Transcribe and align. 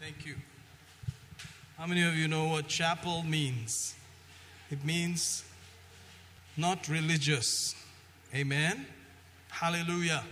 Thank 0.00 0.24
you. 0.24 0.36
How 1.76 1.86
many 1.86 2.02
of 2.02 2.16
you 2.16 2.26
know 2.26 2.46
what 2.46 2.68
chapel 2.68 3.22
means? 3.22 3.94
It 4.70 4.82
means 4.82 5.44
not 6.56 6.88
religious. 6.88 7.74
Amen. 8.34 8.86
Hallelujah. 9.50 10.24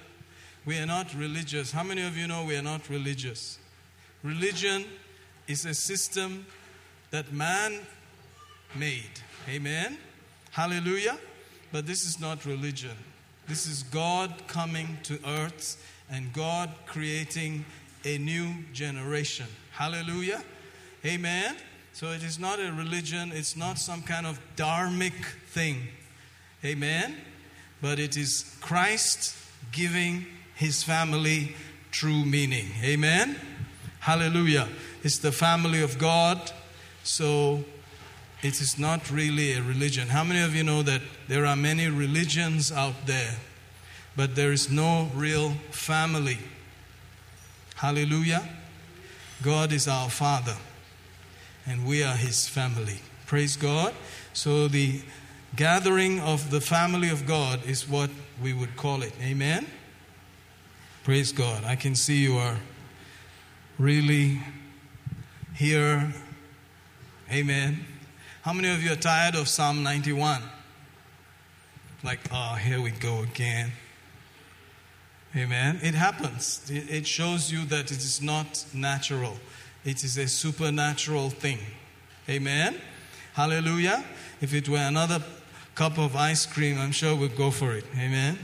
We 0.65 0.79
are 0.79 0.87
not 0.87 1.15
religious. 1.15 1.71
How 1.71 1.83
many 1.83 2.01
of 2.01 2.17
you 2.17 2.27
know 2.27 2.45
we 2.45 2.57
are 2.57 2.63
not 2.63 2.89
religious? 2.89 3.59
Religion 4.23 4.87
is 5.47 5.67
a 5.67 5.75
system 5.75 6.47
that 7.11 7.31
man 7.31 7.81
made. 8.75 9.21
Amen. 9.51 9.99
Hallelujah. 10.51 11.19
But 11.73 11.87
this 11.87 12.07
is 12.07 12.19
not 12.19 12.47
religion. 12.47 12.97
This 13.47 13.67
is 13.67 13.83
God 13.83 14.33
coming 14.47 14.97
to 15.03 15.19
earth 15.27 15.77
and 16.11 16.33
God 16.33 16.71
creating 16.87 17.67
a 18.05 18.19
new 18.19 18.53
generation. 18.73 19.47
Hallelujah. 19.73 20.43
Amen. 21.05 21.57
So 21.93 22.09
it 22.13 22.23
is 22.23 22.39
not 22.39 22.61
a 22.61 22.73
religion, 22.73 23.33
it's 23.33 23.57
not 23.57 23.79
some 23.79 24.03
kind 24.03 24.27
of 24.27 24.41
dharmic 24.57 25.25
thing. 25.49 25.89
Amen. 26.65 27.17
But 27.81 27.99
it 27.99 28.17
is 28.17 28.57
Christ 28.61 29.37
giving 29.73 30.27
his 30.55 30.83
family 30.83 31.55
true 31.91 32.25
meaning. 32.25 32.67
Amen. 32.83 33.37
Hallelujah. 34.01 34.69
It's 35.03 35.19
the 35.19 35.33
family 35.33 35.83
of 35.83 35.99
God. 35.99 36.53
So 37.05 37.65
it 38.43 38.61
is 38.61 38.79
not 38.79 39.11
really 39.11 39.55
a 39.55 39.63
religion. 39.63 40.09
How 40.09 40.23
many 40.23 40.41
of 40.41 40.55
you 40.55 40.63
know 40.63 40.83
that 40.83 41.03
there 41.27 41.47
are 41.47 41.57
many 41.57 41.89
religions 41.89 42.71
out 42.71 43.07
there, 43.07 43.35
but 44.17 44.37
there 44.37 44.53
is 44.53 44.71
no 44.71 45.11
real 45.15 45.51
family? 45.71 46.39
Hallelujah. 47.79 48.43
God 49.41 49.73
is 49.73 49.87
our 49.87 50.11
Father, 50.11 50.57
and 51.65 51.87
we 51.87 52.03
are 52.03 52.17
His 52.17 52.49
family. 52.49 52.99
Praise 53.25 53.57
God. 53.57 53.95
So, 54.33 54.67
the 54.67 55.01
gathering 55.55 56.19
of 56.19 56.51
the 56.51 56.61
family 56.61 57.09
of 57.09 57.25
God 57.25 57.65
is 57.65 57.89
what 57.89 58.11
we 58.43 58.53
would 58.53 58.77
call 58.77 59.03
it. 59.03 59.13
Amen. 59.23 59.65
Praise 61.05 61.31
God. 61.31 61.63
I 61.63 61.77
can 61.77 61.95
see 61.95 62.17
you 62.17 62.37
are 62.39 62.57
really 63.79 64.41
here. 65.55 66.13
Amen. 67.31 67.87
How 68.43 68.53
many 68.53 68.71
of 68.75 68.83
you 68.83 68.91
are 68.91 68.97
tired 68.97 69.37
of 69.37 69.47
Psalm 69.47 69.85
91? 69.85 70.43
Like, 72.03 72.19
oh, 72.33 72.57
here 72.57 72.81
we 72.81 72.91
go 72.91 73.23
again. 73.23 73.71
Amen. 75.37 75.79
It 75.83 75.95
happens. 75.95 76.63
It 76.71 77.07
shows 77.07 77.53
you 77.53 77.65
that 77.67 77.91
it 77.93 77.99
is 77.99 78.23
not 78.23 78.65
natural, 78.73 79.37
it 79.85 80.05
is 80.05 80.17
a 80.19 80.27
supernatural 80.27 81.31
thing. 81.31 81.59
Amen. 82.29 82.81
Hallelujah. 83.35 84.05
If 84.41 84.53
it 84.53 84.69
were 84.69 84.79
another 84.79 85.23
cup 85.75 85.99
of 85.99 86.17
ice 86.17 86.45
cream, 86.45 86.79
I'm 86.79 86.93
sure 86.93 87.15
we'd 87.15 87.37
go 87.37 87.51
for 87.51 87.73
it. 87.73 87.85
Amen. 87.97 88.39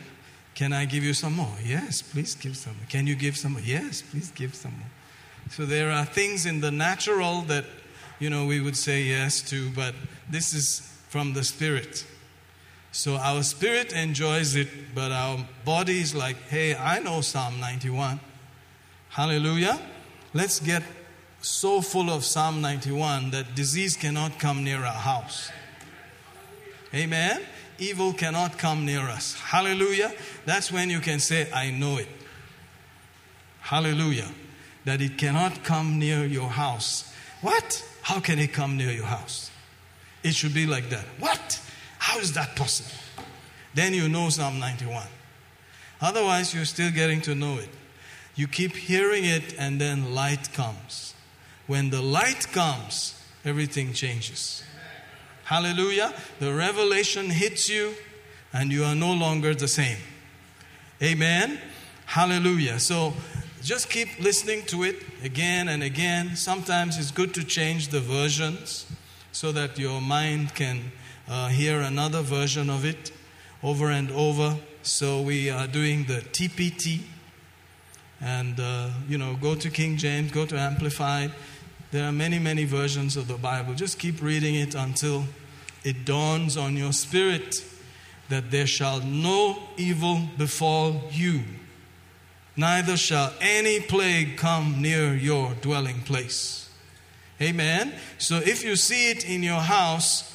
Can 0.55 0.73
I 0.73 0.85
give 0.85 1.03
you 1.03 1.15
some 1.15 1.35
more? 1.35 1.53
Yes, 1.65 2.01
please 2.01 2.35
give 2.37 2.57
some. 2.57 2.77
Can 2.89 3.07
you 3.07 3.17
give 3.17 3.37
some 3.37 3.53
more? 3.53 3.63
Yes, 3.63 4.03
please 4.03 4.31
give 4.31 4.55
some 4.55 4.73
more. 4.73 4.89
So 5.51 5.67
there 5.67 5.91
are 5.91 6.05
things 6.05 6.47
in 6.47 6.61
the 6.61 6.71
natural 6.71 7.43
that, 7.43 7.65
you 8.21 8.31
know, 8.31 8.47
we 8.47 8.61
would 8.61 8.77
say 8.77 9.03
yes 9.03 9.43
to, 9.51 9.71
but 9.71 9.95
this 10.31 10.55
is 10.55 10.81
from 11.09 11.33
the 11.33 11.43
spirit. 11.45 12.07
So 12.95 13.17
our 13.17 13.42
spirit 13.42 13.92
enjoys 13.92 14.55
it, 14.55 14.69
but 14.95 15.11
our 15.11 15.45
body 15.64 15.98
is 15.98 16.14
like, 16.14 16.37
hey, 16.48 16.77
I 16.77 17.01
know 17.01 17.23
Psalm 17.23 17.59
91. 17.59 18.20
Hallelujah. 19.09 19.81
Let's 20.33 20.61
get 20.61 20.84
so 21.42 21.81
full 21.81 22.09
of 22.09 22.25
Psalm 22.25 22.61
91 22.61 23.33
that 23.33 23.56
disease 23.56 23.97
cannot 23.97 24.39
come 24.39 24.62
near 24.62 24.78
our 24.78 24.92
house. 24.92 25.51
Amen. 26.95 27.42
Evil 27.80 28.13
cannot 28.13 28.58
come 28.58 28.86
near 28.86 29.01
us. 29.01 29.35
Hallelujah. 29.35 30.13
That's 30.46 30.70
when 30.70 30.89
you 30.89 31.01
can 31.01 31.19
say, 31.19 31.51
I 31.52 31.73
know 31.73 31.96
it. 31.96 32.08
Hallelujah. 33.58 34.30
That 34.85 35.01
it 35.01 35.19
cannot 35.19 35.64
come 35.64 35.98
near 35.98 36.24
your 36.24 36.48
house. 36.48 37.13
What? 37.40 37.85
How 38.02 38.20
can 38.20 38.39
it 38.39 38.52
come 38.52 38.77
near 38.77 38.92
your 38.92 39.07
house? 39.07 39.51
It 40.23 40.36
should 40.36 40.55
be 40.55 40.67
like 40.67 40.90
that. 40.90 41.07
What? 41.19 41.61
How 42.05 42.19
is 42.19 42.35
that 42.35 42.55
possible? 42.55 42.91
Then 43.73 43.95
you 43.95 44.11
know 44.11 44.29
Psalm 44.29 44.59
91. 44.59 45.07
Otherwise, 46.03 46.55
you're 46.55 46.67
still 46.67 46.91
getting 46.91 47.23
to 47.23 47.35
know 47.35 47.57
it. 47.57 47.70
You 48.35 48.47
keep 48.47 48.77
hearing 48.77 49.25
it, 49.25 49.55
and 49.59 49.81
then 49.81 50.14
light 50.14 50.53
comes. 50.53 51.14
When 51.67 51.89
the 51.89 52.03
light 52.03 52.53
comes, 52.53 53.19
everything 53.43 53.95
changes. 53.95 54.63
Hallelujah. 55.45 56.13
The 56.41 56.53
revelation 56.53 57.31
hits 57.31 57.70
you, 57.70 57.95
and 58.53 58.70
you 58.70 58.85
are 58.85 58.95
no 58.95 59.14
longer 59.14 59.55
the 59.55 59.67
same. 59.67 59.97
Amen. 61.03 61.59
Hallelujah. 62.05 62.81
So 62.81 63.14
just 63.63 63.89
keep 63.89 64.20
listening 64.20 64.67
to 64.67 64.83
it 64.83 65.03
again 65.23 65.69
and 65.69 65.83
again. 65.83 66.37
Sometimes 66.37 66.98
it's 66.98 67.11
good 67.11 67.33
to 67.33 67.43
change 67.43 67.89
the 67.89 68.01
versions 68.01 68.85
so 69.33 69.53
that 69.53 69.79
your 69.79 70.03
mind 70.03 70.55
can 70.55 70.93
uh, 71.29 71.48
hear 71.48 71.80
another 71.80 72.23
version 72.23 72.70
of 72.70 72.85
it 72.85 73.12
over 73.62 73.90
and 73.90 74.11
over. 74.11 74.57
So 74.83 75.20
we 75.20 75.51
are 75.51 75.67
doing 75.67 76.05
the 76.05 76.20
TPT. 76.20 77.01
And, 78.20 78.58
uh, 78.58 78.90
you 79.08 79.18
know, 79.18 79.36
go 79.40 79.55
to 79.55 79.70
King 79.70 79.96
James, 79.96 80.30
go 80.30 80.46
to 80.46 80.58
Amplified. 80.58 81.33
There 81.90 82.05
are 82.05 82.13
many, 82.13 82.39
many 82.39 82.64
versions 82.64 83.17
of 83.17 83.29
the 83.29 83.34
Bible. 83.34 83.74
Just 83.74 83.98
keep 83.98 84.23
reading 84.23 84.55
it 84.55 84.74
until 84.74 85.24
it 85.84 86.05
dawns 86.05 86.57
on 86.57 86.77
your 86.77 86.92
spirit 86.92 87.55
that 88.29 88.51
there 88.51 88.67
shall 88.67 89.01
no 89.01 89.58
evil 89.77 90.23
befall 90.39 91.02
you, 91.11 91.42
neither 92.57 92.96
shall 92.96 93.33
any 93.40 93.80
plague 93.80 94.36
come 94.36 94.80
near 94.80 95.14
your 95.14 95.55
dwelling 95.61 96.01
place. 96.01 96.70
Amen. 97.40 97.92
So 98.18 98.36
if 98.36 98.64
you 98.64 98.77
see 98.77 99.11
it 99.11 99.29
in 99.29 99.42
your 99.42 99.61
house, 99.61 100.30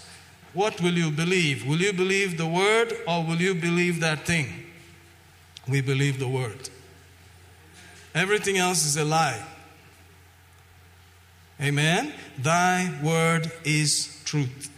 what 0.54 0.82
will 0.82 0.94
you 0.94 1.12
believe? 1.12 1.66
Will 1.66 1.80
you 1.80 1.94
believe 1.94 2.38
the 2.38 2.48
word 2.48 2.94
or 3.08 3.24
will 3.24 3.40
you 3.42 3.54
believe 3.54 4.00
that 4.00 4.26
thing? 4.26 4.48
We 5.68 5.82
believe 5.82 6.20
the 6.20 6.28
word. 6.28 6.70
Everything 8.16 8.58
else 8.58 8.86
is 8.86 8.98
a 8.98 9.06
lie. 9.06 9.46
Amen. 11.62 12.14
Thy 12.38 13.00
word 13.04 13.52
is 13.64 14.22
truth. 14.26 14.72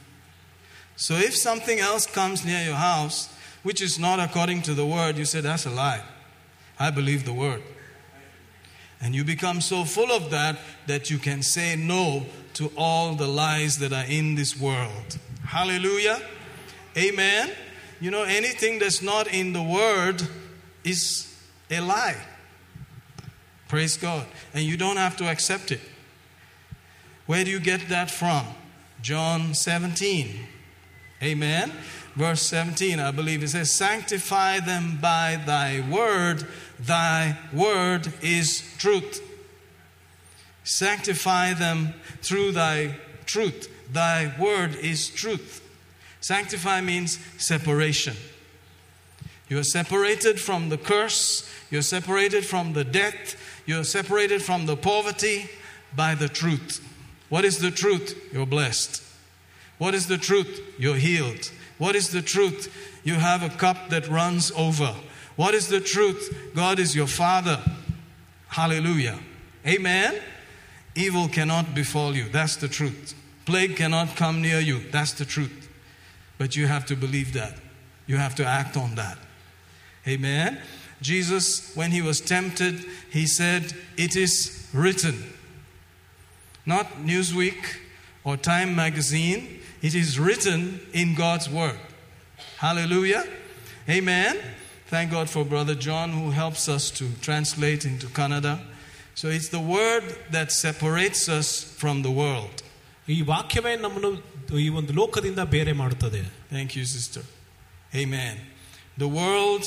So 0.95 1.15
if 1.15 1.35
something 1.35 1.79
else 1.79 2.05
comes 2.05 2.43
near 2.43 2.63
your 2.63 2.75
house, 2.75 3.33
which 3.63 3.81
is 3.81 3.97
not 3.97 4.19
according 4.19 4.63
to 4.63 4.73
the 4.73 4.85
word, 4.85 5.17
you 5.17 5.25
say, 5.25 5.41
that's 5.41 5.65
a 5.65 5.69
lie. 5.69 6.03
I 6.79 6.91
believe 6.91 7.25
the 7.25 7.33
word. 7.33 7.61
And 8.99 9.15
you 9.15 9.23
become 9.23 9.61
so 9.61 9.83
full 9.83 10.11
of 10.11 10.29
that 10.31 10.59
that 10.88 11.09
you 11.09 11.17
can 11.17 11.41
say 11.41 11.75
no 11.75 12.25
to 12.53 12.71
all 12.75 13.15
the 13.15 13.27
lies 13.27 13.79
that 13.79 13.93
are 13.93 14.05
in 14.05 14.35
this 14.35 14.59
world. 14.59 15.17
Hallelujah. 15.51 16.22
Amen. 16.95 17.51
You 18.00 18.09
know, 18.09 18.23
anything 18.23 18.79
that's 18.79 19.01
not 19.01 19.28
in 19.28 19.51
the 19.51 19.62
Word 19.62 20.25
is 20.85 21.28
a 21.69 21.81
lie. 21.81 22.16
Praise 23.67 23.97
God. 23.97 24.25
And 24.53 24.63
you 24.63 24.78
don't 24.78 24.95
have 24.95 25.17
to 25.17 25.29
accept 25.29 25.73
it. 25.73 25.81
Where 27.25 27.44
do 27.44 27.51
you 27.51 27.59
get 27.59 27.89
that 27.89 28.09
from? 28.09 28.45
John 29.01 29.53
17. 29.53 30.39
Amen. 31.22 31.73
Verse 32.16 32.44
17, 32.44 33.01
I 33.01 33.12
believe 33.12 33.44
it 33.44 33.50
says, 33.50 33.72
Sanctify 33.72 34.62
them 34.62 35.00
by 35.01 35.38
thy 35.45 35.81
word, 35.91 36.47
thy 36.79 37.38
word 37.51 38.13
is 38.22 38.63
truth. 38.77 39.21
Sanctify 40.63 41.56
them 41.56 41.94
through 42.21 42.53
thy 42.53 42.95
truth. 43.25 43.68
Thy 43.91 44.33
word 44.39 44.75
is 44.75 45.09
truth. 45.09 45.67
Sanctify 46.21 46.81
means 46.81 47.19
separation. 47.38 48.15
You 49.49 49.59
are 49.59 49.63
separated 49.63 50.39
from 50.39 50.69
the 50.69 50.77
curse, 50.77 51.49
you're 51.69 51.81
separated 51.81 52.45
from 52.45 52.73
the 52.73 52.85
death, 52.85 53.35
you're 53.65 53.83
separated 53.83 54.41
from 54.41 54.65
the 54.65 54.77
poverty 54.77 55.49
by 55.95 56.15
the 56.15 56.29
truth. 56.29 56.88
What 57.29 57.43
is 57.43 57.59
the 57.59 57.71
truth? 57.71 58.29
You're 58.31 58.45
blessed. 58.45 59.03
What 59.77 59.93
is 59.93 60.07
the 60.07 60.17
truth? 60.17 60.61
You're 60.77 60.95
healed. 60.95 61.51
What 61.77 61.95
is 61.95 62.11
the 62.11 62.21
truth? 62.21 62.71
You 63.03 63.15
have 63.15 63.41
a 63.41 63.49
cup 63.49 63.89
that 63.89 64.07
runs 64.07 64.51
over. 64.51 64.93
What 65.35 65.53
is 65.53 65.67
the 65.67 65.81
truth? 65.81 66.51
God 66.55 66.77
is 66.77 66.95
your 66.95 67.07
Father. 67.07 67.59
Hallelujah. 68.47 69.17
Amen. 69.65 70.21
Evil 70.93 71.27
cannot 71.27 71.73
befall 71.73 72.15
you. 72.15 72.29
That's 72.29 72.57
the 72.57 72.67
truth. 72.67 73.15
Plague 73.45 73.75
cannot 73.75 74.15
come 74.15 74.41
near 74.41 74.59
you. 74.59 74.79
That's 74.91 75.13
the 75.13 75.25
truth. 75.25 75.69
But 76.38 76.55
you 76.55 76.67
have 76.67 76.85
to 76.88 76.95
believe 76.95 77.33
that. 77.33 77.55
You 78.07 78.17
have 78.17 78.35
to 78.35 78.45
act 78.45 78.77
on 78.77 78.95
that. 78.95 79.17
Amen. 80.07 80.59
Jesus, 81.01 81.75
when 81.75 81.91
he 81.91 82.01
was 82.01 82.21
tempted, 82.21 82.83
he 83.11 83.25
said, 83.25 83.73
It 83.97 84.15
is 84.15 84.67
written. 84.73 85.33
not 86.65 86.85
Newsweek 87.03 87.77
or 88.23 88.38
Time 88.38 88.75
magazine. 88.75 89.59
It 89.81 89.95
is 89.95 90.19
written 90.19 90.79
in 90.93 91.15
God's 91.15 91.49
Word. 91.49 91.79
Hallelujah. 92.57 93.25
Amen. 93.89 94.38
Thank 94.88 95.11
God 95.11 95.29
for 95.29 95.43
Brother 95.43 95.73
John 95.73 96.11
who 96.11 96.29
helps 96.29 96.69
us 96.69 96.91
to 96.91 97.09
translate 97.21 97.85
into 97.85 98.07
Kannada. 98.07 98.59
So 99.15 99.27
it's 99.29 99.49
the 99.49 99.59
Word 99.59 100.03
that 100.29 100.51
separates 100.51 101.27
us 101.27 101.63
from 101.63 102.03
the 102.03 102.11
world. 102.11 102.61
ಈ 103.08 103.17
ವಾಕ್ಯವೇ 103.32 103.73
ನಮ್ಮನ್ನು 103.84 104.11
ಈ 104.64 104.69
ಒಂದು 104.78 104.93
ಲೋಕದಿಂದ 104.93 105.40
ಬೇರೆ 105.56 105.73
ಮಾಡುತ್ತದೆ 105.82 106.23
Thank 106.52 106.70
you, 106.78 106.84
sister. 106.96 107.23
Amen. 107.94 108.34
The 108.99 109.11
world 109.20 109.64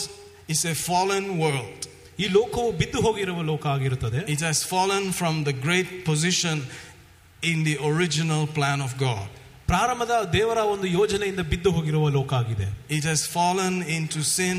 is 0.54 0.62
a 0.66 0.76
fallen 0.88 1.26
world. 1.44 1.80
ಈ 2.20 2.28
ಲೋಕವು 2.38 2.70
ಬಿದ್ದು 2.82 3.00
ಹೋಗಿರುವ 3.08 3.42
ಲೋಕ 3.52 3.66
ಆಗಿರುತ್ತದೆ 3.76 4.22
It 4.36 4.42
has 4.42 4.60
fallen 4.74 5.06
from 5.20 5.36
the 5.50 5.56
great 5.66 5.90
position 6.06 6.58
in 7.52 7.58
the 7.68 7.76
original 7.92 8.44
plan 8.58 8.80
of 8.88 8.94
God. 9.10 9.28
ಪ್ರಾರಂಭದ 9.72 10.14
ದೇವರ 10.36 10.60
ಒಂದು 10.74 10.88
ಯೋಜನೆಯಿಂದ 11.00 11.42
ಬಿದ್ದು 11.52 11.70
ಹೋಗಿರುವ 11.76 12.06
ಲೋಕ 12.16 12.32
ಆಗಿದೆ 12.42 12.68
It 12.98 13.04
has 13.12 13.22
fallen 13.36 13.76
into 13.98 14.22
sin, 14.38 14.58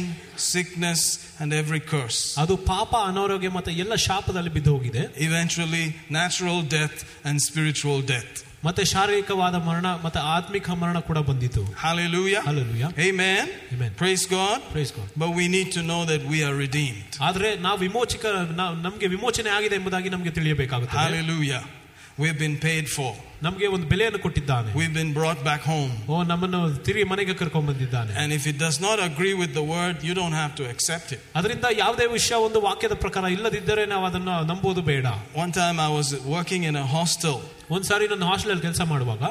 sickness, 0.50 1.00
and 1.40 1.48
every 1.62 1.80
curse. 1.92 2.20
ಅದು 2.42 2.56
ಪಾಪ 2.72 2.92
ಅನಾರೋಗ್ಯ 3.10 3.50
ಮತ್ತೆ 3.56 3.72
ಎಲ್ಲ 3.84 3.94
ಶಾಪದಲ್ಲಿ 4.08 4.52
ಬಿದ್ದು 4.56 4.72
ಹೋಗಿದೆ 4.76 5.02
Eventually, 5.28 5.84
natural 6.20 6.60
death 6.78 6.98
and 7.28 7.36
spiritual 7.48 8.00
death. 8.14 8.32
ಮತ್ತೆ 8.64 8.82
ಶಾರೀರಿಕವಾದ 8.92 9.56
ಮರಣ 9.66 9.86
ಮತ್ತೆ 10.04 10.20
ಆತ್ಮಿಕ 10.34 10.70
ಮರಣ 10.82 10.98
ಕೂಡ 11.08 11.18
ಬಂದಿತು 11.30 11.62
Hallelujah. 11.84 12.42
Hallelujah. 12.48 12.90
Amen. 13.08 13.44
Amen. 13.74 13.90
Praise 14.02 14.24
God. 14.28 14.58
Praise 14.74 14.92
God. 14.98 15.08
But 15.16 15.30
we 15.40 15.46
need 15.56 15.68
to 15.72 15.82
know 15.90 16.00
that 16.04 16.22
we 16.32 16.40
are 16.48 16.54
redeemed. 16.64 17.04
ಆದ್ರೆ 17.28 17.50
ನಾವು 17.66 17.78
ವಿಮೋಚಕ 17.86 18.24
ನಾವು 18.60 18.72
ನಮಗೆ 18.86 19.08
ವಿಮೋಚನೆ 19.16 19.50
ಆಗಿದೆ 19.58 19.76
ಎಂಬುದಾಗಿ 19.80 20.10
ನಮಗೆ 20.16 20.32
ತಿಳಿಯಬೇಕಾಗುತ್ತದೆ 20.38 21.02
Hallelujah. 21.04 21.62
We've 22.18 22.38
been 22.38 22.56
paid 22.64 22.86
for. 22.96 23.10
ನಮಗೆ 23.42 23.66
ಒಂದು 23.74 23.86
ಬೆಲೆಯನ್ನು 23.92 24.18
ಕೊಟ್ಟಿದ್ದಾನೆ 24.24 24.70
We've 24.80 24.96
been 24.98 25.12
brought 25.18 25.40
back 25.48 25.62
home. 25.72 25.92
ಓ 26.12 26.16
ನಮ್ಮನ್ನು 26.30 26.58
ತಿರುಗಿ 26.86 27.04
ಮನೆಗೆ 27.12 27.34
ಕರ್ಕೊಂಡ್ 27.40 27.68
ಬಂದಿದ್ದಾನೆ 27.70 28.12
And 28.22 28.30
if 28.38 28.44
it 28.52 28.56
does 28.64 28.78
not 28.86 28.98
agree 29.08 29.34
with 29.42 29.52
the 29.58 29.64
word, 29.74 29.96
you 30.08 30.14
don't 30.20 30.36
have 30.42 30.52
to 30.60 30.66
accept 30.72 31.08
it. 31.16 31.20
ಅದರಿಂದ 31.38 31.66
ಯಾವುದೇ 31.82 32.06
ವಿಷಯ 32.16 32.38
ಒಂದು 32.48 32.60
ವಾಕ್ಯದ 32.68 32.96
ಪ್ರಕಾರ 33.04 33.30
ಇಲ್ಲದಿದ್ದರೆ 33.36 33.84
ನಾವು 33.94 34.04
ಅದನ್ನು 34.10 34.34
ನಂಬುವುದು 34.52 34.84
ಬೇಡ 34.90 35.06
One 35.44 35.54
time 35.60 35.78
I 35.80 35.90
was 35.98 36.10
working 36.36 36.64
in 36.70 36.76
a 36.76 36.86
hostel, 36.96 37.38
ಒಂದ್ಸಾರಿ 37.70 38.08
ನನ್ನ 38.08 38.24
ಹಾಸ್ಟೆಲ್ 38.24 38.60
ಕೆಲಸ 38.60 38.80
ಮಾಡುವಾಗ 38.92 39.22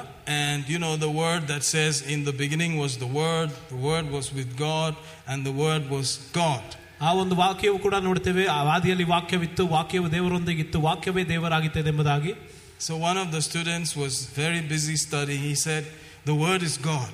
and 0.42 0.62
you 0.68 0.80
know, 0.80 0.94
the 0.98 1.12
word 1.22 1.48
that 1.48 1.64
says 1.74 1.96
in 2.14 2.24
the 2.24 2.34
beginning 2.34 2.74
was 2.78 2.98
the 2.98 3.12
word, 3.22 3.50
the 3.70 3.80
word 3.90 4.12
was 4.12 4.28
with 4.34 4.52
God, 4.60 4.94
and 5.28 5.40
the 5.46 5.56
word 5.64 5.90
was 5.90 6.10
God. 6.34 6.66
ಆ 7.02 7.12
ಒಂದು 7.14 7.36
ವಾಕ್ಯವು 7.36 7.78
ಕೂಡ 7.78 7.96
ನೋಡ್ತೇವೆ 7.96 8.46
ಆ 8.48 8.60
ಆದಿಯಲ್ಲಿ 8.74 9.04
ವಾಕ್ಯವಿತ್ತು 9.04 9.68
ವಾಕ್ಯವು 9.68 10.12
ದೇವರೊಂದಿಗಿತ್ತು 10.12 10.82
ವಾಕ್ಯವೇ 10.82 11.24
ದೇವರಾಗಿತ್ತದೆ 11.24 11.90
ಎಂಬುದಾಗಿ 11.90 12.34
So 12.80 12.94
one 13.10 13.18
of 13.18 13.32
the 13.32 13.42
students 13.42 13.90
was 13.96 14.14
very 14.36 14.62
busy 14.74 14.96
studying. 14.98 15.42
He 15.42 15.56
said, 15.66 15.84
The 16.26 16.36
word 16.36 16.62
is 16.64 16.76
God. 16.94 17.14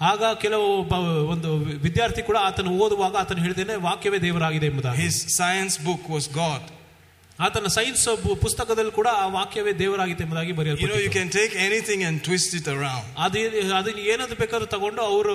ಆಗ 0.00 0.24
ಕೆಲವು 0.40 0.82
ಬ- 0.82 1.00
ಒಂದು 1.26 1.48
ವಿದ್ಯಾರ್ಥಿ 1.82 2.22
ಕೂಡ 2.22 2.36
ಆತನು 2.40 2.70
ಓದುವಾಗ 2.78 3.16
ಆತನು 3.16 3.40
ಹೇಳಿದ್ದೇನೆ 3.40 3.74
ವಾಕ್ಯವೇ 3.86 4.18
ದೇವರಾಗಿದೆ 4.18 4.66
ಎಂಬುದಾಗಿ 4.66 5.02
His 5.02 5.16
science 5.36 5.76
book 5.78 6.04
was 6.08 6.26
God. 6.36 6.62
ಆತನ 7.46 7.68
ಸೈನ್ಸ್ 7.76 8.02
ಪುಸ್ತಕದಲ್ಲಿ 8.42 8.92
ಕೂಡ 8.96 9.08
ಆ 9.20 9.26
ವಾಕ್ಯವೇ 9.36 9.72
ದೇವರಾಗಿದೆ 9.82 10.22
ಎಂಬುದಾಗಿ 10.24 10.50
You 10.50 10.56
know, 10.56 10.64
you 10.64 10.80
ಬರೆಯಲ್ಪಟ್ಟಿತು 10.80 11.12
can 11.18 11.28
take 11.38 11.52
anything 11.68 12.00
and 12.08 12.16
twist 12.26 12.50
it 12.58 12.66
around. 12.74 13.04
ಅದೇ 13.26 13.42
ಅದನ್ನ 13.78 14.00
ಏನಾದ್ರು 14.14 14.36
ಬೇಕಾದ್ರೂ 14.42 14.66
ತಗೊಂಡು 14.74 15.02
ಅವರು 15.12 15.32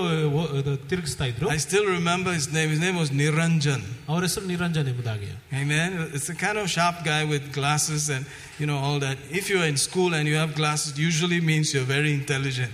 ತಿರುಗಿಸ್ತಾ 0.92 1.26
ಇದ್ರು 1.32 1.50
I 1.56 1.60
still 1.68 1.88
remember 1.98 2.32
his 2.40 2.48
name. 2.58 2.70
His 2.76 2.82
name 2.88 2.98
was 3.04 3.12
Niranjan. 3.22 3.82
ಅವರ 4.12 4.22
ಹೆಸರು 4.28 4.46
ನಿರಂಜನ್ 4.54 4.90
ಎಂಬುದಾಗಿ 4.94 5.30
Amen. 5.64 5.90
It's 6.18 6.30
a 6.36 6.40
kind 6.46 6.60
of 6.64 6.68
sharp 6.78 7.00
guy 7.12 7.22
with 7.34 7.46
glasses 7.60 8.06
and 8.18 8.26
you 8.62 8.68
know 8.72 8.80
all 8.88 9.00
that. 9.08 9.18
If 9.42 9.46
you're 9.52 9.70
in 9.74 9.80
school 9.88 10.12
and 10.20 10.28
you 10.32 10.38
have 10.44 10.54
glasses, 10.62 10.92
usually 11.10 11.42
means 11.52 11.74
you're 11.76 11.92
very 12.00 12.14
intelligent. 12.22 12.74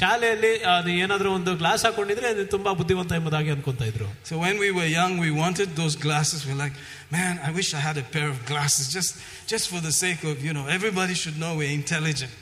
ಶಾಲೆಯಲ್ಲಿ 0.00 0.50
ಅದು 0.72 0.90
ಏನಾದ್ರೂ 1.02 1.28
ಒಂದು 1.38 1.52
glass 1.62 1.84
ಹಾಕೊಂಡಿದ್ರೆ 1.86 2.26
ಅದು 2.34 2.42
ತುಂಬಾ 2.54 2.70
ಬುದ್ಧಿವಂತ 2.80 3.12
ಎಂಬುದಾಗಿ 3.20 3.50
ಅನ್ಕೊಂತ 3.56 3.82
ಇದ್ರು 3.92 4.08
So 4.30 4.34
when 4.44 4.56
we 4.64 4.70
were 4.78 4.88
young, 5.00 5.14
we 5.26 5.30
wanted 5.42 5.70
those 5.80 5.96
glasses. 6.06 6.40
We're 6.48 6.60
like, 6.64 6.76
man, 7.16 7.34
I 7.48 7.52
wish 7.58 7.68
I 7.78 7.82
had 7.88 7.96
a 7.96 8.06
pair 8.16 8.28
of 8.34 8.38
glasses 8.52 8.84
just, 8.96 9.12
just 9.52 9.66
for 9.72 9.80
the 9.88 9.94
sake 10.02 10.22
of, 10.30 10.36
you 10.48 10.54
know, 10.58 10.66
everybody 10.78 11.14
should 11.22 11.38
know 11.44 11.52
we're 11.62 11.74
intelligent. 11.82 12.34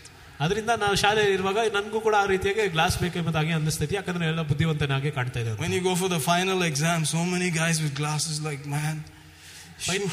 ಅದರಿಂದ 0.45 0.73
ನಾವು 0.83 0.95
ಶಾಲೆಯಲ್ಲಿ 1.03 1.35
ಇರುವಾಗ 1.39 1.59
ನನಗೂ 1.77 1.99
ಕೂಡ 2.07 2.15
ಆ 2.23 2.25
ರೀತಿಯಾಗಿ 2.33 2.65
glass 2.75 2.97
ಬೇಕೆಂಬುದಾಗಿ 3.03 3.53
ಅನ್ನಿಸ್ತೈತಿ 3.59 3.95
ಯಾಕಂದ್ರೆ 3.99 4.25
ಎಲ್ಲ 4.33 4.43
ಬುದ್ಧಿವಂತನಾಗಿ 4.51 5.11
ಕಾಣ್ತಾ 5.19 5.39
ಇದ್ದಾರೆ 5.45 5.59
When 5.65 5.75
you 5.77 5.83
go 5.91 5.95
for 6.03 6.11
the 6.17 6.23
final 6.33 6.59
exam, 6.71 7.01
so 7.15 7.23
many 7.35 7.49
guys 7.61 7.79
with 7.85 7.95
glasses, 8.03 8.37
like, 8.49 8.65
man, 8.75 8.97
phew, 9.87 10.05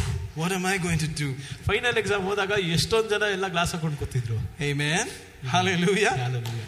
what 0.41 0.51
am 0.57 0.63
I 0.74 0.77
going 0.85 1.01
to 1.06 1.09
do? 1.21 1.30
Final 1.69 1.97
exam 2.03 2.24
ಹೋದಾಗ 2.30 2.53
ಎಷ್ಟೊಂದು 2.77 3.09
ಜನ 3.15 3.30
ಎಲ್ಲ 3.38 3.50
ಗ್ಲಾಸ್ 3.56 3.74
ಹಾಕೊಂಡು 3.75 4.00
ಕೂತಿದ್ರು 4.03 4.38
Amen. 4.69 5.03
Hallelujah. 5.56 6.13
Hallelujah. 6.25 6.68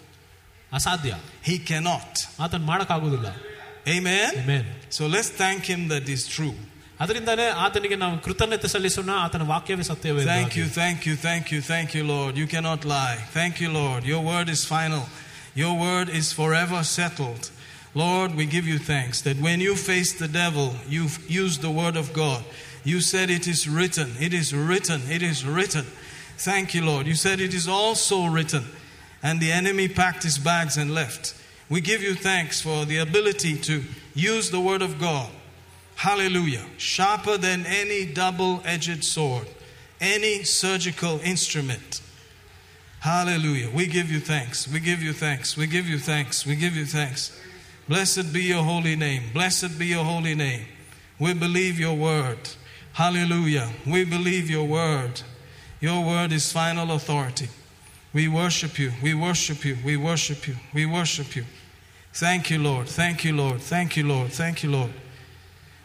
ಅಸಾಧ್ಯ 0.78 1.12
He 1.48 1.56
cannot. 1.70 2.12
ಆತನು 2.44 2.66
ಮಾಡಕ್ 2.72 2.94
ಆಗುದಿಲ್ಲ 2.96 3.28
Amen. 3.96 4.30
Amen. 4.42 4.64
So 4.96 5.02
let's 5.14 5.30
thank 5.42 5.60
him 5.72 5.82
that 5.94 6.06
is 6.14 6.22
true. 6.36 6.56
ಅದರಿಂದಾನೇ 7.02 7.46
ಆತನಿಗೆ 7.64 7.96
ನಾವು 8.02 8.14
ಕೃತಜ್ಞತೆ 8.24 8.68
ಸಲ್ಲಿಸೋಣ 8.74 9.10
ಆತನ 9.24 9.44
ವಾಕ್ಯವೇ 9.52 9.84
ಸತ್ಯವೇ 9.90 10.22
Thank 10.36 10.54
you, 10.60 10.66
thank 10.80 11.00
you, 11.08 11.14
thank 11.26 11.46
you, 11.52 11.60
thank 11.72 11.88
you, 11.96 12.04
Lord. 12.14 12.32
You 12.40 12.46
cannot 12.54 12.80
lie. 12.96 13.18
Thank 13.38 13.54
you, 13.62 13.70
Lord. 13.80 14.00
Your 14.12 14.22
word 14.32 14.48
is 14.54 14.62
final. 14.76 15.04
Your 15.62 15.74
word 15.86 16.08
is 16.20 16.26
forever 16.40 16.80
settled. 16.98 17.44
Lord, 18.04 18.30
we 18.38 18.44
give 18.56 18.66
you 18.72 18.78
thanks 18.92 19.16
that 19.26 19.38
when 19.46 19.58
you 19.66 19.74
faced 19.90 20.16
the 20.24 20.30
devil, 20.42 20.66
you 20.94 21.04
used 21.42 21.60
the 21.66 21.74
word 21.82 21.96
of 22.02 22.08
God. 22.22 22.42
You 22.90 22.98
said 23.10 23.30
it 23.30 23.46
is 23.54 23.60
written, 23.76 24.08
it 24.26 24.32
is 24.40 24.48
written, 24.68 25.00
it 25.16 25.22
is 25.30 25.38
written. 25.54 25.86
Thank 26.48 26.66
you, 26.74 26.82
Lord. 26.90 27.04
You 27.10 27.16
said 27.24 27.38
it 27.40 27.54
is 27.60 27.66
also 27.78 28.16
written. 28.36 28.64
and 29.23 29.39
the 29.39 29.51
enemy 29.51 29.87
packed 29.87 30.23
his 30.23 30.37
bags 30.37 30.77
and 30.77 30.93
left. 30.93 31.35
We 31.69 31.79
give 31.81 32.01
you 32.01 32.15
thanks 32.15 32.61
for 32.61 32.85
the 32.85 32.97
ability 32.97 33.57
to 33.59 33.83
use 34.13 34.51
the 34.51 34.59
word 34.59 34.81
of 34.81 34.99
God. 34.99 35.29
Hallelujah. 35.95 36.65
Sharper 36.77 37.37
than 37.37 37.65
any 37.65 38.05
double 38.05 38.61
edged 38.65 39.03
sword, 39.03 39.47
any 39.99 40.43
surgical 40.43 41.19
instrument. 41.23 42.01
Hallelujah. 43.01 43.69
We 43.69 43.87
give 43.87 44.11
you 44.11 44.19
thanks. 44.19 44.67
We 44.67 44.79
give 44.79 45.01
you 45.01 45.13
thanks. 45.13 45.55
We 45.55 45.67
give 45.67 45.87
you 45.87 45.97
thanks. 45.97 46.45
We 46.45 46.55
give 46.55 46.75
you 46.75 46.85
thanks. 46.85 47.39
Blessed 47.87 48.33
be 48.33 48.43
your 48.43 48.63
holy 48.63 48.95
name. 48.95 49.31
Blessed 49.33 49.79
be 49.79 49.87
your 49.87 50.03
holy 50.03 50.35
name. 50.35 50.65
We 51.19 51.33
believe 51.33 51.79
your 51.79 51.95
word. 51.95 52.49
Hallelujah. 52.93 53.69
We 53.85 54.05
believe 54.05 54.49
your 54.49 54.67
word. 54.67 55.21
Your 55.79 56.05
word 56.05 56.31
is 56.31 56.51
final 56.51 56.91
authority. 56.91 57.49
We 58.13 58.27
worship 58.27 58.77
you. 58.77 58.91
We 59.01 59.13
worship 59.13 59.63
you. 59.63 59.77
We 59.85 59.97
worship 59.97 60.47
you. 60.47 60.55
We 60.73 60.85
worship 60.85 61.35
you. 61.35 61.45
Thank 62.13 62.49
you, 62.49 62.59
Lord. 62.59 62.87
Thank 62.89 63.23
you, 63.23 63.35
Lord. 63.35 63.61
Thank 63.61 63.95
you, 63.95 64.05
Lord. 64.05 64.31
Thank 64.31 64.63
you, 64.63 64.71
Lord. 64.71 64.91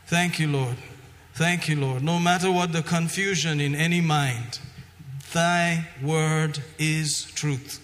Thank 0.07 0.41
you, 0.41 0.49
Lord. 0.49 0.77
Thank 1.35 1.69
you, 1.69 1.77
Lord. 1.77 2.03
No 2.03 2.19
matter 2.19 2.51
what 2.51 2.73
the 2.73 2.83
confusion 2.83 3.61
in 3.61 3.75
any 3.75 4.01
mind, 4.01 4.59
thy 5.33 5.87
word 6.03 6.61
is 6.79 7.25
truth. 7.35 7.81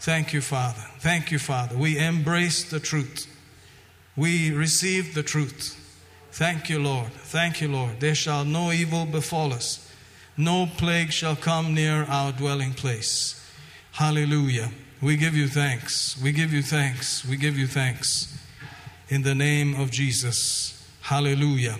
Thank 0.00 0.32
you, 0.32 0.40
Father. 0.40 0.84
Thank 1.00 1.30
you, 1.30 1.38
Father. 1.38 1.76
We 1.76 1.98
embrace 1.98 2.64
the 2.64 2.80
truth. 2.80 3.26
We 4.16 4.52
receive 4.52 5.14
the 5.14 5.22
truth. 5.22 5.74
Thank 6.32 6.70
you, 6.70 6.78
Lord. 6.78 7.12
Thank 7.12 7.60
you, 7.60 7.68
Lord. 7.68 8.00
There 8.00 8.14
shall 8.14 8.44
no 8.44 8.72
evil 8.72 9.04
befall 9.06 9.52
us. 9.52 9.92
No 10.36 10.66
plague 10.66 11.12
shall 11.12 11.36
come 11.36 11.74
near 11.74 12.04
our 12.04 12.32
dwelling 12.32 12.72
place. 12.72 13.37
Hallelujah. 13.97 14.69
We 15.01 15.17
give 15.17 15.35
you 15.35 15.47
thanks. 15.47 16.17
We 16.23 16.31
give 16.31 16.51
you 16.53 16.61
thanks. 16.63 17.25
We 17.29 17.35
give 17.37 17.57
you 17.57 17.67
thanks. 17.67 18.07
In 19.09 19.21
the 19.23 19.35
name 19.35 19.75
of 19.75 19.91
Jesus. 19.91 20.37
Hallelujah. 21.01 21.77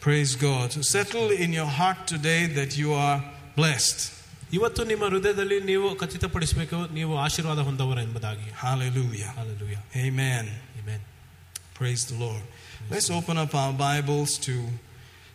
Praise 0.00 0.34
God. 0.34 0.72
Settle 0.84 1.30
in 1.30 1.52
your 1.52 1.66
heart 1.66 2.06
today 2.06 2.46
that 2.58 2.76
you 2.76 2.92
are 2.92 3.18
blessed. 3.56 4.00
ಇವತ್ತು 4.56 4.82
ನಿಮ್ಮ 4.88 5.04
ಹೃದಯದಲ್ಲಿ 5.12 5.58
ನೀವು 5.68 5.88
ಖಚಿತಪಡಿಸಬೇಕು 6.00 6.78
ನೀವು 6.96 7.12
ಆಶೀರ್ವಾದ 7.26 7.60
ಹೊಂದವರು 7.68 8.00
ಎಂಬುದಾಗಿ 8.06 8.48
Hallelujah. 8.64 9.30
Hallelujah. 9.38 9.82
Amen. 10.06 10.44
Amen. 10.80 11.00
Praise 11.78 12.02
the 12.10 12.18
Lord. 12.24 12.42
Let's 12.92 13.08
open 13.18 13.36
up 13.44 13.52
our 13.62 13.72
Bibles 13.86 14.32
to 14.48 14.54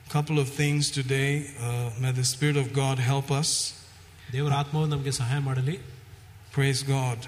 a 0.07 0.09
couple 0.15 0.37
of 0.43 0.49
things 0.61 0.91
today. 0.99 1.31
Uh, 1.59 1.89
may 2.01 2.11
the 2.21 2.27
Spirit 2.33 2.57
of 2.63 2.67
God 2.81 2.99
help 3.11 3.29
us. 3.41 3.49
ದೇವರ 4.35 4.53
ಆತ್ಮವು 4.61 4.87
ನಮಗೆ 4.93 5.11
ಸಹಾಯ 5.19 5.39
ಮಾಡಲಿ 5.49 5.75
Praise 6.51 6.81
God. 6.83 7.19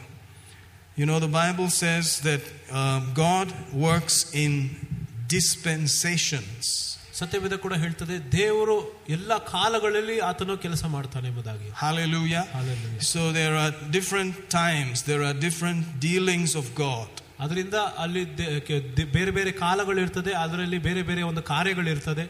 You 0.98 1.06
know, 1.06 1.20
the 1.20 1.34
Bible 1.36 1.70
says 1.74 2.20
that 2.22 2.42
um, 2.72 3.12
God 3.16 3.48
works 3.86 4.18
in 4.36 4.54
dispensations. 5.28 6.66
ಸತ್ಯವೇದ 7.20 7.56
ಕೂಡ 7.64 7.74
ಹೇಳ್ತದೆ 7.74 8.16
ದೇವರು 8.32 8.76
ಎಲ್ಲ 9.10 9.38
ಕಾಲಗಳಲ್ಲಿ 9.54 10.16
ಆತನು 10.20 10.54
ಕೆಲಸ 10.58 10.84
ಮಾಡ್ತಾನೆ 10.96 11.28
ಎಂಬುದಾಗಿ 11.28 11.68
Hallelujah. 11.84 12.44
Hallelujah. 12.58 13.02
So 13.14 13.22
there 13.32 13.56
are 13.64 13.72
different 13.98 14.36
times, 14.50 15.04
there 15.04 15.24
are 15.30 15.34
different 15.48 15.82
dealings 16.08 16.54
of 16.62 16.68
God. 16.86 17.10
ಅದರಿಂದ 17.40 17.78
ಅಲ್ಲಿ 18.04 18.24
ದೆ- 18.40 18.62
ಕೆ- 18.68 18.84
ದೆ- 18.98 19.10
ಬೇರೆ 19.18 19.32
ಬೇರೆ 19.32 19.52
ಕಾಲಗಳಿರ್ತದೆ 19.66 20.32
ಅದರಲ್ಲಿ 20.44 20.80
ಬೇರೆ 20.88 21.04
ಬೇರೆ 21.10 21.22
ಒಂದು 21.32 21.44
ಕಾರ್ಯಗಳಿರ್ತದೆ 21.54 22.26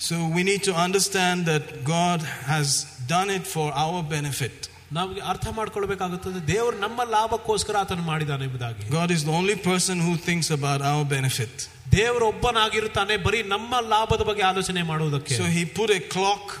So 0.00 0.16
we 0.36 0.42
need 0.50 0.62
to 0.62 0.74
understand 0.86 1.38
that 1.52 1.64
God 1.96 2.20
has 2.50 2.68
done 3.14 3.30
it 3.38 3.46
for 3.54 3.66
our 3.84 4.00
benefit. 4.16 4.56
ನಮಗೆ 4.95 5.21
ಅರ್ಥ 5.31 5.47
ಮಾಡ್ಕೊಳ್ಬೇಕಾಗುತ್ತದೆ. 5.57 6.39
ದೇವರು 6.53 6.77
ನಮ್ಮ 6.79 7.01
ಲಾಭಕ್ಕೋಸ್ಕರ 7.09 7.75
ಆತನು 7.77 8.03
ಮಾಡಿದಾನೆ 8.09 8.43
ಎಂಬುದಾಗಿ. 8.45 8.83
God 8.95 9.11
is 9.15 9.23
the 9.27 9.31
only 9.39 9.55
person 9.69 10.01
who 10.07 10.13
thinks 10.25 10.51
about 10.51 10.83
our 10.91 11.07
benefit 11.13 11.61
ದೇವರೊಬ್ಬನಾಗಿರುತ್ತಾನೆ 11.97 13.15
ಬರೀ 13.27 13.39
ನಮ್ಮ 13.43 13.73
ಲಾಭದ 13.93 14.23
ಬಗ್ಗೆ 14.29 14.43
ಆಲೋಚನೆ 14.43 14.81
ಮಾಡುವುದಕ್ಕೆ. 14.83 15.37
So 15.37 15.45
he 15.55 15.63
put 15.77 15.91
a 15.91 16.01
clock 16.15 16.51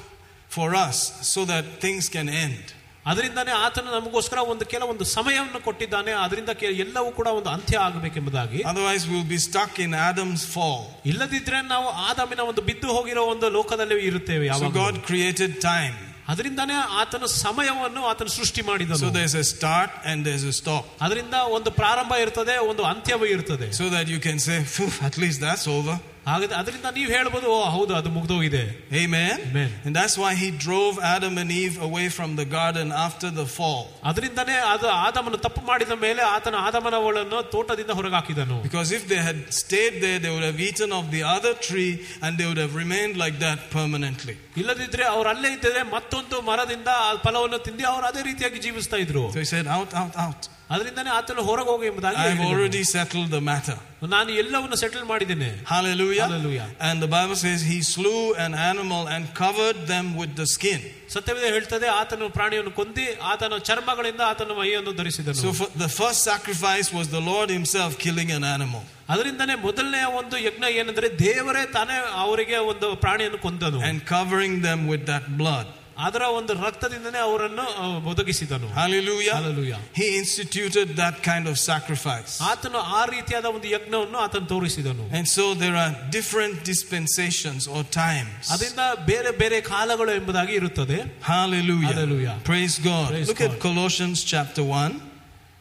for 0.55 0.75
us 0.85 1.01
so 1.33 1.41
that 1.45 1.69
things 1.81 2.09
can 2.15 2.31
end 2.45 2.71
ಅದರಿಂದಾನೆ 3.11 3.51
ಆತನು 3.65 3.89
ನಮಗೋಸ್ಕರ 3.95 4.39
ಒಂದು 4.51 4.65
ಕೆಲವೊಂದು 4.73 5.05
ಸಮಯವನ್ನು 5.13 5.59
ಕೊಟ್ಟಿದ್ದಾನೆ 5.63 6.11
ಅದರಿಂದ 6.25 6.51
ಎಲ್ಲವೂ 6.83 7.09
ಕೂಡ 7.11 7.27
ಒಂದು 7.39 7.49
ಅಂತ್ಯ 7.49 7.77
ಆಗಬೇಕೆಂಬುದಾಗಿ. 7.77 8.59
Otherwise 8.71 9.05
will 9.07 9.27
be 9.33 9.39
stuck 9.47 9.77
in 9.85 9.95
Adam's 10.09 10.45
fall 10.53 10.85
ಇಲ್ಲದಿದ್ರೆ 11.11 11.59
ನಾವು 11.73 11.89
ಆದಮಿನ 12.09 12.39
ಒಂದು 12.51 12.61
ಬಿದ್ದು 12.69 12.89
ಹೋಗಿರೋ 12.97 13.25
ಒಂದು 13.33 13.49
ಲೋಕದಲ್ಲಿ 13.49 13.99
ಇರುತ್ತೇವೆ 14.11 14.47
ಗಾಡ್ 14.81 14.99
ಕ್ರಿಯೇಟೆಡ್ 15.09 15.57
ಟೈಮ್ 15.69 15.97
ಅದರಿಂದಾನೇ 16.28 16.74
ಆತನ 17.00 17.26
ಸಮಯವನ್ನು 17.36 18.00
ಆತನು 18.06 18.28
ಸೃಷ್ಟಿ 18.28 18.62
ಮಾಡಿದನು 18.62 18.96
So 18.96 19.10
there's 19.10 19.34
a 19.34 19.44
start 19.44 19.90
and 20.04 20.26
there's 20.26 20.44
a 20.44 20.52
stop. 20.52 20.84
ಅದರಿಂದ 21.00 21.34
ಒಂದು 21.50 21.70
ಪ್ರಾರಂಭ 21.70 22.12
ಇರ್ತದೆ 22.20 22.56
ಒಂದು 22.70 22.84
ಅಂತ್ಯವೂ 22.84 23.26
ಇರ್ತದೆ 23.26 23.68
So 23.72 23.88
that 23.88 24.08
you 24.08 24.20
can 24.28 24.38
say, 24.38 24.58
"Phew, 24.74 24.90
at 25.02 25.16
least 25.18 25.40
that's 25.40 25.66
over. 25.78 25.96
ಹಾಗಾದ್ರೆ 26.28 26.56
ಅದರಿಂದ 26.60 26.88
ನೀವು 26.96 27.10
ಹೇಳ್ಬೋದು 27.16 27.46
ಓ 27.52 27.58
ಹೌದು 27.74 27.92
ಅದು 27.98 28.08
ಮುಗ್ದೋಗಿದೆ 28.16 28.62
Amen. 29.02 29.36
Amen. 29.48 29.70
And 29.86 29.92
that's 29.98 30.16
why 30.22 30.32
he 30.42 30.48
drove 30.64 30.94
Adam 31.12 31.34
and 31.42 31.50
Eve 31.54 31.76
away 31.88 32.06
from 32.16 32.30
the 32.40 32.46
garden 32.56 32.88
after 33.04 33.28
the 33.38 33.46
fall. 33.56 33.80
ಅದರಿಂದನೇ 34.10 34.56
ಅದು 34.72 34.86
ಆದಮನು 35.04 35.38
ತಪ್ಪು 35.46 35.62
ಮಾಡಿದ 35.70 35.94
ಮೇಲೆ 36.04 36.22
ಆತನ 36.34 36.56
ಆದಮನವಳನ್ನು 36.68 37.38
ತೋಟದಿಂದ 37.54 37.94
ಹೊರಗಾಕಿದನು 38.00 38.58
Because 38.66 38.90
if 38.98 39.04
they 39.12 39.20
had 39.28 39.38
stayed 39.62 39.96
there, 40.04 40.18
they 40.24 40.32
would 40.34 40.46
have 40.50 40.60
eaten 40.68 40.92
of 41.00 41.06
the 41.16 41.22
other 41.36 41.54
tree 41.68 41.92
and 42.22 42.32
they 42.40 42.48
would 42.50 42.62
have 42.64 42.76
remained 42.82 43.16
like 43.24 43.38
that 43.46 43.58
permanently. 43.76 44.36
ಇಲ್ಲದಿದ್ರೆ 44.60 45.04
ಅವ್ರು 45.14 45.28
ಅಲ್ಲೇ 45.34 45.50
ಇದ್ದರೆ 45.56 45.82
ಮತ್ತೊಂದು 45.96 46.36
ಮರದಿಂದ 46.50 46.90
ಆ 47.06 47.10
ಫಲವನ್ನು 47.26 47.60
ತಿಂದು 47.66 47.86
ಅವ್ರು 47.94 48.06
ಅದೇ 48.10 48.22
ರೀತಿಯಾಗಿ 48.30 48.60
ಜೀವಿಸ್ತಾ 48.66 48.98
ಇದ್ರು 49.06 49.24
So 49.36 49.40
he 49.44 49.50
said, 49.54 49.66
Out, 49.78 49.90
out, 50.02 50.14
out. 50.26 50.42
ಅದರಿಂದನೇ 50.74 51.10
ಆತನು 51.18 51.42
ಹೊರಗೆ 51.48 51.70
ಹೋಗಿ 51.72 51.86
ಎಂಬುದಾಗಿ 51.90 52.16
I've 52.16 52.24
ಹೇಳಿದನು. 52.30 52.48
already 52.50 52.80
settled 52.94 53.30
the 53.36 53.40
matter. 53.42 53.76
ನಾನು 54.14 54.30
ಎಲ್ಲವನ್ನು 54.40 54.76
ಸೆಟಲ್ 54.82 55.06
ಮಾಡಿದ್ದೇನೆ 55.10 55.48
Hallelujah. 55.70 56.26
Hallelujah. 56.26 56.66
And 56.88 56.96
the 57.04 57.10
Bible 57.14 57.38
says 57.44 57.60
he 57.70 57.78
slew 57.92 58.20
an 58.46 58.52
animal 58.70 59.02
and 59.14 59.22
covered 59.40 59.78
them 59.92 60.06
with 60.20 60.32
the 60.40 60.46
skin. 60.54 60.80
ಸತ್ಯವೇದ 61.14 61.46
ಹೇಳ್ತದೆ 61.54 61.88
ಆತನು 62.00 62.26
ಪ್ರಾಣಿಯನ್ನು 62.36 62.72
ಕೊಂದಿ 62.80 63.06
ಆತನ 63.32 63.58
ಚರ್ಮಗಳಿಂದ 63.68 64.22
ಆತನ 64.32 64.50
ಮೈಯನ್ನು 64.60 64.92
ಧರಿಸಿದನು 65.00 65.40
So 65.44 65.52
for 65.60 65.68
the 65.84 65.90
first 66.00 66.20
sacrifice 66.32 66.90
was 66.98 67.08
the 67.16 67.24
Lord 67.30 67.50
himself 67.58 67.92
killing 68.04 68.32
an 68.38 68.46
animal 68.56 68.84
ಅದರಿಂದನೇ 69.14 69.56
ಮೊದಲನೆಯ 69.66 70.06
ಒಂದು 70.20 70.36
ಯಜ್ಞ 70.46 70.64
ಏನಂದ್ರೆ 70.80 71.08
ದೇವರೇ 71.26 71.64
ತಾನೇ 71.78 71.96
ಅವರಿಗೆ 72.24 72.58
ಒಂದು 72.72 72.88
ಪ್ರಾಣಿಯನ್ನು 73.04 73.40
ಕೊಂದನು 73.46 73.80
and 73.90 73.98
covering 74.14 74.56
them 74.68 74.82
with 74.92 75.04
that 75.12 75.26
blood. 75.42 75.66
ಅದರ 76.06 76.24
ಒಂದು 76.38 76.52
ರಕ್ತದಿಂದನೇ 76.64 77.20
ಅವರನ್ನು 77.28 77.64
ಆ, 77.78 77.86
ಒದಗಿಸಿದನು 78.10 78.66
Hallelujah. 78.76 79.34
Hallelujah. 79.38 79.78
He 80.00 80.06
instituted 80.18 80.88
that 81.00 81.16
kind 81.28 81.44
of 81.50 81.56
sacrifice. 81.62 82.32
ಆತನು 82.50 82.80
ಆ 82.98 83.02
ರೀತಿಯಾದ 83.14 83.46
ಒಂದು 83.54 83.66
ಯಜ್ಞವನ್ನು 83.74 84.18
ಆತನು 84.26 84.46
ತೋರಿಸಿದನು 84.54 85.06
And 85.18 85.26
so 85.36 85.44
there 85.62 85.76
are 85.84 85.90
different 86.18 86.56
dispensations 86.72 87.62
or 87.74 87.82
times. 87.98 88.42
ಅದರಿಂದ 88.56 88.80
ಬೇರೆ 89.10 89.32
ಬೇರೆ 89.42 89.58
ಕಾಲಗಳು 89.72 90.12
ಎಂಬುದಾಗಿ 90.20 90.54
ಇರುತ್ತದೆ 90.60 90.98
Hallelujah. 91.32 91.90
Hallelujah. 91.92 92.36
Praise 92.52 92.76
God. 92.90 93.08
Praise 93.14 93.28
Look 93.32 93.42
at 93.48 93.54
God. 93.56 93.60
Colossians 93.68 94.20
chapter 94.34 94.64
1. 94.80 95.02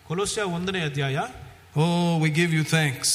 ಕೊಲೋಸ್ಯ 0.09 0.41
ಒಂದನೇ 0.57 0.83
ಅಧ್ಯಾಯ 0.89 1.17
Oh, 1.75 1.89
we 2.23 2.29
give 2.37 2.51
you 2.57 2.63
thanks. 2.77 3.09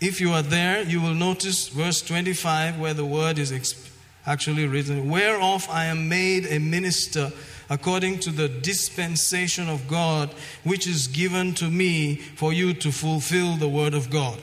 If 0.00 0.14
you 0.22 0.30
are 0.32 0.46
there, 0.54 0.78
you 0.92 1.00
will 1.00 1.18
notice 1.20 1.58
verse 1.80 1.98
25 2.02 2.78
where 2.82 2.94
the 2.94 3.08
word 3.18 3.36
is 3.38 3.50
exp- 3.52 3.85
actually 4.26 4.66
written 4.66 5.10
Whereof 5.10 5.68
I 5.70 5.84
am 5.86 6.08
made 6.08 6.46
a 6.46 6.58
minister 6.58 7.32
according 7.68 8.18
to 8.20 8.30
the 8.30 8.48
dispensation 8.48 9.68
of 9.68 9.88
God, 9.88 10.26
which 10.64 10.86
is 10.86 11.06
given 11.06 11.54
to 11.54 11.70
me 11.70 12.16
for 12.40 12.52
you 12.52 12.74
to 12.74 12.90
fulfill 12.92 13.56
the 13.56 13.68
word 13.68 13.94
of 13.94 14.10
God. 14.10 14.40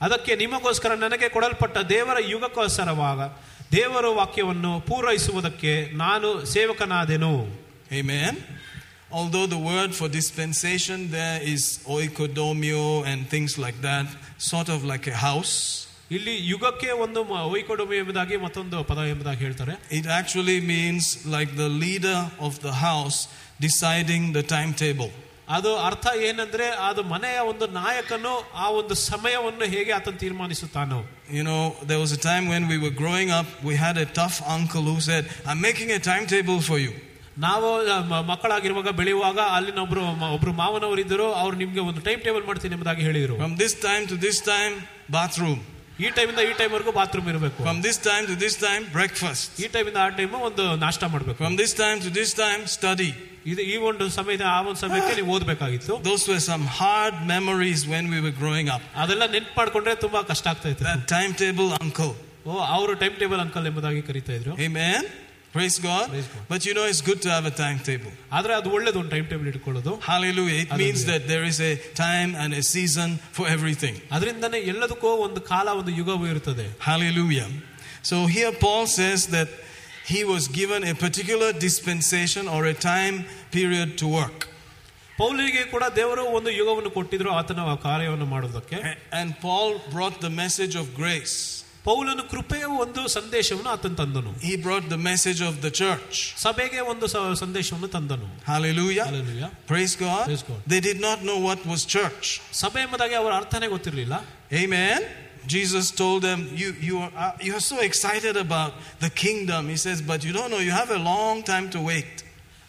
ಅದಕ್ಕೆ 0.00 0.32
ನಿಮಗೋಸ್ಕರ 0.42 0.92
ನನಗೆ 1.02 1.26
ಕೊಡಲ್ಪಟ್ಟ 1.34 1.76
ದೇವರ 1.94 2.18
ಯುಗಕ್ಕೋಸ್ಕರವಾಗ 2.32 3.20
ದೇವರ 3.76 4.06
ವಾಕ್ಯವನ್ನು 4.20 4.72
ಪೂರೈಸುವುದಕ್ಕೆ 4.90 5.74
ನಾನು 6.04 6.30
ಸೇವಕನಾದೆನು 6.54 7.34
Amen. 8.00 8.34
Although 9.18 9.46
the 9.46 9.58
word 9.58 9.90
for 9.94 10.08
dispensation 10.08 10.98
there 11.10 11.38
is 11.42 11.62
oikodomio 11.96 12.84
and 13.10 13.28
things 13.34 13.52
like 13.64 13.78
that, 13.82 14.06
sort 14.38 14.68
of 14.74 14.84
like 14.92 15.06
a 15.06 15.16
house. 15.28 15.54
ಇಲ್ಲಿ 16.10 16.34
ಯುಗಕ್ಕೆ 16.46 16.90
ಒಂದು 17.04 17.24
ಮ- 17.24 17.42
ವೈಕೊಡುಮೆ 17.52 17.96
ಎಂಬುದಾಗಿ 17.96 18.36
ಮತ್ತೊಂದು 18.36 18.78
ಪದ 18.84 18.98
ಎಂಬುದಾಗಿ 19.12 19.38
ಹೇಳ್ತಾರೆ 19.38 19.74
It 19.90 20.06
actually 20.18 20.58
means 20.72 21.04
like 21.34 21.50
the 21.56 21.70
leader 21.84 22.18
of 22.38 22.54
the 22.66 22.74
house 22.82 23.18
deciding 23.60 24.22
the 24.32 24.44
timetable. 24.54 25.10
ಅದು 25.48 25.70
ಅರ್ಥ 25.80 26.06
ಏನಂದ್ರೆ 26.28 26.66
ಅದು 26.80 27.02
ಮನೆಯ 27.04 27.38
ಒಂದು 27.48 27.66
ನಾಯಕನು 27.72 28.32
ಆ 28.54 28.68
ಒಂದು 28.70 28.94
ಸಮಯವನ್ನು 29.02 29.64
ಹೇಗೆ 29.66 29.92
ಆತನು 29.92 30.18
ತೀರ್ಮಾನಿಸುತ್ತಾನೋ 30.18 31.00
You 31.30 31.42
know, 31.42 31.60
there 31.90 32.00
was 32.04 32.12
a 32.12 32.22
time 32.22 32.44
when 32.48 32.64
we 32.68 32.78
were 32.78 32.94
growing 33.00 33.30
up, 33.30 33.48
we 33.62 33.74
had 33.76 33.96
a 33.96 34.08
tough 34.20 34.36
uncle 34.56 34.84
who 34.90 34.98
said, 35.00 35.24
I'm 35.46 35.60
making 35.60 35.90
a 35.92 36.02
timetable 36.10 36.60
for 36.68 36.78
you. 36.78 36.92
ನಾವು 37.38 37.68
ಆ, 37.88 37.98
ಮ- 38.08 38.24
ಮಕ್ಕಳಾಗಿರುವಾಗ 38.30 38.90
ಬೆಳೆಯುವಾಗ 38.92 39.38
ಅಲ್ಲಿನ 39.56 39.78
ಒಬ್ರು 39.78 40.00
ಮ- 40.16 40.32
ಒಬ್ರು 40.36 40.52
ಮಾವನವರು 40.54 41.00
ಇದ್ದರು 41.00 41.28
ಅವ್ರು 41.34 41.56
ನಿಮ್ಗೆ 41.56 41.80
ಒಂದು 41.80 42.00
ಟೈಮ್ 42.00 42.20
ಟೇಬಲ್ 42.20 42.44
ಮಾಡ್ತೀನಿ 42.46 42.74
ಎಂಬುದಾಗಿ 42.74 43.02
ಹೇಳಿದರು 43.02 43.36
From 43.38 43.54
this 43.56 43.74
time 43.86 44.04
to 44.06 44.18
this 44.26 44.40
time, 44.50 44.74
bathroom. 45.10 45.60
ಈ 45.98 46.08
ಟೈಮಿಂದ 46.16 46.40
ಈ 46.48 46.52
ಟೈಮ್ 46.60 46.72
ವರೆಗೂ 46.76 46.92
ಬಾತ್ರೂಮ್ 46.98 47.28
ಇರಬೇಕು 47.32 47.60
From 47.66 47.78
this 47.86 47.96
time 48.08 48.24
to 48.30 48.34
this 48.44 48.54
time, 48.66 48.82
breakfast. 48.98 49.44
ಈ 49.64 49.68
ಟೈಮಿಂದ 49.74 49.98
ಆ 50.04 50.08
ಟೈಮ್ 50.20 50.34
ಒಂದು 50.48 50.64
ನಾಷ್ಟ 50.84 51.04
ಮಾಡಬೇಕು 51.14 51.38
From 51.44 51.56
this 51.62 51.72
time 51.82 51.98
to 52.06 52.10
this 52.18 52.32
time, 52.42 52.62
study. 52.78 53.10
ಇದು 53.52 53.62
ಈ 53.72 53.76
ಒಂದು 53.88 54.04
ಸಮಯದ 54.16 54.44
ಆ 54.50 54.58
ಒಂದು 54.68 54.80
ಸಮಯಕ್ಕೆ 54.84 55.14
ನೀವು 55.18 55.30
ಓದಬೇಕಾಗಿತ್ತು 55.36 55.94
Those 56.08 56.24
were 56.30 56.42
some 56.50 56.64
hard 56.80 57.16
memories 57.32 57.80
when 57.94 58.06
we 58.14 58.20
were 58.26 58.34
growing 58.42 58.68
up. 58.74 58.82
ಅದೆಲ್ಲ 59.02 59.26
ನೆನ್ಪು 59.34 59.54
ಮಾಡ್ಕೊಂಡ್ರೆ 59.60 59.94
ತುಂಬಾ 60.04 60.22
ಕಷ್ಟ 60.32 60.46
ಆಗ್ತಾ 60.52 60.68
ಇತ್ತು 60.72 60.86
That 60.90 61.02
timetable 61.16 61.70
uncle. 61.84 62.12
ಓ 62.46 62.54
ಅವರು 62.76 62.92
ಟೈಮ್ 63.02 63.16
ಟೇಬಲ್ 63.22 63.42
ಅಂಕಲ್ 63.46 63.66
ಎಂಬುದಾಗಿ 63.70 64.02
ಕರೀತಾ 64.10 64.32
ಇದ್ರು 64.38 64.54
Amen. 64.68 65.02
Praise 65.56 65.78
God. 65.78 66.04
Praise 66.10 66.28
God. 66.34 66.44
But 66.48 66.64
you 66.66 66.72
know, 66.76 66.84
it's 66.90 67.02
good 67.08 67.20
to 67.24 67.30
have 67.30 67.46
a 67.50 67.54
timetable. 67.62 68.12
ಆದ್ರೆ 68.36 68.52
ಅದು 68.58 68.68
ಒಳ್ಳೇದು 68.76 68.98
ಒಂದು 69.00 69.10
ಟೈಮ್ 69.14 69.26
ಟೇಬಲ್ 69.32 69.48
ಇಟ್ಕೊಳ್ಳೋದು 69.52 69.92
Hallelujah. 70.10 70.60
It 70.64 70.70
means 70.82 71.00
Hallelujah. 71.02 71.10
that 71.12 71.22
there 71.32 71.44
is 71.50 71.58
a 71.60 71.74
time 72.06 72.34
and 72.42 72.52
a 72.60 72.64
season 72.74 73.10
for 73.38 73.44
everything. 73.56 73.96
ಅದರಿಂದನೇ 74.16 74.60
ಎಲ್ಲದಕ್ಕೂ 74.72 75.10
ಒಂದು 75.26 75.40
ಕಾಲ 75.52 75.68
ಒಂದು 75.80 75.92
ಯುಗವೂ 76.00 76.26
ಇರುತ್ತದೆ 76.32 76.66
Hallelujah. 76.90 77.48
So 78.10 78.16
here 78.36 78.52
Paul 78.64 78.86
says 79.00 79.20
that 79.36 79.50
he 80.12 80.24
was 80.24 80.48
given 80.48 80.82
a 80.92 80.94
particular 80.94 81.52
dispensation 81.52 82.48
or 82.54 82.64
a 82.64 82.74
time 82.74 83.18
period 83.50 83.96
to 84.02 84.08
work. 84.20 84.38
ಪೌಲಿಗೆ 85.18 85.62
ಕೂಡ 85.72 85.84
ದೇವರು 85.96 86.22
ಒಂದು 86.36 86.50
ಯುಗವನ್ನು 86.50 86.90
ಕೊಟ್ಟಿದ್ರು 86.90 87.30
ಆತನ 87.40 87.74
ಕಾರ್ಯವನ್ನು 87.86 88.26
ಮಾಡೋದಕ್ಕೆ 88.26 88.76
A- 88.90 88.98
And 89.20 89.28
Paul 89.46 89.70
brought 89.94 90.20
the 90.26 90.30
message 90.30 90.74
of 90.82 90.86
grace. 91.02 91.55
ಪೌಲನು 91.86 92.22
ಕೃಪೆಯ 92.30 92.64
ಒಂದು 92.84 93.08
ಸಂದೇಶವನ್ನು 93.08 93.70
ಆತನು 93.70 93.96
ತಂದನು 93.96 94.32
He 94.48 94.54
brought 94.66 94.86
the 94.94 95.00
message 95.10 95.40
of 95.48 95.54
the 95.64 95.72
church. 95.80 96.14
ಸಭೆಗೆ 96.44 96.80
ಒಂದು 96.92 97.06
ಸ- 97.06 97.22
ಸಂದೇಶವನ್ನು 97.40 97.88
ತಂದನು 97.88 98.28
Hallelujah. 98.52 99.06
Hallelujah. 99.10 99.50
Praise 99.72 99.94
God. 99.96 100.22
Praise 100.30 100.44
God. 100.50 100.60
They 100.66 100.80
did 100.88 101.00
not 101.08 101.18
know 101.28 101.38
what 101.48 101.60
was 101.72 101.82
church. 101.96 102.24
ಸಭೆ 102.62 102.82
ಎಂಬುದಾಗಿ 102.86 103.16
ಅವರ 103.22 103.34
ಅರ್ಥನೇ 103.34 103.66
ಗೊತ್ತಿರಲಿಲ್ಲ 103.66 104.14
Amen. 104.64 105.00
Jesus 105.54 105.86
told 106.00 106.20
them, 106.22 106.40
you, 106.60 106.68
you, 106.88 106.96
are, 107.04 107.12
uh, 107.16 107.32
you 107.46 107.52
are 107.58 107.64
so 107.72 107.78
excited 107.80 108.36
about 108.36 108.72
the 109.00 109.10
kingdom. 109.22 109.68
He 109.68 109.76
says, 109.76 110.00
but 110.10 110.22
you 110.26 110.32
don't 110.32 110.50
know, 110.54 110.60
you 110.60 110.70
have 110.70 110.90
a 110.90 111.02
long 111.12 111.42
time 111.42 111.66
to 111.70 111.80
wait. 111.80 112.12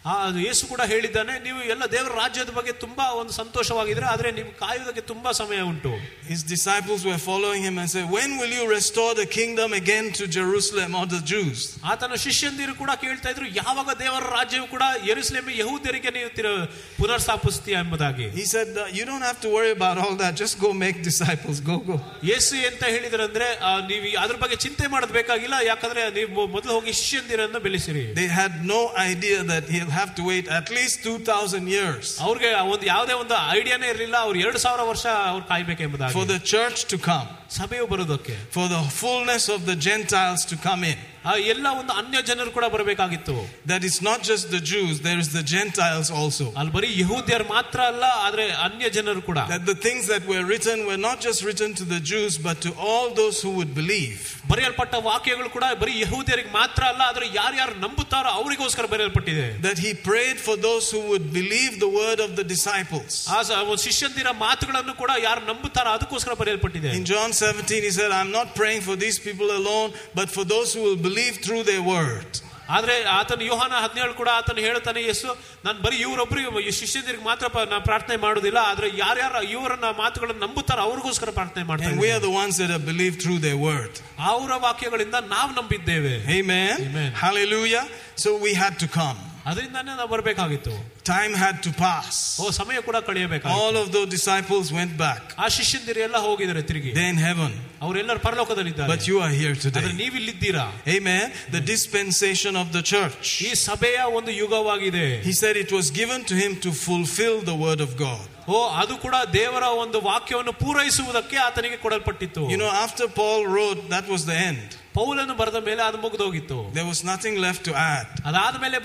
ಆ 0.08 0.14
ಅದು 0.24 0.38
ಯೇಸು 0.38 0.64
ಕೂಡ 0.70 0.82
ಹೇಳಿದ್ದಾನೆ 0.90 1.34
ನೀವು 1.44 1.60
ಎಲ್ಲ 1.72 1.84
ದೇವರ 1.92 2.10
ರಾಜ್ಯದ 2.14 2.50
ಬಗ್ಗೆ 2.56 2.72
ತುಂಬಾ 2.82 3.04
ಒಂದು 3.20 3.32
ಸಂತೋಷವಾಗಿದ್ರೆ 3.32 4.06
ಆದ್ರೆ 4.06 4.28
ನಿಮ್ಗೆ 4.32 4.56
ಕಾಯುವುದಕ್ಕೆ 4.58 5.02
ತುಂಬಾ 5.10 5.30
ಸಮಯ 5.38 5.60
ಉಂಟು 5.68 5.92
His 6.28 6.42
disciples 6.50 7.00
were 7.04 7.20
following 7.20 7.62
him 7.68 7.76
and 7.80 7.88
said, 7.88 8.04
When 8.10 8.30
will 8.40 8.52
you 8.58 8.64
restore 8.70 9.12
the 9.14 9.26
kingdom 9.36 9.70
again 9.74 10.06
to 10.18 10.24
Jerusalem 10.36 10.90
or 10.94 11.04
the 11.06 11.20
Jews? 11.32 11.58
ಆತನ 11.92 12.16
ಶಿಷ್ಯಂದಿರು 12.24 12.74
ಕೂಡ 12.82 12.90
ಕೇಳ್ತಾ 13.02 13.30
ಇದ್ರು 13.34 13.46
ಯಾವಾಗ 13.60 13.88
ದೇವರ 14.02 14.22
ರಾಜ್ಯವು 14.36 14.66
ಕೂಡ 14.74 14.84
ಯೆರೂಸಲೇಮ್ 15.08 15.48
ಯಹೂದ್ಯರಿಗೆ 15.60 16.12
ನೀವು 16.18 16.30
ತಿರ 16.38 16.50
ಪುನರ್ಸ್ಥಾಪಿಸ್ತೀಯ 16.98 17.76
ಎಂಬುದಾಗಿ 17.78 18.26
He 18.34 18.46
said, 18.46 18.68
"Uh, 18.76 18.86
You 18.90 19.04
don't 19.04 19.22
have 19.22 19.40
to 19.40 19.50
worry 19.56 19.72
about 19.72 19.96
all 19.98 20.14
that. 20.16 20.32
Just 20.36 20.56
go 20.58 20.70
make 20.84 20.98
disciples. 21.02 21.56
Go, 21.62 21.78
go. 21.82 21.96
ಯೇಸು 22.24 22.54
ಅಂತ 22.70 22.84
ಹೇಳಿದ್ರಂದ್ರೆ 22.94 23.48
ಆ, 23.62 23.72
ನೀವು 23.88 24.14
ಅದ್ರ 24.24 24.36
ಬಗ್ಗೆ 24.36 24.58
ಚಿಂತೆ 24.58 24.86
ಮಾಡೋದು 24.88 25.16
ಬೇಕಾಗಿಲ್ಲ 25.18 25.56
ಯಾಕಂದ್ರೆ 25.64 26.04
ನೀವು 26.18 26.46
ಮೊದಲು 26.54 26.72
ಹೋಗಿ 26.72 26.94
ಶಿಷ್ಯಂದಿರನ್ನು 27.00 27.60
ಬೆಳೆಸಿರಿ 27.60 28.04
They 28.14 28.30
had 28.34 28.54
no 28.66 28.80
idea 29.10 29.40
that 29.52 29.64
he'll 29.74 29.94
have 29.98 30.14
to 30.14 30.22
wait 30.22 30.48
at 30.48 30.70
least 30.70 31.06
2000 31.06 31.68
years 31.68 32.06
ಅವ್ರಿಗೆ 32.20 32.50
ಒಂದು 32.72 32.86
ಯಾವುದೇ 32.86 33.12
ಒಂದು 33.12 33.36
ಐಡಿಯಾನೇ 33.58 33.88
ಇರಲಿಲ್ಲ 33.88 34.16
ಅವ್ರು 34.16 34.38
ಎರಡು 34.40 34.58
ಸಾವಿರ 34.58 34.82
ವರ್ಷ 34.82 35.06
ಅವ್ರು 35.32 35.42
for 35.44 35.48
ಕಾಯ್ಬೇಕೆಂಬುದಾಗಿ 35.48 36.24
the 36.26 36.40
church 36.52 36.80
to 36.92 36.98
come, 37.08 37.28
ಸಭೆಯು 37.58 37.86
ಬರೋದಕ್ಕೆ 37.86 38.36
for 38.56 38.66
the 38.68 38.82
fullness 39.00 39.48
of 39.56 39.60
the 39.70 39.76
Gentiles 39.88 40.44
to 40.52 40.56
come 40.68 40.84
in. 40.92 40.98
ಆ 41.24 41.34
ಎಲ್ಲ 41.52 41.66
ಒಂದು 41.80 41.92
ಅನ್ಯ 42.00 42.18
ಜನರು 42.30 42.50
ಕೂಡ 42.56 42.64
ಬರಬೇಕಾಗಿತ್ತು 42.72 43.34
That 43.70 43.82
it's 43.88 44.00
not 44.02 44.20
just 44.30 44.44
the 44.54 44.60
Jews, 44.70 44.94
there 45.00 45.20
is 45.22 45.28
the 45.36 45.44
Gentiles 45.52 46.08
also. 46.20 46.46
ಅಲ್ಲಿ 46.60 46.72
ಬರೀ 46.74 46.88
ಯಹೂದ್ಯರು 47.02 47.46
ಮಾತ್ರ 47.54 47.78
ಅಲ್ಲ 47.92 48.04
ಆದ್ರೆ 48.26 48.44
ಅನ್ಯ 48.66 48.88
ಜನರು 48.96 49.22
ಕೂಡ 49.28 49.38
That 49.52 49.64
the 49.70 49.78
things 49.86 50.04
that 50.12 50.24
were 50.32 50.44
written 50.50 50.78
were 50.88 51.00
not 51.06 51.18
just 51.26 51.40
written 51.46 51.70
to 51.80 51.86
the 51.94 52.00
Jews, 52.10 52.34
but 52.48 52.58
to 52.66 52.72
all 52.88 53.06
those 53.20 53.38
who 53.44 53.52
would 53.58 53.72
believe. 53.80 54.18
ಬರೆಯಲ್ಪಟ್ಟ 54.50 54.94
ವಾಕ್ಯಗಳು 55.08 55.48
ಕೂಡ 55.56 55.64
ಬರೀ 55.82 55.94
ಯಹೂದ್ಯರಿಗೆ 56.02 56.52
ಮಾತ್ರ 56.58 56.82
ಅಲ್ಲ 56.92 57.02
ಆದ್ರೆ 57.10 57.26
ಯಾರ್ಯಾರು 57.38 57.74
ನಂಬುತ್ತಾರೋ 57.84 58.30
ಅವರಿಗೋಸ್ಕರ 58.40 58.86
ಬರೆಯಲ್ಪಟ್ಟಿದೆ 58.94 59.46
That 59.68 59.80
he 59.86 59.92
prayed 60.10 60.38
for 60.48 60.56
those 60.68 60.86
who 60.94 61.02
would 61.12 61.26
believe 61.38 61.72
the 61.86 61.90
word 62.00 62.20
of 62.26 62.30
the 62.40 62.46
disciples. 62.54 63.12
ಆ 63.36 63.40
ಸ- 63.48 63.62
ಒಂದು 63.70 63.82
ಶಿಷ್ಯಂದಿರ 63.86 64.28
ಮಾತುಗಳನ್ನು 64.44 64.96
ಕೂಡ 65.02 65.10
ಯಾರು 65.28 65.42
ನಂಬುತ್ತಾರೋ 65.52 65.92
ಅದಕ್ಕೋಸ್ಕರ 65.96 66.34
ಬರೆಯಲ್ಪಟ್ಟಿದೆ 66.42 66.92
In 67.00 67.06
John 67.14 67.30
17, 67.42 67.82
he 67.82 67.94
said, 67.98 68.12
I'm 68.20 68.32
not 68.32 68.48
praying 68.60 68.82
for 68.90 68.96
these 68.96 69.18
people 69.26 69.50
alone, 69.60 69.90
but 70.20 70.28
for 70.36 70.46
those 70.54 70.70
who 70.76 70.84
will 70.86 71.00
believe 71.08 71.34
through 71.44 71.62
their 71.64 71.84
word. 71.94 72.30
ಆದ್ರೆ 72.68 72.94
ಆತನ 73.12 73.42
ಯೋಹಾನ 73.42 73.72
ಹದಿನೇಳು 73.84 74.14
ಕೂಡ 74.14 74.28
ಆತನು 74.38 74.60
ಹೇಳ್ತಾನೆ 74.60 75.00
ಯೇಸು 75.00 75.28
ನಾನು 75.64 75.78
ಬರೀ 75.82 75.96
ಇವರೊಬ್ಬರಿಗೆ 75.96 76.72
ಶಿಷ್ಯಂದಿರಿಗೆ 76.72 77.24
ಮಾತ್ರ 77.24 77.46
ಪ- 77.48 77.66
ನಾ 77.70 77.78
ಪ್ರಾರ್ಥನೆ 77.78 78.16
ಮಾಡುದಿಲ್ಲ 78.16 78.58
ಆದ್ರೆ 78.70 78.88
ಯಾರ್ಯಾರು 78.96 79.42
ಇವರನ್ನ 79.48 79.88
ಮಾತುಗಳನ್ನು 79.98 80.42
ನಂಬುತ್ತಾರೋ 80.46 80.82
ಅವ್ರಿಗೋಸ್ಕರ 80.82 81.30
ಪ್ರಾರ್ಥನೆ 81.30 81.62
And 81.62 81.68
we 81.68 81.72
ಮಾಡ್ತಾರೆ 81.72 82.10
are 82.16 82.22
the 82.28 82.34
ones 82.42 82.54
that 82.56 82.70
have 82.76 82.86
believed 82.92 83.18
through 83.24 83.40
their 83.46 83.60
word. 83.68 83.92
ಅವರ 84.32 84.52
ವಾಕ್ಯಗಳಿಂದ 84.66 85.14
ನಾವು 85.34 85.50
ನಂಬಿದ್ದೇವೆ 85.60 86.14
Amen. 86.38 86.74
Amen. 86.88 87.10
Hallelujah. 87.24 87.84
So 88.16 88.30
we 88.46 88.54
had 88.64 88.74
to 88.84 88.88
come. 89.00 89.20
ಅದರಿಂದಾನೇ 89.50 89.94
ನಾವು 90.00 90.10
ಬರಬೇಕಾಗಿತ್ತು 90.12 90.74
Time 91.08 91.32
had 91.42 91.56
to 91.66 91.70
pass. 91.80 92.14
ಓ 92.42 92.50
ಸಮಯ 92.58 92.78
ಕೂಡ 92.86 92.96
ಕಳೆಯಬೇಕಾಗಿತ್ತು 93.08 93.62
All 93.62 93.76
of 93.82 93.88
those 93.96 94.08
disciples 94.16 94.66
went 94.78 94.94
back. 95.02 95.22
ಆ 95.44 95.48
ಶಿಷ್ಯಂದಿರು 95.56 96.00
ಎಲ್ಲ 96.06 96.18
ಹೋಗಿದ್ದಾರೆ 96.26 96.62
ತಿರುಗಿ 96.70 96.92
They're 96.98 97.12
in 97.16 97.20
heaven. 97.28 97.52
ಅವರೆಲ್ಲರೂ 97.86 98.20
ಪರಲೋಕದಲ್ಲಿದ್ದಾರೆ 98.26 98.90
But 98.94 99.02
you 99.10 99.16
are 99.26 99.32
here 99.40 99.52
ಆದ್ರೆ 99.56 99.72
today. 99.76 99.92
ನೀವಿಲ್ಲಿದ್ದೀರಾ 100.02 100.66
Amen. 100.96 101.26
The 101.56 101.62
dispensation 101.74 102.56
of 102.62 102.68
the 102.76 102.82
church. 102.92 103.28
ಈ 103.48 103.52
ಸಭೆಯ 103.68 103.98
ಒಂದು 104.18 104.32
ಯುಗವಾಗಿದೆ 104.42 105.06
He 105.28 105.34
said 105.42 105.56
it 105.64 105.72
was 105.78 105.88
given 106.00 106.22
to 106.32 106.36
him 106.42 106.54
to 106.66 106.72
fulfill 106.86 107.36
the 107.50 107.58
word 107.66 107.82
of 107.88 107.92
God. 108.06 108.24
ಓ 108.54 108.58
ಅದು 108.80 108.94
ಕೂಡ 109.04 109.16
ದೇವರ 109.38 109.64
ಒಂದು 109.82 109.98
ವಾಕ್ಯವನ್ನು 110.08 110.52
ಪೂರೈಸುವುದಕ್ಕೆ 110.62 111.36
ಆತನಿಗೆ 111.46 111.78
ಕೊಡಲ್ಪಟ್ಟಿತ್ತು 111.84 112.42
You 112.52 112.58
know, 112.62 112.72
after 112.86 113.06
Paul 113.20 113.40
wrote, 113.54 113.80
that 113.94 114.06
was 114.14 114.24
the 114.32 114.38
end. 114.50 114.64
ಪೌಲನ್ನು 114.98 115.34
ಬರೆದ 115.40 115.60
ಮೇಲೆ 115.68 115.82
ಅದು 115.88 115.98
ಮುಗಿದೋಗಿತ್ತು 116.04 116.58
There 116.78 116.88
was 116.92 117.00
nothing 117.12 117.36
left 117.46 117.62
to 117.68 117.74
add. 117.94 118.08
ಅದಾದ 118.30 118.56
ಮೇಲೆ 118.64 118.78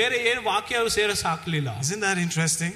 ಬೇರೆ 0.00 0.18
ಏನು 0.30 0.42
ವಾಕ್ಯ 0.50 0.82
ಸೇರಿಸ 0.98 1.24
ಹಾಕ್ಲಿಲ್ಲ 1.32 1.70
Isn't 1.86 2.04
that 2.08 2.18
interesting? 2.26 2.74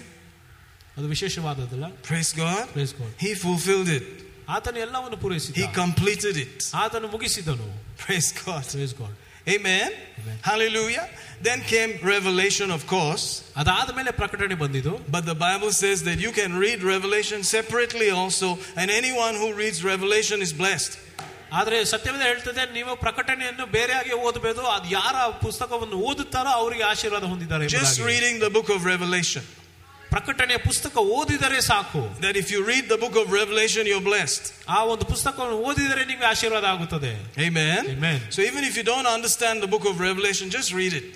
ಅದು 0.98 1.08
ವಿಶೇಷವಾದದ್ದಲ್ಲ 1.14 1.86
Praise 2.10 2.32
God. 2.42 2.62
Praise 2.76 2.94
God. 3.00 3.12
He 3.26 3.32
fulfilled 3.46 3.90
it. 3.98 4.06
ಆತನು 4.56 4.78
ಎಲ್ಲವನ್ನು 4.86 5.18
He 5.18 5.22
ಪೂರೈಸಿದ 5.24 5.66
completed 5.82 6.36
it. 6.46 6.56
ಆತನು 6.84 7.08
ಮುಗಿಸಿದನು 7.16 7.68
Praise 8.04 8.30
God. 8.44 8.64
Praise 8.76 8.94
God. 9.02 9.14
Amen. 9.48 9.90
Hallelujah. 10.48 11.04
Then 11.44 11.60
came 11.64 11.90
Revelation, 12.06 12.70
of 12.70 12.82
course. 12.86 13.24
ಅದಾದ 13.56 13.90
ಮೇಲೆ 13.98 14.10
ಪ್ರಕಟಣೆ 14.12 14.56
ಬಂದಿದ್ದು 14.64 14.94
But 15.16 15.24
the 15.24 15.38
Bible 15.46 15.72
says 15.82 15.98
that 16.08 16.18
you 16.24 16.32
can 16.32 16.52
read 16.64 16.80
Revelation 16.94 17.40
separately 17.56 18.10
also, 18.20 18.48
and 18.80 18.88
anyone 19.02 19.36
who 19.42 19.48
reads 19.62 19.78
Revelation 19.84 20.40
is 20.48 20.52
blessed. 20.54 20.92
ಆದ್ರೆ 21.60 21.78
ಸತ್ಯವೇದ 21.92 22.24
ಹೇಳ್ತದೆ 22.30 22.64
ನೀವು 22.74 22.92
ಪ್ರಕಟಣೆಯನ್ನು 23.04 23.64
ಬೇರೆಯಾಗಿ 23.76 24.12
ಓದಬೇಕು 24.26 24.66
ಅದು 24.74 24.88
ಯಾರ 24.98 25.14
ಪುಸ್ತಕವನ್ನು 25.46 25.96
ಓದುತ್ತಾರೋ 26.10 26.52
ಅವರಿಗೆ 26.60 26.84
ಆಶೀರ್ವಾದ 26.92 27.24
ಹೊಂದಿದ್ದಾರೆ 27.32 27.64
Just 27.68 27.80
ಎಂಬುದಾಗಿ. 27.80 28.10
reading 28.12 28.36
the 28.46 28.52
book 28.58 28.68
of 28.76 28.80
Revelation. 28.94 29.46
ಪ್ರಕಟಣೆಯ 30.14 30.58
ಪುಸ್ತಕ 30.68 30.94
ಓದಿದರೆ 31.16 31.58
ಸಾಕು 31.70 32.00
That 32.24 32.36
if 32.42 32.48
you 32.54 32.60
read 32.70 32.84
the 32.92 32.98
book 33.02 33.16
of 33.22 33.26
Revelation, 33.40 33.82
you're 33.90 34.06
blessed. 34.12 34.44
ಆ 34.76 34.78
ಒಂದು 34.92 35.04
ಪುಸ್ತಕವನ್ನು 35.12 35.58
ಓದಿದರೆ 35.68 36.04
ನಿಮಗೆ 36.10 36.26
ಆಶೀರ್ವಾದ 36.32 36.66
ಆಗುತ್ತದೆ 36.74 37.12
Amen. 37.48 37.82
Amen. 37.96 38.18
So 38.36 38.40
even 38.48 38.62
if 38.70 38.76
you 38.78 38.84
don't 38.92 39.08
understand 39.16 39.56
the 39.66 39.70
book 39.74 39.86
of 39.90 39.94
Revelation, 40.08 40.46
just 40.58 40.70
read 40.80 40.94
it. 41.00 41.06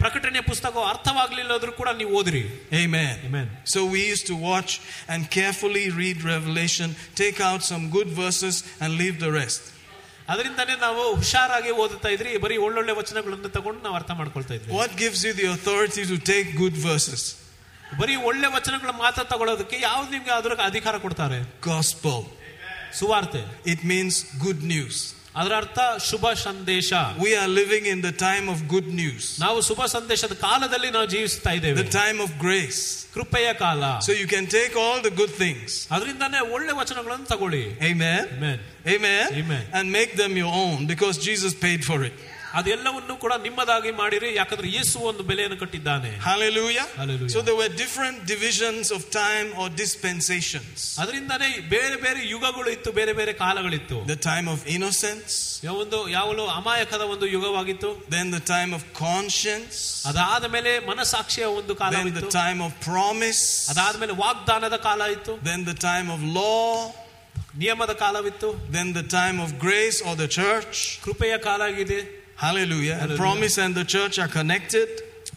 ಪ್ರಕಟಣೆಯ 0.00 0.42
ಪುಸ್ತಕ 0.48 0.82
ಅರ್ಥವಾಗ್ಲಿಲ್ಲದ್ರೂ 0.92 1.72
ಕೂಡ 1.72 1.88
ನೀವು 2.00 2.10
ಓದಿರಿ 2.18 2.42
Amen. 2.82 3.14
Amen. 3.28 3.46
So 3.74 3.78
we 3.94 4.00
used 4.12 4.26
to 4.26 4.36
watch 4.50 4.72
and 5.12 5.20
carefully 5.38 5.84
read 6.02 6.18
Revelation, 6.34 6.88
take 7.22 7.38
out 7.48 7.62
some 7.70 7.84
good 7.96 8.10
verses, 8.22 8.56
and 8.82 8.90
leave 9.02 9.16
the 9.26 9.32
rest. 9.40 9.62
ಅದರಿಂದಾನೇ 10.28 10.74
ನಾವು 10.76 11.02
ಹುಷಾರಾಗಿ 11.14 11.72
ಓದುತ್ತಾ 11.82 12.10
ಇದ್ರಿ 12.14 12.30
ಬರೀ 12.44 12.56
ಒಳ್ಳೊಳ್ಳೆ 12.66 12.92
ವಚನಗಳನ್ನು 13.00 13.50
ತಗೊಂಡು 13.56 13.80
ನಾವು 13.82 13.96
ಅರ್ಥ 14.00 14.12
ಮಾಡ್ಕೊಳ್ತಾ 14.20 14.54
ಇದ್ವಿ 14.58 14.72
What 14.80 14.92
gives 15.02 15.20
you 15.26 15.32
the 15.42 15.48
authority 15.56 16.04
to 16.12 16.16
take 16.32 16.48
good 16.62 16.76
verses? 16.88 17.22
ಬರೀ 18.00 18.14
ಒಳ್ಳೆ 18.30 18.48
ವಚನಗಳ 18.56 18.92
ಮಾತ್ರ 19.04 19.22
ತಗೊಳ್ಳೋದಕ್ಕೆ 19.32 19.76
ಯಾವ್ದು 19.88 20.10
ನಿಮ್ಗೆ 20.16 20.32
ಅದ್ರ 20.38 20.52
ಅಧಿಕಾರ 20.70 20.96
ಕೊಡ್ತಾರೆ 21.04 21.38
Gospel. 21.70 22.18
ಸುವಾರ್ತೆ 23.00 23.42
It 23.74 23.80
means 23.92 24.14
good 24.46 24.62
news. 24.74 24.96
ಅದರ 25.40 25.52
ಅರ್ಥ 25.62 25.78
ಶುಭ 26.10 26.26
ಸಂದೇಶ 26.44 26.90
We 27.24 27.32
are 27.40 27.48
living 27.60 27.84
in 27.94 27.98
the 28.06 28.12
time 28.26 28.46
of 28.54 28.58
good 28.74 28.88
news, 29.00 29.24
ನಾವು 29.44 29.58
ಶುಭ 29.68 29.80
ಸಂದೇಶದ 29.96 30.34
ಕಾಲದಲ್ಲಿ 30.46 30.90
ನಾವು 30.96 31.08
ಜೀವಿಸ್ತಾ 31.14 31.52
ಇದ್ದೇವೆ 31.58 31.76
the 31.82 31.90
time 32.02 32.20
of 32.26 32.30
grace. 32.46 32.80
ಕೃಪೆಯ 33.16 33.48
ಕಾಲ 33.64 33.82
So 34.06 34.12
you 34.22 34.28
can 34.34 34.46
take 34.58 34.74
all 34.84 34.98
the 35.08 35.14
good 35.20 35.34
things. 35.42 35.68
ಅದರಿಂದಾನೇ 35.96 36.40
ಒಳ್ಳೆ 36.56 36.72
ವಚನಗಳನ್ನು 36.80 37.28
ತಗೊಳ್ಳಿ 37.34 37.64
Amen. 37.90 38.22
Amen. 38.38 38.58
Amen. 38.94 39.26
Amen. 39.42 39.62
And 39.76 39.84
make 39.98 40.14
them 40.22 40.34
your 40.42 40.52
own 40.64 40.78
because 40.92 41.16
Jesus 41.28 41.54
paid 41.66 41.82
for 41.90 41.98
it. 42.08 42.16
ಅದೆಲ್ಲವನ್ನು 42.58 43.14
ಕೂಡ 43.22 43.32
ನಿಮ್ಮದಾಗಿ 43.44 43.90
ಮಾಡಿರಿ 44.00 44.28
ಯಾಕಂದ್ರೆ 44.36 44.68
ಯೇಸು 44.76 44.96
ಒಂದು 45.10 45.22
ಬೆಲೆಯನ್ನು 45.30 45.58
ಕಟ್ಟಿದ್ದಾನೆ 45.62 46.10
Hallelujah. 46.26 46.84
Hallelujah. 47.00 47.32
So 47.34 47.40
there 47.48 47.56
were 47.60 47.70
different 47.82 48.18
divisions 48.32 48.86
of 48.96 49.00
time 49.16 49.48
or 49.60 49.66
dispensations. 49.82 50.78
ಅದರಿಂದಾನೇ 51.02 51.48
ಬೇರೆ 51.74 51.96
ಬೇರೆ 52.04 52.20
ಯುಗಗಳು 52.34 52.68
ಇತ್ತು 52.76 52.92
ಬೇರೆ 52.98 53.12
ಬೇರೆ 53.20 53.32
ಕಾಲಗಳಿತ್ತು 53.42 53.98
The 54.14 54.18
time 54.30 54.48
of 54.54 54.60
innocence, 54.76 55.34
ಯಾವ 55.66 55.76
ಒಂದು 55.84 56.00
ಯಾವಲು 56.16 56.44
ಅಮಾಯಕದ 56.58 57.04
ಒಂದು 57.14 57.28
ಯುಗವಾಗಿತ್ತು 57.34 57.90
then 58.16 58.28
the 58.38 58.42
time 58.54 58.72
of 58.78 58.84
conscience, 59.04 59.78
ಅದಾದ 60.12 60.44
ಮೇಲೆ 60.56 60.72
ಮನಸಾಕ್ಷಿಯ 60.90 61.48
ಒಂದು 61.60 61.72
then 61.74 61.82
ಕಾಲವಿತ್ತು 61.84 62.22
the 62.22 62.34
time 62.42 62.60
of 62.68 62.72
promise, 62.90 63.42
ಅದಾದ 63.74 63.96
ಮೇಲೆ 64.04 64.16
ವಾಗ್ದಾನದ 64.24 64.78
ಕಾಲ 64.88 65.02
ಇತ್ತು 65.16 65.34
then 65.50 65.62
the 65.72 65.78
time 65.88 66.10
of 66.16 66.22
law, 66.40 66.68
ನಿಯಮದ 67.62 67.92
ಕಾಲವಿತ್ತು 68.04 68.48
then 68.76 68.88
the 68.92 69.06
time 69.18 69.38
of 69.44 69.50
grace 69.66 69.98
or 70.08 70.14
the 70.22 70.30
church. 70.40 70.76
ಕೃಪೆಯ 71.06 71.36
ಕಾಲ 71.48 71.60
ಆಗಿದೆ 71.72 72.00
Hallelujah. 72.40 72.92
And 72.92 73.00
Hallelujah. 73.00 73.18
promise 73.18 73.58
and 73.58 73.74
the 73.74 73.84
church 73.86 74.18
are 74.18 74.28
connected. 74.30 74.88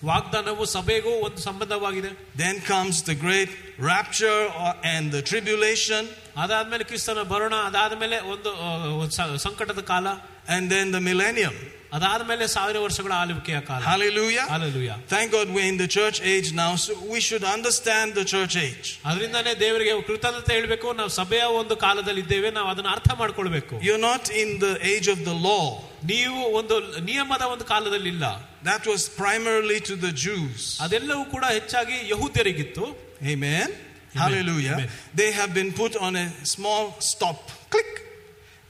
ವಾಗ್ದಾನವು 0.06 0.66
ಸಭೆಗೂ 0.66 1.12
ಒಂದು 1.20 1.38
ಸಂಬಂಧವಾಗಿದೆ 1.40 2.10
Then 2.38 2.56
comes 2.70 2.98
the 3.02 3.16
great 3.18 3.50
rapture 3.88 4.42
or- 4.62 4.76
and 4.86 5.06
the 5.12 5.22
tribulation, 5.22 6.04
ಅದಾದ್ಮೇಲೆ 6.38 6.84
ಕ್ರಿಸ್ತನ 6.84 7.24
ಬರೋಣ 7.24 7.56
ಅದಾದ್ಮೇಲೆ 7.70 8.20
ಒಂದು 8.34 8.50
ಆ, 8.64 8.70
ಒಂದು 8.96 9.12
ಸ- 9.12 9.38
ಸಂಕಟದ 9.38 9.80
ಕಾಲ 9.84 10.06
and 10.48 10.64
then 10.76 10.88
the 10.98 11.02
millennium. 11.10 11.58
ಅದಾದ್ಮೇಲೆ 11.98 12.46
ಸಾವಿರ 12.56 12.78
ವರ್ಷಗಳ 12.86 13.14
ಆಳ್ವಿಕೆಯ 13.22 13.60
ಕಾಲ 13.68 13.80
Hallelujah. 13.92 14.44
Hallelujah. 14.56 14.98
Thank 15.14 15.28
God 15.36 15.48
we're 15.56 15.70
in 15.74 15.78
the 15.84 15.88
church 15.98 16.18
age 16.34 16.50
now, 16.60 16.72
so 16.84 16.92
we 17.14 17.20
should 17.28 17.46
understand 17.56 18.08
the 18.20 18.26
church 18.34 18.56
age. 18.68 18.88
ಅದರಿಂದಾನೇ 19.10 19.54
ದೇವರಿಗೆ 19.64 19.94
ಕೃತಜ್ಞತೆ 20.10 20.54
ಹೇಳ್ಬೇಕು 20.58 20.88
ನಾವು 21.00 21.12
ಸಭೆಯ 21.20 21.46
ಒಂದು 21.62 21.78
ಕಾಲದಲ್ಲಿ 21.86 22.24
ಇದ್ದೇವೆ 22.26 22.52
ನಾವು 22.58 22.70
ಅದನ್ನ 22.74 22.92
ಅರ್ಥ 22.98 23.10
ಮಾಡ್ಕೊಳ್ಬೇಕು 23.22 23.74
You're 23.88 24.06
not 24.12 24.26
in 24.44 24.52
the 24.66 24.74
age 24.94 25.10
of 25.16 25.20
the 25.30 25.36
law. 25.48 25.66
ನೀವು 26.14 26.40
ಒಂದು 26.60 26.78
ನಿಯಮದ 27.10 27.44
ಒಂದು 27.56 27.68
ಕಾಲದಲ್ಲಿ 27.74 28.12
ಇಲ್ಲ 28.16 28.26
That 28.72 28.86
was 28.92 29.02
primarily 29.24 29.80
to 29.90 29.96
the 30.06 30.14
Jews. 30.26 30.62
ಅದೆಲ್ಲವೂ 30.86 31.26
ಕೂಡ 31.36 31.46
ಹೆಚ್ಚಾಗಿ 31.58 31.98
ಯಹೂದ್ಯರಿಗಿತ್ತು 32.14 32.86
Amen. 33.36 33.68
Hallelujah. 34.24 34.76
Amen. 34.78 34.90
They 35.22 35.32
have 35.40 35.52
been 35.60 35.72
put 35.84 35.94
on 36.06 36.16
a 36.16 36.28
small 36.56 36.86
stop. 37.12 37.40
Click. 37.74 37.92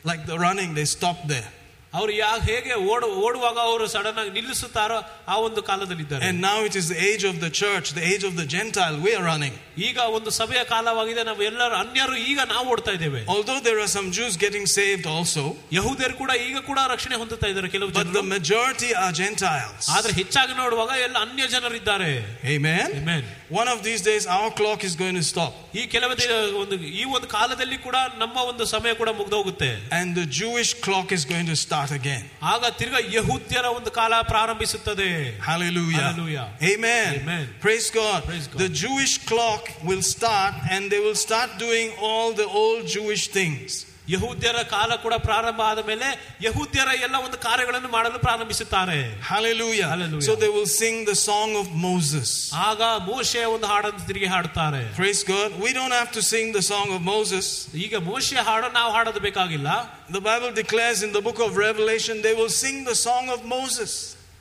Like 0.09 0.25
the 0.31 0.37
running, 0.47 0.69
they 0.79 0.85
stop 0.97 1.17
there. 1.33 1.49
ಅವರು 1.93 2.11
ಯಾ 2.13 2.31
ಹೇಗೆ 2.47 2.73
ಓಡು 2.91 3.07
ಓಡುವಾಗ 3.25 3.57
ಅವರು 3.67 3.85
ಸಡನ್ 3.93 4.17
ಆಗಿ 4.21 4.31
ನಿಲ್ಲಿಸುತ್ತಾರೋ 4.35 4.97
ಆ 5.31 5.35
ಒಂದು 5.45 5.61
ಕಾಲದಲ್ಲಿದ್ದಾರೆ 5.69 6.25
And 6.27 6.37
now 6.41 6.57
it 6.67 6.75
is 6.81 6.87
the 6.93 6.99
age 7.09 7.23
of 7.29 7.35
the 7.45 7.49
church, 7.61 7.87
the 7.99 8.03
age 8.11 8.23
of 8.29 8.33
the 8.41 8.45
Gentile. 8.55 8.97
We 9.05 9.11
are 9.17 9.23
running. 9.31 9.55
ಈಗ 9.87 9.97
ಒಂದು 10.17 10.29
ಸಭೆಯ 10.37 10.61
ಕಾಲವಾಗಿದೆ 10.73 11.21
ನಾವು 11.29 11.41
ಎಲ್ಲರೂ 11.49 11.75
ಅನ್ಯರು 11.83 12.15
ಈಗ 12.29 12.39
ನಾವು 12.53 12.65
ಓಡ್ತಾ 12.73 12.93
ಇದ್ದೇವೆ 12.97 13.21
Although 13.35 13.59
there 13.67 13.79
are 13.85 13.89
some 13.95 14.07
Jews 14.17 14.35
getting 14.43 14.65
saved 14.77 15.07
also, 15.15 15.43
ಯಹೂದ್ಯರು 15.77 16.15
ಕೂಡ 16.21 16.31
ಈಗ 16.47 16.57
ಕೂಡ 16.69 16.79
ರಕ್ಷಣೆ 16.93 17.17
ಹೊಂದುತ್ತಾ 17.21 17.49
ಇದ್ದಾರೆ 17.53 17.69
ಕೆಲವು 17.75 17.89
but 17.91 17.99
the 17.99 18.05
ಜನರು 18.11 18.23
majority 18.35 18.91
are 19.03 19.11
Gentiles. 19.23 19.83
ಆದ್ರೆ 19.97 20.13
ಹೆಚ್ಚಾಗಿ 20.21 20.55
ನೋಡುವಾಗ 20.61 20.91
ಎಲ್ಲ 21.07 21.17
ಅನ್ಯ 21.27 21.47
ಜನರಿದ್ದಾರೆ 21.55 22.11
Amen. 22.55 22.87
Amen. 23.01 23.23
One 23.51 23.67
of 23.67 23.79
these 23.87 24.01
days, 24.01 24.23
our 24.29 24.49
clock 24.51 24.81
is 24.83 24.95
going 25.03 25.15
to 25.15 25.25
stop. 25.33 25.53
ಈ 25.79 25.83
ಕೆಲವು 25.95 26.13
ದಿನ 26.21 26.31
ಒಂದು 26.61 26.75
ಈ 27.01 27.05
ಒಂದು 27.15 27.27
ಕಾಲದಲ್ಲಿ 27.35 27.79
ಕೂಡ 27.87 27.97
ನಮ್ಮ 28.23 28.37
ಒಂದು 28.51 28.63
ಸಮಯ 28.75 28.93
ಕೂಡ 29.01 29.09
ಮುಗ್ದೋಗುತ್ತೆ 29.21 29.71
And 29.99 30.09
the 30.21 30.27
Jewish 30.41 30.71
clock 30.85 31.09
is 31.19 31.25
going 31.33 31.49
to 31.53 31.57
start 31.65 31.82
again. 31.99 32.23
ಆಗ 32.51 32.63
ತಿರ್ಗಾ 32.79 32.99
ಯಹೂದ್ಯರ 33.15 33.65
ಒಂದು 33.77 33.91
ಕಾಲ 33.99 34.13
ಪ್ರಾರಂಭಿಸುತ್ತದೆ 34.33 35.07
Hallelujah. 35.49 36.01
Hallelujah. 36.01 36.47
Amen. 36.71 37.09
Amen. 37.21 37.45
Praise 37.65 37.87
God. 38.01 38.19
Praise 38.31 38.47
God. 38.51 38.59
The 38.65 38.71
Jewish 38.83 39.13
clock 39.31 39.63
will 39.89 40.03
start 40.15 40.55
and 40.73 40.91
they 40.93 41.01
will 41.07 41.19
start 41.27 41.51
doing 41.65 41.89
all 42.07 42.29
the 42.41 42.49
old 42.61 42.83
Jewish 42.95 43.25
things. 43.39 43.69
ಯಹೂದ್ಯರ 44.13 44.59
ಕಾಲ 44.73 44.91
ಕೂಡ 45.03 45.15
ಪ್ರಾರಂಭ 45.25 45.61
ಆದ 45.71 45.81
ಮೇಲೆ 45.89 46.07
ಯಹೂದ್ಯರ 46.45 46.89
ಎಲ್ಲ 47.05 47.15
ಒಂದು 47.25 47.37
ಕಾರ್ಯಗಳನ್ನು 47.45 47.89
ಮಾಡಲು 47.95 48.19
ಪ್ರಾರಂಭಿಸುತ್ತಾರೆ 48.25 48.97
Hallelujah. 49.31 49.87
Hallelujah. 49.93 50.25
So 50.27 50.35
they 50.43 50.49
will 50.55 50.69
sing 50.73 50.95
the 51.05 51.17
song 51.27 51.49
of 51.61 51.67
Moses. 51.87 52.29
ಆಗ 52.67 52.81
ಮೋಶೆಯ 53.09 53.45
ಒಂದು 53.55 53.67
ಹಾಡನ್ನು 53.73 54.01
ತಿರುಗಿ 54.09 54.29
ಹಾಡುತ್ತಾರೆ 54.35 54.81
Praise 54.95 55.23
God. 55.33 55.49
We 55.65 55.73
don't 55.79 55.95
have 55.99 56.11
to 56.11 56.23
sing 56.31 56.47
the 56.51 56.63
song 56.71 56.87
of 56.97 57.01
Moses. 57.13 57.45
ಈಗ 57.85 57.95
ಮೋಶೆಯ 58.09 58.43
ಹಾಡು 58.49 58.69
ನಾವು 58.79 58.91
ಹಾಡೋದು 58.97 59.21
ಬೇಕಾಗಿಲ್ಲ 59.27 59.69
The 60.17 60.23
Bible 60.29 60.51
declares 60.61 61.01
in 61.07 61.13
the 61.17 61.23
book 61.27 61.41
of 61.47 61.51
Revelation 61.67 62.15
they 62.27 62.33
will 62.33 62.53
sing 62.63 62.77
the 62.83 62.97
song 63.07 63.27
of 63.29 63.41
Moses. 63.57 63.93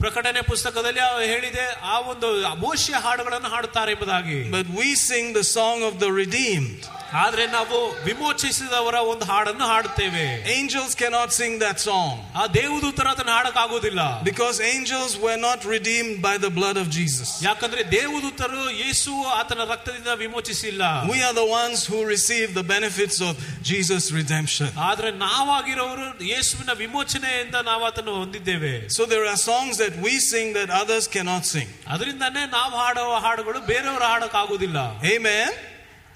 ಪ್ರಕಟಣೆ 0.03 0.43
ಪುಸ್ತಕದಲ್ಲಿ 0.43 1.01
ಅವ 1.07 1.23
ಹೇಳಿದೆ 1.33 1.65
ಆ 1.93 1.97
ಒಂದು 2.11 2.29
ಮೋಶೆಯ 2.65 2.99
ಹಾಡುಗಳನ್ನು 3.07 3.51
ಹಾಡುತ್ತಾರೆ 3.55 3.93
ಎಂಬುದಾಗಿ 3.97 4.39
But 4.59 4.69
we 4.81 4.89
sing 5.09 5.27
the 5.33 5.47
song 5.57 5.79
of 5.91 5.97
the 6.05 6.13
redeemed. 6.23 6.79
ಆದ್ರೆ 7.21 7.45
ನಾವು 7.49 7.77
ವಿಮೋಚಿಸಿದವರ 8.07 8.97
ಒಂದು 9.11 9.25
ಹಾಡನ್ನು 9.31 9.67
ಹಾಡುತ್ತೇವೆ 9.71 10.25
Angels 10.57 10.93
cannot 11.03 11.29
sing 11.39 11.53
that 11.63 11.79
song 11.87 12.11
ಆ 12.41 12.43
ದೇವದೂತರ 12.57 13.07
ಅದನ್ನು 13.15 13.33
ಹಾಡಕ್ಕಾಗೋದಿಲ್ಲ 13.37 14.01
because 14.29 14.57
angels 14.73 15.13
were 15.25 15.39
not 15.47 15.61
redeemed 15.75 16.17
by 16.27 16.35
the 16.45 16.51
blood 16.59 16.77
of 16.83 16.89
Jesus. 16.99 17.29
ಯಾಕಂದ್ರೆ 17.47 17.83
ದೇವದೂತರು 17.95 18.63
ಯೇಸು 18.83 19.13
ಆತನ 19.39 19.61
ರಕ್ತದಿಂದ 19.73 20.11
ವಿಮೋಚಿಸಿಲ್ಲ 20.25 20.83
We 21.15 21.19
are 21.29 21.35
the 21.43 21.49
ones 21.55 21.79
who 21.91 22.01
receive 22.15 22.49
the 22.61 22.67
benefits 22.75 23.19
of 23.31 23.35
Jesus' 23.71 24.09
redemption. 24.21 24.69
ಆದ್ರೆ 24.91 25.11
ನಾವಾಗಿರೋರು 25.25 26.07
ಯೇಸುವಿನ 26.35 26.73
ವಿಮೋಚನೆಯಿಂದ 26.85 27.57
ನಾವು 27.71 27.85
ಅದನ್ನು 27.91 28.15
ಹೊಂದಿದ್ದೇವೆ 28.21 28.75
So 28.99 29.05
there 29.15 29.27
are 29.33 29.41
songs 29.51 29.75
that 29.93 29.95
we 30.07 30.19
sing 30.19 30.55
that 30.55 30.71
others 30.71 31.07
cannot 31.07 31.45
sing. 31.55 31.69
ಅದರಿಂದಾನೇ 31.95 32.47
ನಾವು 32.59 32.75
ಹಾಡುವ 32.83 33.15
ಹಾಡುಗಳು 33.27 33.61
ಬೇರೆಯವರು 33.73 34.07
ಹಾಡಕ್ಕಾಗುದಿಲ್ಲ 34.13 34.79
Amen. 35.15 35.51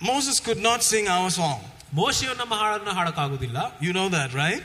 Moses 0.00 0.40
could 0.40 0.62
not 0.70 0.82
sing 0.82 1.06
our 1.16 1.30
song. 1.40 1.58
ಮೋಶೆಯು 2.00 2.34
ನಮ್ಮ 2.42 2.54
ಹಾಡನ್ನು 2.62 2.92
ಹಾಡಕ್ಕಾಗುದಿಲ್ಲ 2.98 3.58
You 3.80 3.92
know 3.98 4.08
that, 4.18 4.30
right? 4.44 4.62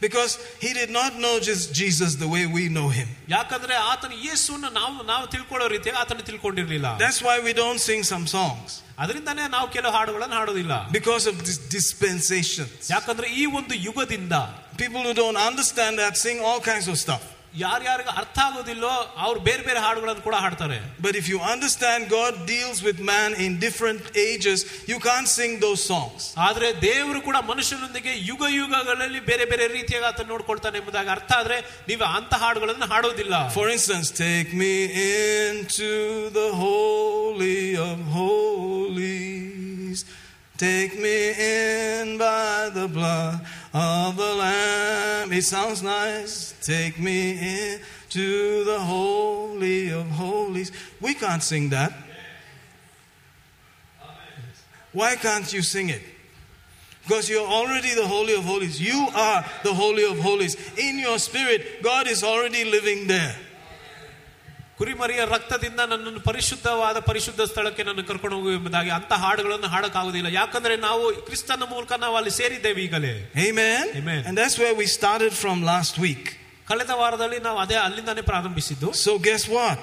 Because 0.00 0.32
he 0.64 0.70
did 0.80 0.90
not 0.90 1.12
know 1.22 1.40
just 1.40 1.64
Jesus 1.78 2.10
the 2.24 2.28
way 2.34 2.42
we 2.56 2.64
know 2.76 2.88
him. 2.98 3.08
ಯಾಕಂದ್ರೆ 3.36 3.74
ಆತನ 3.92 4.12
ಯೇಸುವನ್ನು 4.26 4.70
ನಾವು 4.80 4.92
ನಾವು 5.12 5.24
ತಿಳ್ಕೊಳ್ಳೋ 5.32 5.66
ರೀತಿಯಾಗಿ 5.74 5.98
ಆತನ 6.02 6.20
ತಿಳ್ಕೊಂಡಿರ್ಲಿಲ್ಲ 6.28 6.88
That's 7.04 7.20
why 7.28 7.36
we 7.46 7.52
don't 7.62 7.80
sing 7.88 8.02
some 8.12 8.26
songs. 8.36 8.68
ಅದರಿಂದಾನೇ 9.02 9.44
ನಾವು 9.56 9.66
ಕೆಲವು 9.76 9.92
ಹಾಡುಗಳನ್ನು 9.96 10.36
ಹಾಡೋದಿಲ್ಲ 10.40 10.74
Because 10.98 11.26
of 11.32 11.34
this 11.48 11.58
dispensations. 11.76 12.78
ಯಾಕಂದ್ರೆ 12.94 13.28
ಈ 13.40 13.46
ಒಂದು 13.60 13.74
ಯುಗದಿಂದ 13.88 14.34
People 14.82 15.02
who 15.08 15.14
don't 15.22 15.40
understand 15.50 15.98
that 16.02 16.16
sing 16.24 16.38
all 16.48 16.60
kinds 16.70 16.86
of 16.92 16.96
stuff. 17.04 17.22
ಯಾರ್ಯಾರಿಗೆ 17.54 18.12
ಅರ್ಥ 18.20 18.38
ಆಗೋದಿಲ್ಲೋ 18.46 18.90
ಅವ್ರು 19.24 19.38
ಬೇರೆ 19.46 19.62
ಬೇರೆ 19.68 19.80
ಹಾಡುಗಳನ್ನು 19.84 20.22
ಕೂಡ 20.26 20.36
ಹಾಡ್ತಾರೆ 20.44 20.76
But 21.06 21.14
if 21.20 21.26
you 21.32 21.38
understand 21.52 22.00
God 22.10 22.34
deals 22.50 22.78
with 22.88 22.98
man 23.10 23.30
in 23.44 23.52
different 23.66 24.02
ages, 24.24 24.58
you 24.90 24.98
can't 25.06 25.28
sing 25.36 25.52
those 25.64 25.82
songs. 25.92 26.20
ಆದ್ರೆ 26.46 26.68
ದೇವರು 26.82 27.20
ಕೂಡ 27.28 27.36
ಮನುಷ್ಯನೊಂದಿಗೆ 27.50 28.12
ಯುಗ 28.30 28.42
ಯುಗಗಳಲ್ಲಿ 28.58 29.20
ಬೇರೆ 29.30 29.46
ಬೇರೆ 29.52 29.66
ರೀತಿಯಾಗಿ 29.76 30.06
ಆತ 30.10 30.26
ನೋಡ್ಕೊಳ್ತಾನೆ 30.32 30.78
ಎಂಬುದಾಗಿ 30.82 31.12
ಅರ್ಥ 31.16 31.32
ಆದ್ರೆ 31.40 31.58
ನೀವು 31.90 32.06
ಅಂತ 32.18 32.34
ಹಾಡುಗಳನ್ನು 32.44 32.88
ಹಾಡೋದಿಲ್ಲ 32.94 33.34
For 33.58 33.66
instance, 33.76 34.08
take 34.26 34.52
me 34.62 34.74
into 35.48 35.90
the 36.38 36.48
holy 36.64 37.60
of 37.88 37.98
holies. 38.18 40.00
Take 40.57 40.99
me 40.99 41.31
in 41.31 42.17
by 42.17 42.69
the 42.73 42.87
blood 42.87 43.45
of 43.73 44.15
the 44.15 44.35
Lamb. 44.35 45.33
It 45.33 45.43
sounds 45.43 45.81
nice. 45.81 46.53
Take 46.61 46.99
me 46.99 47.73
into 47.73 48.63
the 48.63 48.79
holy 48.79 49.89
of 49.89 50.07
holies. 50.11 50.71
We 51.01 51.15
can't 51.15 51.41
sing 51.41 51.69
that. 51.69 51.91
Why 54.91 55.15
can't 55.15 55.51
you 55.51 55.63
sing 55.63 55.89
it? 55.89 56.01
Because 57.03 57.29
you're 57.29 57.45
already 57.45 57.93
the 57.95 58.07
Holy 58.07 58.33
of 58.33 58.45
Holies. 58.45 58.79
You 58.79 59.07
are 59.13 59.43
the 59.63 59.73
Holy 59.73 60.05
of 60.05 60.19
Holies. 60.19 60.55
In 60.77 60.99
your 60.99 61.19
spirit, 61.19 61.81
God 61.83 62.07
is 62.07 62.23
already 62.23 62.63
living 62.63 63.07
there. 63.07 63.35
ಕುರಿಮರಿಯ 64.78 65.20
ರಕ್ತದಿಂದ 65.34 65.80
ನನ್ನನ್ನು 65.92 66.20
ಪರಿಶುದ್ಧವಾದ 66.28 66.98
ಪರಿಶುದ್ಧ 67.08 67.42
ಸ್ಥಳಕ್ಕೆ 67.52 67.82
ನನ್ನ 67.88 68.02
ಕರ್ಕೊಂಡು 68.10 68.36
ಹೋಗು 68.38 68.50
ಎಂಬುದಾಗಿ 68.58 68.90
ಅಂತ 68.98 69.12
ಹಾಡುಗಳನ್ನು 69.22 69.68
ಹಾಡಕ್ಕಾಗುದಿಲ್ಲ 69.74 70.28
ಯಾಕಂದ್ರೆ 70.40 70.74
ನಾವು 70.84 71.04
ಕ್ರಿಸ್ತನ 71.28 71.64
ಮೂಲಕ 71.72 71.92
ನಾವು 72.04 72.16
ಅಲ್ಲಿ 72.20 72.32
ಸೇರಿದ್ದೇವೆ 72.40 72.82
ಈಗಲೇ 72.86 73.12
Amen? 73.46 73.82
Amen. 74.00 74.20
And 74.28 74.34
that's 74.40 74.56
where 74.62 74.74
we 74.82 74.86
started 74.98 75.32
from 75.42 75.56
last 75.72 75.96
week. 76.06 76.24
ಕಳೆದ 76.70 76.92
ವಾರದಲ್ಲಿ 77.02 77.38
ನಾವು 77.48 77.58
ಅದೇ 77.64 77.78
ಅಲ್ಲಿಂದಾನೇ 77.86 78.24
ಪ್ರಾರಂಭಿಸಿದ್ದು 78.32 78.88
So, 79.04 79.12
guess 79.28 79.44
what? 79.56 79.78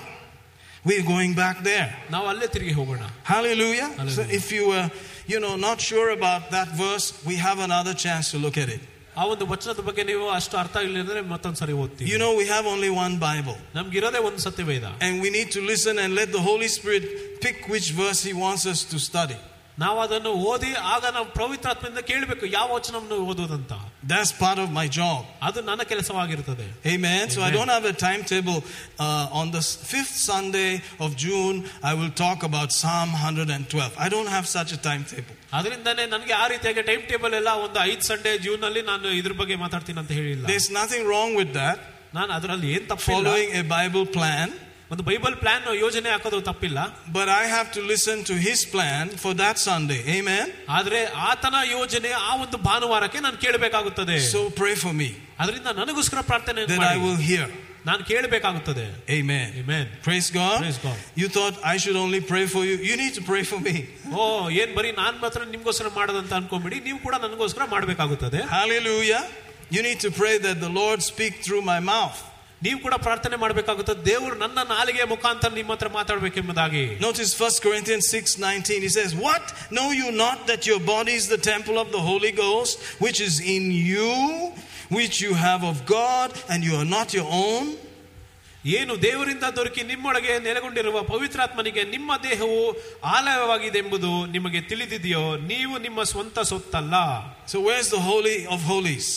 We're 0.86 1.06
going 1.14 1.34
back 1.44 1.58
there. 1.70 1.88
ನಾವು 2.16 2.26
ಅಲ್ಲೇ 2.32 2.48
ತಿರುಗಿ 2.56 2.74
ಹೋಗೋಣ 2.80 3.04
Hallelujah. 3.34 3.88
So, 3.90 4.00
Hallelujah. 4.02 4.28
if 4.40 4.46
you 4.56 4.64
were, 4.72 4.88
you 5.34 5.40
know, 5.46 5.54
not 5.68 5.78
sure 5.90 6.10
about 6.18 6.44
that 6.56 6.70
verse, 6.84 7.08
we 7.30 7.36
have 7.48 7.60
another 7.70 7.96
chance 8.06 8.26
to 8.34 8.40
look 8.46 8.58
at 8.66 8.70
it. 8.78 8.84
ಆ 9.20 9.26
ಒಂದು 9.34 9.46
ವಚನದ 9.52 9.82
ಬಗ್ಗೆ 9.88 10.04
ನೀವು 10.04 10.26
ಅಷ್ಟು 10.38 10.56
ಅರ್ಥ 10.58 10.78
ಇಲ್ಲದ್ರೆ 10.88 11.20
ಮತ್ತೊಂದ್ಸರಿ 11.34 11.74
ಓದ್ತೀವಿ 11.84 12.08
You 12.12 12.20
know, 12.24 12.32
we 12.42 12.46
have 12.56 12.66
only 12.74 12.90
one 13.04 13.14
Bible. 13.28 13.58
ನಮ್ಗಿರೋದೇ 13.76 14.22
ಒಂದು 14.30 14.42
ಸತ್ಯವೇದ 14.48 14.88
And 15.06 15.14
we 15.26 15.30
need 15.38 15.50
to 15.58 15.62
listen 15.72 15.96
and 16.04 16.12
let 16.22 16.30
the 16.38 16.44
Holy 16.50 16.70
Spirit 16.78 17.06
pick 17.46 17.60
which 17.74 17.90
verse 18.02 18.22
He 18.30 18.34
wants 18.46 18.66
us 18.74 18.82
to 18.94 19.00
study. 19.10 19.40
ನಾವು 19.80 19.98
ಅದನ್ನು 20.02 20.32
ಓದಿ 20.50 20.70
ಆಗ 20.94 21.06
ನಾವು 21.16 21.26
ಪವಿತ್ರಾತ್ಮದಿಂದ 21.32 22.02
ಕೇಳಬೇಕು 22.10 22.46
ಯಾವ 22.58 22.68
ವಚನವನ್ನು 22.76 23.18
ಓದುವುದಂತ 23.32 23.74
That's 24.12 24.32
part 24.42 24.60
of 24.64 24.70
my 24.72 24.86
job. 24.98 25.20
ಅದು 25.42 25.60
ನನ್ನ 25.62 25.84
ಕೆಲಸವಾಗಿರುತ್ತದೆ 25.92 26.66
Amen. 26.94 27.24
So 27.30 27.40
I 27.40 27.44
Amen. 27.44 27.56
don't 27.58 27.72
have 27.76 27.86
a 27.86 27.96
timetable. 28.04 28.58
Uh, 29.00 29.40
on 29.40 29.48
the 29.56 29.62
s- 29.68 29.74
fifth 29.94 30.16
Sunday 30.30 30.70
of 31.00 31.10
June, 31.26 31.58
I 31.84 31.96
will 32.00 32.14
talk 32.24 32.40
about 32.50 32.70
Psalm 32.80 33.10
112. 33.22 33.92
I 34.06 34.10
don't 34.16 34.32
have 34.36 34.48
such 34.58 34.72
a 34.78 34.82
timetable. 34.88 35.36
ಅದರಿಂದನೇ 35.60 36.06
ನನಗೆ 36.16 36.36
ಆ 36.42 36.48
ರೀತಿಯಾಗಿ 36.54 36.84
time 36.92 37.04
table 37.12 37.34
ಎಲ್ಲ 37.34 37.54
ಒಂದು 37.66 37.80
ಐದು 37.90 38.06
Sunday 38.12 38.34
June 38.46 38.64
ಅಲ್ಲಿ 38.70 38.84
ನಾನು 38.92 39.10
ಇದ್ರ 39.20 39.34
ಬಗ್ಗೆ 39.42 39.58
ಮಾತಾಡ್ತೀನಿ 39.66 40.00
ಅಂತ 40.04 40.14
ಹೇಳಿಲ್ಲ 40.20 40.46
There's 40.54 40.70
nothing 40.82 41.04
wrong 41.12 41.34
with 41.42 41.52
that. 41.62 41.78
ನಾನು 42.14 42.32
ಅದರಲ್ಲಿ 42.38 42.70
ಏನ್ 42.78 42.88
ತಪ್ಪಿಲ್ಲ 42.94 43.18
Following 43.18 43.52
a 43.64 43.66
Bible 43.78 44.08
plan. 44.18 44.48
ಒಂದು 44.92 45.04
ಬೈಬಲ್ 45.08 45.36
ಪ್ಲಾನ್ 45.44 45.64
ಯೋಜನೆ 45.84 46.10
ಹಾಕೋದು 46.14 46.40
ತಪ್ಪಿಲ್ಲ 46.50 46.80
But 47.18 47.28
I 47.42 47.46
have 47.56 47.70
to 47.78 47.82
listen 47.92 48.18
to 48.30 48.36
His 48.48 48.60
plan 48.74 49.06
for 49.24 49.32
that 49.42 49.58
Sunday. 49.68 50.00
Amen. 50.18 50.46
ಆದ್ರೆ 50.78 51.00
ಆತನ 51.30 51.56
ಯೋಜನೆ 51.76 52.12
ಆ 52.28 52.34
ಒಂದು 52.44 52.58
ಭಾನುವಾರಕ್ಕೆ 52.70 53.22
ನಾನು 53.28 53.38
ಕೇಳಬೇಕಾಗುತ್ತದೆ 53.46 54.18
So 54.34 54.42
pray 54.62 54.76
for 54.84 54.94
me 55.02 55.10
ಅದರಿಂದ 55.44 55.70
ನನಗೋಸ್ಕರ 55.82 56.22
ಪ್ರಾರ್ಥನೆ 56.32 56.64
that 56.74 56.84
I 56.94 56.98
will 57.06 57.22
hear. 57.30 57.46
ನಾನು 57.90 58.04
ಕೇಳಬೇಕಾಗುತ್ತದೆ 58.12 58.86
Amen. 59.18 59.48
Amen. 59.62 59.84
Praise 60.06 60.30
God. 60.38 60.56
Praise 60.62 60.80
God. 60.86 61.00
You 61.22 61.28
thought 61.36 61.56
I 61.74 61.78
should 61.82 61.98
only 62.04 62.22
pray 62.32 62.46
for 62.54 62.62
you. 62.70 62.76
You 62.90 62.96
need 63.04 63.14
to 63.20 63.24
pray 63.32 63.44
for 63.52 63.60
me. 63.68 63.76
ಓ 64.20 64.22
ಏನ್ 64.62 64.72
ಬರೀ 64.78 64.92
ನಾನ್ 65.02 65.18
ಮಾತ್ರ 65.26 65.42
ನಿಮ್ಗೋಸ್ಕರ 65.56 65.90
ಮಾಡೋದಂತ 65.98 66.34
ಅನ್ಕೊಂಬಿಡಿ 66.40 66.80
ನೀವು 66.88 67.00
ಕೂಡ 67.08 67.16
ನನಗೋಸ್ಕರ 67.26 67.66
ಮಾಡಬೇಕಾಗುತ್ತದೆ 67.76 68.42
Hallelujah. 68.56 69.24
You 69.76 69.82
need 69.82 70.00
to 70.00 70.12
pray 70.22 70.36
that 70.48 70.58
the 70.60 70.72
Lord 70.82 71.00
speak 71.12 71.36
through 71.46 71.64
my 71.74 71.80
mouth. 71.94 72.18
ನೀವು 72.66 72.78
ಕೂಡ 72.84 72.96
ಪ್ರಾರ್ಥನೆ 73.06 73.38
ಮಾಡಬೇಕಾಗುತ್ತದೆ 73.42 74.02
ದೇವರು 74.10 74.36
ನನ್ನ 74.44 74.60
ನಾಲಿಗೆಯ 74.74 75.06
ಮುಖಾಂತರ 75.14 75.52
ನಿಮ್ಮ 75.58 75.72
ಹತ್ರ 75.76 75.90
ಮಾತಾಡ್ಬೇಕೆಂಬುದಾಗಿ 75.98 76.84
Notice 77.06 77.32
1 77.48 77.64
Corinthians 77.66 78.06
6:19 78.20 78.86
he 78.86 78.92
says, 78.98 79.12
"What 79.26 79.44
know 79.78 79.88
you 80.02 80.08
not 80.24 80.40
that 80.52 80.62
your 80.72 80.80
body 80.94 81.16
is 81.22 81.28
the 81.36 81.42
temple 81.54 81.78
of 81.84 81.90
the 81.98 82.04
Holy 82.10 82.32
Ghost 82.44 82.76
which 83.06 83.20
is 83.28 83.36
in 83.56 83.66
you, 83.92 84.12
which 84.98 85.18
you 85.26 85.34
have 85.48 85.64
of 85.72 85.78
God 85.98 86.32
and 86.52 86.60
you 86.70 86.76
are 86.82 86.90
not 86.98 87.10
your 87.20 87.28
own?" 87.46 87.66
ಏನು 88.78 88.94
ದೇವರಿಂದ 89.02 89.46
ದೊರಕಿ 89.58 89.82
ನಿಮ್ಮೊಳಗೆ 89.90 90.34
ನೆಲೆಗೊಂಡಿರುವ 90.46 90.98
ಪವಿತ್ರಾತ್ಮನಿಗೆ 91.12 91.82
ನಿಮ್ಮ 91.96 92.12
ದೇಹವು 92.24 92.62
ಆಲಯವಾಗಿದೆ 93.18 93.80
ಎಂಬುದು 93.86 94.12
ನಿಮಗೆ 94.36 94.62
ತಿಳಿದಿದೆಯೋ 94.70 95.26
ನೀವು 95.52 95.76
ನಿಮ್ಮ 95.86 96.00
ಸ್ವಂತ 96.14 96.38
ಸೊತ್ತಲ್ಲ 96.52 96.96
So 97.52 97.58
where's 97.68 97.90
the 97.96 98.04
holy 98.12 98.38
of 98.56 98.62
holies? 98.74 99.10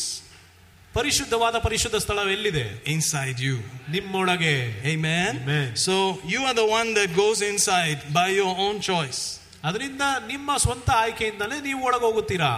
ಪರಿಶುದ್ಧವಾದ 0.94 1.56
ಪರಿಶುದ್ಧ 1.58 1.96
ಸ್ಥಳ 1.96 2.18
ಎಲ್ಲಿದೆ 2.30 2.64
Inside 2.86 3.38
you. 3.38 3.56
ನಿಮ್ಮೊಳಗೆ 3.88 4.54
Amen. 4.94 5.32
Amen. 5.42 5.68
So 5.86 5.94
you 6.24 6.40
are 6.40 6.54
the 6.54 6.68
one 6.78 6.88
that 6.94 7.10
goes 7.14 7.40
inside 7.52 7.98
by 8.12 8.28
your 8.40 8.52
own 8.58 8.80
choice. 8.90 9.20
ಅದರಿಂದ 9.64 10.02
ನಿಮ್ಮ 10.26 10.56
ಸ್ವಂತ 10.56 10.90
ಆಯ್ಕೆಯಿಂದಲೇ 10.96 11.60
ನೀವು 11.60 11.80
ಒಳಗೆ 11.84 12.04
ಹೋಗುತ್ತೀರಾ 12.04 12.52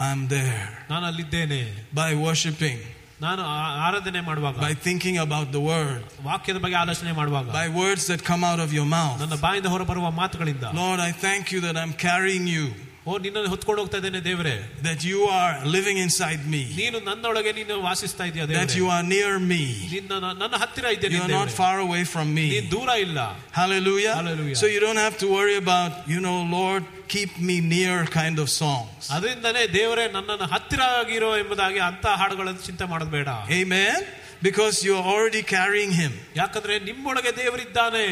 I'm 0.00 0.28
there 0.28 0.64
ನಾನು 0.90 1.06
ಅಲ್ಲಿದ್ದೇನೆ 1.06 1.60
by 1.94 2.10
worshiping, 2.26 2.78
ನಾನು 3.20 3.42
ಆ- 3.56 3.76
ಆರಾಧನೆ 3.86 4.20
ಮಾಡುವಾಗ 4.20 4.56
by 4.58 4.74
thinking 4.86 5.18
about 5.18 5.52
the 5.52 5.62
word, 5.72 6.00
ವಾಕ್ಯದ 6.22 6.56
ಬಗ್ಗೆ 6.56 6.76
ಆಲೋಚನೆ 6.76 7.12
ಮಾಡುವಾಗ 7.12 7.46
by 7.52 7.68
words 7.82 8.06
that 8.06 8.22
come 8.30 8.44
out 8.50 8.60
of 8.66 8.72
your 8.78 8.86
mouth. 8.98 9.18
ನನ್ನ 9.20 9.34
ಬಾಯಿಂದ 9.40 9.66
ಹೊರಬರುವ 9.66 10.10
ಮಾತುಗಳಿಂದ 10.10 10.64
Lord, 10.82 11.00
I 11.00 11.12
thank 11.26 11.52
you 11.54 11.60
that 11.60 11.76
I'm 11.76 11.94
carrying 12.08 12.46
you, 12.56 12.66
ಓ 13.06 13.14
ನಿನ್ನನ್ನು 13.24 13.50
ಹೊತ್ಕೊಂಡು 13.52 13.80
ಹೋಗ್ತಾ 13.82 13.98
ಇದ್ದೇನೆ 14.00 14.20
ದೇವರೇ 14.28 14.54
that 14.86 15.00
you 15.10 15.18
are 15.40 15.50
living 15.74 15.98
inside 16.04 16.42
me, 16.54 16.62
ನೀನು 16.80 16.98
ನನ್ನೊಳಗೆ 17.08 17.50
ನೀನು 17.58 17.74
ವಾಸಿಸ್ತಾ 17.88 18.24
ಇದೆಯಾ 18.30 18.44
that 18.46 18.54
ದೇವರೇ 18.54 18.78
you 18.80 18.86
are 18.96 19.04
near 19.14 19.32
me. 19.52 19.62
ನಿನ್ನ 19.94 20.12
ನನ್ನ 20.42 20.54
ಹತ್ತಿರ 20.64 20.86
ಇದ್ದೇನೆ 20.96 21.14
You 21.16 21.24
are 21.26 21.32
not 21.34 21.48
ದೇವರೇ. 21.48 21.56
far 21.62 21.76
away 21.86 22.02
from 22.14 22.26
ನೀನ್ 22.40 22.54
me. 22.56 22.70
ದೂರ 22.74 22.90
ಇಲ್ಲ 23.06 23.18
Hallelujah. 23.60 24.14
Hallelujah. 24.20 24.56
So 24.62 24.66
you 24.74 24.80
don't 24.86 25.02
have 25.06 25.18
to 25.24 25.28
worry 25.36 25.56
about, 25.64 25.92
you 26.14 26.20
know, 26.26 26.38
Lord, 26.58 26.82
keep 27.16 27.32
me 27.48 27.56
near 27.74 27.96
kind 28.20 28.38
of 28.44 28.48
songs. 28.62 29.02
ಅದರಿಂದನೇ 29.18 29.64
ದೇವರೇ 29.78 30.06
ನನ್ನನ್ನು 30.18 30.48
ಹತ್ತಿರ 30.56 30.82
ಆಗಿರೋ 31.00 31.30
ಎಂಬುದಾಗಿ 31.44 31.82
ಅಂತ 31.92 32.06
ಹಾಡುಗಳನ್ನು 32.22 32.62
ಚಿಂತೆ 32.68 32.86
ಮಾಡೋದು 32.94 33.14
ಬೇಡ 33.18 33.28
Amen. 33.62 33.98
Because 34.42 34.76
you're 34.86 35.06
already 35.12 35.42
carrying 35.56 35.92
him. 36.02 36.12
ಯಾಕಂದ್ರೆ 36.40 36.74
ನಿಮ್ಮೊಳಗೆ 36.88 37.30
ದೇವರಿದ್ದಾನೆ 37.42 38.06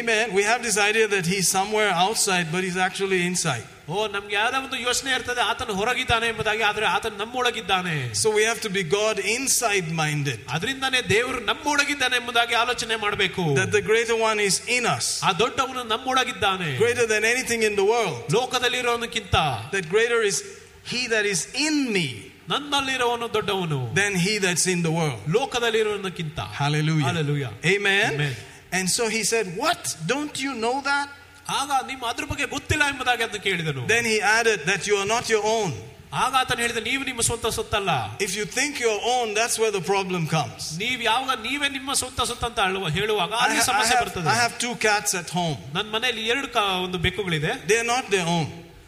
Amen. 0.00 0.24
We 0.38 0.44
have 0.52 0.60
this 0.68 0.78
idea 0.90 1.06
that 1.16 1.26
he's 1.32 1.48
somewhere 1.58 1.92
outside, 2.06 2.46
but 2.54 2.62
he's 2.68 2.80
actually 2.88 3.20
inside. 3.30 3.66
ಓ 3.90 3.96
ಓ 3.96 4.06
ನಮ್ಗೆ 4.14 4.34
ಯಾವ್ದೋ 4.36 4.58
ಒಂದು 4.66 4.78
ಯೋಚನೆ 4.86 5.10
ಇರ್ತದೆ 5.16 5.42
ಆತನ 5.50 5.74
ಹೊರಗಿದ್ದಾನೆ 5.80 6.26
ಎಂಬುದಾಗಿ 6.32 6.62
ಆದ್ರೆ 6.62 6.86
ಆತನ 6.86 7.14
ನಮ್ಮೊಳಗಿದ್ದಾನೆ 7.22 7.94
So 8.22 8.28
we 8.38 8.42
have 8.50 8.60
to 8.66 8.70
be 8.78 8.82
God 8.98 9.16
inside 9.36 9.88
minded. 10.02 10.38
ಅದರಿಂದಾನೇ 10.56 11.00
ದೇವರು 11.14 11.40
ನಮ್ಮೊಳಗಿದ್ದಾನೆ 11.50 12.16
ಎಂಬುದಾಗಿ 12.20 12.54
ಆಲೋಚನೆ 12.62 12.96
ಮಾಡಬೇಕು 13.04 13.44
That 13.60 13.72
the 13.78 13.84
greater 13.90 14.16
one 14.30 14.40
is 14.48 14.56
in 14.76 14.86
us, 14.96 15.08
ಆ 15.28 15.32
ದೊಡ್ಡವನು 15.42 15.84
ನಮ್ಮೊಳಗಿದ್ದಾನೆ 15.94 16.70
greater 16.84 17.06
than 17.14 17.24
anything 17.34 17.62
in 17.70 17.76
the 17.82 17.86
world. 17.94 18.16
ಲೋಕದಲ್ಲಿರೋನಕ್ಕಿಂತ 18.38 19.36
That 19.74 19.86
greater 19.96 20.20
is 20.30 20.38
he 20.92 21.02
that 21.14 21.26
is 21.34 21.42
in 21.66 21.76
me 21.96 22.08
ನನ್ನಲ್ಲಿರೋವನು 22.48 23.28
ದೊಡ್ಡವನು 23.36 23.78
than 24.00 24.14
he 24.24 24.34
that's 24.38 24.66
in 24.74 24.82
the 24.88 24.94
world. 24.98 25.20
ಲೋಕದಲ್ಲಿರೋನಕ್ಕಿಂತ 25.38 26.38
Hallelujah. 26.62 27.06
Hallelujah. 27.10 27.52
Amen. 27.74 28.10
Amen. 28.14 28.34
And 28.76 28.86
so 28.90 29.04
he 29.08 29.22
said, 29.24 29.46
What? 29.62 29.82
Don't 30.12 30.36
you 30.44 30.52
know 30.64 30.76
that? 30.90 31.08
ಆಗ 31.58 31.70
ನಿಮ್ಮ 31.90 32.04
ಅದ್ರ 32.12 32.24
ಬಗ್ಗೆ 32.30 32.46
ಗೊತ್ತಿಲ್ಲ 32.54 32.84
ಎಂಬುದಾಗಿ 32.92 33.22
ಅದನ್ನು 33.26 33.44
ಕೇಳಿದನು 33.48 33.82
Then 33.94 34.04
he 34.12 34.16
added 34.38 34.60
that 34.70 34.82
you 34.88 34.96
are 35.02 35.10
not 35.14 35.26
your 35.34 35.44
own. 35.58 35.70
ಆಗ 36.22 36.32
ಆತನು 36.40 36.60
ಹೇಳಿದ 36.64 36.80
ನೀವು 36.88 37.02
ನಿಮ್ಮ 37.08 37.22
ಸ್ವಂತ 37.28 37.46
ಸೊತ್ತಲ್ಲ 37.56 37.90
If 38.26 38.32
you 38.38 38.44
think 38.58 38.74
your 38.86 38.98
own, 39.14 39.26
that's 39.38 39.56
where 39.62 39.72
the 39.78 39.84
problem 39.92 40.22
comes. 40.36 40.60
ನೀವ್ 40.82 41.00
ಯಾವಾಗ 41.10 41.38
ನೀವೇ 41.46 41.68
ನಿಮ್ಮ 41.76 41.90
ಸ್ವಂತ 42.00 42.20
ಸೊತ್ತ 42.30 42.44
ಅಂತ 42.50 42.60
ಅಳುವ- 42.68 42.92
ಹೇಳುವಾಗ 42.98 43.32
I, 43.34 43.42
ಅಲ್ಲಿ 43.44 43.58
ha- 43.58 43.66
I 43.66 43.70
ಸಮಸ್ಯೆ 43.70 43.96
have, 43.96 44.04
ಬರ್ತದೆ 44.04 44.28
I 44.34 44.38
have 44.44 44.54
two 44.64 44.74
cats 44.86 45.12
at 45.22 45.30
home. 45.38 45.58
ನನ್ನ 45.76 45.88
ಮನೆಯಲ್ಲಿ 45.96 46.24
ಎರಡು 46.32 46.48
ಕ- 46.56 46.64
ಒಂದು 46.86 46.98
ಬೆಕ್ಕುಗಳಿದೆ 47.06 47.52
They're 47.72 47.88
not 47.94 48.06
their 48.16 48.28
own, 48.36 48.46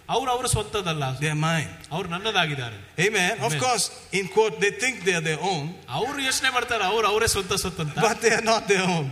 ಅವ್ರು 0.09 0.31
ಅವ್ರ 0.35 0.47
ಸ್ವಂತದಲ್ಲ 0.55 1.05
they're 1.23 1.41
mine. 1.49 1.71
ಅವ್ರು 1.95 2.09
ನನ್ನದಾಗಿದ್ದಾರೆ 2.15 2.79
Amen. 3.07 3.33
Of 3.39 3.51
Amen. 3.51 3.61
course, 3.65 3.87
in 4.21 4.27
quote, 4.37 4.55
they 4.65 4.73
think 4.85 4.97
they're 5.09 5.27
their 5.31 5.43
own, 5.53 5.65
ಅವ್ರು 5.99 6.19
ಯೋಚನೆ 6.29 6.51
ಮಾಡ್ತಾರೆ 6.51 6.85
ಅವ್ರು 6.93 7.07
ಅವರೇ 7.09 7.27
ಸ್ವಂತ 7.37 7.53
ಸೊತ್ತು 7.65 7.83
ಅಂತ 7.87 7.99
but 8.09 8.19
they 8.27 8.35
are 8.39 8.47
not 8.53 8.65
their 8.75 8.87
own. 8.97 9.09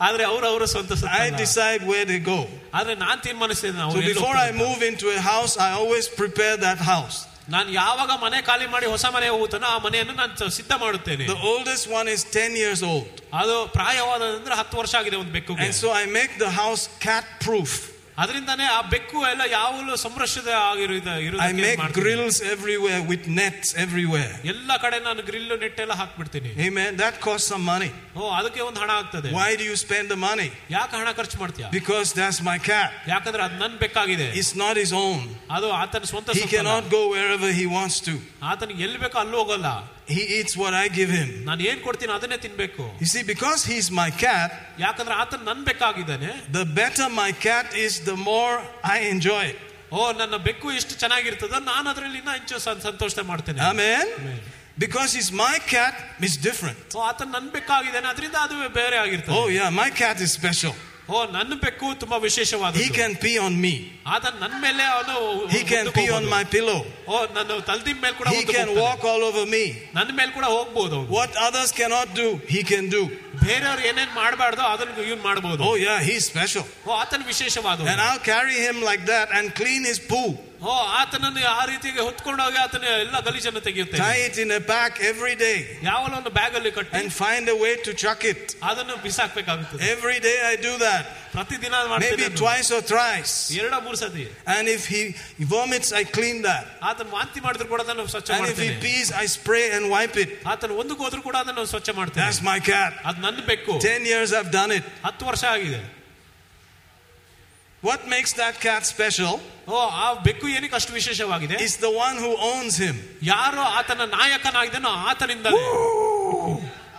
ಆದ್ರೆ 0.00 0.24
ಅವ್ರು 0.32 0.46
ಅವರ 0.52 0.64
ಸ್ವಂತ 0.74 0.92
ಸೊತ್ತು 1.00 1.16
I 1.18 1.28
ಅಲ್ಲ. 1.28 1.38
decide 1.44 1.82
where 1.92 2.06
they 2.12 2.20
go. 2.32 2.38
ಆದ್ರೆ 2.78 2.94
ನಾನ್ 3.04 3.20
ತೀರ್ಮಾನಿಸ್ತೇನೆ 3.26 3.78
So 3.78 3.84
ಅವ್ರು 3.86 4.00
ಎಲ್ಲಿ 4.02 4.14
before 4.14 4.34
I 4.36 4.36
ಹೋಗ್ತಾರೆ 4.36 4.52
ಅಂತ. 4.52 4.64
move 4.66 4.82
into 4.90 5.06
a 5.18 5.22
house, 5.32 5.54
I 5.68 5.72
always 5.80 6.06
prepare 6.22 6.56
that 6.66 6.80
house. 6.92 7.18
ನಾನು 7.54 7.68
ಯಾವಾಗ 7.72 8.12
ಮನೆ 8.22 8.38
ಖಾಲಿ 8.46 8.66
ಮಾಡಿ 8.66 8.86
ಹೊಸ 8.92 9.06
ಮನೆ 9.16 9.26
ಹೋಗುತ್ತಾನೋ 9.34 9.66
ಆ 9.74 9.78
ಮನೆಯನ್ನು 9.84 10.14
ನಾನು 10.20 10.50
ಸಿದ್ಧ 10.58 10.72
ಮಾಡುತ್ತೇನೆ 10.84 11.26
The 11.26 11.40
oldest 11.52 11.84
one 11.98 12.08
is 12.14 12.22
10 12.38 12.56
years 12.62 12.80
old. 12.92 13.10
ಅದು 13.42 13.56
ಪ್ರಾಯವಾದಂದ್ರೆ 13.76 14.54
ಹತ್ತು 14.60 14.76
ವರ್ಷ 14.82 14.94
ಆಗಿದೆ 15.00 15.16
ಒಂದು 15.16 15.32
ಬೆಕ್ಕು 15.36 15.58
And 15.66 15.74
so 15.82 15.90
I 16.02 16.06
make 16.18 16.32
the 16.44 16.50
house 16.62 16.84
cat 17.06 17.26
proof. 17.46 17.72
ಅದರಿಂದಾನೇ 18.20 18.66
ಆ 18.66 18.80
ಬೆಕ್ಕು 18.92 19.18
ಎಲ್ಲ 19.30 19.42
ಯಾವಾಗಲೂ 19.50 19.96
ಸಂರಕ್ಷಿತ 19.96 20.48
ಆಗಿರೋ 20.68 20.94
ಇದ- 20.94 21.14
I 21.14 21.24
ಇರೋದಕ್ಕೆ 21.26 21.62
make 21.64 21.78
ಮಾಡ್ತೀನಿ. 21.78 21.96
grills 21.98 22.36
everywhere 22.52 23.00
with 23.10 23.24
nets 23.38 23.68
everywhere. 23.84 24.30
ಎಲ್ಲ 24.44 24.70
ಕಡೆ 24.84 24.98
ನಾನು 24.98 25.22
ಗ್ರಿಲ್ 25.22 25.52
ನೆಟ್ 25.64 25.80
ಎಲ್ಲ 25.80 25.92
ಹಾಕ್ಬಿಡ್ತೀನಿ 25.92 26.50
Amen. 26.66 26.90
That 26.96 27.16
costs 27.20 27.48
some 27.52 27.64
money. 27.72 27.90
ಓ 28.16 28.30
ಅದಕ್ಕೆ 28.38 28.60
ಒಂದು 28.60 28.80
ಹಣ 28.80 28.90
ಆಗ್ತದೆ 29.00 29.30
Why 29.38 29.50
do 29.56 29.64
you 29.70 29.76
spend 29.84 30.06
the 30.14 30.20
money? 30.24 30.48
ಯಾಕೆ 30.70 30.96
ಹಣ 30.96 31.12
ಖರ್ಚು 31.12 31.38
ಮಾಡ್ತೀಯ 31.38 31.66
Because 31.72 32.08
that's 32.20 32.40
my 32.50 32.58
cat. 32.70 32.90
ಯಾಕಂದ್ರೆ 33.08 33.42
ಅದು 33.42 33.58
ನನ್ 33.64 33.76
ಬೆಕ್ಕಾಗಿದೆ 33.76 34.28
It's 34.34 34.54
not 34.56 34.76
his 34.76 34.94
own. 35.04 35.20
ಅದು 35.50 35.68
ಆತನ 35.72 36.04
ಸ್ವಂತ 36.04 36.28
He 36.30 36.40
ಸೊತ್ತಲ್ಲ. 36.40 36.56
cannot 36.56 36.88
go 36.90 37.02
wherever 37.14 37.50
he 37.60 37.66
wants 37.76 37.98
to. 38.08 38.14
ಆತನಿಗೆ 38.52 38.82
ಎಲ್ಲಿ 38.82 38.98
ಬೇಕೋ 38.98 39.18
ಅಲ್ಲೂ 39.18 39.38
ಹೋಗಲ್ಲ 39.38 39.68
He 40.08 40.22
eats 40.36 40.52
what 40.62 40.72
I 40.74 40.86
give 40.98 41.10
him. 41.18 41.28
ನಾನು 41.48 41.62
ಏನ್ 41.70 41.80
ಕೊಡ್ತೀನಿ 41.86 42.12
ಅದನ್ನೇ 42.16 42.38
ತಿನ್ಬೇಕು 42.44 42.84
You 43.02 43.08
see, 43.14 43.22
because 43.32 43.60
he's 43.70 43.88
my 44.00 44.10
cat, 44.24 44.50
ಯಾಕಂದ್ರೆ 44.84 45.14
ಆತನ 45.22 45.40
ನನ್ 45.50 45.62
ಬೆಕ್ಕಾಗಿದ್ದಾನೆ 45.70 46.30
the 46.58 46.64
better 46.80 47.06
my 47.22 47.30
cat 47.46 47.68
is, 47.84 47.94
the 48.10 48.16
more 48.30 48.54
I 48.96 49.00
enjoy 49.14 49.42
it. 49.52 49.58
ಓ 49.92 50.04
ನನ್ನ 50.20 50.36
ಬೆಕ್ಕು 50.46 50.68
ಎಷ್ಟು 50.78 50.94
ಚೆನ್ನಾಗಿರ್ತದೋ 51.02 51.58
ನಾನು 51.72 51.86
ಅದರಲ್ಲಿ 51.92 52.18
ಇನ್ನ 52.22 52.32
ಹೆಚ್ಚು 52.38 52.56
ಸಂ- 52.66 52.82
ಸಂತೋಷ 52.88 53.24
ಮಾಡ್ತೇನೆ 53.30 53.60
Amen? 53.70 54.06
Amen. 54.20 54.38
Because 54.84 55.10
he's 55.16 55.30
my 55.44 55.54
cat, 55.74 55.94
it's 56.26 56.36
different. 56.48 56.80
ಓ 56.98 57.02
ಆತನ 57.10 57.28
ನನ್ 57.36 57.48
ಬೆಕ್ಕಾಗಿದ್ದಾನೆ 57.56 58.08
ಅದರಿಂದ 58.14 58.38
ಅದು 58.46 58.56
ಬೇರೆ 58.80 58.96
ಆಗಿರ್ತದೆ 59.04 59.36
Oh, 59.38 59.46
yeah, 59.58 59.70
my 59.82 59.90
cat 60.02 60.18
is 60.26 60.32
special. 60.40 60.74
ಓ 61.10 61.18
ನನ್ನ 61.34 61.52
ಬೆಕ್ಕು 61.64 61.88
ತುಂಬಾ 62.02 62.16
ವಿಶೇಷವಾದ 62.24 62.72
He 62.76 62.88
can 62.96 63.12
pee 63.24 63.34
on 63.46 63.52
me, 63.64 63.74
ಆತ 64.14 64.24
ನನ್ನ 64.42 64.54
ಮೇಲೆ 64.64 64.82
ಅವನು 64.94 65.12
he 65.54 65.60
can 65.70 65.84
ಮುಂದಕ್ಕೆ 65.84 65.92
pee 65.98 66.08
on 66.08 66.14
ಹೋಗ್ಬೋದು. 66.14 66.30
my 66.34 66.42
pillow, 66.54 66.78
ಓ 67.08 67.18
ನನ್ನ 67.36 67.58
ತಲ್ದಿನ 67.68 67.98
ಮೇಲೆ 68.04 68.16
ಕೂಡ 68.20 68.26
he 68.28 68.34
ಮುಂದಕ್ಕೆ 68.36 68.56
can 68.58 68.68
ಹೋಗ್ತಾನೆ. 68.70 68.82
walk 68.86 69.04
all 69.12 69.22
over 69.28 69.44
me. 69.54 69.64
ನನ್ನ 69.98 70.10
ಮೇಲೆ 70.20 70.32
ಕೂಡ 70.38 70.46
ಹೋಗ್ಬೋದು 70.56 70.94
ಅವ್ನು. 70.98 71.12
What 71.18 71.30
others 71.48 71.70
cannot 71.80 72.08
do, 72.22 72.26
he 72.54 72.62
can 72.72 72.86
do. 72.96 73.02
ಬೇರೆಯವ್ರು 73.46 73.82
ಏನೇನ್ 73.90 74.12
ಮಾಡಬಾರ್ದು 74.20 74.62
ಅದನ್ನ 74.72 74.98
ಇವ್ನು 75.10 75.22
ಮಾಡಬಹುದು 75.28 75.62
Oh, 75.68 75.76
yeah, 75.86 75.98
he's 76.08 76.24
special. 76.32 76.64
ಓ 76.88 76.98
ಆತನ 77.02 77.22
ವಿಶೇಷವಾದ 77.32 77.88
And 77.92 78.00
I'll 78.08 78.24
carry 78.34 78.58
him 78.68 78.78
like 78.90 79.04
that 79.14 79.28
and 79.38 79.54
clean 79.62 79.84
his 79.92 80.00
poo. 80.12 80.28
ಓ 80.62 80.74
ಆತನನ್ನು 81.00 81.40
ಆ 81.52 81.64
ರೀತಿಗೆ 81.70 82.00
ಹೊತ್ಕೊಂಡು 82.06 82.40
ಹೋಗಿ 82.44 82.58
ಆತನ 82.62 82.84
ಎಲ್ಲ 83.02 83.16
ಗಲೀಜನ್ನು 83.26 83.60
ತೆಗೆಯುತ್ತೆ 83.66 83.98
tie 84.02 84.20
it 84.28 84.36
in 84.44 84.50
a 84.50 84.60
pack 84.70 84.92
every 85.10 85.34
day 85.42 85.56
ಯಾವಲ್ಲ 85.88 86.14
ಒಂದು 86.20 86.32
ಬ್ಯಾಗ್ 86.38 86.54
ಅಲ್ಲಿ 86.58 86.72
ಕಟ್ಟಿ 86.78 86.96
and 87.00 87.10
find 87.18 87.44
a 87.54 87.56
way 87.64 87.72
to 87.86 87.92
chuck 88.02 88.22
it. 88.32 88.42
ಅದನ್ನು 88.70 88.94
ಬಿಸಾಕ್ಬೇಕಾಗುತ್ತದೆ 89.04 89.82
Every 89.94 90.18
day 90.28 90.36
I 90.52 90.56
do 90.68 90.72
that, 90.84 91.04
ಪ್ರತಿದಿನ 91.34 91.74
maybe 91.74 91.90
ಮಾಡ್ತೀನಿ 91.92 92.22
ಅದನ್ನು. 92.22 92.38
twice 92.42 92.70
or 92.76 92.80
thrice. 92.92 93.34
ಎರಡ 93.60 93.74
ಮೂರು 93.86 93.98
ಸತಿ 94.04 94.24
And 94.54 94.64
if 94.76 94.84
he 94.92 95.02
vomits, 95.52 95.90
I 96.00 96.06
clean 96.16 96.38
that. 96.48 96.64
ಆತನ 96.90 97.08
ವಾಂತಿ 97.16 97.42
ಮಾಡಿದ್ರು 97.46 97.68
ಕೂಡ 97.74 97.80
ಅದನ್ನು 97.86 98.06
ಸ್ವಚ್ಛ 98.14 98.30
And 98.30 98.46
if 98.46 98.58
he 98.58 98.70
ಮಾಡ್ತೇನೆ 98.70 98.80
pees, 98.86 99.10
I 99.22 99.28
spray 99.36 99.66
and 99.76 99.84
wipe 99.96 100.18
it. 100.24 100.32
ಆತನ 100.54 100.78
ಒಂದಕ್ಕೆ 100.82 101.04
ಹೋದ್ರು 101.06 101.20
ಕೂಡ 101.28 101.36
ಅದನ್ನು 101.44 101.66
ಸ್ವಚ್ಛ 101.74 101.90
ಮಾಡ್ತೇನೆ 102.00 102.24
That's 102.24 102.42
my 102.52 102.58
cat. 102.72 102.94
ಅದು 103.10 103.20
ನನ್ನ 103.26 103.46
ಬೆಕ್ಕು 103.52 103.76
Ten 103.90 104.02
years 104.12 104.32
I've 104.40 104.52
done 104.60 104.74
it. 104.78 104.86
ಹತ್ತು 105.06 105.26
ವರ್ಷ 105.30 105.44
ಆಗಿದೆ 105.56 105.82
What 107.82 108.00
makes 108.08 108.32
that 108.34 108.54
cat 108.60 108.82
special 108.94 109.34
ಓ 109.68 109.78
ಆ 110.02 110.06
ಬೆಕ್ಕು 110.26 110.46
ಏನಕ್ಕೆ 110.56 110.76
ಅಷ್ಟು 110.80 110.92
ವಿಶೇಷವಾಗಿದೆ 110.98 111.56
is 111.66 111.74
the 111.86 111.92
one 112.06 112.16
who 112.24 112.32
owns 112.52 112.74
him. 112.86 112.96
ಯಾರು 113.32 113.62
ಆತನ 113.78 114.06
ನಾಯಕನಾಗಿದ್ದಾನೋ 114.16 114.92
ಆತನಿಂದಲೇ 115.12 115.62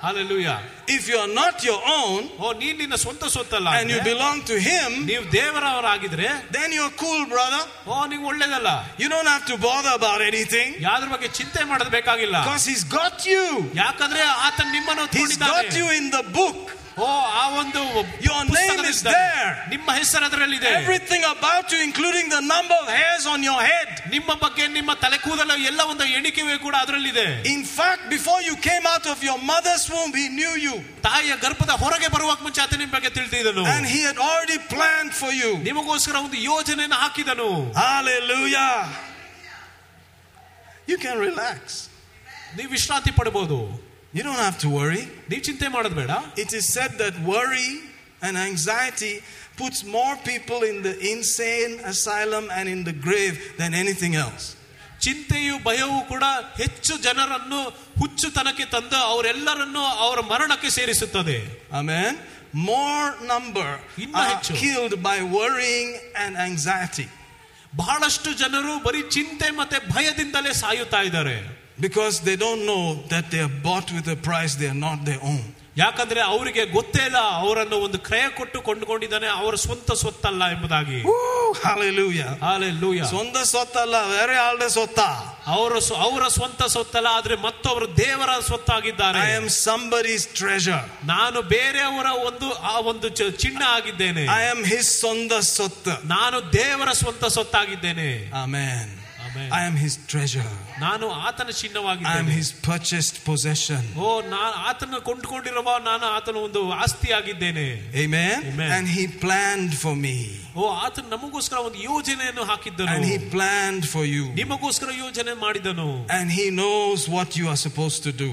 Hallelujah. 0.01 0.57
If 0.87 1.07
you're 1.11 1.27
not 1.35 1.63
your 1.67 1.79
own 1.99 2.19
ಓ 2.39 2.49
ನೀನ್ 2.59 2.77
ನಿನ್ನ 2.81 2.95
ಸ್ವಂತ 3.03 3.23
ಸೊತ್ತಲ್ಲ 3.35 3.69
and 3.77 3.89
you 3.91 3.97
ಅಂದ್ರೆ, 3.97 4.09
belong 4.11 4.37
to 4.51 4.55
him, 4.67 4.89
ನೀವು 5.09 5.23
ದೇವರವರಾಗಿದ್ರೆ 5.37 6.27
then 6.57 6.69
you're 6.77 6.93
cool, 7.03 7.21
brother. 7.33 7.61
ಓ 7.87 8.05
ನೀವು 8.11 8.25
ಒಳ್ಳೇದಲ್ಲ 8.31 8.71
You 9.01 9.07
don't 9.15 9.29
have 9.33 9.45
to 9.51 9.57
bother 9.67 9.93
about 9.99 10.21
anything 10.29 10.69
ಯಾವ್ದ್ರ 10.87 11.07
ಬಗ್ಗೆ 11.15 11.29
ಚಿಂತೆ 11.39 11.63
ಮಾಡೋದು 11.71 11.93
ಬೇಕಾಗಿಲ್ಲ 11.97 12.37
because 12.45 12.65
he's 12.71 12.85
got 12.99 13.17
you. 13.33 13.43
ಯಾಕಂದ್ರೆ 13.83 14.23
ಆತನ 14.47 14.67
ನಿಮ್ಮನ್ನು 14.77 15.03
He's 15.03 15.15
ಹೊತ್ಕೊಂಡಿದ್ದಾನೆ. 15.15 15.55
got 15.57 15.79
you 15.81 15.87
in 15.99 16.07
the 16.17 16.23
book. 16.39 16.61
ಓ 16.97 17.07
ಆ 17.39 17.43
ಒಂದು 17.61 17.81
Your 18.27 18.39
name 18.57 18.79
is 18.83 18.99
ಪುಸ್ತಕದಲ್ಲಿದ್ದಾನೆ. 18.99 19.17
there. 19.17 19.49
ನಿಮ್ಮ 19.73 19.89
ಹೆಸರು 19.97 20.25
ಅದರಲ್ಲಿದೆ 20.27 20.69
Everything 20.77 21.23
about 21.33 21.65
you, 21.73 21.79
including 21.87 22.27
the 22.29 22.41
number 22.53 22.77
of 22.83 22.87
hairs 22.99 23.25
on 23.33 23.41
your 23.49 23.59
head. 23.69 23.89
ನಿಮ್ಮ 24.15 24.31
ಬಗ್ಗೆ 24.43 24.63
ನಿಮ್ಮ 24.77 24.91
ತಲೆ 25.03 25.17
ಕೂದಲು 25.25 25.55
ಎಲ್ಲ 25.71 25.81
ಒಂದು 25.91 26.05
ಎಣಿಕೆವೇ 26.19 26.55
ಕೂಡ 26.65 26.75
ಅದರಲ್ಲಿದೆ 26.83 27.25
In 27.55 27.63
fact, 27.77 28.03
before 28.15 28.39
you 28.47 28.55
came 28.69 28.85
out 28.93 29.05
of 29.13 29.19
your 29.29 29.37
mother's 29.51 29.85
womb, 29.95 30.13
he 30.21 30.27
knew 30.39 30.53
you. 30.65 30.75
ತಾಯಿಯ 31.07 31.33
ಗರ್ಭದ 31.45 31.73
ಹೊರಗೆ 31.83 32.09
ಬರುವಾಗ 32.15 32.39
ಮುಂಚೆ 32.47 32.61
ಆತ 32.65 32.73
ನಿಮ್ಮ 32.83 32.93
ಬಗ್ಗೆ 32.97 33.11
ತಿಳಿದಿದನು 33.17 33.65
And 33.75 33.85
he 33.95 33.99
had 34.09 34.19
already 34.29 34.59
planned 34.75 35.13
for 35.21 35.31
you. 35.41 35.51
ನಿಮಗೋಸ್ಕರ 35.69 36.15
ಒಂದು 36.27 36.39
ಯೋಜನೆಯನ್ನು 36.51 36.99
ಹಾಕಿದನು 37.03 37.49
Hallelujah. 37.83 38.73
You 40.87 40.97
can 40.97 41.17
relax. 41.27 41.59
ನೀವು 42.57 42.69
ವಿಶ್ರಾಂತಿ 42.75 43.11
ಪಡಬಹುದು 43.19 43.57
You 44.13 44.23
don't 44.23 44.41
have 44.41 44.57
to 44.59 44.69
worry. 44.79 45.03
ನೀವು 45.29 45.41
ಚಿಂತೆ 45.47 45.67
ಮಾಡೋದು 45.75 45.97
ಬೇಡ 46.01 46.11
It 46.43 46.51
is 46.59 46.65
said 46.75 46.91
that 47.03 47.15
worry 47.33 47.69
and 48.21 48.35
anxiety 48.49 49.15
puts 49.61 49.79
more 49.97 50.13
people 50.29 50.61
in 50.69 50.77
the 50.87 50.93
insane 51.11 51.73
asylum 51.91 52.45
and 52.57 52.65
in 52.75 52.79
the 52.89 52.95
grave 53.07 53.35
than 53.59 53.71
anything 53.83 54.15
else. 54.25 54.45
ಚಿಂತೆಯು 55.05 55.55
ಭಯವು 55.67 55.97
ಕೂಡ 56.11 56.25
ಹೆಚ್ಚು 56.61 56.93
ಜನರನ್ನು 57.05 57.59
ಹುಚ್ಚುತನಕ್ಕೆ 58.01 58.65
ತಂದು 58.73 58.97
ಅವರೆಲ್ಲರನ್ನು 59.11 59.83
ಅವರ 60.05 60.19
ಮರಣಕ್ಕೆ 60.31 60.69
ಸೇರಿಸುತ್ತದೆ 60.77 61.37
Amen. 61.81 62.11
More 62.69 63.07
number 63.31 63.69
ಇನ್ನು 64.03 64.17
are 64.21 64.27
ಹೆಚ್ಚು. 64.31 64.53
killed 64.63 64.95
by 65.07 65.17
worrying 65.37 65.89
and 66.23 66.33
anxiety 66.49 67.07
ಬಹಳಷ್ಟು 67.81 68.29
ಜನರು 68.41 68.73
ಬರೀ 68.85 69.01
ಚಿಂತೆ 69.15 69.47
ಮತ್ತೆ 69.59 69.77
ಭಯದಿಂದಲೇ 69.93 70.51
ಸಾಯುತ್ತಾ 70.63 70.99
ಇದ್ದಾರೆ 71.09 71.37
because 71.79 72.15
they 72.21 72.35
don't 72.35 72.63
know 72.65 72.85
that 73.09 73.25
they 73.31 73.39
are 73.39 73.53
bought 73.63 73.89
with 73.91 74.07
a 74.07 74.19
price 74.29 74.55
they 74.55 74.69
are 74.73 74.81
not 74.87 74.99
their 75.05 75.21
own. 75.33 75.43
ಯಾಕಂದ್ರೆ 75.77 76.21
ಅವರಿಗೆ 76.21 76.65
ಗೊತ್ತೇ 76.65 77.05
ಇಲ್ಲ 77.05 77.19
ಅವರನ್ನು 77.41 77.77
ಒಂದು 77.77 77.97
ಕ್ರಯ 77.97 78.27
ಕೊಟ್ಟು 78.29 78.61
ಕೊಂಡುಕೊಂಡಿದ್ದಾನೆ 78.61 79.27
ಅವರ 79.39 79.55
ಸ್ವಂತ 79.55 79.91
ಸ್ವತ್ತಲ್ಲ 79.93 80.43
ಎಂಬುದಾಗಿ 80.51 80.99
Woo, 81.03 81.53
hallelujah. 81.65 82.31
Hallelujah. 82.41 83.05
ಸ್ವಂತ 83.05 83.37
ಸೊತ್ತಲ್ಲ 83.51 83.95
ಬೇರೆ 84.13 84.35
ಆಳ್ದೆ 84.37 84.69
ಸೊತ್ತ 84.69 84.99
ಅವರ 85.55 85.73
ಸ್ವ- 85.79 85.99
ಅವರ 85.99 86.27
ಸ್ವಂತ 86.27 86.63
ಸ್ವತ್ತಲ್ಲ 86.75 87.07
ಆದ್ರೆ 87.11 87.35
ಮತ್ತೊಬ್ಬರು 87.35 87.97
ದೇವರ 87.97 88.31
ಸ್ವತ್ತಾಗಿದ್ದಾರೆ 88.49 89.21
I 89.27 89.37
am 89.41 89.47
somebody's 89.67 90.25
treasure. 90.41 90.81
ನಾನು 91.05 91.41
ಬೇರೆಯವರ 91.55 92.07
ಒಂದು 92.29 92.49
ಆ 92.71 92.79
ಒಂದು 92.91 93.09
ಚ- 93.19 93.31
ಚಿನ್ನ 93.43 93.61
ಆಗಿದ್ದೇನೆ 93.77 94.23
I 94.39 94.43
am 94.53 94.63
his 94.73 94.87
sonda 95.03 95.41
sotta. 95.57 95.95
ನಾನು 96.15 96.39
ದೇವರ 96.53 96.91
ಸ್ವಂತ 96.93 97.25
ಸ್ವತ್ತಾಗಿದ್ದೇನೆ 97.37 98.09
Amen. 98.45 98.85
Amen. 99.31 99.49
I 99.51 99.61
am 99.69 99.75
his 99.75 99.93
treasure. 100.11 100.49
ನಾನು 100.83 101.05
ಆತನ 101.27 101.47
I 101.47 101.53
am 101.53 101.59
ಚಿನ್ನವಾಗಿದ್ದೇನೆ 101.61 102.33
his 102.39 102.49
purchased 102.67 103.17
possession. 103.29 103.81
ಓ 104.05 104.09
ನಾನು 104.33 104.55
ಆತನ 104.69 104.99
ಕೊಂಡುಕೊಂಡಿರುವ 105.09 105.71
ನಾನು 105.89 106.05
ಆತನ 106.17 106.35
ಒಂದು 106.47 106.61
ಆಸ್ತಿ 106.83 107.09
ಆಗಿದ್ದೇನೆ 107.19 107.65
Amen. 108.03 108.35
Amen. 108.51 108.69
And 108.77 108.85
he 108.97 109.03
planned 109.25 109.73
for 109.83 109.95
me. 110.05 110.17
ಓ 110.59 110.69
ಆತನ 110.85 111.05
ನಮಗೋಸ್ಕರ 111.15 111.57
ಒಂದು 111.69 111.79
ಯೋಜನೆಯನ್ನು 111.89 112.45
ಹಾಕಿದ್ದನು 112.51 112.93
And 112.95 113.05
he 113.11 113.17
planned 113.35 113.85
for 113.95 114.05
you. 114.15 114.25
ನಿಮಗೋಸ್ಕರ 114.41 114.91
ಯೋಜನೆ 115.05 115.35
ಮಾಡಿದನು 115.45 115.89
And 116.19 116.27
he 116.39 116.45
knows 116.59 117.01
what 117.17 117.31
you 117.39 117.47
are 117.53 117.59
supposed 117.67 118.01
to 118.09 118.13
do. 118.25 118.31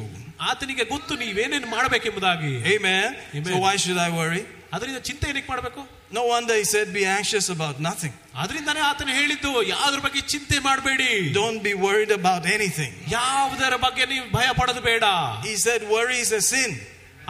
ಆತನಿಗೆ 0.50 0.85
ಗೊತ್ತು 0.94 1.12
ನೀವೇನೇನು 1.24 1.68
ಮಾಡಬೇಕೆಂಬುದಾಗಿ 1.77 2.53
Amen. 2.77 3.09
Amen. 3.38 3.53
So 3.53 3.59
why 3.66 3.74
should 3.85 4.00
I 4.09 4.12
worry? 4.20 4.42
ಅದರಿಂದ 4.77 5.00
ಚಿಂತೆ 5.09 5.27
ಏನಕ್ಕೆ 5.33 5.50
ಮಾಡಬೇಕು 5.55 5.81
No 6.11 6.22
wonder 6.27 6.55
he 6.55 6.64
said, 6.64 6.87
Be 6.92 7.05
anxious 7.18 7.46
about 7.57 7.77
nothing. 7.81 8.12
ಅದರಿಂದಾನೇ 8.42 8.83
ಆತನು 8.90 9.12
ಹೇಳಿದ್ದು 9.20 9.50
ಯಾವ್ದ್ರ 9.72 10.00
ಬಗ್ಗೆ 10.07 10.20
ಚಿಂತೆ 10.33 10.59
ಮಾಡಬೇಡಿ 10.68 11.09
Don't 11.40 11.61
be 11.68 11.74
worried 11.87 12.12
about 12.20 12.42
anything. 12.57 12.92
ಯಾವುದರ 13.18 13.77
ಬಗ್ಗೆ 13.87 14.05
ನೀವು 14.12 14.27
ಭಯ 14.38 14.48
ಪಡೋದು 14.61 14.83
ಬೇಡ 14.90 15.05
He 15.48 15.55
said, 15.66 15.81
Worry 15.94 16.18
is 16.27 16.33
a 16.40 16.42
sin. 16.53 16.72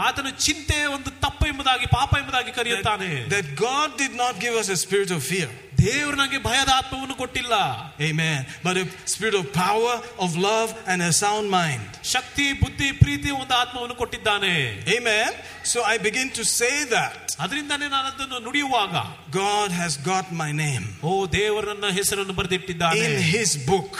ಆತನು 0.06 0.30
ಚಿಂತೆ 0.46 0.78
ಒಂದು 0.96 1.10
ತಪ್ಪು 1.24 1.44
ಎಂಬುದಾಗಿ 1.52 1.86
ಪಾಪ 1.98 2.10
ಎಂಬುದಾಗಿ 2.22 2.52
ಕರೆಯುತ್ತಾನೆ 2.58 3.08
That 3.34 3.48
God 3.66 3.88
did 4.02 4.14
not 4.22 4.34
give 4.44 4.56
us 4.62 4.68
a 4.76 4.78
spirit 4.84 5.12
of 5.16 5.22
fear. 5.32 5.48
ದೇವರು 5.84 6.16
ನನಗೆ 6.20 6.38
ಭಯದ 6.48 6.70
ಆತ್ಮವನ್ನು 6.80 7.16
ಕೊಟ್ಟಿಲ್ಲ 7.22 7.54
Amen. 8.10 8.38
But 8.66 8.76
a 8.76 8.84
spirit 9.12 9.34
of 9.40 9.46
power, 9.64 9.94
of 10.24 10.30
love, 10.48 10.70
and 10.90 10.98
a 11.02 11.12
sound 11.22 11.46
mind. 11.58 11.82
ಶಕ್ತಿ 12.14 12.46
ಬುದ್ಧಿ 12.62 12.88
ಪ್ರೀತಿ 13.02 13.30
ಒಂದು 13.40 13.54
ಆತ್ಮವನ್ನು 13.62 13.96
ಕೊಟ್ಟಿದ್ದಾನೆ 14.02 14.54
Amen. 14.96 15.30
So 15.72 15.78
I 15.92 15.98
begin 16.08 16.30
to 16.38 16.44
say 16.60 16.74
that 16.96 17.18
ಅದರಿಂದಾನೇ 17.44 17.86
ನಾನು 17.94 18.08
ಅದನ್ನು 18.12 18.38
ನುಡಿಯುವಾಗ 18.46 18.94
God 19.42 19.70
has 19.82 19.94
got 20.10 20.26
my 20.42 20.50
name 20.64 20.84
ಓ 21.08 21.12
ದೇವರು 21.38 21.66
ನನ್ನ 21.72 21.90
ಹೆಸರನ್ನು 21.98 22.34
ಬರೆದಿಟ್ಟಿದ್ದಾನೆ 22.40 23.04
in 23.08 23.16
His 23.34 23.52
book. 23.70 23.92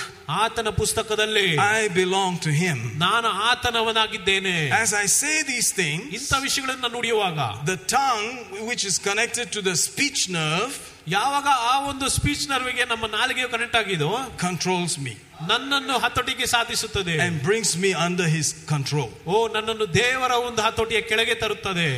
ಆತನ 0.42 0.68
ಪುಸ್ತಕದಲ್ಲಿ 0.80 1.46
I 1.76 1.82
belong 2.00 2.32
to 2.46 2.52
Him. 2.62 2.78
ನಾನು 3.04 3.28
ಆತನವನಾಗಿದ್ದೇನೆ 3.50 4.56
As 4.82 4.92
I 5.02 5.06
say 5.20 5.36
these 5.52 5.70
things, 5.80 6.04
ಇಂಥ 6.18 6.32
ವಿಷಯಗಳನ್ನ 6.46 6.88
ನುಡಿಯುವಾಗ 6.96 7.38
the 7.72 7.78
tongue, 7.96 8.28
which 8.70 8.84
is 8.90 8.98
connected 9.08 9.46
to 9.56 9.62
the 9.68 9.76
speech 9.86 10.22
nerve, 10.38 10.74
ಯಾವಾಗ 11.15 11.47
ಆ 11.71 11.73
ಒಂದು 11.89 12.05
ಸ್ಪೀಚ್ 12.15 12.43
ನರ್ವಿಗೆ 12.51 12.83
ನಮ್ಮ 12.91 13.05
ನಾಲಿಗೆ 13.17 13.43
ಕನೆಕ್ಟ್ 13.53 13.77
ಆಗಿದೋ 13.81 14.09
ಕಂಟ್ರೋಲ್ಸ್ 14.43 14.95
ಮೀ 15.05 15.13
ನನ್ನನ್ನು 15.49 15.95
ಹತೋಟಿಗೆ 16.05 16.45
ಸಾಧಿಸುತ್ತದೆ 16.55 17.13
and 17.25 17.37
brings 17.43 17.71
me 17.83 17.91
under 18.07 18.27
His 18.35 18.47
control. 18.73 19.09
ಓ 19.33 19.35
ನನ್ನನ್ನು 19.55 19.85
ದೇವರ 20.01 20.31
ಒಂದು 20.47 20.61
ಹತೋಟಿಯ 20.67 21.01
ಕೆಳಗೆ 21.11 21.35
ತರುತ್ತದೆ 21.43 21.91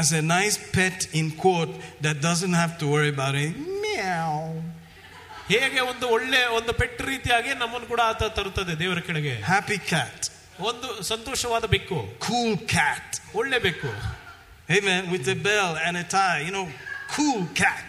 As 0.00 0.10
a 0.12 0.22
nice 0.36 0.56
pet 0.74 0.98
in 1.20 1.26
court 1.44 1.70
that 2.04 2.16
doesn't 2.28 2.54
have 2.60 2.74
to 2.80 2.86
worry 2.92 3.10
about 3.16 3.34
it. 3.44 3.54
Meow. 3.84 4.34
ಹೇಗೆ 5.52 5.80
ಒಂದು 5.90 6.06
ಒಳ್ಳೆ 6.16 6.40
ಒಂದು 6.58 6.72
pet 6.80 6.96
ರೀತಿಯಾಗಿ 7.10 7.52
ನಮ್ಮನ್ನು 7.62 7.86
ಕೂಡ 7.86 8.00
ಆತ 8.12 8.30
ತರುತ್ತದೆ 8.38 8.74
ದೇವರ 8.82 9.00
ಕೆಳಗೆ 9.08 9.34
Happy 9.54 9.78
cat. 9.92 10.18
ಒಂದು 10.70 10.88
ಸಂತೋಷವಾದ 11.12 11.66
ಬೆಕ್ಕು 11.74 11.98
Cool 12.28 12.52
cat. 12.76 13.08
ಒಳ್ಳೆ 13.40 13.60
ಬೆಕ್ಕು 13.68 13.92
Amen. 14.70 15.02
With 15.12 15.26
a 15.28 15.38
bell 15.48 15.72
and 15.86 15.96
a 15.96 16.06
tie. 16.16 16.40
You 16.46 16.52
know, 16.56 16.66
cool 17.16 17.40
cat. 17.62 17.88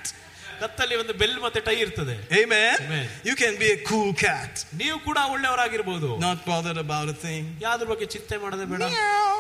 ಕತ್ತಲ್ಲಿ 0.63 0.95
ಒಂದು 1.03 1.15
ಬೆಲ್ 1.21 1.37
ಮತ್ತೆ 1.45 1.61
ಟೈ 1.69 1.77
ಇರ್ತದೆ 1.85 2.15
Amen. 2.41 2.75
Amen. 2.87 3.07
You 3.29 3.35
can 3.43 3.55
be 3.63 3.69
a 3.77 3.81
cool 3.91 4.11
cat. 4.25 4.53
ನೀವು 4.83 4.99
ಕೂಡ 5.09 5.19
ಒಳ್ಳೆಯವರಾಗಿರ್ಬೋದು 5.35 6.11
Not 6.27 6.41
bothered 6.51 6.81
about 6.87 7.09
a 7.09 7.19
thing. 7.27 7.43
ಯಾವ್ದ್ರ 7.67 7.87
ಬಗ್ಗೆ 7.93 8.09
ಚಿಂತೆ 8.17 8.39
ಮಾಡದೆ 8.45 8.67
ಬೇಡ 8.73 8.83
Meow. 8.97 9.37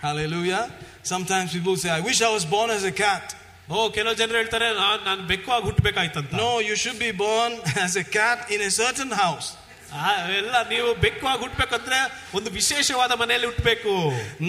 Hallelujah. 0.00 0.62
Sometimes 1.04 1.52
people 1.52 1.76
say, 1.76 1.90
I 1.90 2.00
wish 2.00 2.20
I 2.22 2.32
was 2.32 2.44
born 2.46 2.70
as 2.70 2.84
a 2.84 2.94
cat. 3.04 3.26
ಓ 3.70 3.82
ಕೆಲವು 3.96 4.14
ಜನರು 4.20 4.36
ಹೇಳ್ತಾರೆ 4.40 4.68
ನಾನ್ 4.80 5.02
ನಾನು 5.08 5.22
ಬೆಕ್ಕು 5.32 5.50
ಆಗಿ 5.56 5.64
ಹುಟ್ಟಬೇಕಾಯ್ತಂತ 5.68 6.32
No, 6.40 6.48
you 6.68 6.76
should 6.82 6.98
be 6.98 7.12
born 7.26 7.52
as 7.84 7.92
a 7.96 8.06
cat 8.16 8.38
in 8.54 8.60
a 8.62 8.72
certain 8.82 9.12
house. 9.24 9.48
ಆ, 9.94 10.10
ಎಲ್ಲ 10.36 10.56
ನೀವು 10.68 10.90
ಬೆಕ್ಕು 11.02 11.24
ಆಗಿ 11.30 11.40
ಹುಟ್ಬೇಕಂದ್ರೆ 11.44 11.96
ಒಂದು 12.34 12.50
ವಿಶೇಷವಾದ 12.50 13.12
ಮನೆಯಲ್ಲಿ 13.22 13.48
ಹುಟ್ಟಬೇಕು 13.50 13.92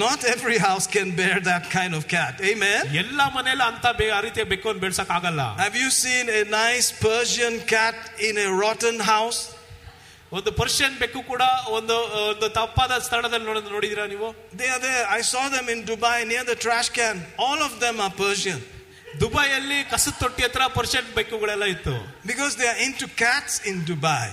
Not 0.04 0.20
every 0.34 0.58
house 0.58 0.86
can 0.88 1.10
bear 1.18 1.38
that 1.48 1.64
kind 1.70 1.94
of 1.98 2.04
cat. 2.08 2.34
Amen. 2.52 2.84
ಎಲ್ಲ 3.02 3.22
ಮನೆಯಲ್ಲ 3.38 3.64
ಅಂತ 3.72 3.86
ಬೆ- 4.00 4.12
ಆ 4.18 4.22
ರೀತಿಯ 4.28 4.44
ಬೆಕ್ಕನ್ನು 4.52 4.82
ಬೆಳ್ಸಕ್ 4.86 5.12
ಆಗಲ್ಲ 5.12 5.42
Have 5.58 5.76
you 5.76 5.90
seen 6.04 6.30
a 6.32 6.44
nice 6.54 6.88
Persian 7.02 7.56
cat 7.74 7.98
in 8.28 8.38
a 8.38 8.50
rotten 8.64 9.00
house? 9.14 9.42
ಒಂದು 10.32 10.52
ಪರ್ಷಿಯನ್ 10.52 10.96
ಬೆಕ್ಕು 11.02 11.22
ಕೂಡ 11.24 11.44
ಒಂದು 11.70 11.96
ಒಂದು 12.30 12.48
ತಪ್ಪಾದ 12.50 12.94
ಸ್ಥಳದಲ್ಲಿ 13.08 13.46
ನೋಡೋದು 13.46 13.70
ನೋಡಿದಿರಾ 13.70 14.06
ನೀವು 14.14 14.30
They 14.54 14.70
are 14.76 14.82
there. 14.82 15.04
I 15.18 15.24
saw 15.24 15.44
them 15.50 15.68
in 15.70 15.82
Dubai 15.92 16.18
near 16.32 16.44
the 16.44 16.58
trash 16.58 16.90
can. 16.92 17.18
All 17.48 17.60
of 17.68 17.74
them 17.84 17.98
are 18.06 18.14
Persian 18.24 18.62
ದುಬೈಯಲ್ಲಿ 19.22 19.80
ಕಸದ 19.90 20.16
ತೊಟ್ಟಿ 20.20 20.44
ಹತ್ರ 20.44 20.64
ಪರ್ಷಿಯನ್ 20.78 21.10
ಬೆಕ್ಕುಗಳೆಲ್ಲ 21.18 21.66
ಇತ್ತು 21.76 21.96
because 22.26 22.56
they 22.56 22.68
are 22.68 22.80
into 22.88 23.08
cats 23.24 23.56
in 23.64 23.78
Dubai. 23.86 24.26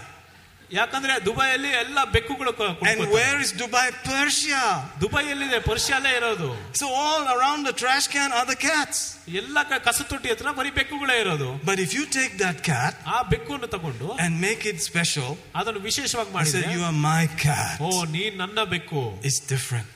ಯಾಕಂದ್ರೆ 0.71 1.15
ದುಬೈಯಲ್ಲಿ 1.27 1.71
ಎಲ್ಲ 1.83 1.99
ಬೆಕ್ಕುಗಳು 2.15 2.51
ಕ- 2.59 2.67
And 2.67 2.77
ಕುಡ್ಕೊತಾರೆ. 2.81 3.07
where 3.15 3.39
is 3.45 3.51
Dubai? 3.63 3.87
Persia. 4.05 4.61
ದುಬೈಯಲ್ಲಿದೆ 5.03 5.59
ಪರ್ಷಿಯಲ್ಲೇ 5.69 6.13
ಇರೋದು 6.19 6.51
So 6.81 6.87
all 7.05 7.25
around 7.35 7.61
the 7.69 7.75
trash 7.81 8.07
can 8.15 8.31
are 8.39 8.45
the 8.53 8.59
cats. 8.67 8.99
ಎಲ್ಲ 9.41 9.57
ಕ- 9.71 9.81
ಕಸದ 9.87 10.07
ತೊಟ್ಟಿ 10.13 10.29
ಹತ್ರ 10.33 10.53
ಬರೀ 10.59 10.71
ಬೆಕ್ಕುಗಳೇ 10.79 11.17
ಇರೋದು 11.25 11.49
But 11.71 11.81
if 11.87 11.93
you 11.99 12.05
take 12.19 12.35
that 12.45 12.59
cat 12.71 12.95
ಆ 13.17 13.19
ಬೆಕ್ಕನ್ನು 13.33 13.71
ತಗೊಂಡು 13.75 14.09
and 14.25 14.33
make 14.47 14.65
it 14.73 14.79
special, 14.91 15.31
ಅದನ್ನು 15.61 15.83
ವಿಶೇಷವಾಗಿ 15.89 16.31
I 16.31 16.33
said, 16.33 16.39
ಮಾಡಿದ್ರೆ 16.39 16.75
You 16.77 16.85
are 16.91 16.97
my 17.11 17.25
cat. 17.47 17.77
ಓ 17.89 17.91
ನೀ 18.17 18.25
ನನ್ನ 18.43 18.65
ಬೆಕ್ಕು 18.75 19.03
It's 19.31 19.41
different. 19.55 19.89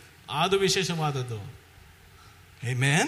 ಅದು 0.45 0.59
ವಿಶೇಷವಾದದ್ದು 0.67 1.40
Amen. 2.62 3.07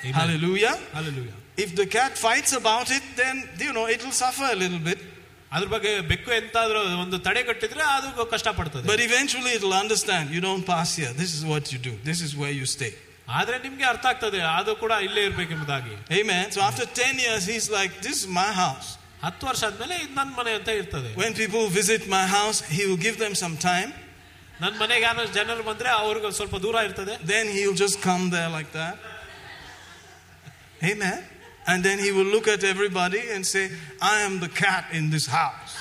Amen. 0.00 0.14
Hallelujah. 0.14 0.78
Hallelujah. 0.92 1.36
If 1.56 1.74
the 1.74 1.86
cat 1.86 2.16
fights 2.16 2.52
about 2.52 2.88
it, 2.90 3.02
then, 3.16 3.36
you 3.58 3.72
know, 3.72 3.86
it 3.86 4.00
will 4.04 4.12
suffer 4.12 4.44
a 4.44 4.54
little 4.54 4.78
bit. 4.78 4.98
ಅದ್ರ 5.56 5.68
ಬಗ್ಗೆ 5.74 5.90
ಬೆಕ್ಕು 6.12 6.30
ಎಂತಾದ್ರೂ 6.38 6.80
ಒಂದು 7.04 7.18
ತಡೆ 7.26 7.42
ಕಟ್ಟಿದ್ರೆ 7.48 7.82
ಅದು 7.96 8.24
ಕಷ್ಟ 8.34 8.48
ಪಡ್ತದೆ 8.58 8.86
But 8.92 9.02
eventually 9.10 9.52
it 9.58 9.62
will 9.66 9.78
understand. 9.84 10.24
You 10.36 10.42
don't 10.48 10.64
pass 10.74 10.90
here. 11.00 11.12
This 11.22 11.32
is 11.38 11.42
what 11.52 11.64
you 11.72 11.78
do. 11.88 11.94
This 12.10 12.20
is 12.26 12.32
where 12.40 12.54
you 12.60 12.66
stay. 12.76 12.92
ಆದ್ರೆ 13.38 13.56
ನಿಮ್ಗೆ 13.64 13.84
ಅರ್ಥ 13.92 14.04
ಆಗ್ತದೆ 14.12 14.40
ಅದು 14.58 14.72
ಕೂಡ 14.82 14.92
ಇಲ್ಲೇ 15.06 15.22
ಇರ್ಬೇಕೆಂಬುದಾಗಿ 15.28 15.94
Amen. 16.20 16.44
So 16.56 16.60
after 16.68 16.86
10 17.00 17.24
years, 17.24 17.42
he's 17.52 17.68
like, 17.78 17.94
This 18.06 18.16
is 18.22 18.28
my 18.42 18.50
house. 18.64 18.88
ಹತ್ತು 19.24 19.44
ವರ್ಷ 19.50 19.62
ಆದ್ಮೇಲೆ 19.68 19.94
ಇದು 20.04 20.12
ನನ್ನ 20.20 20.32
ಮನೆ 20.40 20.52
ಅಂತ 20.58 20.68
ಇರ್ತದೆ 20.80 21.10
When 21.22 21.32
people 21.42 21.64
visit 21.80 22.02
my 22.16 22.24
house, 22.38 22.58
he 22.76 22.82
will 22.88 23.02
give 23.06 23.16
them 23.24 23.34
some 23.44 23.56
time. 23.70 23.90
ನನ್ನ 24.62 24.74
ಮನೆಗೆ 24.82 25.04
ಯಾರು 25.08 25.24
ಜನರು 25.38 25.64
ಬಂದ್ರೆ 25.70 25.90
ಅವ್ರಿಗೆ 26.02 26.30
ಸ್ವಲ್ಪ 26.40 26.56
ದೂರ 26.66 26.76
ಇರ್ತದೆ 26.88 27.16
Then 27.34 27.46
he'll 27.56 27.78
just 27.84 27.98
come 28.08 28.24
there 28.36 28.50
like 28.58 28.70
that. 28.80 28.96
Amen. 30.92 31.18
And 31.66 31.78
then 31.84 31.98
he 31.98 32.10
will 32.12 32.28
look 32.34 32.48
at 32.48 32.62
everybody 32.64 33.22
and 33.28 33.42
say, 33.46 33.64
I 34.04 34.20
am 34.20 34.34
the 34.40 34.50
cat 34.56 34.84
in 34.92 35.06
this 35.10 35.26
house. 35.34 35.72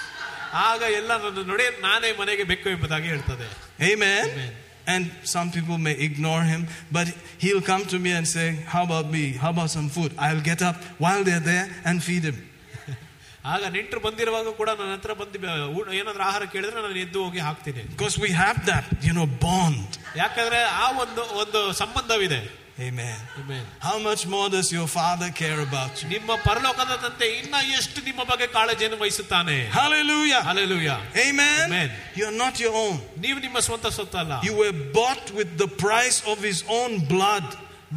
ಆಗ 0.67 0.81
ಎಲ್ಲ 0.99 1.11
ನನ್ನ 1.23 1.41
ನೋಡಿ 1.49 1.65
ನಾನೇ 1.81 2.09
ಮನೆಗೆ 2.19 2.43
ಬೆಕ್ಕು 2.43 2.69
ಎಂಬುದಾಗಿ 2.69 3.07
ಹೇಳ್ತದೆ 3.07 3.47
Amen. 3.83 4.25
Amen. 4.29 4.53
And 4.87 5.03
some 5.25 5.47
people 5.51 5.77
may 5.77 5.93
ignore 6.05 6.43
him, 6.43 6.61
but 6.91 7.07
he'll 7.37 7.63
come 7.63 7.83
to 7.85 7.97
me 7.99 8.11
and 8.17 8.25
say, 8.27 8.45
How 8.73 8.83
about 8.83 9.07
me? 9.11 9.23
How 9.41 9.49
about 9.49 9.69
some 9.69 9.89
food? 9.89 10.11
I'll 10.17 10.43
get 10.43 10.61
up 10.69 10.77
while 11.05 11.23
they're 11.27 11.45
there 11.47 11.65
and 11.85 11.97
feed 12.03 12.23
him. 12.23 12.37
ಆಗ 13.45 13.63
ನೆಂಟರು 13.75 13.99
ಬಂದಿರುವಾಗ 13.99 14.49
ಕೂಡ 14.59 14.69
ನನ್ನ 14.79 14.93
ಹತ್ರ 14.93 15.11
ಬಂದು 15.13 15.37
ಬ- 15.43 15.51
ಊಟ- 15.75 15.93
ಏನಾದ್ರೂ 15.99 16.23
ಆಹಾರ 16.23 16.43
ಕೇಳಿದ್ರೆ 16.53 16.79
ನಾನು 16.81 16.99
ಎದ್ದು 17.03 17.19
ಹೋಗಿ 17.25 17.39
ಹಾಕ್ತೀನಿ 17.39 17.83
Because 17.91 18.15
we 18.25 18.31
have 18.43 18.57
that, 18.71 18.85
you 19.07 19.13
know, 19.17 19.27
bond. 19.45 19.89
ಯಾಕಂದ್ರೆ 20.15 20.59
ಆ 20.83 20.87
ಒಂದು 21.03 21.21
ಒಂದು 21.43 21.59
ಸಂಬಂಧವಿದೆ 21.73 22.39
Amen. 22.87 23.19
Amen. 23.41 23.63
How 23.85 23.97
much 24.07 24.23
more 24.33 24.47
does 24.55 24.67
your 24.75 24.87
father 24.95 25.29
care 25.41 25.59
about 25.67 25.93
you? 26.01 26.07
ನಿಮ್ಮ 26.15 26.31
ಪರಲೋಕದ 26.47 26.95
ತಂದೆ 27.05 27.27
ಇನ್ನ 27.39 27.55
ಎಷ್ಟು 27.77 27.99
ನಿಮ್ಮ 28.07 28.21
ಬಗ್ಗೆ 28.31 28.47
ಕಾಳಜಿಯನ್ನು 28.57 28.97
ವಹಿಸುತ್ತಾನೆ 29.03 29.55
Hallelujah. 29.77 30.41
Hallelujah. 30.49 30.97
Amen. 31.27 31.63
Amen. 31.69 31.89
You're 32.19 32.37
not 32.43 32.55
your 32.65 32.73
own. 32.83 32.97
ನೀವು 33.25 33.39
ನಿಮ್ಮ 33.45 33.59
ಸ್ವಂತ 33.67 33.87
ಸೊತ್ತಲ್ಲ 33.99 34.35
You 34.49 34.53
were 34.63 34.75
bought 34.99 35.25
with 35.39 35.51
the 35.63 35.69
price 35.85 36.19
of 36.33 36.37
his 36.49 36.59
own 36.79 36.93
blood. 37.13 37.47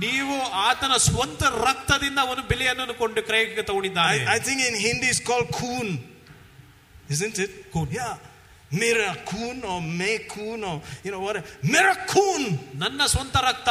ನೀವು 0.05 0.35
ಆತನ 0.69 0.97
ಸ್ವಂತ 1.09 1.43
ರಕ್ತದಿಂದ 1.67 2.19
ಅವನು 2.27 2.43
ಬೆಲೆಯನ್ನು 2.51 2.97
ಕೊಂಡು 3.03 3.23
ಕ್ರಯಕ್ಕೆ 3.29 3.63
ತಗೊಂಡಿದ್ದಾನೆ 3.71 4.19
I, 4.27 4.35
I 4.37 4.41
think 4.49 4.61
in 4.71 4.77
Hindi 4.87 5.09
it's 5.15 5.23
called 5.31 5.49
koon. 5.61 5.89
Isn't 7.15 7.39
it? 7.45 7.53
Koon. 7.73 7.89
Yeah. 8.01 8.13
Mira 8.81 9.09
koon 9.31 9.57
or 9.71 9.79
me 10.01 10.11
koon 10.33 10.61
or, 10.71 10.77
you 11.05 11.11
know, 11.13 11.23
what? 11.27 11.37
Mira 11.75 11.95
koon. 12.13 12.43
ನನ್ನ 12.83 13.01
ಸ್ವಂತ 13.15 13.37
ರಕ್ತ 13.49 13.69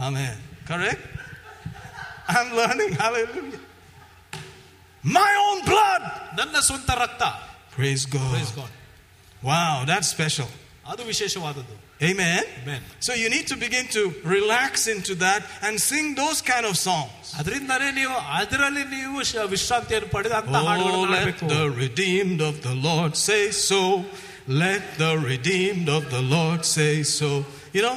Amen. 0.00 0.36
Correct? 0.66 1.00
I'm 2.28 2.54
learning. 2.54 2.92
Hallelujah. 2.94 3.60
My 5.18 5.30
own 5.46 5.58
blood. 5.70 6.02
ನನ್ನ 6.40 6.56
ಸ್ವಂತ 6.68 6.90
ರಕ್ತ 7.04 7.22
Praise 7.76 8.04
God. 8.16 8.30
Praise 8.34 8.52
God. 8.60 8.70
Wow, 9.42 9.74
that's 9.90 10.08
special. 10.16 10.48
ಅದು 10.92 11.02
ವಿಶೇಷವಾದದ್ದು 11.12 11.76
Amen. 12.08 12.42
Amen. 12.62 12.82
So 13.06 13.12
you 13.20 13.28
need 13.34 13.46
to 13.52 13.56
begin 13.64 13.86
to 13.96 14.02
relax 14.34 14.72
into 14.94 15.12
that 15.24 15.40
and 15.66 15.74
sing 15.88 16.06
those 16.20 16.38
kind 16.50 16.64
of 16.70 16.74
songs. 16.88 17.24
ಅದರಿಂದಾನೇ 17.40 17.90
ನೀವು 18.00 18.14
ಅದರಲ್ಲಿ 18.40 18.84
ನೀವು 18.96 19.18
ಶ- 19.30 19.46
ವಿಶ್ರಾಂತಿಯನ್ನು 19.54 20.08
ಪಡೆದು 20.16 20.36
ಅಂತ 20.40 20.56
Oh, 20.60 20.66
ಹಾಡುಗಳನ್ನು 20.68 21.10
let 21.14 21.20
ಹಾಡಬೇಕು 21.20 21.48
the 21.56 21.64
redeemed 21.84 22.40
of 22.50 22.56
the 22.68 22.74
Lord 22.88 23.12
say 23.28 23.42
so. 23.70 23.82
Let 24.64 24.84
the 25.04 25.12
redeemed 25.32 25.88
of 25.98 26.04
the 26.16 26.22
Lord 26.36 26.60
say 26.76 26.92
so. 27.18 27.30
You 27.76 27.82
know, 27.86 27.96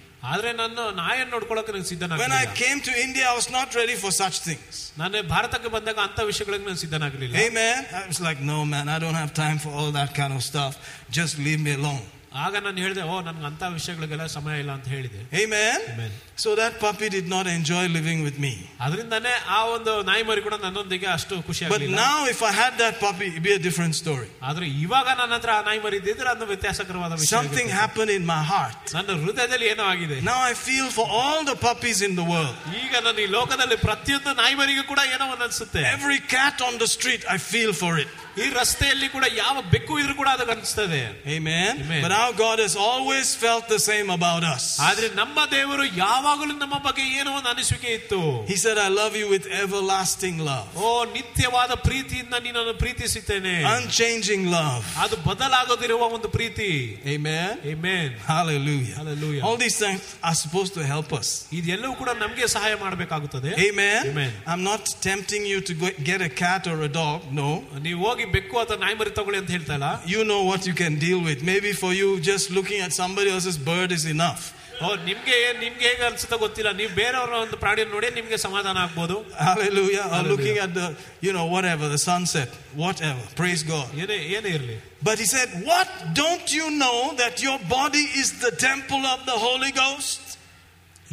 ಆದ್ರೆ 0.30 0.50
ನಾನು 0.60 0.82
ನಾಯನ್ನು 1.02 1.32
ನೋಡ್ಕೊಳಕ್ಕೆ 1.36 1.72
ನಾನು 1.72 1.84
When 1.84 1.86
I 1.86 1.92
ಸಿದ್ಧನಾಗಲಿಲ್ಲ 1.92 2.54
came 2.62 2.80
to 2.88 2.92
India, 3.06 3.24
I 3.32 3.34
was 3.40 3.48
not 3.58 3.68
ready 3.80 3.96
for 4.02 4.10
such 4.22 4.36
things. 4.48 4.74
ನಾನು 5.02 5.22
ಭಾರತಕ್ಕೆ 5.34 5.70
ಬಂದಾಗ 5.76 5.98
ಅಂತ 6.08 6.20
ವಿಷಯಗಳಿಗೆ 6.30 6.66
ನಾನು 6.70 6.80
ಸಿದ್ಧನಾಗಲಿಲ್ಲ 6.84 7.36
Amen. 7.46 7.80
I 8.00 8.06
was 8.12 8.20
like, 8.28 8.40
no, 8.52 8.58
man, 8.74 8.86
I 8.96 8.98
don't 9.04 9.18
have 9.22 9.32
time 9.44 9.58
for 9.64 9.72
all 9.78 9.90
that 10.00 10.12
kind 10.20 10.32
of 10.38 10.42
stuff. 10.50 10.72
Just 11.18 11.34
leave 11.46 11.60
me 11.68 11.74
alone. 11.80 12.04
ಆಗ 12.44 12.56
ನಾನು 12.64 12.78
ಹೇಳಿದೆ 12.84 13.02
ಓ 13.10 13.14
ನನ್ಗೆ 13.26 13.46
ಅಂತ 13.48 13.62
ವಿಷಯಗಳಿಗೆಲ್ಲ 13.76 14.24
ಸಮಯ 14.34 14.54
ಇಲ್ಲ 14.62 14.72
ಅಂತ 14.78 14.88
ಹೇಳಿದೆ 14.94 15.20
Amen. 15.42 15.78
Amen. 15.92 16.10
So 16.36 16.48
that 16.60 16.72
puppy 16.80 17.06
did 17.14 17.28
not 17.34 17.46
enjoy 17.54 17.84
living 17.98 18.18
with 18.26 18.36
me. 18.44 18.50
ಅದರಿಂದಾನೇ 18.86 19.32
ಆ 19.56 19.60
ಒಂದು 19.74 19.92
ನಾಯಿ 20.08 20.22
ಮರಿ 20.30 20.40
ಕೂಡ 20.46 20.56
ನನ್ನೊಂದಿಗೆ 20.64 21.08
ಅಷ್ಟು 21.14 21.34
ಖುಷಿ 21.48 21.62
But 21.64 21.74
ಆಗಲಿಲ್ಲ 21.76 21.96
now, 22.02 22.18
if 22.34 22.40
I 22.50 22.52
had 22.62 22.74
that 22.82 22.96
puppy, 23.04 23.26
it'd 23.30 23.46
be 23.48 23.54
a 23.60 23.62
different 23.68 23.94
story. 24.02 24.28
ಆದ್ರೆ 24.48 24.66
ಇವಾಗ 24.84 25.06
ನನ್ನ 25.20 25.32
ಹತ್ರ 25.38 25.52
ಆ 25.58 25.62
ನಾಯಿ 25.68 25.80
ಮರಿ 25.86 25.98
ಇದ್ದಿದ್ರೆ 26.02 26.30
ಅದು 26.34 26.46
ವ್ಯತ್ಯಾಸಕರವಾದ 26.52 27.12
ವಿಷಯ 27.22 27.32
Something 27.36 27.68
ಆಗಿರುತ್ತೆ. 27.68 27.80
happened 27.82 28.12
in 28.18 28.26
my 28.34 28.42
heart. 28.52 28.76
ನನ್ನ 28.98 29.16
ಹೃದಯದಲ್ಲಿ 29.24 29.68
ಏನೋ 29.72 29.86
ಆಗಿದೆ 29.94 30.18
Now 30.30 30.38
I 30.50 30.54
feel 30.66 30.88
for 30.98 31.06
all 31.20 31.40
the 31.52 31.58
puppies 31.68 32.00
in 32.08 32.14
the 32.20 32.28
world. 32.34 32.56
ಈಗ 32.82 32.92
ನಾನು 33.08 33.18
ಈ 33.26 33.30
ಲೋಕದಲ್ಲಿ 33.38 33.80
ಪ್ರತಿಯೊಂದು 33.88 34.34
ನಾಯಿ 34.42 34.56
ಮರಿಗೂ 34.62 34.84
ಕೂಡ 34.92 35.00
ಏನೋ 35.16 35.26
ಒಂದು 35.34 35.46
ಅನ್ಸುತ್ತೆ 35.48 35.84
Every 35.96 36.20
cat 36.36 36.58
on 36.68 36.76
the 36.84 36.90
street, 36.96 37.24
I 37.36 37.40
feel 37.52 37.72
for 37.82 37.94
it. 38.04 38.12
ಈ 38.36 38.46
ರಸ್ತೆಯಲ್ಲಿ 38.56 39.08
ಕೂಡ 39.08 39.24
ಯಾವ 39.34 39.56
ಬೆಕ್ಕು 39.72 39.92
ಇದ್ರೂ 40.00 40.14
ಕೂಡ 40.18 40.28
ಅದು 40.34 40.44
ಅನಿಸ್ತದೆ 40.54 41.02
Amen. 41.36 41.70
Amen. 41.84 42.00
But 42.04 42.12
our 42.12 42.32
God 42.40 42.58
has 42.64 42.74
always 42.88 43.28
felt 43.36 43.64
the 43.68 43.78
same 43.86 44.08
about 44.10 44.44
us. 44.54 44.64
ಆದ್ರೆ 44.88 45.08
ನಮ್ಮ 45.20 45.38
ದೇವರು 45.52 45.84
ಯಾವಾಗಲೂ 46.02 46.54
ನಮ್ಮ 46.64 46.78
ಬಗ್ಗೆ 46.86 47.04
ಏನೋ 47.18 47.30
ಒಂದು 47.38 47.50
ಅನಿಸಿಕೆ 47.54 47.90
ಇತ್ತು 47.98 48.20
He 48.52 48.56
said, 48.64 48.78
I 48.78 48.90
love 49.00 49.14
you 49.20 49.28
with 49.34 49.46
everlasting 49.62 50.36
love, 50.50 50.68
ಓ 50.80 50.90
ನಿತ್ಯವಾದ 51.16 51.72
ಪ್ರೀತಿಯಿಂದ 51.86 52.34
ನೀನನ್ನು 52.46 52.74
ಪ್ರೀತಿಸುತ್ತೇನೆ 52.82 53.54
unchanging 53.72 54.44
love. 54.56 54.84
ಅದು 55.04 55.18
ಬದಲಾಗದಿರುವ 55.28 56.02
ಒಂದು 56.16 56.30
ಪ್ರೀತಿ 56.36 56.68
Amen. 57.14 57.50
Amen. 57.74 58.06
Hallelujah. 58.32 58.94
Hallelujah. 59.00 59.42
All 59.46 59.56
these 59.56 59.78
things 59.84 60.02
are 60.22 60.36
supposed 60.44 60.74
to 60.74 60.84
help 60.92 61.10
us. 61.20 61.30
ಇದೆಲ್ಲವೂ 61.60 61.94
ಕೂಡ 61.94 62.10
ನಮಗೆ 62.24 62.46
ಸಹಾಯ 62.56 62.74
ಮಾಡಬೇಕಾಗುತ್ತದೆ 62.84 63.50
Amen. 63.68 64.00
Amen. 64.12 64.32
I'm 64.46 64.64
not 64.64 64.84
tempting 65.02 65.44
you 65.46 65.60
to 65.62 65.74
go- 65.82 65.96
get 66.04 66.20
a 66.22 66.32
cat 66.44 66.62
or 66.66 66.78
a 66.82 66.92
dog. 67.02 67.18
No. 67.40 67.50
ನೀವು 67.86 68.00
ಹೋಗಿ 68.06 68.19
ಬೆಕ್ಕು 68.34 68.56
ಅಥವಾ 68.62 68.78
ನಾಯಿ 68.84 68.94
ಮರಿ 69.00 69.10
ತಗೊಳ್ಳಿ 69.10 69.38
ಅಂತ 69.38 69.50
ಹೇಳ್ತಾ 69.50 69.74
ಇಲ್ಲ 69.78 69.88
You 70.14 70.22
know 70.24 70.42
what 70.50 70.62
you 70.66 70.74
can 70.74 70.94
deal 70.98 71.20
with. 71.28 71.40
Maybe 71.42 71.72
for 71.82 71.92
you, 72.00 72.08
just 72.20 72.46
looking 72.50 72.80
at 72.80 72.92
somebody 72.92 73.30
else's 73.30 73.58
bird 73.70 73.92
is 73.92 74.04
enough. 74.16 74.44
ಓ 74.84 74.88
ನಿಮ್ಗೆ 75.08 75.36
ನಿಮ್ಗೆ 75.60 75.84
ಹೇಗೆ 75.88 76.02
ಅನ್ಸುತ್ತೋ 76.08 76.36
ಗೊತ್ತಿಲ್ಲ 76.38 76.70
ನೀವು 76.80 76.90
ಬೇರೆಯವರ 76.98 77.34
ಒಂದು 77.44 77.56
ಪ್ರಾಣಿಯನ್ನು 77.62 77.94
ನೋಡಿ 77.94 78.08
ನಿಮ್ಗೆ 78.18 78.38
ಸಮಾಧಾನ 78.46 78.76
ಆಗ್ಬೋದು 78.86 79.16
Hallelujah. 79.46 80.02
Or 80.02 80.10
Hallelujah. 80.14 80.32
looking 80.32 80.56
at 80.64 80.72
the, 80.74 80.86
you 81.26 81.32
know, 81.36 81.46
whatever, 81.54 81.84
the 81.94 82.00
sunset, 82.10 82.50
whatever. 82.82 83.22
Praise 83.40 83.62
God. 83.72 83.88
ಏನೇ 84.02 84.18
ಏನೇ 84.36 84.50
ಇರಲಿ 84.58 84.76
But 85.08 85.16
he 85.22 85.26
said, 85.34 85.48
What? 85.70 85.88
Don't 86.22 86.48
you 86.58 86.66
know 86.82 86.98
that 87.22 87.36
your 87.46 87.58
body 87.78 88.04
is 88.22 88.30
the 88.46 88.52
temple 88.68 89.04
of 89.14 89.20
the 89.30 89.38
Holy 89.46 89.72
Ghost? 89.82 90.20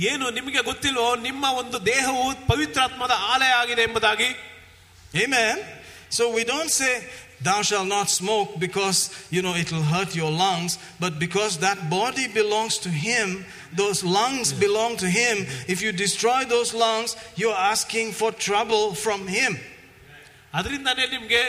ಏನು 0.10 0.26
ನಿಮಗೆ 0.38 0.62
ಗೊತ್ತಿಲ್ವೋ 0.70 1.08
ನಿಮ್ಮ 1.28 1.46
ಒಂದು 1.62 1.80
ದೇಹವು 1.86 2.24
ಪವಿತ್ರಾತ್ಮದ 2.52 3.16
ಆಲಯ 3.34 3.54
ಆಗಿದೆ 3.62 3.84
ಎಂಬುದಾಗಿ 3.90 4.30
Amen. 5.24 5.58
So 6.11 6.33
we 6.33 6.45
don't 6.45 6.71
say, 6.71 7.05
Thou 7.41 7.63
shalt 7.63 7.87
not 7.87 8.11
smoke 8.11 8.59
because, 8.59 9.15
you 9.31 9.43
know, 9.43 9.55
it 9.55 9.71
will 9.71 9.83
hurt 9.83 10.17
your 10.17 10.31
lungs, 10.31 10.77
but 10.99 11.21
because 11.21 11.59
that 11.59 11.89
body 11.89 12.27
belongs 12.27 12.79
to 12.79 12.89
Him, 12.89 13.45
those 13.73 14.03
lungs 14.03 14.53
belong 14.53 14.97
to 14.97 15.07
Him. 15.09 15.47
If 15.69 15.81
you 15.81 15.93
destroy 15.93 16.45
those 16.45 16.75
lungs, 16.75 17.17
you're 17.37 17.55
asking 17.55 18.13
for 18.13 18.33
trouble 18.33 18.95
from 18.95 19.29
Him. 19.29 19.57
ಅದರಿಂದಾನೇ 20.55 21.07
ನಿಮಗೆ 21.07 21.41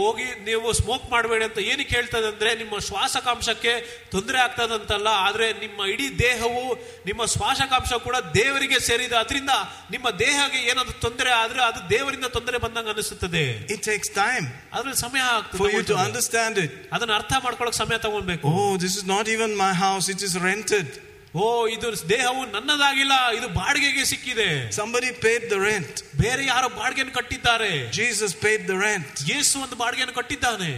ಹೋಗಿ 0.00 0.24
ನೀವು 0.44 0.72
smoke 0.72 1.10
ಮಾಡಬೇಡಿ 1.10 1.44
ಅಂತ 1.44 1.58
ಏನಕ್ಕೆ 1.58 1.96
ಹೇಳ್ತದೆ 1.96 2.26
ಅಂದರೆ 2.26 2.54
ನಿಮ್ಮ 2.54 2.78
ಶ್ವಾಸಕಾಂಶಕ್ಕೆ 2.78 3.72
ತೊಂದರೆ 4.10 4.38
ಆಗ್ತದಂತಲ್ಲ 4.38 5.08
ಆದರೆ 5.26 5.52
ನಿಮ್ಮ 5.52 5.84
ಇಡೀ 5.84 6.08
ದೇಹವು 6.18 6.64
ನಿಮ್ಮ 7.06 7.24
ಶ್ವಾಸಕಾಂಶ 7.24 7.92
ಕೂಡ 7.92 8.16
ದೇವರಿಗೆ 8.34 8.80
ಸೇರಿದ 8.80 9.12
ಅದರಿಂದ 9.12 9.54
ನಿಮ್ಮ 9.90 10.10
ದೇಹಕ್ಕೆ 10.18 10.58
ಏನಾದರೂ 10.70 10.98
ತೊಂದರೆ 10.98 11.30
ಆದರೆ 11.30 11.62
ಅದು 11.62 11.90
ದೇವರಿಂದ 11.90 12.24
ತೊಂದರೆ 12.26 12.58
ಬಂದಂಗೆ 12.58 12.90
ಅನಿಸುತ್ತದೆ 12.90 13.44
ಇಟ್ 13.74 13.82
ಟೇಕ್ಸ್ 13.82 14.10
ಟೈಮ್ 14.10 14.46
ಅದ್ರಲ್ಲಿ 14.72 15.00
ಸಮಯ 15.00 15.22
you 15.22 15.82
to 15.82 15.94
ಅದನ್ನು 15.94 16.02
understand 16.04 16.54
it. 16.64 16.72
ಅದನ್ನ 16.92 17.12
ಅರ್ಥ 17.12 17.32
ಮಾಡ್ಕೊಳ್ಳೋಕೆ 17.44 17.78
ಸಮಯ 17.78 17.98
ತಗೊಳ್ಬೇಕು 17.98 18.48
ಓ 18.48 18.76
this 18.76 18.96
is 18.96 19.06
not 19.06 19.26
even 19.36 19.50
my 19.64 19.72
house, 19.86 20.08
it 20.08 20.22
is 20.22 20.34
rented. 20.48 20.88
ಓ 21.34 21.44
ಇದು 21.74 21.88
ದೇಹವು 22.08 22.40
ನನ್ನದಾಗಿಲ್ಲ 22.54 23.14
ಇದು 23.36 23.46
ಬಾಡಿಗೆಗೆ 23.58 24.02
ಸಿಕ್ಕಿದೆ 24.10 24.46
Somebody 24.78 25.10
paid 25.22 25.42
the 25.52 25.58
rent. 25.68 25.92
ಬೇರೆ 26.22 26.42
ಯಾರೋ 26.50 26.68
ಬಾಡಿಗೆಯನ್ನು 26.80 27.14
ಕಟ್ಟಿದ್ದಾರೆ 27.18 27.70
Jesus 27.98 28.32
paid 28.42 28.60
the 28.70 28.76
rent. 28.82 29.06
Yesu 29.30 29.54
ಒಂದು 29.64 29.76
ಬಾಡಿಗೆಯನ್ನು 29.82 30.16
ಕಟ್ಟಿದ್ದಾನೆ 30.18 30.68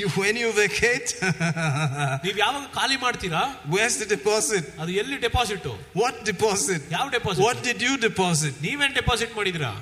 ಯು 0.00 0.08
when 0.22 0.36
you 0.42 0.50
vacate, 0.58 1.08
ನೀವು 2.24 2.36
ಯಾವಾಗ 2.44 2.64
ಖಾಲಿ 2.78 2.98
ಮಾಡ್ತೀರಾ 3.04 3.42
where's 3.74 3.96
the 4.02 4.08
deposit? 4.16 4.66
ಅದು 4.82 4.92
ಎಲ್ಲಿ 5.02 5.16
ಡೆಪಾಸಿಟ್ 5.26 5.68
What 6.02 6.18
deposit? 6.30 6.82
ಯಾವ 6.96 7.06
deposit 7.16 7.44
What 7.46 7.60
did 7.68 7.80
you 7.88 7.94
deposit? 8.08 8.52
ನೀವೇನ್ 8.66 8.94
ಡೆಪಾಸಿಟ್ 9.00 9.34
ಮಾಡಿದ್ರಾ 9.40 9.72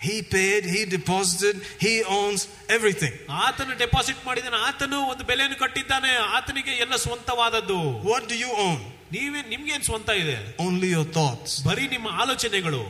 He 0.00 0.14
paid, 0.34 0.62
he 0.74 0.82
deposited, 0.94 1.56
he 1.84 1.92
owns 2.18 2.42
everything. 2.76 3.14
ಆತನು 3.46 3.74
ಡೆಪಾಸಿಟ್ 3.82 4.22
ಮಾಡಿದಾನೆ 4.28 4.60
ಆತನು 4.68 5.00
ಒಂದು 5.12 5.24
ಬೆಲೆಯನ್ನು 5.30 5.58
ಕಟ್ಟಿದ್ದಾನೆ 5.64 6.12
ಆತನಿಗೆ 6.38 6.74
ಎಲ್ಲ 6.84 6.96
ಸ್ವಂತವಾದದ್ದು 7.04 7.80
What 8.10 8.24
do 8.32 8.38
you 8.44 8.52
own? 8.68 8.80
ನೀವೇ 9.15 9.41
ನಿಮ್ಗೇನ್ 9.53 9.83
ಸ್ವಂತ 9.89 10.09
ಇದೆ 10.23 10.37
Only 10.67 10.89
your 10.97 11.07
thoughts. 11.17 11.51
ಬರೀ 11.69 11.87
ನಿಮ್ಮ 11.95 12.07
ಆಲೋಚನೆಗಳು 12.23 12.83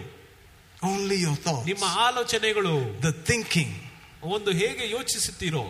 Only 0.94 1.18
your 1.26 1.36
ನಿಮ್ಮ 1.70 1.86
thoughts. 1.86 2.04
ಆಲೋಚನೆಗಳು 2.08 2.76
The 3.08 3.14
thinking. 3.32 3.72
ಒಂದು 4.38 4.52
ಹೇಗೆ 4.62 4.86
ಯೋಚಿಸುತ್ತೀರೋ 4.98 5.66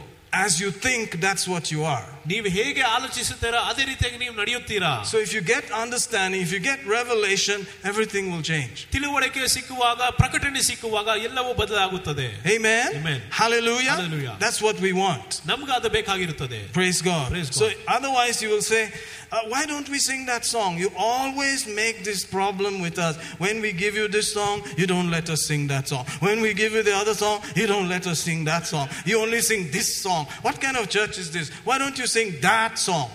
As 0.45 0.53
you 0.61 0.69
think, 0.85 1.05
that's 1.25 1.43
what 1.51 1.65
you 1.73 1.81
are. 1.91 2.05
ನೀವು 2.31 2.47
ಹೇಗೆ 2.55 2.81
ಆಲೋಚಿಸುತ್ತೀರೋ 2.95 3.59
ಅದೇ 3.69 3.83
ರೀತಿಯಾಗಿ 3.89 4.17
ನೀವು 4.23 4.33
ನಡೆಯುತ್ತೀರಾ 4.39 4.89
So 5.11 5.17
if 5.25 5.31
you 5.35 5.41
get 5.51 5.65
understanding, 5.83 6.39
if 6.47 6.51
you 6.55 6.61
get 6.69 6.79
revelation, 6.95 7.59
everything 7.91 8.25
will 8.33 8.43
change. 8.51 8.75
ತಿಳುವಳಿಕೆ 8.95 9.47
ಸಿಕ್ಕುವಾಗ 9.55 10.01
ಪ್ರಕಟಣೆ 10.21 10.61
ಸಿಕ್ಕುವಾಗ 10.69 11.07
ಎಲ್ಲವೂ 11.27 11.51
ಬದಲಾಗುತ್ತದೆ 11.61 12.27
Amen? 12.55 12.89
Amen. 13.01 13.19
Hallelujah? 13.41 13.95
Hallelujah. 13.97 14.35
That's 14.43 14.59
what 14.67 14.79
we 14.87 14.91
want. 15.03 15.29
ನಮ್ಗೆ 15.51 15.73
ಅದು 15.79 15.91
ಬೇಕಾಗಿರುತ್ತದೆ 15.97 16.59
Praise 16.79 17.01
God. 17.11 17.27
Praise 17.35 17.51
So 17.61 17.67
God. 17.69 17.93
otherwise 17.97 18.39
you 18.45 18.51
will 18.55 18.67
say, 18.73 18.83
uh, 19.31 19.39
why 19.51 19.65
don't 19.65 19.89
we 19.89 19.99
sing 19.99 20.25
that 20.27 20.45
song? 20.45 20.77
You 20.77 20.89
always 20.97 21.67
make 21.81 22.03
this 22.03 22.21
problem 22.25 22.81
with 22.81 22.97
us. 23.07 23.15
When 23.43 23.61
we 23.61 23.71
give 23.83 23.95
you 23.95 24.07
this 24.07 24.33
song, 24.33 24.63
you 24.77 24.87
don't 24.87 25.09
let 25.09 25.29
us 25.29 25.45
sing 25.49 25.67
that 25.67 25.87
song. 25.87 26.05
When 26.19 26.41
we 26.41 26.53
give 26.53 26.73
you 26.73 26.83
the 26.83 26.95
other 26.95 27.13
song, 27.13 27.37
you 27.55 27.67
don't 27.73 27.89
let 27.95 28.05
us 28.07 28.19
sing 28.19 28.45
that 28.45 28.65
song. 28.67 28.87
You 29.05 29.19
only 29.25 29.41
sing 29.51 29.69
this 29.77 29.89
song. 30.05 30.25
What 30.47 30.59
kind 30.65 30.77
of 30.77 30.89
church 30.89 31.17
is 31.17 31.29
this? 31.37 31.49
Why 31.69 31.77
don't 31.77 31.97
you 32.03 32.07
sing 32.17 32.29
that 32.49 32.73
song? 32.87 33.07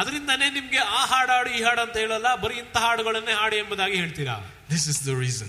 ಅದರಿಂದಾನೇ 0.00 0.48
ನಿಮ್ಗೆ 0.56 0.80
ಆ 0.98 1.00
ಹಾಡಾಡು 1.12 1.48
ಈ 1.58 1.60
ಹಾಡು 1.66 1.80
ಅಂತ 1.84 1.96
ಹೇಳಲ್ಲ 2.02 2.28
ಬರೀ 2.42 2.56
ಇಂಥ 2.64 2.76
ಹಾಡುಗಳನ್ನೇ 2.84 3.34
ಹಾಡಿ 3.40 3.56
ಎಂಬುದಾಗಿ 3.62 3.96
ಹೇಳ್ತೀರಾ 4.02 4.36
This 4.74 4.84
is 4.92 4.98
the 5.08 5.14
reason. 5.24 5.48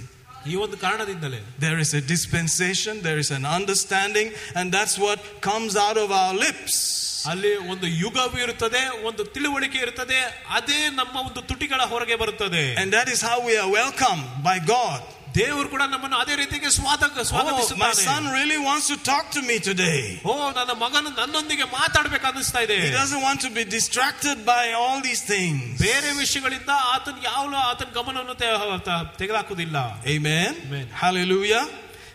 ಈ 0.52 0.56
ಒಂದು 0.64 0.78
ಕಾರಣದಿಂದಲೇ 0.78 1.40
There 1.66 1.80
is 1.86 1.92
a 1.94 2.04
dispensation, 2.14 2.94
there 3.08 3.20
is 3.24 3.30
an 3.40 3.46
understanding, 3.58 4.28
and 4.58 4.66
that's 4.76 4.98
what 5.06 5.20
comes 5.50 5.74
out 5.86 5.98
of 6.04 6.10
our 6.22 6.34
lips. 6.46 6.76
ಅಲ್ಲಿ 7.32 7.52
ಒಂದು 7.74 7.88
ಯುಗವು 8.04 8.38
ಇರುತ್ತದೆ 8.46 8.82
ಒಂದು 9.10 9.24
ತಿಳುವಳಿಕೆ 9.36 9.80
ಇರುತ್ತದೆ 9.86 10.20
ಅದೇ 10.58 10.82
ನಮ್ಮ 11.00 11.16
ಒಂದು 11.30 11.42
ತುಟಿಗಳ 11.50 11.82
ಹೊರಗೆ 11.94 12.16
ಬರುತ್ತದೆ 12.16 12.64
And 12.82 12.90
that 12.98 13.10
is 13.16 13.22
how 13.30 13.38
we 13.50 13.56
are 13.64 13.70
welcomed 13.80 14.28
by 14.50 14.58
God. 14.76 15.00
ದೇವರು 15.38 15.68
ಕೂಡ 15.74 15.84
ನಮ್ಮನ್ನು 15.94 16.18
ಅದೇ 16.22 16.36
ರೀತಿಗೆ 16.42 16.70
ಸ್ವಾಗತ 16.78 17.10
Oh, 17.12 17.20
my 17.20 17.26
ಸ್ವಾಗತಿಸುತ್ತಾನೆ 17.32 18.06
son 18.06 18.24
really 18.38 18.60
wants 18.68 18.88
to 18.92 18.98
talk 19.10 19.26
to 19.38 19.42
me 19.50 19.58
today. 19.70 20.00
ಓ 20.32 20.36
ನನ್ನ 20.58 20.74
ಮಗನು 20.84 21.10
ನನ್ನೊಂದಿಗೆ 21.20 21.66
ಮಾತಾಡ್ಬೇಕು 21.78 22.26
ಅನ್ನಿಸ್ತಾ 22.30 22.62
ಇದೆ 22.68 22.78
He 22.86 22.92
doesn't 23.02 23.24
want 23.28 23.42
to 23.48 23.52
be 23.60 23.66
distracted 23.78 24.38
by 24.54 24.64
all 24.82 24.98
these 25.08 25.24
things. 25.34 25.62
ಬೇರೆ 25.88 26.12
ವಿಷಯಗಳಿಂದ 26.22 26.72
ಆತನ 26.94 27.18
ಯಾವ 27.30 27.44
ಆತನ 27.72 27.90
ಗಮನವನ್ನು 28.00 28.36
ತೆ- 28.44 28.80
ತ- 28.90 29.04
ತೆಗೆದುಹಾಕುವುದಿಲ್ಲ 29.20 29.78
Amen. 30.16 30.52
Amen. 30.68 30.88
Hallelujah. 31.04 31.64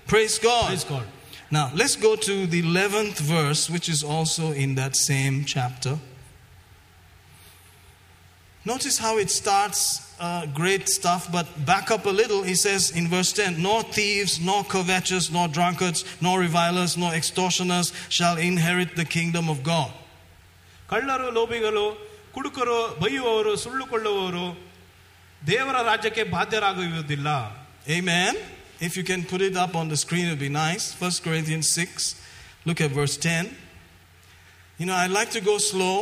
Praise 0.06 0.36
God. 0.48 0.66
Praise 0.72 0.88
God. 0.94 1.06
Now, 1.50 1.66
let's 1.80 1.96
go 2.06 2.12
to 2.28 2.34
the 2.52 2.60
11th 2.68 3.18
verse, 3.34 3.62
which 3.74 3.88
is 3.94 4.00
also 4.14 4.44
in 4.62 4.70
that 4.80 4.94
same 5.10 5.36
chapter. 5.54 5.92
Notice 8.64 8.96
how 8.98 9.18
it 9.18 9.30
starts 9.30 9.80
uh, 10.20 10.46
great 10.46 10.88
stuff, 10.88 11.30
but 11.30 11.46
back 11.66 11.90
up 11.90 12.04
a 12.06 12.14
little. 12.20 12.42
He 12.42 12.54
says 12.54 12.90
in 12.90 13.08
verse 13.08 13.32
10 13.32 13.60
Nor 13.66 13.82
thieves, 13.82 14.40
nor 14.40 14.64
covetous, 14.64 15.30
nor 15.30 15.48
drunkards, 15.48 16.04
nor 16.20 16.40
revilers, 16.40 16.96
nor 16.96 17.12
extortioners 17.14 17.92
shall 18.08 18.36
inherit 18.36 18.96
the 18.96 19.04
kingdom 19.16 19.48
of 19.54 19.60
God. 19.72 19.90
ಕಳ್ಳರು 20.92 21.28
ಲೋಭಿಗಳು 21.36 21.84
ಕುಡುಕರು 22.34 22.78
ಬೈಯುವವರು 23.02 23.52
ಸುಳ್ಳುಕೊಳ್ಳುವವರು 23.62 24.46
ದೇವರ 25.50 25.76
ರಾಜ್ಯಕ್ಕೆ 25.90 26.24
ಬಾಧ್ಯರಾಗುವುದಿಲ್ಲ 26.34 27.28
Amen. 27.98 28.34
If 28.86 28.92
you 28.98 29.04
can 29.10 29.22
put 29.32 29.40
it 29.48 29.56
up 29.56 29.72
on 29.80 29.86
the 29.92 29.98
screen, 30.04 30.26
it 30.26 30.30
would 30.30 30.44
be 30.50 30.54
nice. 30.66 30.84
1 31.00 31.10
Corinthians 31.26 31.70
6, 31.70 32.20
look 32.68 32.80
at 32.80 32.90
verse 32.90 33.16
10. 33.16 33.56
You 34.78 34.86
know, 34.86 34.94
I 34.94 35.06
like 35.18 35.30
to 35.30 35.42
go 35.50 35.58
slow 35.58 35.96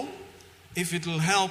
if 0.75 0.95
it 0.95 1.07
will 1.07 1.19
help, 1.19 1.51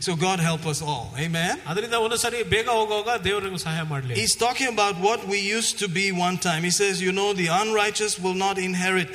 So 0.00 0.10
God 0.26 0.38
help 0.40 0.64
us 0.72 0.80
all. 0.90 1.06
Amen. 1.18 1.54
ಅದರಿಂದ 1.70 1.96
ಒಂದೊಂದ್ಸರಿ 2.04 2.40
ಬೇಗ 2.54 2.68
ಹೋಗುವಾಗ 2.78 3.10
ದೇವರು 3.26 3.44
ನಮ್ಗೆ 3.46 3.62
ಸಹಾಯ 3.66 3.82
ಮಾಡಲಿ 3.92 4.14
He's 4.22 4.36
talking 4.44 4.68
about 4.76 4.96
what 5.06 5.20
we 5.32 5.38
used 5.56 5.74
to 5.82 5.88
be 5.98 6.06
one 6.26 6.38
time. 6.48 6.62
He 6.68 6.74
says, 6.80 6.94
You 7.06 7.12
know, 7.18 7.28
the 7.42 7.48
unrighteous 7.62 8.14
will 8.24 8.38
not 8.46 8.56
inherit. 8.68 9.08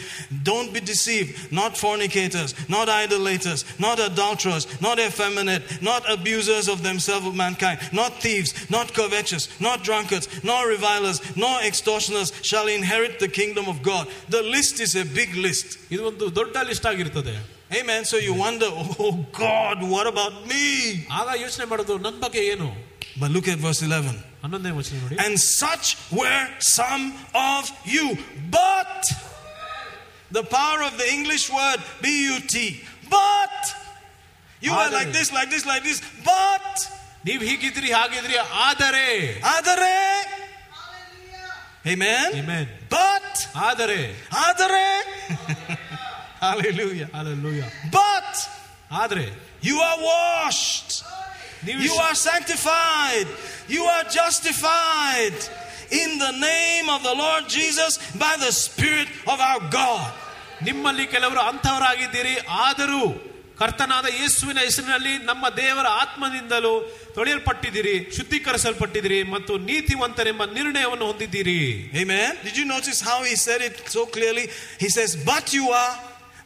Don't 0.51 0.71
be 0.77 0.81
deceived. 0.93 1.29
Not 1.51 1.71
fornicators, 1.85 2.51
not 2.75 2.87
idolaters, 3.01 3.61
not 3.79 3.99
adulterers, 3.99 4.65
not 4.87 4.97
effeminate, 4.99 5.63
not 5.81 6.01
abusers 6.09 6.67
of 6.67 6.79
themselves 6.83 7.25
of 7.25 7.35
mankind, 7.35 7.79
not 7.91 8.11
thieves, 8.25 8.51
not 8.69 8.93
covetous, 8.93 9.43
not 9.59 9.83
drunkards, 9.83 10.27
nor 10.43 10.61
revilers, 10.67 11.17
nor 11.35 11.55
extortioners 11.61 12.31
shall 12.41 12.67
inherit 12.67 13.19
the 13.19 13.31
kingdom 13.39 13.67
of 13.67 13.81
God. 13.83 14.05
The 14.29 14.43
list 14.55 14.79
is 14.79 14.95
a 14.95 15.05
big 15.19 15.35
list. 15.47 15.67
ಇದು 15.93 16.03
ಒಂದು 16.11 16.25
ದೊಡ್ಡ 16.39 16.57
list 16.69 16.87
ಆಗಿರ್ತದೆ 16.91 17.35
Amen. 17.79 18.01
So 18.11 18.17
you 18.27 18.33
wonder, 18.45 18.69
Oh 19.03 19.11
God, 19.43 19.77
what 19.93 20.05
about 20.13 20.35
me? 20.51 20.65
ಆಗ 21.19 21.27
ಯೋಚನೆ 21.43 21.65
ಮಾಡೋದು 21.71 21.95
ನನ್ನ 22.07 22.19
ಬಗ್ಗೆ 22.25 22.43
ಏನು 22.53 22.69
But 23.21 23.29
look 23.35 23.47
at 23.53 23.59
verse 23.67 23.81
11. 23.87 24.13
ಹನ್ನೊಂದನೇ 24.43 24.71
ವಚನ 24.79 24.99
ನೋಡಿ 25.03 25.17
And 25.25 25.35
such 25.61 25.87
were 26.19 26.43
some 26.77 27.05
of 27.51 27.63
you. 27.93 28.05
But 28.59 29.01
the 30.37 30.43
power 30.57 30.79
of 30.89 30.93
the 31.01 31.07
English 31.17 31.45
word 31.57 31.79
B 32.03 32.07
U 32.33 32.37
T. 32.53 32.55
But 33.15 33.61
you 34.65 34.73
are 34.81 34.91
like 34.97 35.11
this, 35.17 35.29
like 35.37 35.49
this, 35.55 35.65
like 35.71 35.83
this. 35.89 35.99
But 36.31 36.75
ನೀವು 37.27 37.43
ಹೀಗಿದ್ರಿ 37.49 37.89
ಹಾಗಿದ್ರಿ 37.99 38.37
ಆದರೆ 38.67 39.07
adare. 39.55 39.97
Amen. 41.93 42.27
Amen. 42.41 42.65
But 42.95 43.33
ಆದರೆ 43.69 44.01
adare. 44.47 44.87
Hallelujah. 46.39 47.07
Hallelujah. 47.17 47.67
But 47.99 48.29
ಆದ್ರೆ 49.01 49.25
you 49.69 49.77
are 49.89 49.97
washed. 50.11 50.91
ನೀವು 51.65 51.81
You 51.87 51.95
are 52.05 52.15
sanctified. 52.29 53.27
You 53.75 53.83
are 53.95 54.05
justified 54.19 55.37
in 56.01 56.09
the 56.25 56.31
name 56.51 56.87
of 56.95 57.01
the 57.09 57.15
Lord 57.23 57.43
Jesus 57.57 57.93
by 58.23 58.33
the 58.45 58.51
Spirit 58.65 59.09
of 59.33 59.39
our 59.49 59.61
God. 59.79 60.09
ನಿಮ್ಮಲ್ಲಿ 60.67 61.05
ಕೆಲವರು 61.13 61.41
ಅಂಥವರಾಗಿದ್ದೀರಿ 61.51 62.33
ಆದರೂ 62.65 63.03
ಕರ್ತನಾದ 63.61 64.07
ಯೇಸುವಿನ 64.19 64.59
ಹೆಸರಿನಲ್ಲಿ 64.67 65.13
ನಮ್ಮ 65.29 65.45
ದೇವರ 65.61 65.87
ಆತ್ಮದಿಂದಲೂ 66.03 66.71
ತೊಳೆಯಲ್ಪಟ್ಟಿದ್ದೀರಿ 67.15 67.95
ಶುದ್ಧೀಕರಿಸಲ್ಪಟ್ಟಿದ್ದೀರಿ 68.17 69.19
ಮತ್ತು 69.33 69.53
ನೀತಿವಂತರೆಂಬ 69.69 70.45
ನಿರ್ಣಯವನ್ನು 70.57 71.05
ಹೊಂದಿದ್ದೀರಿ 71.11 71.59
Amen. 72.03 72.31
Did 72.45 72.55
you 72.59 72.65
notice 72.75 72.99
how 73.09 73.19
he 73.29 73.35
said 73.45 73.61
it 73.69 73.75
so 73.95 74.03
clearly? 74.15 74.45
He 74.83 74.89
says, 74.97 75.11
But 75.31 75.45
you 75.57 75.67
are. 75.83 75.93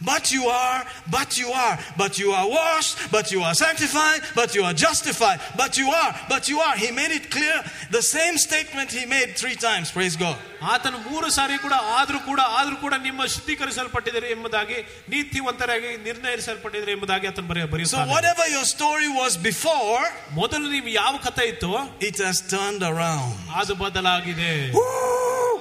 but 0.02 0.32
you 0.32 0.46
are, 0.46 0.84
but 1.10 1.38
you 1.38 1.50
are, 1.50 1.78
but 1.96 2.18
you 2.18 2.32
are 2.32 2.48
washed, 2.48 2.98
but 3.10 3.30
you 3.30 3.42
are 3.42 3.54
sanctified, 3.54 4.22
but 4.34 4.54
you 4.54 4.62
are 4.64 4.72
justified, 4.72 5.40
but 5.56 5.76
you 5.76 5.90
are, 5.90 6.18
but 6.28 6.48
you 6.48 6.58
are. 6.60 6.74
He 6.76 6.90
made 6.90 7.10
it 7.10 7.30
clear. 7.30 7.62
The 7.90 8.02
same 8.02 8.38
statement 8.38 8.90
he 8.90 9.04
made 9.04 9.36
three 9.36 9.56
times. 9.56 9.90
Praise 9.90 10.16
God. 10.16 10.38
ಆತನು 10.73 10.97
ಮೂರು 11.07 11.27
ಸಾರಿ 11.29 11.55
ಕೂಡ 11.57 11.75
ಆದ್ರೂ 11.97 12.19
ಕೂಡ 12.29 12.41
ಆದ್ರೂ 12.59 12.75
ಕೂಡ 12.83 12.93
ನಿಮ್ಮ 13.07 13.21
ಶುದ್ಧೀಕರಿಸಲ್ಪಟ್ಟಿದ್ದೀರಿ 13.35 14.29
ಎಂಬುದಾಗಿ 14.35 14.77
ನೀತಿವಂತರಾಗಿ 15.13 15.91
ನಿರ್ಣಯಿಸಲ್ಪಟ್ಟಿದ್ದೀರಿ 16.07 16.93
ಎಂಬುದಾಗಿ 16.97 17.27
ಆತನು 17.31 17.49
ಬರೆಯ 17.51 17.65
So, 17.65 17.71
ಬರೆಯುತ್ತಾನೆ 17.73 18.11
whatever 18.15 18.45
your 18.55 18.65
story 18.67 19.09
was 19.21 19.33
before, 19.49 20.01
ಮೊದಲು 20.41 20.67
ನೀವು 20.75 20.91
ಯಾವ 21.01 21.13
ಕಥೆ 21.27 21.45
ಇತ್ತು 21.53 21.71
it 22.09 22.19
has 22.27 22.39
turned 22.55 22.83
around. 22.91 23.31
ಅದು 23.61 23.75
ಬದಲಾಗಿದೆ 23.83 24.53
Woo! 24.77 24.85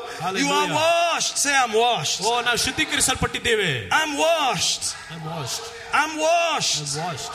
You 0.07 0.20
are 0.20 0.22
Hallelujah. 0.24 0.74
washed. 0.74 1.34
Say, 1.44 1.55
I'm 1.62 1.72
washed. 1.78 2.20
ಓ 2.26 2.34
ನಾವು 2.48 2.59
ಶುದ್ಧೀಕರಿಸಲ್ಪಟ್ಟಿದ್ದೇವೆ 2.66 3.70
I'm 4.00 4.12
washed. 4.18 4.84
I'm 5.12 5.24
washed. 5.32 5.64
I'm 6.00 6.12
washed. 6.18 6.78
I'm 6.84 6.94
washed. 7.02 7.34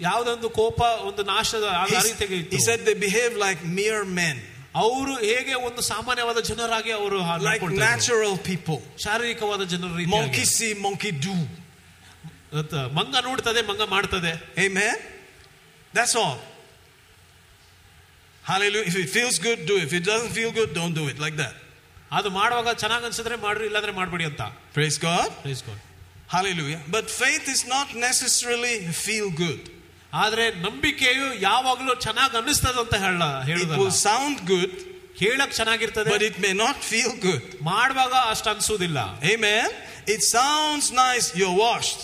ಯಾವ್ದೊಂದು 0.00 0.48
ಕೋಪ 0.60 0.80
ಒಂದು 1.08 1.22
ನಾಶದ 1.32 1.66
ಆ 1.80 1.84
He, 1.86 1.96
ರೀತಿಯಾಗಿ 2.08 2.34
he 2.34 2.42
ಇತ್ತು 2.42 2.60
said 2.68 2.80
they 2.88 2.96
behaved 3.06 3.36
like 3.46 3.60
mere 3.80 4.02
men, 4.20 4.36
ಅವರು 4.74 5.12
ಹೇಗೆ 5.28 5.54
ಒಂದು 5.68 5.82
ಸಾಮಾನ್ಯವಾದ 5.92 6.40
ಜನರಾಗಿ 6.50 6.92
ಅವರು 6.92 7.18
ಹಾ- 7.28 7.38
like 7.38 7.62
ನಡ್ಕೊಳ್ತಾ 7.62 7.76
ಇದ್ರು. 7.76 7.92
natural 7.92 8.34
people. 8.50 8.80
ಶಾರೀರಿಕವಾದ 9.04 9.62
ಜನರ 9.74 9.90
Monkey 10.16 10.42
ರೀತಿ 10.42 10.56
see, 10.58 10.72
monkey 10.86 11.12
do. 11.26 11.36
ಮಂಗ 12.98 13.16
ನೋಡ್ತದೆ 13.28 13.62
ಮಂಗ 13.70 13.82
ಮಾಡ್ತದೆ 13.94 14.32
Amen. 14.66 14.96
That's 15.94 16.14
all. 16.22 16.36
Hallelujah. 18.44 18.86
If 18.86 18.96
it 18.96 19.08
feels 19.10 19.38
good, 19.38 19.66
do 19.66 19.76
it. 19.76 19.84
If 19.84 19.92
it 19.92 20.04
doesn't 20.04 20.30
feel 20.30 20.52
good, 20.52 20.70
don't 20.74 20.94
do 20.94 21.06
it. 21.08 21.18
Like 21.18 21.36
that. 21.36 21.54
ಅದು 22.12 22.28
ಮಾಡುವಾಗ 22.30 22.68
ಚೆನ್ನಾಗ್ 22.72 23.04
ಅನ್ಸಿದ್ರೆ 23.04 23.36
ಮಾಡ್ರಿ 23.36 23.64
ಇಲ್ಲಾಂದ್ರೆ 23.66 23.92
ಮಾಡ್ಬೇಡಿ 23.92 24.24
ಅಂತ 24.24 24.42
Praise 24.76 24.98
God. 25.06 25.28
Praise 25.44 25.62
God. 25.68 25.78
Hallelujah. 26.28 26.78
But 26.88 27.06
faith 27.22 27.46
is 27.54 27.62
not 27.66 27.88
necessarily 28.04 28.74
feel 29.06 29.28
good. 29.44 29.62
ಆದ್ರೆ 30.22 30.44
ನಂಬಿಕೆಯು 30.66 31.26
ಯಾವಾಗಲೂ 31.48 31.94
ಚೆನ್ನಾಗ್ 32.06 32.34
ಅನ್ನಿಸ್ತದ 32.40 32.78
ಅಂತ 32.84 32.94
ಹೇಳ 33.04 33.22
It 33.22 33.46
ಹೇಳುದಲ್ಲ 33.50 33.78
will 33.82 33.96
sound 34.08 34.36
good, 34.52 34.72
ಕೇಳಕ್ 35.22 35.54
ಚೆನ್ನಾಗಿರ್ತದೆ 35.60 36.10
but 36.14 36.24
it 36.30 36.36
may 36.46 36.54
not 36.64 36.76
feel 36.92 37.12
good. 37.28 37.42
ಮಾಡುವಾಗ 37.70 38.14
ಅಷ್ಟು 38.32 38.50
ಅನ್ಸೋದಿಲ್ಲ 38.54 38.98
Amen. 39.34 39.68
It 40.14 40.22
sounds 40.36 40.86
nice. 41.04 41.26
You're 41.40 41.56
washed. 41.66 42.02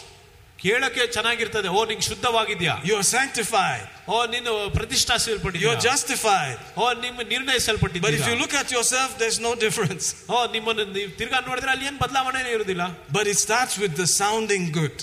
ಕೇಳಕ್ಕೆ 0.65 1.03
ಚೆನ್ನಾಗಿರ್ತದೆ 1.15 1.69
ಓ 1.77 1.81
ನಿಂಗೆ 1.91 2.05
ಶುದ್ಧವಾಗಿದ್ಯಾ 2.11 2.75
You're 2.91 3.07
sanctified. 3.17 3.87
ಓ 4.15 4.19
ನೀನು 4.35 4.53
ಪ್ರತಿಷ್ಠಾಸಲ್ಪಟ್ಟಿದ್ಯಾ 4.79 5.65
You're 5.65 5.83
justified. 5.91 6.59
ಓ 6.83 6.93
ನಿಮ್ಮ 7.05 7.19
But 7.19 7.27
if 7.27 7.33
ನಿರ್ಣಯಿಸಲ್ಪಟ್ಟಿದ್ದೀರಾ 7.35 8.29
you 8.31 8.37
look 8.43 8.55
at 8.63 8.71
yourself, 8.77 9.11
there's 9.23 9.41
no 9.49 9.53
difference. 9.65 10.05
ಓ 10.35 10.39
ನಿಮ್ಮನ್ನು 10.57 10.85
ನೀವು 10.99 11.11
ತಿರ್ಗಾ 11.21 11.41
ನೋಡಿದ್ರೆ 11.51 11.73
ಅಲ್ಲಿ 11.75 11.87
ಏನ್ 11.91 11.99
ಬದಲಾವಣೆ 12.05 12.43
ಇರುದಿಲ್ಲ 12.59 12.85
But 13.19 13.27
it 13.35 13.39
starts 13.47 13.77
with 13.85 13.95
the 14.03 14.09
sounding 14.21 14.67
good. 14.81 14.97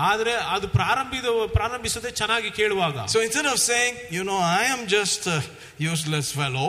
ಆದ್ರೆ 0.00 0.32
ಅದು 0.54 0.68
ಪ್ರಾರಂಭಿದ 0.68 1.26
ಪ್ರಾರಂಭಿಸದೆ 1.52 2.10
ಚೆನ್ನಾಗಿ 2.12 2.50
ಕೇಳುವಾಗ 2.50 3.06
So 3.06 3.20
instead 3.20 3.46
of 3.46 3.58
saying, 3.70 3.94
you 4.10 4.24
know, 4.24 4.40
I 4.58 4.64
am 4.74 4.82
just 4.88 5.22
a 5.26 5.38
useless 5.92 6.28
fellow, 6.32 6.68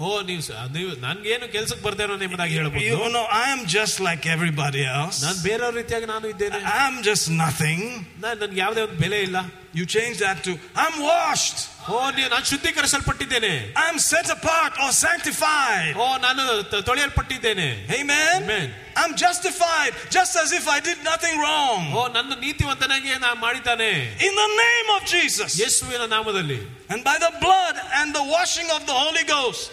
ಓ 0.00 0.08
ನೀವು 0.22 0.42
ಸ- 0.42 0.66
ನೀವು 0.72 0.90
ನನ್ಗೇನು 1.00 1.52
ಕೆಲ್ಸಕ್ಕೆ 1.52 1.84
ಬರ್ತಾ 1.84 2.02
ಇರೋ 2.04 2.16
ಎಂಬುದಾಗಿ 2.22 2.54
ಹೇಳ್ಬೋದು 2.54 2.84
you 2.84 3.08
know, 3.08 3.24
I 3.38 3.46
am 3.50 3.62
just 3.76 3.96
like 4.00 4.26
everybody 4.26 4.84
else. 4.96 5.18
ನಾನು 5.24 5.38
ಬೇರೆಯವ್ರ 5.42 5.74
ರೀತಿಯಾಗಿ 5.74 6.06
ನಾನು 6.06 6.26
ಇದ್ದೇನೆ 6.28 6.60
I'm 6.76 7.02
just 7.02 7.26
nothing. 7.44 7.80
ನಾನ್ 8.20 8.38
ನನ್ಗೆ 8.38 8.60
ಯಾವುದೇ 8.60 8.82
ಒಂದು 8.82 8.98
ಬೆಲೆ 8.98 9.20
ಇಲ್ಲ 9.20 9.38
You 9.78 9.84
change 9.86 10.16
that 10.24 10.38
to, 10.46 10.52
I'm 10.82 10.94
washed. 11.08 11.58
ಓ 11.90 11.98
ನೀವು 12.16 12.28
ನಾನು 12.34 12.46
ಶುದ್ಧೀಕರಿಸಲ್ಪಟ್ಟಿದ್ದೇನೆ 12.50 13.50
I'm 13.82 13.98
set 14.10 14.28
apart 14.36 14.72
or 14.84 14.88
sanctified. 15.06 15.92
ಓ 16.04 16.06
ನಾನು 16.26 16.42
ತ- 16.72 16.82
ತೊಳೆಯಲ್ಪಟ್ಟಿದ್ದೇನೆ 16.88 17.68
Amen. 17.98 18.36
Amen. 18.42 18.66
I'm 19.00 19.12
justified 19.24 19.92
just 20.16 20.34
as 20.42 20.50
if 20.58 20.64
I 20.76 20.78
did 20.88 20.98
nothing 21.10 21.34
wrong. 21.42 21.82
ಓ 21.98 22.04
ನನ್ನ 22.16 22.38
ನೀತಿವಂತನಾಗಿ 22.44 23.10
ನಾನು 23.26 23.38
ಮಾಡಿದ್ದಾನೆ 23.46 23.90
In 24.28 24.34
the 24.42 24.48
name 24.64 24.88
of 24.96 25.02
Jesus. 25.16 25.50
ಯೇಸುವಿನ 25.64 26.06
ನಾಮದಲ್ಲಿ 26.16 26.60
And 26.92 27.02
by 27.10 27.16
the 27.26 27.32
blood 27.44 27.76
and 28.00 28.08
the 28.20 28.24
washing 28.36 28.70
of 28.78 28.82
the 28.90 28.96
Holy 29.04 29.26
Ghost. 29.34 29.70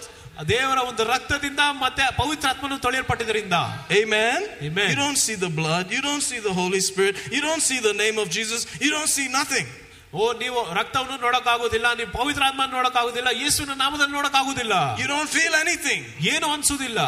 ದೇವರ 0.51 0.79
ಒಂದು 0.89 1.03
ರಕ್ತದಿಂದ 1.11 1.61
ಮತ್ತೆ 1.83 2.05
ಪವಿತ್ರಾತ್ಮನು 2.21 2.77
ತೊಳೆಯಲ್ಪಟ್ಟಿದ್ದರಿಂದ 2.85 3.57
Amen. 4.01 4.39
Amen. 4.67 4.89
You 4.91 4.97
don't 5.03 5.19
see 5.25 5.37
the 5.45 5.51
blood. 5.61 5.85
You 5.95 6.01
don't 6.09 6.25
see 6.29 6.39
the 6.49 6.53
Holy 6.61 6.81
Spirit. 6.89 7.15
You 7.35 7.41
don't 7.47 7.63
see 7.69 7.79
the 7.89 7.95
name 8.03 8.17
of 8.23 8.27
Jesus. 8.37 8.61
You 8.85 8.91
don't 8.97 9.11
see 9.17 9.27
nothing. 9.39 9.67
ಓ 10.13 10.25
ನೀವು 10.41 10.59
ರಕ್ತವನ್ನು 10.79 11.17
ನೋಡಕ್ 11.25 11.47
ಆಗುದಿಲ್ಲ 11.53 11.87
ನೀವು 11.99 12.11
ಪವಿತ್ರಾತ್ಮ 12.19 12.65
ನೋಡಕ್ 12.75 12.97
ಆಗುದಿಲ್ಲ 13.01 13.29
ಯೇಸುವಿನ 13.43 13.73
ನಾಮದಲ್ಲಿ 13.83 14.13
ನೋಡಕ್ 14.19 14.37
ಆಗುದಿಲ್ಲ 14.41 14.75
You 15.01 15.07
don't 15.07 15.31
feel 15.37 15.55
anything. 15.63 16.01
ಏನು 16.33 16.47
ಅನ್ಸುದಿಲ್ಲ 16.55 16.99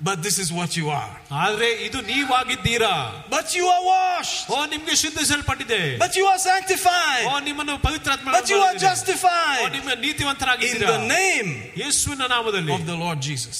But 0.00 0.18
this 0.24 0.36
is 0.38 0.48
what 0.56 0.72
you 0.78 0.86
are. 0.98 1.12
ಆದ್ರೆ 1.42 1.68
ಇದು 1.86 1.98
ನೀವಾಗಿದ್ದೀರಾ 2.10 2.92
But 3.36 3.46
you 3.58 3.64
are 3.74 3.82
washed. 3.94 4.42
ಓ 4.54 4.58
ನಿಮ್ಗೆ 4.74 4.94
ಶುದ್ಧಿಸಲ್ಪಟ್ಟಿದೆ 5.02 5.80
But 6.04 6.12
you 6.18 6.26
are 6.32 6.40
sanctified. 6.44 7.24
ಓ 7.30 7.38
ನಿಮ್ಮನ್ನು 7.48 7.74
ಪವಿತ್ರಾತ್ಮ 7.86 8.28
But 8.36 8.46
you 8.52 8.58
are 8.58 8.68
ಮಾಡಿದೆ. 8.68 8.84
ಓ, 8.84 8.88
justified. 8.88 9.64
ನಿಮ್ಮ 9.76 9.90
In 9.96 10.00
ನೀತಿವಂತರಾಗಿದ್ದೀರಾ 10.06 10.90
the 10.92 11.00
name 11.16 11.50
ಯೇಸುವಿನ 11.82 12.22
ನಾಮದಲ್ಲಿ 12.34 12.74
of 12.78 12.84
the 12.92 12.98
Lord 13.04 13.20
Jesus. 13.30 13.58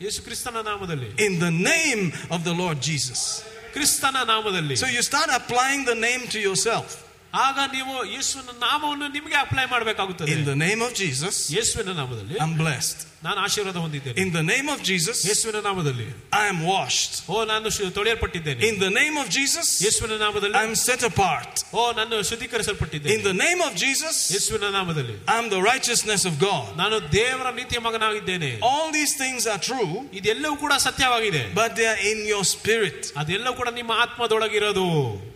ಯೇಸು 0.00 0.20
ಕ್ರಿಸ್ತನ 0.26 0.62
ನಾಮದಲ್ಲಿ 0.70 1.10
In 1.26 1.34
the 1.46 1.52
name 1.70 2.02
of 2.30 2.40
the 2.48 2.54
Lord 2.62 2.78
Jesus. 2.90 3.20
ಕ್ರಿಸ್ತನ 3.76 4.16
ನಾಮದಲ್ಲಿ 4.32 4.76
So 4.76 4.88
you 4.88 5.02
start 5.02 5.30
applying 5.40 5.82
the 5.84 5.98
name 6.06 6.22
to 6.34 6.38
yourself. 6.48 6.88
ಆಗ 7.46 7.58
ನೀವು 7.72 7.94
ಯೇಸುವಿನ 8.12 8.50
ನಾಮವನ್ನು 8.66 9.06
ನಿಮಗೆ 9.16 9.36
ಅಪ್ಲೈ 9.44 9.64
ಮಾಡಬೇಕಾಗುತ್ತದೆ 9.72 10.30
In 10.34 10.44
the 10.44 10.56
name 10.66 10.80
of 10.86 10.92
Jesus, 11.02 11.34
ಯೇಸುವಿನ 11.56 11.92
ನಾಮದಲ್ಲಿ 11.98 12.36
I'm 12.44 12.54
blessed. 12.62 12.98
ನಾನು 13.26 13.38
ಆಶೀರ್ವಾದ 13.46 13.78
ಹೊಂದಿದ್ದೇನೆ 13.84 14.16
In 14.24 14.30
the 14.36 14.44
name 14.52 14.68
of 14.74 14.78
Jesus, 14.82 15.18
ಯೇಸುವಿನ 15.28 15.58
ನಾಮದಲ್ಲಿ 15.66 16.06
I 16.32 16.46
am 16.52 16.58
washed. 16.72 17.12
ಓ 17.28 17.44
ನಾನು 17.44 17.68
ಶು- 17.76 17.90
ತೊಳೆಯಲ್ಪಟ್ಟಿದ್ದೇನೆ 17.98 18.60
In 18.70 18.76
the 18.84 18.90
name 18.90 19.16
of 19.22 19.26
Jesus, 19.28 19.68
ಯೇಸುವಿನ 19.86 20.16
ನಾಮದಲ್ಲಿ 20.24 20.56
I'm 20.62 20.74
set 20.84 21.02
apart. 21.10 21.52
ಓ 21.74 21.84
ನಾನು 21.92 22.22
ಶುದ್ಧೀಕರಿಸಲ್ಪಟ್ಟಿದ್ದೇನೆ 22.30 23.14
In 23.16 23.22
the 23.28 23.36
name 23.44 23.60
of 23.68 23.72
Jesus, 23.84 24.16
ಯೇಸುವಿನ 24.36 24.68
ನಾಮದಲ್ಲಿ 24.78 25.16
I'm 25.34 25.48
the 25.56 25.62
righteousness 25.62 26.24
of 26.30 26.36
God. 26.48 26.66
ನಾನು 26.82 26.98
ದೇವರ 27.18 27.50
ನೀತಿಯ 27.60 27.80
ಮಗನಾಗಿದ್ದೇನೆ 27.88 28.50
All 28.70 28.86
these 28.98 29.14
things 29.22 29.44
are 29.46 29.60
true, 29.70 29.90
ಇದೆಲ್ಲವೂ 30.20 30.56
ಕೂಡ 30.64 30.72
ಸತ್ಯವಾಗಿದೆ 30.88 31.44
but 31.54 31.72
they 31.80 31.88
are 31.94 32.00
in 32.12 32.20
your 32.32 32.44
spirit. 32.56 33.00
ಅದೆಲ್ಲವೂ 33.22 33.56
ಕೂಡ 33.62 33.70
ನಿಮ್ಮ 33.80 33.92
ಆತ್ಮದೊಳಗಿರೋದು 34.06 34.86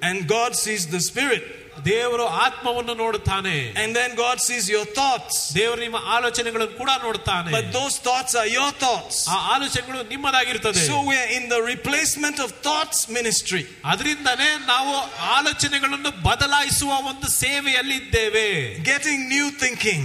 And 0.03 0.19
God 0.29 0.53
sees 0.57 0.85
the 0.97 1.03
spirit. 1.11 1.45
ದೇವರು 1.85 2.25
ಆತ್ಮವನ್ನು 2.45 2.95
ನೋಡುತ್ತಾನೆ 2.95 3.55
And 3.83 3.91
then 3.99 4.11
God 4.17 4.39
sees 4.47 4.65
your 4.75 4.87
thoughts. 4.99 5.37
ದೇವರು 5.59 5.81
ನಿಮ್ಮ 5.87 5.99
ಆಲೋಚನೆಗಳನ್ನು 6.17 6.77
ಕೂಡ 6.83 6.91
ನೋಡುತ್ತಾನೆ 7.07 7.51
But 7.57 7.69
those 7.79 7.95
thoughts 8.07 8.33
are 8.41 8.49
your 8.59 8.71
thoughts. 8.85 9.17
ಆ 9.35 9.39
ಆಲೋಚನೆಗಳು 9.55 10.03
ನಿಮ್ಮದಾಗಿರ್ತದೆ 10.15 10.83
So 10.91 10.99
we're 11.11 11.31
in 11.39 11.47
the 11.55 11.61
replacement 11.73 12.39
of 12.47 12.51
thoughts 12.69 13.01
ministry. 13.19 13.63
ಅದರಿಂದನೇ 13.93 14.51
ನಾವು 14.73 14.95
ಆಲೋಚನೆಗಳನ್ನು 15.37 16.11
ಬದಲಾಯಿಸುವ 16.29 16.93
ಒಂದು 17.13 17.29
ಸೇವೆಯಲ್ಲಿ 17.45 17.99
ಇದ್ದೇವೆ 18.05 18.49
Getting 18.93 19.21
new 19.37 19.49
thinking. 19.65 20.03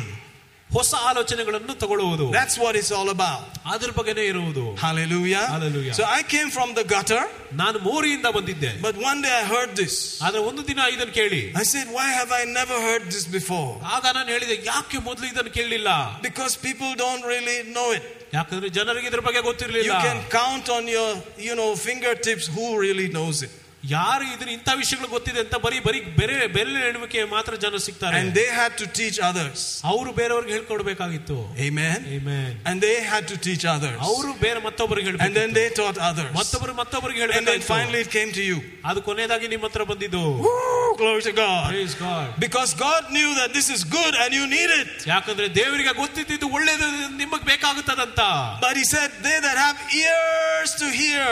ಹೊಸ 0.70 0.94
ಆಲೋಚನೆಗಳನ್ನು 1.10 1.74
ತಗೊಳ್ಳುವುದು 1.82 2.26
That's 2.38 2.56
what 2.62 2.74
it's 2.80 2.92
all 2.98 3.10
about. 3.16 3.44
ಅದ್ರ 3.74 3.90
ಬಗ್ಗೆನೇ 3.98 4.24
ಇರುವುದು 4.32 4.64
Hallelujah. 4.86 5.44
Hallelujah. 5.56 5.94
So 6.00 6.06
I 6.18 6.22
came 6.34 6.50
from 6.58 6.70
the 6.80 6.86
gutter, 6.94 7.22
ನಾನು 7.62 7.78
ಮೋರಿಯಿಂದ 7.88 8.28
ಬಂದಿದ್ದೆ 8.38 8.72
but 8.88 8.96
one 9.10 9.20
day 9.26 9.34
I 9.42 9.46
heard 9.54 9.72
this. 9.82 9.96
ಆದ್ರೆ 10.28 10.42
ಒಂದು 10.50 10.64
ದಿನ 10.70 10.88
ಇದನ್ನು 10.96 11.16
ಕೇಳಿ 11.20 11.42
I 11.64 11.66
said, 11.74 11.88
Why 11.98 12.08
have 12.20 12.32
I 12.42 12.44
never 12.60 12.78
heard 12.88 13.06
this 13.16 13.26
before? 13.38 13.70
ಆಗ 13.96 14.06
ನಾನು 14.18 14.30
ಹೇಳಿದೆ 14.36 14.58
ಯಾಕೆ 14.72 15.00
ಮೊದಲು 15.10 15.28
ಇದನ್ನು 15.34 15.54
ಕೇಳಲಿಲ್ಲ 15.60 15.92
Because 16.28 16.56
people 16.68 16.92
don't 17.06 17.26
really 17.34 17.60
know 17.78 17.90
it. 18.00 18.06
ಯಾಕಂದ್ರೆ 18.38 18.70
ಜನರಿಗೆ 18.80 19.08
ಇದ್ರ 19.12 19.24
ಬಗ್ಗೆ 19.28 19.42
You 19.42 19.50
ಗೊತ್ತಿರಲಿಲ್ಲ 19.52 19.94
can 20.10 20.20
count 20.40 20.68
on 20.78 20.86
your, 20.98 21.10
you 21.48 21.56
know, 21.62 21.70
fingertips 21.90 22.48
who 22.56 22.66
really 22.86 23.08
knows 23.18 23.40
it. 23.48 23.54
ಯಾರು 23.88 24.24
ಇದನ್ನ 24.34 24.52
ಇಂಥ 24.56 24.70
ವಿಷಯಗಳು 24.80 25.08
ಗೊತ್ತಿದೆ 25.08 25.40
ಅಂತ 25.44 25.56
ಬರೀ 25.64 25.80
ಬರೀ 25.88 26.00
ಬೇರೆ 26.20 26.36
ಬೆರಳಿನ 26.56 26.86
ಎಣುವಿಕೆ 26.92 27.20
ಮಾತ್ರ 27.34 27.54
ಜನ 27.64 27.80
ಸಿಗ್ತಾರೆ 27.88 28.20
And 28.20 28.30
they 28.40 28.46
had 28.60 28.72
to 28.82 28.86
teach 29.00 29.18
others. 29.30 29.58
ಅವರು 29.92 30.12
ಬೇರೆಯವ್ರಿಗೆ 30.20 30.54
ಹೇಳ್ಕೊಡ್ಬೇಕಾಗಿತ್ತು 30.58 31.38
Amen. 31.68 32.00
Amen. 32.18 32.48
And 32.70 32.78
they 32.86 32.96
had 33.12 33.26
to 33.32 33.38
teach 33.48 33.66
others. 33.76 33.98
ಅವರು 34.10 34.32
ಬೇರೆ 34.46 34.62
ಮತ್ತೊಬ್ಬರಿಗೆ 34.68 35.10
And 35.10 35.20
then 35.20 35.28
ಹೇಳ್ಬೇಕು 35.36 35.58
they 35.60 35.68
taught 35.80 36.00
others. 36.10 36.32
ಮತ್ತೊಬ್ಬರು 36.40 36.74
ಮತ್ತೊಬ್ಬರಿಗೆ 36.82 37.22
And 37.22 37.32
then 37.32 37.38
ಹೇಳ್ಬೇಕಾಗಿತ್ತು 37.38 37.74
finally 37.76 38.02
it 38.06 38.12
came 38.18 38.32
to 38.40 38.46
you. 38.50 38.58
ಅದು 38.92 39.02
ಕೊನೆಯದಾಗಿ 39.10 39.50
ನಿಮ್ಮ 39.54 39.70
ಹತ್ರ 39.70 39.86
ಬಂದಿದ್ದು 39.92 40.24
Woo, 40.48 40.56
glory 41.04 41.24
to 41.30 41.36
God. 41.44 41.68
Praise 41.76 41.96
God. 42.08 42.28
Because 42.46 42.74
God 42.88 43.04
knew 43.18 43.30
that 43.42 43.54
this 43.60 43.70
is 43.78 43.84
good 43.98 44.14
and 44.24 44.32
you 44.40 44.48
need 44.58 44.74
it. 44.82 44.92
ಯಾಕಂದ್ರೆ 45.14 45.48
ದೇವರಿಗೆ 45.62 45.94
ಗೊತ್ತಿದ್ದು 46.02 46.50
ಒಳ್ಳೇದು 46.58 46.90
ನಿಮಗ್ 47.24 47.46
ಬೇಕಾಗುತ್ತದಂತ 47.54 48.20
But 48.66 48.76
He 48.76 48.88
said, 48.96 49.10
They 49.28 49.38
that 49.48 49.58
have 49.60 49.80
ears 50.04 50.74
to 50.84 50.90
hear, 51.02 51.32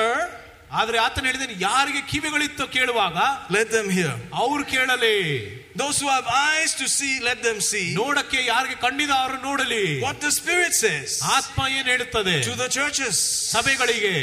ಆದ್ರೆ 0.79 0.97
ಆತನ 1.05 1.23
ಹೇಳಿದ್ದೇನೆ 1.29 1.55
ಯಾರಿಗೆ 1.65 2.01
ಕಿವಿಗಳಿತ್ತು 2.11 2.65
ಕೇಳುವಾಗ 2.75 3.17
let 3.57 3.67
them 3.75 3.89
hear. 3.97 4.13
ಅವ್ರು 4.43 4.63
ಕೇಳಲಿ 4.73 5.17
Those 5.75 5.97
who 6.01 6.07
have 6.07 6.27
eyes 6.47 6.71
to 6.81 6.88
see, 6.95 7.13
let 7.27 7.39
them 7.47 7.59
see. 7.69 7.86
ನೋಡಕ್ಕೆ 7.99 8.39
ಯಾರಿಗೆ 8.51 8.77
ಕಂಡಿದ 8.86 9.13
ಅವರು 9.19 9.38
ನೋಡಲಿ 9.49 9.84
What 10.07 10.17
the 10.25 10.31
Spirit 10.39 10.73
says 10.86 11.11
ಆತ್ಮ 11.38 11.59
ಏನ್ 11.77 11.88
ಹೇಳುತ್ತದೆ 11.93 12.36
to 12.49 12.55
the 12.63 12.69
churches. 12.77 13.15
ಸಭೆಗಳಿಗೆ 13.55 14.15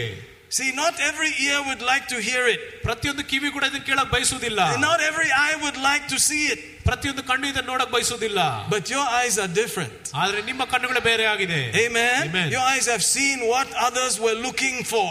See, 0.58 0.70
not 0.74 0.94
every 1.08 1.32
ear 1.46 1.58
would 1.68 1.82
like 1.90 2.06
to 2.12 2.18
hear 2.28 2.44
it, 2.54 2.62
ಪ್ರತಿಯೊಂದು 2.86 3.24
ಕಿವಿ 3.32 3.48
ಕೂಡ 3.56 3.64
ಇದನ್ನ 3.70 3.84
ಕೇಳಕ್ 3.90 4.11
ಬಯಸುವುದಿಲ್ಲ 4.14 4.61
and 4.74 4.82
not 4.90 5.00
every 5.11 5.30
eye 5.44 5.56
would 5.64 5.78
like 5.88 6.06
to 6.14 6.18
see 6.28 6.42
it. 6.54 6.61
ಪ್ರತಿಯೊಂದು 6.88 7.22
ಕಣ್ಣು 7.30 7.46
ಇದನ್ನ 7.52 7.68
ನೋಡಕ್ 7.72 7.92
ಬಯಸುವುದಿಲ್ಲ 7.96 8.40
But 8.74 8.86
your 8.94 9.06
eyes 9.20 9.36
are 9.44 9.50
different. 9.62 10.00
ಆದ್ರೆ 10.22 10.40
ನಿಮ್ಮ 10.50 10.62
ಕಣ್ಣುಗಳೇ 10.72 11.02
ಬೇರೆ 11.11 11.26
ಆಗಿದೆ 11.34 11.61
Amen. 11.84 12.18
Amen. 12.30 12.48
Your 12.56 12.64
eyes 12.72 12.88
have 12.94 13.04
seen 13.16 13.38
what 13.54 13.68
others 13.88 14.16
were 14.26 14.38
looking 14.48 14.78
for. 14.94 15.11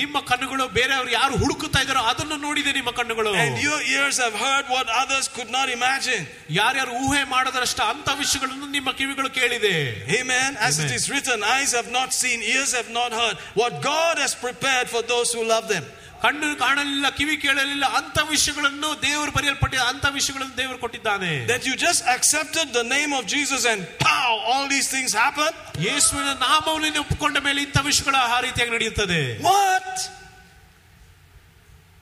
ನಿಮ್ಮ 0.00 0.16
ಕಣ್ಣುಗಳು 0.28 0.64
ಬೇರೆಯವರು 0.76 1.10
ಯಾರು 1.10 1.34
ಹುಡುಕುತ್ತಾ 1.42 1.80
ಇದಾರೋ 1.84 2.02
ಅದನ್ನು 2.10 2.36
ನೋಡಿದೆ 2.44 2.70
ನಿಮ್ಮ 2.72 2.90
ಕಣ್ಣುಗಳು 2.90 3.32
And 3.42 3.56
your 3.66 3.80
ears 3.94 4.16
have 4.24 4.36
heard 4.44 4.66
what 4.74 4.86
others 5.02 5.26
could 5.36 5.50
not 5.50 5.68
imagine. 5.76 6.22
ಯಾರ್ಯಾರು 6.60 6.92
ಊಹೆ 7.04 7.22
ಮಾಡದರಷ್ಟ 7.34 7.80
ಅಂತ 7.94 8.08
ವಿಷಯಗಳನ್ನು 8.22 8.68
ನಿಮ್ಮ 8.76 8.92
ಕಿವಿಗಳು 9.00 9.30
ಕೇಳಿದೆ 9.40 9.74
Amen. 10.20 10.50
As 10.68 10.74
it 10.78 10.84
Amen. 10.84 10.96
is 10.98 11.04
written, 11.12 11.38
eyes 11.56 11.72
have 11.72 11.90
not 11.98 12.10
seen, 12.22 12.40
ears 12.54 12.72
have 12.74 12.90
not 13.00 13.12
heard 13.12 13.36
what 13.54 13.74
God 13.82 14.16
has 14.24 14.34
prepared 14.46 14.88
for 14.94 15.02
those 15.12 15.30
who 15.36 15.44
love 15.54 15.68
them. 15.68 15.86
ಕಣ್ಣು 16.24 16.48
ಕಾಣಲಿಲ್ಲ 16.56 17.06
ಕಿವಿ 17.16 17.34
ಕೇಳಲಿಲ್ಲ 17.36 17.86
ಅಂತ 17.98 18.18
ವಿಷಯಗಳನ್ನು 18.30 18.90
ದೇವರು 19.02 19.32
ಬರೆಯಲ್ಪಟ್ಟಿದ 19.36 19.82
ಅಂತ 19.92 20.04
ವಿಷಯಗಳನ್ನು 20.18 20.56
ದೇವರು 20.62 20.78
ಕೊಟ್ಟಿದ್ದಾನೆ 20.78 21.30
That 21.52 21.64
you 21.68 21.74
just 21.86 22.02
accepted 22.14 22.66
the 22.78 22.84
name 22.94 23.12
of 23.18 23.24
Jesus 23.34 23.62
and 23.72 23.80
pow, 24.04 24.30
all 24.50 24.64
these 24.74 24.88
things 24.94 25.12
happen. 25.24 25.50
ಯೇಸುವಿನ 25.88 26.30
ನಾಮವನ್ನು 26.46 26.84
ನೀನು 26.86 27.00
ಒಪ್ಪಿಕೊಂಡ 27.04 27.38
ಮೇಲೆ 27.48 27.60
ಇಂಥ 27.66 27.78
ವಿಷಯಗಳ 27.90 28.16
ಆ 28.34 28.40
ರೀತಿಯಾಗಿ 28.46 28.72
ನಡೆಯುತ್ತದೆ 28.76 29.20
What? 29.48 29.90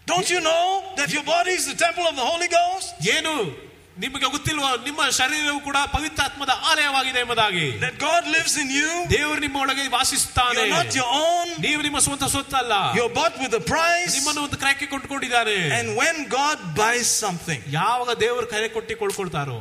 Don't 0.07 0.30
you 0.30 0.40
know 0.43 0.64
that 0.97 1.12
your 1.12 1.24
body 1.24 1.53
is 1.53 1.66
the 1.66 1.76
temple 1.76 2.07
of 2.07 2.16
the 2.16 2.26
Holy 2.30 2.49
Ghost? 2.59 2.88
ಏನು 3.16 3.34
ನಿಮಗೆ 4.04 4.28
ಗೊತ್ತಿಲ್ವಾ 4.34 4.70
ನಿಮ್ಮ 4.88 5.02
ಶರೀರವು 5.20 5.60
ಕೂಡ 5.68 5.78
ಪವಿತ್ರಾತ್ಮದ 5.93 6.54
ಆಲಯವಾಗಿದೆ 6.72 7.20
ಎಂಬುದಾಗಿ. 7.24 7.66
That 7.84 7.98
God 8.06 8.28
lives 8.36 8.58
in 8.64 8.72
you 8.80 8.89
ದೇವರು 9.16 9.39
ನಿಮ್ಮ 9.45 9.58
ಒಳಗೆ 9.64 9.86
ವಾಸಿಸುತ್ತಾನೆ. 9.95 10.66
ಓನ್ 11.22 11.52
ನೀವು 11.66 11.82
ನಿಮ್ಮ 11.88 12.00
ಸ್ವಂತ 12.08 12.26
ಸುತ್ತಲ್ಲ 12.36 12.74
you're 13.00 13.06
bought 13.20 13.38
with 13.43 13.54
the 13.58 13.62
price 13.72 14.12
ನಿಮ್ಮನ್ನು 14.18 14.41
ಒಂದು 14.48 14.58
ಕ್ರಯಕ್ಕೆ 14.64 14.88
ಕೊಂಡುಕೊಂಡಿದ್ದಾರೆ. 14.93 15.58
And 15.78 15.91
when 16.02 16.22
God 16.38 16.62
buys 16.82 17.12
something 17.24 17.64
ಯಾವಾಗ 17.80 18.12
ದೇವರು 18.26 18.48
ಕರೆ 18.54 18.70
ಕೊಟ್ಟಿ 18.76 18.95
ಕೊಂಡುಕೊಳ್ತಾರೋ 19.02 19.58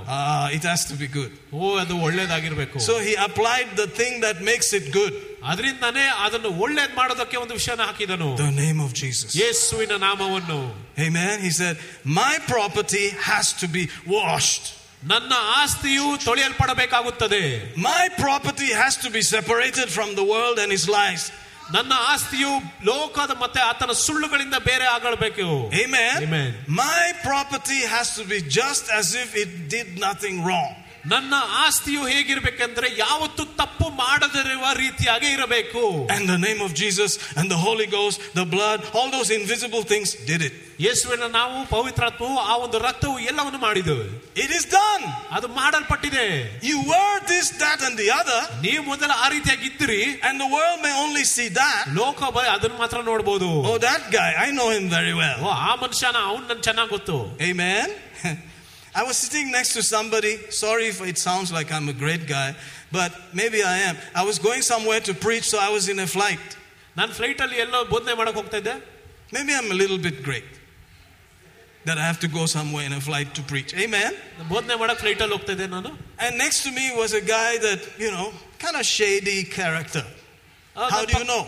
it 0.56 0.66
has 0.70 0.84
to 0.90 0.96
be 1.02 1.08
good 1.18 1.34
ಓ 1.54 1.76
ಅದು 1.84 1.96
ಒಳ್ಳೇದಾಗಿರಬೇಕು. 2.08 2.76
So 2.88 2.94
he 3.06 3.14
applied 3.28 3.72
the 3.82 3.86
thing 4.00 4.16
that 4.26 4.42
makes 4.50 4.72
it 4.80 4.90
good 4.98 5.16
ಅದರಿಂದಾನೇ 5.51 6.05
ಅದನ್ನು 6.25 6.49
ಒಳ್ಳೇದ್ 6.63 6.93
ಮಾಡೋದಕ್ಕೆ 6.99 7.37
ಒಂದು 7.43 7.53
ವಿಷಯನ 7.59 7.83
ಹಾಕಿದನು 7.89 8.29
The 8.43 8.51
name 8.65 8.79
of 8.85 8.91
Jesus. 9.03 9.29
ಯೇಸುವಿನ 9.43 9.95
ನಾಮವನ್ನು 10.07 10.59
Amen. 11.07 11.35
He 11.47 11.51
said, 11.61 11.75
My 12.19 12.33
property 12.53 13.05
has 13.29 13.47
to 13.61 13.67
be 13.77 13.83
washed. 14.15 14.65
ನನ್ನ 15.11 15.33
ಆಸ್ತಿಯು 15.61 16.07
ತೊಳೆಯಲ್ಪಡಬೇಕಾಗುತ್ತದೆ 16.27 17.43
My 17.89 18.03
property 18.23 18.69
has 18.81 18.95
to 18.97 19.09
be 19.09 19.21
separated 19.35 19.87
from 19.97 20.09
the 20.19 20.25
world 20.33 20.57
and 20.63 20.71
its 20.77 20.87
lies. 20.97 21.23
ನನ್ನ 21.75 21.93
ಆಸ್ತಿಯು 22.13 22.51
ಲೋಕದ 22.89 23.33
ಮತ್ತೆ 23.43 23.59
ಆತನ 23.69 23.91
ಸುಳ್ಳುಗಳಿಂದ 24.05 24.57
ಬೇರೆ 24.69 24.85
ಆಗಬೇಕು 24.95 25.47
Amen. 25.83 26.15
Amen. 26.27 26.49
My 26.83 27.03
property 27.27 27.81
has 27.95 28.07
to 28.19 28.23
be 28.33 28.39
just 28.59 28.85
as 28.99 29.07
if 29.23 29.29
it 29.43 29.51
did 29.75 29.87
nothing 30.07 30.37
wrong. 30.47 30.71
ನನ್ನ 31.05 31.33
ಆಸ್ತಿಯು 31.63 32.01
ಹೇಗಿರ್ಬೇಕಂದ್ರೆ 32.11 32.87
ಯಾವತ್ತು 32.97 33.43
ತಪ್ಪು 33.59 33.85
ಮಾಡದಿರುವ 34.01 34.65
ರೀತಿಯಾಗಿ 34.81 35.29
ಇರಬೇಕು 35.37 35.83
And 36.15 36.25
the 36.33 36.39
name 36.39 36.61
of 36.61 36.73
Jesus 36.73 37.11
and 37.37 37.47
the 37.53 37.61
Holy 37.67 37.87
Ghost, 37.89 38.17
the 38.33 38.45
blood, 38.47 38.81
all 38.97 39.09
those 39.11 39.31
invisible 39.31 39.83
things 39.83 40.09
did 40.29 40.43
it. 40.49 40.53
ಯೇಸುವಿನ 40.85 41.25
ನಾವು 41.31 41.57
ಪವಿತ್ರಾತ್ಮವು 41.71 42.37
ಆ 42.43 42.53
ಒಂದು 42.65 42.77
ರಕ್ತವು 42.85 43.17
ಎಲ್ಲವನ್ನು 43.31 43.59
ಮಾಡಿದೆವು 43.65 44.05
It 44.43 44.51
is 44.57 44.63
done. 44.75 45.03
ಅದು 45.37 45.47
ಮಾಡಲ್ಪಟ್ಟಿದೆ 45.59 46.25
You 46.69 46.77
were 46.91 47.15
this, 47.31 47.49
that, 47.63 47.79
and 47.87 47.95
the 48.03 48.09
other, 48.19 48.39
ನೀವು 48.65 48.83
ಮೊದಲ 48.91 49.11
ಆ 49.23 49.27
ರೀತಿಯಾಗಿ 49.35 49.65
ಇದ್ದಿರಿ 49.71 50.01
and 50.27 50.35
the 50.43 50.49
world 50.55 50.79
may 50.87 50.93
only 51.03 51.25
see 51.35 51.49
that. 51.61 51.81
ಲೋಕ 51.99 52.21
ಬ- 52.37 52.47
ಅದನ್ನ 52.55 52.77
ಮಾತ್ರ 52.83 53.01
ನೋಡ್ಬೋದು 53.11 53.49
Oh, 53.71 53.77
that 53.87 54.05
guy, 54.17 54.31
I 54.45 54.51
know 54.59 54.69
him 54.69 54.87
very 54.97 55.15
well. 55.21 55.39
ಓ 55.47 55.51
ಆ 55.67 55.73
ಮನುಷ್ಯನ 55.83 56.17
ಅವ್ನು 56.31 56.45
ನನ್ 56.51 56.63
ಚೆನ್ನಾಗ್ 56.69 56.91
ಗೊತ್ತು 56.97 57.17
Amen. 57.51 57.87
I 58.95 59.03
was 59.09 59.17
sitting 59.17 59.51
next 59.57 59.71
to 59.77 59.81
somebody. 59.83 60.33
Sorry 60.49 60.85
if 60.93 60.97
it 61.11 61.17
sounds 61.17 61.49
like 61.57 61.69
I'm 61.71 61.87
a 61.87 61.97
great 62.03 62.23
guy, 62.27 62.49
but 62.91 63.11
maybe 63.33 63.59
I 63.63 63.77
am. 63.89 63.95
I 64.21 64.23
was 64.29 64.37
going 64.47 64.63
somewhere 64.73 64.99
to 65.09 65.13
preach, 65.13 65.45
so 65.51 65.57
I 65.67 65.69
was 65.77 65.85
in 65.93 65.99
a 65.99 66.09
flight. 66.15 66.47
ನಾನು 66.99 67.11
flight 67.19 67.41
ಅಲ್ಲಿ 67.43 67.57
ಎಲ್ಲೋ 67.65 67.79
ಬೋಧನೆ 67.93 68.13
ಮಾಡಕ್ 68.21 68.37
ಹೋಗ್ತಾ 68.41 68.57
ಇದ್ದೆ 68.63 68.75
Maybe 69.35 69.51
I'm 69.59 69.69
a 69.75 69.77
little 69.83 69.99
bit 70.07 70.17
great 70.29 70.49
that 71.87 71.97
I 72.01 72.05
have 72.09 72.19
to 72.25 72.29
go 72.37 72.43
somewhere 72.55 72.83
in 72.89 72.93
a 72.93 73.01
flight 73.09 73.29
to 73.37 73.41
preach. 73.51 73.71
Amen. 73.85 74.11
ಬೋಧನೆ 74.53 74.75
ಮಾಡಕ್ 74.81 74.99
flight 75.03 75.21
ಅಲ್ಲಿ 75.25 75.35
ಹೋಗ್ತಾ 75.37 75.53
ಇದ್ದೆ 75.57 75.67
ನಾನು 75.75 75.91
And 76.23 76.31
next 76.45 76.59
to 76.67 76.71
me 76.79 76.85
was 77.01 77.13
a 77.21 77.25
guy 77.35 77.51
that, 77.67 77.81
you 78.03 78.11
know, 78.15 78.27
kind 78.63 78.77
of 78.81 78.85
shady 78.97 79.39
character. 79.57 80.05
How 80.93 81.01
do 81.11 81.13
you 81.21 81.27
know? 81.33 81.43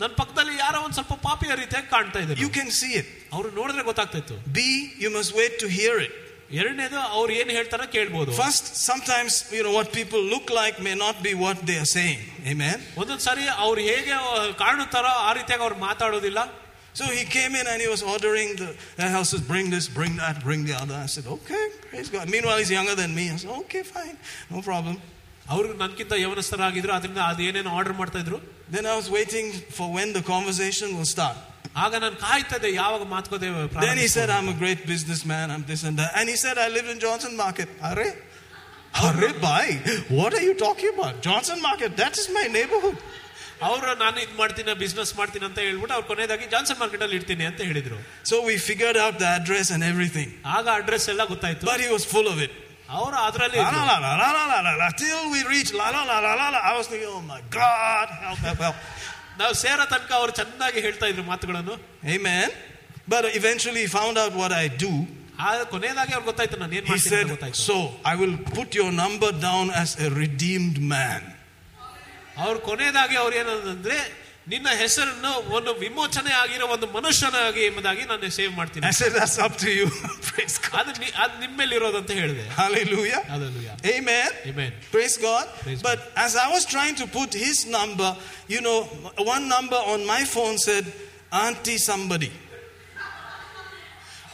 ನನ್ನ 0.00 0.12
ಪಕ್ಕದಲ್ಲಿ 0.18 0.56
ಯಾರೋ 0.64 0.78
ಒಂದ್ 0.86 0.96
ಸ್ವಲ್ಪ 0.98 1.14
ಪಾಪಿಯ 1.28 1.52
ರೀತಿಯಾಗಿ 1.62 1.88
ಕಾಣ್ತಾ 1.94 2.18
ಇದ್ರು 2.24 2.40
You 2.44 2.50
can 2.58 2.68
see 2.80 2.92
it. 3.02 3.08
ಅವ್ರು 3.36 3.48
ನೋಡಿದ್ರೆ 3.60 3.84
ಗೊತ್ತಾಗ್ತಾ 3.90 4.18
ಇತ್ತು 4.22 4.36
B, 4.56 4.66
you 5.04 5.10
must 5.18 5.32
wait 5.40 5.54
to 5.62 5.68
hear 5.78 5.94
it. 6.06 6.14
ಎರಡನೇದು 6.58 6.98
ಅವ್ರು 7.16 7.32
ಏನ್ 7.40 7.50
ಹೇಳ್ತಾರ 7.56 7.82
ಕೇಳ್ಬೋದು 7.96 8.30
First, 8.44 8.66
sometimes, 8.90 9.32
you 9.56 9.62
know, 9.64 9.74
what 9.78 9.88
people 9.98 10.20
look 10.34 10.46
like 10.60 10.76
may 10.88 10.94
not 11.04 11.16
be 11.26 11.32
what 11.44 11.58
they 11.68 11.76
are 11.82 11.90
saying. 11.98 12.20
Amen. 12.52 12.78
ಒಂದೊಂದ್ 13.02 13.24
ಸಾರಿ 13.28 13.44
ಅವ್ರು 13.66 13.82
ಹೇಗೆ 13.90 14.14
ಕಾಣುತ್ತಾರೋ 14.64 15.12
ಆ 15.28 15.32
ರೀತಿಯಾಗಿ 15.40 15.64
ಅವ್ರು 15.68 15.78
ಮಾತಾಡೋದಿಲ್ಲ 15.88 16.40
So 17.00 17.04
he 17.16 17.24
came 17.34 17.52
in 17.54 17.66
and 17.72 17.80
he 17.84 17.88
was 17.94 18.02
ordering 18.12 18.48
the, 18.60 18.68
the 19.00 19.08
houses, 19.16 19.40
bring 19.50 19.66
this, 19.74 19.84
bring 19.98 20.14
that, 20.22 20.36
bring 20.46 20.62
the 20.70 20.74
other. 20.82 20.96
I 21.04 21.06
said, 21.06 21.26
okay, 21.36 21.64
praise 21.90 22.08
God. 22.14 22.24
Meanwhile, 22.34 22.58
he's 22.62 22.72
younger 22.78 22.96
than 23.02 23.14
me. 23.18 23.24
I 23.34 23.36
said, 23.42 23.52
okay, 23.62 23.82
fine, 23.96 24.16
no 24.54 24.60
problem. 24.70 24.96
ಅವ್ರು 25.54 25.68
ನನ್ಕಿಂತ 25.82 26.14
ಯವನಸ್ಥರಾಗಿದ್ರು 26.22 26.92
ಅದರಿಂದ 26.96 27.20
ಅದೇನೇನು 27.32 27.70
order 27.78 27.96
ಮಾಡ್ತಾ 28.00 28.18
ಇದ್ರು 28.24 28.38
Then 28.74 28.86
I 28.92 28.96
was 29.00 29.06
waiting 29.18 29.46
for 29.76 29.86
when 29.98 30.08
the 30.16 30.22
conversation 30.34 30.88
will 30.96 31.08
start. 31.16 31.36
ಆಗ 31.84 31.94
ನಾನು 32.04 32.16
ಕಾಯ್ತದೆ 32.26 32.68
ಯಾವಾಗ 32.80 33.02
ಮಾತುಕತೆ 33.14 33.48
Then 33.86 33.98
he 34.04 34.08
said, 34.14 34.28
I'm 34.36 34.48
a 34.54 34.58
great 34.62 34.80
businessman, 34.92 35.46
I'm 35.54 35.64
this 35.70 35.82
and 35.88 35.96
that. 36.00 36.10
And 36.18 36.26
he 36.32 36.36
said, 36.44 36.56
I 36.64 36.68
live 36.76 36.88
in 36.94 36.98
Johnson 37.04 37.34
Market. 37.42 37.68
Arre? 37.90 38.08
Arre, 39.06 39.28
bhai, 39.46 39.66
what 40.18 40.32
are 40.38 40.44
you 40.48 40.54
talking 40.66 40.90
about? 40.96 41.14
Johnson 41.26 41.58
Market, 41.68 41.90
that 42.02 42.14
is 42.22 42.28
my 42.38 42.46
neighborhood. 42.58 42.98
ಅವರು 43.66 43.92
ನಾನು 44.02 44.18
ಇದು 44.24 44.34
ಮಾಡ್ತೀನಿ 44.40 44.72
business 44.82 45.12
ಮಾಡ್ತೀನಿ 45.20 45.44
ಅಂತ 45.48 45.58
ಹೇಳ್ಬಿಟ್ಟು 45.66 45.94
ಅವ್ರು 45.96 46.06
ಕೊನೆಯದಾಗಿ 46.10 46.44
Johnson 46.54 46.78
market 46.82 47.02
ಅಲ್ಲಿ 47.06 47.16
ಇರ್ತೀನಿ 47.20 47.44
ಅಂತ 47.50 47.60
ಹೇಳಿದ್ರು 47.70 47.98
So 48.30 48.36
we 48.48 48.54
figured 48.68 48.98
out 49.04 49.14
the 49.22 49.28
address 49.38 49.68
and 49.76 49.84
everything. 49.92 50.28
ಆಗ 50.56 50.66
ಅಡ್ರೆಸ್ 50.80 51.06
ಎಲ್ಲ 51.12 51.22
ಗೊತ್ತಾಯ್ತು 51.32 51.66
But 51.72 51.80
he 51.84 51.88
was 51.96 52.04
full 52.14 52.28
of 52.34 52.38
it. 52.46 52.52
ಅವರು 52.98 53.16
ಅದರಲ್ಲಿ 53.28 53.58
La 53.64 53.70
la 53.90 53.96
la 54.04 54.12
la 54.20 54.28
la 54.36 54.44
la 54.52 54.58
la 54.66 54.74
la 54.82 54.88
till 55.02 55.22
we 55.34 55.40
reached 55.54 55.74
la 55.80 55.88
la 55.96 56.02
la 56.10 56.18
la 56.26 56.32
la 56.40 56.46
la. 56.54 56.60
I 56.70 56.74
was 56.78 56.86
thinking, 56.90 57.10
oh 57.16 57.24
my 57.32 57.40
God, 57.58 58.06
help, 58.26 58.40
help, 58.48 58.60
help. 58.66 58.78
ನಾವು 59.40 59.54
ಸೇರೋ 59.64 59.84
ತನಕ 59.92 60.10
ಅವ್ರು 60.20 60.32
ಚೆನ್ನಾಗಿ 60.40 60.78
ಹೇಳ್ತಾ 60.86 61.06
ಇದ್ರು 61.12 61.24
ಮಾತುಗಳನ್ನು 61.32 61.74
Amen. 62.16 62.48
But 63.12 63.24
eventually 63.40 63.82
he 63.84 63.90
found 63.98 64.16
out 64.22 64.32
what 64.40 64.52
I 64.64 64.68
do. 64.84 64.92
ಆಗ 65.48 65.58
ಕೊನೆಯದಾಗಿ 65.72 66.12
ಅವ್ರಿಗೆ 66.14 66.28
ಗೊತ್ತಾಯ್ತು 66.30 66.56
ನಾನು 66.62 66.74
ಏನ್ 66.78 66.86
He 66.86 66.92
ಮಾಡ್ತೀನಿ 66.92 67.16
ಅಂತ 67.16 67.18
said, 67.18 67.28
ಗೊತ್ತಾಯ್ತು 67.34 67.60
So 67.68 67.76
I 68.12 68.16
will 68.22 68.36
put 68.56 68.68
your 68.80 68.90
number 69.02 69.30
down 69.48 69.66
as 69.82 69.90
a 70.06 70.10
redeemed 70.22 70.78
man. 70.94 71.22
ಅವ್ರು 72.44 72.58
ಕೊನೆಯದಾಗಿ 72.68 73.16
ಅವ್ರು 73.22 73.34
ಏನಂದ್ರೆ 73.42 73.98
ನಿನ್ನ 74.46 74.68
ಹೆಸರನ್ನು 74.82 75.30
ಒಂದು 75.56 75.70
ವಿಮೋಚನೆ 75.82 76.30
ಆಗಿರೋ 76.42 76.66
ಒಂದು 76.74 76.86
ಮನುಷ್ಯನಾಗಿ 76.94 77.62
ಎಂಬುದಾಗಿ 77.68 78.04
ನಾನು 78.12 78.30
ಸೇವ್ 78.38 78.52
ಮಾಡ್ತೀನಿ 78.60 78.84
I 78.86 78.94
said, 79.00 79.12
That's 79.18 79.36
up 79.46 79.54
to 79.64 79.70
you. 79.78 79.86
Praise 80.28 80.56
God. 80.66 80.76
ಅದು 80.82 80.92
ನಿ- 81.02 81.14
ಅದು 81.24 81.34
ನಿಮ್ಮೇಲೆ 81.44 81.74
ಇರೋದಂತ 81.80 82.12
ಹೇಳಿದೆ 82.20 82.44
Hallelujah. 82.60 83.20
Hallelujah. 83.34 83.74
Amen. 83.94 84.30
Amen. 84.50 84.70
Praise 84.96 85.16
God. 85.28 85.44
Praise 85.64 85.82
but 85.88 86.00
as 86.26 86.34
I 86.44 86.48
was 86.56 86.64
trying 86.74 86.96
to 87.02 87.06
put 87.18 87.32
his 87.46 87.58
number, 87.78 88.10
you 88.54 88.62
know, 88.68 88.78
one 89.34 89.46
number 89.56 89.80
on 89.94 90.02
my 90.14 90.22
phone 90.34 90.58
said, 90.68 90.86
Auntie 91.44 91.80
somebody. 91.90 92.30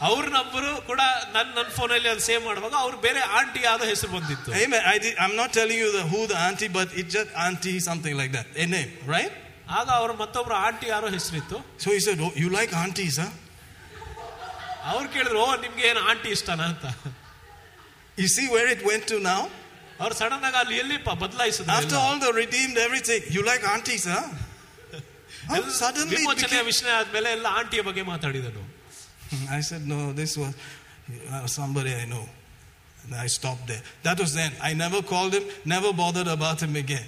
ಅವ್ರ 0.07 0.25
number 0.37 0.71
ಕೂಡ 0.87 1.01
ನನ್ನ 1.35 1.49
ನನ್ನ 1.57 1.69
ಫೋನಲ್ಲಿ 1.75 2.07
ಅದು 2.13 2.23
ಸೇವ್ 2.29 2.41
ಮಾಡುವಾಗ 2.47 2.75
ಅವ್ರು 2.85 2.97
ಬೇರೆ 3.05 3.21
ಆಂಟಿ 3.39 3.61
ಆದ 3.73 3.83
ಹೆಸರು 3.91 4.11
ಬಂದಿತ್ತು 4.15 4.49
Amen. 4.63 4.81
I 4.93 4.97
did, 5.03 5.13
I'm 5.23 5.35
not 5.41 5.51
telling 5.59 5.77
you 5.83 5.89
the, 5.97 6.03
who 6.11 6.19
the 6.31 6.37
auntie, 6.47 6.69
but 6.79 6.87
it's 6.99 7.13
just 7.17 7.29
auntie 7.45 7.77
something 7.89 8.15
like 8.21 8.31
that. 8.37 8.47
A 8.63 8.67
name, 8.75 8.91
right? 9.15 9.33
ಆಗ 9.77 9.87
ಅವ್ರ 9.99 10.11
ಮತ್ತೊಬ್ರು 10.21 10.55
ಆಂಟಿ 10.67 10.87
ಯಾರೋ 10.93 11.07
ಹೆಸರಿತ್ತು 11.17 11.57
So 11.83 11.89
he 11.95 11.99
said, 12.05 12.19
Oh, 12.25 12.31
you 12.43 12.49
like 12.57 12.71
aunties, 12.83 13.17
huh? 13.23 13.31
ಅವ್ರು 14.91 15.07
ಕೇಳಿದ್ರು 15.15 15.39
ಓ 15.43 15.47
ನಿಮ್ಗೆ 15.65 15.83
ಏನು 15.91 16.01
ಆಂಟಿ 16.11 16.29
ಇಷ್ಟನಾ 16.37 16.65
ಅಂತ 16.73 16.85
You 18.17 18.27
see 18.35 18.47
where 18.55 18.67
it 18.75 18.81
went 18.89 19.05
to 19.13 19.17
now? 19.31 19.41
ಅವ್ರು 20.03 20.15
ಸಡನ್ 20.21 20.45
ಆಗಿ 20.49 20.57
ಅಲ್ಲಿ 20.61 20.75
ಎಲ್ಲಿ 20.83 20.97
ಬದಲಾಯಿಸಿದ್ರು 21.23 21.73
After 21.79 21.97
all 22.05 22.17
the 22.25 22.31
redeemed 22.41 22.77
everything, 22.87 23.21
you 23.35 23.43
like 23.51 23.63
aunties, 23.73 24.05
huh? 24.13 24.23
Huh? 25.51 25.61
Suddenly 25.81 26.15
it 26.15 26.21
ವಿಮೋಚನೆಯ 26.21 26.61
became, 26.61 26.69
ವಿಷಯ 26.71 26.93
ಆದ್ಮೇಲೆ 27.01 27.29
ಎಲ್ಲ 27.37 27.47
ಆಂಟಿಯ 27.61 27.83
ಬಗ್ಗೆ 27.89 28.05
ಮಾತಾಡಿದನು 28.13 28.63
I 29.57 29.61
said, 29.67 29.83
no, 29.93 29.99
this 30.19 30.31
was 30.41 30.51
uh, 31.35 31.45
somebody 31.59 31.91
I 32.01 32.05
know. 32.11 32.25
And 33.03 33.13
I 33.23 33.27
stopped 33.37 33.65
there. 33.71 33.83
That 34.05 34.17
was 34.23 34.31
then. 34.39 34.51
I 34.69 34.73
never 34.83 34.99
called 35.11 35.33
him, 35.37 35.45
never 35.73 35.89
bothered 36.01 36.29
about 36.35 36.59
him 36.65 36.75
again. 36.83 37.07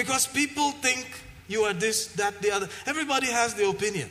Because 0.00 0.22
people 0.40 0.68
think 0.86 1.06
you 1.48 1.62
are 1.68 1.74
this, 1.84 1.98
that, 2.20 2.34
the 2.42 2.50
other. 2.56 2.68
Everybody 2.86 3.30
has 3.40 3.54
their 3.60 3.70
opinion. 3.76 4.10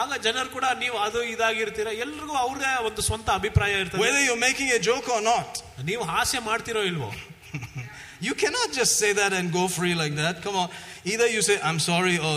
ಆಗ 0.00 0.16
ಜನರು 0.24 0.48
ಕೂಡ 0.56 0.66
ನೀವು 0.80 0.96
ಅದು 1.04 1.20
ಇದಾಗಿರ್ತೀರ 1.34 1.88
ಎಲ್ರಿಗೂ 2.04 2.34
ಅವ್ರದೇ 2.44 2.70
ಒಂದು 2.88 3.02
ಸ್ವಂತ 3.08 3.28
ಅಭಿಪ್ರಾಯ 3.40 3.78
ಇರ್ತದೆ 3.82 4.00
Whether 4.04 4.22
you're 4.26 4.42
making 4.48 4.70
a 4.78 4.80
joke 4.90 5.08
or 5.16 5.22
not. 5.32 5.50
ನೀವು 5.90 6.04
ಹಾಸ್ಯ 6.14 6.40
ಮಾಡ್ತಿರೋ 6.50 6.82
ಇಲ್ವೋ 6.92 7.10
You 8.20 8.34
cannot 8.34 8.72
just 8.72 8.94
say 9.02 9.10
that 9.12 9.32
and 9.38 9.52
go 9.56 9.64
free 9.68 9.94
like 9.94 10.14
that. 10.16 10.36
Come 10.44 10.56
on. 10.62 10.68
Either 11.04 11.26
you 11.34 11.40
say, 11.48 11.56
I'm 11.68 11.78
sorry, 11.78 12.14
or 12.18 12.32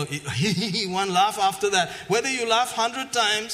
one 1.00 1.10
laugh 1.12 1.38
after 1.40 1.68
that. 1.70 1.88
Whether 2.12 2.30
you 2.36 2.44
laugh 2.48 2.70
hundred 2.82 3.08
times, 3.12 3.52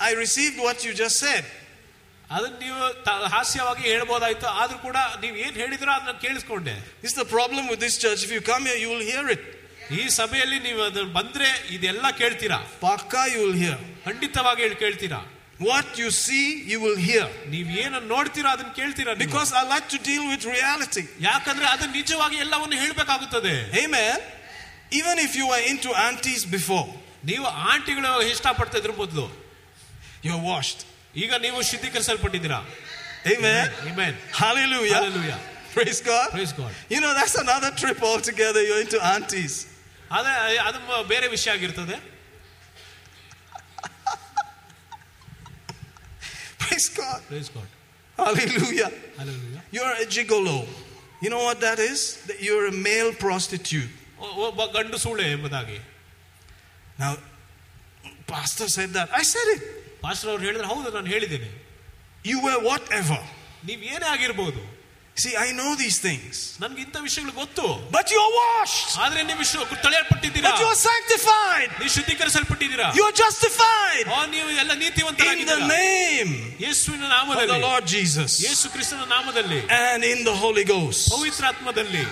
I 0.00 0.12
received 0.24 0.56
what 0.66 0.84
you 0.86 0.92
just 0.94 1.18
said. 1.26 1.44
ಅದನ್ನ 2.30 2.54
ನೀವು 2.64 2.78
ತ- 3.06 3.26
ಹಾಸ್ಯವಾಗಿ 3.34 3.82
ಹೇಳ್ಬೋದಾಯ್ತು 3.94 4.46
ಆದ್ರೂ 4.60 4.78
ಕೂಡ 4.86 4.98
ನೀವು 5.24 5.36
ಏನ್ 5.46 5.56
ಹೇಳಿದ್ರೋ 5.62 5.90
ಅದನ್ನ 5.96 6.14
ಕೇಳಿಸ್ಕೊಂಡೆ 6.24 6.74
This 7.02 7.10
is 7.12 7.18
the 7.22 7.28
problem 7.36 7.64
with 7.72 7.80
this 7.86 7.96
church. 8.04 8.20
If 8.28 8.32
you 8.36 8.42
come 8.52 8.64
here, 8.70 8.78
you 8.84 8.90
will 8.94 9.04
hear 9.12 9.24
it. 9.36 9.42
ಈ 9.98 10.02
ಸಭೆಯಲ್ಲಿ 10.18 10.58
ನೀವು 10.66 10.80
ಅದನ್ನ 10.88 11.10
ಬಂದ್ರೆ 11.18 11.48
ಇದೆಲ್ಲ 11.76 12.06
ಕೇಳ್ತೀರಾ 12.20 12.58
Paka, 12.84 13.22
you 13.34 13.40
will 13.44 13.56
hear. 13.64 13.76
ಖಂಡಿತವಾಗಿ 14.06 14.62
ಹೇಳಿ 14.66 14.78
ಕೇಳ್ತೀರಾ 14.84 15.20
What 15.68 15.98
you 16.02 16.08
see, 16.24 16.46
you 16.70 16.78
will 16.84 16.96
hear. 17.08 17.26
ನೀವ್ 17.52 17.68
ಏನನ್ನ 17.82 18.06
ನೋಡ್ತೀರಾ 18.14 18.50
ಅದನ್ನ 18.56 18.72
ಕೇಳ್ತೀರಾ 18.80 19.10
ನೀವು. 19.14 19.24
Because 19.24 19.50
I 19.60 19.64
like 19.74 19.88
to 19.94 20.00
deal 20.10 20.24
with 20.32 20.44
reality. 20.56 21.04
ಯಾಕಂದ್ರೆ 21.28 21.66
ಅದು 21.74 21.86
ನಿಜವಾಗಿ 21.98 22.36
ಎಲ್ಲವನ್ನು 22.46 22.78
ಹೇಳ್ಬೇಕಾಗುತ್ತದೆ 22.84 23.54
Amen. 23.84 24.16
Even 25.00 25.16
if 25.26 25.32
you 25.40 25.46
were 25.52 25.62
into 25.72 25.92
aunties 26.06 26.42
before, 26.56 26.86
ನೀವು 27.30 27.46
ಆಂಟಿಗಳು 27.72 28.10
ಇಷ್ಟಪಡ್ತಾ 28.32 28.78
ಇದ್ರ 28.82 28.94
ಮೊದಲು 29.02 29.26
you're 30.26 30.44
washed. 30.52 30.80
ಈಗ 31.24 31.32
ನೀವು 31.46 31.58
ಶುದ್ಧೀಕರಿಸಲ್ಪಟ್ಟಿದ್ದೀರಾ 31.70 32.60
Amen. 33.34 33.66
Amen. 33.90 34.14
Hallelujah. 34.42 34.94
Hallelujah. 34.96 35.38
Praise 35.74 36.00
God. 36.08 36.26
Praise 36.30 36.52
God. 36.58 36.72
You 36.92 37.00
know, 37.04 37.12
that's 37.18 37.36
another 37.44 37.70
trip 37.82 38.00
altogether. 38.08 38.60
You're 38.66 38.82
into 38.86 38.98
aunties. 39.12 39.54
ಆದ್ರೆ 40.10 40.32
ಅದು 40.68 40.78
ಮ- 40.80 41.06
ಬೇರೆ 41.08 41.28
ವಿಷಯ 41.28 41.50
ಆಗಿರ್ತದೆ 41.50 41.96
Praise 46.58 46.88
God. 46.90 47.20
Praise 47.28 47.48
God. 47.50 47.68
Hallelujah. 48.18 48.90
Hallelujah. 49.18 49.62
You're 49.70 49.94
a 49.94 50.06
gigolo. 50.06 50.56
You 51.22 51.30
know 51.30 51.42
what 51.44 51.60
that 51.60 51.78
is? 51.80 52.00
That 52.28 52.40
You're 52.40 52.66
a 52.66 52.76
male 52.88 53.12
prostitute. 53.24 53.92
ಒ- 54.18 54.34
ಒಬ್ಬ 54.46 54.64
ಗಂಡು 54.76 54.98
ಸೂಳೆ 55.04 55.24
ಎಂಬುದಾಗಿ 55.30 55.78
Now, 56.98 57.12
Pastor 58.26 58.68
said 58.68 58.90
that. 58.92 59.08
I 59.12 59.24
said 59.32 59.48
it. 59.54 59.62
Pastor 60.04 60.30
ಅವ್ರು 60.30 60.42
ಹೇಳಿದ್ರೆ 60.44 60.68
ಹೌದು 60.72 60.88
ನಾನು 60.96 61.06
ಹೇಳಿದ್ದೇನೆ 61.06 61.50
You 62.24 62.38
were 62.46 62.58
whatever. 62.70 63.20
ನೀವ್ 63.64 63.82
ಏನೇ 63.94 64.06
ಆಗಿರ್ಬೋದು 64.14 64.62
See, 65.18 65.32
I 65.36 65.48
know 65.58 65.70
these 65.80 65.98
things. 66.06 66.36
ನನ್ಗೆ 66.62 66.80
ಇಂಥ 66.84 66.96
ವಿಷಯಗಳು 67.06 67.32
ಗೊತ್ತು 67.42 67.66
But 67.96 68.06
you're 68.14 68.32
washed. 68.38 68.88
ಆದ್ರೆ 69.04 69.20
ನೀವು 69.28 69.38
ವಿಶ್ವ 69.42 69.66
ತಳೆಯಲ್ಪಟ್ಟಿದ್ದೀರಾ 69.84 70.50
But 70.50 70.60
you're 70.62 70.80
sanctified. 70.90 71.68
ನೀವು 71.80 71.90
ಶುದ್ಧೀಕರಿಸಲ್ಪಟ್ಟಿದ್ದೀರಾ 71.96 72.86
You're 72.98 73.16
justified. 73.24 74.04
ಆ, 74.16 74.26
ನೀವು 74.34 74.48
ಎಲ್ಲ 74.62 74.72
In 74.72 74.78
the 74.78 74.84
ನೀತಿವಂತರಾಗಿದ್ದೀರಾ 74.84 75.68
name 75.82 76.32
ಯೇಸುವಿನ 76.66 77.02
of 77.02 77.06
the 77.06 77.12
ನಾಮದಲ್ಲಿ 77.16 77.60
Lord 77.68 77.84
Jesus 77.96 78.32
ಯೇಸು 78.46 78.66
ಕ್ರಿಸ್ತನ 78.74 79.04
ನಾಮದಲ್ಲಿ 79.16 79.60
and 79.84 80.00
in 80.12 80.20
the 80.30 80.36
Holy 80.44 80.64
Ghost. 80.74 81.04
ಪವಿತ್ರಾತ್ಮದಲ್ಲಿ 81.16 82.04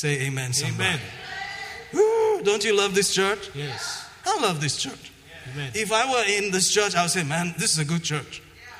Say 0.00 0.14
amen. 0.28 0.50
Somebody. 0.52 0.88
Amen. 0.88 1.00
Woo, 1.96 2.42
don't 2.48 2.64
you 2.68 2.74
love 2.82 2.92
this 2.94 3.10
church? 3.20 3.44
Yes. 3.64 3.82
I 4.30 4.34
love 4.46 4.56
this 4.66 4.74
church. 4.84 5.04
Amen. 5.48 5.70
If 5.84 5.90
I 5.92 6.04
were 6.12 6.26
in 6.38 6.44
this 6.56 6.66
church, 6.76 6.92
I 6.98 7.02
would 7.04 7.14
say, 7.18 7.24
man, 7.24 7.46
this 7.62 7.70
is 7.74 7.78
a 7.78 7.88
good 7.92 8.04
church. 8.04 8.34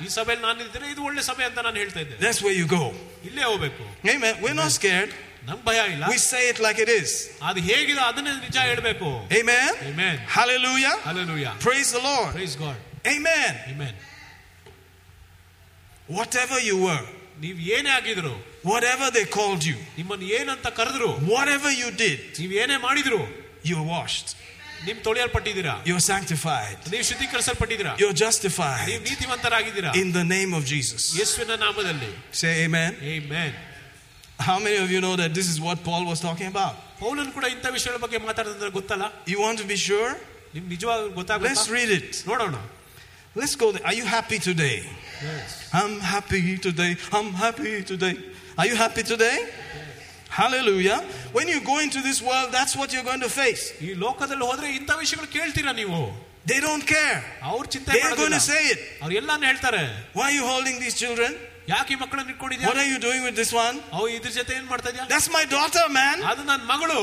ಈ 0.05 0.09
ಸಭೆಯಲ್ಲಿ 0.17 0.45
ನಾನು 0.49 0.61
ಇದ್ರೆ 0.67 0.87
ಇದು 0.95 1.03
ಒಳ್ಳೆ 1.09 1.23
ಸಭೆ 1.31 1.45
ಅಂತ 1.51 1.59
ನಾನು 1.69 1.79
ಹೇಳ್ತಾ 1.83 2.01
ಇದ್ದೆ 2.05 2.17
That's 2.25 2.41
where 2.47 2.57
you 2.61 2.67
go. 2.79 2.85
ಇಲ್ಲೇ 3.29 3.45
ಹೋಗ್ಬೇಕು 3.51 3.85
Amen. 4.15 4.35
We're 4.45 4.59
not 4.63 4.73
scared. 4.79 5.13
ನಮ್ 5.49 5.61
ಭಯ 5.69 5.81
ಇಲ್ಲ 5.95 6.05
We 6.13 6.19
say 6.33 6.43
it 6.53 6.59
like 6.67 6.79
it 6.85 6.91
is. 7.01 7.11
ಅದು 7.49 7.61
ಹೇಗಿದೆ 7.71 8.03
ಅದನ್ನೇ 8.11 8.33
ನಿಜ 8.47 8.59
ಹೇಳ್ಬೇಕು 8.71 9.09
Amen. 9.41 9.71
Amen. 9.91 10.17
Hallelujah. 10.37 10.95
Hallelujah. 11.09 11.55
Praise 11.69 11.91
the 11.97 12.03
Lord. 12.11 12.31
Praise 12.39 12.57
God. 12.65 12.79
Amen. 13.15 13.53
Amen. 13.73 13.95
Whatever 16.09 16.59
you 16.61 16.77
were, 16.87 17.05
ನೀವ್ 17.45 17.59
ಏನೇ 17.75 17.91
ಆಗಿದ್ರು 17.99 18.35
whatever 18.71 19.07
they 19.17 19.25
called 19.37 19.63
you, 19.71 19.77
ನಿಮ್ಮನ್ನು 19.99 20.27
ಏನಂತ 20.39 20.69
ಕರೆದ್ರು 20.79 21.11
whatever 21.35 21.71
you 21.83 21.89
did, 22.05 22.21
ನೀವ್ 22.41 22.53
ಏನೇ 22.63 22.77
ಮಾಡಿದ್ರು 22.87 23.21
you're 23.71 23.87
washed. 23.95 24.29
ನಿಮ್ 24.89 24.99
ತೊಳೆಯಲ್ಪಟ್ಟಿದ್ದೀರಾ 25.07 25.75
You're 25.89 26.05
sanctified. 26.15 26.79
ನೀವು 26.95 27.05
ಶುದ್ಧೀಕರಿಸಲ್ಪಟ್ಟಿದ್ದೀರಾ 27.11 27.93
You're 28.03 28.15
ನೀವು 28.15 28.25
justified 28.27 28.87
ನೀತಿವಂತರಾಗಿದ್ದೀರಾ 29.09 29.93
in 30.03 30.11
the 30.19 30.25
name 30.37 30.53
of 30.59 30.65
Jesus. 30.75 31.03
ಯೇಸುವಿನ 31.21 31.57
ನಾಮದಲ್ಲಿ 31.67 32.11
Say 32.43 32.53
amen. 32.67 32.93
Amen. 33.17 33.51
How 34.49 34.59
many 34.65 34.77
of 34.85 34.89
you 34.95 35.01
know 35.07 35.15
that 35.23 35.31
this 35.39 35.49
is 35.53 35.59
what 35.67 35.79
Paul 35.89 36.05
was 36.13 36.21
talking 36.29 36.49
about? 36.55 36.75
ಪೌಲನ್ 37.03 37.31
ಕೂಡ 37.37 37.47
ಇಂಥ 37.55 37.67
ವಿಷಯಗಳ 37.77 37.99
ಬಗ್ಗೆ 38.05 38.19
ಮಾತಾಡಿದ್ರೆ 38.29 38.73
ಗೊತ್ತಲ್ಲ 38.79 39.07
You 39.33 39.39
want 39.47 39.59
to 39.63 39.69
be 39.75 39.79
sure? 39.89 40.11
ನಿಮ್ 40.57 40.67
ನಿಜವಾಗ 40.75 41.01
Let's 41.03 41.17
ಗೊತ್ತಾಗ 41.21 41.55
read 41.79 41.93
it. 42.01 42.11
ನೋಡೋಣ 42.31 42.57
Let's 43.37 43.55
go 43.63 43.67
there. 43.73 43.85
Are 43.89 43.97
you 44.01 44.07
happy 44.17 44.39
today? 44.47 44.77
I'm 45.81 45.95
happy 46.15 46.41
today. 46.67 46.93
I'm 47.17 47.29
happy 47.43 47.73
today. 47.91 48.15
Are 48.61 48.67
you 48.71 48.77
happy 48.85 49.03
today? 49.13 49.37
Hallelujah. 50.33 50.99
When 51.33 51.49
you 51.49 51.61
go 51.61 51.77
into 51.81 52.01
this 52.01 52.19
world, 52.23 52.49
that's 52.57 52.75
what 52.81 52.89
you're 52.95 53.07
going 53.11 53.25
to 53.29 53.33
face. 53.43 53.63
ಈ 53.87 53.91
ಲೋಕದಲ್ಲಿ 54.05 54.45
ಹೋದ್ರೆ 54.51 54.69
ಇಂಥ 54.79 54.91
ವಿಷಯಗಳು 55.03 55.29
ಕೇಳ್ತೀರಾ 55.37 55.73
ನೀವು 55.83 56.01
They 56.51 56.61
don't 56.67 56.85
care. 56.95 57.17
ಅವ್ರ 57.51 57.63
ಚಿಂತೆ 57.75 57.93
They're 57.97 58.19
going 58.23 58.37
to 58.41 58.45
say 58.51 58.61
it. 58.75 58.81
ಅವ್ರು 59.03 59.15
ಎಲ್ಲಾನು 59.21 59.47
ಹೇಳ್ತಾರೆ 59.51 59.83
Why 60.19 60.27
are 60.29 60.37
you 60.39 60.45
holding 60.53 60.77
these 60.85 60.97
children? 61.03 61.33
ಯಾಕೆ 61.73 61.91
ಈ 61.95 61.99
ಮಕ್ಕಳನ್ನ 62.03 62.31
ಇಟ್ಕೊಂಡಿದ್ಯಾ 62.35 62.69
What 62.71 62.79
are 62.83 62.91
you 62.93 62.99
doing 63.09 63.23
with 63.29 63.37
this 63.43 63.53
one? 63.65 63.77
ಅವು 63.97 64.07
ಇದ್ರ 64.17 64.31
ಜೊತೆ 64.39 64.53
ಏನ್ 64.59 64.69
ಮಾಡ್ತಾ 64.73 64.91
ಇದ್ಯಾ 64.93 65.07
That's 65.15 65.31
my 65.39 65.45
daughter, 65.57 65.85
man. 66.01 66.17
ಅದು 66.33 66.45
ನನ್ನ 66.53 66.65
ಮಗಳು 66.75 67.01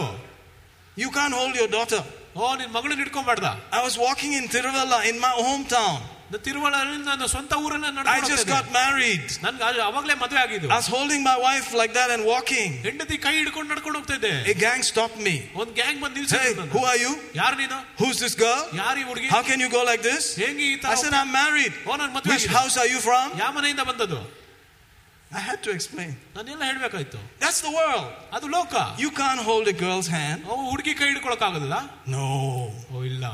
You 0.97 1.09
can't 1.18 1.36
hold 1.41 1.55
your 1.61 1.70
daughter. 1.78 2.01
ಓ 2.38 2.47
ನಿನ್ 2.61 2.72
ಮಗಳನ್ನ 2.78 3.03
ಇಟ್ಕೊಂಬಾರ್ದ 3.05 3.49
I 3.80 3.82
was 3.88 3.95
walking 4.05 4.34
in 4.39 4.45
Tiruvalla 4.55 4.99
in 5.11 5.18
my 5.26 5.34
hometown. 5.47 5.97
ತಿರುವಳರಿಂದ 6.45 7.07
ನನ್ನ 7.11 7.26
ಸ್ವಂತ 7.34 7.53
ಊರನ್ನ 7.66 8.03
I 8.13 8.20
just 8.32 8.45
got 8.53 8.66
married. 8.78 9.26
ನನ್ಗೆ 9.45 9.82
ಅವಾಗಲೇ 9.89 10.16
ಮದುವೆ 10.24 10.39
ಆಗಿದ್ದು 10.45 10.70
I 10.76 10.78
was 10.82 10.88
holding 10.95 11.22
my 11.30 11.36
wife 11.47 11.68
like 11.82 11.93
that 11.99 12.09
and 12.16 12.24
walking. 12.32 12.70
ಹೆಂಡತಿ 12.88 13.18
ಕೈ 13.26 13.34
ಹಿಡ್ಕೊಂಡು 13.39 13.70
ನಡ್ಕೊಂಡು 13.74 13.97
ಹೋಗ್ತಾ 13.99 14.16
ಇದ್ದೆ 14.20 14.34
A 14.53 14.57
gang 14.66 14.82
stopped 14.91 15.20
me. 15.28 15.36
ಒಂದ್ 15.61 15.74
ಗ್ಯಾಂಗ್ 15.80 15.99
ಬಂದು 16.05 16.16
Hey, 16.16 16.26
ನಿಲ್ಸಿದ್ರು 16.26 16.68
who 16.76 16.84
are 16.91 16.99
you? 17.05 17.13
ಯಾರು 17.41 17.57
ನೀನು 17.63 17.78
Who's 18.01 18.18
this 18.26 18.36
girl? 18.45 18.63
ಯಾರು 18.82 18.97
ಈ 19.03 19.05
ಹುಡುಗಿ 19.11 19.30
How 19.36 19.43
can 19.51 19.59
you 19.66 19.70
go 19.78 19.84
like 19.91 20.03
this? 20.11 20.26
ಹೆಂಗೆ 20.43 20.66
ಈ 20.72 20.74
I 20.76 20.82
ತರ 20.86 20.95
said, 21.03 21.16
I'm 21.22 21.32
married. 21.41 21.74
ಓ 21.89 21.97
ನಾನು 22.03 22.11
ಮದುವೆ 22.18 22.34
Which 22.36 22.47
house 22.57 22.78
are 22.84 22.89
you 22.93 23.01
from? 23.09 23.28
ಯಾವ 23.43 23.51
ಮನೆಯಿಂದ 23.59 23.86
ಬಂದದ್ದು 23.91 24.22
I 25.32 25.41
had 25.49 25.59
to 25.66 25.72
explain. 25.78 26.11
ನಾನೆಲ್ಲ 26.36 26.63
ಹೇಳ್ಬೇಕಾಯ್ತು 26.70 27.20
That's 27.43 27.61
the 27.68 27.74
world. 27.80 28.05
ಅದು 28.38 28.47
ಲೋಕ 28.57 28.74
You 29.05 29.11
can't 29.22 29.41
hold 29.49 29.68
a 29.76 29.78
girl's 29.86 30.09
hand. 30.18 30.39
ಅವು 30.51 30.61
ಹುಡುಗಿ 30.74 30.93
ಕೈ 31.01 31.07
ಹಿಡ್ಕೊಳಕ್ 31.13 31.45
ಆಗೋದಿಲ್ಲ 31.49 31.78
No. 32.18 32.28
ಓ 32.93 33.03
ಇಲ್ಲ 33.11 33.26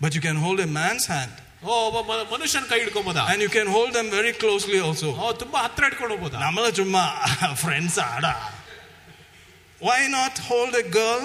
But 0.00 0.14
you 0.16 0.20
can 0.20 0.36
hold 0.36 0.58
a 0.60 0.70
man's 0.78 1.06
hand. 1.14 1.34
ಓ 1.64 1.74
ಒಬ್ಬ 1.88 1.98
ಮ- 2.08 2.26
ಮನುಷ್ಯನ 2.32 2.64
ಕೈ 2.72 2.78
ಹಿಡ್ಕೊಂಬೋದ 2.82 3.20
And 3.32 3.40
you 3.44 3.50
can 3.56 3.68
hold 3.76 3.90
them 3.98 4.08
very 4.10 4.32
closely 4.42 4.80
also. 4.88 5.08
ಓ 5.22 5.32
ತುಂಬಾ 5.42 5.58
ಹತ್ರ 5.66 5.82
ಹಿಡ್ಕೊಂಡು 5.88 6.12
ಹೋಗ್ಬೋದ 6.14 6.34
ನಮ್ಮಲ್ಲ 6.44 6.70
ಚುಮ್ಮ 6.80 6.96
ಫ್ರೆಂಡ್ಸ್ 7.64 7.98
ಆಡ 8.10 8.26
Why 9.80 10.00
not 10.08 10.34
hold 10.50 10.74
a 10.74 10.86
girl? 10.98 11.22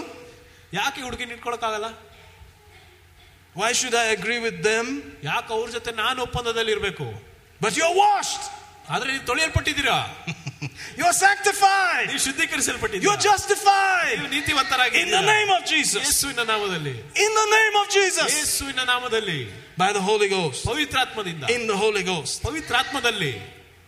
ಯಾಕೆ 0.74 1.00
ಹುಡುಗಿ 1.08 1.26
ನಿಂತ್ಕೊಳಕ್ 1.32 1.66
ಆಗಲ್ಲ 1.70 1.90
Why 3.56 3.70
should 3.74 3.96
I 3.96 4.08
agree 4.18 4.40
with 4.40 4.58
them? 4.70 4.86
ಯಾಕೆ 5.30 5.52
ಅವ್ರ 5.58 5.68
ಜೊತೆ 5.78 5.92
ನಾನು 6.04 6.20
ಒಪ್ಪಂದದಲ್ಲಿ 6.28 6.72
ಇರ್ಬೇಕು 6.78 7.08
But 7.62 7.74
you're 7.80 7.96
washed. 8.06 8.44
ಆದ್ರೆ 8.90 9.10
ನೀವು 9.14 9.26
ತೊಳೆಯಲ್ಪಟ್ಟಿದ್ದೀರಾ 9.26 9.98
You're 11.00 11.18
sanctified. 11.28 12.06
ನೀವು 12.10 12.22
ಶುದ್ಧೀಕರಿಸಲ್ಪಟ್ಟಿದ್ದೀರಾ 12.28 13.06
You're 13.06 13.24
justified. 13.32 14.16
ನೀವು 14.18 14.30
ನೀತಿವಂತರಾಗಿ 14.36 14.98
In 15.04 15.10
the 15.12 15.24
name 15.34 15.50
of 15.58 15.62
Jesus. 15.66 16.02
ಯೇಸುವಿನ 16.08 16.44
ನಾಮದಲ್ಲಿ 16.52 16.96
In 17.26 17.32
the 17.42 17.48
name 17.58 17.76
of 17.82 17.88
Jesus. 17.98 18.30
ಯೇಸುವಿನ 18.38 18.82
ನಾಮದಲ್ಲಿ 18.94 19.40
By 19.78 19.90
the 19.94 20.04
Holy 20.10 20.30
Ghost. 20.30 20.62
ಪವಿತ್ರಾತ್ಮದಿಂದ 20.72 21.44
In 21.58 21.64
the 21.68 21.78
Holy 21.78 22.04
Ghost. 22.04 22.36
ಪವಿತ್ರಾತ್ಮದಲ್ಲಿ 22.44 23.34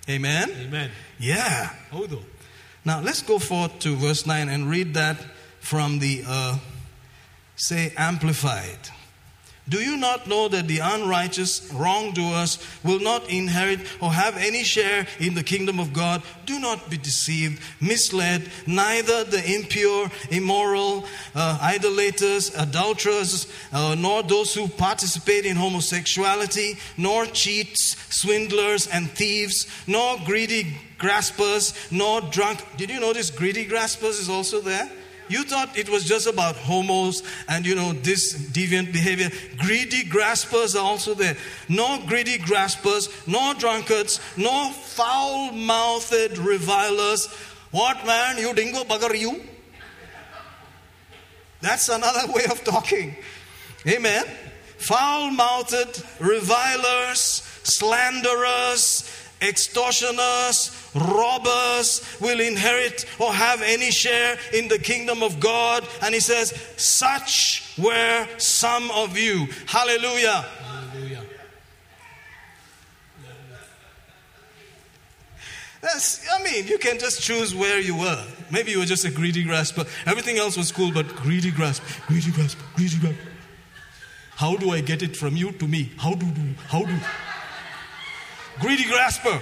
Amen. 0.09 0.47
Amen. 0.65 0.89
Yeah. 1.31 1.57
ಹೌದು 1.91 2.19
Now 2.85 2.97
let's 2.99 3.21
go 3.23 3.37
forth 3.41 3.73
to 3.79 3.89
verse 3.97 4.23
9 4.27 4.49
and 4.49 4.61
read 4.69 4.89
that 4.93 5.19
from 5.61 5.99
the, 5.99 6.13
uh, 6.27 6.53
say, 7.57 7.83
Amplified. 8.09 8.81
Do 9.68 9.80
you 9.80 9.96
not 9.96 10.26
know 10.26 10.48
that 10.48 10.66
the 10.66 10.78
unrighteous 10.78 11.70
wrongdoers 11.72 12.58
will 12.82 13.00
not 13.00 13.28
inherit 13.28 13.80
or 14.00 14.10
have 14.10 14.36
any 14.36 14.64
share 14.64 15.06
in 15.20 15.34
the 15.34 15.42
kingdom 15.42 15.78
of 15.78 15.92
God? 15.92 16.22
Do 16.46 16.58
not 16.58 16.88
be 16.88 16.96
deceived, 16.96 17.60
misled. 17.80 18.48
Neither 18.66 19.24
the 19.24 19.54
impure, 19.54 20.10
immoral, 20.30 21.04
uh, 21.34 21.58
idolaters, 21.60 22.54
adulterers, 22.56 23.46
uh, 23.72 23.94
nor 23.98 24.22
those 24.22 24.54
who 24.54 24.68
participate 24.68 25.44
in 25.44 25.56
homosexuality, 25.56 26.78
nor 26.96 27.26
cheats, 27.26 27.96
swindlers, 28.08 28.86
and 28.86 29.10
thieves, 29.10 29.66
nor 29.86 30.18
greedy 30.24 30.78
graspers, 30.98 31.74
nor 31.90 32.20
drunk. 32.22 32.64
Did 32.76 32.90
you 32.90 33.00
notice 33.00 33.30
greedy 33.30 33.66
graspers 33.66 34.18
is 34.18 34.30
also 34.30 34.60
there? 34.60 34.90
You 35.28 35.44
thought 35.44 35.76
it 35.76 35.88
was 35.88 36.04
just 36.04 36.26
about 36.26 36.56
homos 36.56 37.22
and 37.48 37.66
you 37.66 37.74
know 37.74 37.92
this 37.92 38.34
deviant 38.34 38.92
behavior. 38.92 39.30
Greedy 39.58 40.04
graspers 40.04 40.74
are 40.74 40.84
also 40.84 41.14
there. 41.14 41.36
No 41.68 42.02
greedy 42.06 42.38
graspers, 42.38 43.08
no 43.26 43.54
drunkards, 43.58 44.20
no 44.36 44.70
foul 44.70 45.52
mouthed 45.52 46.38
revilers. 46.38 47.26
What 47.70 48.04
man, 48.06 48.38
you 48.38 48.54
dingo 48.54 48.84
bugger, 48.84 49.18
you? 49.18 49.42
That's 51.60 51.88
another 51.88 52.32
way 52.32 52.44
of 52.50 52.62
talking. 52.64 53.16
Amen. 53.86 54.24
Foul 54.78 55.32
mouthed 55.32 56.04
revilers, 56.20 57.20
slanderers, 57.64 59.27
extortioners, 59.40 60.90
robbers 60.94 62.04
will 62.20 62.40
inherit 62.40 63.04
or 63.18 63.32
have 63.32 63.62
any 63.62 63.90
share 63.90 64.36
in 64.52 64.68
the 64.68 64.78
kingdom 64.78 65.22
of 65.22 65.40
God. 65.40 65.86
And 66.02 66.14
he 66.14 66.20
says, 66.20 66.50
Such 66.76 67.74
were 67.78 68.26
some 68.38 68.90
of 68.90 69.16
you. 69.16 69.46
Hallelujah. 69.66 70.44
Hallelujah. 70.62 71.22
That's, 75.80 76.28
I 76.32 76.42
mean, 76.42 76.66
you 76.66 76.78
can 76.78 76.98
just 76.98 77.22
choose 77.22 77.54
where 77.54 77.78
you 77.78 77.96
were. 77.96 78.24
Maybe 78.50 78.72
you 78.72 78.80
were 78.80 78.84
just 78.84 79.04
a 79.04 79.10
greedy 79.10 79.44
grasper. 79.44 79.84
Everything 80.06 80.38
else 80.38 80.56
was 80.56 80.72
cool, 80.72 80.92
but 80.92 81.06
greedy 81.14 81.52
grasp, 81.52 81.82
greedy 82.08 82.32
grasp, 82.32 82.58
greedy 82.74 82.98
grasp. 82.98 83.18
How 84.36 84.56
do 84.56 84.70
I 84.70 84.80
get 84.80 85.02
it 85.02 85.16
from 85.16 85.36
you 85.36 85.52
to 85.52 85.68
me? 85.68 85.92
How 85.96 86.14
do 86.14 86.26
do? 86.26 86.54
How 86.68 86.84
do? 86.84 86.96
Greedy 88.63 88.85
grasper. 88.85 89.35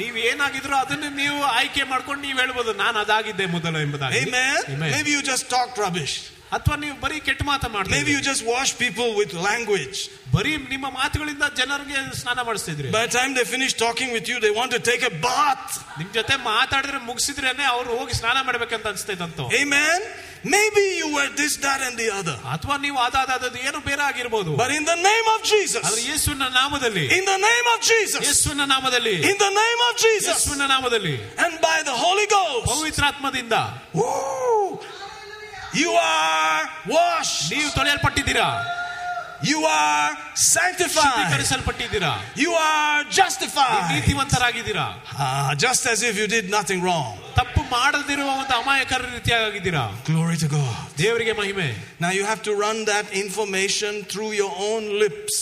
ನೀವ್ 0.00 0.16
ಏನಾಗಿದ್ರು 0.30 0.74
ಅದನ್ನ 0.82 1.06
ನೀವು 1.22 1.38
ಆಯ್ಕೆ 1.58 1.84
ಮಾಡ್ಕೊಂಡು 1.92 2.22
ನೀವ್ 2.26 2.38
ಹೇಳ್ಬೋದು 2.42 2.72
ನಾನು 2.82 2.96
ಅದಾಗಿದ್ದೆ 3.04 3.46
ಮೊದಲು 3.54 3.78
ಎಂಬುದಾಗಿ 3.86 4.20
Amen. 4.24 4.58
Amen. 4.74 4.90
Maybe 4.96 5.10
you 5.10 5.22
just 5.32 5.46
talked 5.54 5.78
rubbish. 5.84 6.14
ಅಥವಾ 6.56 6.76
ನೀವು 6.82 6.94
ಬರೀ 7.02 7.18
ಕೆಟ್ಟ 7.26 7.42
ಮಾತ 7.48 7.64
Maybe 7.64 7.74
ಮಾಡ್ತೀವಿ 7.74 8.12
you 8.14 8.22
just 8.28 8.42
wash 8.52 8.70
people 8.84 9.08
with 9.18 9.32
language. 9.48 9.98
ಬರೀ 10.36 10.52
ನಿಮ್ಮ 10.72 10.86
ಮಾತುಗಳಿಂದ 11.00 11.44
ಜನರಿಗೆ 11.60 11.96
ಸ್ನಾನ 12.22 12.38
ಮಾಡಿಸ್ತಿದ್ರಿ 12.48 12.88
By 12.96 13.04
the 13.06 13.12
time 13.18 13.32
they 13.38 13.46
finish 13.54 13.74
talking 13.84 14.10
with 14.16 14.26
you, 14.32 14.38
they 14.46 14.52
want 14.60 14.72
to 14.76 14.80
take 14.90 15.04
a 15.10 15.14
bath. 15.28 15.68
ನಿಮ್ 16.00 16.10
ಜೊತೆ 16.18 16.36
ಮಾತಾಡಿದ್ರೆ 16.50 17.00
ಮುಗಿಸಿದ್ರೇನೆ 17.10 17.66
ಅವ್ರು 17.74 17.90
ಹೋಗಿ 18.00 18.16
ಸ್ನಾನ 18.20 18.36
ಮಾಡ್ಬೇಕಂತ 18.48 18.86
ಅನ್ಸ್ತೈತಂತ 18.94 19.40
Amen. 19.62 20.00
Maybe 20.44 20.82
you 21.00 21.08
were 21.16 21.28
this, 21.40 21.54
that, 21.64 21.80
and 21.86 21.94
the 22.02 22.08
other. 22.18 22.36
ಅಥವಾ 22.54 22.76
ನೀವು 22.84 22.98
ಅದಾದದ್ದು 23.06 23.58
ಏನು 23.68 23.78
ಬೇರೆ 23.88 24.02
ಆಗಿರ್ಬೋದು 24.10 24.52
But 24.62 24.70
in 24.78 24.84
the 24.92 24.98
name 25.10 25.26
of 25.34 25.40
Jesus, 25.52 25.82
ಆದ್ರೆ 25.88 26.02
ಯೇಸುವಿನ 26.10 26.48
ನಾಮದಲ್ಲಿ 26.60 27.04
in 27.18 27.24
the 27.32 27.38
name 27.48 27.66
of 27.74 27.78
Jesus, 27.92 28.20
ಯೇಸುವಿನ 28.28 28.64
ನಾಮದಲ್ಲಿ 28.74 29.16
in 29.32 29.36
the 29.46 29.52
name 29.62 29.80
of 29.88 29.94
Jesus, 30.06 30.34
ಯೇಸುವಿನ 30.36 30.66
ನಾಮದಲ್ಲಿ 30.74 31.14
and 31.44 31.54
by 31.68 31.78
the 31.90 31.96
Holy 32.04 32.26
Ghost, 32.36 32.66
ಪವಿತ್ರಾತ್ಮದಿಂದ 32.72 33.54
woo, 34.00 34.80
you 35.82 35.92
are 36.16 36.62
washed, 36.96 37.42
ನೀವು 37.54 37.70
ತೊಳೆಯಲ್ಪಟ್ಟಿದ್ದೀರಾ 37.78 38.48
you 39.50 39.60
are 39.64 40.08
sanctified, 40.56 41.12
ಶುದ್ಧೀಕರಿಸಲ್ಪಟ್ಟಿದ್ದೀರಾ 41.12 42.12
you 42.44 42.50
are 42.70 42.98
ನೀವು 43.04 43.14
justified, 43.20 43.86
ನೀತಿವಂತರಾಗಿದ್ದೀರಾ 43.94 44.86
Ah, 45.26 45.50
just 45.66 45.84
as 45.92 46.00
if 46.10 46.14
you 46.20 46.26
did 46.36 46.46
nothing 46.58 46.80
wrong. 46.88 47.12
ತಪ್ಪು 47.37 47.61
ಮಾಡದಿರುವ 47.75 48.29
ಒಂದು 48.41 48.53
ಅಮಾಯಕರ 48.61 49.01
ರೀತಿಯಾಗಿದ್ದೀರಾ? 49.15 49.83
ಗ್ಲೋರಿ 50.07 50.37
ಟು 50.43 50.47
ಗಾಡ್ 50.55 50.97
ದೇವರಿಗೆ 51.01 51.33
ಮಹಿಮೆ. 51.41 51.67
Now 52.03 52.11
you 52.17 52.23
have 52.29 52.41
to 52.47 52.53
run 52.65 52.81
that 52.91 53.09
information 53.23 53.97
through 54.13 54.25
your 54.39 54.57
own 54.69 54.87
lips 55.03 55.41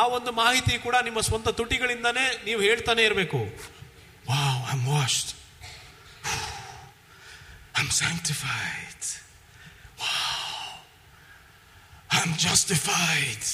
ಆ 0.00 0.02
ಒಂದು 0.16 0.30
ಮಾಹಿತಿ 0.42 0.74
ಕೂಡ 0.86 0.96
ನಿಮ್ಮ 1.06 1.20
ಸ್ವಂತ 1.28 1.48
ತುಟಿಗಳಿಂದನೇ 1.60 2.26
ನೀವು 2.46 2.60
ಹೇಳ್ತಾನೆ 2.68 3.02
ಇರಬೇಕು. 3.08 3.40
Wow 4.30 4.58
I 4.68 4.72
am 4.76 4.86
washed 4.96 5.30
I 7.76 7.80
am 7.84 7.92
sanctified 8.00 9.06
wow 10.02 10.66
I 12.16 12.20
am 12.24 12.36
justified 12.46 13.46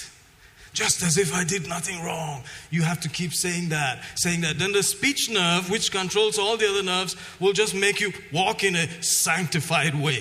Just 0.74 1.02
as 1.04 1.18
if 1.18 1.30
I 1.34 1.44
did 1.44 1.68
nothing 1.68 1.98
wrong. 2.06 2.44
You 2.70 2.84
have 2.84 3.00
to 3.06 3.10
keep 3.10 3.34
saying 3.34 3.70
that, 3.70 3.96
saying 4.16 4.42
that. 4.42 4.60
Then 4.60 4.72
the 4.72 4.84
speech 4.84 5.30
nerve, 5.30 5.64
which 5.74 5.92
controls 5.92 6.38
all 6.44 6.58
the 6.58 6.70
other 6.70 6.84
nerves, 6.84 7.16
will 7.40 7.54
just 7.54 7.74
make 7.86 8.00
you 8.00 8.14
walk 8.32 8.64
in 8.64 8.76
a 8.76 8.86
sanctified 9.02 9.96
way. 10.08 10.20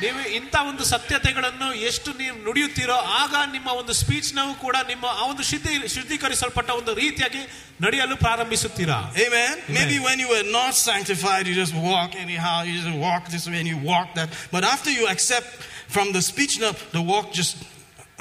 ನೀವು 0.00 0.22
ಇಂಥ 0.38 0.54
ಒಂದು 0.70 0.84
ಸತ್ಯತೆಗಳನ್ನು 0.92 1.68
ಎಷ್ಟು 1.90 2.10
ನೀವು 2.18 2.34
ನುಡಿಯುತ್ತೀರೋ 2.46 2.96
ಆಗ 3.20 3.34
ನಿಮ್ಮ 3.54 3.68
ಒಂದು 3.80 3.92
speech 4.00 4.28
ನಾವು 4.38 4.52
ಕೂಡ 4.64 4.76
ನಿಮ್ಮ 4.90 5.04
ಆ 5.20 5.22
ಒಂದು 5.32 5.44
ಶುದ್ಧಿ 5.50 5.74
ಶುದ್ಧೀಕರಿಸಲ್ಪಟ್ಟ 5.94 6.70
ಒಂದು 6.80 6.92
ರೀತಿಯಾಗಿ 7.02 7.42
ನಡೆಯಲು 7.84 8.16
ಪ್ರಾರಂಭಿಸುತ್ತೀರಾ 8.24 8.98
Amen. 9.26 9.54
Maybe 9.78 9.96
when 10.08 10.18
you 10.22 10.28
were 10.34 10.46
not 10.58 10.72
sanctified, 10.88 11.44
you 11.50 11.54
just 11.64 11.76
walk 11.90 12.10
anyhow, 12.24 12.56
you 12.68 12.74
just 12.82 12.92
walk 13.06 13.22
this 13.36 13.46
way 13.50 13.58
and 13.62 13.70
you 13.72 13.78
walk 13.92 14.08
that. 14.18 14.28
But 14.56 14.64
after 14.74 14.90
you 14.98 15.06
accept 15.14 15.50
from 15.96 16.08
the 16.16 16.22
speech 16.30 16.54
nerve, 16.64 16.78
the 16.98 17.04
walk 17.12 17.26
just, 17.40 17.54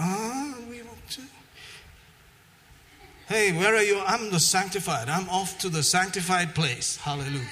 ah, 0.05 0.53
we 0.58 0.58
walk 0.58 0.58
to. 0.58 0.58
Hey, 3.30 3.52
where 3.52 3.76
are 3.76 3.82
you? 3.84 4.00
I'm 4.00 4.30
the 4.30 4.40
sanctified. 4.40 5.08
I'm 5.08 5.28
off 5.28 5.56
to 5.58 5.68
the 5.68 5.84
sanctified 5.84 6.52
place. 6.52 6.96
Hallelujah. 6.96 7.46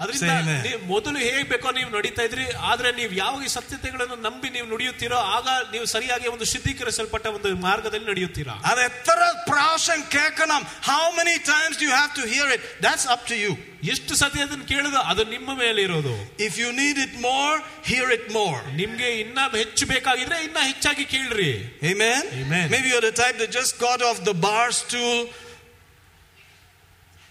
ಅದರಿಂದ 0.00 0.24
Say 0.30 0.32
amen. 0.40 0.58
ನೀವು 0.64 0.78
ಮೊದಲು 0.90 1.18
ಹೇಗ್ 1.26 1.46
ಬೇಕೋ 1.52 1.68
ನೀವು 1.76 1.90
ನಡೀತಾ 1.94 2.22
ಇದ್ರಿ 2.28 2.42
ಆದ್ರೆ 2.70 2.88
ನೀವು 2.98 3.12
ಯಾವಾಗ 3.20 3.40
ಈ 3.48 3.52
ಸತ್ಯತೆಗಳನ್ನು 3.54 4.16
ನಂಬಿ 4.26 4.48
ನೀವು 4.56 4.66
ನುಡಿಯುತ್ತೀರೋ 4.72 5.18
ಆಗ 5.36 5.46
ನೀವು 5.74 5.86
ಸರಿಯಾಗಿ 5.92 6.26
ಒಂದು 6.32 6.46
ಶುದ್ಧೀಕರಿಸಲ್ಪಟ್ಟ 6.50 7.26
ಒಂದು 7.36 7.50
ಮಾರ್ಗದಲ್ಲಿ 7.64 8.06
ನಡೆಯುತ್ತೀರಾ 8.10 8.54
ಅದು 8.70 8.82
ಎತ್ತರ 8.88 9.20
ಪ್ರಾಶಂ 9.48 10.00
ಕೇಳ್ಕಣಂ. 10.16 10.62
How 10.90 11.04
many 11.20 11.36
times 11.52 11.74
do 11.80 11.86
you 11.88 11.96
have 12.00 12.12
to 12.20 12.26
hear 12.34 12.48
it? 12.56 12.60
That's 12.86 13.06
up 13.14 13.22
to 13.30 13.38
you. 13.44 13.54
ಎಷ್ಟು 13.94 14.12
ಸತಿ 14.22 14.38
ಅದನ್ನು 14.44 14.66
ಕೇಳುದು 14.72 15.00
ಅದು 15.12 15.24
ನಿಮ್ಮ 15.34 15.48
ಮೇಲೆ 15.64 15.80
ಇರೋದು 15.88 16.14
If 16.48 16.54
you 16.62 16.70
need 16.82 16.98
it 17.06 17.14
more, 17.28 17.56
hear 17.90 18.06
it 18.18 18.26
more. 18.38 18.60
ನಿಮ್ಗೆ 18.82 19.10
ಇನ್ನ 19.24 19.48
ಹೆಚ್ಚು 19.58 19.86
ಬೇಕಾಗಿದ್ರೆ 19.94 20.38
ಇನ್ನ 20.48 20.58
ಹೆಚ್ಚಾಗಿ 20.70 21.06
ಕೇಳ್ರಿ 21.16 21.50
Amen? 21.92 22.22
Amen. 22.42 22.66
Maybe 22.74 22.88
you're 22.92 23.06
the 23.10 23.16
type 23.24 23.38
that 23.42 23.52
just 23.60 23.74
got 23.88 24.02
off 24.10 24.20
the 24.30 24.36
bar 24.48 24.66
stool 24.82 25.18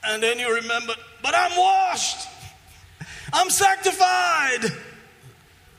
and 0.04 0.18
then 0.22 0.40
you 0.40 0.50
remember, 0.62 0.96
but 1.24 1.36
I'm 1.36 1.56
washed. 1.70 2.22
I'm 3.33 3.51
sanctified 3.59 4.67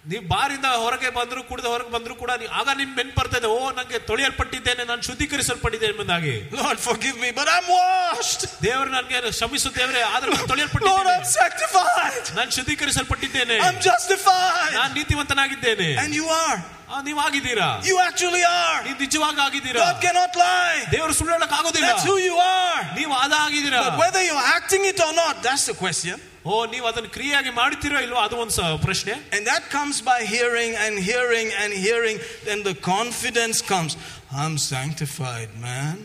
ನೀವು 0.06 0.24
ಬಾರಿಂದ 0.28 0.68
ಹೊರಗೆ 0.84 1.10
ಬಂದ್ರು 1.10 1.42
ಕುಡಿದ 1.44 1.68
ಹೊರಗೆ 1.72 1.92
ಬಂದ್ರು 1.96 2.14
ಕೂಡ 2.16 2.32
ಆಗ 2.60 2.70
ನಿಮ್ 2.78 2.94
ನೆನ್ 2.98 3.12
ಬರ್ತದೆ 3.18 3.48
ಓ 3.48 3.58
ನಂಗೆ 3.70 4.00
ತೊಳೆಯಲ್ಪಟ್ಟಿದ್ದೇನೆ 4.08 4.84
ನಾನು 4.84 5.02
ಶುದ್ಧೀಕರಿಸಲ್ಪಟ್ಟಿದ್ದೇನೆ 5.02 5.92
ಎಂಬುದಾಗಿ 5.94 6.34
Lord 6.58 6.82
forgive 6.82 7.18
me 7.24 7.30
but 7.32 7.50
I 7.50 7.58
am 7.58 7.70
washed 7.74 8.46
ದೇವರು 8.64 8.90
ನನಗೆ 8.90 9.20
ಕ್ಷಮಿಸು 9.32 9.72
ದೇವರೇ 9.78 10.02
ಆದ್ರೆ 10.14 10.32
ತೊಳೆಯಲ್ಪಟ್ಟಿದ್ದೇನೆ 10.48 10.98
ಲಾರ್ಡ್ 10.98 11.12
ಐ 11.12 11.18
ಆಮ್ 11.18 11.30
ಸ್ಯಾಕ್ಟಿಫೈಡ್ 11.36 12.30
ನಾನು 12.40 12.52
ಶುದ್ಧೀಕರಿಸಲ್ಪಟ್ಟಿದ್ದೇನೆ 12.52 13.58
ಐ 13.60 13.68
ಆಮ್ 13.68 13.82
ಜಸ್ಟಿಫೈಡ್ 13.90 14.76
ನಾನು 14.76 14.94
ನೀತಿವಂತನಾಗಿದ್ದೇನೆ 14.94 15.90
ಅಂಡ್ 16.04 16.16
ಯು 16.16 16.28
ಆರ್ 16.42 16.60
ನೀವಾಗಿದ್ದೀರಾ 17.08 17.68
ಯು 17.88 17.96
ಆಕ್ಚುಲಿ 18.06 18.42
ಆರ್ 18.52 18.82
ನೀವು 18.86 18.98
ನಿಜವಾಗಿ 19.02 19.42
ಆಗಿದ್ದೀರಾ 19.46 19.82
ಗಾಡ್ 19.82 20.02
ಕ್ಯಾನಾಟ್ 20.06 20.38
ಲೈ 20.42 20.74
ದೇವರು 20.94 21.14
ಸುಳ್ಳು 21.20 21.34
ಹೇಳಕ್ 21.36 21.56
ಆಗೋದಿಲ್ಲ 21.60 21.90
ದಟ್ಸ್ 21.90 22.08
ಹೂ 22.10 22.18
ಯು 22.22 22.36
ಆರ್ 22.48 22.84
ನೀವು 23.00 23.14
ಅದಾಗಿದ್ದೀರಾ 23.22 23.82
whether 24.02 24.26
you 24.28 24.38
acting 24.52 24.88
it 24.92 25.02
or 25.08 25.16
not 25.18 25.40
that's 25.48 25.66
the 25.70 25.76
question 25.82 26.22
ಓ 26.46 26.54
ನೀವು 26.72 26.86
ಅದನ್ನು 26.90 27.10
ಕ್ರಿಯೆಯಾಗಿ 27.16 27.52
ಮಾಡ್ತೀರೋ 27.58 27.98
ಇಲ್ವೋ 28.06 28.20
ಅದು 28.22 28.38
ಒಂದು 28.44 28.64
ಪ್ರಶ್ನೆ 28.86 29.14
and 29.36 29.46
that 29.50 29.68
comes 29.74 30.00
by 30.04 30.18
hearing 30.32 30.78
and 30.86 31.00
hearing 31.10 31.54
and 31.62 31.76
hearing 31.80 32.22
then 32.48 32.64
the 32.66 32.74
confidence 32.88 33.62
comes 33.66 33.96
I 34.34 34.42
am 34.46 34.58
sanctified 34.66 35.54
man 35.68 36.02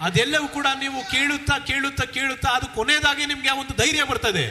ಅದೆಲ್ಲವೂ 0.00 0.46
ಕೂಡ 0.50 0.68
ನೀವು 0.78 0.98
ಕೇಳುತ್ತಾ 1.10 1.56
ಕೇಳುತ್ತಾ 1.68 2.06
ಕೇಳುತ್ತಾ 2.14 2.50
ಅದು 2.54 2.66
ಕೊನೆಯದಾಗಿ 2.78 3.26
ನಿಮಗೆ 3.26 3.52
ಒಂದು 3.62 3.74
ಧೈರ್ಯ 3.74 4.04
ಬರ್ತದೆ 4.04 4.46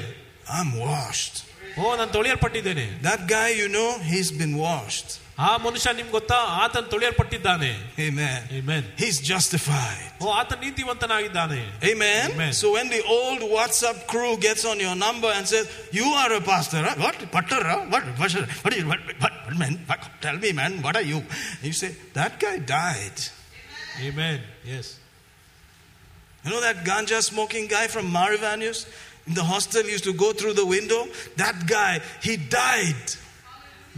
ಐ 0.50 0.60
ಆಮ್ 0.60 0.74
ವಾಶ್ಡ್ 0.84 1.40
ಓ 1.78 1.96
ನಾನು 1.96 2.12
ತೊಳೆಯಲ್ಪಟ್ಟಿದ್ದೇನೆ 2.12 2.86
that 3.08 3.26
guy 3.30 3.54
you 3.62 3.68
know 3.76 3.88
he's 4.12 4.32
been 4.34 4.56
washed 4.60 5.14
ಆ 5.40 5.58
ಮನುಷ್ಯ 5.58 5.92
ನಿಮ್ಗೆ 5.92 6.12
ಗೊತ್ತಾ? 6.12 6.36
ಆತನ 6.64 6.86
ತೊಳೆಯಲ್ಪಟ್ಟಿದ್ದಾನೆ. 6.94 7.70
Amen. 8.08 8.40
Amen. 8.60 8.84
He's 9.02 9.18
justified. 9.32 10.10
ಓ 10.22 10.34
amen. 11.92 12.54
So 12.54 12.74
when 12.74 12.90
the 12.90 13.02
old 13.04 13.42
whatsapp 13.42 14.08
crew 14.08 14.38
gets 14.38 14.64
on 14.72 14.80
your 14.80 14.96
number 14.96 15.28
and 15.38 15.48
says 15.48 15.66
you 15.92 16.06
are 16.22 16.34
a 16.34 16.42
pastor 16.42 16.84
what? 17.06 17.32
Pastor 17.32 17.62
huh? 17.72 17.80
what? 17.90 18.04
Pastor 18.16 18.44
what, 18.64 18.74
what, 18.92 19.02
what 19.22 19.58
man? 19.58 19.80
What, 19.88 20.04
tell 20.22 20.38
me 20.38 20.52
man 20.52 20.82
what 20.82 20.96
are 20.96 21.08
you? 21.14 21.24
You 21.62 21.74
say 21.74 21.96
that 22.14 22.40
guy 22.40 22.60
died. 22.60 23.20
Amen, 24.02 24.40
yes. 24.66 25.00
You 26.44 26.52
know 26.52 26.62
that 26.62 26.84
ganja 26.84 27.22
smoking 27.22 27.68
guy 27.68 27.88
from 27.88 28.06
Mar 28.12 28.32
Ivanios 28.38 28.86
in 29.28 29.34
the 29.34 29.44
hostel 29.44 29.84
used 29.84 30.04
to 30.04 30.14
go 30.14 30.34
through 30.34 30.54
the 30.54 30.66
window. 30.66 31.08
That 31.38 31.66
guy 31.66 32.02
he 32.22 32.38
died. 32.38 33.06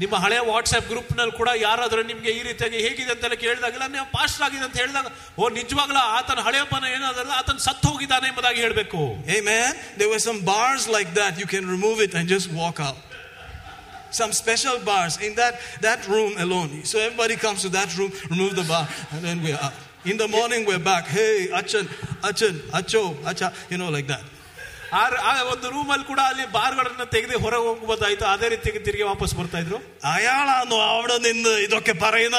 ನಿಮ್ಮ 0.03 0.17
ಹಳೆಯ 0.25 0.41
WhatsApp 0.51 0.87
group 0.91 1.11
ನಲ್ಲಿ 1.19 1.35
ಕೂಡ 1.39 1.51
ಯಾರಾದ್ರೂ 1.65 2.03
ನಿಮ್ಗೆ 2.11 2.31
ಈ 2.39 2.43
ರೀತಿಯಾಗಿ 2.49 2.79
ಹೇಗಿದೆ 2.87 3.13
ಅಂತೆಲ್ಲ 3.15 3.37
ಕೇಳಿದಾಗೆಲ್ಲ 3.45 3.87
ನೀವು 3.97 4.07
ಪಾಸ್ಟರ್ 4.17 4.45
ಆಗಿದೆ 4.47 4.65
ಅಂತ 4.69 4.77
ಹೇಳಿದಾಗ 4.83 5.09
ಓ 5.41 5.49
ನಿಜವಾಗ್ಲೂ 5.59 6.01
ಆತನ 6.19 6.43
ಹಳೆಯಪ್ಪನ 6.49 6.87
ಏನಾದ್ರಲ್ಲ 6.97 7.35
ಆತನ 7.41 7.59
ಸತ್ತು 7.69 7.89
ಹೋಗಿದ್ದಾನೆ 7.93 8.29
ಎಂಬುದಾಗಿ 8.33 8.61
ಹೇಳ್ಬೇಕು 8.67 9.01
Amen. 9.39 9.71
There 9.99 10.11
were 10.13 10.23
some 10.29 10.41
bars 10.51 10.85
like 10.97 11.13
that. 11.21 11.33
You 11.43 11.49
can 11.55 11.67
remove 11.75 11.99
it 12.07 12.15
and 12.19 12.27
just 12.37 12.49
walk 12.61 12.79
out. 12.89 13.01
Some 14.21 14.33
special 14.33 14.77
bars 14.89 15.15
in 15.27 15.33
that, 15.35 15.55
that 15.83 16.01
room 16.09 16.33
alone. 16.39 16.71
So 16.85 16.97
everybody 16.99 17.37
comes 17.37 17.61
to 17.63 17.71
that 17.71 17.91
room, 17.99 18.11
remove 18.33 18.55
the 18.57 18.65
bar, 18.65 18.85
and 19.15 19.21
then 19.27 19.39
we're 19.45 19.61
out. 19.67 19.77
In 20.05 20.17
the 20.17 20.29
morning, 20.29 20.63
we're 20.67 20.85
back. 20.85 21.05
Hey, 21.09 21.35
Achan, 21.53 21.87
Achan, 22.25 22.57
Acho, 22.73 23.03
Acha, 23.25 23.49
you 23.71 23.79
know, 23.79 23.91
like 23.91 24.09
that. 24.09 24.25
ಆ 24.94 25.42
ಒಂದು 25.42 25.70
ರೂಮಲ್ಲಿ 25.70 26.06
ಕೂಡ 26.06 26.20
ಅಲ್ಲಿ 26.26 26.52
ಬಾರ್ಗಳನ್ನು 26.52 27.06
ತೆಗೆದು 27.06 27.40
ಹೊರಗೆ 27.40 27.62
ಹೋಗ್ಬೋದಾಯ್ತು 27.62 28.26
ಅದೇ 28.26 28.50
ರೀತಿ 28.50 28.72
ತಿರುಗಿ 28.72 29.04
ವಾಪಸ್ 29.04 29.36
ಬರ್ತಾ 29.36 29.58
ಇದ್ರು. 29.58 29.78
ಅಯಾಳಾನು 30.14 30.76
ಅವಡ 30.76 31.12
ನಿಂದು 31.12 31.58
ಇದಕ್ಕೆ 31.58 31.94
ಪರೈನ 31.94 32.34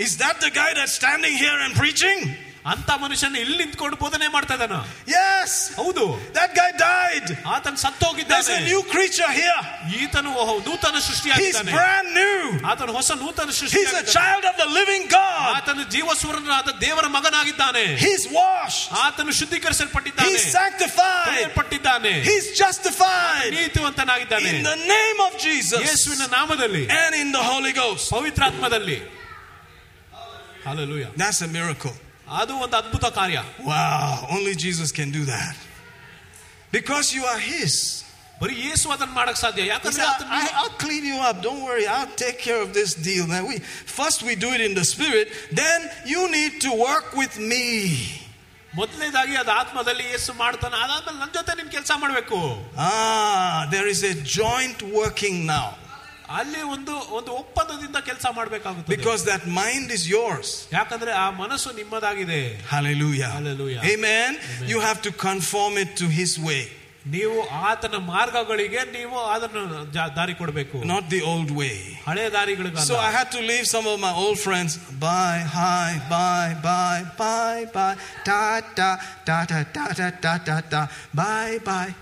is 0.00 0.18
that 0.20 0.42
the 0.42 0.44
guide 0.44 0.78
that 0.78 0.88
standing 0.88 1.38
here 1.38 1.62
and 1.62 1.76
preaching 1.76 2.53
ಅಂತ 2.64 2.90
ಮನುಷ್ಯನ 3.00 3.36
ಎಲ್ಲಿ 3.42 3.56
ನಿಂತ್ಕೊಂಡು 3.60 3.96
ಬೋಧನೆ 4.02 4.26
ಮಾಡ್ತಾ 4.34 4.54
ಇದ್ದಾನ 4.56 4.76
ಎಸ್ 5.22 5.56
ಹೌದು 5.78 6.04
ದಟ್ 6.36 6.52
ಗೈ 6.58 6.68
ಡೈಡ್ 6.82 7.30
ಆತನ 7.54 7.74
ಸತ್ತೋಗಿದ್ದಾನೆ 7.82 8.54
ನ್ಯೂ 8.66 8.78
ಕ್ರೀಚರ್ 8.92 9.32
ಹಿಯರ್ 9.38 9.64
ಈತನು 9.98 10.30
ನೂತನ 10.68 10.96
ಸೃಷ್ಟಿಯಾಗಿದ್ದಾನೆ 11.08 11.66
ಹಿ 11.66 11.72
ಇಸ್ 11.72 11.76
ಬ್ರಾಂಡ್ 11.76 12.10
ನ್ಯೂ 12.18 12.30
ಆತನ 12.70 12.92
ಹೊಸ 12.98 13.10
ನೂತನ 13.22 13.50
ಸೃಷ್ಟಿ 13.58 13.76
he 13.76 13.82
is 13.86 13.96
a 14.00 14.04
child 14.14 14.46
of 14.50 14.56
the 14.62 14.66
living 14.76 15.08
God 15.12 15.50
ಆತನು 15.56 15.84
ಜೀವಸ್ವರನಾದ 15.96 16.72
ದೇವರ 16.86 17.08
ಮಗನಾಗಿದ್ದಾನೆ 17.16 17.84
ಹಿ 18.02 18.12
ಇಸ್ 18.12 18.26
ವಾಶ್ 18.36 18.78
ಆತನು 19.02 19.34
ಶುದ್ಧೀಕರಿಸಲ್ಪಟ್ಟಿದ್ದಾನೆ 19.40 20.28
ಹಿ 20.28 20.38
ಇಸ್ 20.38 20.48
ಸ್ಯಾಂಕ್ಟಿಫೈಡ್ 20.56 21.52
ಪಟ್ಟಿದ್ದಾನೆ 21.58 22.14
he 22.28 22.36
is 22.36 22.48
justified 22.62 23.52
ನೀತಿವಂತನಾಗಿದ್ದಾನೆ 23.58 24.48
in 24.52 24.64
the 24.68 24.74
name 24.92 25.20
of 25.26 25.36
Jesus 25.44 25.84
ಯೇಸುವಿನ 25.88 26.26
ನಾಮದಲ್ಲಿ 26.38 26.84
ಅಂಡ್ 26.98 27.18
ಇನ್ 27.22 27.34
ದ 27.36 27.42
ಹೋಲಿ 27.50 27.74
ಗೌಸ್ 27.82 28.06
ಪವಿತ್ರಾತ್ಮದಲ್ಲಿ 28.16 28.98
Hallelujah. 30.64 31.08
That's 31.14 31.40
a 31.42 31.48
miracle. 31.48 31.94
ಅದು 32.41 32.53
ಒಂದು 32.65 32.75
ಅದ್ಭುತ 32.81 33.05
ಕಾರ್ಯ 33.19 33.37
Wow, 33.69 34.11
only 34.35 34.53
Jesus 34.65 34.89
can 34.99 35.09
do 35.11 35.23
that. 35.33 35.55
Because 36.77 37.07
you 37.17 37.23
are 37.25 37.39
His. 37.51 37.73
ಬರೀ 38.41 38.55
ಯೇಸು 38.67 38.85
ಅದನ್ನ 38.95 39.13
ಮಾಡಕ್ 39.19 39.39
ಸಾಧ್ಯ 39.43 39.61
He 39.63 39.69
ಯಾಕಂದ್ರೆ 39.73 40.01
said, 40.01 40.11
ಆತನು- 40.11 40.35
I, 40.41 40.45
I'll 40.59 40.75
clean 40.83 41.03
you 41.11 41.17
up. 41.29 41.37
Don't 41.47 41.61
worry. 41.69 41.85
I'll 41.95 42.13
take 42.17 42.37
care 42.47 42.61
of 42.65 42.69
this 42.77 42.91
deal. 43.07 43.25
Now 43.27 43.41
we 43.49 43.55
first 43.97 44.19
we 44.27 44.33
do 44.45 44.49
it 44.57 44.61
in 44.67 44.73
the 44.79 44.85
spirit. 44.93 45.27
Then 45.61 45.79
you 46.13 46.21
need 46.37 46.53
to 46.67 46.71
work 46.87 47.07
with 47.21 47.35
me. 47.51 47.65
ಮೊದಲನೇದಾಗಿ 48.73 49.35
ಅದು 49.41 49.51
ಆತ್ಮದಲ್ಲಿ 49.59 50.03
ಯೇಸು 50.13 50.31
ಮಾಡ್ತಾನೆ 50.41 50.75
ಅದಾದ್ಮೇಲೆ 50.85 51.17
ನನ್ನ 51.21 51.31
ಜೊತೆ 51.37 51.53
ನಿನ್ 51.59 51.69
ಕೆಲಸ 51.75 51.91
ಮಾಡ್ಬೇಕು 52.01 52.39
Ah, 52.87 53.57
there 53.73 53.87
is 53.93 54.01
a 54.11 54.15
joint 54.39 54.79
working 54.99 55.37
now 55.55 55.67
ಅಲ್ಲಿ 56.38 56.62
ಒಂದು 56.74 56.94
ಒಂದು 57.16 57.30
ಒಪ್ಪಂದದಿಂದ 57.40 57.98
ಕೆಲಸ 58.06 58.26
ಮಾಡಬೇಕಾಗುತ್ತೆ 58.36 58.90
because 58.96 59.22
that 59.26 59.44
mind 59.58 59.90
is 59.92 60.06
yours 60.10 60.52
ಯಾಕಂದ್ರೆ 60.72 61.12
ಆ 61.24 61.26
ಮನಸ್ಸು 61.42 61.72
ನಿಮ್ಮದಾಗಿದೆ 61.80 62.40
hallelujah 62.70 63.30
hallelujah 63.36 63.82
amen, 63.86 64.30
amen. 64.36 64.70
you 64.72 64.80
have 64.80 65.00
to 65.02 65.12
conform 65.28 65.76
it 65.84 65.92
to 66.02 66.08
his 66.20 66.32
way 66.48 66.62
ನೀವು 67.14 67.38
ಆತನ 67.70 67.96
ಮಾರ್ಗಗಳಿಗೆ 68.12 68.82
ನೀವು 68.94 69.16
ಅದನ್ನು 69.32 69.62
ದಾರಿ 70.18 70.34
ಕೊಡಬೇಕು 70.38 70.76
ನಾಟ್ 70.92 71.08
ದಿ 71.14 71.20
ಓಲ್ಡ್ 71.32 71.52
ವೇ 71.58 71.68
ಹಳೆ 72.06 72.24
ದಾರಿಗಳಿಗೆ 72.36 72.84
so 72.90 72.96
I 73.08 73.10
had 73.16 73.30
to 73.34 73.42
leave 73.50 73.66
some 73.74 73.88
of 73.92 74.00
my 74.06 74.12
old 74.22 74.40
friends 74.40 74.76
bye 75.04 75.42
hi 75.56 75.98
bye 76.14 76.54
bye 76.68 77.04
bye 77.20 77.66
bye 77.76 77.98
tata 78.30 78.88
tata 79.28 79.60
tata 79.76 80.08
tata 80.24 80.36
tata 80.48 80.82
bye 81.20 81.58
bye 81.68 81.92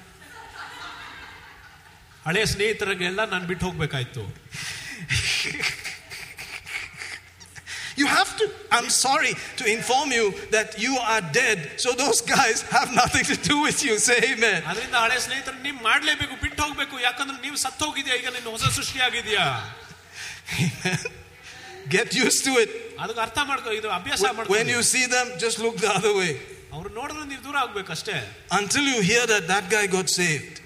ಹಳೆಯ 2.27 2.45
ಸ್ನೇಹಿತರಿಗೆಲ್ಲ 2.53 3.21
ನಾನು 3.35 3.47
ಬಿಟ್ಟು 3.53 3.67
ಹೋಗ್ಬೇಕಾಯ್ತು 3.69 4.25
You 7.97 8.07
have 8.07 8.31
to, 8.39 8.45
I'm 8.77 8.89
sorry 8.89 9.33
to 9.59 9.65
inform 9.71 10.13
you 10.13 10.33
that 10.51 10.79
you 10.85 10.93
are 11.13 11.21
dead, 11.21 11.59
so 11.77 11.93
those 11.93 12.21
guys 12.31 12.63
have 12.77 12.89
nothing 12.95 13.25
to 13.25 13.37
do 13.49 13.57
with 13.67 13.85
you. 13.87 13.99
Say 13.99 14.17
amen. 14.31 14.61
Amen. 20.61 20.99
Get 21.89 22.15
used 22.15 22.45
to 22.45 22.53
it. 22.53 22.71
When 24.49 24.69
you 24.69 24.83
see 24.83 25.07
them, 25.07 25.29
just 25.39 25.59
look 25.59 25.77
the 25.77 25.93
other 25.99 26.15
way. 26.15 26.33
ಅವ್ರು 26.75 26.91
ನೋಡಿದ್ರೆ 26.99 27.25
ನೀವು 27.31 27.43
ದೂರ 27.47 27.57
ಆಗ್ಬೇಕಷ್ಟೇ 27.63 28.15
until 28.59 28.87
you 28.93 29.01
hear 29.09 29.27
that 29.33 29.47
that 29.51 29.67
guy 29.75 29.83
got 29.95 30.11
saved 30.21 30.59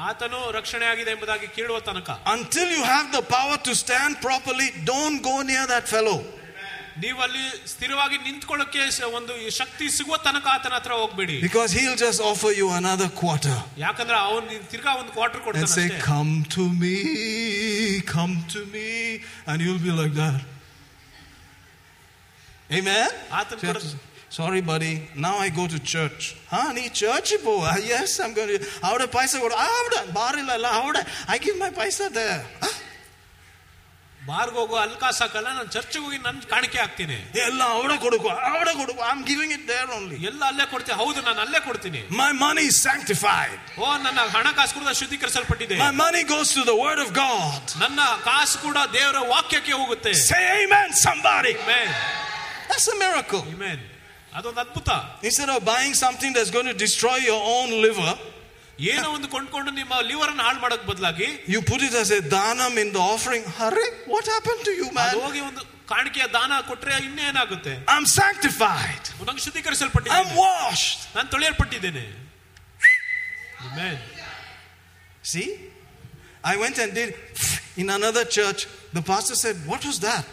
ಆತನು 0.00 0.38
ರಕ್ಷಣೆ 0.50 0.86
ಆಗಿದೆ 0.86 1.10
ಎಂಬುದಾಗಿ 1.14 1.48
ಕೇಳುವ 1.56 1.78
ತನಕ 1.88 2.10
until 2.34 2.70
you 2.76 2.84
have 2.84 3.08
the 3.14 3.20
power 3.32 3.60
to 3.64 3.74
stand 3.80 4.16
properly 4.22 4.68
don't 4.84 5.20
go 5.22 5.34
near 5.50 5.68
that 5.72 5.88
fellow 5.88 6.14
ನೀವು 7.02 7.18
ಅಲ್ಲಿ 7.22 7.44
ಸ್ಥಿರವಾಗಿ 7.66 8.16
ನಿಂತ್ಕೊಳ್ಳಕ್ಕೆ 8.26 8.80
ಒಂದು 9.10 9.34
ಶಕ್ತಿ 9.58 9.86
ಸಿಗುವ 9.96 10.16
ತನಕ 10.26 10.46
ಆತನ 10.54 10.74
ಹತ್ರ 10.74 10.92
ಹೋಗ್ಬೇಡಿ 11.02 11.36
because 11.44 11.70
he 11.76 11.82
will 11.82 12.00
just 12.02 12.22
offer 12.30 12.54
you 12.58 12.66
another 12.78 13.12
quarter 13.20 13.60
ಯಾಕಂದ್ರೆ 13.78 14.18
ಅವನು 14.22 14.58
ತಿರ್ಗಾ 14.72 14.94
ಒಂದು 15.02 15.12
ಕ್ವಾರ್ಟರ್ 15.12 15.42
ಕೊಡ್ತಾನೆ 15.42 15.70
say 15.76 15.84
come 16.06 16.32
to 16.56 16.64
me 16.82 16.94
come 18.12 18.34
to 18.54 18.62
me 18.74 18.88
and 19.48 19.62
you 19.62 19.72
will 19.76 19.84
be 19.86 19.94
like 20.02 20.16
that 20.20 20.40
amen 22.78 23.12
ಆತನ 23.32 23.58
Sorry, 24.32 24.62
buddy. 24.62 25.02
Now 25.14 25.36
I 25.36 25.50
go 25.50 25.66
to 25.66 25.78
church. 25.78 26.34
Huh? 26.48 26.72
Ni 26.72 26.88
church? 26.88 27.34
Yes, 27.84 28.18
I'm 28.18 28.32
going 28.32 28.48
to. 28.48 28.66
How 28.80 28.96
do 28.96 29.06
paisa 29.06 29.38
go? 29.38 29.54
How 29.54 29.88
do? 29.90 30.10
Bar 30.10 30.38
ila 30.38 30.56
la. 30.56 30.68
How 30.68 30.90
do? 30.90 31.00
I 31.28 31.36
give 31.36 31.58
my 31.58 31.68
paisa 31.68 32.10
there. 32.10 32.42
Bar 34.26 34.50
go 34.52 34.66
go. 34.66 34.78
Alka 34.78 35.12
sa 35.12 35.28
na 35.34 35.64
church 35.66 35.92
go 35.92 36.10
in. 36.10 36.22
Kani 36.22 36.68
kya 36.72 36.88
akti 36.88 37.06
ne? 37.06 37.18
Yella 37.34 37.58
how? 37.58 37.82
How 37.82 37.88
do 37.88 38.08
kudu 38.08 38.94
ko? 38.94 39.02
I'm 39.02 39.22
giving 39.22 39.50
it 39.52 39.66
there 39.66 39.84
only. 39.92 40.16
Yella 40.16 40.46
alle. 40.46 40.66
How 40.66 41.12
do 41.12 41.20
na 41.20 41.38
alle 41.38 41.60
kudte 41.60 41.92
ne? 41.92 42.04
My 42.08 42.32
money 42.32 42.62
is 42.62 42.80
sanctified. 42.80 43.60
Oh, 43.76 44.00
na 44.02 44.12
na 44.12 44.52
kas 44.54 44.72
kuda 44.72 44.94
shudhi 44.96 45.18
krsal 45.18 45.44
pati 45.44 45.66
de. 45.66 45.76
My 45.76 45.90
money 45.90 46.24
goes 46.24 46.54
to 46.54 46.64
the 46.64 46.74
word 46.74 46.98
of 47.00 47.12
God. 47.12 47.60
Nanna 47.78 48.22
kas 48.22 48.56
kuda 48.56 48.86
devra 48.86 49.28
vakya 49.28 49.60
kya 49.60 49.76
ugute? 49.86 50.14
Say 50.14 50.64
amen, 50.64 50.94
somebody. 50.94 51.54
Amen. 51.54 51.94
That's 52.70 52.88
a 52.88 52.98
miracle. 52.98 53.44
Amen. 53.52 53.78
ಅದೊಂದು 54.32 54.60
ಅದ್ಭುತ 54.64 54.90
instead 55.28 55.50
of 55.56 55.64
buying 55.70 55.96
something 56.04 56.34
that's 56.38 56.52
going 56.54 56.70
to 56.72 56.78
destroy 56.84 57.24
your 57.28 57.44
own 57.56 57.72
liver 57.86 58.14
ಏನೋ 58.90 59.08
ಒಂದು 59.16 59.28
ಕೊಂಡ್ಕೊಂಡು 59.34 59.70
ನಿಮ್ಮ 59.80 59.94
liver 60.10 60.30
ಅನ್ನು 60.32 60.44
ಹಾಳು 60.46 60.60
ಮಾಡಕ್ 60.64 60.86
ಬದಲಾಗಿ 60.92 61.28
you 61.54 61.60
put 61.70 61.84
it 61.88 61.96
as 62.02 62.12
a 62.18 62.20
ದಾನಮ್ 62.36 62.76
in 62.84 62.92
the 62.96 63.02
offering 63.14 63.46
Hare 63.60 63.84
what 64.14 64.30
happen 64.32 64.62
to 64.68 64.74
you 64.80 64.88
man 64.98 65.18
ಹೋಗಿ 65.24 65.42
ಒಂದು 65.50 65.62
ಕಾಣಿಕೆಯ 65.92 66.26
ದಾನ 66.36 66.60
ಕೊಟ್ರೆ 66.70 66.96
ಇನ್ನೇನಾಗುತ್ತೆ 67.08 67.74
ಐ 67.84 67.96
ಆಮ್ 67.96 68.08
ಸ್ಯಾಂಕ್ಟಿಫೈಡ್ 68.16 69.06
ನಂಗೆ 69.28 69.44
ಶುದ್ಧೀಕರಿಸಲ್ಪಟ್ಟಿದ್ದೇನೆ 69.46 70.18
ಐ 70.18 70.24
ಆಮ್ 70.24 70.34
ವಾಶ್ಡ್ 70.42 71.00
ನಾನು 71.16 71.28
ತೊಳೆಯಲ್ಪಟ್ಟಿದ್ದೇನೆ 71.36 72.06
amen 73.68 74.00
See? 75.24 75.48
I 76.44 76.56
went 76.56 76.78
and 76.78 76.92
did 76.92 77.10
in 77.76 77.88
another 77.90 78.24
church. 78.26 78.60
The 78.92 79.02
pastor 79.02 79.36
said, 79.36 79.56
What 79.64 79.84
was 79.84 79.98
that? 80.00 80.24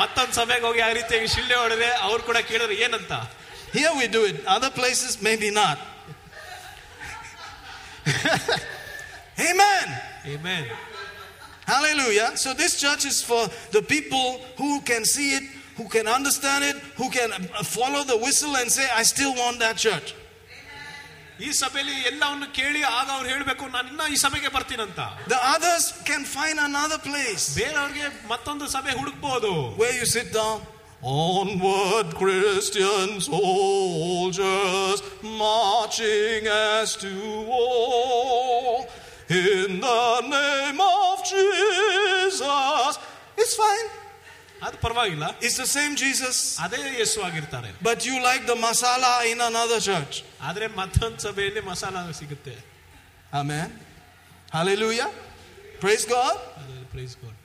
ಮತ್ತೊಂದು 0.00 0.34
ಸಭೆಗೆ 0.40 0.64
ಹೋಗಿ 0.68 0.80
ಆ 0.88 0.90
ರೀತಿಯಾಗಿ 0.98 1.28
ಶಿಳ್ಳೆ 1.36 1.56
ಹೊಡೆದ್ರೆ 1.62 1.88
ಅವ್ರು 2.08 2.22
ಕೂಡ 2.30 2.38
ಕೇಳಿದ್ರು 2.50 2.76
ಏನಂತ 2.86 3.12
Here 3.72 3.92
we 3.96 4.06
do 4.06 4.24
it, 4.24 4.44
other 4.46 4.70
places, 4.70 5.12
maybe 5.22 5.50
not. 5.50 5.78
Amen. 9.50 9.86
Amen. 10.26 10.66
Hallelujah. 11.66 12.36
So 12.36 12.52
this 12.52 12.78
church 12.78 13.06
is 13.06 13.22
for 13.22 13.48
the 13.70 13.80
people 13.82 14.40
who 14.58 14.80
can 14.82 15.04
see 15.04 15.28
it, 15.36 15.44
who 15.76 15.88
can 15.88 16.06
understand 16.06 16.64
it, 16.64 16.76
who 16.96 17.08
can 17.10 17.32
uh, 17.32 17.62
follow 17.62 18.04
the 18.04 18.16
whistle 18.18 18.56
and 18.56 18.70
say, 18.70 18.86
I 18.94 19.04
still 19.04 19.34
want 19.34 19.58
that 19.60 19.78
church. 19.78 20.14
ಈ 21.38 21.50
ಸಭೆಯಲ್ಲಿ 21.60 21.96
ಎಲ್ಲವನ್ನು 22.10 22.46
ಕೇಳಿ 22.58 22.82
ಆಗ 22.98 23.08
ಅವ್ರು 23.16 23.28
ಹೇಳ್ಬೇಕು 23.32 23.64
ನಾನು 23.76 23.86
ಇನ್ನ 23.92 24.04
ಈ 24.14 24.18
ಸಭೆಗೆ 24.24 24.50
ಬರ್ತೀನಂತ 24.56 25.00
The 25.34 25.40
others 25.54 25.84
can 26.10 26.22
find 26.36 26.58
another 26.68 27.00
place 27.08 27.46
ಬೇರೆಯವ್ರಿಗೆ 27.62 28.08
ಮತ್ತೊಂದು 28.32 28.66
ಸಭೆ 28.76 28.92
ಹುಡುಕ್ಬೋದು 29.00 29.52
where 29.80 29.96
you 30.00 30.08
sit 30.18 30.30
down. 30.40 30.58
Onward, 31.12 32.14
Christian 32.14 33.08
soldiers, 33.22 34.98
marching 35.40 36.46
as 36.74 36.94
to 36.96 37.10
war. 37.44 38.86
In 39.30 39.80
the 39.80 40.04
name 40.28 40.80
of 40.80 41.24
Jesus. 41.24 42.92
It's 43.36 43.56
fine. 43.56 43.88
ಅದು 44.66 44.76
ಪರವಾಗಿಲ್ಲ 44.84 45.26
It's 45.46 45.58
the 45.64 45.70
same 45.76 45.92
Jesus. 46.04 46.36
ಅದೇ 46.64 46.82
ಯೇಸು 47.00 47.18
ಆಗಿರ್ತಾರೆ 47.28 47.70
But 47.88 48.00
you 48.08 48.16
like 48.28 48.44
the 48.52 48.58
masala 48.66 49.12
in 49.32 49.40
another 49.50 49.80
church. 49.88 50.14
ಆದ್ರೆ 50.48 50.68
ಮತ್ತೊಂದು 50.80 51.20
ಸಭೆಯಲ್ಲಿ 51.26 51.62
ಮಸಾಲ 51.70 52.10
ಸಿಗುತ್ತೆ 52.20 52.54
Amen. 53.40 53.68
Hallelujah. 54.56 55.10
Praise 55.84 56.04
God. 56.16 56.36
Praise 56.94 57.14
God 57.22 57.38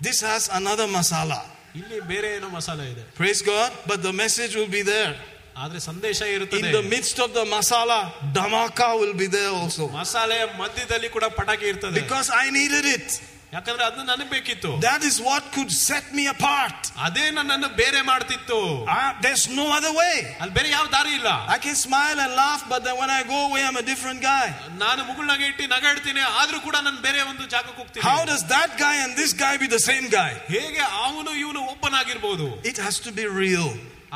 This 0.00 0.20
has 0.30 0.44
another 0.60 0.88
masala. 0.98 1.40
ಇಲ್ಲಿ 1.80 2.00
ಬೇರೆ 2.10 2.28
ಏನೋ 2.36 2.48
ಮಸಾಲ 2.58 2.80
ಇದೆ 2.94 3.04
Praise 3.20 3.42
God. 3.52 3.70
But 3.90 4.00
the 4.08 4.12
message 4.22 4.52
will 4.58 4.72
be 4.78 4.82
there. 4.94 5.14
ಆದ್ರೆ 5.62 5.80
ಸಂದೇಶ 5.88 6.18
In 6.28 6.32
ಇರುತ್ತದೆ 6.36 6.70
the 6.78 6.82
midst 6.94 7.18
of 7.24 7.30
the 7.38 7.44
masala, 7.54 7.98
Dhamaka 8.38 8.88
will 9.00 9.14
be 9.22 9.28
there 9.36 9.52
also. 9.60 9.84
ಮಸಾಲೆಯ 10.00 10.44
ಮಧ್ಯದಲ್ಲಿ 10.62 11.08
ಕೂಡ 11.16 11.24
ಪಟಾಕಿ 11.38 11.66
ಇರ್ತದೆ 11.72 12.00
Because 12.02 12.30
I 12.42 12.50
needed 12.58 12.86
it. 12.96 13.08
ಯಾಕಂದ್ರೆ 13.52 13.84
ಅದು 13.88 14.04
ನನಗೆ 14.10 14.30
ಬೇಕಿತ್ತು 14.34 14.70
That 14.84 15.02
is 15.08 15.16
what 15.26 15.42
could 15.56 15.72
set 15.88 16.06
me 16.18 16.24
apart. 16.32 16.78
ಅದೇ 17.06 17.24
ನನ್ನನ್ನು 17.36 17.68
ಬೇರೆ 17.82 18.00
ಮಾಡ್ತಿತ್ತು 18.10 18.58
Ah, 18.94 19.10
there's 19.24 19.44
no 19.60 19.66
other 19.76 19.92
way. 20.00 20.14
ಅಲ್ಲಿ 20.40 20.54
ಬೇರೆ 20.58 20.70
ಯಾವ 20.76 20.86
ದಾರಿ 20.96 21.12
ಇಲ್ಲ 21.18 21.30
I 21.56 21.58
can 21.66 21.76
smile 21.84 22.18
and 22.24 22.32
laugh, 22.42 22.62
but 22.72 22.80
then 22.86 22.96
when 23.02 23.10
I 23.18 23.22
go 23.34 23.38
away, 23.48 23.62
I'm 23.68 23.78
a 23.84 23.86
different 23.92 24.20
guy. 24.30 24.46
ನಾನು 24.84 25.00
ಮುಗುಳ್ನಾಗೆ 25.10 25.46
ಇಟ್ಟು 25.50 25.66
ನಗಾಡ್ತೀನಿ 25.74 26.22
ಆದ್ರೂ 26.40 26.60
ಕೂಡ 26.66 26.76
ನಾನು 26.88 27.00
ಬೇರೆ 27.08 27.20
ಒಂದು 27.32 27.44
ಜಾಗಕ್ಕೆ 27.54 27.78
ಹೋಗ್ತೀನಿ 27.82 28.04
How 28.10 28.20
does 28.32 28.44
that 28.56 28.72
guy 28.84 28.94
and 29.04 29.12
this 29.22 29.34
guy 29.44 29.54
be 29.64 29.70
the 29.76 29.82
same 29.90 30.08
guy? 30.18 30.32
ಹೇಗೆ 30.54 30.82
ಅವನು 31.06 31.30
ಇವನು 31.44 31.62
ಒಬ್ಬನಾಗಿರ್ಬೋದು 31.74 32.48
It 32.72 32.78
has 32.86 32.98
to 33.08 33.12
be 33.20 33.26
real. 33.44 33.68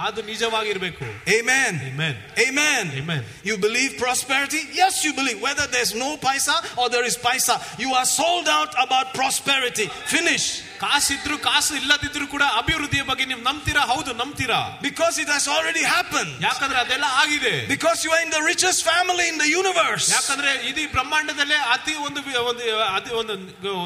ಅದು 0.06 0.20
ನಿಜವಾಗಿರ್ಬೇಕು 0.22 1.04
Amen. 1.36 1.72
Amen. 1.88 2.14
Amen. 2.46 2.84
Amen. 3.00 3.22
You 3.48 3.56
believe 3.58 3.90
prosperity? 3.98 4.60
Yes, 4.72 4.94
you 5.04 5.12
believe. 5.12 5.38
Whether 5.40 5.66
there's 5.66 5.94
no 5.96 6.10
paisa 6.18 6.54
or 6.76 6.86
there 6.88 7.04
is 7.04 7.16
paisa, 7.18 7.54
you 7.78 7.90
are 7.94 8.08
sold 8.12 8.48
out 8.50 8.72
about 8.86 9.06
prosperity. 9.14 9.88
Finish. 10.16 10.46
ಕಾಸಿದ್ರು 10.82 11.36
ಕಾಸು 11.44 11.72
ಇಲ್ಲದಿದ್ರು 11.78 12.26
ಕೂಡ 12.32 12.44
ಅಭಿವೃದ್ಧಿಯ 12.58 13.02
ಬಗ್ಗೆ 13.08 13.24
ನೀವು 13.30 13.40
ನಂಬ್ತೀರಾ 13.46 13.82
ಹೌದು 13.92 14.10
ನಂಬ್ತೀರಾ 14.20 14.58
Because 14.86 15.14
it 15.22 15.30
has 15.34 15.46
already 15.54 15.82
happened. 15.94 16.30
ಯಾಕಂದ್ರೆ 16.48 16.78
ಅದೆಲ್ಲ 16.84 17.06
ಆಗಿದೆ 17.22 17.54
Because 17.72 17.98
you 18.04 18.10
are 18.16 18.22
in 18.26 18.30
the 18.36 18.42
richest 18.50 18.80
family 18.90 19.26
in 19.32 19.38
the 19.44 19.48
universe. 19.60 20.06
ಯಾಕಂದ್ರೆ 20.16 20.50
ಇಡೀ 20.70 20.84
ಬ್ರಹ್ಮಾಂಡದಲ್ಲೇ 20.94 21.58
ಅತಿ 21.74 21.94
ಒಂದು 22.08 22.22
ವಿ- 22.26 22.38
ಒಂದು 22.50 22.62
ಅತಿ 22.98 23.10
ಒಂದು 23.22 23.34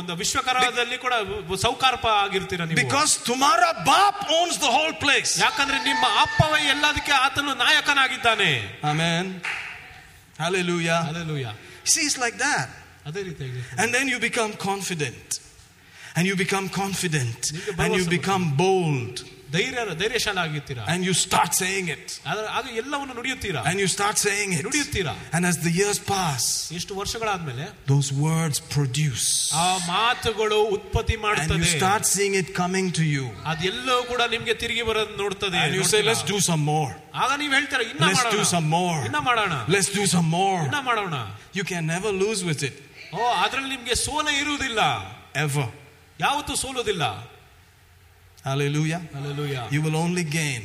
ಒಂದು 0.00 0.14
ವಿಶ್ವಕರದಲ್ಲಿ 0.22 0.98
ಕೂಡ 1.06 1.14
ಸೌಕಾರ್ಪ 1.66 2.06
ಆಗಿರ್ತೀರ 2.24 2.60
ನೀವು 2.68 2.80
Because 2.82 3.14
Tumara 3.30 3.72
Bap 3.90 4.18
owns 4.40 4.58
the 4.66 4.72
whole 4.76 4.94
place. 5.06 5.32
ಯಾಕಂದ್ರೆ 5.46 5.80
ನಿಮ್ಮ 5.90 5.95
ಅಪ್ಪವೇ 5.96 6.60
ಎಲ್ಲದಕ್ಕೆ 6.74 7.12
ಆತನು 7.24 7.52
ನಾಯಕನಾಗಿದ್ದಾನೆ 7.54 8.50
Amen. 8.92 9.26
Hallelujah. 10.38 11.00
Alleluia 11.10 11.46
See, 11.92 12.02
it's 12.08 12.18
like 12.24 12.36
that. 12.38 12.68
ಅದೇ 13.08 13.22
ರೀತಿಯಾಗಿ 13.28 13.60
And 13.82 13.88
then 13.96 14.06
you 14.12 14.18
become 14.28 14.52
confident. 14.70 15.28
And 16.16 16.24
you 16.30 16.34
become 16.36 16.66
confident. 16.82 17.40
ನಿಮಗೆ 17.52 17.70
And 17.72 17.94
you 17.98 18.04
ಭರವಸೆ 18.04 18.10
become 18.18 18.44
bold. 18.64 19.14
ಧೈರ್ಯ 19.54 19.80
ಧೈರ್ಯಶಾಲ 20.00 20.38
ಆಗಿರ್ತೀರಾ 20.44 20.82
And 20.92 21.00
you 21.08 21.14
start 21.22 21.50
saying 21.60 21.86
it. 21.94 22.04
ಆದ್ರೆ 22.30 22.44
ಆಗ 22.58 22.64
ಎಲ್ಲವನ್ನು 22.82 23.14
ನುಡಿಯುತ್ತೀರಾ 23.18 23.60
And 23.70 23.76
you 23.82 23.88
start 23.96 24.16
saying 24.26 24.50
it. 24.56 24.62
ನುಡಿಯುತ್ತೀರಾ 24.66 25.14
And 25.36 25.42
as 25.50 25.56
the 25.66 25.72
years 25.80 25.98
pass, 26.12 26.44
ಎಷ್ಟು 26.78 26.92
ವರ್ಷಗಳಾದ್ಮೇಲೆ 27.00 27.66
those 27.92 28.08
words 28.26 28.58
produce. 28.74 29.26
ಆ 29.64 29.66
ಮಾತುಗಳು 29.90 30.60
ಉತ್ಪತ್ತಿ 30.76 31.14
And 31.14 31.22
you 31.22 31.26
ಮಾಡುತ್ತದೆ 31.26 31.70
start 31.74 32.04
seeing 32.14 32.36
it 32.42 32.50
coming 32.60 32.88
to 33.00 33.04
you. 33.14 33.26
ಅದೆಲ್ಲವೂ 33.52 34.02
ಕೂಡ 34.12 34.22
ನಿಮ್ಗೆ 34.34 34.54
ತಿರುಗಿ 34.62 34.84
ಬರೋದು 34.90 35.16
ನೋಡ್ತದೆ 35.22 35.58
And 35.64 35.74
you 35.80 35.84
say, 35.92 36.00
ನೋಡ್ತೀರಾ? 36.00 36.08
let's 36.12 36.24
do 36.32 36.38
some 36.50 36.64
more. 36.72 36.92
ಆಗ 37.22 37.30
ನೀವ್ 37.42 37.52
ಹೇಳ್ತೀರಾ 37.58 37.84
ಇನ್ನ 37.92 38.04
Let's 38.08 38.22
do 38.22 38.30
ಮಾಡೋಣ 38.30 38.48
some 38.54 38.68
more. 38.78 38.98
ಇನ್ನ 39.10 39.20
ಮಾಡೋಣ 39.28 39.52
Let's 39.76 39.90
do 39.98 40.06
some 40.14 40.30
more. 40.38 40.60
ಇನ್ನ 40.68 40.80
ಮಾಡೋಣ 40.90 41.18
You 41.60 41.66
can 41.72 41.84
never 41.94 42.12
lose 42.24 42.42
with 42.50 42.62
it. 42.70 42.76
ಓ 43.14 43.22
ಅದ್ರಲ್ಲಿ 43.44 43.70
ನಿಮ್ಗೆ 43.76 43.96
ಸೋಲೆ 44.06 44.34
ಇರುವುದಿಲ್ಲ 44.42 44.80
Ever. 45.46 45.68
ಯಾವತ್ತೂ 46.20 46.54
ಸೋಲುವುದಿಲ್ಲ 46.64 47.04
Hallelujah. 48.46 49.00
Hallelujah. 49.12 49.68
You 49.70 49.82
will 49.82 49.96
only 49.96 50.24
gain. 50.24 50.62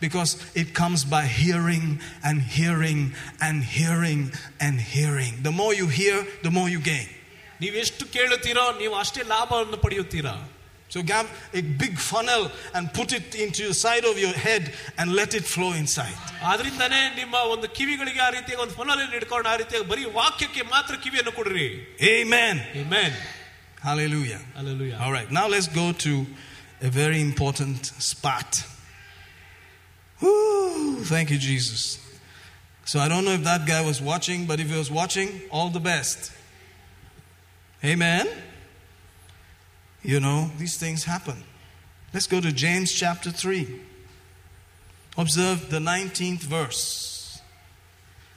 Because 0.00 0.32
it 0.54 0.74
comes 0.74 1.04
by 1.04 1.24
hearing 1.24 1.98
and 2.22 2.40
hearing 2.40 3.14
and 3.40 3.64
hearing 3.64 4.30
and 4.60 4.78
hearing. 4.80 5.32
The 5.42 5.50
more 5.50 5.74
you 5.74 5.88
hear, 5.88 6.24
the 6.42 6.50
more 6.50 6.68
you 6.68 6.80
gain. 6.92 7.08
ನೀವು 7.62 7.76
ಎಷ್ಟು 7.84 8.04
ಕೇಳುತ್ತೀರೋ 8.14 8.64
ನೀವು 8.82 8.94
ಅಷ್ಟೇ 9.02 9.22
ಲಾಭವನ್ನು 9.34 9.78
ಪಡೆಯುತ್ತೀರಾ 9.84 10.34
So 10.94 10.98
grab 11.08 11.26
a 11.60 11.62
big 11.80 11.94
funnel 12.10 12.42
and 12.76 12.84
put 12.98 13.10
it 13.16 13.34
into 13.44 13.62
the 13.70 13.74
side 13.74 14.04
of 14.10 14.16
your 14.24 14.32
head 14.44 14.62
and 14.98 15.06
let 15.20 15.30
it 15.38 15.44
flow 15.54 15.72
inside. 15.80 16.14
ಆದ್ರಿಂದಾನೇ 16.50 17.00
ನಿಮ್ಮ 17.18 17.34
ಒಂದು 17.54 17.66
ಕಿವಿಗಳಿಗೆ 17.78 18.20
ಆ 18.26 18.30
ರೀತಿಯಾಗಿ 18.36 18.62
ಒಂದು 18.64 18.74
ಫೊನಲ್ಲಿ 18.78 19.04
ಇಟ್ಕೊಂಡು 19.18 19.48
ಆ 19.52 19.56
ರೀತಿಯಾಗಿ 19.62 19.86
ಬರೀ 19.92 20.04
ವಾಕ್ಯಕ್ಕೆ 20.20 20.62
ಮಾತ್ರ 20.74 20.94
ಕಿವಿಯನ್ನು 21.06 21.32
ಕೊಡ್ರಿ 21.40 21.66
Amen. 22.14 22.54
Amen. 22.82 23.10
Hallelujah. 23.88 24.40
Hallelujah. 24.58 24.96
All 25.02 25.12
right, 25.18 25.30
now 25.40 25.46
let's 25.56 25.68
go 25.82 25.86
to 26.06 26.12
a 26.83 26.89
very 26.89 27.21
important 27.21 27.85
spot. 27.85 28.65
Woo, 30.21 30.97
thank 31.05 31.31
you, 31.31 31.37
Jesus. 31.37 31.97
So 32.83 32.99
I 32.99 33.07
don't 33.07 33.23
know 33.23 33.31
if 33.31 33.43
that 33.45 33.65
guy 33.65 33.81
was 33.81 34.01
watching, 34.01 34.45
but 34.45 34.59
if 34.59 34.69
he 34.69 34.77
was 34.77 34.91
watching, 34.91 35.41
all 35.49 35.69
the 35.69 35.79
best. 35.79 36.33
Amen. 37.85 38.27
You 40.03 40.19
know, 40.19 40.51
these 40.57 40.75
things 40.75 41.05
happen. 41.05 41.45
Let's 42.13 42.27
go 42.27 42.41
to 42.41 42.51
James 42.51 42.91
chapter 42.91 43.31
3. 43.31 43.79
Observe 45.17 45.69
the 45.69 45.79
19th 45.79 46.41
verse. 46.41 47.41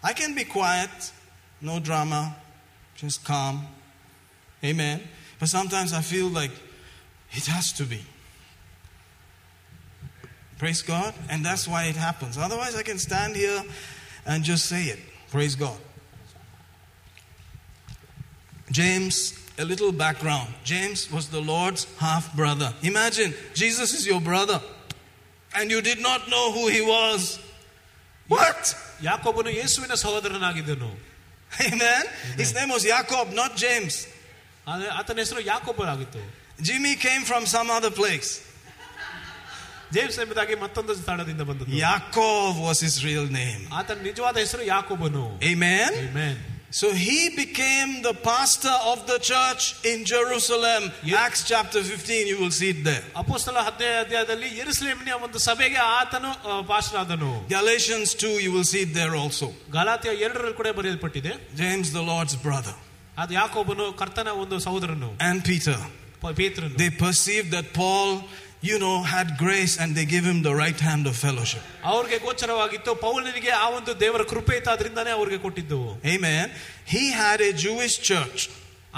I 0.04 0.12
can 0.12 0.36
be 0.36 0.44
quiet, 0.44 1.12
no 1.60 1.80
drama, 1.80 2.36
just 2.94 3.24
calm. 3.24 3.66
Amen. 4.62 5.02
But 5.40 5.48
sometimes 5.48 5.92
I 5.92 6.00
feel 6.00 6.28
like 6.28 6.52
it 7.32 7.46
has 7.46 7.72
to 7.72 7.84
be. 7.84 8.02
Praise 10.57 10.81
God. 10.81 11.13
And 11.29 11.43
that's 11.45 11.67
why 11.67 11.85
it 11.85 11.95
happens. 11.95 12.37
Otherwise, 12.37 12.75
I 12.75 12.83
can 12.83 12.99
stand 12.99 13.35
here 13.35 13.63
and 14.25 14.43
just 14.43 14.65
say 14.65 14.83
it. 14.85 14.99
Praise 15.31 15.55
God. 15.55 15.77
James, 18.71 19.37
a 19.57 19.65
little 19.65 19.91
background. 19.91 20.53
James 20.63 21.11
was 21.11 21.29
the 21.29 21.41
Lord's 21.41 21.85
half 21.97 22.33
brother. 22.35 22.73
Imagine, 22.83 23.33
Jesus 23.53 23.93
is 23.93 24.07
your 24.07 24.21
brother, 24.21 24.61
and 25.55 25.69
you 25.69 25.81
did 25.81 25.99
not 25.99 26.29
know 26.29 26.51
who 26.51 26.67
he 26.67 26.81
was. 26.81 27.39
What? 28.27 28.75
ಯಾಕೊಬ್ಬನು 29.03 29.51
ಯೇಸುವಿನ 29.61 29.93
ಸಹೋದರನಾಗಿದ್ದನು 30.03 30.91
Amen. 31.69 32.03
His 32.41 32.53
name 32.57 32.69
was 32.69 32.83
Jacob, 32.91 33.33
not 33.41 33.51
James. 33.63 33.95
ಆದ್ರೆ 34.71 34.89
ಆತನ 34.99 35.19
ಹೆಸರು 35.23 35.41
ಯಾಕೊಬ್ಬರಾಗಿತ್ತು 35.53 36.21
Jimmy 36.67 36.93
came 37.05 37.23
from 37.31 37.43
some 37.55 37.69
other 37.77 37.91
place. 38.01 38.29
James 39.95 40.17
ಎಂಬುದಾಗಿ 40.23 40.55
ಮತ್ತೊಂದು 40.61 40.93
ಸ್ಥಳದಿಂದ 41.01 41.43
ಬಂದದ್ದು 41.49 41.79
Yaakov 41.81 42.53
was 42.67 42.79
his 42.87 42.95
real 43.03 43.27
name. 43.39 43.61
ಆತನ 43.79 43.99
ನಿಜವಾದ 44.09 44.37
ಹೆಸರು 44.37 44.65
ಯಾಕೊಬ್ಬನು 44.73 45.25
Amen. 45.51 45.91
Amen. 46.07 46.35
So 46.79 46.87
he 46.97 47.15
became 47.35 47.89
the 48.01 48.13
pastor 48.25 48.75
of 48.91 48.99
the 49.09 49.17
church 49.29 49.63
in 49.83 49.97
Jerusalem. 50.05 50.81
Yeah. 51.03 51.23
Acts 51.23 51.41
chapter 51.49 51.79
15, 51.85 52.27
you 52.31 52.37
will 52.41 52.53
see 52.59 52.69
it 52.75 52.79
there. 52.85 53.01
ಅಪೋಸ್ತಲ 53.21 53.57
ಹದಿನೈದು 53.67 53.97
ಅಧ್ಯಾಯದಲ್ಲಿ 54.03 54.49
ಯೆರೂಸಲೇಮಿನ 54.59 55.17
ಒಂದು 55.25 55.39
ಸಭೆಗೆ 55.47 55.81
ಆತನು 55.97 56.29
pastor 56.71 56.99
ಆದನು 57.01 57.31
Galatians 57.49 58.09
2, 58.15 58.31
you 58.45 58.51
will 58.55 58.67
see 58.71 58.83
it 58.87 58.93
there 58.93 59.15
also. 59.15 59.49
ಗಲಾತಿಯ 59.77 60.13
ಎರಡರಲ್ಲಿ 60.25 60.57
ಕೂಡ 60.61 60.69
ಬರೆಯಲ್ಪಟ್ಟಿದೆ 60.79 61.33
James, 61.55 61.89
the 61.97 62.05
Lord's 62.11 62.37
brother, 62.47 62.75
ಅದು 63.17 63.33
ಯಾಕೊಬ್ಬನು 63.33 63.87
ಕರ್ತನ 64.01 64.29
ಒಂದು 64.43 64.57
ಸಹೋದರನು 64.67 65.09
and 65.29 65.39
Peter. 65.51 65.77
ಪ- 66.23 66.33
ಪೇತ್ರನು 66.39 66.75
They 66.77 66.91
perceived 67.05 67.51
that 67.57 67.67
Paul, 67.73 68.09
you 68.65 68.77
know, 68.77 68.95
had 69.03 69.27
grace 69.37 69.73
and 69.81 69.95
they 69.97 70.05
gave 70.05 70.23
him 70.31 70.39
the 70.43 70.55
right 70.55 70.79
hand 70.87 71.03
of 71.11 71.15
fellowship. 71.25 71.63
ಅವ್ರಿಗೆ 71.93 72.17
ಗೋಚರವಾಗಿತ್ತು 72.25 72.91
ಪೌಲನಿಗೆ 73.05 73.51
ಆ 73.63 73.67
ಒಂದು 73.77 73.93
ದೇವರ 74.03 74.23
ಕೃಪೆ 74.33 74.55
ಇತ್ತು 74.59 74.71
ಅದರಿಂದಾನೇ 74.75 75.13
ಅವ್ರಿಗೆ 75.19 75.39
ಕೊಟ್ಟಿದ್ದು 75.45 75.79
Amen. 76.15 76.45
He 76.93 77.03
had 77.21 77.39
a 77.49 77.53
Jewish 77.65 77.95
church. 78.09 78.41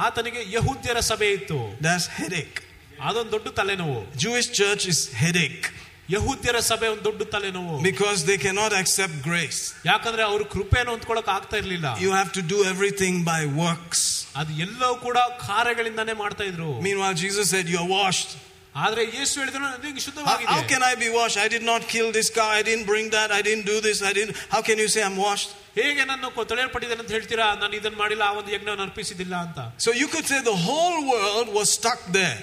ಆತನಿಗೆ 0.05 0.41
ಯಹೂದ್ಯರ 0.57 0.99
ಸಭೆ 1.11 1.29
ಇತ್ತು 1.37 1.59
That's 1.87 2.07
headache. 2.19 2.59
ಅದೊಂದು 3.07 3.31
ದೊಡ್ಡ 3.35 3.47
ತಲೆನೋವು 3.59 3.99
Jewish 4.25 4.49
church 4.59 4.83
is 4.93 4.99
headache 5.23 5.65
ಯಹೂದ್ಯರ 6.13 6.57
ಸಭೆ 6.69 6.87
ಒಂದು 6.93 7.03
ದೊಡ್ಡ 7.09 7.21
ತಲೆನೋವು 7.33 7.75
because 7.89 8.19
they 8.29 8.37
cannot 8.45 8.71
accept 8.81 9.15
grace. 9.29 9.59
ಯಾಕಂದ್ರೆ 9.91 10.23
ಅವ್ರು 10.29 10.45
ಕೃಪೆಯನ್ನು 10.55 10.91
ಹೊಂದ್ಕೊಳಕ್ 10.95 11.29
ಆಗ್ತಾ 11.37 11.57
ಇರ್ಲಿಲ್ಲ 11.63 11.87
You 12.05 12.11
have 12.19 12.31
to 12.39 12.43
do 12.53 12.59
everything 12.73 13.15
by 13.31 13.41
works. 13.65 14.01
ಅದು 14.41 14.51
ಎಲ್ಲವೂ 14.65 14.95
ಕೂಡ 15.07 15.17
ಕಾರ್ಯಗಳಿಂದಾನೇ 15.47 16.15
ಮಾಡ್ತಾ 16.23 16.43
ಇದ್ರು 16.51 16.69
Meanwhile, 16.87 17.15
Jesus 17.25 17.47
said, 17.53 17.67
You're 17.73 17.91
washed. 17.99 18.31
ಆದ್ರೆ 18.75 19.01
ಯೇಸು 19.15 19.33
ಹೇಳಿದ್ರು 19.41 19.59
ನಿಮಗೆ 19.63 19.89
How, 19.89 19.89
how 19.89 20.05
ಶುದ್ಧವಾಗಿದೆ 20.05 20.67
can 20.71 20.83
I 20.83 20.95
be 21.03 21.09
washed? 21.17 21.37
I 21.45 21.49
did 21.55 21.63
not 21.71 21.81
kill 21.93 22.07
this 22.17 22.29
cow. 22.37 22.47
I 22.59 22.63
didn't 22.69 22.87
bring 22.93 23.07
that. 23.17 23.29
I 23.39 23.41
didn't 23.47 23.65
do 23.73 23.77
this. 23.87 23.97
I 24.01 24.13
didn't. 24.17 24.35
How 24.53 24.61
can 24.69 24.77
you 24.83 24.89
say 24.95 25.03
I'm 25.09 25.17
washed? 25.27 25.51
ಹೇಗೆ 25.79 26.01
ನಾನು 26.09 26.25
ಕೊ- 26.35 26.45
ತೊಳೆಯಲ್ಪಟ್ಟಿದ್ದೇನೆ 26.49 27.01
ಅಂತ 27.03 27.13
ಹೇಳ್ತೀರಾ 27.17 27.45
ನಾನು 27.61 27.73
ಇದನ್ನ 27.79 27.97
ಮಾಡಿಲ್ಲ 27.97 28.23
ಆ 28.29 28.33
ಒಂದು 28.39 28.51
ಯಜ್ಞವನ್ನು 28.55 28.83
ಅರ್ಪಿಸಿದಿಲ್ಲ 28.87 29.35
ಅಂತ 29.45 29.59
So 29.85 29.91
you 30.01 30.07
could 30.13 30.27
say 30.31 30.39
the 30.51 30.57
whole 30.67 30.99
world 31.13 31.47
was 31.59 31.67
stuck 31.79 32.01
there. 32.19 32.37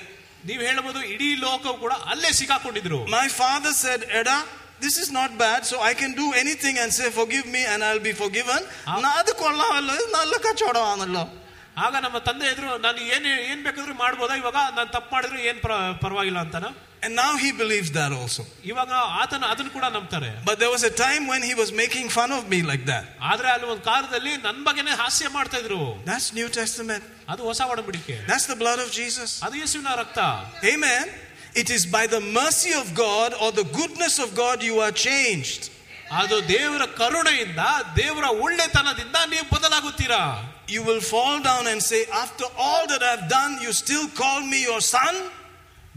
ನೀವು 0.45 0.63
ಹೇಳಬಹುದು 0.69 1.01
ಇಡೀ 1.15 1.29
ಲೋಕವು 1.47 1.77
ಕೂಡ 1.85 1.93
ಅಲ್ಲೇ 2.13 2.33
ಸಿಕ್ಕಾಕೊಂಡಿದ್ರು 2.41 2.99
My 3.19 3.27
father 3.43 3.73
said, 3.85 4.01
Eda, 4.21 4.39
this 4.81 4.97
is 5.03 5.11
not 5.19 5.31
bad, 5.45 5.61
so 5.71 5.77
I 5.91 5.95
can 6.03 6.13
do 6.23 6.27
anything 6.43 6.77
and 6.83 6.91
say, 6.99 7.09
Forgive 7.21 7.47
me 7.57 7.63
and 7.73 7.81
I'll 7.89 8.05
be 8.11 8.15
forgiven. 8.25 8.61
Ah. 11.77 11.83
ನಾ 11.83 11.87
ಅದು 11.87 11.99
ಕೊಲ್ಲವಲ್ಲ, 12.01 12.01
ಇದು 12.01 12.01
ನನ್ನ 12.01 12.01
ಕಚ್ಚೋಡವನಲ್ಲ. 12.01 12.01
ಆಗ 12.01 12.05
ನಮ್ಮ 12.05 12.19
ತಂದೆ 12.29 12.47
ಇದ್ರು 12.53 12.69
ನಾನು 12.85 12.99
ಏನ್ 13.15 13.27
ಏನ್ 13.51 13.63
ಬೇಕಾದ್ರೂ 13.67 13.95
ಮಾಡ್ಬೋದಾ 13.95 14.35
ಇವಾಗ 14.37 14.59
ನಾನು 14.77 14.91
ತಪ್ಪು 14.93 15.11
ಮಾಡಿದ್ರು 15.15 15.39
ಏನ್ 15.51 15.61
ಪರ- 15.65 15.95
ಪರವಾಗಿಲ್ಲ 16.05 16.39
ಅಂತಾನ 16.47 16.69
And 17.03 17.15
now 17.17 17.33
he 17.37 17.51
believes 17.53 17.91
that 17.91 18.13
also. 18.13 18.43
ಇವಾಗ 18.71 18.91
ಆತನ 19.21 19.45
ಅದನ್ನ 19.53 19.71
ಕೂಡ 19.77 19.87
ನಂಬ್ತಾರೆ 19.95 20.31
But 20.49 20.57
there 20.63 20.73
was 20.75 20.83
a 20.83 20.95
time 21.07 21.23
when 21.33 21.43
he 21.43 21.55
was 21.55 21.71
making 21.83 22.07
fun 22.11 22.31
of 22.39 22.43
me 22.53 22.59
like 22.71 22.85
that. 22.93 23.05
ಆದ್ರೆ 23.31 23.49
ಅಲ್ಲಿ 23.55 23.67
ಒಂದು 23.67 23.85
ಕಾಲದಲ್ಲಿ 23.85 24.33
ನನ್ 24.47 24.61
ಬಗ್ಗೆನೇ 24.69 24.95
ಹಾಸ್ಯ 25.03 25.29
ಮಾಡ್ತಾ 25.29 25.59
ಇದ್ರು 25.59 25.81
That's 26.05 26.29
New 26.35 26.49
Testament. 26.59 27.05
ಅದು 27.29 27.43
ಹೊಸ 27.43 27.61
ಒಡಂಬಡಿಕೆ 27.73 28.17
That's 28.31 28.47
the 28.47 28.59
blood 28.65 28.79
of 28.79 28.91
Jesus. 28.93 29.31
ಅದು 29.47 29.57
ಯೇಸುವಿನ 29.57 29.95
ರಕ್ತ 30.03 30.19
Amen. 30.75 31.05
It 31.55 31.71
is 31.71 31.85
by 31.97 32.05
the 32.07 32.21
mercy 32.41 32.73
of 32.73 32.89
God 33.07 33.31
or 33.43 33.51
the 33.53 33.67
goodness 33.79 34.17
of 34.19 34.29
God 34.35 34.63
you 34.63 34.77
are 34.81 34.95
changed. 35.09 35.63
ಅದು 36.21 36.37
ದೇವರ 36.49 36.85
ಕರುಣೆಯಿಂದ 37.01 37.63
ದೇವರ 37.97 38.27
ಒಳ್ಳೆತನದಿಂದ 38.45 39.17
ನೀವು 39.27 39.47
ಬದಲಾಗುತ್ತೀರಾ 39.57 40.23
You 40.69 40.83
will 40.83 41.03
fall 41.05 41.37
down 41.43 41.67
and 41.67 41.83
say, 41.83 42.01
After 42.25 42.47
all 42.59 42.83
that 42.87 43.03
I've 43.03 43.29
done, 43.31 43.53
you 43.65 43.73
still 43.75 44.07
call 44.23 44.41
me 44.53 44.61
your 44.65 44.83
son? 44.95 45.15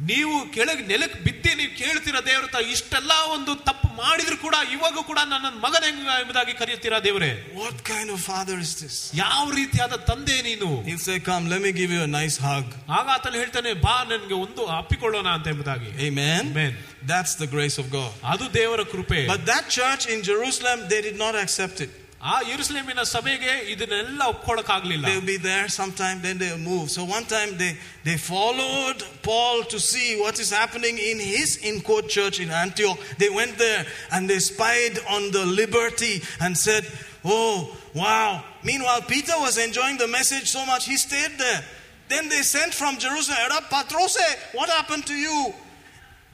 ನೀವು 0.10 0.36
ಕೆಳಗೆ 0.54 0.84
ನೆಲಕ್ಕೆ 0.92 1.18
ಬಿದ್ದಿ 1.26 1.52
ನೀವು 1.58 1.72
ಕೇಳ್ತೀರಾ 1.82 2.20
ದೇವ್ರ 2.28 2.46
ಹತ್ರ 2.46 2.62
ಇಷ್ಟೆಲ್ಲ 2.76 3.14
ಒಂದು 3.34 3.52
ತಪ್ಪು 3.68 3.88
ಮಾಡಿದ್ರು 4.00 4.36
ಕೂಡ 4.46 4.56
ಇವಾಗ 4.76 5.02
ಕೂಡ 5.10 5.20
ನನ್ನ 5.34 5.50
ಮಗನ 5.66 5.84
ಎಂಬುದಾಗಿ 6.22 6.54
ಕರೆಯುತ್ತೀರಾ 6.62 6.98
ದೇವರೇ 7.08 7.30
What 7.64 7.78
kind 7.92 8.08
of 8.16 8.20
father 8.32 8.56
is 8.66 8.72
this? 8.82 8.96
ಯಾವ 9.22 9.44
ರೀತಿಯಾದ 9.60 9.98
ತಂದೆ 10.10 10.38
ನೀನು 10.50 10.70
He'll 10.88 11.04
say, 11.08 11.18
Come, 11.30 11.46
let 11.54 11.62
me 11.68 11.72
give 11.82 11.92
you 11.96 12.02
a 12.08 12.12
nice 12.20 12.38
hug. 12.48 12.66
ಆಗ 12.98 13.06
ಆತನು 13.18 13.38
ಹೇಳ್ತಾನೆ 13.42 13.74
ಬಾ 13.86 13.96
ನನ್ಗೆ 14.12 14.36
ಒಂದು 14.46 14.64
ಅಪ್ಪಿಕೊಳ್ಳೋಣ 14.80 15.28
ಅಂತ 15.38 15.48
ಎಂಬುದಾಗಿ 15.54 15.92
Amen. 16.08 16.42
Amen. 16.54 16.74
That's 17.12 17.36
the 17.44 17.50
grace 17.56 17.78
of 17.84 17.88
God. 18.00 18.12
ಅದು 18.34 18.48
ದೇವರ 18.60 18.84
ಕೃಪೆ 18.96 19.22
But 19.34 19.44
that 19.54 19.68
church 19.80 20.06
in 20.16 20.22
Jerusalem, 20.32 20.80
they 20.94 21.02
did 21.10 21.20
not 21.26 21.38
accept 21.44 21.80
it. 21.88 21.94
ಆ 22.32 22.36
ಯೆರೂಸಲೇಮಿನ 22.50 23.02
ಸಭೆಗೆ 23.14 23.54
ಇದನ್ನೆಲ್ಲ 23.74 24.24
ಒಪ್ಕೊಳಕ್ 24.34 24.70
ಆಗ್ಲಿಲ್ಲ 24.76 25.06
They'll 25.10 25.30
be 25.36 25.40
there 25.52 25.66
sometime, 25.80 26.18
then 26.26 26.38
they'll 26.42 26.66
move. 26.74 26.86
So 26.96 27.02
one 27.18 27.26
time 27.34 27.50
they, 27.62 27.72
they 28.08 28.18
followed 28.34 29.00
Paul 29.28 29.58
to 29.74 29.80
see 29.92 30.10
what 30.24 30.38
is 30.44 30.52
happening 30.62 30.98
in 31.12 31.20
his 31.32 31.50
in 31.70 31.76
quote 31.88 32.08
church 32.18 32.38
in 32.44 32.52
Antioch. 32.66 33.00
They 33.24 33.30
went 33.40 33.56
there 33.66 33.82
and 34.14 34.30
they 34.32 34.40
spied 34.52 34.96
on 35.16 35.24
the 35.38 35.44
liberty 35.62 36.16
and 36.46 36.54
said, 36.68 36.86
Oh, 37.26 37.56
wow. 38.04 38.30
Meanwhile, 38.70 39.04
Peter 39.14 39.36
was 39.46 39.58
enjoying 39.58 39.98
the 39.98 40.08
message 40.08 40.48
so 40.56 40.66
much, 40.72 40.86
he 40.86 40.98
stayed 41.08 41.36
there. 41.46 41.62
Then 42.10 42.30
they 42.30 42.42
sent 42.56 42.74
from 42.74 42.98
Jerusalem, 43.00 43.38
"Era 43.46 43.60
Patrose, 43.74 44.18
what 44.54 44.70
happened 44.70 45.06
to 45.12 45.16
you? 45.26 45.38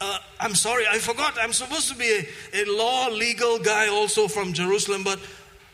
Uh, 0.01 0.18
I'm 0.39 0.56
sorry, 0.56 0.85
I 0.88 0.97
forgot. 0.99 1.34
I'm 1.43 1.53
supposed 1.53 1.89
to 1.89 1.95
be 1.95 2.10
a, 2.19 2.22
a 2.61 2.64
law 2.81 3.07
legal 3.26 3.60
guy 3.60 3.85
also 3.88 4.27
from 4.27 4.53
Jerusalem, 4.53 5.03
but 5.03 5.19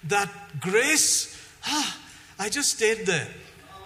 that 0.04 0.30
grace, 0.60 1.36
ah, 1.66 1.98
I 2.38 2.48
just 2.48 2.70
stayed 2.70 3.06
there. 3.06 3.28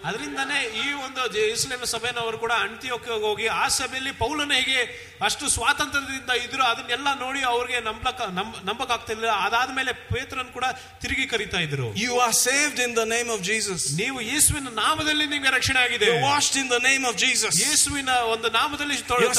ಅದರಿಂದನೇ 0.09 0.61
ಈ 0.85 0.87
ಒಂದು 1.07 1.21
ಇಸ್ಲಾಮ 1.55 1.85
ಸಭೆನವರು 1.95 2.39
ಕೂಡ 2.45 2.53
ಅಂತ್ಯಕ್ಕೆ 2.67 3.13
ಹೋಗಿ 3.27 3.47
ಆ 3.63 3.65
ಸಭೆಯಲ್ಲಿ 3.79 4.13
ಪೌಲನ 4.23 4.53
ಹೇಗೆ 4.61 4.81
ಅಷ್ಟು 5.27 5.45
ಸ್ವಾತಂತ್ರ್ಯದಿಂದ 5.57 6.33
ಇದ್ರು 6.45 6.63
ಅದನ್ನೆಲ್ಲ 6.71 7.09
ನೋಡಿ 7.23 7.41
ಅವ್ರಿಗೆ 7.53 7.79
ನಂಬಕ್ 7.89 8.21
ನಂಬಕ್ 8.69 8.93
ಆಗ್ತಿರ್ಲಿಲ್ಲ 8.97 9.35
ಅದಾದ್ಮೇಲೆ 9.47 9.93
ಪೇತ್ರನ್ 10.13 10.51
ಕೂಡ 10.57 10.67
ತಿರುಗಿ 11.03 11.27
ಕರಿತಾ 11.33 11.59
ಇದ್ರು. 11.67 11.87
You 12.05 12.13
are 12.25 12.35
saved 12.47 12.81
in 12.87 12.95
the 13.01 13.05
name 13.15 13.29
of 13.35 13.43
Jesus 13.49 13.85
ನೀವು 14.01 14.19
ಯೇಸುವಿನ 14.31 14.69
ನಾಮದಲ್ಲಿ 14.83 15.27
ನಿಮಗೆ 15.35 15.53
ರಕ್ಷಣೆ 15.57 15.81
ಆಗಿದೆ. 15.85 16.09
Washed 16.27 16.57
in 16.63 16.71
the 16.75 16.79
name 16.89 17.05
of 17.11 17.19
Jesus 17.25 17.57
ಯೇಸುವಿನ 17.65 18.11
ಒಂದು 18.35 18.51
ನಾಮದಲ್ಲಿ 18.59 18.97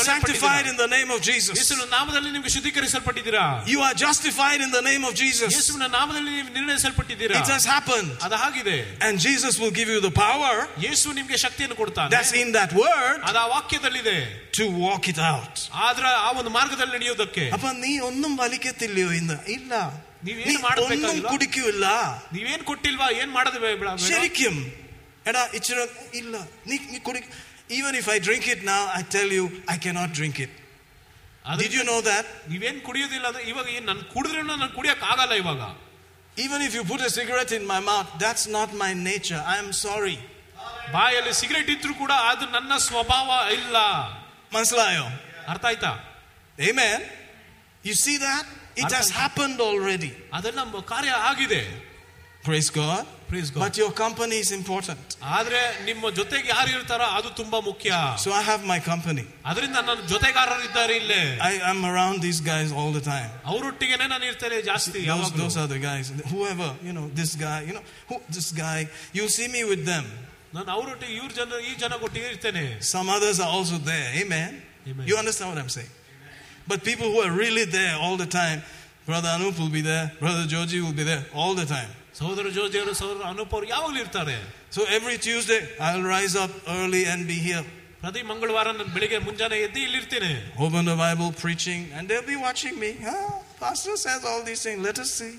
sanctified 0.10 0.68
in 0.72 0.80
the 0.84 0.88
name 0.96 1.12
of 1.18 1.24
Jesus 1.30 1.58
ಯೇಸುವಿನ 1.62 1.88
ನಾಮದಲ್ಲಿ 1.98 2.32
ನಿಮಗೆ 2.38 2.54
ಶುದ್ಧೀಕರಿಸಲ್ಪಟ್ಟಿದ್ದೀರಾ? 2.56 3.46
You 3.74 3.80
are 3.90 3.98
justified 4.06 4.64
in 4.68 4.74
the 4.78 4.82
name 4.90 5.06
of 5.12 5.18
Jesus 5.22 5.54
ಯೇಸುವಿನ 5.58 5.88
ನಾಮದಲ್ಲಿ 6.00 6.34
ನೀವು 6.38 6.52
ನಿರ್ಣಯಿಸಲ್ಪಟ್ಟಿದ್ದೀರಾ? 6.60 7.38
ಇಟ್ 7.42 7.52
ಹ್ಯಾಸ್ 7.54 7.68
ಹ್ಯಾಪನ್ 7.74 8.10
ಅದು 8.28 8.38
ಆಗಿದೆ 8.48 8.78
and 9.10 9.20
Jesus 9.28 9.60
will 9.64 9.76
give 9.80 9.92
you 9.96 10.02
the 10.10 10.12
power 10.24 10.55
power 10.56 10.84
ಯೇಸು 10.86 11.14
ನಿಮಗೆ 11.20 11.38
ಶಕ್ತಿಯನ್ನು 11.46 11.78
ಕೊಡ್ತಾನೆ 11.82 12.12
that's 12.16 12.34
in 12.42 12.50
that 12.58 12.74
word 12.84 13.20
ಅದು 13.30 13.40
ಆ 13.44 13.46
ವಾಕ್ಯದಲ್ಲಿದೆ 13.56 14.18
to 14.60 14.66
walk 14.86 15.06
it 15.14 15.22
out 15.32 15.56
ಆದ್ರೆ 15.88 16.10
ಆ 16.26 16.30
ಒಂದು 16.42 16.54
ಮಾರ್ಗದಲ್ಲಿ 16.58 16.94
ನಡೆಯೋದಕ್ಕೆ 16.98 17.46
ಅಪ್ಪ 17.58 17.72
ನೀ 17.86 17.94
ಒಂದೂ 18.10 18.30
ಬಲಿಕೆತ್ತಿಲ್ಲೋ 18.44 19.08
ಇನ್ನು 19.22 19.38
ಇಲ್ಲ 19.58 19.74
ನೀವೇನು 20.28 20.60
ಮಾಡಬೇಕಾಗಿಲ್ಲ 20.68 21.10
ಒಂದೂ 21.16 21.34
ಕುಡಿಕಿಲ್ಲ 21.34 21.88
ನೀವೇನು 22.38 22.64
ಕೊಟ್ಟಿಲ್ವಾ 22.72 23.10
ಏನು 23.22 23.32
ಮಾಡದ 23.38 23.98
ಶರಿಕ್ಯಂ 24.12 24.58
ಎಡ 25.30 25.38
ಇಚ್ಚಿರ 25.60 25.80
ಇಲ್ಲ 26.22 26.36
ನೀ 26.70 27.00
ಕುಡಿ 27.10 27.22
even 27.70 27.96
if 27.96 28.08
I 28.08 28.20
drink 28.20 28.48
it 28.48 28.64
now, 28.64 28.92
I 28.94 29.02
tell 29.02 29.28
you, 29.28 29.46
I 29.68 29.78
cannot 29.78 30.14
drink 30.14 30.40
it. 30.40 30.50
Did 31.46 31.74
you 31.74 31.84
know 31.84 32.02
that? 32.02 32.26
ನೀವೇನು 32.52 32.80
ಕುಡಿಯೋದಿಲ್ಲ 32.88 33.26
ಅಂದ್ರೆ 33.30 33.44
ಇವಾಗ 33.52 33.68
ಏನು 33.78 33.86
ನಾನು 33.92 34.04
ಕುಡಿದ್ರೆ 34.14 34.42
ನಾನು 34.52 34.70
ಕುಡಿಯೋಕೆ 34.78 35.06
ಆಗಲ್ಲ 35.14 35.34
ಇವಾಗ 35.44 35.62
Even 36.38 36.62
if 36.62 36.74
you 36.76 36.84
put 36.84 37.02
a 37.02 37.10
cigarette 37.10 37.52
in 37.58 37.66
my 37.66 37.80
mouth, 37.80 38.08
that's 38.20 38.46
not 38.56 38.70
my 38.74 38.94
nature. 38.94 39.42
I 39.54 39.58
am 39.58 39.70
sorry. 39.72 40.18
ಬಾಯಲ್ಲಿ 40.94 41.34
ಸಿಗರೇಟ್ 41.42 41.70
ಇದ್ರು 41.76 41.94
ಕೂಡ 42.04 42.14
ಅದು 42.32 42.46
nanna 42.56 42.78
swabawa 42.88 43.40
illa 43.58 43.86
ಮನಸ್ಲಾಯೋ 44.56 45.08
ಅರ್ಥ 45.54 45.66
ಆಯ್ತಾ 45.72 45.94
Amen. 46.60 47.02
You 47.84 47.94
see 47.94 48.18
that? 48.18 48.46
It 48.78 48.92
has 48.92 49.10
happened 49.10 49.60
already. 49.70 50.12
ಅದನ್ನ 50.38 50.82
ಕಾರ್ಯ 50.94 51.12
ಆಗಿದೆ 51.32 51.62
Praise 52.48 52.70
God. 52.70 53.04
Praise 53.28 53.50
God. 53.50 53.62
But 53.66 53.78
your 53.82 53.92
company 53.92 54.38
is 54.46 54.52
important. 54.52 55.00
ಆದ್ರೆ 55.38 55.62
ನಿಮ್ಮ 55.86 56.10
ಜೊತೆಗೆ 56.10 56.50
ಯಾರು 56.56 56.70
ಇರ್ತಾರೋ 56.76 57.08
ಅದು 57.18 57.30
ತುಂಬಾ 57.40 57.60
ಮುಖ್ಯ. 57.70 57.92
So 58.24 58.32
I 58.40 58.44
have 58.50 58.64
my 58.74 58.80
company. 58.90 59.24
ಅದರಿಂದ 59.50 59.78
ನನ್ನ 59.88 60.04
ಜೊತೆಗಾರರು 60.14 60.64
ಇದ್ದಾರೆ 60.68 60.94
ಇಲ್ಲೇ. 61.02 61.22
I 61.52 61.56
am 61.72 61.80
around 61.92 62.18
these 62.28 62.42
guys 62.52 62.70
all 62.72 62.92
the 63.00 63.04
time. 63.14 63.32
ಅವರೊಟ್ಟಿಗೆನೇ 63.52 64.08
ನಾನು 64.14 64.26
ಇರ್ತೇನೆ 64.26 64.62
ಜಾಸ್ತಿ. 64.70 65.02
Those, 65.14 65.32
those 65.42 65.58
are 65.64 65.68
the 65.76 65.82
guys. 65.90 66.14
Whoever, 66.34 66.70
you 66.88 66.94
know, 66.98 67.08
this 67.22 67.34
guy, 67.46 67.60
you 67.70 67.76
know, 67.78 67.86
who, 68.10 68.18
this 68.38 68.52
guy, 68.64 68.80
you 69.18 69.28
see 69.38 69.50
me 69.58 69.64
with 69.74 69.84
them. 69.92 70.06
ನಾನು 70.57 70.71
ಅವರೊಟ್ಟಿಗೆ 70.77 71.15
ಇವ್ರ 71.21 71.31
ಜನ 71.39 71.59
ಈ 71.69 71.73
ಜನ 71.83 71.95
ಒಟ್ಟಿಗೆ 72.07 72.29
ಇರ್ತೇನೆ 72.35 72.65
some 72.95 73.09
others 73.17 73.39
are 73.45 73.53
also 73.57 73.77
there 73.91 74.09
amen, 74.23 74.51
Amen. 74.91 75.05
you 75.11 75.17
understand 75.23 75.49
what 75.53 75.61
i'm 75.63 75.73
saying 75.79 75.93
but 76.71 76.79
people 76.91 77.09
who 77.13 77.21
are 77.27 77.33
really 77.45 77.67
there 77.79 77.95
all 78.05 78.17
the 78.25 78.31
time 78.41 78.59
brother 79.11 79.31
anup 79.37 79.57
will 79.63 79.75
be 79.79 79.83
there 79.93 80.07
brother 80.25 80.45
georgie 80.55 80.81
will 80.87 80.99
be 81.03 81.07
there 81.13 81.25
all 81.43 81.55
the 81.63 81.69
time 81.77 81.91
ಸಹೋದರ 82.19 82.47
ಜೋಜಿಯವರು 82.57 82.93
ಸಹೋದರ 83.01 83.23
ಅನೂಪ್ 83.33 83.53
ಅವರು 83.57 83.67
ಯಾವಾಗ್ಲೂ 83.75 83.99
ಇರ್ತಾರೆ 84.05 84.35
so 84.77 84.81
every 84.97 85.17
tuesday 85.27 85.61
i'll 85.87 86.07
rise 86.17 86.35
up 86.45 86.53
early 86.77 87.03
and 87.13 87.21
be 87.33 87.39
here 87.49 87.63
ಪ್ರತಿ 88.03 88.21
ಮಂಗಳವಾರ 88.31 88.67
ನಾನು 88.79 88.93
ಬೆಳಿಗ್ಗೆ 88.97 89.19
ಮುಂಜಾನೆ 89.29 89.57
ಎದ್ದು 89.67 89.81
ಇಲ್ಲಿರ್ತೇನೆ 89.87 90.31
open 90.65 90.83
the 90.91 90.97
bible 91.05 91.31
preaching 91.45 91.81
and 91.97 92.03
they'll 92.09 92.29
be 92.35 92.39
watching 92.49 92.75
me 92.85 92.91
ah, 93.13 93.15
pastor 93.63 93.95
says 94.05 94.23
all 94.31 94.43
these 94.51 94.63
things 94.67 94.81
let 94.89 94.99
us 95.05 95.11
see 95.21 95.33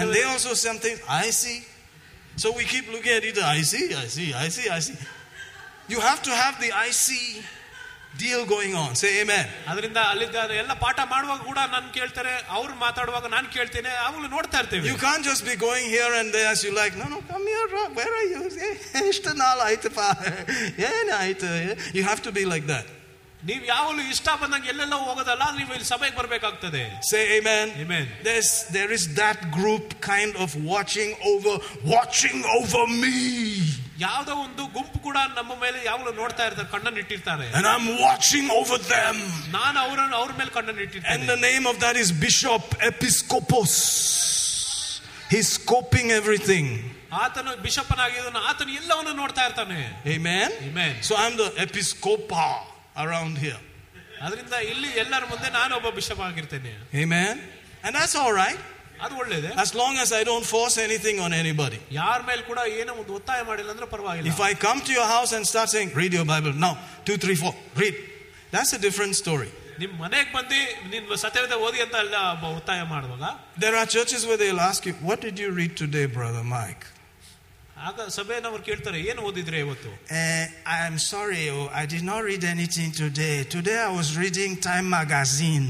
and 0.00 0.06
they 0.16 0.24
also 0.32 0.52
something 0.66 0.96
i 1.24 1.28
see 1.42 1.58
So 2.35 2.51
we 2.51 2.63
keep 2.63 2.91
looking 2.91 3.11
at 3.11 3.23
it. 3.23 3.37
I 3.37 3.61
see, 3.61 3.93
I 3.93 4.05
see, 4.05 4.33
I 4.33 4.49
see, 4.49 4.69
I 4.69 4.79
see. 4.79 4.95
You 5.87 5.99
have 5.99 6.21
to 6.23 6.31
have 6.31 6.59
the 6.61 6.71
I 6.71 6.89
see 6.89 7.43
deal 8.17 8.45
going 8.45 8.75
on. 8.75 8.95
Say 8.95 9.21
amen. 9.21 9.47
You 14.85 14.97
can't 14.97 15.23
just 15.23 15.45
be 15.45 15.55
going 15.55 15.85
here 15.85 16.11
and 16.13 16.33
there 16.33 16.51
as 16.51 16.63
you 16.63 16.75
like. 16.75 16.97
No, 16.97 17.07
no, 17.07 17.21
come 17.21 17.45
here. 17.45 17.67
Where 17.93 18.13
are 18.13 18.23
you? 18.23 18.49
You 21.93 22.03
have 22.03 22.21
to 22.23 22.31
be 22.31 22.45
like 22.45 22.65
that. 22.67 22.85
ನೀವು 23.42 23.64
ಯಾವಾಗಲೂ 23.72 24.02
ಇಷ್ಟ 24.14 24.28
ಬಂದಂಗೆ 24.40 24.68
ಎಲ್ಲೆಲ್ಲ 24.72 24.94
ಹೋಗೋದಲ್ಲ 25.08 25.44
ನೀವು 25.58 25.70
ಇಲ್ಲಿ 25.74 25.88
ಸಭೆಗೆ 25.90 26.14
ಬರ್ಬೇಕಾಗ್ತದೆ 26.20 26.80
Say 27.10 27.20
amen. 27.36 27.66
Amen. 27.82 28.06
There's 28.28 28.50
there 28.76 28.90
is 28.96 29.04
that 29.20 29.38
group 29.58 29.84
kind 30.12 30.32
of 30.44 30.50
watching 30.72 31.10
over, 31.32 31.52
watching 31.94 32.38
over 32.58 32.82
me, 33.02 33.18
ಯಾವ್ದೋ 34.04 34.32
ಒಂದು 34.42 34.64
ಗುಂಪು 34.74 34.98
ಕೂಡ 35.06 35.18
ನಮ್ಮ 35.38 35.52
ಮೇಲೆ 35.62 35.78
ಯಾವಾಗಲೂ 35.86 36.10
ನೋಡ್ತಾ 36.20 36.42
ಇರ್ತಾರೆ 36.48 36.68
ಕಣ್ಣನ್ನು 36.74 37.00
ಇಟ್ಟಿರ್ತಾರೆ 37.02 37.46
and 37.58 37.66
I'm 37.72 37.86
watching 38.06 38.46
over 38.58 38.78
them. 38.94 39.16
ನಾನು 39.56 39.76
ಅವರನ್ನು 39.84 40.16
ಅವ್ರ 40.20 40.30
ಮೇಲೆ 40.40 40.52
ಕಣ್ಣನ್ನು 40.56 40.80
And 40.80 40.86
ಇಟ್ಟಿರ್ತೇನೆ 40.86 41.26
the 41.34 41.40
name 41.48 41.66
of 41.72 41.78
that 41.84 41.96
is 42.02 42.10
Bishop 42.26 42.64
Episcopos. 42.90 43.72
He's 45.32 45.48
scoping 45.58 46.08
everything. 46.20 46.66
ಆತನು 47.22 47.50
ಬಿಷಪ್ಪನಾಗಿದ್ದನು 47.66 48.40
ಆತನು 48.50 48.72
ಎಲ್ಲವನ್ನು 48.80 49.14
ನೋಡ್ತಾ 49.20 49.44
ಇರ್ತಾನೆ 49.48 49.78
Amen? 50.16 50.50
Amen. 50.70 50.92
So 51.08 51.14
I'm 51.22 51.36
the 51.42 51.50
episcopa 51.66 52.48
around 53.04 53.34
here. 53.46 53.60
ಅದರಿಂದ 54.26 54.56
ಇಲ್ಲಿ 54.72 54.88
ಎಲ್ಲರ 55.02 55.22
ಮುಂದೆ 55.32 55.48
ನಾನು 55.58 55.72
ಒಬ್ಬ 55.80 55.88
bishop 55.98 56.22
ಆಗಿರ್ತೇನೆ 56.28 56.72
Amen? 57.04 57.34
And 57.84 57.92
that's 57.98 58.16
all 58.22 58.34
right. 58.42 58.60
ಅದು 59.04 59.14
ಒಳ್ಳೇದೆ 59.22 59.50
As 59.64 59.70
long 59.80 59.94
as 60.04 60.08
I 60.20 60.22
don't 60.30 60.46
force 60.54 60.76
anything 60.86 61.16
on 61.26 61.32
anybody. 61.42 61.78
ಯಾರ 62.00 62.18
ಮೇಲೆ 62.30 62.42
ಕೂಡ 62.50 62.60
ಏನೋ 62.80 62.92
ಒಂದು 63.02 63.12
ಒತ್ತಾಯ 63.18 63.40
ಮಾಡಿಲ್ಲ 63.50 63.70
ಅಂದ್ರೆ 63.74 63.88
ಪರವಾಗಿಲ್ಲ 63.94 64.32
If 64.34 64.40
I 64.50 64.54
come 64.66 64.80
to 64.88 64.92
your 64.98 65.08
house 65.16 65.32
and 65.38 65.44
start 65.52 65.68
saying, 65.74 65.90
read 66.00 66.12
your 66.18 66.26
Bible 66.34 66.54
now, 66.66 66.74
two, 67.08 67.16
three, 67.24 67.38
four, 67.44 67.54
read. 67.82 67.96
That's 68.54 68.72
a 68.78 68.82
different 68.86 69.14
story. 69.22 69.50
ನಿಮ್ 69.82 69.92
ಮನೆಗೆ 70.04 70.30
ಬಂದು 70.36 70.60
ನಿನ್ 70.92 71.04
ಸತ್ಯವೇದ 71.24 71.56
ಓದಿ 71.66 71.80
ಅಂತ 71.84 71.96
ಎಲ್ಲ 72.04 72.16
ಒಬ್ಬ 72.36 72.46
ಒತ್ತಾಯ 72.60 72.80
ಮಾಡುವಾಗ 72.94 73.24
There 73.64 73.76
are 73.80 73.86
churches 73.96 74.22
where 74.28 74.38
they'll 74.42 74.64
ask 74.70 74.80
you, 74.88 74.94
What 75.08 75.20
did 75.26 75.36
you 75.42 75.50
read 75.60 75.74
today, 75.84 76.06
Brother 76.18 76.44
Mike? 76.56 76.84
ಆಗ 77.88 78.06
ಸಭೆಯನ್ನವ್ರು 78.18 78.62
ಕೇಳ್ತಾರೆ 78.68 79.00
ಏನು 79.10 79.20
ಓದಿದ್ರೆ 79.28 79.58
ಇವತ್ತು 79.66 79.90
Uh, 80.20 80.46
I'm 80.78 80.96
sorry, 81.12 81.42
oh, 81.56 81.66
I 81.82 81.86
did 81.94 82.04
not 82.10 82.20
read 82.30 82.44
anything 82.54 82.90
today. 83.02 83.36
Today 83.56 83.78
I 83.88 83.92
was 84.00 84.08
reading 84.22 84.52
Time 84.70 84.88
Magazine. 84.98 85.66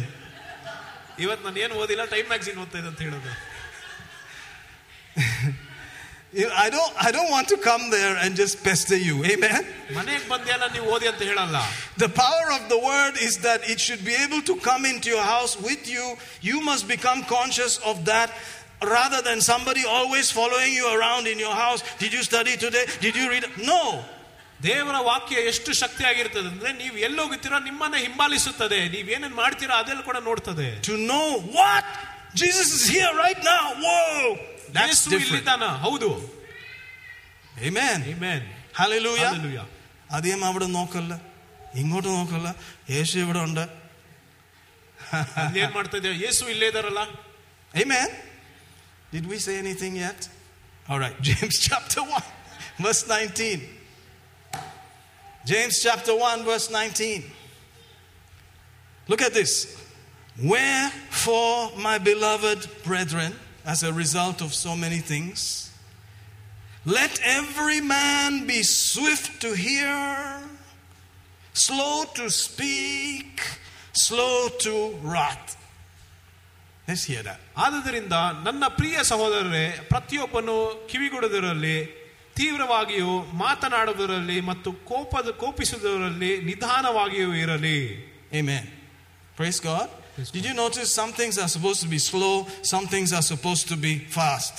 ಇವತ್ತು 1.24 1.44
ನಾನು 1.46 1.58
ಏನು 1.66 1.74
ಓದಿಲ್ಲ 1.82 2.02
ಟೈಮ್ 2.14 2.26
ಮ್ಯಾಗ್ಝಿನ್ 2.32 2.58
ಓದ್ತಾ 2.64 2.78
ಇದೆ 2.82 2.88
ಅಂತ 2.92 3.00
ಹೇಳೋದು 3.06 3.32
You 6.34 6.44
know, 6.46 6.52
I 6.54 6.68
don't, 6.68 6.92
I 7.06 7.10
don't 7.10 7.30
want 7.30 7.48
to 7.48 7.56
come 7.56 7.88
there 7.90 8.14
and 8.22 8.36
just 8.36 8.62
pester 8.66 8.96
you. 9.08 9.14
Amen? 9.32 9.62
ಮನೆಗೆ 9.98 10.24
ಬಂದೆಲ್ಲ 10.32 10.64
ನೀವು 10.74 10.86
ಓದಿ 10.94 11.06
ಅಂತ 11.10 11.22
ಹೇಳಲ್ಲ 11.30 11.58
The 12.04 12.10
power 12.24 12.48
of 12.58 12.62
the 12.72 12.80
word 12.90 13.14
is 13.28 13.34
that 13.46 13.60
it 13.72 13.78
should 13.86 14.02
be 14.10 14.16
able 14.26 14.42
to 14.50 14.54
come 14.68 14.82
into 14.92 15.08
your 15.14 15.26
house 15.34 15.54
with 15.68 15.84
you. 15.94 16.04
You 16.50 16.58
must 16.70 16.84
become 16.94 17.20
conscious 17.36 17.74
of 17.92 17.96
that 18.12 18.30
rather 18.86 19.20
than 19.22 19.40
somebody 19.42 19.84
always 19.88 20.30
following 20.30 20.72
you 20.72 20.86
around 20.96 21.26
in 21.26 21.38
your 21.38 21.56
house. 21.56 21.80
Did 21.98 22.12
you 22.12 22.22
study 22.22 22.56
today? 22.56 22.84
Did 23.00 23.16
you 23.16 23.26
read? 23.30 23.46
No. 23.72 23.82
ದೇವರ 24.62 24.96
ವಾಕ್ಯ 25.08 25.42
ಎಷ್ಟು 25.50 25.70
ಶಕ್ತಿಯಾಗಿರ್ತದೆ 25.80 26.48
ಅಂದ್ರೆ 26.52 26.70
ನೀವು 26.80 26.96
ಎಲ್ಲೋಗುತ್ತೀರೋ 27.08 27.58
ನಿಮ್ಮನ್ನ 27.66 27.96
ಹಿಂಬಾಲಿಸುತ್ತದೆ 28.04 28.78
ನೀವೇನೇನ್ 28.94 29.36
ಮಾಡ್ತೀರಾ 29.42 29.74
ಅದೆಲ್ಲ 29.82 30.02
ಕೂಡ 30.08 30.18
ನೋಡ್ತದೆ 30.28 30.68
To 30.88 30.94
know 31.10 31.26
what? 31.58 31.86
Jesus 32.34 32.68
is 32.78 32.84
here 32.94 33.12
right 33.24 33.42
now. 33.52 33.64
Whoa. 33.84 34.16
That's 34.76 34.88
Yesu 34.90 35.10
different. 35.12 35.28
ಇಲ್ಲಿದ್ದಾನ 35.30 35.68
ಹೌದು 35.86 36.08
Amen. 37.68 37.98
Amen. 38.14 38.40
Hallelujah. 38.80 39.30
Hallelujah. 39.30 39.66
അധികം 40.16 40.42
അവിടെ 40.48 40.66
നോക്കല്ല 40.78 41.14
ഇങ്ങോട്ട് 41.82 42.08
നോക്കല്ല 42.08 42.48
യേശു 42.94 43.14
ഇവിടെ 43.24 43.40
ഉണ്ട് 43.48 43.64
ಅಲ್ಲಿ 45.42 45.60
ಏನ್ 45.64 45.74
ಮಾಡ್ತಾ 45.78 45.96
ಇದ್ದೇವೆ 46.00 46.16
ಯೇಸು 46.26 46.42
ಇಲ್ಲೇ 46.54 46.68
ಇದಾರಲ್ಲ 46.72 47.02
Amen. 47.74 48.08
did 49.13 49.29
we 49.29 49.37
say 49.37 49.59
anything 49.59 49.95
yet? 49.95 50.27
All 50.89 50.97
right, 50.97 51.13
James 51.21 51.59
chapter 51.59 52.01
1, 52.01 52.23
verse 52.79 53.07
19. 53.07 53.61
James 55.45 55.79
chapter 55.83 56.15
1, 56.15 56.43
verse 56.43 56.71
19. 56.71 57.23
Look 59.07 59.21
at 59.21 59.35
this. 59.35 59.79
Wherefore, 60.41 61.69
my 61.77 61.99
beloved 61.99 62.67
brethren, 62.83 63.35
as 63.63 63.83
a 63.83 63.93
result 63.93 64.41
of 64.41 64.51
so 64.51 64.75
many 64.75 64.97
things, 64.97 65.71
let 66.83 67.19
every 67.23 67.81
man 67.81 68.47
be 68.47 68.63
swift 68.63 69.39
to 69.41 69.53
hear, 69.53 70.39
slow 71.53 72.05
to 72.15 72.31
speak, 72.31 73.43
slow 73.93 74.47
to 74.61 74.95
wrath. 75.03 75.62
Let's 76.87 77.03
hear 77.05 77.23
that. 77.23 77.39
ಆದುದರಿಂದ 77.57 78.15
ನನ್ನ 78.45 78.63
ಪ್ರಿಯ 78.79 78.95
ಸಹೋದರರೇ 79.11 79.65
ಪ್ರತಿಯೊಬ್ಬನು 79.91 80.55
ಕಿವಿಗೊಡದಿರಲ್ಲಿ 80.91 81.77
ತೀವ್ರವಾಗಿಯೂ 82.35 83.11
ಮಾತನಾಡುವುದರಲ್ಲಿ 83.43 84.37
ಮತ್ತು 84.41 84.69
ಕೋಪದ 84.89 85.29
ಕೋಪಿಸುವುದರಲ್ಲಿ 85.43 86.31
ನಿಧಾನವಾಗಿಯೂ 86.49 87.31
ಇರಲಿ 87.43 87.77
Amen. 88.33 88.65
Praise 89.39 89.59
God. 89.61 89.87
Did 90.35 90.43
you 90.45 90.55
notice 90.55 90.89
some 90.93 91.11
things 91.19 91.35
are 91.37 91.47
supposed 91.47 91.81
to 91.81 91.87
be 91.87 91.99
slow, 91.99 92.33
some 92.63 92.85
things 92.87 93.09
are 93.13 93.25
supposed 93.33 93.65
to 93.67 93.77
be 93.77 93.93
fast? 94.17 94.55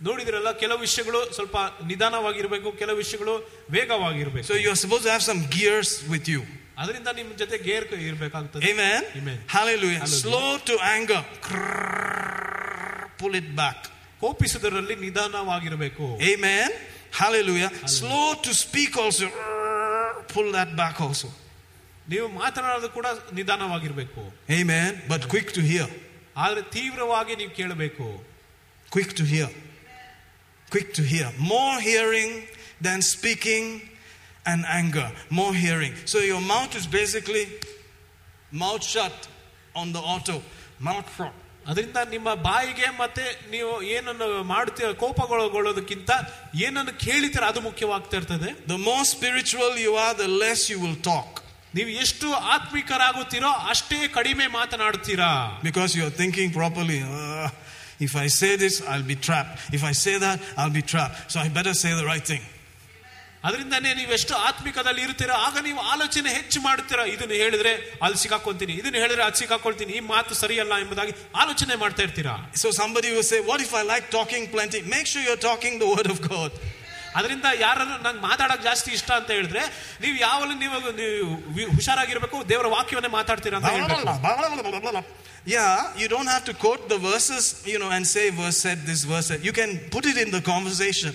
ನೋಡಿದಿರಲ್ಲ 0.00 0.50
ಕೆಲವು 0.62 0.80
ವಿಷಯಗಳು 0.86 1.20
ಸ್ವಲ್ಪ 1.36 1.56
ನಿಧಾನವಾಗಿರಬೇಕು 1.90 2.68
ಕೆಲವು 2.80 2.96
ವಿಷಯಗಳು 2.96 3.34
ವೇಗವಾಗಿರಬೇಕು 3.70 4.46
so 4.50 4.56
you 4.64 4.72
supposed 4.84 5.04
to 5.08 5.12
have 5.16 5.24
some 5.30 5.42
gears 5.56 5.90
with 6.12 6.26
you. 6.32 6.42
ಅದರಿಂದ 6.81 7.09
ನಿಮ್ 7.19 7.31
ಜೊತೆ 7.41 7.57
ಗೇರ್ 7.67 7.85
ಇರ್ಬೇಕಾಗ್ತದೆ 8.09 8.61
Amen. 8.71 9.01
Amen. 9.19 9.37
Hallelujah. 9.55 9.99
Hallelujah. 9.99 10.21
Slow 10.21 10.49
to 10.69 10.75
anger. 10.95 11.21
Krrrr, 11.47 13.09
Pull 13.21 13.35
it 13.41 13.49
back. 13.61 13.79
ಕೋಪಿಸುವುದರಲ್ಲಿ 14.21 14.95
ನಿಧಾನವಾಗಿರಬೇಕು 15.05 16.05
Amen. 16.31 16.69
Hallelujah. 17.21 17.69
Slow 17.99 18.27
to 18.45 18.51
speak 18.63 18.93
also. 19.03 19.27
Krrrr, 19.37 20.11
Pull 20.33 20.49
that 20.57 20.71
back 20.81 20.97
also. 21.07 21.29
ನೀವು 22.07 22.27
ಮಾತನಾಡೋದು 22.41 22.89
ಕೂಡ 22.97 23.07
ನಿಧಾನವಾಗಿರ್ಬೇಕು 23.39 24.21
Amen. 24.59 24.89
But 25.13 25.23
quick 25.33 25.49
to 25.57 25.63
hear. 25.71 25.87
ಆದ್ರೆ 26.37 26.61
ತೀವ್ರವಾಗಿ 26.77 27.35
ನೀವು 27.41 27.53
ಕೇಳಬೇಕು 27.59 28.07
Quick 28.89 29.11
to 29.19 29.25
hear. 29.33 29.49
Quick 30.71 30.89
to 30.93 31.03
hear. 31.03 31.27
More 31.53 31.77
hearing 31.89 32.31
than 32.81 32.99
speaking 33.13 33.65
and 34.45 34.65
anger. 34.79 35.07
More 35.29 35.53
hearing. 35.55 35.93
So 36.05 36.17
your 36.19 36.41
mouth 36.41 36.75
is 36.75 36.87
basically 36.99 37.43
mouth 38.51 38.83
shut 38.83 39.17
on 39.75 39.93
the 39.93 39.99
auto. 40.13 40.37
Mouth 40.79 41.09
shut. 41.17 41.33
ಅದರಿಂದ 41.67 41.99
ನಿಮ್ಮ 42.13 42.29
ಬಾಯಿಗೆ 42.45 42.87
ಮತ್ತೆ 43.01 43.25
ನೀವು 43.51 43.73
ಏನನ್ನು 43.95 44.27
ಮಾಡ್ತೀರ 44.53 44.87
ಕೋಪಗೊಳ್ಳೋದಕ್ಕಿಂತ 45.01 46.11
ಏನನ್ನು 46.65 46.93
ಕೇಳಿತೀರ 47.03 47.43
ಅದು 47.51 47.61
ಮುಖ್ಯವಾಗ್ತಾ 47.67 48.15
ಇರ್ತದೆ 48.17 48.49
The 48.73 48.79
more 48.87 49.03
spiritual 49.15 49.71
you 49.85 49.93
are, 50.05 50.13
the 50.23 50.31
less 50.43 50.61
you 50.71 50.79
will 50.85 50.97
talk. 51.11 51.29
ನೀವು 51.75 51.89
ಎಷ್ಟು 52.03 52.27
ಆತ್ಮಿಕರಾಗುತ್ತೀರೋ 52.55 53.51
ಅಷ್ಟೇ 53.73 53.99
ಕಡಿಮೆ 54.17 54.47
ಮಾತನಾಡ್ತೀರಾ 54.57 55.29
Because 55.69 55.91
you're 55.97 56.15
thinking 56.21 56.49
properly. 56.59 56.99
"Uh, 57.03 57.47
if 58.07 58.15
I 58.15 58.27
say 58.39 58.51
this, 58.63 58.75
I'll 58.91 59.07
be 59.13 59.17
trapped. 59.27 59.53
If 59.77 59.83
I 59.91 59.93
say 60.05 60.15
that, 60.25 60.39
I'll 60.57 60.75
be 60.81 60.85
trapped. 60.93 61.15
So 61.31 61.37
I 61.45 61.49
better 61.59 61.75
say 61.83 61.91
the 62.01 62.07
right 62.11 62.25
thing. 62.31 62.43
ಅದರಿಂದನೇ 63.46 63.90
ನೀವು 63.98 64.12
ಎಷ್ಟು 64.18 64.34
ಆತ್ಮಿಕದಲ್ಲಿ 64.48 65.02
ಇರ್ತೀರಾ 65.06 65.34
ಆಗ 65.46 65.56
ನೀವು 65.66 65.80
ಆಲೋಚನೆ 65.92 66.30
ಹೆಚ್ಚು 66.38 66.58
ಮಾಡ್ತೀರಾ 66.66 67.04
ಇದನ್ನು 67.14 67.36
ಹೇಳಿದ್ರೆ 67.42 67.72
ಅಲ್ಲಿ 68.06 68.18
ಸಿಕ್ಕಾಕೊಂತೀನಿ 68.22 68.74
ಇದನ್ನು 68.80 68.98
ಹೇಳಿದ್ರೆ 69.04 69.22
ಅಲ್ಲಿ 69.26 69.38
ಸಿಕ್ಕಾಕೊಳ್ತೀನಿ. 69.42 69.92
ಈ 69.98 70.02
ಮಾತು 70.12 70.32
ಸರಿಯಲ್ಲ 70.42 70.74
ಎಂಬುದಾಗಿ 70.84 71.12
ಆಲೋಚನೆ 71.42 71.74
ಮಾಡ್ತಾ 71.82 72.02
ಇರ್ತೀರಾ? 72.06 72.34
So 72.62 72.68
somebody 72.80 73.10
you 73.16 73.22
say 73.30 73.38
what 73.50 73.62
if 73.66 73.74
I 73.80 73.84
like 73.92 74.06
talking 74.16 74.48
plenty 74.54 74.80
make 74.94 75.06
sure 75.12 75.24
you 75.26 75.32
are 75.36 75.44
talking 75.50 75.78
the 75.82 75.88
word 75.92 76.10
of 76.14 76.22
God 76.30 76.56
ಅದರಿಂದ 77.18 77.48
ಯಾರನ್ನು 77.64 77.96
ನಂಗೆ 78.06 78.22
ಮಾತಾಡೋಕೆ 78.28 78.64
ಜಾಸ್ತಿ 78.68 78.90
ಇಷ್ಟ 78.96 79.10
ಅಂತ 79.18 79.30
ಹೇಳಿದ್ರೆ 79.36 79.62
ನೀವು 80.02 80.16
ಯಾವಾಗಲೂ 80.24 80.54
ನೀವು 80.62 80.76
ನೀವು 81.58 81.70
ಹುಷಾರಾಗಿರ್ಬೇಕು 81.76 82.38
ದೇವರ 82.50 82.66
ವಾಕ್ಯವನ್ನೇ 82.76 83.12
ಮಾತಾಡ್ತೀರಾ 83.20 83.58
ಅಂತ 83.60 83.70
ಹೇಳ 83.76 85.04
Yeah, 85.46 85.72
you 86.00 86.06
don't 86.08 86.26
have 86.26 86.44
to 86.44 86.54
quote 86.62 86.84
the 86.88 86.98
verses, 87.00 87.44
you 87.72 87.78
know, 87.78 87.90
and 87.96 88.04
say 88.06 88.24
verse 88.38 88.56
said 88.64 88.78
this 88.88 89.02
verse 89.04 89.26
said. 89.30 89.40
You 89.42 89.52
can 89.52 89.72
put 89.92 90.04
it 90.12 90.16
in 90.22 90.30
the 90.30 90.40
conversation. 90.48 91.12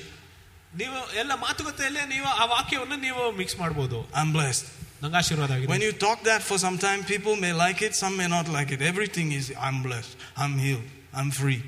ನೀವು 0.80 0.98
ಎಲ್ಲ 1.20 1.32
ಮಾತುಕತೆಯಲ್ಲೇ 1.46 2.02
ನೀವು 2.14 2.28
ಆ 2.40 2.46
ವಾಕ್ಯವನ್ನು 2.54 2.96
ನೀವು 3.06 3.22
ಮಿಕ್ಸ್ 3.40 3.56
ಮಾಡ್ಬೋದು 3.62 3.98
I'm 4.20 4.30
blessed. 4.38 4.66
ನಂಗೆ 5.02 5.18
ಆಶೀರ್ವಾದ 5.22 5.50
ಆಗಿದೆ 5.56 5.70
When 5.72 5.84
you 5.86 5.94
talk 6.06 6.18
that 6.30 6.42
for 6.50 6.58
some 6.64 6.76
time, 6.78 7.00
people 7.14 7.34
may 7.44 7.52
like 7.64 7.80
it, 7.86 7.94
some 8.02 8.14
may 8.20 8.28
not 8.36 8.46
like 8.56 8.70
it. 8.76 8.80
Everything 8.92 9.28
is, 9.38 9.46
I'm 9.66 9.78
blessed, 9.88 10.12
I'm 10.42 10.54
healed, 10.64 10.86
I'm 11.20 11.30
free. 11.40 11.60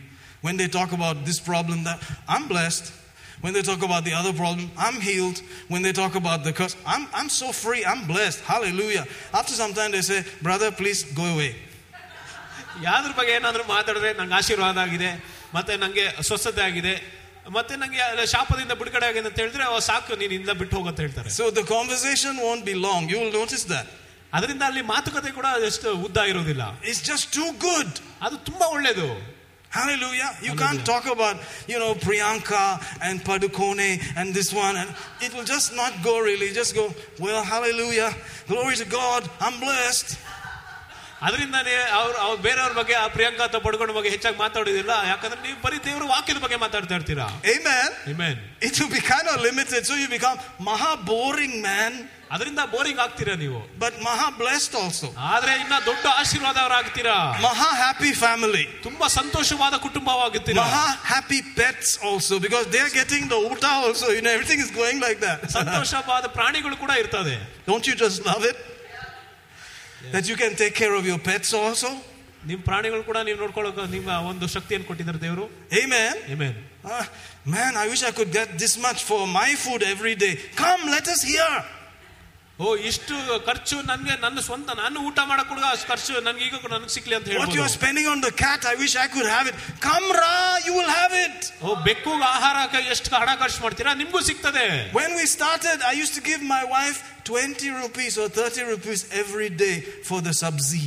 When 0.46 0.56
they 0.60 0.68
talk 0.78 0.90
about 0.98 1.16
this 1.28 1.38
problem, 1.50 1.78
that 1.88 2.00
I'm 2.34 2.44
blessed. 2.48 2.86
When 3.40 3.52
they 3.56 3.62
talk 3.62 3.82
about 3.88 4.02
the 4.08 4.14
other 4.20 4.32
problem, 4.32 4.66
I'm 4.86 4.98
healed. 5.00 5.38
When 5.72 5.82
they 5.82 5.92
talk 5.92 6.14
about 6.22 6.40
the 6.46 6.52
curse, 6.52 6.74
I'm, 6.86 7.04
I'm 7.18 7.28
so 7.32 7.48
free, 7.54 7.82
I'm 7.90 8.02
blessed. 8.06 8.40
Hallelujah. 8.42 9.04
After 9.32 9.54
some 9.54 9.72
time, 9.78 9.90
they 9.92 10.00
say, 10.02 10.18
Brother, 10.42 10.70
please 10.72 11.00
go 11.14 11.26
away. 11.34 11.50
ಯಾವ್ದ್ರ 12.82 13.12
ಬಗ್ಗೆ 13.18 13.32
ಏನಾದ್ರು 13.38 13.62
ಮಾತಾಡಿದ್ರೆ 13.74 14.10
ನಂಗೆ 14.18 14.34
ಆಶೀರ್ವಾದ 14.40 14.78
ಆಗಿದೆ 14.86 15.10
ಮತ್ತೆ 15.54 15.72
ನಂಗೆ 15.82 16.04
ಸ್ವಸ್ಥತೆ 16.28 16.60
ಆಗಿದೆ 16.66 16.92
ಮತ್ತೆ 17.56 17.74
ನಂಗೆ 17.82 18.26
ಶಾಪದಿಂದ 18.32 18.72
ಬಿಡುಗಡೆ 18.80 19.06
ಆಗಿದೆ 19.10 19.26
ಅಂತ 19.30 19.38
ಹೇಳಿದ್ರೆ 19.42 19.64
ಅವ 19.70 19.78
ಸಾಕು 19.90 20.16
ನೀನ್ 20.22 20.34
ಇಂದ 20.38 20.52
ಬಿಟ್ಟು 20.60 20.74
ಹೋಗಂತ 20.78 21.00
ಹೇಳ್ತಾರೆ 21.04 21.30
So 21.38 21.44
the 21.60 21.64
conversation 21.76 22.34
won't 22.46 22.64
be 22.70 22.76
long. 22.88 23.02
You 23.12 23.18
will 23.22 23.34
notice 23.40 23.64
that. 23.74 23.86
ಅದರಿಂದ 24.36 24.62
ಅಲ್ಲಿ 24.70 24.82
ಮಾತುಕತೆ 24.94 25.30
ಕೂಡ 25.38 25.48
ಎಷ್ಟು 25.70 25.90
ಉದ್ದ 26.06 26.18
ಇರೋದಿಲ್ಲ 26.32 26.64
It's 26.90 27.02
just 27.10 27.26
too 27.38 27.50
good. 27.68 27.90
ಅದು 28.26 28.38
ತುಂಬಾ 28.50 28.68
ಒಳ್ಳೇದು 28.76 29.08
Hallelujah. 29.70 30.28
You 30.40 30.52
can't 30.54 30.84
talk 30.84 31.06
about, 31.06 31.36
you 31.68 31.78
know, 31.78 31.94
Priyanka 32.04 32.62
and 33.02 33.22
Padukone 33.26 33.90
and 34.16 34.34
this 34.38 34.52
one. 34.52 34.76
And 34.76 34.88
it 35.20 35.34
will 35.34 35.44
just 35.44 35.74
not 35.80 35.92
go 36.02 36.14
really. 36.20 36.48
Just 36.52 36.74
go, 36.74 36.84
well, 37.18 37.42
hallelujah. 37.44 38.10
Glory 38.46 38.76
to 38.76 38.86
God. 39.00 39.28
I'm 39.40 39.60
blessed. 39.60 40.08
ಅದರಿಂದಾನೇ 41.26 41.72
ಅವ್ರು 42.00 42.16
ಅವ್ರು 42.24 42.38
ಬೇರೆಯವ್ರ 42.46 42.74
ಬಗ್ಗೆ 42.80 42.94
ಆ 42.94 43.06
ಪ್ರಿಯಾಂಕಾ 43.16 43.42
ಅಥವಾ 43.48 43.62
ಬಡ್ಕೊಂಡ 43.66 43.94
ಬಗ್ಗೆ 43.96 44.10
ಹೆಚ್ಚಾಗಿ 44.14 44.38
ಮಾತಾಡೋದಿಲ್ಲ 44.44 44.92
ಯಾಕಂದ್ರೆ 45.12 45.40
ನೀವು 45.46 45.58
ಬರೀ 45.66 45.78
ದೇವರ 45.88 46.04
ವಾಕ್ಯದ 46.14 46.40
ಬಗ್ಗೆ 46.44 46.58
ಮಾತಾಡ್ತಾ 46.66 46.94
ಇರ್ತೀರಾ 47.00 47.26
Amen. 47.54 47.88
Amen. 48.12 48.36
It 48.68 48.74
will 48.80 48.92
be 48.98 49.02
kind 49.14 49.26
of 49.32 49.36
limited, 49.48 49.82
so 49.88 49.94
you 49.94 50.08
become 50.10 50.38
maha 50.68 50.92
boring 51.10 51.56
man, 51.66 51.92
ಅದರಿಂದ 52.34 52.62
ಬೋರಿಂಗ್ 52.72 53.00
ಆಗ್ತೀರಾ 53.04 53.34
ನೀವು 53.42 53.58
but 53.82 53.92
maha 54.06 54.26
blessed 54.40 54.74
also. 54.80 55.08
ಆದ್ರೆ 55.32 55.52
ಇನ್ನ 55.62 55.74
ದೊಡ್ಡ 55.88 56.04
ಆಶೀರ್ವಾದವರಾಗ್ತೀರಾ 56.20 57.14
Maha 57.46 57.70
happy 57.84 58.12
family. 58.24 58.64
ತುಂಬಾ 58.86 59.06
ಸಂತೋಷವಾದ 59.18 59.74
ಕುಟುಂಬವಾಗುತ್ತೀರಾ 59.86 60.64
Maha 60.64 60.86
happy 61.12 61.40
pets 61.58 61.90
also 62.10 62.34
because 62.46 62.66
they 62.74 62.82
are 62.86 62.92
getting 63.00 63.24
the 63.34 63.40
uta 63.52 63.72
also. 63.84 64.08
You 64.16 64.22
know, 64.26 64.34
everything 64.38 64.62
is 64.66 64.72
going 64.80 65.00
like 65.06 65.20
that. 65.26 65.38
ಸಂತೋಷವಾದ 65.58 66.26
ಪ್ರಾಣಿಗಳು 66.38 66.76
ಕೂಡ 66.84 66.92
ಇರ್ತದೆ 67.02 67.36
Don't 67.70 67.86
you 67.90 67.96
just 68.04 68.20
love 68.30 68.44
it? 68.52 68.58
That 70.12 70.28
you 70.28 70.36
can 70.36 70.54
take 70.54 70.74
care 70.74 70.94
of 70.94 71.04
your 71.06 71.18
pets 71.18 71.52
also? 71.54 71.90
ನಿಮ್ 72.46 72.60
ಪ್ರಾಣಿಗಳು 72.62 73.02
ಕೂಡ 73.02 73.18
ನೀವು 73.26 73.38
ನೋಡ್ಕೊಳ್ಳೋಕೆ 73.38 73.84
ನಿಮ್ಮ 73.94 74.10
ಒಂದು 74.30 74.46
ಶಕ್ತಿಯನ್ನು 74.48 74.86
ಕೊಟ್ಟಿದ್ದಾರೆ 74.86 75.20
ದೇವರು 75.20 75.44
Amen. 75.82 76.14
Amen. 76.34 76.54
Ah, 76.96 77.04
man, 77.54 77.72
I 77.76 77.88
wish 77.92 78.02
I 78.02 78.12
could 78.18 78.30
get 78.38 78.48
this 78.62 78.74
much 78.78 79.00
for 79.04 79.20
my 79.38 79.50
food 79.64 79.82
every 79.94 80.14
day. 80.24 80.34
Come, 80.62 80.82
let 80.96 81.06
us 81.14 81.22
hear. 81.30 81.48
ಓ 82.58 82.68
ಇಷ್ಟು 82.88 83.16
ಖರ್ಚು 83.48 83.76
ನನ್ಗೆ 83.88 84.14
ನನ್ನ 84.22 84.38
ಸ್ವಂತ 84.46 84.70
ನಾನು 84.80 85.00
ಊಟ 85.08 85.18
ಮಾಡಕ್ 85.30 85.48
ಕೂಡ 85.50 85.60
ಅಷ್ಟು 85.74 85.86
ಖರ್ಚು 85.90 86.20
ನನ್ಗೆ 86.26 86.42
ಈಗ 86.46 86.56
ಕೂಡ 86.64 86.72
ನನಗೆ 86.74 86.92
ಸಿಕ್ಲಿ 86.96 87.14
ಅಂತ 87.16 87.26
What 87.26 87.34
you 87.34 87.42
are 87.42 87.50
ಹೇಳ್ಬೋದು 87.50 87.74
spending 87.76 88.06
on 88.14 88.20
the 88.26 88.32
cat, 88.40 88.62
I 88.72 88.76
wish 88.80 88.94
I 89.04 89.08
could 89.14 89.28
have 89.28 89.46
it. 89.50 89.56
Come, 89.80 90.06
Ra, 90.20 90.32
you 90.66 90.72
will 90.78 90.90
have 90.94 91.14
it. 91.26 91.36
ಓ 91.62 91.76
ಬೆಕ್ಕುಗೆ 91.86 92.26
ಆಹಾರಕ್ಕೆ 92.32 92.80
ಎಷ್ಟು 92.94 93.14
ಹಣ 93.16 93.30
ಖರ್ಚು 93.42 93.60
ಮಾಡ್ತೀರಾ 93.66 93.92
ನಿಮ್ಗೂ 94.02 94.22
ಸಿಗ್ತದೆ 94.30 94.64
When 94.92 95.12
we 95.20 95.26
started, 95.36 95.78
I 95.90 95.96
used 96.02 96.16
to 96.18 96.24
give 96.30 96.42
my 96.54 96.62
wife 96.74 96.98
20 97.26 97.70
rupees 97.82 98.14
or 98.18 98.28
30 98.32 98.68
rupees 98.72 99.02
every 99.22 99.50
day 99.64 99.76
for 100.10 100.20
the 100.28 100.34
sabzi. 100.42 100.84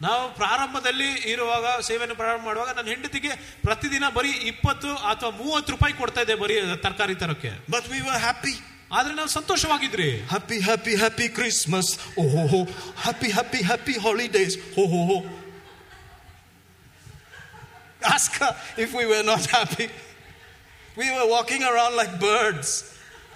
ನಾವು 0.00 0.24
ಪ್ರಾರಂಭದಲ್ಲಿ 0.40 1.08
ಇರುವಾಗ 1.32 1.66
ಸೇವೆಯನ್ನು 1.88 2.16
ಪ್ರಾರಂಭ 2.16 2.42
ಮಾಡುವಾಗ 2.44 2.70
ನನ್ನ 2.76 2.88
ಹೆಂಡತಿಗೆ 2.88 3.32
ಪ್ರತಿದಿನ 3.66 4.04
ಬರೀ 4.18 4.32
ಇಪ್ಪತ್ತು 4.50 4.92
ಅಥವಾ 5.10 5.30
ಮೂವತ್ತು 5.40 5.72
ರೂಪಾಯಿ 5.72 5.94
ಕೊಡ್ತಾ 5.98 6.20
ಇದ್ದೆ 6.24 6.36
ಬರೀ 6.42 6.54
ತರಕಾರಿ 6.86 7.16
ತರಕ್ಕೆ 7.24 7.50
But 7.76 7.86
we 7.94 8.00
were 8.08 8.20
happy. 8.28 8.54
ಆದ್ರೆ 8.94 9.12
ನಾವು 9.14 9.30
ಸಂತೋಷವಾಗಿದ್ರಿ 9.38 10.08
Happy, 10.34 10.58
happy, 10.60 10.94
happy 10.96 11.28
Christmas. 11.38 11.86
Oh, 12.20 12.28
ho, 12.34 12.42
ho. 12.52 12.60
Happy, 13.06 13.30
happy, 13.30 13.60
happy 13.62 13.94
holidays. 14.06 14.54
Ho, 14.76 14.84
ho, 14.94 15.00
ho. 15.10 15.18
Ask 18.14 18.32
her 18.42 18.52
if 18.84 18.94
we 18.94 19.04
were 19.06 19.22
not 19.22 19.44
happy. 19.46 19.88
We 20.96 21.10
were 21.16 21.28
walking 21.36 21.62
around 21.72 21.94
like 21.96 22.14
birds. 22.28 22.70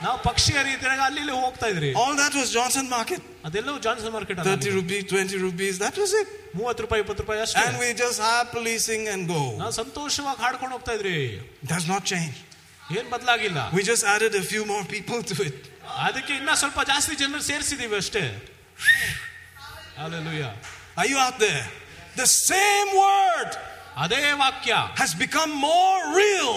ನಾವು 0.05 0.17
ಪಕ್ಷಿಯ 0.29 0.59
ರೀತಿಯಾಗ 0.69 1.01
ಅಲ್ಲಿ 1.09 1.21
ಇಲ್ಲಿ 1.25 1.35
ಹೋಗ್ತಾ 1.43 1.67
ಇದ್ರಿ 1.73 1.91
All 2.01 2.15
that 2.23 2.33
was 2.41 2.49
Johnson 2.57 2.87
Market. 2.97 3.21
ಅದೆಲ್ಲವೂ 3.49 3.79
Johnson 3.87 4.13
market 4.17 4.41
30 4.47 4.73
rupees, 4.79 5.03
20 5.13 5.39
rupees. 5.47 5.75
That 5.85 5.97
was 6.03 6.13
it. 6.21 6.29
ಮೂವತ್ತು 6.59 6.83
ರೂಪಾಯಿ 6.85 7.03
ಇಪ್ಪತ್ತು 7.05 7.23
ರೂಪಾಯಿ 7.25 7.41
ಅಷ್ಟೇ 7.45 7.63
And 7.69 7.77
we 7.83 7.89
just 8.03 8.19
happily 8.31 8.75
sing 8.89 9.05
and 9.15 9.23
go. 9.35 9.43
ನಾವು 9.63 9.75
ಸಂತೋಷವಾಗಿ 9.83 10.41
ಹಾಡ್ಕೊಂಡು 10.45 10.75
ಹೋಗ್ತಾ 10.77 10.95
ಇದ್ರಿ 10.99 11.17
Does 11.75 11.87
not 11.93 12.03
change. 12.13 12.35
ಏನ್ 12.97 13.09
ಬದಲಾಗಿಲ್ಲ 13.15 13.59
We 13.77 13.83
just 13.91 14.05
added 14.15 14.35
a 14.35 14.45
few 14.53 14.65
more 14.73 14.85
people 14.87 15.21
to 15.31 15.37
it. 15.49 15.59
ಅದಕ್ಕೆ 16.07 16.33
ಇನ್ನ 16.41 16.53
ಸ್ವಲ್ಪ 16.63 16.79
ಜಾಸ್ತಿ 16.93 17.15
ಜನರು 17.23 17.43
ಸೇರಿಸಿದೀವಿ 17.51 17.97
ಅಷ್ಟೇ 18.03 18.25
Hallelujah. 19.97 20.53
Are 20.97 21.07
you 21.07 21.19
out 21.19 21.39
there? 21.39 21.65
The 22.17 22.29
same 22.43 22.89
word 23.05 23.53
ಅದೇ 24.05 24.23
ವಾಕ್ಯ 24.43 24.75
has 25.01 25.13
become 25.25 25.53
more 25.69 26.01
real. 26.21 26.53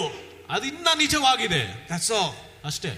ಅದು 0.55 0.65
ಇನ್ನ 0.73 0.88
ನಿಜವಾಗಿದೆ 1.03 1.64
That's 1.91 2.09
all. 2.19 2.31
ಅಷ್ಟೇ 2.69 2.91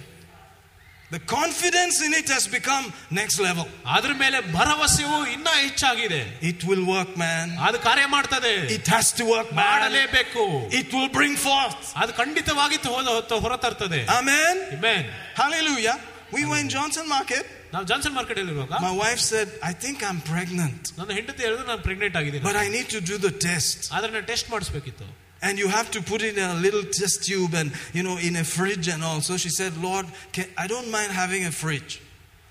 The 1.11 1.20
confidence 1.20 1.95
in 2.06 2.11
it 2.14 2.28
has 2.30 2.44
become 2.48 2.84
next 3.20 3.38
level. 3.45 3.66
ಅದ್ರ 3.95 4.11
ಮೇಲೆ 4.24 4.40
ಭರವಸೆಯು 4.56 5.16
ಇನ್ನ 5.36 5.49
ಹೆಚ್ಚಾಗಿದೆ 5.64 6.20
It 6.52 6.60
will 6.70 6.84
work, 6.95 7.11
man. 7.24 7.45
ಅದು 7.68 7.78
ಕಾರ್ಯ 7.88 8.06
ಮಾಡ್ತದೆ 8.16 8.52
It 8.78 8.88
has 8.95 9.07
to 9.20 9.26
work, 9.34 9.49
man. 9.52 9.60
ಮಾಡಲೇಬೇಕು 9.64 10.44
It 10.82 10.90
will 10.95 11.10
bring 11.20 11.36
forth. 11.48 11.82
ಅದು 12.02 12.14
ಖಂಡಿತವಾಗಿ 12.22 12.78
ಹೊರ 12.95 13.40
ಹೊರತರ್ತದೆ 13.45 14.02
Amen. 14.20 14.56
Amen. 14.78 15.02
Hallelujah. 15.41 15.98
We 16.32 16.44
were 16.49 16.60
in 16.66 16.70
Johnson 16.76 17.07
Market. 17.16 17.45
ನಾವು 17.74 17.86
ಜಾನ್ಸನ್ 17.90 18.14
ಮಾರ್ಕೆಟ್ 18.18 18.40
ಅಲ್ಲಿ 18.41 18.53
ಇರುವಾಗ 18.53 18.78
My 18.86 18.94
wife 19.02 19.22
said, 19.32 19.48
I 19.70 19.74
think 19.84 19.98
I'm 20.10 20.20
pregnant, 20.34 20.82
ನನ್ನ 20.99 21.11
ಹೆಂಡತಿ 21.20 21.41
ಹೇಳಿದ್ರು 21.45 21.66
ನಾನು 21.72 21.82
ಪ್ರೆಗ್ನೆಂಟ್ 21.88 22.16
ಆಗಿದ್ದೀನಿ 22.20 22.44
but 22.49 22.57
I 22.66 22.70
need 22.76 22.88
to 22.95 23.02
do 23.11 23.18
the 23.28 23.34
test. 23.48 23.80
ಆದ್ರೆ 23.95 24.10
ನಾನು 24.16 24.28
test 24.32 24.48
ಮಾಡಿಸ್ಬೇಕಿತ್ತು 24.53 25.07
And 25.44 25.57
you 25.57 25.70
have 25.70 25.90
to 25.91 26.02
put 26.02 26.22
it 26.22 26.38
in 26.38 26.44
a 26.44 26.56
little 26.56 26.84
test 26.84 27.24
tube 27.26 27.53
and, 27.60 27.72
you 27.98 28.03
know, 28.03 28.18
in 28.18 28.36
a 28.36 28.44
fridge 28.44 28.88
and 28.94 29.02
all. 29.10 29.22
So 29.22 29.38
she 29.38 29.49
said, 29.49 29.74
Lord, 29.78 30.06
can, 30.34 30.48
I 30.57 30.68
don't 30.68 30.90
mind 30.91 31.11
having 31.24 31.45
a 31.45 31.53
fridge. 31.64 31.94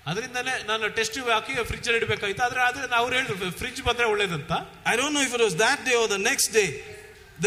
ಅದರಿಂದಲೇ 0.09 0.53
ನಾನು 0.69 0.85
test 0.99 1.17
ಹಾಕಿ 1.33 1.53
fridge 1.71 1.87
ಅಲ್ಲಿ 1.89 1.99
ಇಡಬೇಕಾಯ್ತು 2.01 2.41
ಆದ್ರೆ 2.45 2.61
ಆದ್ರೆ 2.67 2.85
ಅವ್ರು 3.01 3.13
ಹೇಳಿದ್ರು 3.17 3.49
fridge 3.61 3.81
ಬಂದ್ರೆ 3.87 4.05
ಒಳ್ಳೇದಂತ 4.13 4.53
I 4.91 4.95
don't 4.99 5.13
know 5.15 5.23
if 5.27 5.33
it 5.37 5.41
was 5.47 5.55
that 5.65 5.79
day 5.89 5.95
or 6.01 6.07
the 6.15 6.21
next 6.29 6.47
day. 6.59 6.69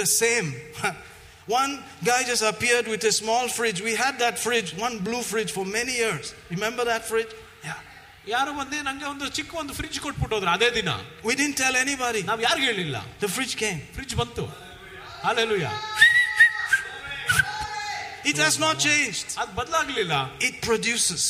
The 0.01 0.06
same. 0.23 0.48
One 1.60 1.73
guy 2.10 2.20
just 2.32 2.44
appeared 2.52 2.86
with 2.93 3.02
a 3.05 3.14
small 3.23 3.48
fridge. 3.56 3.78
We 3.89 3.94
had 4.05 4.14
that 4.24 4.39
fridge, 4.44 4.69
one 4.86 4.98
blue 5.06 5.23
fridge 5.31 5.51
for 5.56 5.64
many 5.78 5.94
years. 6.05 6.27
Remember 6.56 6.85
that 6.93 7.05
fridge? 7.10 7.32
Yeah. 7.69 7.81
ಯಾರು 8.35 8.52
ಬಂದು 8.59 8.82
ನಂಗೆ 8.89 9.06
ಒಂದು 9.12 9.28
ಚಿಕ್ಕ 9.39 9.55
ಒಂದು 9.62 9.74
fridge 9.78 9.98
ಕೊಟ್ಬಿಟ್ಟು 10.05 10.35
ಹೋದ್ರು 10.36 10.51
ಅದೇ 10.56 10.69
ದಿನ 10.78 10.90
We 11.31 11.35
didn't 11.40 11.59
tell 11.64 11.77
anybody. 11.85 12.23
ನಾವ್ 12.31 12.43
ಯಾರಿಗೂ 12.48 12.66
ಹೇಳಿಲ್ಲ 12.73 12.98
The 13.24 13.31
fridge 13.36 13.56
came. 13.64 13.81
ಫ್ರಿಜ್ 13.97 14.14
ಬಂತು 14.20 14.44
alleluia 15.31 15.66
It 18.24 18.36
has 18.39 18.56
not 18.64 18.77
changed. 18.89 19.28
ಅದು 19.43 19.52
ಬದಲಾಗ್ಲಿಲ್ಲ 19.60 20.14
It 20.48 20.56
produces. 20.66 21.23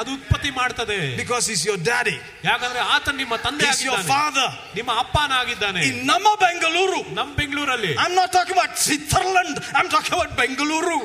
ಅದು 0.00 0.10
ಉತ್ಪತ್ತಿ 0.18 0.50
ಮಾಡ್ತದೆ 0.60 0.96
Because 1.20 1.44
he's 1.50 1.64
your 1.68 1.76
daddy. 1.90 2.16
ಯಾಕಂದ್ರೆ 2.48 2.80
ಆತ 2.94 3.08
ನಿಮ್ಮ 3.20 3.34
ತಂದೆ 3.44 3.66
He's 3.66 3.82
your 3.88 3.96
ಆಗಿದ್ದಾನೆ 3.96 4.12
father. 4.14 4.48
ನಿಮ್ಮ 4.78 4.90
ಅಪ್ಪನಾಗಿದ್ದಾನೆ 5.02 5.82
In 5.88 5.98
Nama 6.12 6.32
Bengaluru. 6.44 7.00
ನಮ್ 7.18 7.30
ಬೆಂಗಳೂರಲ್ಲಿ 7.40 7.92
I'm 8.04 8.14
not 8.20 8.30
talking 8.36 8.56
about 8.58 8.74
Switzerland. 8.86 9.54
I'm 9.78 9.88
talking 9.94 10.14
about 10.18 10.32
Bengaluru. 10.42 10.98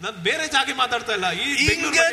ನಾನು 0.00 0.18
ಬೇರೆ 0.28 0.46
ಜಾಗ 0.54 0.70
ಮಾತಾಡ್ತಾ 0.80 1.12
ಇಲ್ಲ 1.18 1.28
ಈ 1.44 1.46
ಬೆಂಗಳೂರು 1.68 1.94
Inge 1.96 2.08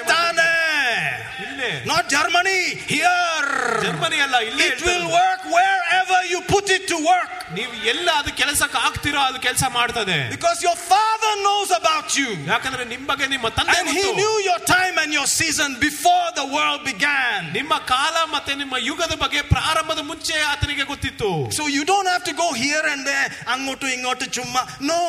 ಬಗ್ಗೆ 0.86 0.86
ಮಾತಾಡ್ತಾ 0.86 0.86
Tane. 0.86 1.44
ಇಲ್ಲೇ 1.46 1.70
Not 1.92 2.04
Germany. 2.16 2.62
Here. 2.94 3.48
ಜರ್ಮನಿ 3.86 4.18
ಅಲ್ಲ 4.26 4.38
ಇಲ್ಲೇ 4.50 4.66
It 4.66 4.72
ಹೇಳ್ತಾ 4.72 4.90
will 4.90 5.04
ಇರೋದು. 5.04 5.14
work 5.22 5.42
wherever 5.58 6.20
you 6.32 6.40
put 6.54 6.68
it 6.78 6.84
to 6.92 6.98
work. 7.12 7.30
ನೀವು 7.58 7.74
ಎಲ್ಲ 7.92 8.08
ಅದು 8.22 8.32
ಕೆಲಸಕ್ಕೆ 8.42 8.78
ಆಗ್ತಿರೋ 8.88 9.22
ಅದು 9.30 9.40
ಕೆಲಸ 9.48 9.64
ಮಾಡ್ತದೆ 9.78 10.18
Because 10.36 10.60
your 10.68 10.78
father 10.92 11.32
knows 11.46 11.70
about 11.80 12.08
you. 12.20 12.30
ಯಾಕಂದ್ರೆ 12.52 12.84
ನಿಮ್ 12.94 13.06
ಬಗ್ಗೆ 13.12 13.26
ನಿಮ್ಮ 13.36 13.48
ತಂದೆ 13.58 13.76
And 13.80 13.90
he 13.98 14.04
ಗೊತ್ತು. 14.04 14.14
knew 14.22 14.36
your 14.50 14.60
time 14.76 14.96
and 15.04 15.12
your 15.18 15.28
season 15.40 15.70
before 15.88 16.28
the 16.40 16.46
world 16.56 16.82
began. 16.92 17.40
ನಿಮ್ಮ 17.60 17.74
ಕಾಲ 17.94 18.16
ಮತ್ತೆ 18.36 18.54
ನಿಮ್ಮ 18.62 18.76
ಯುಗದ 18.90 19.16
ಬಗ್ಗೆ 19.24 19.42
ಪ್ರಾರಂಭದ 19.56 20.04
ಮುಂಚೆ 20.12 20.38
ಆತನಿಗೆ 20.52 20.86
ಗೊತ್ತಿತ್ತು 20.94 21.32
So 21.60 21.66
you 21.78 21.84
don't 21.92 22.10
have 22.14 22.24
to 22.30 22.36
go 22.44 22.50
here 22.66 22.84
and 22.94 23.02
there. 23.12 23.28
Angotu 23.56 23.88
ingotu 23.98 24.28
chumma. 24.38 24.64
No, 24.92 25.02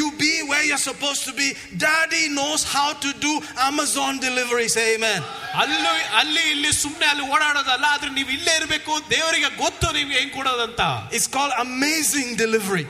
you 0.00 0.06
be 0.24 0.32
where 0.50 0.64
you're 0.70 0.84
supposed 0.90 1.24
to 1.30 1.34
be. 1.42 1.48
Daddy 1.86 2.24
knows 2.38 2.62
how 2.76 2.88
to 3.04 3.10
do 3.26 3.32
Amazon 3.70 4.12
deliveries. 4.28 4.76
Amen. 4.90 5.20
ಅಲ್ಲೂ 5.60 5.90
ಅಲ್ಲಿ 6.20 6.42
ಇಲ್ಲಿ 6.54 6.72
ಸುಮ್ನೆ 6.72 7.06
ಅಲ್ಲಿ 7.06 7.24
ಓಡಾಡೋದಲ್ಲ 7.34 7.84
ಆದ್ರೆ 7.94 8.10
ನೀವು 8.10 8.30
ಇಲ್ಲೇ 8.30 8.54
ಇರಬೇಕು 8.60 8.92
ದೇವರಿಗೆ 9.10 9.50
ಗೊತ್ತು 9.64 9.86
ನೀವು 9.98 10.10
ಹೆಂಗ್ 10.18 10.32
ಕೊಡೋದಂತ 10.32 10.80
It's 11.16 11.28
called 11.36 11.54
amazing 11.66 12.28
delivery. 12.44 12.86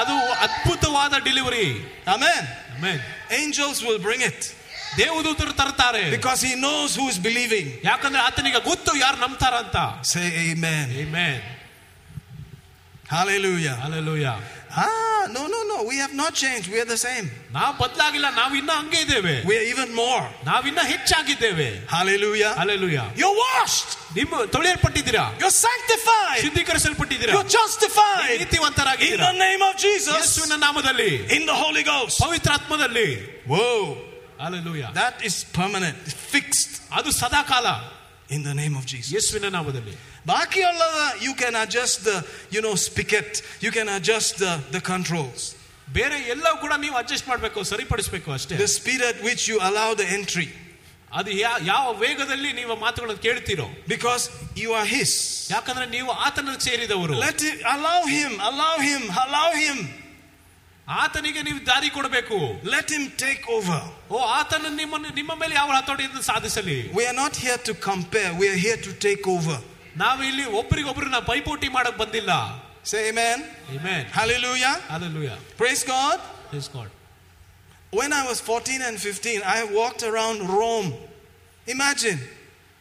ಅದು 0.00 0.16
ಅದ್ಭುತವಾದ 0.46 1.14
delivery 1.28 1.66
Amen. 2.06 2.42
Amen. 2.76 2.98
Angels 3.42 3.78
will 3.86 4.00
bring 4.08 4.22
it 4.30 4.40
ದೇವದೂತರು 4.98 5.52
ತರ್ತಾರೆ 5.60 6.02
because 6.16 6.40
he 6.48 6.52
knows 6.64 6.90
who 6.98 7.06
is 7.12 7.18
believing. 7.28 7.66
ಯಾಕಂದ್ರೆ 7.90 8.22
ಆತನಿಗೆ 8.28 8.60
ಗೊತ್ತು 8.70 8.92
ಯಾರು 9.04 9.18
ನಂಬ್ತಾರಂತ 9.24 9.76
Say 10.12 10.28
amen. 10.46 10.86
Amen. 11.04 11.38
Hallelujah. 13.08 13.74
Hallelujah. 13.76 14.34
Ah, 14.76 15.26
no, 15.36 15.42
no, 15.54 15.58
no. 15.70 15.76
We 15.90 15.96
have 16.04 16.14
not 16.14 16.32
changed. 16.34 16.66
We 16.72 16.78
are 16.82 16.86
the 16.86 16.96
same. 16.98 17.26
ನಾವು 17.56 17.72
ಬದಲಾಗಿಲ್ಲ 17.80 18.28
ನಾವು 18.40 18.52
ಇನ್ನ 18.60 18.72
ಹಂಗೆ 18.80 19.00
ಇದ್ದೇವೆ 19.04 19.34
We 19.50 19.54
are 19.60 19.66
even 19.72 19.90
more. 20.02 20.22
ನಾವಿನ್ನ 20.50 20.80
ಹೆಚ್ಚಾಗಿದ್ದೇವೆ 20.92 21.68
Hallelujah. 21.94 22.52
Alleluia 22.62 23.00
You're 23.22 23.36
washed. 23.46 23.90
ನಿಮ್ಮ 24.20 24.34
ತೊಳೆಯಲ್ಪಟ್ಟಿದ್ದೀರಾ 24.54 25.24
You're 25.42 25.56
sanctified. 25.68 26.40
ಶುದ್ಧೀಕರಿಸಲ್ಪಟ್ಟಿದ್ದೀರಾ 26.44 27.32
You're 27.36 27.52
justified. 27.60 28.30
In 28.36 28.40
ನೀತಿವಂತರಾಗಿದ್ದೀರಾ 28.44 29.28
the 29.32 29.38
name 29.48 29.62
of 29.70 29.74
Jesus. 29.86 30.14
ಯೇಸುವಿನ 30.20 30.56
ನಾಮದಲ್ಲಿ 30.66 31.10
In 31.38 31.44
the 31.52 31.58
Holy 31.64 31.84
Ghost. 31.92 32.16
ಪವಿತ್ರಾತ್ಮದಲ್ಲಿ 32.26 33.08
Whoa. 33.52 33.76
Alleluia 34.46 34.86
That 35.02 35.16
is 35.30 35.36
permanent. 35.60 36.00
Fixed. 36.34 36.72
ಅದು 37.00 37.10
ಸದಾಕಾಲ 37.22 37.66
In 38.36 38.42
the 38.42 38.54
name 38.62 38.74
of 38.80 38.84
Jesus. 38.92 39.10
ಯೇಸುವಿನ 39.16 39.48
ನಾಮದಲ್ಲಿ 39.58 39.94
Baki 40.26 40.62
Allah, 40.64 41.14
you 41.20 41.34
can 41.34 41.54
adjust 41.56 42.04
the, 42.04 42.16
you 42.50 42.60
know, 42.64 42.74
spigot. 42.76 43.30
You 43.60 43.70
can 43.72 43.88
adjust 43.88 44.38
the, 44.38 44.52
the 44.70 44.80
controls. 44.92 45.42
ಬೇರೆ 45.88 46.18
ಎಲ್ಲವೂ 46.34 46.56
ಕೂಡ 46.64 46.74
ನೀವು 46.82 46.96
ಅಡ್ಜಸ್ಟ್ 47.00 47.26
ಮಾಡಬೇಕು 47.30 47.60
ಸರಿಪಡಿಸಬೇಕು 47.70 48.28
ಅಷ್ಟೇ 48.36 48.56
The 48.60 48.68
speed 48.78 49.00
at 49.10 49.18
which 49.26 49.42
you 49.50 49.56
allow 49.68 49.88
the 50.02 50.06
entry. 50.18 50.46
ಅದು 51.18 51.30
ಯಾ- 51.40 51.58
ಯಾವ 51.72 51.86
ವೇಗದಲ್ಲಿ 52.04 52.50
ನೀವು 52.60 52.74
ಮಾತುಗಳನ್ನು 52.84 53.22
ಕೇಳ್ತೀರೋ 53.26 53.66
Because 53.94 54.22
you 54.62 54.70
are 54.78 54.86
His. 54.94 55.10
ಯಾಕಂದ್ರೆ 55.54 55.86
ನೀವು 55.96 56.10
ಆತನ 56.26 56.54
ಸೇರಿದವರು 56.68 57.16
Let 57.26 57.42
it, 57.50 57.58
allow 57.74 57.98
Him, 58.16 58.32
allow 58.50 58.74
Him, 58.88 59.02
allow 59.24 59.48
Him. 59.64 59.80
ಆತನಿಗೆ 61.02 61.42
ನೀವು 61.48 61.60
ದಾರಿ 61.70 61.90
ಕೊಡಬೇಕು 61.96 62.38
Let 62.76 62.88
Him 62.96 63.04
take 63.24 63.44
over. 63.56 63.80
ಓ 64.14 64.20
ಆತನ 64.38 64.70
ನಿಮ್ಮನ್ನು 64.80 65.10
ನಿಮ್ಮ 65.20 65.32
ಮೇಲೆ 65.42 65.54
ಯಾವ 65.60 65.70
ಹತೋಟಿಯನ್ನು 65.80 66.22
ಸಾಧಿಸಲಿ 66.30 66.78
We 67.00 67.04
are 67.10 67.18
not 67.24 67.36
here 67.44 67.58
to 67.68 67.74
compare, 67.90 68.30
we 68.42 68.48
are 68.54 68.60
here 68.66 68.80
to 68.88 68.92
take 69.08 69.26
over. 69.36 69.58
ನಾವು 69.97 70.21
ಇಲ್ಲಿ 70.23 70.45
ಒಬ್ಬರಿಗೊಬ್ಬರು 70.61 71.09
ನಾವು 71.09 71.27
ಪೈಪೋಟಿ 71.33 71.69
ಮಾಡಕ್ 71.77 71.99
ಬಂದಿಲ್ಲ 72.03 72.31
Say 72.85 73.09
amen. 73.09 73.39
Amen. 73.69 74.03
Hallelujah. 74.17 74.73
Hallelujah. 74.87 75.37
Praise 75.57 75.83
God. 75.85 76.17
Praise 76.51 76.69
God. 76.69 76.89
When 77.93 78.13
I 78.13 78.25
was 78.25 78.39
14 78.41 78.81
and 78.81 78.97
15, 78.97 79.41
I 79.45 79.65
walked 79.71 80.03
around 80.03 80.47
Rome. 80.49 80.89
Imagine. 81.67 82.19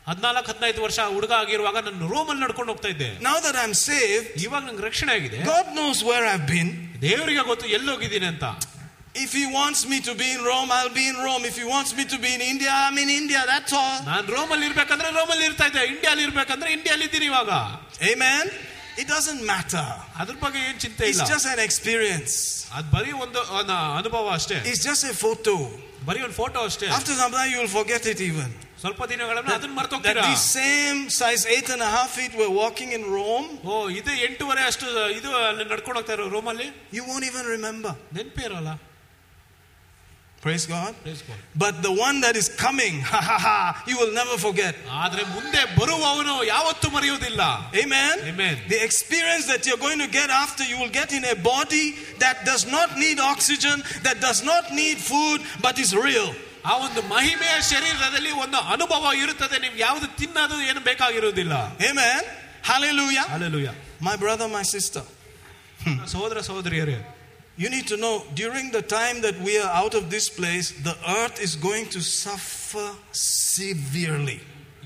ಹದ್ನಾಲ್ಕು 0.07 0.49
ಹದಿನೈದು 0.51 0.81
ವರ್ಷ 0.85 0.99
ಹುಡುಗ 1.15 1.33
ಆಗಿರುವಾಗ 1.41 1.79
ನಾನು 1.87 2.09
ರೋಮಲ್ಲಿ 2.13 2.43
ನಡ್ಕೊಂಡು 2.43 2.71
ಹೋಗ್ತಾ 2.73 2.89
ಇದ್ದೆ 2.95 3.09
Now 3.21 3.37
that 3.47 3.57
I'm 3.63 3.75
saved, 3.83 4.27
ಇವಾಗ 4.45 4.63
ನಂಗೆ 4.69 4.85
ರಕ್ಷಣೆ 4.89 5.13
ಆಗಿದೆ 5.17 5.39
God 5.53 5.67
knows 5.79 6.01
where 6.11 6.25
I've 6.33 6.47
been. 6.55 6.69
ದೇವರಿಗೆ 7.07 7.43
ಗೊತ್ತು 7.51 7.67
ಎಲ್ಲೋಗಿದ್ದೀನಿ 7.79 8.29
ಅಂತ 8.33 8.45
If 9.16 9.32
He 9.34 9.46
wants 9.52 9.80
me 9.86 9.98
to 10.02 10.14
be 10.16 10.28
in 10.32 10.42
Rome, 10.42 10.70
I'll 10.72 10.94
be 10.94 11.06
in 11.06 11.18
Rome. 11.18 11.44
If 11.44 11.56
He 11.58 11.66
wants 11.66 11.92
me 11.98 12.04
to 12.06 12.18
be 12.18 12.30
in 12.34 12.42
India, 12.44 12.72
I'm 12.84 12.98
in 12.98 13.10
India. 13.12 13.42
That's 13.46 13.74
all. 13.74 13.98
ನಾನು 14.06 14.26
ರೋಮಲ್ಲಿ 14.38 14.66
ಇರ್ಬೇಕಂದ್ರೆ 14.70 15.10
ರೋಮಲ್ಲಿ 15.20 15.46
ಇರ್ತಾ 15.50 15.66
ಇದ್ದೆ 15.72 15.84
ಇಂಡಿಯಾಲಿ 15.94 16.24
ಇರ್ಬೇಕಂದ್ರೆ 16.28 16.70
ಇಂಡಿಯಾಲಿ 16.78 17.06
ಇದ್ದೀನಿ 17.10 17.28
ಇವಾಗ 17.32 17.50
Amen. 18.12 18.44
It 19.02 19.08
doesn't 19.16 19.42
matter. 19.52 19.86
ಅದ್ರ 20.22 20.36
ಬಗ್ಗೆ 20.44 20.60
ಏನ್ 20.70 20.80
ಚಿಂತೆ 20.84 21.04
It's 21.10 21.20
ಇಲ್ಲ 21.20 21.28
just 21.34 21.48
an 21.56 21.62
experience. 21.68 22.34
ಅದ್ 22.78 22.90
ಬರೀ 22.96 23.12
ಒಂದು 23.26 23.40
ಒಂದು 23.60 23.76
ಅನುಭವ 24.00 24.26
ಅಷ್ಟೇ 24.40 24.58
It's 24.72 24.84
just 24.90 25.04
a 25.14 25.16
photo. 25.26 25.56
ಬರೀ 26.10 26.22
ಒಂದು 26.28 26.38
ಫೋಟೋ 26.42 26.60
ಅಷ್ಟೇ 26.70 26.88
After 27.00 27.16
some 27.22 27.34
time, 27.38 27.50
you 27.54 27.60
will 27.64 27.74
forget 27.80 28.06
it 28.14 28.22
even. 28.30 28.52
ಸ್ವಲ್ಪ 28.84 29.02
ದಿನಗಳನ್ನ 29.12 29.50
ಅದನ್ನ 29.58 29.74
That 29.74 29.80
ಮರ್ತೋಗ್ತೀರಾ 29.80 30.24
these 30.30 30.46
same 30.60 31.02
size 31.20 31.44
eight 31.56 31.68
and 31.76 31.84
a 31.90 31.92
half 31.98 32.10
feet 32.20 32.34
were 32.42 32.52
walking 32.62 32.92
in 32.98 33.04
Rome, 33.18 33.50
ಓ 33.72 33.76
ಇದು 34.00 34.14
ಎಂಟೂವರೆ 34.28 34.64
ಅಷ್ಟು 34.70 34.86
ಇದು 35.20 35.32
ಅಲ್ಲಿ 35.50 35.66
ನಡ್ಕೊಂಡು 35.74 35.98
ಹೋಗ್ತಾ 36.00 36.16
ಇರೋ 36.18 36.28
ರೋಮಲ್ಲಿ 36.38 36.68
you 36.98 37.04
won't 37.10 37.28
even 37.32 37.46
remember. 37.56 37.94
ನೆನಪೇ 38.18 38.48
ಇರೋಲ್ಲ 40.46 40.46
Praise 40.46 40.66
God. 40.66 40.96
Praise 41.04 41.22
God. 41.22 41.38
But 41.56 41.84
the 41.84 41.92
one 41.92 42.22
that 42.22 42.36
is 42.36 42.50
coming, 42.50 42.96
ha 43.02 43.20
ha 43.22 43.38
ha, 43.48 43.84
you 43.90 43.96
will 44.02 44.12
never 44.12 44.36
forget. 44.38 44.76
ಆದ್ರೆ 45.02 45.24
ಮುಂದೆ 45.36 45.62
ಬರುವವನು 45.80 46.44
ಯಾವತ್ತೂ 46.44 46.90
ಮರೆಯುವುದಿಲ್ಲ 46.90 47.42
Amen. 47.84 48.16
Amen. 48.32 48.56
The 48.68 48.80
experience 48.84 49.46
that 49.52 49.62
you're 49.68 49.84
going 49.88 50.00
to 50.00 50.10
get 50.20 50.30
after, 50.44 50.64
you 50.72 50.78
will 50.82 50.94
get 51.02 51.12
in 51.18 51.26
a 51.26 51.38
body 51.54 51.86
that 52.24 52.38
does 52.52 52.64
not 52.78 52.90
need 53.04 53.20
oxygen, 53.34 53.78
that 54.08 54.18
does 54.28 54.42
not 54.52 54.66
need 54.82 54.98
food, 55.12 55.40
but 55.66 55.76
is 55.86 55.94
real. 56.08 56.30
ಆ 56.70 56.74
ಒಂದು 56.86 57.02
ಮಹಿಮೆಯ 57.14 57.56
ಶರೀರದಲ್ಲಿ 57.74 58.32
ಒಂದು 58.46 58.60
ಅನುಭವ 58.74 59.14
ಇರುತ್ತದೆ 59.24 59.58
ನಿಮ್ಗೆ 59.66 59.82
ಯಾವ್ದು 59.88 60.08
ತಿನ್ನೋದು 60.20 60.58
ಏನು 60.72 60.82
ಬೇಕಾಗಿರುವುದಿಲ್ಲ 60.90 61.54
Amen. 61.90 62.22
Hallelujah. 62.72 63.28
Alleluia 63.38 63.70
My 64.10 64.16
brother, 64.26 64.48
my 64.58 64.66
sister, 64.76 65.04
ಸಹೋದರ 66.14 66.40
ಸಹೋದರಿಯರೇ 66.50 66.98
you 67.58 67.70
need 67.70 67.88
to 67.94 67.98
know 68.04 68.24
during 68.42 68.72
the 68.72 68.82
time 68.82 69.22
that 69.26 69.38
we 69.48 69.54
are 69.64 69.70
out 69.82 69.94
of 70.00 70.10
this 70.10 70.28
place, 70.30 70.68
the 70.90 70.96
earth 71.20 71.38
is 71.48 71.56
going 71.68 71.88
to 71.96 72.02
suffer 72.02 72.88
severely. 73.12 74.40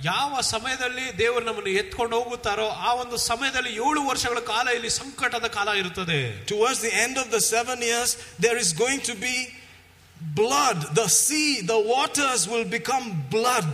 ಯಾವ 0.04 0.42
ಸಮಯದಲ್ಲಿ 0.54 1.06
ದೇವರು 1.20 1.44
ನಮ್ಮನ್ನು 1.50 1.72
ಎತ್ಕೊಂಡು 1.82 2.16
ಹೋಗುತ್ತಾರೋ 2.22 2.66
ಆ 2.88 2.90
ಒಂದು 3.02 3.18
ಸಮಯದಲ್ಲಿ 3.30 3.72
ಏಳು 3.86 4.02
ವರ್ಷಗಳ 4.10 4.40
ಕಾಲ 4.50 4.66
ಇಲ್ಲಿ 4.78 4.92
ಸಂಕಟದ 5.02 5.48
ಕಾಲ 5.58 5.70
ಇರುತ್ತದೆ 5.82 6.20
Towards 6.54 6.80
the 6.88 6.94
end 7.06 7.16
of 7.24 7.28
the 7.36 7.42
seven 7.54 7.80
years, 7.90 8.12
there 8.46 8.58
is 8.64 8.72
going 8.84 9.02
to 9.10 9.16
be 9.28 9.36
blood. 10.42 10.80
The 11.00 11.08
sea, 11.24 11.50
the 11.72 11.80
waters 11.94 12.42
will 12.52 12.68
become 12.78 13.06
blood. 13.38 13.72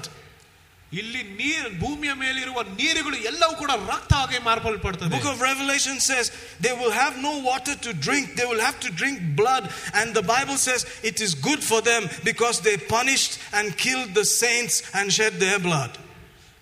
ಇಲ್ಲಿ 1.00 1.22
ನೀರು 1.40 1.70
ಭೂಮಿಯ 1.82 2.14
ಮೇಲಿರುವ 2.22 2.62
ನೀರುಗಳು 2.80 3.18
ಎಲ್ಲವೂ 3.30 3.54
ಕೂಡ 3.62 3.72
ರಕ್ತ 3.92 4.14
ಆಗಿ 4.24 4.40
ಮಾರ್ಪಲ್ಪಡ್ತದೆ 4.48 5.12
Book 5.16 5.28
of 5.34 5.40
Revelation 5.50 5.98
says 6.08 6.26
they 6.66 6.74
will 6.82 6.94
have 7.04 7.14
no 7.28 7.34
water 7.50 7.76
to 7.86 7.92
drink. 8.08 8.26
They 8.40 8.48
will 8.52 8.64
have 8.68 8.78
to 8.86 8.90
drink 9.02 9.18
blood. 9.42 9.64
And 10.00 10.08
the 10.20 10.26
Bible 10.36 10.58
says 10.68 10.82
it 11.12 11.20
is 11.26 11.34
good 11.50 11.62
for 11.72 11.80
them 11.92 12.04
because 12.30 12.58
they 12.68 12.76
punished 12.98 13.34
and 13.58 13.68
killed 13.86 14.10
the 14.20 14.26
saints 14.42 14.76
and 15.00 15.06
shed 15.20 15.36
their 15.46 15.60
blood. 15.70 15.94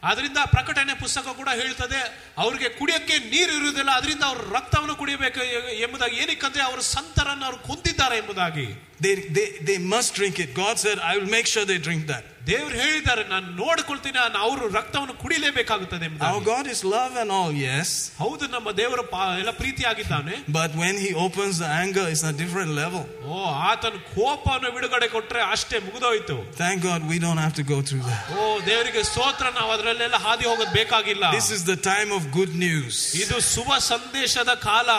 ಅದರಿಂದ 0.03 0.41
ಪ್ರಕಟಣೆ 0.53 0.94
ಪುಸ್ತಕ 1.02 1.27
ಕೂಡ 1.40 1.49
ಹೇಳ್ತದೆ 1.61 2.02
ಅವ್ರಿಗೆ 2.44 2.68
ಕುಡಿಯಕ್ಕೆ 2.77 3.15
ನೀರು 3.34 3.53
ಇರುವುದಿಲ್ಲ 3.60 3.91
ಅದರಿಂದ 3.99 4.23
ಅವರು 4.30 4.44
ರಕ್ತವನ್ನು 4.57 4.95
ಕುಡಿಯಬೇಕು 5.02 5.41
ಎಂಬುದಾಗಿ 5.86 6.15
ಏನಕ್ಕಂದ್ರೆ 6.23 6.64
ಅವರು 6.68 6.84
ಸಂತರನ್ನು 6.98 7.45
ಅವರು 7.49 7.60
ಕೊಂದಿದ್ದಾರೆ 7.72 8.18
ಎಂಬುದಾಗಿ 8.23 8.68
They, 9.06 9.15
they, 9.36 9.48
they 9.68 9.77
must 9.94 10.10
drink 10.19 10.38
it. 10.44 10.49
God 10.56 10.77
said, 10.77 10.98
I 11.10 11.18
will 11.18 11.31
make 11.36 11.48
sure 11.52 11.64
they 11.65 11.77
drink 11.86 12.02
that. 12.07 12.23
ದೇವರು 12.48 12.76
ಹೇಳಿದ್ದಾರೆ 12.81 13.23
ನಾನು 13.30 13.48
ನೋಡ್ಕೊಳ್ತೀನಿ 13.56 14.19
ಅವರು 14.40 14.64
ರಕ್ತವನ್ನು 14.73 15.15
ಕುಡಿಲೇಬೇಕಾಗುತ್ತದೆ 15.23 16.06
Our 16.06 16.10
ಎಂಬುದಾಗಿ 16.10 16.45
God 16.45 16.65
is 16.73 16.80
love 16.94 17.14
and 17.23 17.31
all, 17.38 17.52
yes. 17.64 17.90
ಹೌದು 18.22 18.45
ನಮ್ಮ 18.48 18.69
ದೇವರು 18.80 19.03
ಪಾ- 19.14 19.27
ಎಲ್ಲ 19.41 19.52
ಪ್ರೀತಿಯಾಗಿದ್ದಾನೆ 19.61 20.36
But 20.60 20.72
when 20.81 20.95
He 21.03 21.10
opens 21.26 21.56
the 21.64 21.69
anger, 21.84 22.06
it's 22.14 22.23
a 22.31 22.34
different 22.41 22.72
level. 22.81 23.03
ಓ 23.27 23.40
ಆತನ 23.69 23.95
ಕೋಪವನ್ನು 24.15 24.72
ಬಿಡುಗಡೆ 24.77 25.07
ಕೊಟ್ರೆ 25.15 25.41
ಅಷ್ಟೇ 25.56 25.80
ಮುಗಿದೋಯ್ತು 25.88 26.38
Thank 26.64 26.80
God 26.90 27.02
we 27.14 27.19
don't 27.26 27.41
have 27.45 27.56
to 27.61 27.65
go 27.73 27.80
through 27.90 28.03
that. 28.11 28.23
ಓ 28.38 28.48
ದೇವರಿಗೆ 28.69 29.03
ಸ್ತೋತ್ರ 29.11 29.45
ನಾವು 29.60 29.72
ಅದರಲ್ಲೆಲ್ಲ 29.76 30.19
ಹಾದಿ 30.27 30.48
ಹೋಗೋದು 30.52 30.73
ಬೇಕಾಗಿಲ್ಲ 30.80 31.26
This 31.40 31.49
is 31.57 31.64
the 31.73 31.80
time 31.91 32.11
of 32.19 32.23
good 32.40 32.56
news. 32.65 32.95
ಇದು 33.23 33.38
ಶುಭ 33.53 33.69
ಸಂದೇಶದ 33.91 34.53
ಕಾಲ 34.69 34.90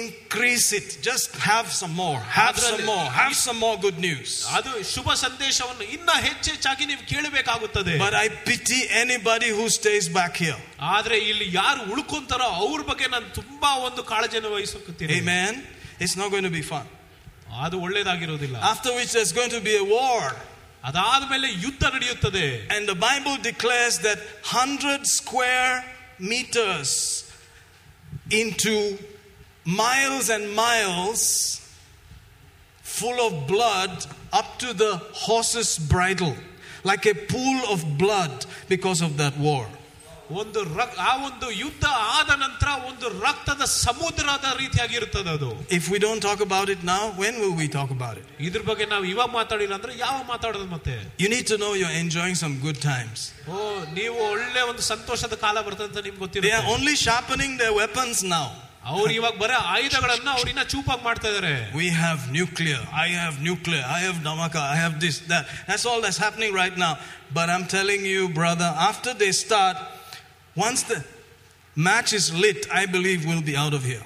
Increase 0.00 0.68
it. 0.72 0.88
Just 1.02 1.30
have 1.50 1.66
some 1.72 1.94
more. 1.94 2.20
Have 2.40 2.56
some 2.60 2.84
more. 2.84 3.06
Have 3.12 3.34
some 3.36 3.58
more 3.58 3.76
good 3.78 3.98
news. 3.98 4.30
ಅದು 4.58 4.70
ಶುಭ 4.94 5.14
ಸಂದೇಶವನ್ನು 5.24 5.84
ಇನ್ನ 5.96 6.10
ಹೆಚ್ಚೆಚ್ಚಾಗಿ 6.28 6.77
ನೀವು 6.90 7.02
ಕೇಳಬೇಕಾಗುತ್ತದೆ 7.12 7.94
But 7.98 8.14
I 8.14 8.28
pity 8.48 8.80
anybody 9.02 9.48
who 9.56 9.68
stays 9.78 10.08
back 10.18 10.36
here. 10.44 10.58
ಆದ್ರೆ 10.94 11.16
ಇಲ್ಲಿ 11.30 11.46
ಯಾರು 11.60 11.80
ಉಳ್ಕೊಂತಾರೋ 11.94 12.48
ಅವ್ರ 12.64 12.80
ಬಗ್ಗೆ 12.90 13.06
ನಾನು 13.14 13.28
ತುಂಬಾ 13.40 13.70
ಒಂದು 13.86 14.02
ಕಾಳಜಿಯನ್ನು 14.12 14.50
ವಹಿಸುತ್ತೀನಿ 14.56 15.12
Amen. 15.20 15.52
It's 16.04 16.16
not 16.22 16.30
going 16.34 16.46
to 16.50 16.54
be 16.60 16.64
fun. 16.72 16.86
ಅದು 17.64 17.76
ಒಳ್ಳೇದಾಗಿರೋದಿಲ್ಲ 17.86 18.56
After 18.72 18.92
which 18.98 19.10
there's 19.16 19.34
going 19.40 19.52
to 19.58 19.62
be 19.70 19.76
a 19.84 19.86
war. 19.98 20.22
ಅದಾದ್ಮೇಲೆ 20.84 21.48
ಯುದ್ಧ 21.64 21.84
ನಡೆಯುತ್ತದೆ 21.96 22.46
And 22.74 22.82
the 22.92 22.98
Bible 23.08 23.36
declares 23.50 23.96
that 24.06 24.18
100 24.52 25.06
square 25.18 25.74
meters 26.32 26.90
into 28.42 28.74
miles 29.66 30.26
and 30.34 30.44
miles 30.64 31.22
full 32.98 33.18
of 33.28 33.32
blood 33.54 33.94
up 34.40 34.58
to 34.62 34.68
the 34.82 34.92
horse's 35.26 35.78
bridle, 35.92 36.34
like 36.84 37.06
a 37.06 37.16
pool 37.32 37.58
of 37.74 37.80
blood 38.04 38.36
because 38.74 39.00
of 39.08 39.12
that 39.22 39.36
war. 39.48 39.64
ಒಂದು 40.40 40.60
ರಕ್ 40.78 40.94
ಆ 41.08 41.10
ಒಂದು 41.26 41.46
ಯುದ್ಧ 41.62 41.86
ಆದ 42.18 42.30
ನಂತರ 42.42 42.68
ಒಂದು 42.90 43.06
ರಕ್ತದ 43.24 43.62
ಸಮುದ್ರದ 43.82 44.46
ರೀತಿಯಾಗಿರುತ್ತದೆ 44.62 45.30
ಅದು 45.36 45.48
If 45.78 45.84
we 45.92 45.98
don't 46.04 46.22
talk 46.28 46.40
about 46.46 46.68
it 46.74 46.80
now, 46.92 47.02
when 47.22 47.34
will 47.42 47.54
we 47.62 47.66
talk 47.76 47.90
about 47.96 48.16
it? 48.20 48.26
ಇದ್ರ 48.46 48.62
ಬಗ್ಗೆ 48.70 48.84
ನಾವು 48.92 49.04
ಇವಾಗ 49.12 49.30
ಮಾತಾಡಿಲ್ಲ 49.38 49.74
ಅಂದ್ರೆ 49.78 49.92
ಯಾವ 50.04 50.16
ಮಾತಾಡೋದು 50.32 50.68
ಮತ್ತೆ 50.76 50.94
You 51.24 51.28
need 51.34 51.46
to 51.52 51.58
know 51.62 51.72
you're 51.80 51.96
enjoying 52.04 52.36
some 52.44 52.54
good 52.66 52.80
times. 52.92 53.18
ಓ 53.52 53.56
ನೀವು 53.98 54.16
ಒಳ್ಳೆ 54.32 54.62
ಒಂದು 54.70 54.84
ಸಂತೋಷದ 54.92 55.36
ಕಾಲ 55.44 55.56
ಬರ್ತದೆ 55.68 55.88
ಅಂತ 55.90 56.00
ನಿಮ್ಗೆ 56.06 56.18
They 56.18 56.20
are 56.20 56.24
ಗೊತ್ತಿರುತ್ತೆ 56.24 56.72
only 56.76 56.96
sharpening 57.06 57.54
their 57.62 57.74
weapons 57.82 58.18
now. 58.38 58.48
ಅವ್ರು 58.88 59.12
ಇವಾಗ 59.12 59.36
ಬರೀ 59.36 59.52
ಆಯುಧಗಳನ್ನ 59.52 60.28
ಅವ್ರಿನ್ನ 60.30 60.62
ಚೂಪಾಗಿ 60.62 61.04
ಮಾಡ್ತಾ 61.04 61.28
ಇದಾರೆ 61.28 61.72
We 61.72 61.88
have 61.90 62.20
nuclear. 62.38 62.80
I 62.92 63.08
have 63.08 63.36
nuclear. 63.50 63.84
I 63.96 64.00
have 64.06 64.18
Namaka. 64.28 64.60
I 64.74 64.76
have 64.76 65.00
this, 65.00 65.18
that. 65.32 65.46
That's 65.66 65.86
all 65.86 66.00
that's 66.00 66.20
happening 66.26 66.52
right 66.54 66.76
now. 66.76 66.98
But 67.34 67.48
I'm 67.48 67.66
telling 67.66 68.02
you, 68.04 68.28
brother, 68.28 68.74
after 68.90 69.14
they 69.14 69.32
start, 69.32 69.76
once 70.56 70.82
the 70.82 71.04
match 71.76 72.12
is 72.12 72.26
lit, 72.34 72.66
I 72.80 72.86
believe 72.86 73.24
we'll 73.24 73.46
be 73.52 73.56
out 73.56 73.74
of 73.74 73.84
here. 73.92 74.04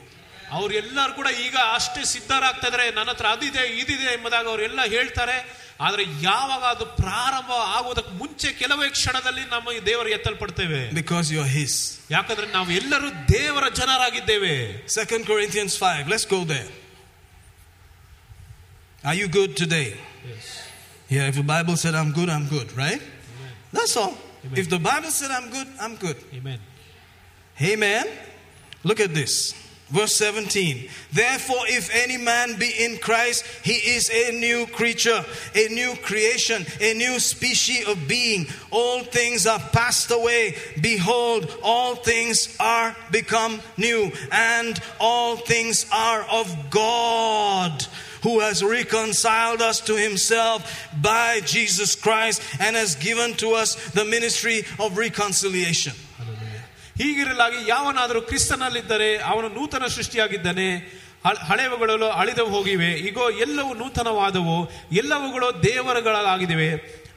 ಅವ್ರೆಲ್ಲರೂ 0.51 1.12
ಕೂಡ 1.12 1.27
ಈಗ 1.27 1.57
ಅಷ್ಟೇ 1.75 2.05
ಸಿದ್ಧರಾಗ್ತಾ 2.05 2.69
ಇದಾರೆ 2.69 2.91
ನನ್ನ 2.91 3.11
ಹತ್ರ 3.11 3.27
ಅದಿದೆ 3.27 3.79
ಇದಿದೆ 3.79 4.12
ಎಂಬುದಾಗಿ 4.15 4.49
ಅವರೆಲ್ಲ 4.49 4.81
ಹೇಳ್ತಾರೆ 4.85 5.62
ಆದ್ರೆ 5.87 6.03
ಯಾವಾಗ 6.29 6.62
ಅದು 6.75 6.87
ಪ್ರಾರಂಭ 7.03 7.51
ಆಗೋದಕ್ಕೆ 7.77 8.12
ಮುಂಚೆ 8.20 8.49
ಕೆಲವೇ 8.61 8.87
ಕ್ಷಣದಲ್ಲಿ 8.97 9.45
ನಮ್ಮ 9.55 9.75
ಈ 9.77 9.81
ದೇವರು 9.91 10.11
ಎತ್ತಲ್ಪಡ್ತೇವೆ 10.19 10.81
Because 11.01 11.27
you're 11.35 11.51
His. 11.59 11.75
ಯಾಕಂದ್ರೆ 12.16 12.47
ನಾವು 12.57 12.70
ಎಲ್ಲರೂ 12.81 13.09
ದೇವರ 13.37 13.65
ಜನರಾಗಿದ್ದೇವೆ 13.81 14.55
Second 14.99 15.25
Corinthians 15.33 15.75
5. 15.89 16.12
Let's 16.15 16.29
go 16.37 16.41
there. 16.55 16.69
Are 19.05 19.15
you 19.15 19.29
good 19.29 19.57
today? 19.57 19.89
Yeah, 21.09 21.29
if 21.31 21.37
the 21.37 21.49
Bible 21.55 21.77
said 21.83 21.95
I'm 21.95 22.12
good, 22.12 22.29
I'm 22.29 22.47
good, 22.49 22.69
right? 22.77 23.03
That's 23.73 23.97
all. 23.97 24.15
Amen. 24.45 24.59
If 24.62 24.66
the 24.69 24.81
Bible 24.81 25.11
said 25.11 25.31
I'm 25.31 25.49
good, 25.51 25.69
I'm 25.81 25.95
good. 25.97 26.19
Amen. 26.39 26.59
Amen. 27.57 28.07
Look 28.85 29.01
at 29.01 29.15
this. 29.15 29.33
Verse 29.90 30.16
17. 30.16 30.90
Therefore, 31.12 31.66
if 31.68 31.94
any 31.94 32.18
man 32.18 32.58
be 32.58 32.72
in 32.80 32.98
Christ, 32.98 33.46
he 33.64 33.74
is 33.74 34.10
a 34.10 34.32
new 34.32 34.66
creature, 34.66 35.24
a 35.54 35.68
new 35.68 35.96
creation, 36.02 36.66
a 36.82 36.94
new 36.96 37.20
species 37.20 37.88
of 37.88 38.08
being. 38.08 38.48
All 38.72 39.04
things 39.04 39.46
are 39.46 39.60
passed 39.60 40.10
away. 40.10 40.56
Behold, 40.82 41.56
all 41.62 41.96
things 41.96 42.56
are 42.60 42.96
become 43.12 43.62
new, 43.78 44.12
and 44.32 44.82
all 45.00 45.36
things 45.36 45.86
are 45.94 46.24
of 46.24 46.72
God. 46.72 47.86
Who 48.24 48.40
has 48.40 48.64
reconciled 48.64 49.62
us 49.62 49.82
to 49.82 49.96
himself 49.98 50.90
by 51.02 51.42
Jesus 51.42 51.94
Christ 51.94 52.42
and 52.60 52.76
has 52.76 52.96
given 52.96 53.34
to 53.34 53.52
us 53.52 53.76
the 53.92 54.06
ministry 54.06 54.64
of 54.80 54.98
reconciliation. 54.98 55.94
ಹೀಗಿರಲಾಗಿ 57.03 57.69
ಯಾವನಾದರೂ 57.69 58.20
ಕ್ರಿಸ್ತನಲ್ಲಿದ್ದರೆ 58.23 59.16
ಅವನು 59.25 59.49
ನೂತನ 59.49 59.87
ಸೃಷ್ಟಿಯಾಗಿದ್ದಾನೆ 59.89 60.69
ಹ- 61.25 61.41
ಹಳೆವುಗಳು 61.43 62.09
ಅಳಿದವು 62.16 62.51
ಹೋಗಿವೆ 62.51 62.91
ಈಗೋ 63.01 63.31
ಎಲ್ಲವೂ 63.41 63.75
ನೂತನವಾದವು 63.75 64.57
ಎಲ್ಲವುಗಳು 64.93 65.49
ದೇವರುಗಳಾಗಿವೆ 65.62 66.70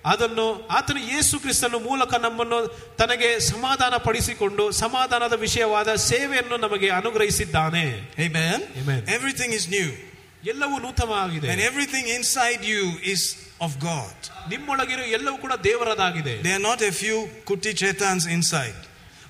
ಅದನ್ನು 0.06 0.46
ಆತನು 0.70 1.00
ಯೇಸು 1.08 1.40
ಕ್ರಿಸ್ತನ 1.40 1.76
ಮೂಲಕ 1.84 2.14
ನಮ್ಮನ್ನು 2.18 2.60
ತನಗೆ 2.98 3.40
ಸಮಾಧಾನ 3.48 3.98
ಪಡಿಸಿಕೊಂಡು 3.98 4.72
ಸಮಾಧಾನದ 4.80 5.34
ವಿಷಯವಾದ 5.40 5.96
ಸೇವೆಯನ್ನು 6.06 6.58
ನಮಗೆ 6.58 6.90
ಅನುಗ್ರಹಿಸಿದ್ದಾನೆ 6.92 7.84
Amen. 8.20 8.58
Amen. 8.82 9.02
Everything 9.18 9.52
is 9.52 9.66
new. 9.70 9.90
ಎಲ್ಲವೂ 10.44 10.76
ನೂತನವಾಗಿದೆ 10.80 11.48
And 11.48 11.62
everything 11.62 12.06
inside 12.10 12.62
you 12.66 12.84
is 13.14 13.22
of 13.60 13.72
God. 13.82 14.16
ನಿಮ್ಮೊಳಗಿರೋ 14.50 15.04
ಎಲ್ಲವೂ 15.18 15.38
ಕೂಡ 15.38 15.54
ದೇವರದಾಗಿದೆ 15.64 16.34
There 16.44 16.56
are 16.56 16.66
not 16.66 16.82
a 16.84 16.94
few 16.94 17.18
kuti 17.46 17.74
chetans 17.76 18.26
inside. 18.30 18.80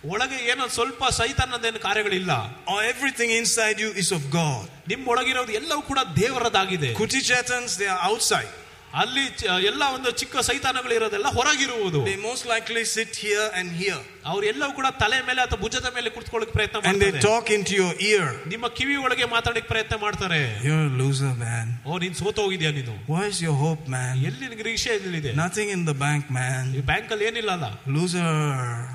ಒಳಗೆ 0.06 0.38
ಏನೋ 0.52 0.68
ಸ್ವಲ್ಪ 0.68 1.04
ಸೈತಾನದೇನು 1.20 1.80
ಕಾರ್ಯಗಳಿಲ್ಲ 1.80 2.32
Or 2.72 2.80
everything 2.94 3.30
inside 3.42 3.78
you 3.84 3.90
is 4.04 4.10
of 4.18 4.24
God. 4.40 4.64
ನಿಮ್ಮೊಳಗಿರೋದು 4.88 5.52
ಎಲ್ಲವೂ 5.60 5.82
ಕೂಡ 5.82 6.00
ದೇವರದಾಗಿದೆ 6.16 6.90
Kuti 7.02 7.22
chetans, 7.30 7.72
they 7.82 7.90
are 7.96 8.02
outside. 8.12 8.52
ಅಲ್ಲಿ 8.96 9.22
ಚ- 9.40 9.60
ಎಲ್ಲ 9.68 9.84
ಒಂದು 9.96 10.10
ಚಿಕ್ಕ 10.20 10.42
ಸೈತಾನಗಳು 10.48 10.94
ಇರೋದೆಲ್ಲ 10.98 11.28
ಹೊರಗಿರುವುದು 11.36 12.00
They 12.08 12.16
most 12.24 12.44
likely 12.46 12.82
sit 12.94 13.12
here 13.18 13.46
and 13.60 13.68
here. 13.82 14.00
ಅವ್ರೆಲ್ಲವೂ 14.32 14.74
ಕೂಡ 14.80 14.88
ತಲೆ 15.02 15.20
ಮೇಲೆ 15.30 15.42
ಅಥವಾ 15.46 15.60
ಭುಜದ 15.62 15.88
ಮೇಲೆ 15.98 16.10
ಕುಳಿತುಕೊಳ್ಳಕ್ಕೆ 16.16 16.56
ಪ್ರಯತ್ನ 16.58 16.82
And 16.82 17.00
they 17.04 17.12
ಮಾಡ್ತಾರೆ 17.12 17.22
talk 17.28 17.46
into 17.58 17.74
your 17.82 17.94
ear. 18.10 18.26
ನಿಮ್ಮ 18.54 18.68
ಕಿವಿ 18.78 18.96
ಒಳಗೆ 19.06 19.28
ಮಾತಾಡಕ್ಕೆ 19.36 19.70
ಪ್ರಯತ್ನ 19.74 19.98
ಮಾಡ್ತಾರೆ 20.04 20.42
You're 20.68 20.84
a 20.90 20.94
loser, 21.02 21.32
man. 21.46 21.68
ಓ 21.88 22.00
ನೀನ್ 22.04 22.18
ಸೋತೋಗಿದ್ಯಾ 22.22 22.72
ನೀನು 22.80 22.96
Where's 23.08 23.40
your 23.48 23.56
hope, 23.64 23.86
man? 23.96 24.14
ಎಲ್ಲಿ 24.30 24.42
ನಿನಗೆ 24.46 24.62
ನಿರೀಕ್ಷೆ 24.64 24.92
ಎಲ್ಲಿದೆ 25.00 25.34
Nothing 25.44 25.72
in 25.78 25.84
the 25.92 25.98
bank, 26.06 26.26
ಈ 26.26 26.38
man. 26.40 26.66
ಬ್ಯಾಂಕ್ 26.92 27.12
ಅಲ್ಲಿ 27.16 27.28
ಏನಿಲ್ಲ 27.32 27.52
ಅಲ್ಲ 27.58 27.70
Loser. 27.98 28.28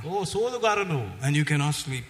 O 0.06 0.24
ಸೋಲುಗಾರನು 0.34 1.00
And 1.26 1.34
you 1.40 1.46
cannot 1.52 1.76
sleep. 1.84 2.06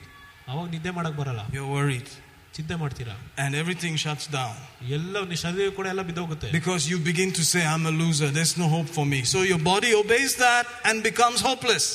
ಅವಾಗ 0.49 0.67
ನಿದ್ದೆ 0.75 0.93
ಮಾಡಕ್ 0.99 1.19
ಬರಲ್ಲ 1.23 1.45
You're 1.57 1.73
worried. 1.79 2.11
ಚಿಂತೆ 2.57 2.75
ಮಾಡ್ತೀರಾ 2.83 3.15
And 3.45 3.51
everything 3.63 3.95
shuts 4.05 4.27
down. 4.39 4.55
ಎಲ್ಲ 4.97 5.15
ನಿನ್ನ 5.23 5.39
ಶರೀರ 5.45 5.69
ಕೂಡ 5.79 5.87
ಎಲ್ಲ 5.95 6.03
ಬಿದ್ದೋಗುತ್ತೆ 6.11 6.49
Because 6.59 6.85
you 6.93 6.99
begin 7.11 7.31
to 7.39 7.45
say, 7.53 7.63
I'm 7.73 7.87
a 7.93 7.95
loser. 8.03 8.29
There's 8.39 8.57
no 8.65 8.69
hope 8.77 8.91
for 8.99 9.07
me. 9.15 9.21
So 9.35 9.41
your 9.53 9.63
body 9.73 9.93
obeys 10.03 10.35
that 10.47 10.67
and 10.89 10.97
becomes 11.11 11.41
hopeless. 11.51 11.87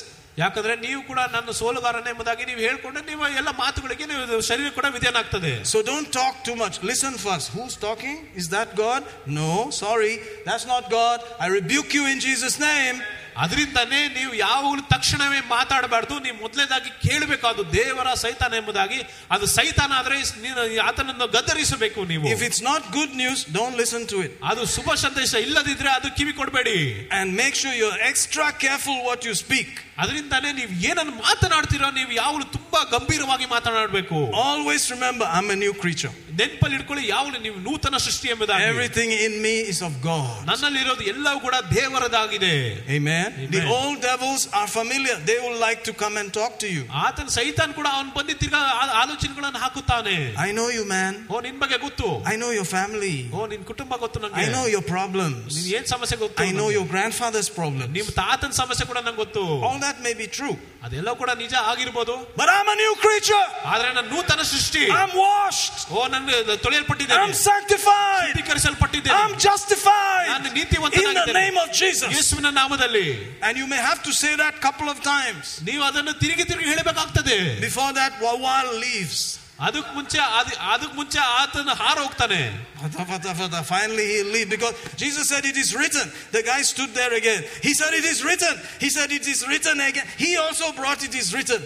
ಯಾಕಂದ್ರೆ 0.42 0.74
ನೀವು 0.84 1.00
ಕೂಡ 1.08 1.20
ನನ್ನ 1.34 1.50
ಸೋಲುಗಾರನೇ 1.62 2.10
ಎಂಬುದಾಗಿ 2.14 2.44
ನೀವು 2.50 2.62
ಹೇಳ್ಕೊಂಡ್ರೆ 2.68 3.02
ನಿಮ್ಮ 3.10 3.24
ಎಲ್ಲ 3.40 3.52
ಮಾತುಗಳಿಗೆ 3.64 4.06
ನೀವು 4.12 4.44
ಶರೀರ 4.50 4.68
ಕೂಡ 4.78 4.88
ವಿಧೇಯನಾಗ್ತದೆ 4.98 5.52
So 5.72 5.80
don't 5.90 6.10
talk 6.20 6.36
too 6.48 6.56
much. 6.62 6.76
Listen 6.92 7.16
first. 7.26 7.48
Who's 7.56 7.76
talking? 7.88 8.18
Is 8.42 8.48
that 8.56 8.70
God? 8.84 9.02
No, 9.40 9.50
sorry. 9.84 10.14
That's 10.48 10.68
not 10.74 10.86
God. 11.00 11.20
I 11.46 11.50
rebuke 11.60 11.92
you 11.98 12.06
in 12.14 12.20
Jesus' 12.28 12.58
name. 12.70 13.00
ಅದರಿಂದನೇ 13.37 14.09
ನೀವು 14.09 14.35
ಯಾವಾಗಲೂ 14.35 14.83
ತಕ್ಷಣವೇ 14.83 15.41
ಮಾತಾಡಬಾರ್ದು. 15.41 16.19
ನೀವು 16.19 16.37
ಮೊದಲೇದಾಗಿ 16.41 17.09
ಕೇಳಬೇಕಾದ 17.09 17.59
ದೇವರ 17.73 18.15
ಸೈತಾನ 18.15 18.55
ಎಂಬುದಾಗಿ. 18.55 19.03
ಅದು 19.31 19.47
ಸೈತಾನ 19.47 19.93
ಆದ್ರೆ 19.97 20.17
ನೀನು 20.21 20.83
ಆತನನ್ನು 20.83 21.27
ಗದ್ದರಿಸಬೇಕು 21.27 22.05
ನೀವು. 22.05 22.29
If 22.29 22.43
it's 22.43 22.63
not 22.63 22.91
good 22.91 23.17
news 23.17 23.47
don't 23.53 23.79
listen 23.79 24.09
to 24.09 24.25
it 24.25 24.41
ಅದು 24.45 24.67
ಶುಭ 24.67 24.95
ಸಂದೇಶ 24.95 25.35
ಇಲ್ಲದಿದ್ರೆ 25.35 25.91
ಅದು 25.91 26.17
ಕಿವಿ 26.17 26.33
ಕೊಡಬೇಡಿ. 26.33 27.11
And 27.13 27.35
make 27.37 27.57
sure 27.57 27.77
you 27.77 27.89
extra 28.09 28.51
careful 28.51 29.07
what 29.07 29.27
you 29.27 29.35
speak 29.35 29.79
ಅದರಿಂದಾನೇ 29.99 30.53
ನೀವು 30.53 30.73
ಏನನ್ನು 30.85 31.13
ಮಾತನಾಡ್ತೀರೋ 31.13 31.91
ನೀವು 31.91 32.13
ಯಾವಾಗಲೂ 32.13 32.45
ತುಂಬಾ 32.45 32.99
ಗಂಭೀರವಾಗಿ 32.99 33.47
ಮಾತನಾಡಬೇಕು. 33.47 34.33
Always 34.43 34.91
remember 34.91 35.29
I 35.29 35.37
am 35.37 35.51
a 35.51 35.55
new 35.55 35.75
creature 35.75 36.11
ನೆನಪಲ್ಲಿ 36.38 36.76
ಇಟ್ಕೊಳ್ಳಿ 36.78 37.04
ಯಾವಾಗಲೂ 37.08 37.40
ನೀವು 37.40 37.58
ನೂತನ 37.62 37.96
ಸೃಷ್ಟಿ 38.06 38.28
ಎಂಬುದಾಗಿ 38.34 38.68
Everything 38.68 39.10
in 39.26 39.34
me 39.46 39.56
is 39.72 39.80
of 39.82 39.96
God. 40.04 40.36
ನನ್ನಲ್ಲಿರೋದು 40.50 41.04
ಎಲ್ಲವೂ 41.14 41.40
ಕೂಡ 41.46 41.56
ದೇವರದಾಗಿದೆ 41.76 42.54
Amen. 42.90 43.28
The 43.50 43.60
Amen. 43.60 43.68
old 43.78 43.98
devils 44.04 44.44
are 44.60 44.68
familiar. 44.70 45.16
They 45.30 45.38
will 45.44 45.58
like 45.60 45.82
to 45.84 45.94
come 45.94 46.16
and 46.18 46.30
talk 46.34 46.54
to 46.64 46.70
you. 46.76 46.84
ಆತನ 47.06 47.28
ಸೈತಾನ್ 47.38 47.74
ಕೂಡ 47.80 47.88
ಅವನು 47.98 48.12
ಬಂದು 48.18 48.36
ತಿರ್ಗಾ 48.44 48.62
ಆ- 48.82 48.94
ಆಲೋಚನೆಗಳನ್ನು 49.02 49.62
ಹಾಕುತ್ತಾನೆ 49.66 50.16
I 50.48 50.52
know 50.52 50.68
you, 50.78 50.86
man. 50.96 51.14
ಓ 51.34 51.42
ನಿನ್ 51.48 51.60
ಬಗ್ಗೆ 51.64 51.80
ಗೊತ್ತು 51.86 52.08
I 52.34 52.38
know 52.42 52.52
your 52.52 52.68
family. 52.76 53.16
ಓ 53.36 53.48
ನಿನ್ 53.54 53.66
ಕುಟುಂಬ 53.72 53.94
ಗೊತ್ತು 54.04 54.20
I 54.22 54.26
ನಂಗೆ 54.26 54.48
know 54.56 54.66
your 54.76 54.84
problems. 54.94 55.50
ನಿನ್ 55.58 55.70
ಏನ್ 55.78 55.88
ಸಮಸ್ಯೆ 55.94 56.18
ಗೊತ್ತು 56.24 56.42
I 56.48 56.52
know 56.52 56.68
ನಂಗೆ. 56.68 56.78
your 56.78 56.88
grandfather's 56.94 57.52
problems. 57.60 57.92
ನಿಮ್ 58.00 58.12
ತಾತನ 58.22 58.54
ಸಮಸ್ಯೆ 58.62 58.88
ಕೂಡ 58.92 59.00
ನಂಗೆ 59.08 59.22
ಗೊತ್ತು 59.24 59.46
All 59.70 59.80
that 59.88 60.00
may 60.08 60.16
be 60.24 60.30
true. 60.38 60.56
ಅದೆಲ್ಲ 60.86 61.10
ಕೂಡ 61.22 61.32
ನಿಜ 61.44 61.54
ಆಗಿರ್ಬೋದು 61.72 62.14
But 62.40 62.50
I'm 62.56 62.70
a 62.76 62.80
new 62.84 62.94
creature. 63.06 63.44
ಆದ್ರೆ 63.74 63.90
ನಾನು 63.98 64.10
ನೂತನ 64.16 64.42
ಸೃಷ್ಟಿ 64.54 64.84
I'm 65.00 65.14
washed. 65.26 65.76
ಓ 65.92 66.02
ನನ್ಗೆ 66.26 66.38
ತೊಳೆಯಲ್ಪಟ್ಟಿದ್ದೇನೆ 66.66 67.22
I'm 67.24 67.36
sanctified. 67.50 68.28
ಶುದ್ಧೀಕರಿಸಲ್ಪಟ್ಟಿದ್ದೇನೆ 68.28 69.18
I'm 69.18 69.36
justified. 69.48 70.28
ನಾನು 70.30 70.46
In 70.46 70.50
the 70.50 70.56
ನೀತಿವಂತನಾಗಿದ್ದೇನೆ 70.60 71.42
name 71.42 71.58
of 71.64 71.70
Jesus. 71.82 72.10
ಯೇಸುವಿನ 72.18 72.50
ನಾಮದಲ್ಲಿ 72.62 73.08
And 73.48 73.54
you 73.62 73.68
may 73.68 73.82
have 73.90 74.02
to 74.08 74.14
say 74.22 74.34
that 74.44 74.56
couple 74.68 74.90
of 74.90 75.00
times. 75.14 75.46
ನೀವು 75.70 75.84
ಅದನ್ನು 75.90 76.14
ತಿರುಗಿ 76.24 76.46
ತಿರುಗಿ 76.52 76.70
ಹೇಳಬೇಕಾಗ್ತದೆ 76.74 77.38
Before 77.70 77.92
that 78.02 78.14
wawal 78.26 78.68
leaves. 78.88 79.22
ಅದಕ್ 79.68 79.90
ಮುಂಚೆ 79.98 80.20
ಅದ್- 80.40 80.60
ಅದಕ್ 80.74 80.94
ಮುಂಚೆ 81.00 81.20
ಆತನ 81.40 81.74
ಹಾರ 81.82 81.98
ಹೋಗ್ತಾನೆ 82.06 82.40
Fata, 82.84 83.04
fata, 83.10 83.32
fata. 83.40 83.60
Finally 83.64 84.06
he'll 84.12 84.32
leave 84.36 84.50
because 84.50 84.74
Jesus 85.02 85.26
said 85.32 85.44
it 85.46 85.58
is 85.64 85.70
written. 85.80 86.06
The 86.32 86.42
guy 86.44 86.62
stood 86.64 86.92
there 87.00 87.14
again. 87.14 87.42
He 87.68 87.74
said 87.80 87.94
it 88.00 88.06
is 88.14 88.20
written. 88.28 88.56
He 88.84 88.90
said 88.96 89.12
it 89.20 89.28
is 89.34 89.42
written 89.50 89.78
again. 89.90 90.08
He 90.24 90.32
also 90.46 90.68
brought 90.80 91.04
it 91.10 91.14
is 91.14 91.28
written. 91.36 91.62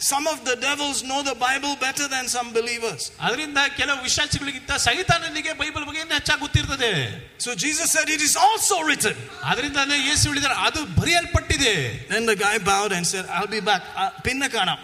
Some 0.00 0.26
of 0.26 0.38
the 0.44 0.54
devils 0.56 0.98
know 1.08 1.18
the 1.22 1.34
Bible 1.42 1.72
better 1.82 2.06
than 2.14 2.24
some 2.28 2.48
believers. 2.56 3.02
ಅದರಿಂದ 3.26 3.58
ಕೆಲವು 3.78 3.98
ವಿಶ್ವಾಸಿಗಳಿಗಿಂತ 4.06 4.72
ಸೈತಾನನಿಗೆ 4.86 5.52
Bible 5.60 5.84
ಬಗ್ಗೆ 5.88 6.00
ಇನ್ನೂ 6.04 6.14
ಹೆಚ್ಚಾಗಿ 6.18 6.40
ಗೊತ್ತಿರ್ತದೆ 6.40 6.90
So 7.44 7.50
Jesus 7.64 7.88
said 7.94 8.08
it 8.16 8.22
is 8.28 8.34
also 8.46 8.76
written. 8.88 9.14
ಅದರಿಂದಾನೇ 9.50 9.98
ಯೇಸು 10.08 10.24
ಹೇಳಿದಾರೆ 10.30 10.56
ಅದು 10.68 10.80
ಬರೆಯಲ್ಪಟ್ಟಿದೆ 11.00 11.74
Then 12.12 12.24
the 12.32 12.36
guy 12.44 12.56
bowed 12.70 12.92
and 12.98 13.06
said, 13.12 13.26
I'll 13.36 13.52
be 13.56 13.62
back. 13.70 13.82
Uh, 13.96 14.10
Pinnakana. 14.26 14.74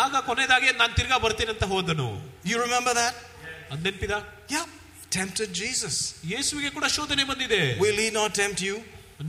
ಆಗ 0.00 0.16
ಕೊನೆಯದಾಗಿ 0.28 0.68
ನಾನು 0.82 0.94
ತಿರ್ಗಾ 0.98 1.18
ಬರ್ತೀನಿ 1.26 1.50
ಅಂತ 1.54 1.64
ಹೋದನು 1.74 2.08
You 2.50 2.58
remember 2.66 2.94
that? 3.02 3.14
ಅದ್ 3.72 3.82
ನೆನ್ಪಿದ 3.88 4.14
Yeah. 4.54 4.66
Tempted 5.18 5.50
Jesus. 5.62 5.96
ಯೇಸುವಿಗೆ 6.32 6.70
ಕೂಡ 6.76 6.86
ಶೋಧನೆ 6.96 7.24
ಬಂದಿದೆ 7.30 7.60
Will 7.84 7.98
he 8.04 8.10
not 8.20 8.30
tempt 8.42 8.60
you? 8.68 8.76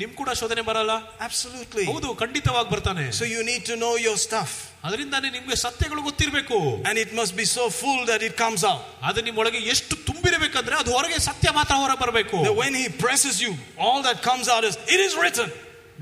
ನಿಮ್ 0.02 0.14
ಕೂಡ 0.20 0.30
ಶೋಧನೆ 0.40 0.62
ಬರಲ್ಲ 0.70 0.94
Absolutely. 1.28 1.84
ಹೌದು 1.90 2.10
ಖಂಡಿತವಾಗಿ 2.22 2.70
ಬರ್ತಾನೆ 2.70 3.04
So 3.20 3.26
you 3.34 3.42
need 3.50 3.64
to 3.70 3.76
know 3.82 3.92
your 4.06 4.16
stuff. 4.26 4.52
ಅದರಿಂದಾನೇ 4.88 5.30
ನಿಮ್ಗೆ 5.36 5.58
ಸತ್ಯಗಳು 5.66 6.02
ಗೊತ್ತಿರಬೇಕು 6.02 6.58
And 6.90 6.98
it 7.04 7.12
must 7.20 7.34
be 7.42 7.46
so 7.58 7.66
full 7.80 8.02
that 8.12 8.24
it 8.30 8.36
comes 8.44 8.64
out. 8.72 8.82
ಅದು 9.10 9.22
ನಿಮ್ಮೊಳಗೆ 9.28 9.62
ಎಷ್ಟು 9.74 9.96
ತುಂಬಿರಬೇಕಂದ್ರೆ 10.10 10.76
ಅದು 10.82 10.92
ಹೊರಗೆ 10.98 11.20
ಸತ್ಯ 11.30 11.52
ಮಾತ್ರ 11.60 11.76
ಹೊರ 11.84 11.94
ಬರಬೇಕು 12.04 12.40
That 12.48 12.58
when 12.64 12.76
he 12.82 12.88
presses 13.04 13.38
you, 13.46 13.54
all 13.86 14.00
that 14.10 14.20
comes 14.30 14.48
out 14.56 14.66
is, 14.70 14.76
it 14.96 15.02
is 15.08 15.16
written. 15.22 15.50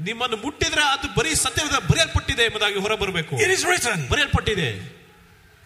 ನಿಮ್ಮನ್ನು 0.08 0.38
ಮುಟ್ಟಿದ್ರೆ 0.46 0.84
ಅದು 0.94 1.08
ಬರೀ 1.20 1.34
ಸತ್ಯದ 1.46 1.78
ಬರೆಯಲ್ಪಟ್ಟಿದೆ 1.92 2.44
ಎಂಬುದಾಗಿ 2.50 2.80
ಹೊರ 2.86 2.96
ಬರಬೇಕು 3.04 3.34
It 3.46 3.52
is 3.58 3.64
written. 3.70 3.98
ಬರೆಯಲ್ಪಟ್ಟಿದೆ 4.14 4.70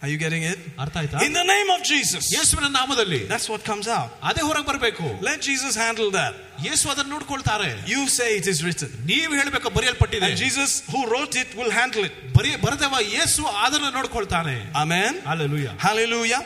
Are 0.01 0.09
you 0.09 0.17
getting 0.23 0.43
it? 0.49 0.57
ಅರ್ಥ 0.83 0.95
ಆಯ್ತಾ 1.01 1.21
In 1.27 1.33
the 1.33 1.45
name 1.53 1.69
of 1.75 1.79
Jesus. 1.91 2.23
ಯೇಸುವಿನ 2.35 2.67
ನಾಮದಲ್ಲಿ 2.79 3.19
That's 3.31 3.47
what 3.53 3.61
comes 3.69 3.87
out. 3.97 4.09
ಅದೇ 4.29 4.41
ಹೊರಗೆ 4.47 4.65
ಬರಬೇಕು 4.69 5.05
Let 5.29 5.39
Jesus 5.49 5.73
handle 5.85 6.09
that. 6.17 6.33
ಯೇಸು 6.67 6.85
ಅದನ್ನು 6.93 7.11
ನೋಡ್ಕೊಳ್ತಾರೆ 7.15 7.69
You 7.93 8.01
say 8.17 8.29
it 8.41 8.47
is 8.53 8.59
written. 8.65 8.91
ನೀವು 9.11 9.31
ಹೇಳಬೇಕು 9.39 9.69
ಬರೆಯಲ್ಪಟ್ಟಿದೆ 9.77 10.27
And 10.29 10.37
Jesus, 10.45 10.69
who 10.91 11.01
wrote 11.11 11.35
it, 11.43 11.49
will 11.59 11.73
handle 11.79 12.05
it. 12.09 12.13
ಬರೀ 12.37 12.51
ಬರದವ 12.65 13.01
ಯೇಸು 13.15 13.43
ಅದನ್ನು 13.65 13.91
ನೋಡ್ಕೊಳ್ತಾನೆ 13.97 14.55
Amen. 14.83 15.11
Hallelujah. 15.31 15.73
Hallelujah. 15.87 16.41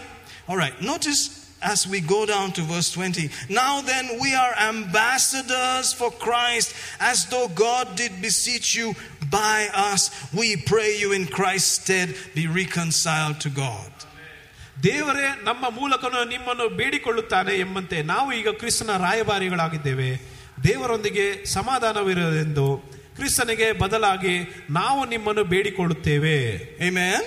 All 0.50 0.60
right. 0.64 0.78
Notice 0.92 1.22
as 1.64 1.88
we 1.88 2.00
go 2.02 2.26
down 2.26 2.52
to 2.54 2.62
verse 2.64 2.90
20. 2.92 3.30
Now 3.50 3.82
then, 3.82 4.06
we 4.20 4.34
are 4.36 4.54
ambassadors 4.72 5.94
for 5.94 6.10
Christ, 6.10 6.70
as 7.00 7.26
though 7.28 7.48
God 7.48 7.96
did 7.96 8.22
beseech 8.22 8.76
you 8.76 8.88
by 9.32 9.70
us. 9.74 10.02
We 10.34 10.56
pray 10.72 10.98
you 11.00 11.12
in 11.12 11.28
Christ's 11.28 11.72
stead, 11.82 12.08
be 12.36 12.48
reconciled 12.62 13.40
to 13.42 13.52
God. 13.66 13.92
ದೇವರೇ 14.84 15.28
ನಮ್ಮ 15.48 15.64
ಮೂಲಕನು 15.70 16.20
ನಿಮ್ಮನ್ನು 16.32 16.66
ಬೇಡಿಕೊಳ್ಳುತ್ತಾನೆ 16.78 17.54
ಎಂಬಂತೆ 17.56 17.98
ನಾವು 18.14 18.30
ಈಗ 18.34 18.50
ಕ್ರಿಸ್ತನ 18.62 18.92
ರಾಯಭಾರಿಗಳಾಗಿದ್ದೇವೆ 19.08 20.10
ದೇವರೊಂದಿಗೆ 20.64 21.26
ಸಮಾಧಾನವಿರಲೆಂದು 21.58 22.66
ಕ್ರಿಸ್ತನಿಗೆ 23.16 23.68
ಬದಲಾಗಿ 23.84 24.36
ನಾವು 24.70 25.06
ನಿಮ್ಮನ್ನು 25.06 25.44
ಬೇಡಿಕೊಳ್ಳುತ್ತೇವೆ 25.54 26.36
Amen. 26.88 27.22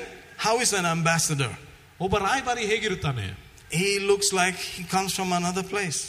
How 0.45 0.55
is 0.65 0.73
an 0.81 0.87
ambassador? 0.97 1.53
ಒಬ್ಬ 2.01 2.15
ರಾಯಭಾರಿ 2.19 2.67
ಹೇಗಿರುತ್ತಾನೆ 2.73 3.27
He 3.73 3.99
looks 4.01 4.33
like 4.33 4.57
he 4.77 4.85
comes 4.87 5.13
from 5.15 5.31
another 5.33 5.65
place. 5.65 6.01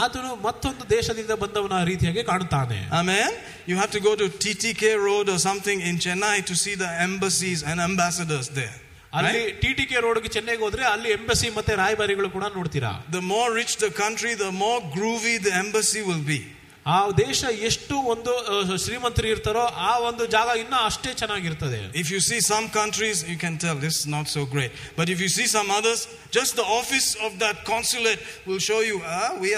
ಆತನು 0.00 0.30
ಮತ್ತೊಂದು 0.46 0.82
ದೇಶದಿಂದ 0.88 1.32
ಬಂದವನ 1.42 1.76
ರೀತಿಯಾಗಿ 1.90 2.22
ಕಾಣುತ್ತಾನೆ 2.30 2.78
Amen. 2.98 3.30
You 3.70 3.76
have 3.82 3.92
to 3.96 4.00
go 4.00 4.12
to 4.22 4.26
TTK 4.42 4.82
Road 5.06 5.26
or 5.28 5.38
something 5.48 5.78
in 5.90 5.96
Chennai 6.04 6.36
to 6.50 6.54
see 6.64 6.74
the 6.84 6.90
embassies 7.08 7.62
and 7.70 7.78
ambassadors 7.88 8.48
there. 8.58 8.74
ಅಲ್ಲಿ 9.18 9.38
Right? 9.38 9.54
T 9.62 9.70
T 9.78 9.84
K 9.90 9.98
ರೋಡ್ಗೆ 10.06 10.30
ಚೆನ್ನೈಗೆ 10.34 10.62
ಹೋದ್ರೆ 10.66 10.84
ಅಲ್ಲಿ 10.94 11.10
ಎಂಬಸಿ 11.18 11.48
ಮತ್ತೆ 11.58 11.72
ರಾಯಭಾರಿಗಳು 11.82 12.28
ಕೂಡ 12.36 12.46
ನೋಡ್ತೀರಾ 12.58 12.92
The 13.16 13.22
more 13.32 13.48
rich 13.60 13.74
the 13.84 13.90
country, 14.02 14.32
the 14.44 14.52
more 14.64 14.78
groovy 14.96 15.34
the 15.46 15.54
embassy 15.64 16.02
will 16.10 16.24
be. 16.32 16.40
ಆ 16.86 17.10
ದೇಶ 17.18 17.40
ಎಷ್ಟು 17.60 17.94
ಒಂದು 18.04 18.32
ಆ, 18.44 18.76
ಶ್ರೀಮಂತರು 18.76 19.26
ಇರ್ತಾರೋ 19.26 19.64
ಆ 19.86 19.98
ಒಂದು 20.00 20.26
ಜಾಗ 20.26 20.48
ಇನ್ನೂ 20.58 20.76
ಅಷ್ಟೇ 20.84 21.14
ಚೆನ್ನಾಗಿರ್ತದೆ 21.14 21.80
If 21.94 22.10
you 22.10 22.20
see 22.20 22.40
some 22.42 22.66
countries, 22.70 23.18
you 23.30 23.36
can 23.36 23.58
tell 23.58 23.76
this 23.76 23.96
is 24.00 24.06
not 24.06 24.26
so 24.28 24.44
great. 24.46 24.70
But 24.96 25.08
if 25.08 25.20
you 25.20 25.28
see 25.28 25.48
some 25.48 25.70
others, 25.70 26.00
just 26.30 26.56
the 26.56 26.66
office 26.80 27.08
of 27.26 27.38
that 27.38 27.64
consulate 27.64 28.20
will 28.46 28.58
show 28.60 28.80
you, 28.80 28.96
ah, 29.18 29.30
we 29.40 29.50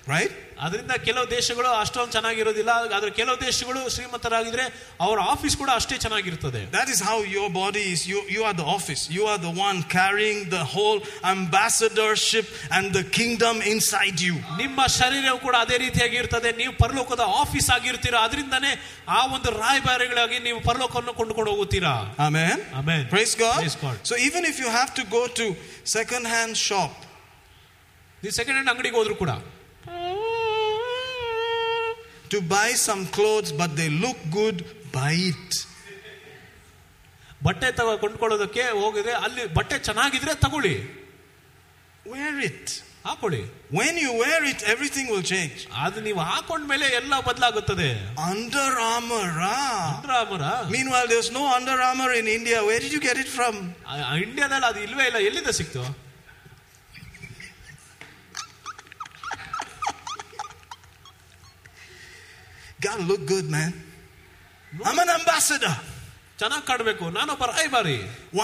are 0.00 0.08
special. 0.08 0.16
right? 0.16 0.32
ಅದರಿಂದ 0.64 0.94
ಕೆಲವು 1.06 1.26
ದೇಶಗಳು 1.30 1.70
ಅಷ್ಟೊಂದು 1.80 2.12
ಚೆನ್ನಾಗಿರೋದಿಲ್ಲ 2.12 2.70
ಆದ್ರೆ 2.96 3.10
ಕೆಲವು 3.10 3.36
ದೇಶಗಳು 3.40 3.80
ಶ್ರೀಮಂತರಾಗಿದ್ರೆ 3.94 4.64
ಅವರ 5.00 5.18
office 5.32 5.56
ಕೂಡ 5.56 5.70
ಅಷ್ಟೇ 5.80 5.96
ಚೆನ್ನಾಗಿರ್ತದೆ 6.04 6.60
That 6.76 6.88
is 6.94 7.00
how 7.08 7.16
your 7.36 7.48
body 7.50 7.82
is. 7.94 8.00
You, 8.12 8.20
you 8.34 8.42
are 8.42 8.54
the 8.54 8.68
office. 8.76 9.02
You 9.16 9.24
are 9.32 9.38
the 9.38 9.52
one 9.66 9.78
carrying 9.96 10.38
the 10.54 10.64
whole 10.74 11.00
ambassadorship 11.34 12.46
and 12.70 12.92
the 12.98 13.04
kingdom 13.18 13.56
inside 13.72 14.20
you. 14.26 14.36
ನಿಮ್ಮ 14.62 14.86
ಶರೀರವು 14.98 15.38
ಕೂಡ 15.46 15.56
ಅದೇ 15.64 15.78
ರೀತಿಯಾಗಿ 15.84 16.16
ಇರ್ತದೆ 16.22 16.52
ನೀವು 16.60 16.72
ಪರಲೋಕದ 16.84 17.26
ಆಫೀಸ್ 17.42 17.68
ಆಗಿರ್ತೀರಾ 17.76 18.20
ಅದರಿಂದನೇ 18.28 18.72
ಆ 19.18 19.20
ಒಂದು 19.36 19.50
ರಾಯಭಾರಿಗಳಾಗಿ 19.62 20.38
ನೀವು 20.48 20.60
ಪರಲೋಕವನ್ನು 20.60 21.14
ಕೊಂಡುಕೊಂಡು 21.20 21.50
ಹೋಗುತ್ತೀರಾ 21.54 21.94
Amen. 22.28 22.56
Amen. 22.82 23.02
Praise 23.14 23.34
God. 23.44 23.58
Praise 23.64 23.78
God. 23.86 23.98
So 24.10 24.16
even 24.28 24.44
if 24.52 24.58
you 24.64 24.70
have 24.78 24.92
to 25.00 25.04
go 25.18 25.22
to 25.40 25.46
second-hand 25.96 26.54
shop, 26.68 26.94
ನೀವು 28.22 28.34
ಸೆಕೆಂಡ್ 28.40 28.56
ಹ್ಯಾಂಡ್ 28.58 28.72
ಅಂಗಡಿಗೆ 28.74 28.96
ಹೋದ್ರು 29.00 29.16
ಕೂಡ 29.22 29.32
to 32.32 32.38
buy 32.54 32.68
some 32.86 33.02
clothes, 33.16 33.52
but 33.60 33.70
they 33.80 33.90
look 34.04 34.18
good, 34.38 34.58
buy 34.92 35.14
it. 35.32 35.52
ಬಟ್ಟೆ 37.44 37.68
ತಗೋ 37.78 37.92
ಕೊಂಡ್ಕೊಳ್ಳೋದಕ್ಕೆ 38.02 38.62
ಹೋಗಿದ್ರೆ 38.82 39.12
ಅಲ್ಲಿ 39.26 39.42
ಬಟ್ಟೆ 39.58 39.78
ಚೆನ್ನಾಗಿದ್ರೆ 39.88 40.34
ತಗೊಳ್ಳಿ 40.44 40.74
Wear 42.06 42.34
it. 42.48 42.66
ಹಾಕೊಳ್ಳಿ 43.06 43.40
When 43.78 43.94
you 44.02 44.10
wear 44.22 44.40
it, 44.50 44.60
everything 44.72 45.06
will 45.12 45.24
change. 45.32 45.58
ಅದು 45.84 45.98
ನೀವು 46.06 46.20
ಹಾಕೊಂಡ್ಮೇಲೆ 46.30 46.86
ಎಲ್ಲ 47.00 47.14
ಬದಲಾಗುತ್ತದೆ 47.28 47.88
Under 48.30 48.68
Armour. 48.92 49.26
Ah. 49.50 49.76
ಅಂಡ್ರಾಮರ 49.90 50.42
Meanwhile, 50.74 51.06
there's 51.12 51.30
no 51.38 51.44
Under 51.58 51.76
Armour 51.88 52.10
in 52.20 52.28
India. 52.38 52.58
Where 52.68 52.80
did 52.84 52.92
you 52.96 53.02
get 53.08 53.18
it 53.24 53.30
from? 53.36 53.54
ಇಂಡಿಯಾದಲ್ಲಿ 54.24 54.68
ಅದು 54.70 54.82
ಇಲ್ವೇ 54.88 55.06
ಇಲ್ಲ 55.10 55.20
ಎಲ್ಲಿಂದ 55.28 55.52
ಸಿಕ್ತು 55.60 55.84
Gotta 62.80 63.02
look 63.02 63.26
good, 63.26 63.46
man. 63.48 63.72
I'm 64.84 64.98
an 64.98 65.10
ambassador. 65.18 65.74
ಚೆನ್ನಾಗಿ 66.40 66.64
ಕಾಡ್ಬೇಕು 66.70 67.04
ನಾನೊಬ್ಬ 67.10 67.44
ರಾಯಭಾರಿ 67.52 67.94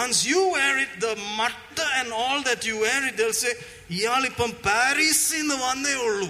Once 0.03 0.19
you 0.31 0.41
wear 0.55 0.75
it, 0.85 0.93
the 1.01 1.11
matta 1.41 1.87
and 1.99 2.09
all 2.23 2.39
that 2.43 2.61
you 2.69 2.77
wear 2.85 3.01
it, 3.09 3.15
they'll 3.19 3.39
say, 3.43 3.53
"Iyalipam 3.97 4.53
Paris 4.69 5.21
in 5.41 5.47
the 5.53 5.59
one 5.71 5.83
day 5.89 5.97
ullu." 6.07 6.29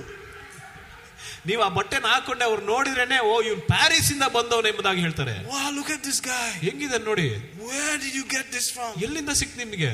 ನೀವು 1.49 1.63
ಆ 1.67 1.69
ಬಟ್ಟೆನ 1.77 2.07
ಹಾಕೊಂಡೆ 2.13 2.45
ಅವ್ರು 2.49 2.63
ನೋಡಿದ್ರೇನೆ 2.73 3.17
ಓ 3.29 3.31
ಇವ್ನು 3.47 3.63
ಪ್ಯಾರಿಸ್ 3.71 4.09
ಇಂದ 4.15 4.27
ಬಂದವನು 4.37 4.69
ಎಂಬುದಾಗಿ 4.73 5.01
ಹೇಳ್ತಾರೆ 5.07 5.35
Wow, 5.53 5.69
look 5.79 5.91
at 5.97 6.03
this 6.09 6.19
guy. 6.31 6.49
ಹೆಂಗಿದೆ 6.67 6.99
ನೋಡಿ 7.11 7.29
Where 7.71 7.97
did 8.05 8.15
you 8.19 8.27
get 8.37 8.47
this 8.57 8.67
from? 8.77 8.93
ಎಲ್ಲಿಂದ 9.07 9.35
ಸಿಕ್ತು 9.43 9.59
ನಿಮ್ಗೆ 9.65 9.93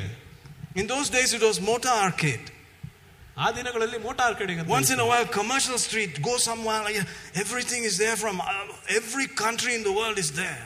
In 0.80 0.86
those 0.94 1.08
days, 1.16 1.30
it 1.38 1.42
was 1.48 1.56
motor 1.70 1.94
arcade. 2.06 2.46
ಆ 3.36 3.48
ದಿನಗಳಲ್ಲಿ 3.58 3.98
ಮೋಟಾರ್ 4.06 4.34
ಕಡೆಗೆ 4.40 4.62
Once 4.78 4.90
in 4.94 5.00
a 5.04 5.08
while, 5.10 5.26
commercial 5.40 5.78
street, 5.86 6.14
go 6.28 6.34
somewhere, 6.48 6.80
like, 6.86 6.96
everything 7.44 7.82
is 7.90 7.96
there 8.04 8.16
from 8.24 8.36
uh, 8.40 8.46
every 9.00 9.26
country 9.44 9.72
in 9.78 9.84
the 9.88 9.94
world 10.00 10.18
is 10.24 10.30
there. 10.42 10.58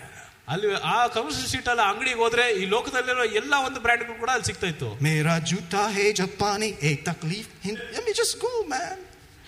ಅಲ್ಲಿ 0.53 0.69
ಆ 0.95 0.99
commercial 1.17 1.47
street 1.51 1.69
ಅಲ್ಲಿ 1.73 1.85
ಅಂಗಡಿಗೆ 1.91 2.19
ಹೋದ್ರೆ 2.25 2.45
ಈ 2.61 2.65
ಲೋಕದಲ್ಲಿರೋ 2.75 3.25
ಎಲ್ಲ 3.41 3.55
ಒಂದು 3.67 3.81
ಬ್ರ್ಯಾಂಡ್ಗಳು 3.85 4.17
ಕೂಡ 4.23 4.31
ಅಲ್ಲಿ 4.37 4.47
ಸಿಗ್ತಾ 4.51 4.69
ಇತ್ತು 4.73 4.89
Mera 5.07 5.35
juta 5.51 5.83
hai 5.97 6.09
Japani, 6.21 6.71
hey 6.85 6.95
taklif. 7.09 7.45
Hin- 7.67 7.83
Let 7.97 8.03
me 8.09 8.15
just 8.21 8.35
go, 8.47 8.53
man. 8.75 8.97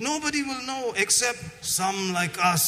Nobody 0.09 0.41
will 0.49 0.63
know 0.71 0.85
except 1.05 1.43
some 1.79 1.99
like 2.19 2.37
us. 2.53 2.65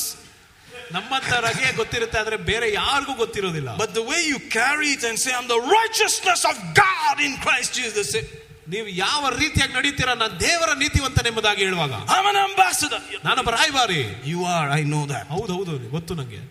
ನಮ್ಮಂತರಾಗೆ 0.97 1.69
ಗೊತ್ತಿರುತ್ತೆ 1.81 2.19
ಆದ್ರೆ 2.23 2.37
ಬೇರೆ 2.51 2.67
ಯಾರಿಗೂ 2.81 3.15
ಗೊತ್ತಿರೋದಿಲ್ಲ 3.23 3.71
But 3.85 3.93
the 4.01 4.05
way 4.11 4.21
you 4.33 4.39
carry 4.59 4.89
it 4.97 5.05
and 5.09 5.17
say, 5.25 5.33
I'm 5.39 5.49
the 5.57 5.63
righteousness 5.79 6.43
of 6.51 6.57
God 6.83 7.17
in 7.29 7.33
Christ 7.45 7.71
Jesus, 7.81 8.07
say, 8.15 8.23
ನೀವು 8.72 8.88
ಯಾವ 9.04 9.30
ರೀತಿಯಾಗಿ 9.42 9.74
ನಡೀತೀರಾ 9.74 10.14
ನಾನು 10.22 10.36
ದೇವರ 10.40 10.72
ನೀತಿವಂತನೆಂಬುದಾಗಿ 10.84 11.62
ಹೇಳುವಾಗ 11.68 11.94
I'm 12.16 12.28
ಅಂಬಾಸಡರ್. 12.44 13.04
ನಾನೊಬ್ಬ 13.26 13.50
ರಾಯಭಾರಿ 13.58 14.02
you 14.32 14.42
are 14.56 14.70
I 14.78 14.84
know 14.96 15.02
that. 15.14 15.26
ಹೌದು 15.36 15.54
ಹೌದು 15.58 15.90
ಗೊತ್ತು 15.96 16.16
ನನಗೆ 16.16 16.42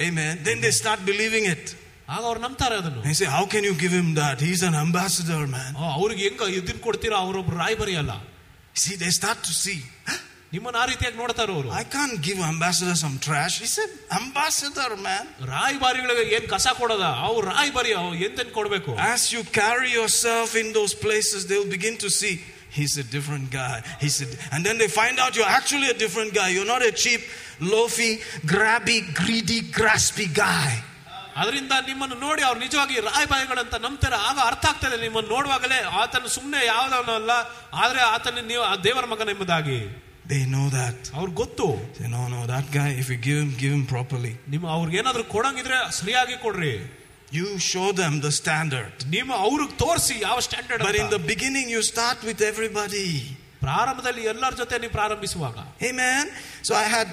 Amen. 0.00 0.32
Then 0.44 0.58
they 0.60 0.72
start 0.80 1.00
believing 1.10 1.46
it. 1.54 1.66
ಆಗ 2.08 2.22
ಅವ್ರು 2.30 2.40
ನಂಬ್ತಾರೆ 2.40 2.74
ಅದನ್ನು 2.80 3.00
They 3.02 3.14
say, 3.20 3.28
How 3.36 3.44
can 3.46 3.62
you 3.64 3.74
give 3.82 3.94
him 4.00 4.08
that? 4.14 4.36
He's 4.46 4.62
an 4.70 4.76
ambassador, 4.84 5.40
man. 5.56 5.70
ಅವ್ರಿಗೆ 5.98 6.22
ಹೆಂಗ 6.28 6.42
ಇದನ್ನ 6.58 6.80
ಕೊಡ್ತೀರಾ 6.88 7.18
ಅವರೊಬ್ರು 7.24 7.56
ರಾಯಭಾರಿ 7.64 7.96
ಅಲ್ಲ 8.02 8.14
See, 8.76 8.96
they 9.02 9.12
start 9.20 9.38
to 9.48 9.52
see. 9.64 9.78
ನಿಮ್ಮನ್ನ 10.53 10.77
ಆ 10.83 10.85
ರೀತಿಯಾಗಿ 10.91 11.17
ನೋಡ್ತಾರ 11.21 11.49
ಅವರು 11.55 11.69
I 11.81 11.85
can't 11.95 12.17
give 12.27 12.39
ambassador 12.53 12.95
some 13.03 13.17
trash. 13.25 13.53
He 13.63 13.69
said, 13.75 13.91
Ambassador, 14.21 14.89
man. 15.05 15.23
ರಾಯಭಾರಿಗಳಿಗೆ 15.53 16.23
ಏನ್ 16.37 16.47
ಕಸ 16.53 16.67
ಕೊಡೋದ 16.79 17.05
ಅವ್ರು 17.27 17.43
ರಾಯಭಾರಿ 17.53 17.91
ಅವ್ರು 18.01 18.15
ಎಂತೆನ್ 18.27 18.51
ಕೊಡ್ಬೇಕು 18.57 18.91
As 19.13 19.23
you 19.35 19.43
carry 19.61 19.91
yourself 19.99 20.49
in 20.63 20.69
those 20.79 20.95
places, 21.05 21.39
they'll 21.49 21.71
begin 21.77 21.97
to 22.05 22.09
see 22.19 22.33
he's 22.77 22.95
a 22.97 23.07
different 23.15 23.47
guy. 23.51 23.77
He's 24.03 24.17
a, 24.25 24.27
and 24.53 24.61
then 24.67 24.77
they 24.81 24.89
find 24.99 25.17
out 25.23 25.31
you're 25.37 25.53
actually 25.59 25.89
a 25.95 25.97
different 26.03 26.33
guy. 26.39 26.47
You're 26.55 26.71
not 26.75 26.83
a 26.83 26.93
cheap, 27.03 27.21
loafy, 27.73 28.11
grabby, 28.53 28.99
greedy, 29.21 29.59
graspy 29.79 30.27
guy. 30.43 30.71
ಅದರಿಂದ 31.41 31.73
ನಿಮ್ಮನ್ನು 31.89 32.15
ನೋಡಿ 32.23 32.41
ಅವ್ರು 32.47 32.59
ನಿಜವಾಗಿ 32.63 32.95
ರಾಯಭಾರಿಗಳಂತ 33.09 33.75
ನಂಬ್ತಾರೆ 33.83 34.17
ಆಗ 34.29 34.37
ಅರ್ಥ 34.49 34.65
ಆಗ್ತದೆ 34.71 34.97
ನಿಮ್ಮನ್ನು 35.03 35.29
ನೋಡುವಾಗಲೇ 35.35 35.77
ಆತನ 36.01 36.29
ಸುಮ್ಮನೆ 36.37 36.61
ಯಾವ್ದವನಲ್ಲ 36.65 37.33
ಆದ್ರೆ 37.83 38.01
ಆತನ 38.15 38.41
ನೀವು 38.51 38.63
ಆ 38.71 38.75
ದೇವರ 38.87 39.05
ಮಗನ 39.13 39.29
ಎಂಬುದಾಗಿ 39.35 39.77
They 40.31 40.43
know 40.53 40.67
that. 40.77 40.97
ಅವ್ರಿಗೆ 41.19 41.35
ಗೊತ್ತು 41.43 41.65
Say, 41.97 42.07
no, 42.15 42.23
no, 42.33 42.39
that 42.53 42.67
guy, 42.77 42.89
if 43.01 43.07
you 43.11 43.17
give 43.27 43.37
him, 43.43 43.49
give 43.63 43.73
him 43.77 43.85
properly. 43.93 44.33
ನಿಮ್ಮ 44.53 44.65
ಅವ್ರಿಗೆ 44.77 44.97
ಏನಾದ್ರು 45.01 45.23
ಕೊಡಂಗಿದ್ರೆ 45.35 45.77
ಸರಿಯಾಗಿ 45.99 46.35
ಕೊಡ್ರಿ 46.45 46.73
You 47.39 47.47
show 47.71 47.87
them 48.01 48.13
the 48.27 48.31
standard. 48.41 48.93
ನಿಮ್ಮ 49.15 49.31
ಅವ್ರಿಗೆ 49.45 49.75
ತೋರಿಸಿ 49.83 50.15
ಯಾವ 50.27 50.37
standard 50.47 50.83
But 50.89 50.97
in 51.03 51.09
the 51.15 51.21
beginning, 51.31 51.67
you 51.75 51.81
start 51.93 52.19
with 52.29 52.41
everybody. 52.51 53.07
ಪ್ರಾರಂಭದಲ್ಲಿ 53.65 54.23
ಎಲ್ಲರ 54.33 54.53
ಜೊತೆ 54.61 54.77
ನೀವು 54.83 54.93
ಪ್ರಾರಂಭಿಸುವಾಗ 54.99 55.57
Amen. 55.89 56.23
So 56.67 56.71
I 56.83 56.87
had, 56.95 57.09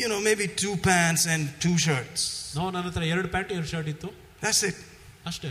you 0.00 0.08
know, 0.12 0.20
maybe 0.28 0.46
two 0.62 0.74
pants 0.88 1.24
and 1.32 1.42
two 1.64 1.76
shirts. 1.86 2.20
ನಾವು 2.58 2.68
ನನ್ನ 2.76 2.86
ಹತ್ರ 2.90 3.04
ಎರಡು 3.14 3.28
ಪ್ಯಾಂಟ್ 3.34 3.50
ಎರಡು 3.56 3.70
ಶರ್ಟ್ 3.74 3.90
ಇತ್ತು 3.94 4.10
That's 4.44 4.62
it. 4.70 4.78
ಅಷ್ಟೇ 5.32 5.50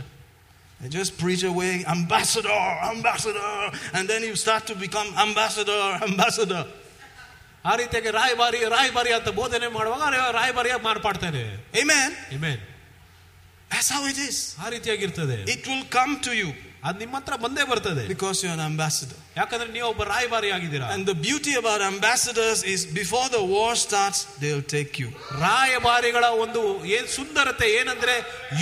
I 0.84 0.88
just 0.98 1.12
preach 1.22 1.42
away, 1.52 1.72
ambassador, 1.94 2.60
ambassador. 2.92 3.50
And 3.96 4.04
then 4.10 4.22
you 4.28 4.34
start 4.44 4.62
to 4.70 4.74
become 4.84 5.08
ambassador, 5.24 5.80
ambassador. 6.08 6.62
ಆ 7.64 7.72
ರೀತಿಯಾಗಿ 7.82 8.10
ರಾಯಭಾರಿ 8.20 8.60
ರಾಯಭಾರಿ 8.76 9.10
ಅಂತ 9.18 9.30
ಬೋಧನೆ 9.40 9.68
ಮಾಡುವಾಗ 9.78 10.02
ರಾಯಭಾರಿಯಾಗಿ 10.40 10.84
ಮಾರ್ಪಾಡ್ತೇನೆ 10.90 11.44
Amen. 11.82 12.10
Amen. 12.38 12.58
That's 13.70 13.90
how 13.94 14.02
it 14.12 14.18
is. 14.28 14.36
ಆ 14.64 14.68
ರೀತಿಯಾಗಿರ್ತದೆ 14.76 15.38
It 15.56 15.64
will 15.70 15.86
come 15.98 16.14
to 16.28 16.34
you 16.40 16.50
ಅದು 16.88 16.98
ನಿಮ್ಮ 17.02 17.14
ಹತ್ರ 17.18 17.34
ಬಂದೇ 17.42 17.64
ಬರ್ತದೆ 17.70 18.02
because 18.12 18.36
you're 18.42 18.54
an 18.58 18.62
ambassador. 18.70 19.16
ಯಾಕಂದ್ರೆ 19.38 19.68
ನೀವು 19.74 19.88
ಒಬ್ಬ 19.92 20.02
ರಾಯಭಾರಿ 20.12 20.48
ಆಗಿದ್ದೀರಾ 20.56 20.86
And 20.94 21.02
the 21.10 21.16
beauty 21.26 21.52
about 21.60 21.80
ambassadors 21.90 22.60
is 22.74 22.80
before 23.00 23.26
the 23.36 23.42
war 23.54 23.70
starts, 23.84 24.20
they'll 24.42 24.66
take 24.76 24.94
you. 25.02 25.08
ರಾಯಭಾರಿಗಳ 25.46 26.24
ಒಂದು 26.44 26.62
ಏನ್ 26.96 27.08
ಸುಂದರತೆ 27.18 27.68
ಏನಂದ್ರೆ 27.80 28.14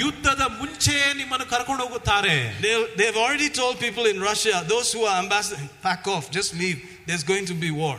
ಯುದ್ಧದ 0.02 0.42
ಮುಂಚೆಯೇ 0.60 1.08
ನಿಮ್ಮನ್ನು 1.20 1.46
ಕರ್ಕೊಂಡು 1.54 1.82
ಹೋಗುತ್ತಾರೆ 1.86 2.34
They'll, 2.66 2.86
they've 3.00 3.20
already 3.24 3.50
told 3.60 3.74
people 3.86 4.06
in 4.14 4.20
Russia, 4.30 4.56
those 4.74 4.90
who 4.96 5.04
are 5.10 5.16
ambassadors, 5.24 5.64
pack 5.88 6.04
off, 6.16 6.26
just 6.38 6.52
leave. 6.64 6.80
There's 7.08 7.26
going 7.32 7.46
to 7.52 7.58
be 7.66 7.70
war. 7.82 7.96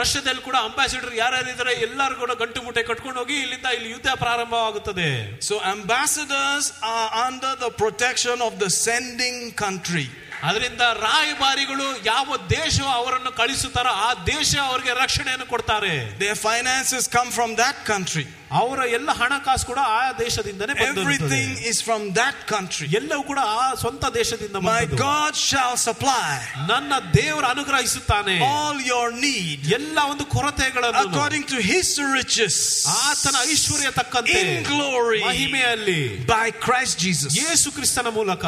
ರಷ್ಯಾದಲ್ಲಿ 0.00 0.42
ಕೂಡ 0.48 0.56
ಅಂಬಾಸಿಡರ್ 0.68 1.14
ಯಾರ್ಯಾರು 1.14 1.72
ಎಲ್ಲರೂ 1.86 2.14
ಕೂಡ 2.14 2.32
ಗಂಟು 2.42 2.62
ಮುಟ್ಟೆ 2.62 2.82
ಕಟ್ಕೊಂಡು 2.82 3.18
ಹೋಗಿ 3.20 3.36
ಇಲ್ಲಿಂದ 3.42 3.68
ಇಲ್ಲಿ 3.76 3.90
ಯುದ್ಧ 3.90 4.08
ಪ್ರಾರಂಭವಾಗುತ್ತದೆ. 4.24 5.08
So 5.48 5.54
ambassadors 5.74 6.68
are 6.94 7.10
under 7.26 7.56
the 7.60 7.68
protection 7.82 8.42
of 8.48 8.56
the 8.64 8.68
sending 8.86 9.44
country 9.64 10.06
ಅದರಿಂದ 10.48 10.84
ರಾಯಭಾರಿಗಳು 11.06 11.88
ಯಾವ 12.12 12.36
ದೇಶ 12.58 12.76
ಅವರನ್ನು 12.98 13.30
ಕಳಿಸುತ್ತಾರೋ 13.40 13.92
ಆ 14.06 14.10
ದೇಶ 14.34 14.50
ಅವರಿಗೆ 14.68 14.92
ರಕ್ಷಣೆಯನ್ನು 15.02 15.46
ಕೊಡ್ತಾರೆ. 15.52 15.92
They 16.22 16.30
finances 16.46 17.06
come 17.16 17.30
from 17.36 17.52
that 17.60 17.80
country 17.90 18.24
ಅವರ 18.60 18.80
ಎಲ್ಲ 18.96 19.10
ಹಣಕಾಸು 19.20 19.64
ಕೂಡ 19.68 19.80
ಆ 19.98 20.00
ದೇಶದಿಂದನೇ 20.24 20.74
everything 20.86 21.54
is 21.70 21.80
from 21.86 22.04
that 22.18 22.40
country 22.50 22.86
ಎಲ್ಲವೂ 22.98 23.22
ಕೂಡ 23.30 23.40
ಆ 23.60 23.62
ಸ್ವಂತ 23.82 24.04
ದೇಶದಿಂದ 24.18 24.56
ಮೈ 24.66 24.82
ಗಾಡ್ 25.04 25.38
ಶಾಲ್ 25.50 25.78
ಸಪ್ಲೈ 25.86 26.26
ನನ್ನ 26.72 26.92
ದೇವರ 27.20 27.44
ಅನುಗ್ರಹಿಸುತ್ತಾನೆ. 27.54 28.36
ಆಲ್ 28.50 28.82
ಯೋರ್ 28.92 29.14
ನೀಡ್ 29.26 29.72
ಎಲ್ಲ 29.78 29.98
ಒಂದು 30.12 30.26
ಕೊರತೆಗಳನ್ನು 30.36 31.02
ಅಕಾರ್ಡಿಂಗ್ 31.06 31.48
ಟು 31.54 31.60
ಹಿಸ್ 31.70 31.94
ರಿಚಸ್ 32.18 32.60
ಆತನ 33.06 33.36
ಐಶ್ವರ್ಯ 33.54 33.90
ತಕ್ಕಂತೆ 34.00 34.38
ಇನ್ 34.42 34.64
ಗ್ಲೋರಿ 34.70 35.24
ಮಹಿಮೆಯಲ್ಲಿ 35.30 36.00
ಬೈ 36.34 36.46
ಕ್ರೈಸ್ಟ್ 36.66 37.00
ಜೀಸಸ್ 37.06 37.36
ಯೇಸು 37.42 37.70
ಕ್ರಿಸ್ತನ 37.78 38.08
ಮೂಲಕ. 38.20 38.44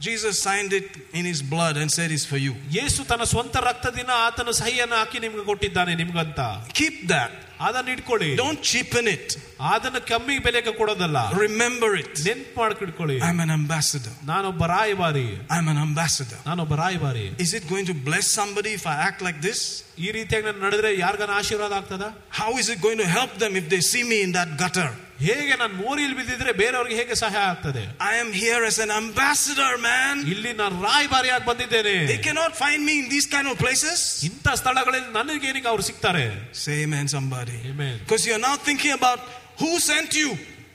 Jesus 0.00 0.34
signed 0.46 0.72
it 0.72 0.88
in 1.18 1.24
his 1.24 1.40
blood 1.52 1.74
and 1.80 1.88
said 1.96 2.08
it's 2.16 2.26
for 2.32 2.40
you. 2.46 2.52
ಯೇಸು 2.78 3.00
ತನ್ನ 3.10 3.24
ಸ್ವಂತ 3.32 3.56
ರಕ್ತದಿಂದ 3.68 4.12
ಆತನ 4.26 4.52
ಸಹಿಯನ್ನು 4.60 4.96
ಹಾಕಿ 5.00 5.18
ನಿಮ್ಗೆ 5.24 5.44
ಕೊಟ್ಟಿದ್ದಾನೆ 5.50 5.92
ನಿಮ್ಗಂತ 6.02 6.40
Keep 6.80 6.96
that. 7.14 7.32
ಅದನ್ನ 7.66 7.88
ಇಟ್ಕೊಳ್ಳಿ 7.94 8.28
Don't 8.42 8.60
cheapen 8.70 9.06
it. 9.14 9.26
ಅದನ್ನ 9.72 9.98
ಕಮ್ಮಿ 10.10 10.36
ಬೆಲೆಗೆ 10.46 10.72
ಕೊಡೋದಲ್ಲ 10.80 11.18
Remember 11.44 11.90
it. 12.02 12.12
ನೆನ್ಪು 12.28 12.58
ಮಾಡ್ಕಿಟ್ಕೊಳ್ಳಿ 12.62 13.16
I'm 13.28 13.40
an 13.46 13.52
ambassador. 13.60 14.12
ನಾನೊಬ್ಬ 14.32 14.66
ರಾಯಭಾರಿ 14.74 15.26
I'm 15.56 15.68
an 15.74 15.80
ambassador. 15.86 16.38
ನಾನೊಬ್ಬ 16.50 16.74
ರಾಯಭಾರಿ 16.84 17.24
Is 17.46 17.52
it 17.60 17.66
going 17.72 17.88
to 17.92 17.96
bless 18.08 18.28
somebody 18.40 18.72
if 18.80 18.86
I 18.94 18.98
act 19.08 19.22
like 19.28 19.40
this? 19.48 19.60
ಈ 20.04 20.10
ರೀತಿಯಾಗಿ 20.18 20.46
ನಾನು 20.48 20.62
ನಡೆದ್ರೆ 20.66 20.92
ಯಾರಿಗಾನ 21.04 21.34
ಆಶೀರ್ವಾದ 21.40 21.72
ಆಗ್ತದ 21.80 22.04
How 22.40 22.52
is 22.62 22.68
it 22.74 22.80
going 22.86 23.00
to 23.04 23.08
help 23.18 23.34
them 23.44 23.54
if 23.62 23.68
they 23.74 23.82
see 23.92 24.04
me 24.12 24.20
in 24.26 24.32
that 24.38 24.52
gutter? 24.64 24.90
ಹೇಗೆ 25.20 25.54
ನಾನು 25.56 25.74
ಮೋರಿಯಲ್ಲಿ 25.82 26.16
ಬಿದ್ದಿದ್ರೆ 26.20 26.52
ಬೇರೆಯವ್ರಿಗೆ 26.62 26.96
ಹೇಗೆ 27.00 27.16
ಸಹಾಯ 27.22 27.44
ಆಗ್ತದೆ 27.52 27.82
I 28.10 28.16
am 28.24 28.30
here 28.42 28.62
as 28.70 28.78
an 28.86 28.92
ambassador, 29.02 29.70
man. 29.90 30.14
ಇಲ್ಲಿ 30.32 30.52
ನಾನು 30.62 30.76
ರಾಯಭಾರಿಯಾಗಿ 30.88 31.46
ಬಂದಿದ್ದೇನೆ 31.50 31.94
They 32.12 32.20
cannot 32.28 32.54
find 32.62 32.80
me 32.88 32.94
in 33.02 33.06
these 33.14 33.28
kind 33.34 33.48
of 33.52 33.56
places. 33.64 33.98
ಇಂಥ 34.30 34.48
ಸ್ಥಳಗಳಲ್ಲಿ 34.62 35.12
ನನಗೇನಿಗೆ 35.18 35.70
ಅವ್ರು 35.72 35.86
ಸಿಗ್ತಾರೆ 35.90 36.24
Say 36.64 36.78
amen, 36.86 37.06
somebody. 37.16 37.58
Amen. 37.72 37.94
Because 38.04 38.24
you're 38.28 38.44
now 38.48 38.56
thinking 38.68 38.94
about 39.00 39.20
who 39.62 39.70
sent 39.90 40.12
you. 40.22 40.30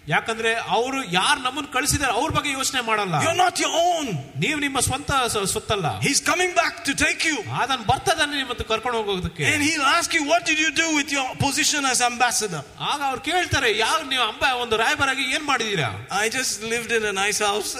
ಯಾಕಂದ್ರೆ 0.07 0.53
ಅವರು 0.75 0.99
ಯಾರು 1.15 1.39
ನಮ್ಮನ್ನು 1.39 1.71
ಕಳಿಸಿದಾರೆ 1.71 2.11
ಅವ್ರ 2.19 2.29
ಬಗ್ಗೆ 2.35 2.51
ಯೋಚನೆ 2.51 2.81
ಮಾಡಲ್ಲ 2.81 3.15
You're 3.25 3.39
not 3.39 3.59
your 3.63 3.73
own. 3.87 4.07
ನೀವು 4.43 4.59
ನಿಮ್ಮ 4.59 4.79
ಸ್ವಂತ 4.79 5.11
ಸ- 5.33 5.43
ಸ್ವತ್ತಲ್ಲ 5.51 5.87
He's 6.07 6.21
coming 6.29 6.51
back 6.61 6.75
to 6.87 6.93
take 7.03 7.23
you. 7.29 7.37
ಅದನ್ನ 7.61 7.83
ಬರ್ತದಾನೆ 7.83 8.37
ನಿಮ್ಮನ್ನು 8.37 8.65
ಕರ್ಕೊಂಡು 8.71 8.97
ಹೋಗೋದಕ್ಕೆ 8.99 9.43
And 9.51 9.61
he'll 9.67 9.87
ask 9.97 10.09
you, 10.17 10.23
What 10.31 10.43
did 10.45 10.59
you 10.65 10.71
do 10.83 10.87
with 10.97 11.11
your 11.17 11.27
position 11.45 11.83
as 11.91 12.01
ambassador? 12.11 12.61
ಆಗ 12.91 12.99
ಅವ್ರು 13.09 13.21
ಕೇಳ್ತಾರೆ 13.21 13.77
ಯಾವ 13.77 13.97
ನೀವು 14.13 14.23
ಅಂಬ 14.23 14.43
ಒಂದು 14.63 14.77
ರಾಯಭಾರಾಗಿ 14.77 15.25
ಏನ್ 15.35 15.45
ಮಾಡಿದೀರಾ 15.45 15.89
I 16.23 16.29
just 16.29 16.63
lived 16.73 16.91
in 16.91 17.05
a 17.05 17.15
nice 17.23 17.41
house. 17.49 17.71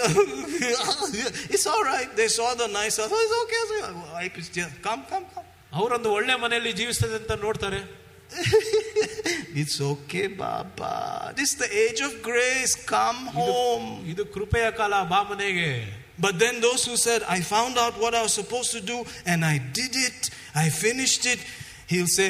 it's 1.49 1.67
all 1.67 1.83
right. 1.83 2.15
They 2.15 2.27
saw 2.29 2.53
the 2.55 2.67
nice 2.69 2.97
house. 2.97 3.11
Oh, 3.11 3.23
it's 3.25 3.37
okay. 3.43 3.63
I 4.15 4.29
could 4.29 4.47
just 4.53 4.81
come, 4.81 5.03
come, 5.11 5.25
come. 5.35 5.45
ಅವರೊಂದು 5.73 6.09
ಒಳ್ಳೆ 6.11 6.35
ಮನೆಯಲ್ಲಿ 6.35 6.71
ಜೀವಿಸ್ತದೆ 6.71 7.15
ಅಂತ 7.15 7.31
ನೋಡ್ತಾರೆ 7.43 7.79
It's 9.55 9.81
okay, 9.81 10.27
Baba. 10.27 11.33
This 11.35 11.53
is 11.53 11.57
the 11.57 11.69
age 11.85 12.01
of 12.01 12.21
grace. 12.21 12.73
Come 12.93 13.21
home. 13.39 13.87
ಇದು 14.11 14.23
ಕೃಪೆಯ 14.35 14.67
ಕಾಲ 14.79 14.93
ಬಾ 15.13 15.21
ಮನೆಗೆ 15.31 15.71
But 16.25 16.37
then 16.43 16.55
those 16.65 16.81
who 16.87 16.95
said, 16.97 17.21
I 17.35 17.39
found 17.55 17.75
out 17.83 17.93
what 18.03 18.13
I 18.13 18.21
was 18.27 18.33
supposed 18.33 18.71
to 18.77 18.81
do 18.81 18.97
and 19.25 19.39
I 19.45 19.57
did 19.57 19.93
it, 20.07 20.29
I 20.53 20.67
finished 20.85 21.23
it, 21.33 21.39
he'll 21.87 22.11
say, 22.19 22.29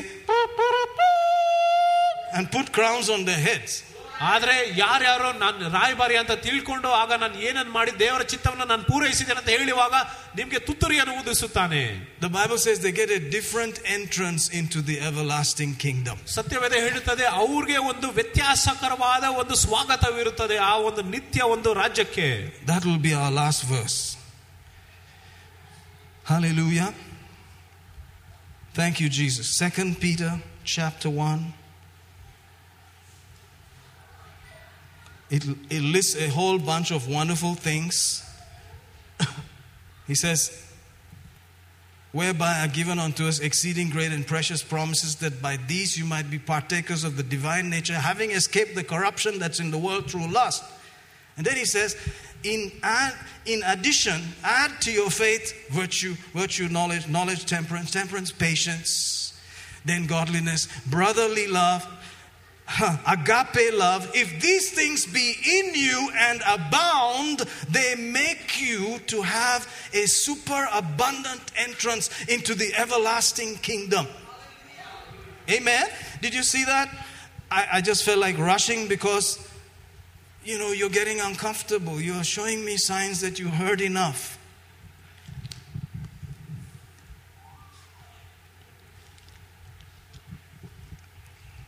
and 2.36 2.52
put 2.52 2.72
crowns 2.72 3.10
on 3.10 3.26
their 3.30 3.42
heads. 3.48 3.74
ಆದರೆ 4.21 4.79
ಯಾರ್ಯಾರೋ 4.79 5.33
ನಾನು 5.33 5.69
ರಾಯಭಾರಿ 5.73 6.17
ಅಂತ 6.17 6.33
ತಿಳ್ಕೊಂಡು 6.33 6.89
ಆಗ 6.89 7.13
ನಾನು 7.13 7.41
ಏನನ್ನು 7.41 7.73
ಮಾಡಿ 7.73 7.99
ದೇವರ 7.99 8.23
ಚಿತ್ತವನ್ನ 8.23 8.63
ನಾನು 8.63 8.83
ಪೂರೈಸಿದೆ 8.83 9.33
ಅಂತ 9.33 9.49
ಹೇಳುವಾಗ 9.49 9.95
ನಿಮಗೆ 10.37 10.59
ತುತ್ತುರಿಯನ್ನು 10.59 11.15
ಊದಿಸುತ್ತಾನೆ. 11.15 12.09
The 12.23 12.25
Bible 12.25 12.59
says 12.59 12.83
they 12.83 12.93
get 12.93 13.11
a 13.11 13.31
different 13.31 13.79
entrance 13.89 14.51
into 14.69 14.87
the 14.87 14.95
everlasting 14.95 15.79
kingdom 15.79 16.27
ಸತ್ಯವೇದ 16.27 16.73
ಹೇಳುತ್ತದೆ 16.73 17.25
ಅವ್ರಿಗೆ 17.27 17.77
ಒಂದು 17.77 18.11
ವ್ಯತ್ಯಾಸಕರವಾದ 18.11 19.25
ಒಂದು 19.25 19.55
ಸ್ವಾಗತವಿರುತ್ತದೆ 19.55 20.57
ಆ 20.57 20.77
ಒಂದು 20.77 21.03
ನಿತ್ಯ 21.03 21.43
ಒಂದು 21.43 21.73
ರಾಜ್ಯಕ್ಕೆ. 21.73 22.45
That 22.69 22.85
will 22.85 22.99
be 22.99 23.13
our 23.13 23.33
last 23.33 23.65
verse 23.65 24.17
Hallelujah. 26.31 26.95
Thank 28.75 28.99
you, 29.01 29.09
Jesus. 29.11 29.47
Second 29.65 30.01
Peter 30.01 30.41
chapter 30.65 31.11
1 31.11 31.53
It, 35.31 35.45
it 35.71 35.83
lists 35.83 36.17
a 36.17 36.29
whole 36.29 36.59
bunch 36.59 36.91
of 36.91 37.09
wonderful 37.09 37.55
things. 37.55 38.25
he 40.07 40.15
says, 40.15 40.61
Whereby 42.13 42.61
are 42.61 42.69
given 42.69 43.01
unto 43.01 43.27
us 43.27 43.41
exceeding 43.41 43.91
great 43.91 44.13
and 44.13 44.25
precious 44.25 44.63
promises, 44.63 45.17
that 45.17 45.43
by 45.43 45.57
these 45.67 45.99
you 45.99 46.05
might 46.05 46.31
be 46.31 46.39
partakers 46.39 47.03
of 47.03 47.17
the 47.17 47.25
divine 47.25 47.71
nature, 47.71 47.95
having 47.95 48.31
escaped 48.31 48.77
the 48.77 48.85
corruption 48.85 49.41
that's 49.41 49.59
in 49.59 49.73
the 49.73 49.79
world 49.79 50.09
through 50.09 50.29
lust. 50.29 50.63
And 51.37 51.45
then 51.45 51.57
he 51.57 51.65
says, 51.65 51.97
in, 52.45 52.71
add, 52.83 53.15
in 53.47 53.63
addition, 53.67 54.23
add 54.45 54.81
to 54.83 54.93
your 54.93 55.11
faith 55.11 55.69
virtue, 55.71 56.15
virtue, 56.33 56.69
knowledge, 56.69 57.09
knowledge, 57.09 57.47
temperance, 57.47 57.91
temperance, 57.91 58.31
patience, 58.31 59.37
then 59.85 60.07
godliness, 60.07 60.69
brotherly 60.87 61.49
love, 61.49 61.85
agape 63.07 63.75
love. 63.75 64.11
If 64.15 64.41
these 64.41 64.73
things 64.73 65.07
be 65.07 65.35
in 65.45 65.75
you 65.75 66.11
and 66.17 66.41
abound, 66.47 67.41
they 67.69 67.95
make 67.95 68.61
you 68.61 68.99
to 69.07 69.23
have 69.23 69.69
a 69.93 70.07
super 70.07 70.69
abundant 70.73 71.43
entrance 71.57 72.11
into 72.29 72.55
the 72.55 72.75
everlasting 72.75 73.57
kingdom. 73.57 74.07
Amen. 75.51 75.87
Did 76.23 76.35
you 76.35 76.43
see 76.43 76.65
that? 76.65 76.89
I, 77.51 77.67
I 77.75 77.81
just 77.83 78.05
felt 78.05 78.19
like 78.19 78.39
rushing 78.39 78.89
because 78.89 79.39
you 80.45 80.59
know, 80.59 80.73
you're 80.73 80.91
getting 80.91 81.21
uncomfortable. 81.21 82.01
You're 82.01 82.25
showing 82.25 82.65
me 82.65 82.77
signs 82.77 83.21
that 83.23 83.39
you 83.39 83.49
heard 83.49 83.81
enough. 83.81 84.39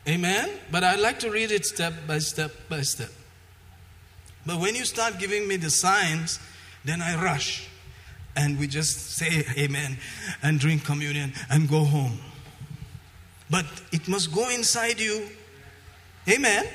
Amen? 0.07 0.49
But 0.71 0.83
I'd 0.83 0.99
like 0.99 1.19
to 1.19 1.29
read 1.29 1.51
it 1.51 1.65
step 1.65 1.93
by 2.07 2.19
step 2.19 2.51
by 2.69 2.81
step. 2.81 3.11
But 4.45 4.59
when 4.59 4.75
you 4.75 4.85
start 4.85 5.19
giving 5.19 5.47
me 5.47 5.57
the 5.57 5.69
signs, 5.69 6.39
then 6.85 7.01
I 7.01 7.21
rush. 7.21 7.67
And 8.35 8.57
we 8.57 8.67
just 8.67 9.17
say 9.17 9.45
amen 9.57 9.97
and 10.41 10.59
drink 10.59 10.85
communion 10.85 11.33
and 11.49 11.67
go 11.67 11.83
home. 11.83 12.19
But 13.49 13.65
it 13.91 14.07
must 14.07 14.33
go 14.33 14.49
inside 14.49 14.99
you. 14.99 15.27
Amen? 16.29 16.65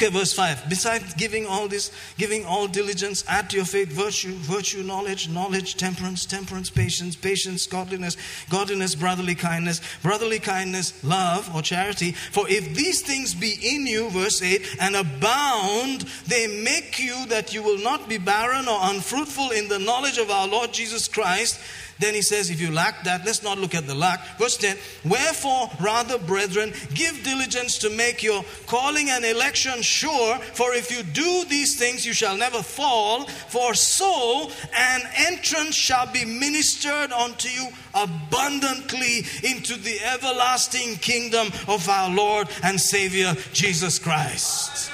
Okay, 0.00 0.08
verse 0.08 0.32
5. 0.32 0.64
Besides 0.70 1.12
giving 1.12 1.44
all 1.44 1.68
this, 1.68 1.92
giving 2.16 2.46
all 2.46 2.66
diligence, 2.66 3.22
add 3.28 3.50
to 3.50 3.56
your 3.56 3.66
faith 3.66 3.92
virtue, 3.92 4.32
virtue, 4.32 4.82
knowledge, 4.82 5.28
knowledge, 5.28 5.76
temperance, 5.76 6.24
temperance, 6.24 6.70
patience, 6.70 7.16
patience, 7.16 7.66
godliness, 7.66 8.16
godliness, 8.48 8.94
brotherly 8.94 9.34
kindness, 9.34 9.82
brotherly 10.02 10.38
kindness, 10.38 11.04
love 11.04 11.54
or 11.54 11.60
charity. 11.60 12.12
For 12.12 12.48
if 12.48 12.74
these 12.74 13.02
things 13.02 13.34
be 13.34 13.58
in 13.62 13.86
you, 13.86 14.08
verse 14.08 14.40
8, 14.40 14.78
and 14.80 14.96
abound, 14.96 16.06
they 16.26 16.46
make 16.46 16.98
you 16.98 17.26
that 17.26 17.52
you 17.52 17.62
will 17.62 17.80
not 17.80 18.08
be 18.08 18.16
barren 18.16 18.68
or 18.68 18.78
unfruitful 18.80 19.50
in 19.50 19.68
the 19.68 19.78
knowledge 19.78 20.16
of 20.16 20.30
our 20.30 20.48
Lord 20.48 20.72
Jesus 20.72 21.08
Christ. 21.08 21.60
Then 22.00 22.14
he 22.14 22.22
says, 22.22 22.48
if 22.48 22.62
you 22.62 22.70
lack 22.70 23.04
that, 23.04 23.26
let's 23.26 23.42
not 23.42 23.58
look 23.58 23.74
at 23.74 23.86
the 23.86 23.94
lack. 23.94 24.38
Verse 24.38 24.56
10 24.56 24.76
Wherefore, 25.04 25.70
rather, 25.80 26.18
brethren, 26.18 26.72
give 26.94 27.22
diligence 27.22 27.76
to 27.78 27.90
make 27.90 28.22
your 28.22 28.42
calling 28.66 29.10
and 29.10 29.22
election 29.22 29.82
sure, 29.82 30.38
for 30.38 30.72
if 30.72 30.90
you 30.90 31.02
do 31.02 31.44
these 31.44 31.78
things, 31.78 32.06
you 32.06 32.14
shall 32.14 32.38
never 32.38 32.62
fall. 32.62 33.26
For 33.26 33.74
so 33.74 34.50
an 34.74 35.02
entrance 35.14 35.74
shall 35.74 36.10
be 36.10 36.24
ministered 36.24 37.12
unto 37.12 37.48
you 37.48 37.68
abundantly 37.92 39.18
into 39.42 39.76
the 39.76 40.00
everlasting 40.02 40.96
kingdom 40.96 41.48
of 41.68 41.86
our 41.86 42.08
Lord 42.08 42.48
and 42.62 42.80
Savior 42.80 43.34
Jesus 43.52 43.98
Christ. 43.98 44.90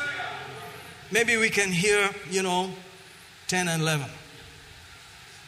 Maybe 1.13 1.37
we 1.37 1.51
can 1.51 1.71
hear, 1.71 2.11
you 2.31 2.43
know, 2.43 2.71
10 3.47 3.69
and 3.69 3.81
11. 3.81 4.11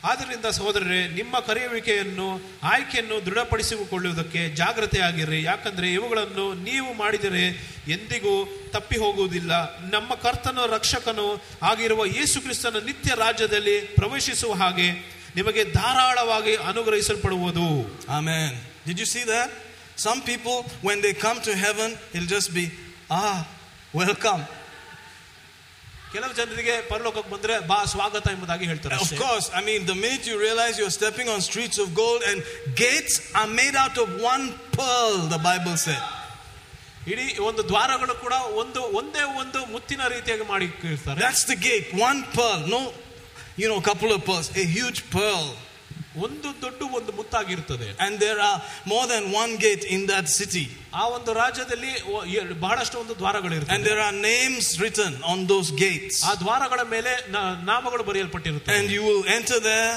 ಆದ್ದರಿಂದ 0.05 0.47
ಸಹೋದರರೇ, 0.47 1.09
ನಿಮ್ಮ 1.09 1.41
ಕರೆಯುವಿಕೆಯನ್ನು, 1.41 2.41
ಆಯ್ಕೆಯನ್ನು 2.63 3.27
ದೃಢಪಡಿಸಿಕೊಳ್ಳುವುದಕ್ಕೆ 3.27 4.49
ಜಾಗ್ರತೆಯಾಗಿರಿ. 4.49 5.43
ಯಾಕಂದರೆ 5.43 5.93
ಇವುಗಳನ್ನು 5.93 6.55
ನೀವು 6.55 6.95
ಮಾಡಿದರೆ 6.95 7.49
ಎಂದಿಗೂ 7.89 8.67
ತಪ್ಪಿ 8.71 8.97
ಹೋಗುವುದಿಲ್ಲ 8.97 9.53
ನಮ್ಮ 9.91 10.15
ಕರ್ತನ 10.15 10.59
ರಕ್ಷಕನು 10.67 11.45
ಆಗಿರುವ 11.63 12.05
ಯೇಸು 12.05 12.41
ನಿತ್ಯ 12.85 13.15
ರಾಜ್ಯದಲ್ಲಿ 13.15 13.81
ಪ್ರವೇಶಿಸುವ 13.81 14.55
ಹಾಗೆ 14.55 15.19
ನಿಮಗೆ 15.37 15.65
ಧಾರಾಳವಾಗಿ 15.65 16.55
ಅನುಗ್ರಹಿಸಲ್ಪಡುವುದು. 16.55 17.99
Amen 18.09 18.57
did 18.87 19.01
you 19.01 19.07
see 19.07 19.27
the 19.27 19.51
some 19.97 20.23
people 20.23 20.87
when 20.87 21.03
they 21.03 21.13
come 21.13 21.45
to 21.45 21.51
heaven 21.51 22.17
I'll 22.17 22.29
just 22.29 22.53
be 22.53 22.95
a 23.11 23.41
welcome 23.97 24.43
ಕೆಲವು 26.14 26.34
ಜನರಿಗೆ 26.40 26.74
ಪರಲೋಕಕ್ಕೆ 26.90 27.30
ಬಂದ್ರೆ 27.32 27.54
ಬಾ 27.70 27.78
ಸ್ವಾಗತ 27.94 28.26
ಎಂಬುದಾಗಿ 28.36 28.66
ಹೇಳ್ತಾರೆ 28.72 28.96
Of 28.96 29.06
ಅಷ್ಟೇ. 29.06 29.18
course, 29.24 29.46
I 29.60 29.64
mean, 29.70 29.82
the 29.92 29.96
minute 30.04 30.26
you 30.32 30.36
realize 30.48 30.74
you're 30.82 30.98
stepping 31.02 31.30
on 31.34 31.40
streets 31.42 31.78
of 31.84 31.88
gold 32.02 32.22
and 32.30 32.38
gates 32.84 33.16
are 33.42 33.50
made 33.62 33.76
out 33.84 33.96
of 34.04 34.10
one 34.34 34.44
pearl, 34.78 35.16
the 35.36 35.42
Bible 35.50 35.78
said. 35.86 36.04
ಇಡೀ 37.12 37.26
ಒಂದು 37.48 37.62
ದ್ವಾರಗಳು 37.72 38.14
ಕೂಡ 38.26 38.36
ಒಂದು 38.62 38.82
ಒಂದೇ 39.00 39.24
ಒಂದು 39.42 39.60
ಮುತ್ತಿನ 39.74 40.04
ರೀತಿಯಾಗಿ 40.16 40.46
ಮಾಡಿ 40.54 40.68
ಇರ್ತಾರೆ 40.92 41.20
That's 41.26 41.44
the 41.54 41.58
gate, 41.70 41.88
one 42.10 42.20
pearl. 42.38 42.62
No, 42.76 42.82
you 43.62 43.68
know, 43.70 43.80
a 43.84 43.88
couple 43.90 44.12
of 44.18 44.22
pearls, 44.30 44.48
a 44.64 44.68
huge 44.78 45.00
pearl. 45.18 45.46
ಒಂದು 46.18 46.62
ದೊಡ್ಡ 46.62 46.82
ಒಂದು 46.98 47.12
ಮುತ್ತಾಗಿರ್ತದೆ 47.12 47.88
And 48.06 48.20
there 48.20 48.40
are 48.48 48.58
more 48.86 49.06
than 49.14 49.24
one 49.42 49.54
gate 49.58 49.84
in 49.96 50.02
that 50.12 50.28
city. 50.40 50.66
ಆ 50.94 51.04
ಒಂದು 51.18 51.34
ರಾಜ್ಯದಲ್ಲಿ 51.34 52.02
ಒ- 52.16 52.26
ಎ- 52.40 52.54
ಬಹಳಷ್ಟು 52.66 52.98
ಒಂದು 53.00 53.14
ದ್ವಾರಗಳಿರ್ತವೆ 53.20 53.74
And 53.76 53.84
there 53.90 54.02
are 54.08 54.16
names 54.32 54.80
written 54.82 55.14
on 55.34 55.48
those 55.48 55.70
gates. 55.86 56.18
ಆ 56.24 56.34
ದ್ವಾರಗಳ 56.36 56.82
ಮೇಲೆ 56.96 57.14
ನ- 57.36 57.58
ನಾಮಗಳು 57.72 58.04
ಬರೆಯಲ್ಪಟ್ಟಿರುತ್ತೆ 58.04 58.76
And 58.80 58.90
you 58.98 59.04
will 59.04 59.24
enter 59.38 59.60
there, 59.72 59.94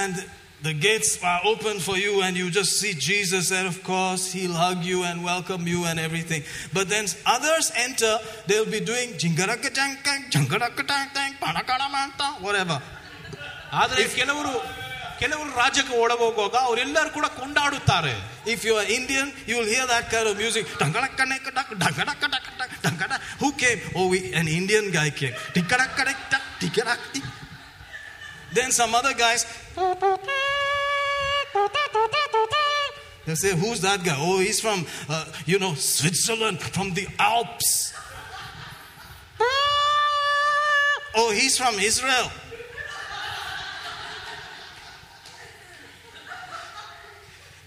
and 0.00 0.14
the 0.62 0.74
gates 0.86 1.10
are 1.22 1.40
open 1.44 1.80
for 1.80 1.96
you, 1.96 2.14
and 2.22 2.36
you 2.36 2.46
just 2.50 2.72
see 2.80 2.92
Jesus, 3.10 3.46
and 3.50 3.66
of 3.66 3.78
course, 3.82 4.32
He'll 4.32 4.58
hug 4.64 4.80
you 4.84 4.98
and 5.04 5.24
welcome 5.24 5.62
you 5.66 5.84
and 5.84 5.98
everything. 5.98 6.42
But 6.72 6.88
then 6.88 7.04
others 7.26 7.68
enter, 7.86 8.14
they'll 8.46 8.72
be 8.78 8.82
doing 8.92 9.08
jingarakatang, 9.22 9.92
jingarakatang, 10.34 11.32
panakaramanta, 11.40 12.28
whatever. 12.40 12.78
ಆದ್ರೆ 13.72 14.04
ಕೆಲವರು 14.18 14.52
ಕೆಲವರು 15.20 15.50
ರಾಜ್ಯಕ್ಕೆ 15.62 15.94
ಒಳಗೆ 16.02 16.22
ಹೋಗುವಾಗ 16.26 16.56
ಅವರೆಲ್ಲರೂ 16.68 17.10
ಕೂಡ 17.18 17.26
ಕೊಂಡಾಡುತ್ತಾರೆ 17.40 18.14
If 18.52 18.60
you 18.66 18.74
are 18.80 18.86
Indian, 18.98 19.26
you 19.48 19.56
will 19.58 19.66
hear 19.66 19.86
that 19.86 20.10
kind 20.12 20.26
of 20.28 20.34
music. 20.42 20.66
Dangadakadakdak, 20.82 21.68
dangadakadakdak, 21.82 22.70
dangada. 22.84 23.16
Who 23.40 23.52
came? 23.52 23.80
Oh, 23.94 24.08
we, 24.12 24.32
an 24.32 24.48
Indian 24.48 24.86
guy 24.90 25.10
came. 25.10 25.34
Tikkadak-kadak-tak, 25.56 26.42
tikkadak-tik. 26.60 27.26
Then 28.52 28.72
some 28.72 28.94
other 28.94 29.12
guys. 29.14 29.42
They 33.26 33.34
say, 33.34 33.52
Who's 33.54 33.80
that 33.82 34.02
guy? 34.02 34.16
Oh, 34.18 34.38
he's 34.38 34.60
from, 34.60 34.86
uh, 35.08 35.26
you 35.44 35.58
know, 35.58 35.74
Switzerland, 35.74 36.60
from 36.60 36.94
the 36.94 37.06
Alps. 37.18 37.92
Oh, 41.14 41.30
he's 41.30 41.58
from 41.58 41.78
Israel. 41.78 42.30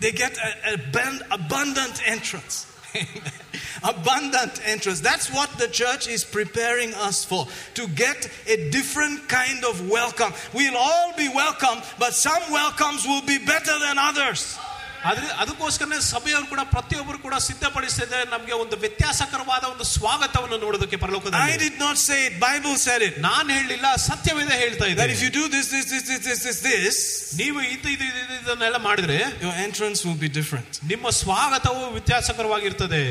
They 0.00 0.12
get 0.12 0.38
an 0.38 1.20
abundant 1.30 2.02
entrance. 2.06 2.66
abundant 3.82 4.60
entrance. 4.64 5.00
That's 5.00 5.32
what 5.32 5.50
the 5.58 5.68
church 5.68 6.08
is 6.08 6.24
preparing 6.24 6.94
us 6.94 7.24
for 7.24 7.46
to 7.74 7.88
get 7.88 8.30
a 8.46 8.70
different 8.70 9.28
kind 9.28 9.64
of 9.64 9.90
welcome. 9.90 10.32
We'll 10.54 10.76
all 10.76 11.14
be 11.16 11.28
welcome, 11.28 11.82
but 11.98 12.14
some 12.14 12.42
welcomes 12.50 13.04
will 13.06 13.22
be 13.22 13.38
better 13.38 13.78
than 13.78 13.98
others. 13.98 14.58
ಅದ್ರ 15.04 15.24
ಅದಕ್ಕೋಸ್ಕರನೇ 15.38 15.98
ಸಭೆಯವರು 16.06 16.46
ಕೂಡ 16.46 16.60
ಪ್ರತಿಯೊಬ್ಬರು 16.72 17.18
ಕೂಡ 17.18 17.34
ಸಿದ್ಧಪಡಿಸಿದ್ರೆ 17.38 18.30
ನಮಗೆ 18.30 18.52
ಒಂದು 18.52 18.76
ವ್ಯತ್ಯಾಸಕರವಾದ 18.76 19.64
ಒಂದು 19.64 19.84
ಸ್ವಾಗತವನ್ನು 19.84 20.58
ನೋಡೋದಕ್ಕೆ 20.58 20.96
ಪರಲೋಕದ 20.96 21.40
I 21.44 21.56
did 21.56 21.78
not 21.80 21.98
say 21.98 22.26
it 22.26 22.38
Bible 22.40 22.76
said 22.78 23.02
it 23.02 23.18
ನಾನು 23.18 23.48
ಹೇಳಲಿಲ್ಲ 23.54 23.94
ಸತ್ಯವೇದ 24.06 24.52
ಹೇಳ್ತಾ 24.54 24.86
ಇದ್ದಾರೆ 24.86 25.12
if 25.12 25.22
you 25.22 25.30
do 25.30 25.44
this 25.52 25.70
this 25.72 25.88
this 25.90 26.06
this 26.08 26.24
this 26.26 26.42
this 26.44 26.62
this 26.64 27.00
ನೀವು 27.38 27.60
ಇದು 27.68 27.88
ಇದು 27.88 28.04
ಇದನ್ನೆಲ್ಲ 28.38 28.76
ಮಾಡಿದ್ರೆ 28.78 29.18
your 29.42 29.60
entrance 29.60 30.06
will 30.06 30.18
be 30.18 30.28
different 30.28 30.84
ನಿಮ್ಮ 30.84 31.08
ಸ್ವಾಗತವು 31.18 31.82
ವ್ಯತ್ಯಾಸಕರವಾಗಿರ್ತದೆ. 31.92 33.04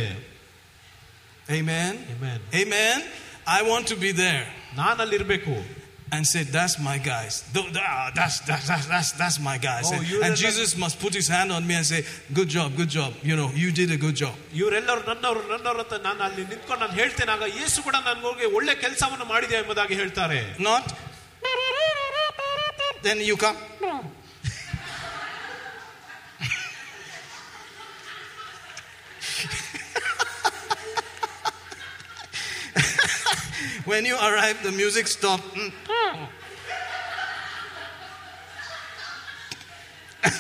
Amen 1.58 1.98
amen 2.14 2.42
amen 2.62 3.04
I 3.50 3.60
want 3.70 3.90
to 3.90 3.96
be 3.96 4.18
there 4.18 4.46
ನಾನು 4.76 4.98
ಅಲ್ಲಿರಬೇಕು 5.02 5.54
and 6.11 6.27
say, 6.27 6.43
"That's 6.47 6.75
my 6.81 6.97
guys. 7.05 7.35
Th- 7.55 7.65
th- 7.67 7.85
ah, 7.91 8.11
That's 8.15 8.37
that's 8.49 8.67
that's 8.71 8.87
that's, 8.87 9.11
that's 9.21 9.39
my 9.41 9.55
guys." 9.59 9.85
Oh, 9.87 9.95
and 9.97 10.07
you 10.07 10.19
and 10.25 10.33
are 10.33 10.37
Jesus 10.37 10.71
must 10.77 10.97
put 11.05 11.15
his 11.15 11.29
hand 11.29 11.51
on 11.51 11.63
me 11.67 11.75
and 11.75 11.87
say, 11.87 12.01
"Good 12.39 12.51
job, 12.57 12.77
good 12.81 12.91
job. 12.91 13.15
You 13.23 13.37
know, 13.41 13.49
you 13.63 13.71
did 13.81 13.91
a 13.91 14.01
good 14.05 14.17
job." 14.23 14.35
ಇವರೆಲ್ಲರೂ 14.61 15.03
ನನ್ನವರು 15.11 15.43
ನನ್ನವರು 15.53 15.81
ಅಂತ 15.85 15.95
ನಾನು 16.09 16.23
ಅಲ್ಲಿ 16.29 16.45
ನಿಂತ್ಕೊಂಡು 16.53 16.81
ನಾನು 16.85 16.97
ಹೇಳ್ತೇನೆ 17.01 17.33
ಆಗ 17.37 17.49
ಯೇಸು 17.61 17.79
ಕೂಡ 17.89 17.97
ನನ್ಗೋಗಿ 18.09 18.49
ಒಳ್ಳೆ 18.59 18.75
ಕೆಲಸವನ್ನು 18.85 19.29
ಮಾಡಿದೆ 19.35 19.57
ಎಂಬುದಾಗಿ 19.63 19.97
ಹೇಳ್ತಾರೆ 20.03 20.41
Not. 20.69 20.87
Then 23.07 23.21
you 23.29 23.37
come. 23.37 23.57
when 33.88 34.06
you 34.06 34.16
arrive, 34.16 34.62
the 34.64 34.72
music 34.72 35.08
stopped. 35.08 35.44
Mm. 35.56 35.72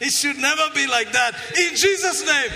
It 0.00 0.10
should 0.10 0.36
never 0.36 0.68
be 0.74 0.86
like 0.86 1.12
that. 1.12 1.34
In 1.56 1.76
Jesus' 1.76 2.26
name. 2.26 2.50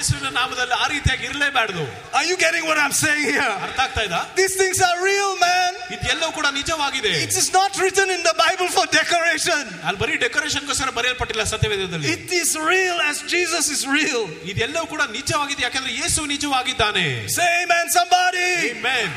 ಯೇಸುವಿನ 0.00 0.28
ನಾಮದಲ್ಲಿ 0.38 0.76
ಆ 0.82 0.86
ರೀತಿಯಾಗಿ 0.94 1.24
ಇರಲೇಬಾರ್ದು 1.28 1.84
Are 2.18 2.26
you 2.30 2.36
getting 2.36 2.64
what 2.70 2.78
I'm 2.84 2.94
saying 3.02 3.26
here? 3.32 3.52
ಅರ್ಥ 3.66 3.78
ಆಗ್ತಾ 3.84 4.02
ಇದ್ದ 4.08 4.18
These 4.40 4.54
things 4.62 4.78
are 4.88 4.96
real, 5.04 5.30
man. 5.44 5.70
ಇದೆಲ್ಲವೂ 5.96 6.32
ಕೂಡ 6.38 6.46
ನಿಜವಾಗಿದೆ 6.60 7.12
It 7.26 7.36
is 7.42 7.48
not 7.58 7.72
written 7.82 8.08
in 8.16 8.22
the 8.28 8.34
Bible 8.44 8.68
for 8.76 8.84
decoration. 9.00 9.62
ಅಲ್ಲಿ 9.86 10.00
ಬರೀ 10.02 10.16
ಡೆಕೋರೇಷನ್ಗೋಸ್ಕರ 10.24 10.92
ಬರೆಯಲ್ಪಟ್ಟಿಲ್ಲ 10.98 11.44
ಸತ್ಯವೇದದಲ್ಲಿ 11.54 12.10
It 12.16 12.32
is 12.42 12.50
real 12.72 12.98
as 13.10 13.16
Jesus 13.34 13.66
is 13.76 13.82
real. 13.98 14.22
ಇದೆಲ್ಲವೂ 14.52 14.86
ಕೂಡ 14.94 15.02
ನಿಜವಾಗಿದೆ 15.18 15.64
ಯಾಕಂದ್ರೆ 15.66 15.94
ಯೇಸು 16.02 16.20
ನಿಜವಾಗಿದ್ದಾನೆ 16.34 17.06
Say 17.38 17.50
amen, 17.64 17.86
somebody. 17.98 18.50
Amen. 18.74 19.08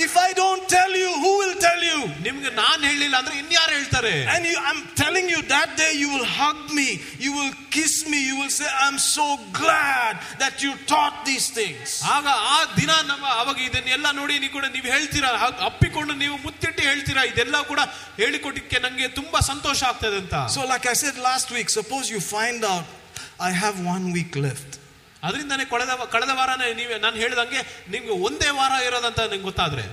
If 0.00 0.12
I 0.18 0.30
don't 0.40 0.64
tell 0.68 0.92
you, 1.02 1.10
who 1.22 1.32
will 1.40 1.56
tell 1.66 1.82
you? 1.90 1.98
ನಿಮ್ಗೆ 2.26 2.50
ನಾನ್ 2.62 2.82
ಹೇಳಿಲ್ಲ 2.90 3.16
ಅಂದ್ರೆ 3.20 3.36
ಇನ್ಯಾರು 3.42 3.72
ಹೇಳ್ತಾರೆ 3.78 4.12
And 4.34 4.44
you, 4.50 4.56
I'm 4.68 4.80
telling 5.02 5.26
you, 5.32 5.40
that 5.54 5.70
day 5.82 5.92
you 6.02 6.08
will 6.14 6.28
hug 6.40 6.60
me, 6.78 6.88
you 7.24 7.32
will 7.38 7.52
kiss 7.76 7.94
me, 8.12 8.18
you 8.28 8.36
will 8.40 8.52
say, 8.58 8.68
I'm 8.84 8.98
so 9.16 9.26
glad 9.60 10.14
that 10.42 10.54
you 10.64 10.72
taught 10.92 11.16
these 11.30 11.48
things. 11.58 11.86
ಆಗ 12.16 12.26
ಆ 12.54 12.58
ದಿನ 12.80 12.90
ನಮ್ಮ 13.12 13.26
ಅವಾಗ 13.40 13.58
ಇದನ್ನೆಲ್ಲ 13.68 14.06
ನೋಡಿ 14.20 14.36
ನೀವು 14.44 14.54
ಕೂಡ 14.58 14.66
ನೀವು 14.76 14.88
ಹೇಳ್ತೀರಾ 14.96 15.30
ಹಾಗ್ 15.44 15.62
ಅಪ್ಪಿಕೊಂಡು 15.70 16.14
ನೀವು 16.24 16.36
ಮುತ್ತಿಟ್ಟು 16.46 16.82
ಹೇಳ್ತೀರಾ 16.90 17.24
ಇದೆಲ್ಲ 17.32 17.56
ಕೂಡ 17.72 17.80
ಹೇಳಿಕೊಟ್ಟಿಕ್ಕೆ 18.22 18.78
ನಂಗೆ 18.86 19.10
ತುಂಬಾ 19.20 19.40
ಸಂತೋಷ 19.52 19.80
ಆಗ್ತದೆ 19.90 20.18
ಅಂತ 20.24 20.36
So, 20.56 20.62
like 20.74 20.86
I 20.94 20.96
said 21.02 21.18
last 21.30 21.50
week, 21.58 21.70
suppose 21.78 22.06
you 22.16 22.22
find 22.36 22.62
out 22.72 22.86
I 23.48 23.52
have 23.62 23.76
one 23.94 24.04
week 24.16 24.34
left. 24.46 24.70
ಅದರಿಂದನೇ 25.23 25.65
ಕಳೆದ 25.65 25.89
ಕಳೆದ 26.11 26.29
ವಾರನೇ 26.33 26.73
ನೀವೇ 26.73 26.99
ನಾನು 26.99 27.15
ಹೇಳಿದಂಗೆ 27.15 27.87
ನಿಮ್ಗೆ 27.91 28.11
ಒಂದೇ 28.11 28.49
ವಾರ 28.49 28.71
ಇರೋದಂತ 28.83 29.19
ನಿಮ್ಗೆ 29.19 29.43
ಗೊತ್ತಾದ್ರೆ. 29.43 29.83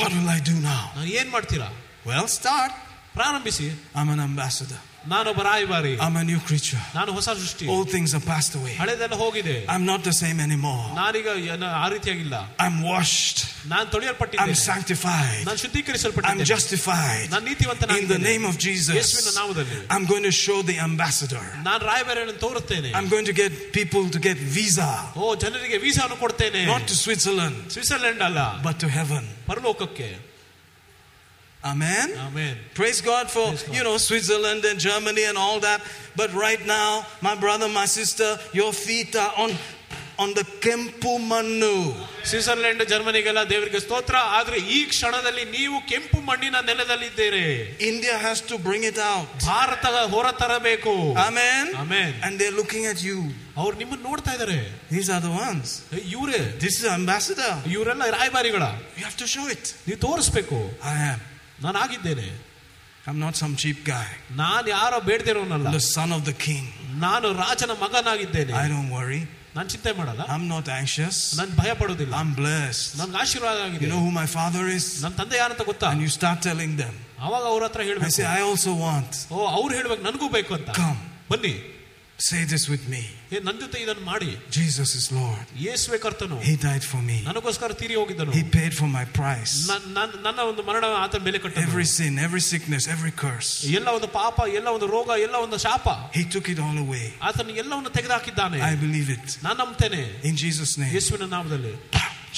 ಏನ್ 0.00 1.04
ಏನು 1.04 1.30
ಮಾಡ್ತೀರಾ? 1.30 1.66
ವೆಲ್ 2.06 2.28
ಸ್ಟಾರ್ಟ್ 2.28 2.76
ಪ್ರಾರಂಭಿಸಿ. 3.14 3.68
ಐ 3.68 4.02
ಅಂಬಾಸಡರ್ 4.20 4.89
ನಾನೊಬ್ಬ 5.13 5.41
ರಾಯಭಾರಿ 5.47 5.91
I'm 6.03 6.15
a 6.17 6.23
new 6.29 6.39
creature. 6.47 6.79
ನಾನು 6.95 7.11
ಹೊಸ 7.17 7.29
ಸೃಷ್ಟಿ 7.41 7.65
All 7.73 7.83
things 7.95 8.11
are 8.17 8.23
passed 8.29 8.53
away. 8.59 8.73
ಹಳೆದೆಲ್ಲ 8.79 9.15
ಹೋಗಿದೆ 9.23 9.55
I'm 9.73 9.85
not 9.91 10.01
the 10.09 10.13
same 10.21 10.39
anymore. 10.45 10.85
ನಾನೀಗ 10.99 11.27
ಏನ- 11.53 11.69
ಆ 11.81 11.87
ರೀತಿಯಾಗಿಲ್ಲ 11.93 12.35
I'm 12.65 12.77
washed. 12.91 13.37
ನಾನು 13.73 13.85
I'm 13.85 13.91
ತೊಳೆಯಲ್ಪಟ್ಟಿದ್ದೇನೆ 13.91 14.55
sanctified. 14.71 15.37
ನಾನು 15.47 15.57
I'm 15.57 15.63
ಶುದ್ಧೀಕರಿಸಲ್ಪಟ್ಟಿದ್ದೇನೆ 15.65 16.47
justified. 16.53 17.27
ನಾನು 17.33 17.45
ನೀತಿವಂತನಾಗಿದ್ದೇನೆ 17.49 18.15
In 18.17 18.23
the 18.23 18.29
name 18.31 18.45
of 18.51 18.55
ಯೇಸುವಿನ 18.57 18.97
Jesus, 18.97 19.37
ನಾಮದಲ್ಲಿ 19.39 19.79
I'm 19.95 20.05
going 20.13 20.23
to 20.23 20.35
show 20.45 20.57
the 20.71 20.77
ambassador. 20.89 21.45
ನಾನು 21.69 21.81
ರಾಯಭಾರಿಯನ್ನು 21.91 22.37
ತೋರುತ್ತೇನೆ 22.45 22.91
I'm 22.99 23.09
going 23.15 23.27
to 23.31 23.35
get 23.43 23.51
people 23.79 24.05
to 24.09 24.19
get 24.29 24.37
visa, 24.57 24.89
ಓ 25.15 25.35
ಜನರಿಗೆ 25.35 25.77
ವೀಸಾವನ್ನು 25.77 26.19
ಕೊಡ್ತೇನೆ 26.25 26.63
not 26.73 26.85
to 26.87 26.97
Switzerland, 27.05 27.57
ಸ್ವಿಟ್ಜರ್ಲೆಂಡ್ 27.75 28.23
ಅಲ್ಲ 28.29 28.39
but 28.63 28.77
to 28.85 28.89
heaven. 28.99 29.23
ಪರಲೋಕಕ್ಕೆ 29.51 30.09
Amen. 31.63 32.07
Amen 32.25 32.57
Praise 32.79 32.99
God 33.01 33.25
for, 33.35 33.45
Praise 33.47 33.63
God. 33.63 33.75
you 33.77 33.83
know, 33.83 33.97
Switzerland 33.99 34.63
and 34.71 34.79
Germany 34.79 35.23
and 35.29 35.37
all 35.45 35.59
that. 35.61 35.79
But 36.21 36.29
right 36.45 36.63
now, 36.79 36.89
my 37.27 37.35
brother, 37.35 37.67
my 37.81 37.87
sister, 37.99 38.27
your 38.59 38.71
feet 38.85 39.15
are 39.23 39.33
on, 39.43 39.51
on 40.23 40.29
the 40.39 40.43
Kempu 40.65 41.13
Manu. 41.31 41.77
Switzerland 42.29 42.83
ಜರ್ಮನಿಗೆಲ್ಲ 42.91 43.41
ದೇವರಿಗೆ 43.51 43.79
ಸ್ತೋತ್ರ 43.85 44.15
ಆದ್ರೆ 44.37 44.57
ಈ 44.75 44.79
ಕ್ಷಣದಲ್ಲಿ 44.91 45.43
ನೀವು 45.57 45.77
ಕೆಂಪು 45.91 46.19
ಮಣ್ಣಿನ 46.29 46.57
ನೆಲದಲ್ಲಿದ್ದೀರಿ 46.69 47.43
India 47.89 48.15
has 48.27 48.39
to 48.51 48.55
bring 48.67 48.83
it 48.91 48.99
out. 49.11 49.27
Bharat 49.51 49.83
ಹೊರತರಬೇಕು 50.15 50.93
Amen. 51.27 51.65
Amen. 51.83 52.11
And 52.25 52.33
they're 52.39 52.57
looking 52.61 52.85
at 52.93 53.01
you. 53.09 53.19
ಅವ್ರು 53.61 53.75
ನಿಮ್ಮನ್ನ 53.81 54.03
ನೋಡ್ತಾ 54.09 54.33
ಇದಾರೆ 54.39 54.59
These 54.95 55.09
are 55.15 55.21
the 55.27 55.35
ones. 55.45 55.67
ಇವರೇ 56.15 56.41
This 56.65 56.75
is 56.81 56.85
ambassador. 56.99 57.53
ಇವರೆಲ್ಲ 57.75 58.09
ರಾಯಭಾರಿಗಳ 58.19 58.63
You 58.99 59.05
have 59.09 59.19
to 59.23 59.29
show 59.35 59.47
it. 59.55 59.63
ನೀವು 59.87 59.99
ತೋರಿಸ್ಬೇಕು 60.07 60.59
I 60.95 60.97
am. 61.13 61.21
ನಾನು 61.65 61.79
ಆಗಿದ್ದೇನೆ 61.85 62.27
I'm 63.07 63.19
not 63.25 63.35
some 63.41 63.53
cheap 63.63 63.79
guy. 63.85 64.05
ನಾನು 64.43 64.67
ಯಾರೋ 64.77 64.99
ಬೇಡದಿರೋನಲ್ಲ 65.09 65.71
The 65.71 65.85
son 65.95 66.11
of 66.17 66.21
the 66.29 66.35
king. 66.45 66.63
ನಾನು 67.05 67.27
ರಾಜನ 67.43 67.71
ಮಗನಾಗಿದ್ದೇನೆ 67.83 68.53
I 68.61 68.67
don't 68.73 68.89
worry. 68.97 69.21
ನಾನು 69.57 69.67
ಚಿಂತೆ 69.73 69.91
ಮಾಡಲ್ಲ 69.99 70.23
I'm 70.35 70.45
not 70.53 70.67
anxious. 70.79 71.17
ನಾನು 71.39 71.51
ಭಯ 71.61 71.71
ಪಡೋದಿಲ್ಲ 71.81 72.13
I'm 72.21 72.31
blessed. 72.41 72.87
ನನ್ಗೆ 73.01 73.17
ಆಶೀರ್ವಾದ 73.23 73.57
You 73.59 73.67
ಆಗಿದೆ 73.67 73.89
know 73.93 74.01
who 74.05 74.11
my 74.21 74.27
father 74.37 74.63
is? 74.77 74.87
ನನ್ನ 75.03 75.13
ತಂದೆ 75.21 75.37
ಯಾರಂತ 75.43 75.63
ಗೊತ್ತಾ 75.71 75.89
And 75.93 76.01
you 76.07 76.11
start 76.19 76.39
telling 76.49 76.73
them. 76.83 76.95
ಅವಾಗ 77.27 77.43
ಅವ್ರ 77.53 77.61
ಹತ್ರ 77.69 77.81
I 77.85 77.89
ಹೇಳ್ಬೇಕು 77.89 78.15
say, 78.19 78.25
I 78.37 78.41
also 78.49 78.73
want. 78.87 79.11
ಓ 79.35 79.47
ಅವ್ರು 79.57 79.71
ಹೇಳ್ಬೇಕು 79.79 80.03
ನನಗೂ 80.09 80.29
ಬೇಕು 80.37 80.53
ಅಂತ 80.59 80.69
Come. 80.81 80.99
ಬನ್ನಿ 81.33 81.53
Say 82.19 82.41
this 82.51 82.63
with 82.71 82.83
me. 82.91 82.99
ಏ 83.35 83.37
ನನ್ನ 83.45 83.57
ಜೊತೆ 83.63 83.77
ಇದನ್ನು 83.85 84.03
ಮಾಡಿ 84.09 84.29
Jesus 84.57 84.89
is 84.99 85.05
Lord. 85.17 85.45
ಯೇಸುವೆ 85.63 85.97
ಕರ್ತನು 86.03 86.37
He 86.49 86.53
died 86.65 86.83
for 86.91 87.01
me. 87.07 87.17
ನನಗೋಸ್ಕರ 87.29 87.71
ತೀರಿ 87.81 87.95
ಹೋಗಿದ್ದನು 88.01 88.31
He 88.37 88.43
paid 88.55 88.73
for 88.79 88.87
my 88.97 89.03
price. 89.17 89.53
ನನ್- 89.71 89.89
ನನ್- 89.97 90.15
ನನ್ನ 90.25 90.39
ಒಂದು 90.51 90.63
ಮರಣ 90.69 90.85
ಆತನ 91.05 91.21
ಬೆಲೆ 91.27 91.39
ಕಟ್ಟನು 91.45 91.63
Every 91.67 91.87
sin, 91.97 92.13
every 92.27 92.43
sickness, 92.51 92.83
every 92.95 93.13
curse. 93.23 93.49
ಎಲ್ಲ 93.79 93.89
ಒಂದು 93.97 94.09
ಪಾಪ 94.19 94.37
ಎಲ್ಲ 94.59 94.67
ಒಂದು 94.77 94.87
ರೋಗ 94.95 95.09
ಎಲ್ಲ 95.25 95.35
ಒಂದು 95.47 95.59
ಶಾಪ 95.65 95.87
He 96.19 96.23
took 96.35 96.47
it 96.53 96.61
all 96.67 96.79
away. 96.85 97.05
ಆತನ 97.29 97.57
ಎಲ್ಲವನ್ನು 97.63 97.91
ತೆಗೆದುಹಾಕಿದ್ದಾನೆ 97.97 98.61
I 98.71 98.75
believe 98.85 99.09
it. 99.17 99.27
ನಾನು 99.47 99.57
ನಂಬ್ತೇನೆ 99.63 100.01
In 100.31 100.37
Jesus' 100.45 100.73
name. 100.83 100.93
ಯೇಸುವಿನ 100.97 101.27
ನಾಮದಲ್ಲಿ 101.35 101.75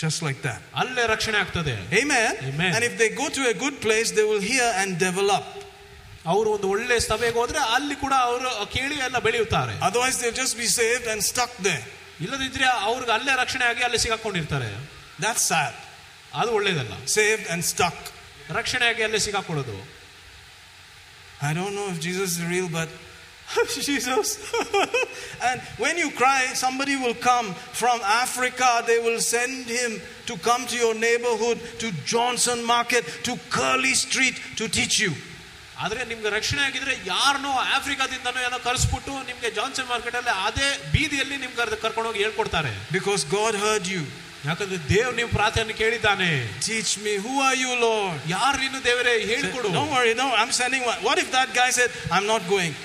Just 0.03 0.19
like 0.27 0.41
that. 0.48 0.60
ಅಲ್ಲೇ 0.81 1.06
ರಕ್ಷಣೆ 1.14 1.38
ಆಗ್ತದೆ 1.44 1.76
Amen. 2.02 2.31
Amen. 2.49 2.72
And 2.76 2.84
if 2.89 2.95
they 3.03 3.10
go 3.23 3.27
to 3.38 3.44
a 3.53 3.56
good 3.64 3.77
place, 3.85 4.10
they 4.18 4.26
will 4.31 4.44
hear 4.52 4.68
and 4.81 4.89
develop. 5.10 5.45
ಅವರು 6.34 6.49
ಒಂದು 6.56 6.68
ಒಳ್ಳೆ 6.73 6.95
ಸಭೆಗೆ 7.10 7.38
ಹೋದ್ರೆ 7.41 7.60
ಅಲ್ಲಿ 7.76 7.95
ಕೂಡ 8.03 8.14
ಅವರು 8.30 8.49
ಕೇಳಿ 8.76 8.98
ಎಲ್ಲ 9.07 9.18
ಬೆಳೆಯುತ್ತಾರೆ 9.27 9.73
Otherwise, 9.88 10.15
they'll 10.22 10.39
just 10.44 10.57
be 10.64 10.69
saved 10.80 11.06
and 11.14 11.19
stuck 11.31 11.53
there. 11.68 11.84
ಇಲ್ಲದಿದ್ರೆ 12.26 12.68
ಅವ್ರಿಗೆ 12.89 13.11
ಅಲ್ಲೇ 13.18 13.34
ರಕ್ಷಣೆ 13.44 13.65
ಆಗಿ 13.72 13.84
ಅಲ್ಲಿ 13.88 13.99
ಸಿಗಾಕೊಂಡಿರ್ತಾರೆ 14.06 14.69
That's 15.26 15.44
sad. 15.53 15.73
ಅದು 16.41 16.52
ಒಳ್ಳೇದಲ್ಲ 16.60 16.94
Saved 17.18 17.45
and 17.53 17.61
stuck. 17.73 17.99
ರಕ್ಷಣೆ 18.60 18.85
ಆಗಿ 18.91 19.03
ಅಲ್ಲೇ 19.07 19.22
ಸಿಗಾಕೊಳ್ಳೋದು 19.27 19.77
I 21.48 21.53
don't 21.53 21.76
know 21.77 21.88
if 21.94 21.98
Jesus 21.99 22.30
is 22.38 22.44
real, 22.53 22.68
but 22.69 22.89
Jesus. 23.88 24.27
and 25.41 25.61
when 25.77 25.98
you 25.98 26.10
cry, 26.11 26.39
somebody 26.56 26.95
will 26.95 27.14
come 27.14 27.48
from 27.81 28.02
Africa. 28.23 28.69
They 28.88 28.99
will 28.99 29.19
send 29.19 29.68
him 29.68 29.91
to 30.26 30.34
come 30.48 30.65
to 30.72 30.76
your 30.76 30.95
neighborhood, 30.95 31.60
to 31.80 31.91
Johnson 32.06 32.64
Market, 32.65 33.06
to 33.23 33.34
Curly 33.49 33.94
Street 33.95 34.35
to 34.57 34.68
teach 34.68 34.99
you. 34.99 35.14
ಆದರೆ 35.84 36.00
ನಿಮ್ಗೆ 36.10 36.30
ರಕ್ಷಣೆ 36.36 36.62
ಆಗಿದ್ರೆ 36.68 36.94
ಯಾರನ್ನೋ 37.12 37.52
ಆಫ್ರಿಕಾದಿಂದನೋ 37.76 38.40
ಏನೋ 38.48 38.59
ಕರೆಸ್ಬಿಟ್ಟು 38.66 39.12
ನಿಮ್ಗೆ 39.30 39.48
Johnson 39.59 39.88
market 39.92 40.16
ಅಲ್ಲಿ 40.20 40.34
ಅದೇ 40.48 40.68
ಬೀದಿಯಲ್ಲಿ 40.94 41.36
ನಿಮ್ಗೆ 41.44 41.62
ಅದು 41.66 41.78
ಕರ್ಕೊಂಡು 41.84 42.09
ಹೋಗಿ 42.10 42.20
ಹೇಳ್ಕೊಡ್ತಾರೆ. 42.24 42.72
ಬಿಕಾಸ್ 42.96 43.22
ಗಾಡ್ 43.36 43.56
ಹರ್ಡ್ 43.64 43.88
ಯು 43.94 44.02
ಯಾಕಂದ್ರೆ 44.48 44.78
ದೇವ್ 44.92 45.10
ನೀವು 45.18 45.30
ಪ್ರಾರ್ಥನೆ 45.38 45.74
ಕೇಳಿದ್ದಾನೆ. 45.80 46.30
Teach 46.66 46.94
me 47.04 47.12
who 47.24 47.32
are 47.48 47.59
you 47.64 47.72
lord 47.82 48.16
ಯಾರು 48.36 48.56
ನೀನು 48.62 48.78
ದೇವರೇ 48.88 49.12
ಹೇಳ್ಕೊಡು 49.32 49.68
no 49.78 49.84
worry 49.96 50.14
no 50.22 50.26
I 50.38 50.40
am 50.44 50.54
standing 50.56 50.86
what 51.09 51.20
if 51.24 51.30
that 51.36 51.52
guy 51.60 51.68
said 51.78 51.92
I 52.14 52.16
am 52.20 52.28
not 52.32 52.46
going 52.54 52.76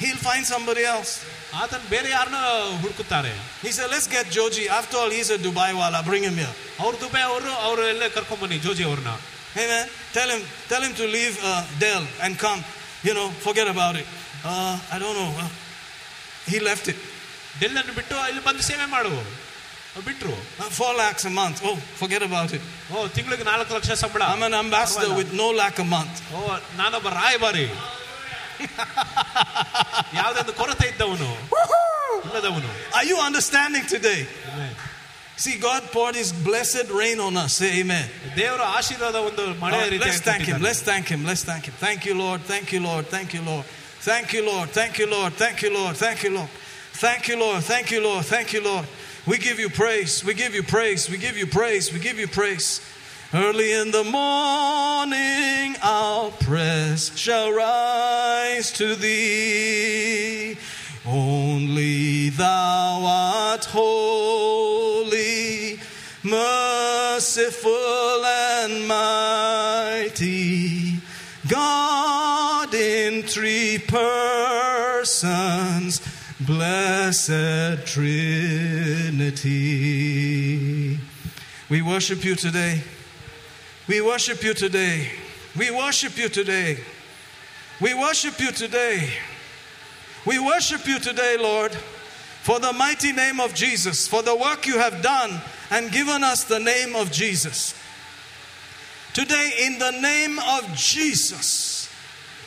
he 0.00 0.08
will 0.08 0.24
find 0.28 0.48
somebody 0.54 0.84
ಆತನ 1.60 1.82
ಬೇರೆ 1.92 2.08
ಯಾರನ್ನ 2.16 2.40
ಹುಡುಕುತ್ತಾರೆ. 2.82 3.32
He 3.62 3.70
say 3.76 3.84
let's 3.92 4.10
get 4.16 4.28
Joji 4.38 4.66
after 4.78 4.98
all 5.02 5.12
he 5.16 5.20
is 5.24 5.32
a 5.36 5.38
Dubai 5.46 5.70
Vala 5.80 6.00
bring 6.10 6.26
him 6.28 6.38
here 6.42 6.56
ಅವರು 6.82 6.96
Dubai 7.04 7.22
ಅವರು 7.30 7.50
ಅವರು 7.68 7.82
ಎಲ್ಲ 7.92 8.02
ಬನ್ನಿ 8.42 8.58
ಜೋಜಿ 8.66 8.84
ಅವರನ್ನ. 8.90 9.14
Amen. 9.56 9.84
Tell 10.12 10.28
him, 10.28 10.40
tell 10.68 10.82
him 10.82 10.94
to 10.94 11.06
leave 11.06 11.38
uh, 11.42 11.64
Dell 11.78 12.04
and 12.20 12.38
come. 12.38 12.62
You 13.02 13.14
know, 13.14 13.28
forget 13.40 13.68
about 13.68 13.96
it. 13.96 14.06
Uh, 14.44 14.78
I 14.92 14.98
don't 14.98 15.14
know. 15.14 15.32
Uh, 15.34 15.48
he 16.46 16.60
left 16.60 16.88
it. 16.88 16.98
ಡೆಲ್ಲನ್ನು 17.60 17.92
ಬಿಟ್ಟು 17.98 18.14
ಇಲ್ಲಿ 18.30 18.40
ಬಂದು 18.46 18.62
ಸೇವೆ 18.68 18.86
ಮಾಡುವು 18.94 19.20
ಬಿಟ್ರು 20.06 20.34
four 20.78 20.96
lakhs 20.98 21.26
a 21.28 21.32
month 21.38 21.60
oh 21.66 21.70
forget 22.00 22.24
about 22.26 22.52
it 22.56 22.64
oh 22.94 23.04
ತಿಂಗಳಿಗೆ 23.14 23.44
ನಾಲ್ಕು 23.50 23.74
ಲಕ್ಷ 23.76 23.94
ಸಂಬಳ 24.02 24.22
I 24.32 24.34
am 24.36 24.56
ambassador 24.58 25.12
with 25.20 25.32
no 25.40 25.46
lakh 25.60 25.78
a 25.84 25.86
month 25.94 26.18
oh 26.38 26.40
ನಾನೊಬ್ಬ 26.80 27.08
ರಾಯಭಾರಿ 27.20 27.64
ಯಾವುದೊಂದು 30.18 30.54
ಕೊರತೆ 30.60 30.86
ಇದ್ದವನು 30.92 31.30
ಇಲ್ಲದವನು 32.26 32.70
I 33.00 33.04
you 33.12 33.16
understanding 33.28 33.88
today 33.94 34.14
See, 35.37 35.57
God 35.57 35.83
poured 35.91 36.15
His 36.15 36.31
blessed 36.31 36.89
rain 36.91 37.19
on 37.19 37.35
us. 37.43 37.53
Say 37.59 37.71
amen. 37.81 38.07
ದೇವರ 38.39 38.61
ಆಶೀರ್ವಾದ 38.77 39.17
ಒಂದು 39.29 39.45
ಮಳೆ 39.63 39.77
Oh, 39.77 39.89
ರೀತಿ 39.93 40.03
let's 40.05 40.21
thank 40.29 40.43
Him. 40.51 40.59
Let's 40.67 40.81
thank 40.89 41.05
Him. 41.13 41.21
Let's 41.29 41.43
thank 41.49 41.63
Him. 41.69 41.75
Thank 41.85 42.01
you, 42.07 42.15
Lord. 42.23 42.41
Thank 42.51 42.67
you, 42.73 42.81
Lord. 42.89 43.05
Thank 43.15 43.29
you, 43.35 43.43
Lord. 43.51 43.65
Thank 44.09 44.27
you, 44.35 44.43
Lord. 44.51 44.67
Thank 44.79 44.93
you, 44.99 45.07
Lord. 45.15 45.33
Thank 45.43 45.57
you, 45.63 45.71
Lord. 45.77 45.95
Thank 46.03 46.23
you, 46.23 46.31
Lord. 46.37 46.51
Thank 47.03 47.27
you, 47.29 47.37
Lord. 47.43 47.63
Thank 47.71 47.91
you, 47.93 48.01
Lord. 48.07 48.25
Thank 48.33 48.53
you, 48.53 48.61
Lord. 48.69 48.85
We 49.25 49.37
give 49.47 49.59
you 49.63 49.69
praise. 49.69 50.13
We 50.27 50.33
give 50.33 50.53
you 50.57 50.63
praise. 50.63 51.09
We 51.11 51.17
give 51.17 51.37
you 51.41 51.47
praise. 51.59 51.93
We 51.93 51.99
give 51.99 52.17
you 52.23 52.27
praise. 52.27 52.67
Early 53.33 53.71
in 53.71 53.91
the 53.91 54.03
morning, 54.03 55.75
our 55.81 56.31
prayers 56.31 57.11
shall 57.15 57.49
rise 57.51 58.71
to 58.73 58.95
thee. 58.95 60.57
Only 61.08 62.30
thou 62.30 63.04
art 63.06 63.64
holy, 63.66 65.08
merciful 66.24 67.70
and 68.24 68.88
mighty. 68.88 70.66
God 71.48 72.74
in 72.74 73.22
three 73.22 73.78
persons, 73.86 74.00
blessed 76.40 77.86
Trinity. 77.86 79.38
We 81.68 81.82
worship 81.82 82.24
you 82.24 82.34
today. 82.34 82.82
We 83.86 84.00
worship 84.00 84.42
you 84.42 84.54
today. 84.54 85.12
We 85.56 85.70
worship 85.70 86.18
you 86.18 86.28
today. 86.28 86.80
We 87.80 87.94
worship 87.94 88.40
you 88.40 88.50
today. 88.50 89.10
We 90.26 90.40
worship 90.40 90.88
you 90.88 90.98
today, 90.98 91.36
Lord, 91.38 91.72
for 92.42 92.58
the 92.58 92.72
mighty 92.72 93.12
name 93.12 93.38
of 93.38 93.54
Jesus, 93.54 94.08
for 94.08 94.22
the 94.22 94.34
work 94.34 94.66
you 94.66 94.76
have 94.76 95.00
done 95.00 95.40
and 95.70 95.92
given 95.92 96.24
us 96.24 96.42
the 96.42 96.58
name 96.58 96.96
of 96.96 97.12
Jesus. 97.12 97.74
Today, 99.14 99.52
in 99.66 99.78
the 99.78 99.92
name 99.92 100.40
of 100.40 100.74
Jesus, 100.74 101.88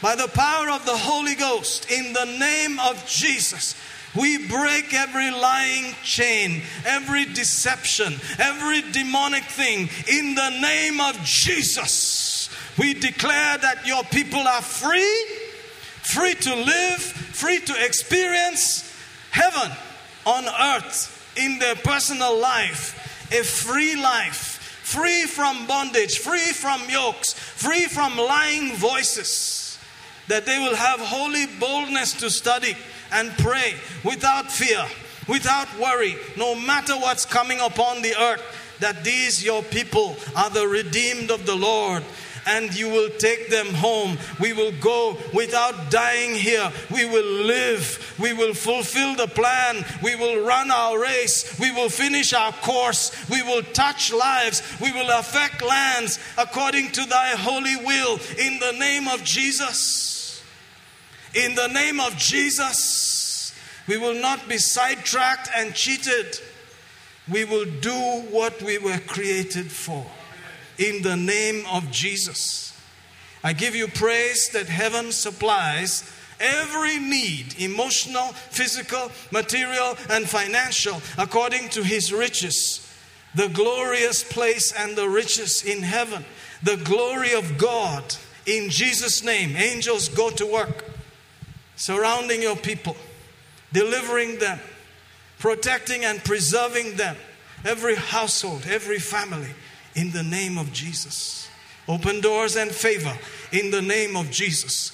by 0.02 0.16
the 0.16 0.28
power 0.28 0.70
of 0.70 0.86
the 0.86 0.98
Holy 0.98 1.36
Ghost, 1.36 1.90
in 1.90 2.12
the 2.12 2.26
name 2.26 2.80
of 2.82 3.06
Jesus, 3.08 3.76
we 4.14 4.50
break 4.50 4.94
every 4.94 5.32
lying 5.32 5.96
chain, 6.04 6.62
every 6.86 7.24
deception, 7.26 8.16
every 8.40 8.82
demonic 8.92 9.44
thing. 9.46 9.88
In 10.12 10.36
the 10.36 10.50
name 10.60 11.00
of 11.00 11.18
Jesus, 11.24 12.50
we 12.78 12.94
declare 12.94 13.58
that 13.58 13.88
your 13.88 14.04
people 14.04 14.46
are 14.46 14.62
free, 14.62 15.26
free 16.02 16.34
to 16.34 16.56
live, 16.56 17.02
free 17.02 17.60
to 17.60 17.86
experience 17.86 18.84
heaven 19.32 19.72
on 20.26 20.46
earth 20.46 21.16
in 21.38 21.60
their 21.60 21.76
personal 21.76 22.38
life, 22.40 23.28
a 23.32 23.44
free 23.44 23.96
life 23.96 24.60
free 24.90 25.26
from 25.26 25.68
bondage, 25.68 26.18
free 26.18 26.52
from 26.52 26.82
yokes, 26.90 27.34
free 27.34 27.86
from 27.86 28.18
lying 28.18 28.76
voices, 28.76 29.78
that 30.28 30.48
they 30.48 30.58
will 30.58 30.76
have 30.76 31.00
holy 31.00 31.46
boldness 31.60 32.14
to 32.14 32.30
study 32.30 32.76
and 33.12 33.30
pray 33.38 33.76
without 34.04 34.52
fear, 34.52 34.84
without 35.28 35.68
worry, 35.80 36.16
no 36.38 36.56
matter 36.56 36.94
what's 36.96 37.24
coming 37.24 37.60
upon 37.60 38.02
the 38.02 38.20
earth, 38.20 38.42
that 38.80 39.04
these 39.04 39.44
your 39.44 39.62
people 39.62 40.18
are 40.36 40.50
the 40.50 40.68
redeemed 40.68 41.30
of 41.30 41.46
the 41.46 41.56
Lord. 41.56 42.04
And 42.46 42.74
you 42.76 42.90
will 42.90 43.10
take 43.10 43.50
them 43.50 43.68
home. 43.68 44.18
We 44.40 44.54
will 44.54 44.72
go 44.80 45.18
without 45.34 45.92
dying 45.92 46.36
here. 46.36 46.72
We 46.92 47.06
will 47.06 47.46
live. 47.46 48.16
We 48.20 48.34
will 48.34 48.54
fulfill 48.54 49.16
the 49.16 49.28
plan. 49.28 49.86
We 50.04 50.16
will 50.16 50.46
run 50.46 50.72
our 50.72 51.00
race. 51.00 51.58
We 51.60 51.72
will 51.72 51.90
finish 51.90 52.34
our 52.34 52.52
course. 52.52 53.12
We 53.30 53.42
will 53.42 53.64
touch 53.64 54.12
lives. 54.14 54.62
We 54.82 54.92
will 54.92 55.10
affect 55.10 55.62
lands 55.62 56.20
according 56.38 56.92
to 56.92 57.06
thy 57.06 57.30
holy 57.30 57.76
will. 57.78 58.20
In 58.38 58.60
the 58.60 58.74
name 58.80 59.08
of 59.08 59.24
Jesus. 59.24 60.44
In 61.34 61.56
the 61.56 61.68
name 61.68 62.00
of 62.00 62.18
Jesus. 62.18 63.54
We 63.88 63.98
will 63.98 64.16
not 64.22 64.48
be 64.48 64.58
sidetracked 64.58 65.50
and 65.56 65.74
cheated. 65.74 66.40
We 67.28 67.46
will 67.46 67.66
do 67.66 67.94
what 68.32 68.62
we 68.62 68.78
were 68.78 69.00
created 69.00 69.72
for. 69.72 70.06
In 70.80 71.02
the 71.02 71.18
name 71.18 71.66
of 71.70 71.92
Jesus. 71.92 72.74
I 73.44 73.54
give 73.54 73.76
you 73.76 73.88
praise 73.88 74.50
that 74.50 74.68
heaven 74.68 75.12
supplies 75.12 76.10
every 76.40 76.98
need 76.98 77.60
emotional, 77.60 78.28
physical, 78.28 79.12
material, 79.30 79.98
and 80.10 80.28
financial 80.28 81.02
according 81.18 81.68
to 81.70 81.84
his 81.84 82.14
riches. 82.14 82.86
The 83.36 83.50
glorious 83.50 84.24
place 84.24 84.72
and 84.72 84.96
the 84.96 85.10
riches 85.10 85.64
in 85.64 85.84
heaven. 85.84 86.24
The 86.64 86.78
glory 86.78 87.34
of 87.34 87.58
God. 87.58 88.16
In 88.46 88.70
Jesus' 88.70 89.22
name, 89.22 89.56
angels 89.58 90.10
go 90.10 90.30
to 90.32 90.46
work, 90.46 90.86
surrounding 91.76 92.42
your 92.42 92.56
people, 92.56 92.96
delivering 93.72 94.40
them, 94.40 94.60
protecting 95.40 96.06
and 96.06 96.24
preserving 96.24 96.96
them, 96.96 97.16
every 97.64 97.96
household, 97.96 98.66
every 98.68 98.98
family, 98.98 99.54
in 99.96 100.12
the 100.12 100.24
name 100.24 100.58
of 100.58 100.72
Jesus. 100.72 101.48
Open 101.88 102.22
doors 102.22 102.56
and 102.56 102.72
favor 102.72 103.18
in 103.52 103.72
the 103.72 103.82
name 103.82 104.16
of 104.16 104.30
Jesus. 104.30 104.92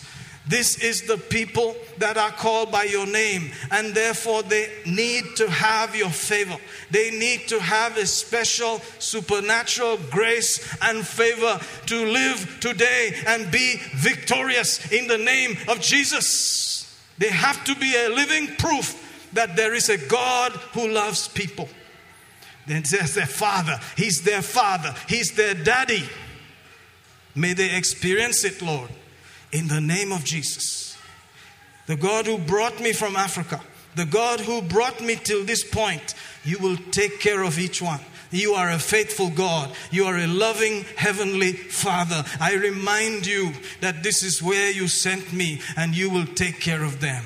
This 0.47 0.77
is 0.77 1.03
the 1.03 1.17
people 1.17 1.76
that 1.97 2.17
are 2.17 2.31
called 2.31 2.72
by 2.72 2.84
your 2.84 3.07
name, 3.07 3.51
and 3.72 3.95
therefore 3.95 4.43
they 4.43 4.72
need 4.85 5.23
to 5.38 5.49
have 5.49 5.95
your 5.95 6.11
favor. 6.11 6.57
They 6.91 7.09
need 7.09 7.47
to 7.47 7.59
have 7.59 7.97
a 7.97 8.05
special 8.05 8.80
supernatural 8.99 9.97
grace 10.11 10.77
and 10.84 11.05
favor 11.05 11.59
to 11.88 12.05
live 12.05 12.59
today 12.59 13.15
and 13.26 13.51
be 13.51 13.77
victorious 13.95 14.91
in 14.91 15.07
the 15.07 15.17
name 15.17 15.57
of 15.67 15.81
Jesus. 15.81 16.95
They 17.17 17.30
have 17.30 17.63
to 17.65 17.76
be 17.76 17.95
a 17.95 18.09
living 18.09 18.55
proof 18.57 19.01
that 19.34 19.55
there 19.55 19.73
is 19.73 19.89
a 19.89 19.97
God 20.07 20.51
who 20.73 20.88
loves 20.89 21.27
people. 21.27 21.67
Then 22.67 22.83
says 22.85 23.13
their 23.13 23.25
father, 23.25 23.79
He's 23.95 24.21
their 24.21 24.41
father, 24.41 24.95
He's 25.07 25.31
their 25.33 25.53
daddy. 25.53 26.03
May 27.35 27.53
they 27.53 27.75
experience 27.75 28.43
it, 28.43 28.61
Lord, 28.61 28.89
in 29.51 29.67
the 29.67 29.81
name 29.81 30.11
of 30.11 30.23
Jesus. 30.23 30.97
The 31.87 31.95
God 31.95 32.25
who 32.25 32.37
brought 32.37 32.79
me 32.79 32.93
from 32.93 33.15
Africa, 33.15 33.61
the 33.95 34.05
God 34.05 34.39
who 34.39 34.61
brought 34.61 35.01
me 35.01 35.15
till 35.15 35.43
this 35.43 35.63
point, 35.63 36.15
you 36.43 36.57
will 36.59 36.77
take 36.91 37.19
care 37.19 37.43
of 37.43 37.59
each 37.59 37.81
one. 37.81 37.99
You 38.31 38.53
are 38.53 38.71
a 38.71 38.79
faithful 38.79 39.29
God. 39.29 39.71
You 39.91 40.05
are 40.05 40.17
a 40.17 40.27
loving 40.27 40.83
heavenly 40.95 41.53
Father. 41.53 42.25
I 42.39 42.55
remind 42.55 43.25
you 43.25 43.53
that 43.81 44.03
this 44.03 44.23
is 44.23 44.41
where 44.41 44.71
you 44.71 44.87
sent 44.87 45.31
me 45.31 45.61
and 45.77 45.95
you 45.95 46.09
will 46.09 46.25
take 46.25 46.59
care 46.59 46.83
of 46.83 46.99
them. 46.99 47.23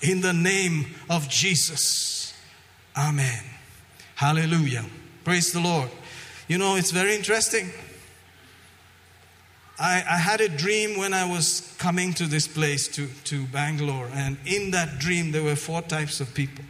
In 0.00 0.20
the 0.20 0.32
name 0.32 0.86
of 1.08 1.28
Jesus. 1.28 2.34
Amen. 2.96 3.51
Hallelujah. 4.21 4.85
Praise 5.23 5.51
the 5.51 5.59
Lord. 5.59 5.89
You 6.47 6.57
know, 6.57 6.75
it's 6.75 6.91
very 6.91 7.15
interesting. 7.15 7.69
I, 9.79 10.03
I, 10.09 10.17
had 10.17 10.41
a 10.41 10.49
dream 10.49 10.97
when 10.97 11.13
I 11.13 11.25
was 11.29 11.75
coming 11.77 12.13
to 12.13 12.25
this 12.25 12.47
place, 12.47 12.87
to, 12.95 13.07
to 13.25 13.45
Bangalore, 13.47 14.09
and 14.11 14.37
in 14.45 14.71
that 14.71 14.97
dream, 14.97 15.31
there 15.31 15.43
were 15.43 15.55
four 15.55 15.81
types 15.83 16.19
of 16.19 16.33
people. 16.33 16.65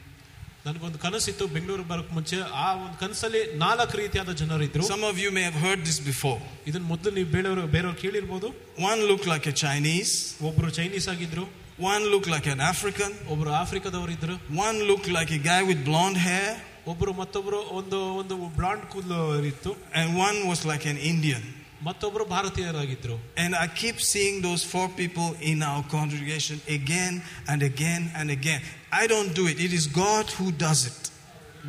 ನನಗೊಂದು 0.65 0.99
ಕನಸಿತ್ತು 1.03 1.43
ಬೆಂಗಳೂರಿಗೆ 1.55 1.89
ಬರಕ್ 1.91 2.09
ಮುಂಚೆ 2.15 2.37
ಆ 2.63 2.69
ಒಂದು 2.83 2.95
ಕನಸಲ್ಲಿ 3.03 3.41
ನಾಲ್ಕು 3.61 3.95
ರೀತಿಯಾದ 4.01 4.31
ಜನರಿದ್ರು 4.41 4.81
Some 4.93 5.05
of 5.11 5.15
you 5.23 5.29
may 5.37 5.43
have 5.49 5.57
heard 5.65 5.81
this 5.89 5.99
before. 6.11 6.39
ಇದನ್ನ 6.69 6.85
ಮೊದಲು 6.93 7.13
ನೀವು 7.19 7.29
ಬೇರೆಯವರು 7.35 7.63
ಬೇರೆಯವ್ರು 7.75 7.99
ಕೇಳಿರ್ಬೋದು 8.03 8.47
One 8.91 9.01
looked 9.09 9.27
like 9.33 9.45
a 9.53 9.55
Chinese, 9.63 10.11
ಒಬ್ರು 10.49 10.71
ಚೈನೀಸ್ 10.79 11.07
ಆಗಿದ್ರು 11.13 11.45
one 11.93 12.03
looked 12.13 12.29
like 12.35 12.47
an 12.55 12.61
African, 12.73 13.13
ಒಬ್ರು 13.33 13.51
ಆಫ್ರಿಕಾದವರಿದ್ರು 13.61 14.35
one 14.67 14.79
looked 14.89 15.09
like 15.17 15.31
a 15.39 15.41
guy 15.51 15.61
with 15.69 15.79
blonde 15.89 16.19
hair, 16.27 16.49
ಒಬ್ರು 16.91 17.11
ಮತ್ತೊಬ್ರು 17.21 17.59
ಒಂದು 17.79 17.97
ಒಂದು 18.21 18.35
ಬ್ಲಾಂಡ್ 18.59 18.85
ಕೂದಲು 18.93 19.19
ಇತ್ತು 19.51 19.71
and 19.99 20.09
one 20.27 20.37
was 20.51 20.61
like 20.71 20.85
an 20.93 20.99
Indian. 21.13 21.43
ಮತ್ತೊಬ್ರು 21.87 22.23
ಭಾರತೀಯರಾಗಿದ್ರು 22.33 23.15
And 23.43 23.51
I 23.63 23.67
keep 23.81 23.97
seeing 24.11 24.35
those 24.47 24.63
four 24.73 24.87
people 25.01 25.29
in 25.51 25.59
our 25.69 25.83
congregation 25.95 26.57
again 26.77 27.15
and 27.51 27.61
again 27.71 28.03
and 28.19 28.29
again. 28.37 28.61
I 29.01 29.05
don't 29.13 29.31
do 29.39 29.43
it, 29.51 29.57
it 29.67 29.73
is 29.79 29.85
God 30.05 30.25
who 30.37 30.47
does 30.65 30.81
it. 30.91 31.01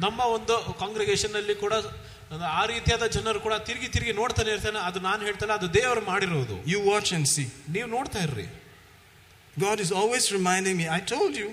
ನಮ್ಮ 0.04 0.20
ಒಂದು 0.36 0.54
congregation 0.82 1.34
ಅಲ್ಲಿ 1.40 1.56
ಕೂಡ 1.64 1.74
ಆ 2.60 2.62
ರೀತಿಯಾದ 2.72 3.04
ಜನರು 3.16 3.38
ಕೂಡ 3.44 3.54
ತಿರುಗಿ 3.68 3.88
ತಿರುಗಿ 3.94 4.12
ನೋಡ್ತಾನೆ 4.20 4.50
ಇರ್ತಾನೆ 4.54 4.80
ಅದು 4.88 4.98
ನಾನು 5.08 5.20
ಹೇಳ್ತಾನೆ 5.28 5.52
ಅದು 5.58 5.68
ದೇವರು 5.78 6.02
ಮಾಡಿರೋದು 6.12 6.56
You 6.72 6.80
watch 6.92 7.10
and 7.18 7.26
see. 7.34 7.48
ನೀವು 7.76 7.88
ನೋಡ್ತಾ 7.96 8.22
ಇರ್ರಿ 8.28 8.46
God 9.56 9.80
is 9.80 9.90
always 10.00 10.24
reminding 10.32 10.76
me, 10.80 10.88
I 10.88 11.00
told 11.00 11.36
you, 11.36 11.48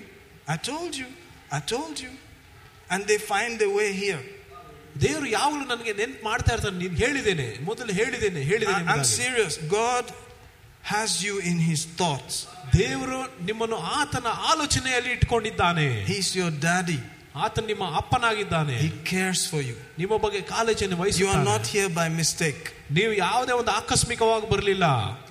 I 0.54 0.56
told 0.70 0.92
you, 1.00 1.08
I 1.50 1.60
told 1.74 1.96
you. 2.04 2.10
And 2.90 3.00
they 3.10 3.18
find 3.32 3.52
their 3.62 3.74
way 3.80 3.90
here. 4.04 4.22
ದೇವರು 5.00 5.26
ಯಾವಾಗಲೂ 5.26 5.64
ನನಗೆ 5.64 5.92
ನೆನ್ಪು 5.92 6.24
ಮಾಡ್ತಾ 6.24 6.52
ಇರ್ತಾನೆ 6.54 6.76
ನೀನು 6.78 6.96
ಹೇಳಿದ್ದೇನೆ 6.96 7.46
ಮೊದಲು 7.64 7.92
ಹೇಳಿದ್ದೇನೆ 7.92 8.40
I- 8.40 8.48
ಹೇಳಿದ್ದೇನೆ 8.50 8.78
I'm 8.78 8.88
ಎಂಬುದಾಗಿ. 8.88 9.16
serious. 9.22 9.54
God 9.80 10.04
has 10.92 11.10
you 11.26 11.34
in 11.50 11.58
His 11.70 11.82
thoughts. 12.00 12.34
ದೇವರು 12.78 13.18
ನಿಮ್ಮನ್ನು 13.44 13.76
ಆತನ 14.00 14.26
ಆಲೋಚನೆಯಲ್ಲಿ 14.50 15.10
ಇಟ್ಕೊಂಡಿದ್ದಾನೆ 15.10 15.86
He's 16.12 16.30
your 16.40 16.52
daddy. 16.66 17.00
ಆತ 17.44 17.62
ನಿಮ್ಮ 17.70 17.84
ಅಪ್ಪನಾಗಿದ್ದಾನೆ 18.00 18.76
He 18.84 18.90
cares 19.10 19.40
for 19.52 19.60
you. 19.68 19.74
ನಿಮ್ಮ 20.02 20.14
ಬಗ್ಗೆ 20.24 20.40
ಕಾಳಜಿಯನ್ನು 20.52 20.96
You 21.20 21.28
are 21.34 21.42
not 21.50 21.64
ವಹಿಸಿ 21.64 21.74
here 21.74 21.90
by 21.98 22.06
mistake. 22.20 22.62
ನೀವು 22.98 23.12
ಯಾವುದೇ 23.24 23.52
ಒಂದು 23.60 23.72
ಆಕಸ್ಮಿಕವಾಗಿ 23.80 24.46
ಬರಲಿಲ್ಲ 24.54 24.86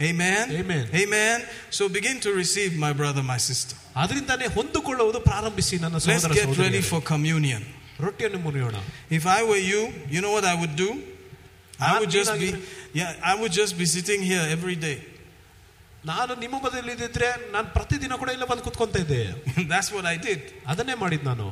Amen. 0.09 0.45
Amen. 0.61 0.83
Amen. 1.03 1.37
So 1.77 1.83
begin 1.97 2.17
to 2.25 2.31
receive, 2.41 2.71
my 2.85 2.93
brother, 3.01 3.23
my 3.33 3.39
sister. 3.49 3.75
ಅದರಿಂದಾನೇ 4.03 4.47
ಹೊಂದಿಕೊಳ್ಳುವುದು 4.57 5.19
ಪ್ರಾರಂಭಿಸಿ 5.31 5.75
ನನ್ನ 5.85 5.97
Let's 5.99 6.07
ಸಹೋದರ 6.09 6.33
get 6.33 6.45
ready 6.45 6.55
ಸಹೋದರಿಯರೇ. 6.55 6.83
for 6.91 7.01
communion. 7.13 7.63
ರೊಟ್ಟಿಯನ್ನು 8.05 8.39
ಮುರಿಯೋಣ 8.45 8.77
If 9.19 9.25
I 9.37 9.41
were 9.51 9.63
you, 9.71 9.81
you 10.13 10.21
know 10.25 10.33
what 10.37 10.47
I 10.53 10.55
would 10.61 10.75
do? 10.85 10.89
I 11.89 11.93
would 11.99 12.11
just 12.19 12.33
be, 12.41 12.49
yeah, 12.99 13.29
I 13.31 13.35
would 13.39 13.53
just 13.61 13.73
be 13.81 13.85
sitting 13.95 14.21
here 14.31 14.43
every 14.55 14.77
day. 14.87 14.97
ನಾನು 16.05 16.31
ನಿಮ್ಮ 16.43 16.55
ಬದಲು 16.65 16.89
ಇದ್ದಿದ್ರೆ 16.95 17.29
ನಾನು 17.53 17.67
ಪ್ರತಿದಿನ 17.77 18.15
ಕೂಡ 18.21 18.29
ಇಲ್ಲ 18.37 18.45
ಬಂದು 18.51 18.63
ಕುತ್ಕೊಂತ 18.67 18.95
ಇದ್ದೆ 19.05 19.21
That's 19.73 19.89
what 19.95 20.05
I 20.13 20.17
did. 20.27 20.41
ಅದನ್ನೇ 20.73 20.95
ಮಾಡಿದ್ 21.03 21.25
ನಾನು 21.31 21.47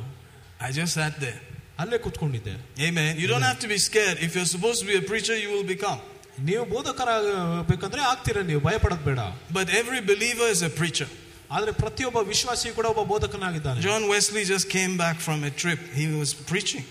I 0.60 0.70
just 0.78 0.92
sat 1.00 1.14
there. 1.26 1.40
ಅಲ್ಲೇ 1.82 1.98
ಕುತ್ಕೊಂಡಿದ್ದೆ 2.04 2.54
Amen. 2.88 3.12
You 3.22 3.28
don't 3.32 3.46
have 3.50 3.60
to 3.64 3.68
be 3.74 3.78
scared. 3.88 4.16
If 4.26 4.30
you're 4.36 4.50
supposed 4.56 4.80
to 4.82 4.86
be 4.92 4.96
a 5.02 5.06
preacher, 5.12 5.36
you 5.44 5.50
will 5.54 5.68
become. 5.76 6.00
ನೀವು 6.48 6.62
ಬೋಧಕರಾಗಬೇಕಂದ್ರೆ 6.74 8.00
ಆಗ್ತೀರ 8.10 8.38
ನೀವು 8.50 8.60
ಭಯಪಡೋದು 8.68 9.04
ಬೇಡ 9.10 9.20
But 9.58 9.68
every 9.80 10.00
believer 10.12 10.48
is 10.56 10.62
a 10.70 10.72
preacher. 10.80 11.08
ಆದ್ರೆ 11.54 11.72
ಪ್ರತಿಯೊಬ್ಬ 11.82 12.18
ವಿಶ್ವಾಸಿ 12.32 12.68
ಕೂಡ 12.78 12.86
ಒಬ್ಬ 12.94 13.02
ಬೋಧಕನಾಗಿದ್ದಾನೆ 13.12 13.80
John 13.88 14.04
Wesley 14.12 14.44
just 14.54 14.68
came 14.76 14.94
back 15.04 15.16
from 15.26 15.40
a 15.50 15.52
trip. 15.62 15.80
He 16.00 16.06
was 16.20 16.32
preaching. 16.52 16.84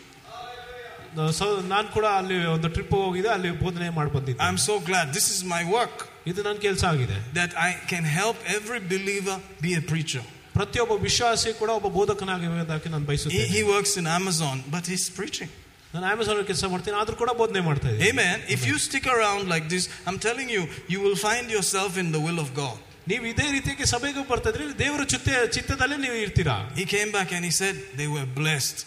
ನಾನು 1.74 1.88
ಕೂಡ 1.96 2.06
ಅಲ್ಲಿ 2.20 2.38
ಒಂದು 2.56 2.70
ಟ್ರಿಪ್ 2.76 2.94
ಹೋಗಿದೆ 3.00 3.30
ಅಲ್ಲಿ 3.36 3.50
ಬೋಧನೆ 3.64 3.90
ಮಾಡಿ 3.98 4.12
ಬಂದಿದ್ದೆ 4.18 4.42
I'm 4.48 4.60
so 4.70 4.76
glad. 4.90 5.06
This 5.18 5.28
is 5.36 5.42
my 5.56 5.64
work 5.78 5.98
ಇದು 6.32 6.40
ನನ್ನ 6.48 6.60
ಕೆಲಸ 6.68 6.84
ಆಗಿದೆ 6.94 7.18
that 7.40 7.52
I 7.70 7.72
can 7.92 8.06
help 8.20 8.38
every 8.58 8.82
believer 8.94 9.36
be 9.66 9.74
a 9.82 9.84
preacher. 9.92 10.24
ಪ್ರತಿಯೊಬ್ಬ 10.58 10.94
ವಿಶ್ವಾಸಿ 11.08 11.52
ಕೂಡ 11.60 11.70
ಒಬ್ಬ 11.80 11.88
ಬೋಧಕನಾಗಿರೋದಕ್ಕೆ 11.98 12.90
ನಾನು 12.90 13.04
He, 13.04 13.10
ಬಯಸುತ್ತೇನೆ 13.10 13.48
he 13.56 13.62
works 13.74 13.94
in 14.02 14.08
Amazon, 14.20 14.56
but 14.76 14.86
he's 14.92 15.06
preaching. 15.20 15.52
ನಾನು 15.94 16.06
ಅಮೆಝಾನ್ 16.12 16.40
ಕೆಲಸ 16.50 16.66
ಮಾಡ್ತೀನಿ 16.74 16.96
ಆದ್ರೂ 17.02 17.16
ಕೂಡ 17.22 17.32
ಬೋಧನೆ 17.42 17.62
ಮಾಡ್ತಾ 17.68 17.88
ಇದ್ದೀನಿ 17.92 18.10
Amen. 18.12 18.38
If 18.56 18.62
you 18.70 18.76
stick 18.88 19.06
around 19.16 19.44
like 19.54 19.68
this, 19.74 19.84
I'm 20.08 20.18
telling 20.28 20.50
you, 20.56 20.64
you 20.94 21.00
will 21.06 21.20
find 21.28 21.46
yourself 21.58 21.92
in 22.04 22.10
the 22.16 22.22
will 22.28 22.40
of 22.46 22.50
God. 22.64 22.78
ನೀವು 23.12 23.26
ಇದೇ 23.32 23.46
ರೀತಿಯಾಗಿ 23.56 23.86
ಸಭೆಗೆ 23.94 24.22
ಬರ್ತಾ 24.30 24.50
ಇದ್ರಿ 24.52 24.66
ದೇವರ 24.82 25.04
ಚಿತ್ತ 25.14 25.30
ಚಿತ್ತದಲ್ಲೇ 25.56 25.98
ನೀವು 26.06 26.18
ಇರ್ತೀರಾ 26.26 26.58
He 26.80 26.86
came 26.96 27.10
back 27.18 27.32
and 27.38 27.46
he 27.46 27.54
said 27.62 27.76
they 28.02 28.10
were 28.16 28.28
blessed. 28.40 28.80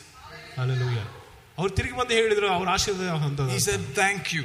alleluia 0.62 1.00
ಅವ್ರು 1.58 1.70
ತಿರುಗಿ 1.78 1.96
ಬಂದು 2.00 2.14
ಹೇಳಿದ್ರು 2.20 2.48
ಅವ್ರ 2.56 2.68
ಆಶೀರ್ವಾದ 2.76 3.10
He 3.10 3.22
ಹೊಂದೋದು 3.26 3.60
said, 3.68 3.82
Thank 4.02 4.24
you. 4.36 4.44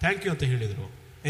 thank 0.00 0.24
you 0.26 0.32
ಅಂತ 0.34 0.44
ಹೇಳಿದ್ರು 0.52 0.86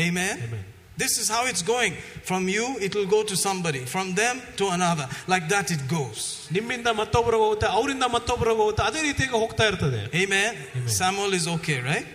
Amen. 0.06 0.34
Amen. 0.46 0.64
This 1.02 1.12
is 1.20 1.26
how 1.34 1.42
it's 1.50 1.62
going. 1.62 1.94
From 2.30 2.42
you, 2.48 2.64
it 2.86 2.94
will 2.96 3.06
go 3.06 3.20
to 3.30 3.36
somebody. 3.36 3.80
From 3.94 4.14
them 4.14 4.34
to 4.58 4.64
another. 4.68 5.06
Like 5.26 5.46
that, 5.48 5.70
it 5.76 5.82
goes. 5.88 6.20
ನಿಮ್ಮಿಂದ 6.56 6.88
ಮತ್ತೊಬ್ಬರಿಗೆ 7.00 7.42
ಹೋಗುತ್ತೆ 7.44 7.68
ಅವರಿಂದ 7.76 8.06
ಮತ್ತೊಬ್ಬರಿಗೆ 8.16 8.58
ಹೋಗುತ್ತೆ 8.62 8.82
ಅದೇ 8.88 9.00
ರೀತಿಯಾಗಿ 9.08 9.38
ಹೋಗ್ತಾ 9.44 9.66
ಇರ್ತದೆ 9.70 10.00
Amen. 10.22 10.52
Amen. 10.76 10.92
Samuel 11.00 11.32
is 11.40 11.46
okay, 11.56 11.78
right? 11.90 12.08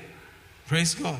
Praise 0.72 0.94
God. 1.06 1.20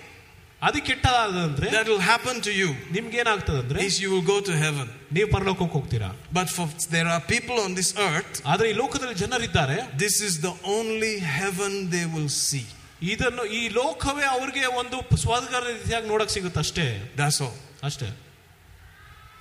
ಅದು 0.62 0.78
ಕೆಟ್ಟದಾದಂದ್ರೆ 0.88 1.66
that 1.76 1.88
will 1.92 2.04
happen 2.12 2.36
to 2.46 2.52
you 2.60 2.68
ನಿಮ್ಗೆ 2.96 3.16
ಏನಾಗ್ತದಂದ್ರೆ 3.22 3.80
is 3.88 3.96
you 4.04 4.10
will 4.14 4.26
go 4.34 4.38
to 4.48 4.54
heaven. 4.64 4.86
ನೀವು 5.16 5.28
ಪರಲೋಕಕ್ಕೆ 5.36 5.74
ಹೋಗ್ತೀರಾ 5.78 6.08
But 6.38 6.48
for 6.56 6.66
there 6.96 7.08
are 7.14 7.20
people 7.34 7.56
on 7.66 7.72
this 7.80 7.90
earth, 8.08 8.34
ಆದ್ರೆ 8.52 8.66
ಈ 8.72 8.74
ಲೋಕದಲ್ಲಿ 8.82 9.18
ಜನರಿದ್ದಾರೆ 9.24 9.76
this 10.04 10.16
is 10.28 10.34
the 10.46 10.54
only 10.78 11.14
heaven 11.38 11.74
they 11.96 12.06
will 12.14 12.30
see. 12.48 12.66
ಇದನ್ನು 13.12 13.44
ಈ 13.58 13.62
ಲೋಕವೇ 13.80 14.24
ಅವ್ರಿಗೆ 14.36 14.64
ಒಂದು 14.80 14.96
ಸ್ವರ್ಗ 15.24 15.52
ರೀತಿಯಾಗಿ 15.68 16.08
ನೋಡಕ್ 16.14 16.32
ಸಿಗುತ್ತೆ 16.36 16.60
ಅಷ್ಟೇ 16.66 16.86
That's 17.22 17.40
all. 17.46 17.56
ಅಷ್ಟೇ 17.90 18.08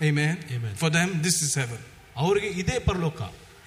Amen. 0.02 0.36
Amen. 0.56 0.74
For 0.76 0.90
them, 0.90 1.10
this 1.28 1.38
is 1.46 1.52
heaven. 1.56 1.82
ಅವ್ರಿಗೆ 2.24 2.50
ಇದೇ 2.62 2.78
ಪರಲೋಕ 2.90 3.20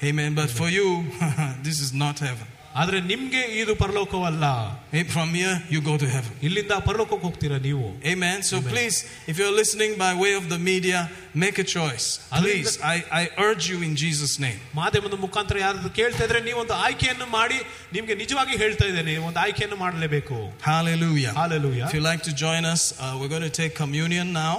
Amen. 0.09 0.31
But 0.35 0.51
for 0.51 0.69
you, 0.71 0.89
this 1.67 1.79
is 1.85 1.91
not 2.05 2.17
heaven. 2.21 2.49
ಆದ್ರೆ 2.81 2.99
ನಿಮ್ಗೆ 3.11 3.41
ಇದು 3.61 3.73
ಪರಲೋಕವಲ್ಲ 3.83 4.45
Eh, 4.93 5.03
From 5.15 5.29
here, 5.39 5.55
you 5.69 5.81
go 5.83 5.95
to 6.03 6.09
heaven. 6.15 6.33
ಇಲ್ಲಿಂದ 6.47 6.75
ಪರಲೋಕಕ್ಕೆ 6.89 7.25
ಹೋಗ್ತೀರಾ 7.27 7.57
ನೀವು 7.67 7.87
Amen. 8.13 8.37
So 8.49 8.57
Amen. 8.59 8.69
please, 8.75 8.97
if 9.31 9.35
you're 9.41 9.57
listening 9.61 9.93
by 10.03 10.11
way 10.25 10.33
of 10.41 10.45
the 10.53 10.59
media, 10.69 10.99
make 11.45 11.57
a 11.65 11.67
choice. 11.77 12.07
Please, 12.43 12.71
I, 12.93 12.97
I 13.21 13.25
urge 13.47 13.65
you 13.73 13.79
in 13.89 13.95
Jesus' 14.05 14.35
name. 14.47 14.61
ಮಾಧ್ಯಮದ 14.81 15.19
ಮುಖಾಂತರ 15.25 15.59
ಯಾರಾದ್ರೂ 15.65 15.91
ಕೇಳ್ತಾ 16.01 16.23
ಇದ್ರೆ 16.29 16.41
ನೀವು 16.49 16.61
ಒಂದು 16.65 16.77
ಆಯ್ಕೆಯನ್ನು 16.87 17.27
ಮಾಡಿ 17.39 17.59
ನಿಮ್ಗೆ 17.97 18.17
ನಿಜವಾಗಿ 18.23 18.57
ಹೇಳ್ತಾ 18.63 18.87
ಇದ್ದೇನೆ 18.93 19.15
ಒಂದು 19.29 19.41
ಆಯ್ಕೆಯನ್ನು 19.47 19.79
ಮಾಡಲೇಬೇಕು 19.85 20.39
Hallelujah. 20.71 21.33
Hallelujah. 21.43 21.87
If 21.89 21.95
you'd 21.97 22.09
like 22.13 22.25
to 22.31 22.35
join 22.45 22.65
us, 22.75 22.85
uh, 22.95 23.09
we're 23.21 23.33
going 23.37 23.49
to 23.51 23.57
take 23.63 23.75
communion 23.85 24.29
now. 24.45 24.55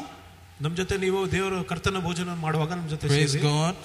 ನಮ್ 0.66 0.74
ಜೊತೆ 0.82 0.96
ನೀವು 1.06 1.20
ದೇವರ 1.36 1.62
ಕರ್ತನ 1.72 1.98
ಭೋಜನ 2.08 2.34
ಮಾಡುವಾಗ 2.48 2.72
ನಮ್ 2.80 2.90
ಜೊತೆ 2.96 3.08
Praise 3.14 3.34
ಸೇರಿ 3.36 3.46
God. 3.52 3.78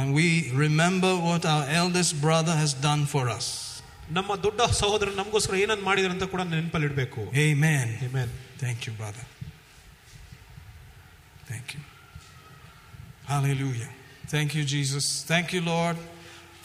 And 0.00 0.08
we 0.20 0.26
remember 0.64 1.12
what 1.28 1.42
our 1.54 1.64
eldest 1.80 2.12
brother 2.26 2.54
has 2.56 2.72
done 2.88 3.02
for 3.14 3.24
us. 3.38 3.46
ನಮ್ಮ 4.16 4.30
ದೊಡ್ಡ 4.44 4.60
ಸಹೋದರ 4.80 5.08
ನಮಗೋಸ್ಕರ 5.20 5.54
ಏನನ್ನ 5.64 5.84
ಮಾಡಿದ್ರು 5.88 6.12
ಅಂತ 6.16 6.26
ಕೂಡ 6.34 6.42
ನೆನಪಲ್ಲಿ 6.52 6.86
ಇಡಬೇಕು 6.90 7.20
Amen. 7.48 7.88
Amen. 8.08 8.28
Thank 8.62 8.78
you, 8.86 8.92
brother. 9.00 9.24
Thank 11.50 11.66
you. 11.74 11.82
Hallelujah. 13.32 13.90
Thank 14.34 14.54
you, 14.56 14.64
Jesus. 14.74 15.06
Thank 15.32 15.52
you, 15.54 15.60
Lord, 15.74 15.96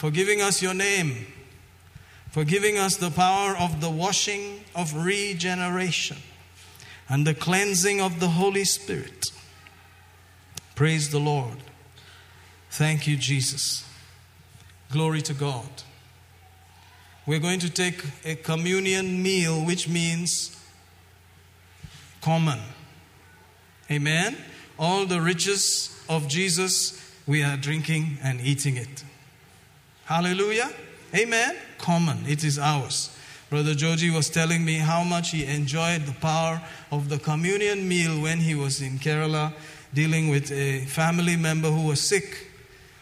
for 0.00 0.10
giving 0.10 0.40
us 0.48 0.56
your 0.62 0.74
name, 0.74 1.10
for 2.34 2.44
giving 2.44 2.76
us 2.78 2.96
the 2.96 3.10
power 3.10 3.52
of 3.66 3.80
the 3.84 3.90
washing 4.02 4.42
of 4.74 4.86
regeneration 5.12 6.18
and 7.08 7.26
the 7.26 7.34
cleansing 7.46 8.00
of 8.00 8.12
the 8.20 8.30
Holy 8.40 8.64
Spirit. 8.64 9.20
Praise 10.74 11.10
the 11.10 11.20
Lord. 11.20 11.58
Thank 12.70 13.06
you, 13.06 13.16
Jesus. 13.16 13.64
Glory 14.90 15.22
to 15.22 15.34
God. 15.34 15.72
We're 17.29 17.37
going 17.37 17.59
to 17.59 17.69
take 17.69 18.03
a 18.25 18.33
communion 18.33 19.21
meal, 19.21 19.63
which 19.63 19.87
means 19.87 20.59
common. 22.23 22.57
Amen. 23.91 24.35
All 24.79 25.05
the 25.05 25.21
riches 25.21 25.95
of 26.09 26.27
Jesus, 26.27 26.99
we 27.27 27.43
are 27.43 27.55
drinking 27.55 28.17
and 28.23 28.41
eating 28.41 28.77
it. 28.77 29.03
Hallelujah. 30.05 30.71
Amen. 31.13 31.55
Common. 31.77 32.17
It 32.27 32.43
is 32.43 32.57
ours. 32.57 33.15
Brother 33.51 33.75
Joji 33.75 34.09
was 34.09 34.27
telling 34.31 34.65
me 34.65 34.77
how 34.77 35.03
much 35.03 35.29
he 35.29 35.45
enjoyed 35.45 36.07
the 36.07 36.13
power 36.13 36.59
of 36.91 37.09
the 37.09 37.19
communion 37.19 37.87
meal 37.87 38.19
when 38.19 38.39
he 38.39 38.55
was 38.55 38.81
in 38.81 38.97
Kerala 38.97 39.53
dealing 39.93 40.29
with 40.29 40.51
a 40.51 40.79
family 40.85 41.35
member 41.35 41.69
who 41.69 41.85
was 41.89 42.01
sick. 42.01 42.47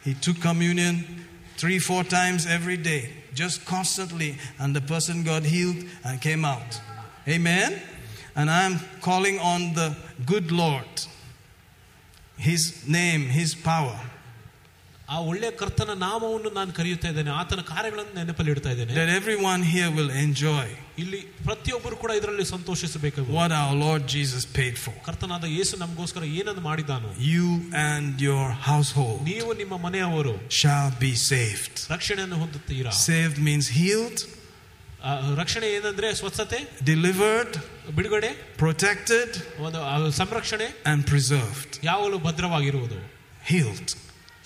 He 0.03 0.15
took 0.15 0.41
communion 0.41 1.05
three, 1.55 1.79
four 1.79 2.03
times 2.03 2.45
every 2.45 2.75
day, 2.75 3.09
just 3.37 3.65
constantly, 3.65 4.35
and 4.57 4.75
the 4.75 4.81
person 4.81 5.23
got 5.23 5.43
healed 5.43 5.85
and 6.03 6.19
came 6.19 6.43
out. 6.43 6.81
Amen. 7.27 7.79
And 8.35 8.49
I'm 8.49 8.79
calling 9.01 9.37
on 9.37 9.73
the 9.73 9.95
good 10.25 10.51
Lord. 10.51 11.05
His 12.35 12.87
name, 12.87 13.21
His 13.21 13.53
power. 13.53 13.99
ಆ 15.08 15.16
ಒಳ್ಳೆಯ 15.20 15.50
ಕರ್ತನ 15.60 15.90
ನಾಮವನ್ನು 16.02 16.50
ನಾನು 16.50 16.70
ಕರೆಯುತ್ತಾ 16.72 17.08
ಇದ್ದೇನೆ 17.08 17.30
ಆತನ 17.30 17.60
ಕಾರ್ಯಗಳನ್ನು 17.70 18.14
ನೆನಪಲ್ಲಿ 18.18 18.50
ಇಡ್ತಾ 18.50 18.70
ಇದ್ದೇನೆ 18.70 18.92
That 18.98 19.10
everyone 19.16 19.62
here 19.72 19.90
will 19.98 20.10
enjoy 20.22 20.66
ಇಲ್ಲಿ 20.98 21.20
ಪ್ರತಿಯೊಬ್ಬರು 21.46 21.96
ಕೂಡ 21.96 22.10
ಇದರಲ್ಲಿ 22.10 22.44
ಸಂತೋಷಿಸಬೇಕು 22.52 23.20
what 23.36 23.52
our 23.60 23.74
Lord 23.84 24.02
Jesus 24.14 24.44
paid 24.58 24.76
for. 24.84 24.94
ಕರ್ತನಾದ 25.06 25.44
ಯೇಸು 25.56 25.76
ನಮಗೋಸ್ಕರ 25.76 26.22
ಏನನ್ನು 26.40 26.62
ಮಾಡಿದಾನು 26.68 27.10
You 27.32 27.48
and 27.88 28.14
your 28.28 28.46
household 28.68 29.18
ನೀವು 29.30 29.52
ನಿಮ್ಮ 29.54 29.76
ಮನೆಯವರು 29.78 30.34
shall 30.60 30.90
be 31.00 31.12
saved. 31.30 31.74
ರಕ್ಷಣೆಯನ್ನು 31.90 32.38
ಹೊಂದುತ್ತೀರಾ 32.42 32.92
Saved 33.08 33.40
means 33.48 33.68
healed, 33.78 34.20
ಆ, 35.04 35.12
ರಕ್ಷಣೆ 35.42 35.68
ಏನಂದ್ರೆ 35.76 36.14
ಸ್ವಚ್ಛತೆ 36.14 36.60
delivered, 36.90 37.52
ಬಿಡುಗಡೆ 37.94 38.30
protected, 38.58 39.30
ಒಂದು 39.66 39.80
ಆ, 39.84 39.96
ಸಂರಕ್ಷಣೆ 40.22 40.68
and 40.92 41.02
preserved. 41.12 41.72
ಯಾವಾಗಲೂ 41.82 42.18
ಭದ್ರವಾಗಿರುವುದು 42.28 43.00
Healed, 43.50 43.90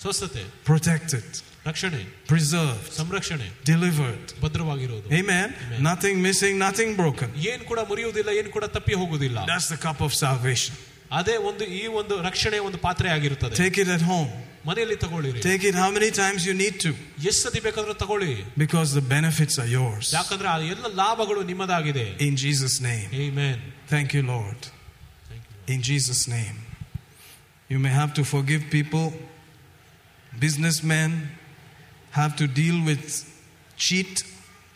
ಸ್ವಸ್ಥತೆ 0.03 0.43
protected, 0.69 1.27
ರಕ್ಷಣೆ 1.69 2.01
preserved, 2.31 2.89
ಸಂರಕ್ಷಣೆ 2.99 3.47
delivered. 3.71 4.25
ಭದ್ರವಾಗಿರುವುದು 4.43 5.07
Amen. 5.19 5.47
Amen. 5.65 5.79
Nothing 5.89 6.17
missing, 6.27 6.53
nothing 6.67 6.91
broken. 7.01 7.29
ಏನ್ 7.51 7.63
ಕೂಡ 7.71 7.79
ಮುರಿಯುವುದಿಲ್ಲ 7.91 8.29
ಏನ್ 8.41 8.51
ಕೂಡ 8.57 8.65
ತಪ್ಪಿ 8.77 8.93
ಹೋಗುವುದಿಲ್ಲ 9.01 9.39
That's 9.53 9.69
the 9.75 9.79
cup 9.87 10.01
of 10.07 10.13
salvation. 10.25 10.75
ಅದೇ 11.19 11.35
ಒಂದು 11.49 11.63
ಈ 11.79 11.83
ಒಂದು 11.99 12.15
ರಕ್ಷಣೆ 12.29 12.57
ಒಂದು 12.67 12.79
ಪಾತ್ರೆ 12.87 13.09
ಆಗಿರುತ್ತದೆ 13.15 13.55
Take 13.63 13.77
it 13.83 13.89
at 13.97 14.03
home. 14.13 14.31
ಮನೆಯಲ್ಲಿ 14.69 14.95
ತಗೊಳ್ಳಿರಿ 15.03 15.41
Take 15.49 15.63
it 15.69 15.75
how 15.81 15.89
many 15.97 16.09
times 16.21 16.41
you 16.49 16.55
need 16.63 16.75
to 16.85 16.91
ಎಷ್ಟು 17.29 17.41
ಸತಿ 17.45 17.59
ಬೇಕಾದ್ರೂ 17.67 17.93
ತಗೊಳ್ಳಿ 18.03 18.31
because 18.63 18.89
the 18.99 19.05
benefits 19.15 19.55
are 19.63 19.69
yours. 19.79 20.05
ಯಾಕಂದ್ರೆ 20.17 20.49
ಆ 20.53 20.57
ಎಲ್ಲ 20.73 20.87
ಲಾಭಗಳು 21.03 21.41
ನಿಮ್ಮದಾಗಿದೆ 21.51 22.05
In 22.27 22.35
Jesus' 22.45 22.77
name. 22.89 23.07
Amen. 23.27 23.57
Thank 23.93 24.09
you, 24.17 24.23
Lord. 24.33 24.59
Thank 25.29 25.43
you. 25.49 25.57
In 25.75 25.81
Jesus' 25.91 26.23
name. 26.37 26.57
You 27.69 27.79
may 27.85 27.93
have 28.01 28.13
to 28.19 28.23
forgive 28.35 28.61
people. 28.77 29.05
Businessmen 30.38 31.28
have 32.12 32.36
to 32.36 32.46
deal 32.46 32.84
with 32.84 33.28
cheat, 33.76 34.22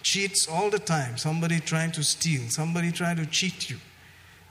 cheats 0.03 0.49
all 0.49 0.71
the 0.71 0.79
time. 0.79 1.17
Somebody 1.17 1.61
trying 1.61 1.93
to 1.93 2.03
steal, 2.03 2.49
somebody 2.49 2.93
trying 2.93 3.17
to 3.17 3.27
cheat 3.27 3.71
you. 3.71 3.77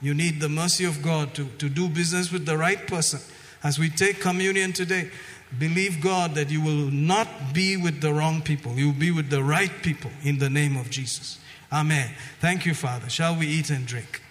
You 0.00 0.14
need 0.14 0.40
the 0.40 0.48
mercy 0.48 0.84
of 0.84 1.02
God 1.02 1.34
to, 1.34 1.46
to 1.58 1.68
do 1.68 1.88
business 1.88 2.30
with 2.30 2.46
the 2.46 2.56
right 2.56 2.86
person. 2.86 3.20
As 3.62 3.78
we 3.78 3.88
take 3.88 4.20
communion 4.20 4.72
today, 4.72 5.10
believe 5.58 6.00
God 6.02 6.34
that 6.34 6.50
you 6.50 6.60
will 6.60 6.90
not 6.90 7.28
be 7.54 7.76
with 7.76 8.00
the 8.00 8.12
wrong 8.12 8.42
people. 8.42 8.72
You 8.74 8.86
will 8.86 9.00
be 9.00 9.10
with 9.10 9.30
the 9.30 9.42
right 9.42 9.72
people 9.82 10.10
in 10.22 10.38
the 10.38 10.50
name 10.50 10.76
of 10.76 10.90
Jesus. 10.90 11.38
Amen. 11.72 12.10
Thank 12.40 12.66
you, 12.66 12.74
Father. 12.74 13.08
Shall 13.08 13.36
we 13.36 13.46
eat 13.46 13.70
and 13.70 13.86
drink? 13.86 14.22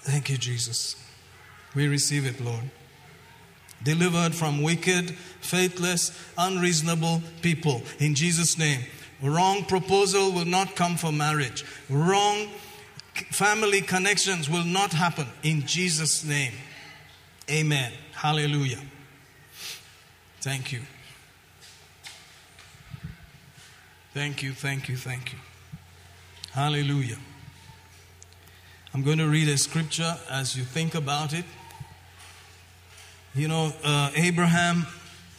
Thank 0.00 0.30
you, 0.30 0.36
Jesus. 0.36 0.96
We 1.74 1.88
receive 1.88 2.26
it, 2.26 2.40
Lord. 2.40 2.70
Delivered 3.82 4.34
from 4.34 4.62
wicked, 4.62 5.10
faithless, 5.40 6.10
unreasonable 6.36 7.22
people. 7.42 7.82
In 7.98 8.14
Jesus' 8.14 8.58
name. 8.58 8.80
Wrong 9.22 9.64
proposal 9.64 10.32
will 10.32 10.44
not 10.44 10.76
come 10.76 10.96
for 10.96 11.12
marriage. 11.12 11.64
Wrong 11.88 12.48
family 13.30 13.80
connections 13.80 14.48
will 14.48 14.64
not 14.64 14.92
happen. 14.92 15.26
In 15.42 15.66
Jesus' 15.66 16.24
name. 16.24 16.52
Amen. 17.50 17.92
Hallelujah. 18.12 18.80
Thank 20.40 20.72
you. 20.72 20.80
Thank 24.14 24.42
you, 24.42 24.52
thank 24.52 24.88
you, 24.88 24.96
thank 24.96 25.32
you. 25.32 25.38
Hallelujah. 26.52 27.18
I'm 28.94 29.02
going 29.02 29.18
to 29.18 29.28
read 29.28 29.48
a 29.48 29.58
scripture 29.58 30.16
as 30.30 30.56
you 30.56 30.64
think 30.64 30.94
about 30.94 31.32
it. 31.32 31.44
You 33.37 33.47
know, 33.47 33.65
uh, 33.83 34.11
Abraham 34.27 34.85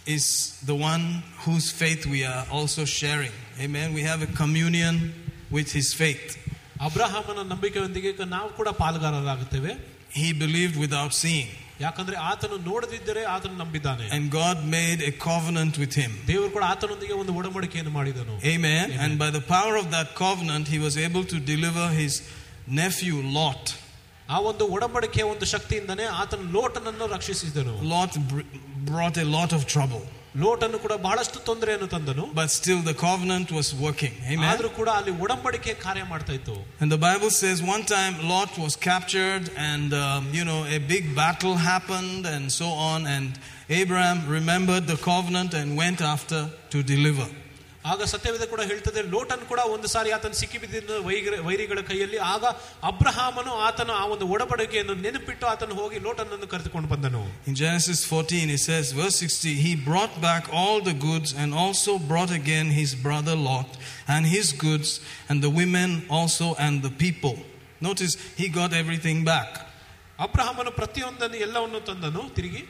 is 0.07 0.25
the 0.71 0.75
one 0.75 1.05
whose 1.45 1.71
faith 1.71 2.07
we 2.07 2.25
are 2.25 2.45
also 2.51 2.85
sharing. 2.85 3.35
Amen. 3.61 3.95
We 3.95 4.03
have 4.03 4.21
a 4.23 4.31
communion 4.43 4.97
with 5.57 5.71
his 5.79 5.89
faith. 6.03 6.29
ಅಬ್ರಹಾಮನ 6.87 7.43
ನಂಬಿಕೆಯೊಂದಿಗೆ 7.53 8.09
ಈಗ 8.15 8.25
ನಾವು 8.37 8.49
ಕೂಡ 8.59 8.69
ಪಾಲುಗಾರರಾಗುತ್ತೇವೆ 8.81 9.73
He 10.23 10.29
believed 10.45 10.77
without 10.85 11.13
seeing, 11.23 11.49
ಯಾಕಂದ್ರೆ 11.85 12.17
ಆತನು 12.31 12.57
ನೋಡದಿದ್ದರೆ 12.71 13.23
ಆತನು 13.35 13.57
ನಂಬಿದ್ದಾನೆ 13.63 14.05
and 14.17 14.25
God 14.43 14.59
made 14.79 15.01
a 15.11 15.15
covenant 15.29 15.75
with 15.83 15.95
him. 16.03 16.13
ದೇವರು 16.31 16.51
ಕೂಡ 16.57 16.65
ಆತನೊಂದಿಗೆ 16.75 17.15
ಒಂದು 17.23 17.33
ಒಡಂಬಡಿಕೆಯನ್ನು 17.41 17.93
ಮಾಡಿದನು 17.99 18.35
Amen. 18.55 18.85
And 19.05 19.15
by 19.25 19.31
the 19.39 19.45
power 19.57 19.75
of 19.83 19.89
that 19.97 20.11
covenant, 20.25 20.67
he 20.75 20.81
was 20.87 20.97
able 21.09 21.25
to 21.35 21.39
deliver 21.53 21.87
his 22.03 22.15
nephew 22.81 23.17
Lot. 23.39 23.65
ಆ 24.29 24.39
ಒಂದು 24.51 24.65
ಒಡಂಬಡಿಕೆಯ 24.75 25.25
ಒಂದು 25.33 25.47
ಶಕ್ತಿಯಿಂದನೇ 25.55 26.05
ಆತನ 26.21 26.43
ಲೋಟನನ್ನು 26.57 27.07
ರಕ್ಷಿಸಿದನು 27.17 27.75
Lot 27.95 28.13
br- 28.31 28.47
brought 28.91 29.17
a 29.25 29.29
lot 29.39 29.51
of 29.57 29.63
trouble, 29.75 30.03
ಲೋಟನ್ನು 30.45 30.79
ಕೂಡ 30.85 30.95
ಬಹಳಷ್ಟು 31.05 31.39
ತೊಂದರೆಯನ್ನು 31.49 31.89
ತಂದನು 31.95 32.25
but 32.39 32.49
still 32.51 32.81
the 32.89 32.95
covenant 33.05 33.49
was 33.59 33.69
working. 33.85 34.15
Amen. 34.31 34.47
ಆದ್ರೂ 34.53 34.69
ಕೂಡ 34.79 34.89
ಅಲ್ಲಿ 35.01 35.13
ಒಡಂಬಡಿಕೆ 35.25 35.73
ಕಾರ್ಯ 35.85 36.05
ಮಾಡ್ತಾ 36.13 36.33
ಇತ್ತು 36.39 36.55
And 36.83 36.91
the 36.97 37.01
Bible 37.09 37.31
says 37.41 37.59
one 37.75 37.85
time 37.97 38.15
Lot 38.33 38.53
was 38.65 38.75
captured, 38.89 39.45
and 39.71 39.91
um, 40.05 40.25
you 40.39 40.45
know, 40.51 40.61
a 40.79 40.81
big 40.95 41.05
battle 41.21 41.57
happened, 41.73 42.23
and 42.35 42.45
so 42.61 42.69
on. 42.91 43.01
And 43.17 43.29
Abraham 43.81 44.19
remembered 44.39 44.87
the 44.87 44.99
covenant 45.13 45.53
and 45.61 45.69
went 45.85 46.01
after 46.15 46.41
to 46.73 46.81
deliver. 46.95 47.29
ಆಗ 47.93 48.03
ಸತ್ಯವೇದ 48.11 48.45
ಕೂಡ 48.51 48.63
ಹೇಳ್ತದೆ 48.69 49.01
ಲೋಟನ್ 49.15 49.43
ಕೂಡ 49.51 49.61
ಒಂದು 49.73 49.87
ಸಾರಿ 49.95 50.11
ಆತನ 50.17 50.37
ಸಿಕ್ಕಿಬಿದ್ದ 50.39 50.93
ವೈಗ್ರ 51.07 51.41
ವೈರಿಗಳ 51.47 51.81
ಕೈಯಲ್ಲಿ 51.89 52.19
ಆಗ 52.31 52.45
ಅಬ್ರಹಾಮನು 52.91 53.53
ಆತನ 53.67 53.91
ಆ 54.03 54.05
ಒಂದು 54.13 54.27
ಒಡಂಬಡಿಕೆಯನ್ನು 54.35 54.95
ನೆನಪಿಟ್ಟು 55.05 55.47
ಆತನು 55.51 55.75
ಹೋಗಿ 55.81 55.99
ಲೋಟನನ್ನು 56.07 56.49
ಕರೆದುಕೊಂಡು 56.53 56.89
ಬಂದನು 56.93 57.21
In 57.49 57.57
Genesis 57.63 58.01
14, 58.11 58.55
it 58.55 58.61
says, 58.61 58.93
verse 58.93 59.19
60, 59.27 59.53
he 59.65 59.73
brought 59.89 60.15
back 60.21 60.45
all 60.61 60.79
the 60.81 60.97
goods 61.07 61.33
and 61.43 61.51
also 61.55 61.95
brought 62.13 62.33
again 62.33 62.69
his 62.81 62.93
brother 63.07 63.37
Lot 63.49 63.71
and 64.09 64.25
his 64.27 64.49
goods 64.65 64.93
and 65.29 65.39
the 65.47 65.53
women 65.61 65.91
also 66.11 66.49
and 66.59 66.83
the 66.83 66.95
people. 67.05 67.37
Notice 67.81 68.15
he 68.41 68.49
got 68.61 68.73
everything 68.83 69.21
back. 69.25 69.51
ಅಬ್ರಹಾಮನು 70.19 70.71
ಪ್ರತಿಯೊಂದನ್ನು 70.71 71.39
ಎಲ್ಲವನ್ನು 71.39 71.81
ತಂದನು 71.81 72.25
ತಿರುಗಿ 72.31 72.63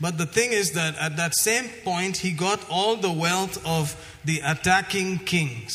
But 0.00 0.14
the 0.18 0.26
thing 0.36 0.50
is 0.52 0.72
that 0.72 0.94
at 1.06 1.16
that 1.16 1.34
same 1.48 1.66
point, 1.88 2.14
he 2.24 2.30
got 2.46 2.60
all 2.68 2.94
the 3.08 3.12
wealth 3.26 3.56
of 3.76 3.84
the 4.30 4.36
attacking 4.52 5.10
kings. 5.32 5.74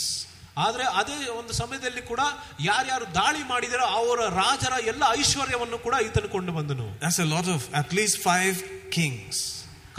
ಆದ್ರೆ 0.65 0.85
ಅದೇ 0.99 1.17
ಒಂದು 1.39 1.53
ಸಮಯದಲ್ಲಿ 1.59 2.01
ಕೂಡ 2.09 2.21
ಯಾರ್ಯಾರು 2.69 3.05
ದಾಳಿ 3.19 3.43
ಮಾಡಿದರೋ 3.51 3.85
ಅವರ 3.99 4.19
ರಾಜರ 4.41 4.73
ಎಲ್ಲ 4.91 5.03
ಐಶ್ವರ್ಯವನ್ನು 5.21 5.77
ಕೂಡ 5.85 5.95
ಈತನು 6.07 6.29
ಕೊಂಡು 6.35 6.53
ಬಂದನು 6.57 6.87
That's 7.03 7.19
a 7.27 7.29
lot 7.35 7.47
of, 7.55 7.59
at 7.81 7.89
least 7.99 8.17
five 8.31 8.55
kings. 8.97 9.37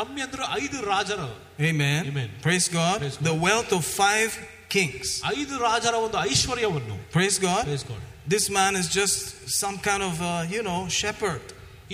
ಕಮ್ಮಿ 0.01 0.23
ಅಂದ್ರೆ 0.27 0.45
ಐದು 0.62 0.78
ರಾಜರು 0.93 1.28
Amen. 1.70 2.03
Amen. 2.11 2.31
Praise 2.47 2.69
God. 2.78 2.99
Praise 3.03 3.19
The 3.31 3.37
wealth 3.47 3.73
of 3.78 3.82
five 4.05 4.31
kings. 4.74 5.09
ಐದು 5.37 5.55
ರಾಜರ 5.66 5.95
ಒಂದು 6.07 6.19
ಐಶ್ವರ್ಯವನ್ನು 6.31 6.97
Praise 7.16 7.39
God. 7.49 7.62
Praise 7.70 7.87
God. 7.93 8.03
This 8.35 8.47
man 8.59 8.73
is 8.81 8.89
just 9.01 9.16
some 9.62 9.77
kind 9.89 10.03
of, 10.09 10.16
uh, 10.23 10.31
you 10.55 10.62
know, 10.69 10.81
shepherd. 11.01 11.45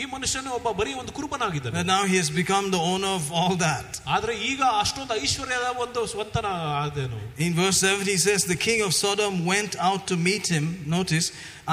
ಈ 0.01 0.05
ಮನುಷ್ಯನು 0.15 0.51
ಒಬ್ಬ 0.57 0.69
ಬರೀ 0.79 0.91
ಒಂದು 1.01 1.13
ಕುರುಬನಾಗಿದ್ದಾನೆ 1.17 1.79
And 1.83 1.89
now 1.93 2.03
he 2.11 2.17
has 2.23 2.29
become 2.41 2.65
the 2.75 2.81
owner 2.93 3.13
of 3.19 3.27
all 3.39 3.55
that. 3.69 3.89
ಆದ್ರೆ 4.15 4.33
ಈಗ 4.49 4.61
ಅಷ್ಟೊಂದು 4.83 5.15
ಐಶ್ವರ್ಯದ 5.27 5.69
ಒಂದು 5.85 6.01
ಸ್ವಂತನ 6.13 6.49
ಆದನು 6.83 7.21
In 7.47 7.53
verse 7.63 7.79
7, 7.93 8.05
he 8.15 8.19
says, 8.27 8.41
The 8.55 8.59
king 8.67 8.81
of 8.87 8.91
Sodom 9.03 9.35
went 9.53 9.73
out 9.89 10.03
to 10.11 10.17
meet 10.29 10.47
him, 10.57 10.67
notice, 10.97 11.27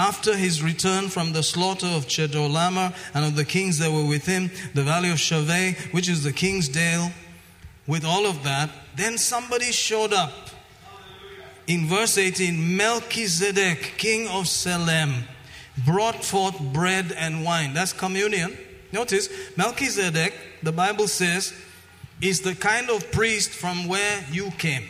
after 0.10 0.34
his 0.45 0.56
return 0.70 1.03
from 1.15 1.28
the 1.38 1.44
slaughter 1.52 1.91
of 1.98 2.07
Chedorlaomer 2.15 2.88
and 3.14 3.24
of 3.30 3.34
the 3.41 3.48
kings 3.56 3.76
that 3.82 3.91
were 3.98 4.07
with 4.15 4.26
him, 4.36 4.44
the 4.80 4.86
valley 4.91 5.11
of 5.15 5.20
Shaveh, 5.28 5.68
which 5.95 6.07
is 6.14 6.22
the 6.30 6.36
king's 6.44 6.70
dale, 6.82 7.07
with 7.94 8.06
all 8.14 8.26
of 8.34 8.38
that. 8.49 8.70
Then 9.02 9.18
somebody 9.34 9.72
showed 9.88 10.14
up. 10.24 10.34
In 11.76 11.82
verse 11.88 12.15
18, 12.18 12.78
Melchizedek, 12.84 13.80
king 13.98 14.22
of 14.38 14.44
Salem, 14.64 15.11
brought 15.85 16.25
forth 16.25 16.59
bread 16.73 17.13
and 17.17 17.45
wine. 17.45 17.75
That's 17.75 17.93
communion. 17.93 18.57
Notice, 18.93 19.29
Melchizedek, 19.57 20.35
the 20.63 20.73
Bible 20.73 21.09
says, 21.09 21.53
is 22.21 22.41
the 22.41 22.55
kind 22.55 22.91
of 22.91 23.11
priest 23.13 23.51
from 23.51 23.87
where 23.87 24.25
you 24.31 24.51
came. 24.53 24.85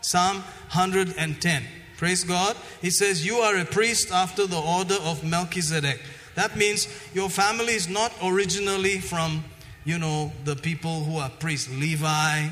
Psalm 0.00 0.36
110. 0.72 1.62
Praise 1.96 2.24
God. 2.24 2.56
He 2.80 2.90
says, 2.90 3.24
You 3.24 3.36
are 3.36 3.56
a 3.56 3.64
priest 3.64 4.12
after 4.12 4.46
the 4.46 4.60
order 4.60 4.96
of 5.02 5.24
Melchizedek. 5.24 6.00
That 6.34 6.56
means 6.56 6.88
your 7.14 7.28
family 7.28 7.74
is 7.74 7.88
not 7.88 8.12
originally 8.22 8.98
from, 8.98 9.44
you 9.84 9.98
know, 9.98 10.32
the 10.44 10.56
people 10.56 11.04
who 11.04 11.18
are 11.18 11.30
priests, 11.30 11.70
Levi 11.70 12.48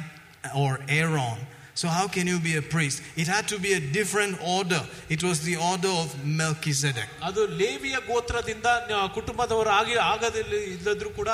or 0.57 0.81
Aaron. 0.89 1.39
So, 1.80 1.88
how 1.90 2.03
can 2.07 2.26
you 2.26 2.38
be 2.40 2.53
a 2.56 2.62
priest? 2.74 2.98
It 3.22 3.28
had 3.28 3.45
to 3.49 3.57
be 3.60 3.72
a 3.74 3.82
different 3.95 4.36
order. 4.57 4.80
It 5.10 5.22
was 5.28 5.38
the 5.41 5.56
order 5.72 5.91
of 6.03 6.10
Melchizedek. 6.41 7.10
ಅದು 7.30 7.41
ಲೇವಿಯ 7.62 7.98
ಗೋತ್ರದಿಂದ 8.10 8.68
ನ- 8.91 9.07
ಕುಟುಂಬದವರು 9.18 9.72
ಆಗಿ 9.80 9.95
ಆಗದಿಲ್ಲ 10.12 10.53
ಇಲ್ಲದ್ರು 10.74 11.10
ಕೂಡ 11.20 11.30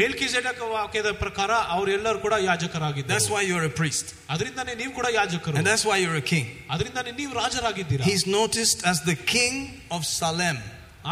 ಮೇಲ್ಕಿಜೆಡಕ 0.00 0.60
ವಾಕ್ಯದ 0.74 1.10
ಪ್ರಕಾರ 1.22 1.50
ಅವರೆಲ್ಲರೂ 1.74 2.18
ಕೂಡ 2.24 2.34
That's 2.34 2.48
ಯಾಜಕರಾಗಿದ್ದಾರೆ 2.50 3.26
why 3.34 3.42
you're 3.50 3.66
a 3.72 3.74
priest. 3.80 4.06
ಅದರಿಂದಾನೇ 4.34 4.74
ನೀವು 4.82 4.92
ಕೂಡ 4.98 5.06
ಯಾಜಕರು 5.18 5.56
And 5.60 5.66
that's 5.70 5.84
why 5.90 5.98
you're 6.04 6.20
a 6.24 6.28
king. 6.34 6.46
ಅದರಿಂದಾನೇ 6.76 7.12
ನೀವು 7.20 7.32
ರಾಜರಾಗಿದ್ದೀರಾ 7.42 8.04
He's 8.10 8.26
noticed 8.40 8.80
as 8.92 8.98
the 9.10 9.18
king 9.36 9.54
of 9.90 10.02
Salem. 10.20 10.58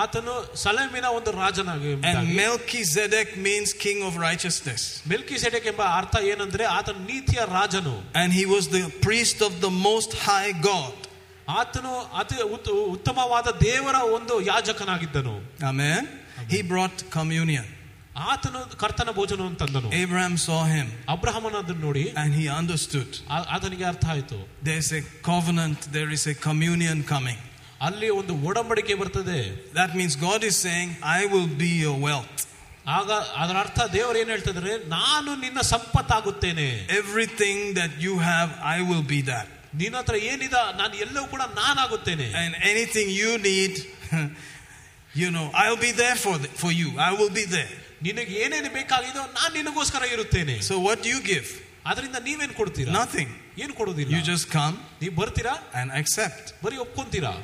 ಆತನು 0.03 0.33
ಸಲೇಮಿನ 0.63 1.07
ಒಂದು 1.17 1.31
ರಾಜನಾಗಿ 1.41 1.91
And 2.11 2.21
Melchizedek 2.41 3.29
means 3.47 3.69
king 3.85 3.99
of 4.09 4.13
righteousness. 4.29 4.83
ಮೆಲ್ಕಿಸೆಡೆಕ್ 5.13 5.67
ಎಂಬ 5.73 5.83
ಅರ್ಥ 5.99 6.15
ಏನಂದ್ರೆ 6.33 6.65
ಆತನ 6.79 6.97
ನೀತಿಯ 7.11 7.43
ರಾಜನು 7.59 7.97
And 8.23 8.31
he 8.39 8.45
was 8.55 8.65
the 8.79 8.85
priest 9.07 9.39
of 9.49 9.53
the 9.67 9.73
most 9.89 10.13
high 10.29 10.53
God. 10.71 10.95
ಆತನು 11.61 11.93
ಅತಿ 12.21 12.37
ಉತ್- 12.57 12.75
ಉತ್ತಮವಾದ 12.95 13.49
ದೇವರ 13.69 13.97
ಒಂದು 14.17 14.35
ಯಾಜಕನಾಗಿದ್ದನು 14.51 15.37
Amen. 15.71 16.03
He 16.55 16.61
brought 16.73 16.99
communion. 17.19 17.67
ಆತನು 18.33 18.61
ಕರ್ತನ 18.83 19.11
ಭೋಜನವನ್ನು 19.19 19.59
ತಂದನು 19.63 19.89
Abraham 20.03 20.35
saw 20.47 20.61
him 20.75 20.87
ಅಬ್ರಹಮನ 21.15 21.57
ಅದನ್ನು 21.63 21.83
ನೋಡಿ 21.89 22.05
and 22.23 22.31
he 22.41 22.45
understood. 22.61 23.11
ಆ- 23.37 23.47
ಆತನಿಗೆ 23.57 23.85
ಅರ್ಥ 23.93 24.07
ಆಯ್ತು 24.15 24.39
There's 24.69 24.91
a 25.01 25.03
covenant, 25.31 25.81
there 25.97 26.11
is 26.17 26.25
a 26.35 26.37
communion 26.49 26.99
coming. 27.15 27.41
ಅಲ್ಲಿ 27.81 28.09
ಒಂದು 28.21 28.35
ಒಡಂಬಡಿಕೆ 28.49 28.95
ಬರ್ತದೆ 29.01 29.39
That 29.81 29.91
means 29.99 30.13
God 30.29 30.43
is 30.51 30.57
saying, 30.67 30.91
I 31.19 31.27
will 31.33 31.51
be 31.65 31.73
your 31.85 31.97
wealth. 32.07 32.37
ಆಗ 32.97 33.11
ಅದರ 33.43 33.57
ಅರ್ಥ 33.65 33.81
ದೇವರು 33.97 34.19
ಏನ್ 34.23 34.31
ಹೇಳ್ತಿದ್ರೆ 34.35 34.73
ನಾನು 34.95 35.31
ನಿನ್ನ 35.45 35.61
ಸಂಪತ್ತಾಗುತ್ತೇನೆ 35.73 36.67
Everything 37.01 37.59
that 37.79 37.93
you 38.07 38.15
have, 38.31 38.51
I 38.77 38.81
will 38.91 39.05
be 39.15 39.21
that. 39.33 39.47
ನಿನ್ನ 39.83 39.97
ಹತ್ರ 40.01 40.17
ಏನಿದ 40.33 40.57
ನಾನು 40.81 40.95
ಎಲ್ಲವೂ 41.05 41.27
ಕೂಡ 41.35 41.43
ನಾನಾಗುತ್ತೇನೆ 41.61 42.27
And 42.43 42.53
anything 42.73 43.09
you 43.23 43.33
need, 43.51 43.73
you 45.15 45.31
know, 45.31 45.47
I'll 45.55 45.81
be 45.89 45.93
there 46.03 46.17
for, 46.17 46.35
the, 46.39 46.49
for 46.63 46.73
you. 46.73 46.89
I 47.09 47.13
will 47.21 47.33
be 47.41 47.47
there. 47.57 47.73
ನಿನಗೆ 48.07 48.33
ಏನೇನು 48.45 48.71
ಬೇಕಾಗಿದೋ 48.79 49.23
ನಾನು 49.39 49.53
ನಿನಗೋಸ್ಕರ 49.59 50.05
ಇರುತ್ತೇನೆ 50.15 50.55
So 50.71 50.77
what 50.87 50.99
do 51.05 51.11
you 51.15 51.23
give? 51.33 51.49
ಅದರಿಂದ 51.91 52.19
ನೀವೇನ್ 52.29 52.55
ಕೊಡ್ತೀರಾ 52.61 52.93
Nothing. 53.01 53.31
ಏನು 53.63 53.73
ಕೊಡೋದಿಲ್ಲ 53.81 54.13
You 54.17 54.23
just 54.33 54.47
come 54.57 54.77
ನೀವು 55.03 55.15
ಬರ್ತೀರಾ 55.23 55.55
and 55.81 55.91
accept. 56.01 56.45
ಬರೀ 56.65 56.79
ಒಪ್ಕೊಂತೀರಾ 56.87 57.35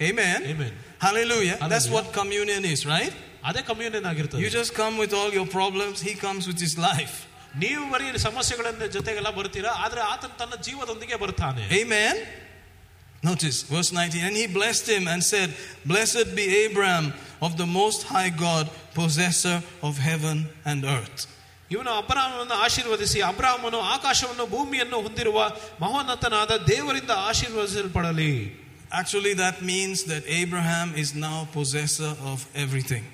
Amen. 0.00 0.38
Amen. 0.46 0.72
Hallelujah. 0.98 1.56
That's 1.62 1.86
Hallelujah. 1.86 1.94
what 1.96 2.06
communion 2.20 2.64
is, 2.74 2.82
right? 2.86 3.14
ಅದೇ 3.48 3.60
ಕಮ್ಯೂನಿಯನ್ 3.70 4.06
ಆಗಿರ್ತದೆ 4.10 4.40
You 4.44 4.50
just 4.60 4.72
come 4.74 4.94
with 5.02 5.12
all 5.18 5.30
your 5.38 5.48
problems, 5.58 5.96
He 6.08 6.14
comes 6.26 6.42
with 6.50 6.60
His 6.66 6.74
life. 6.90 7.16
ನೀವು 7.62 7.84
ಬರೀ 7.92 8.06
ಸಮಸ್ಯೆಗಳ 8.28 8.66
ಜೊತೆಗೆಲ್ಲ 8.96 9.30
ಬರ್ತೀರಾ 9.38 9.70
ಆದ್ರೆ 9.84 10.00
ಆತನ 10.12 10.32
ತನ್ನ 10.42 10.54
ಜೀವದೊಂದಿಗೆ 10.66 11.16
ಬರ್ತಾನೆ 11.24 11.62
Amen. 11.80 12.14
Notice 13.22 13.56
verse 13.64 13.90
19. 13.92 14.20
And 14.26 14.34
he 14.34 14.46
blessed 14.48 14.86
him 14.88 15.06
and 15.06 15.22
said, 15.22 15.48
Blessed 15.84 16.28
be 16.36 16.44
Abraham 16.64 17.06
of 17.42 17.58
the 17.58 17.66
Most 17.80 18.04
High 18.04 18.30
God, 18.46 18.64
possessor 18.94 19.56
of 19.82 19.98
heaven 20.08 20.38
and 20.64 20.80
earth. 20.96 21.20
ಇವನು 21.70 21.90
ಅಬ್ರಾಹ್ಮನನ್ನು 22.02 22.56
ಆಶೀರ್ವದಿಸಿ 22.66 23.18
ಅಬ್ರಾಹ್ಮನು 23.22 23.80
ಆಕಾಶವನ್ನು 23.96 24.46
ಭೂಮಿಯನ್ನು 24.46 24.98
ಹೊಂದಿರುವ 25.02 25.38
ಮಹೋನ್ನತನಾದ 25.82 26.52
ದೇವರಿಂದ 26.70 27.12
ಆಶೀರ್ವದಿಸಲ್ಪಡಲಿ 27.28 28.32
Actually, 28.94 29.34
that 29.34 29.62
means 29.62 29.98
that 30.04 30.22
Abraham 30.42 30.88
is 30.96 31.10
now 31.26 31.38
possessor 31.52 32.12
of 32.32 32.38
everything. 32.56 33.04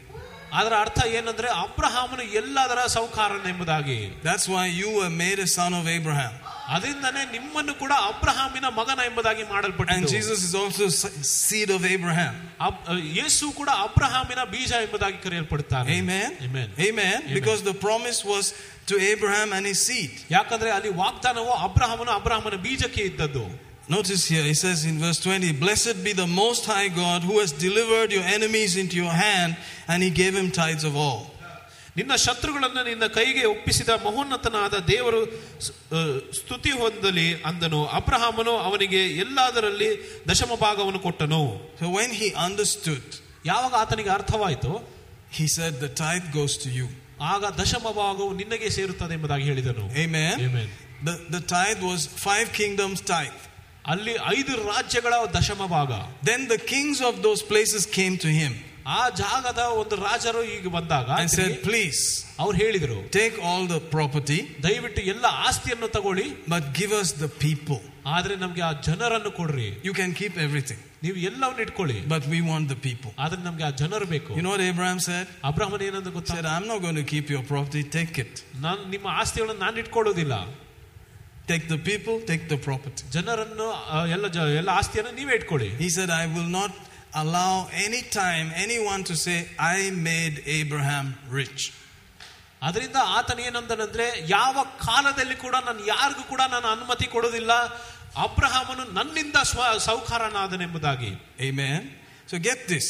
ಅದರ 0.53 0.75
ಅರ್ಥ 0.85 0.99
ಏನಂದ್ರೆ 1.19 1.49
ಅಬ್ರಹಾಮನು 1.65 2.25
ಎಲ್ಲದರ 2.41 2.81
ಸೌಕಾರನ 2.95 3.47
ಎಂಬುದಾಗಿ 3.47 3.97
That's 4.23 4.47
why 4.49 4.65
you 4.81 4.91
were 4.99 5.11
made 5.25 5.39
a 5.39 5.49
son 5.59 5.73
of 5.81 5.87
Abraham. 5.99 6.35
ಅದರಿಂದನೇ 6.77 7.23
ನಿಮ್ಮನ್ನು 7.33 7.75
ಕೂಡ 7.75 7.93
ಅಬ್ರಹಾಮಿನ 8.11 8.67
ಮಗನ 8.79 9.01
ಎಂಬುದಾಗಿ 9.09 9.43
And 9.43 9.51
ಮಾಡಲ್ಪಟ್ಟಿದ್ದು 9.51 10.09
Jesus 10.15 10.41
is 10.49 10.55
also 10.63 10.87
s- 10.95 11.05
seed 11.49 11.71
of 11.77 11.83
Abraham. 11.97 12.33
ಅಬ್- 12.69 12.81
ಯೇಸು 13.19 13.51
ಕೂಡ 13.51 13.71
ಅಬ್ರಹಾಮಿನ 13.87 14.45
ಬೀಜ 14.55 14.73
ಎಂಬುದಾಗಿ 14.87 15.19
ಕರೆಯಲ್ಪಡ್ತಾನೆ 15.19 15.91
Amen. 15.99 16.31
Amen. 16.49 16.69
Amen. 16.89 17.19
Because 17.39 17.63
the 17.71 17.77
promise 17.87 18.21
was 18.33 18.47
to 18.91 18.97
Abraham 19.13 19.53
and 19.59 19.67
his 19.73 19.81
seed. 19.89 20.11
ಯಾಕಂದ್ರೆ 20.31 20.71
ಅಲ್ಲಿ 20.71 20.93
ವಾಗ್ದಾನವು 21.03 21.53
ಅಬ್ರಹಾಮನು 21.69 22.13
ಅಬ್ರಹಾಮನ 22.13 22.59
ಬೀಜಕ್ಕೆ 22.67 23.05
ಇದ್ದದ್ದು 23.11 23.47
Notice 23.91 24.23
here, 24.27 24.45
it 24.45 24.57
says 24.57 24.85
in 24.85 24.99
verse 24.99 25.21
20, 25.21 25.53
Blessed 25.61 26.03
be 26.05 26.13
the 26.13 26.27
Most 26.27 26.65
High 26.67 26.89
God 26.89 27.23
who 27.23 27.39
has 27.39 27.53
delivered 27.53 28.11
your 28.11 28.25
enemies 28.37 28.77
into 28.77 28.97
your 28.97 29.13
hand, 29.19 29.57
and 29.89 30.03
he 30.03 30.11
gave 30.11 30.35
him 30.35 30.51
tithes 30.53 30.85
of 30.85 30.97
all. 30.97 31.21
ನಿನ್ನ 31.97 32.15
ಶತ್ರುಗಳನ್ನು 32.17 32.83
ನಿನ್ನ 32.85 33.07
ಕೈಗೆ 33.09 33.45
ಒಪ್ಪಿಸಿದ 33.45 33.89
ಮಹೋನ್ನತನಾದ 34.05 34.75
ದೇವರು 34.89 35.21
ಸ್- 35.61 35.71
ಆ, 35.93 36.01
ಸ್ತುತಿ 36.33 36.71
ಹೊಂದಲಿ 36.71 37.43
ಅಂದನು 37.43 37.81
ಅಬ್ರಹಾಮನು 37.99 38.57
ಅವನಿಗೆ 38.59 39.01
ಎಲ್ಲದರಲ್ಲಿ 39.17 39.89
ದಶಮ 40.29 40.55
ಭಾಗವನ್ನು 40.61 40.99
ಕೊಟ್ಟನು 40.99 41.41
So 41.81 41.89
when 41.99 42.11
he 42.21 42.29
understood, 42.49 43.07
ಯಾವಾಗ 43.45 43.75
ಆತನಿಗೆ 43.75 44.09
ಅರ್ಥವಾಯಿತು 44.09 44.73
he 45.39 45.47
said, 45.57 45.73
The 45.81 45.93
tithe 46.03 46.27
goes 46.35 46.57
to 46.65 46.71
you. 46.79 46.89
ಆಗ 47.33 47.45
ದಶಮ 47.63 47.87
ಭಾಗವು 48.03 48.33
ನಿನಗೆ 48.33 48.71
ಸೇರುತ್ತದೆ 48.71 49.15
ಎಂಬುದಾಗಿ 49.15 49.45
ಹೇಳಿದನು 49.45 49.87
Amen. 50.05 50.37
Amen. 50.49 50.69
The, 51.05 51.15
the 51.31 51.43
tithe 51.55 51.81
was 51.91 52.03
five 52.29 52.49
kingdoms 52.53 53.01
tithe. 53.15 53.41
ಅಲ್ಲಿ 53.93 54.15
ಐದು 54.37 54.53
ರಾಜ್ಯಗಳ 54.71 55.13
ದಶಮ 55.39 55.67
ಭಾಗ 55.77 55.91
Then 56.31 56.43
the 56.55 56.61
kings 56.73 57.01
of 57.11 57.17
those 57.27 57.43
places 57.53 57.83
came 57.99 58.17
to 58.27 58.31
him 58.41 58.55
ಆ 58.97 59.03
ಜಾಗದ 59.21 59.61
ಒಂದು 59.81 59.95
ರಾಜರು 60.07 60.43
ಈಗ 60.57 60.69
ಬಂದಾಗ 60.77 61.09
and 61.21 61.31
said, 61.37 61.53
Please 61.69 62.01
ಅವ್ರು 62.43 62.57
ಹೇಳಿದರು 62.63 62.99
take 63.19 63.37
all 63.49 63.65
the 63.75 63.81
property, 63.95 64.39
ದಯವಿಟ್ಟು 64.67 65.03
ಎಲ್ಲ 65.13 65.27
ಆಸ್ತಿಯನ್ನು 65.49 65.89
ತಗೊಳ್ಳಿ 65.97 66.27
but 66.55 66.65
give 66.81 66.93
us 67.01 67.11
the 67.25 67.31
people. 67.45 67.81
ಆದ್ರೆ 68.17 68.35
ನಮ್ಗೆ 68.43 68.63
ಆ 68.69 68.73
ಜನರನ್ನು 68.89 69.31
ಕೊಡ್ರಿ 69.41 69.69
You 69.89 69.95
can 70.01 70.11
keep 70.21 70.35
everything, 70.47 70.81
ನೀವು 71.05 71.17
ಎಲ್ಲವನ್ನು 71.31 71.63
ಇಟ್ಕೊಳ್ಳಿ 71.67 71.99
but 72.15 72.25
we 72.35 72.41
want 72.51 72.67
the 72.75 72.79
people. 72.87 73.13
ಆದ್ರೆ 73.25 73.41
ನಮ್ಗೆ 73.49 73.65
ಆ 73.71 73.73
ಜನರು 73.83 74.07
ಬೇಕು 74.15 74.31
You 74.39 74.45
know 74.47 74.55
what 74.57 74.65
Abraham 74.73 75.01
said? 75.09 75.27
ಅಬ್ರಾಹ್ಮಣ 75.51 75.81
ಏನಂತ 75.89 76.11
He 76.13 76.17
ಗೊತ್ತಾ 76.19 76.37
said, 76.37 76.47
I'm 76.55 76.69
not 76.73 76.81
going 76.87 76.99
to 77.03 77.07
keep 77.15 77.29
your 77.37 77.45
property, 77.53 77.83
take 77.99 78.15
it. 78.25 78.33
ನಾನು 78.67 78.81
ನಿಮ್ಮ 78.95 79.07
ಆಸ್ತಿಗಳನ್ನು 79.23 79.63
ನಾನು 79.67 79.79
ಇಟ್ಕೊಳ್ಳೋದಿಲ್ಲ 79.85 80.37
Take 81.51 81.69
the 81.69 81.79
people, 81.81 82.15
take 82.31 82.45
the 82.49 82.59
property. 82.59 83.03
ಜನರನ್ನು 83.11 83.67
ಆ, 83.91 84.07
ಎಲ್ಲ 84.07 84.27
ಜ- 84.27 84.55
ಎಲ್ಲ 84.61 84.71
ಆಸ್ತಿಯನ್ನು 84.71 85.13
ನೀವೇ 85.13 85.35
ಇಟ್ಕೊಳ್ಳಿ 85.35 85.69
He 85.79 85.89
said, 85.89 86.11
I 86.23 86.27
will 86.37 86.51
not 86.61 86.73
allow 87.15 87.53
any 87.87 88.03
time 88.17 88.47
anyone 88.65 89.03
to 89.05 89.15
say, 89.17 89.37
I 89.75 89.79
made 90.09 90.35
Abraham 90.61 91.07
rich. 91.39 91.61
ಅದರಿಂದ 92.63 92.99
ಆತನ 93.19 93.39
ಏನಂದನಂದ್ರೆ 93.41 94.05
ಯಾವ 94.29 94.57
ಕಾಲದಲ್ಲಿ 94.79 95.35
ಕೂಡ 95.37 95.57
ನಾನು 95.67 95.87
ಯಾರಿಗೂ 95.87 96.23
ಕೂಡ 96.23 96.43
ನಾನು 96.55 96.69
ಅನುಮತಿ 96.69 97.07
ಕೊಡೋದಿಲ್ಲ 97.07 97.53
ಅಬ್ರಹಾಮನು 98.25 98.85
ನನ್ನಿಂದ 98.99 99.37
ಸ್ವ 99.43 99.61
ಸೌಕಾರನಾದನೆಂಬುದಾಗಿ 99.89 101.11
Amen. 101.41 101.81
So 102.27 102.39
get 102.49 102.69
this 102.69 102.87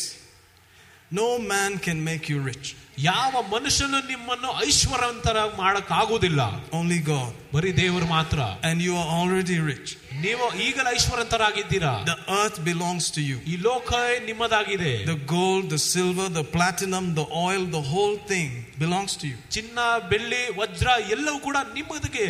no 1.11 1.39
man 1.53 1.79
can 1.79 1.99
make 2.05 2.25
you 2.29 2.39
rich, 2.51 2.67
ಯಾವ 3.05 3.33
ಮನುಷ್ಯನು 3.53 3.99
ನಿಮ್ಮನ್ನು 4.11 4.51
ಐಶ್ವರ್ಯವಂತರ 4.67 5.39
ಮಾಡಕ್ಕಾಗುವುದಿಲ್ಲ 5.59 6.41
only 6.79 6.99
God. 7.09 7.31
ಬರೀ 7.55 7.71
ದೇವರು 7.81 8.07
ಮಾತ್ರ 8.09 8.39
And 8.69 8.77
you 8.87 8.95
are 9.01 9.09
already 9.19 9.59
rich. 9.73 9.89
ನೀವು 10.25 10.45
ಈಗಲೇ 10.67 10.91
ಐಶ್ವರ್ಯವಂತರಾಗಿದ್ದೀರಾ 10.97 11.93
The 12.11 12.17
earth 12.39 12.59
belongs 12.71 13.07
to 13.17 13.21
you. 13.29 13.37
ಈ 13.53 13.57
ಲೋಕ 13.67 13.91
ನಿಮ್ಮದಾಗಿದೆ 14.29 14.93
The 15.13 15.19
gold, 15.35 15.65
the 15.75 15.81
silver, 15.93 16.29
the 16.39 16.47
platinum, 16.57 17.07
the 17.21 17.27
oil, 17.47 17.63
the 17.77 17.85
whole 17.93 18.17
thing 18.33 18.51
belongs 18.85 19.15
to 19.23 19.27
you. 19.31 19.39
ಚಿನ್ನ 19.57 19.79
ಬೆಳ್ಳಿ 20.13 20.43
ವಜ್ರ 20.61 20.89
ಎಲ್ಲವೂ 21.17 21.39
ಕೂಡ 21.49 21.57
ನಿಮ್ಮದಕ್ಕೆ 21.79 22.27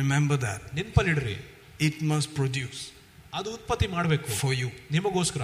Remember 0.00 0.38
that. 0.46 0.60
ನೆನ್ಪಲ್ಲಿಡ್ರಿ 0.80 1.36
It 1.88 1.96
must 2.12 2.30
produce 2.40 2.80
ಅದು 3.32 3.48
ಉತ್ಪತ್ತಿ 3.58 3.86
ಮಾಡಬೇಕು 3.96 4.28
for 4.42 4.52
you. 4.62 4.70
ನಿಮಗೋಸ್ಕರ 4.96 5.42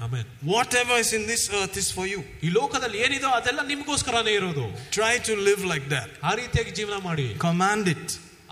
Amen. 0.00 0.02
ಆಮೇಲೆ 0.04 0.24
Whatever 0.54 0.94
is 1.04 1.10
in 1.18 1.24
this 1.32 1.42
earth 1.58 1.76
is 1.82 1.88
for 1.96 2.06
you. 2.12 2.20
ಈ 2.46 2.50
ಲೋಕದಲ್ಲಿ 2.58 2.98
ಏನಿದೋ 3.06 3.28
ಅದೆಲ್ಲ 3.38 3.60
ನಿಮಗೋಸ್ಕರನೇ 3.72 4.32
ಇರೋದು 4.40 4.64
Try 4.98 5.14
to 5.28 5.34
live 5.48 5.62
like 5.72 5.86
that. 5.94 6.08
ಆ 6.28 6.32
ರೀತಿಯಾಗಿ 6.42 6.72
ಜೀವನ 6.80 6.98
ಮಾಡಿ 7.08 7.26
Command 7.46 7.86
it. 7.94 8.06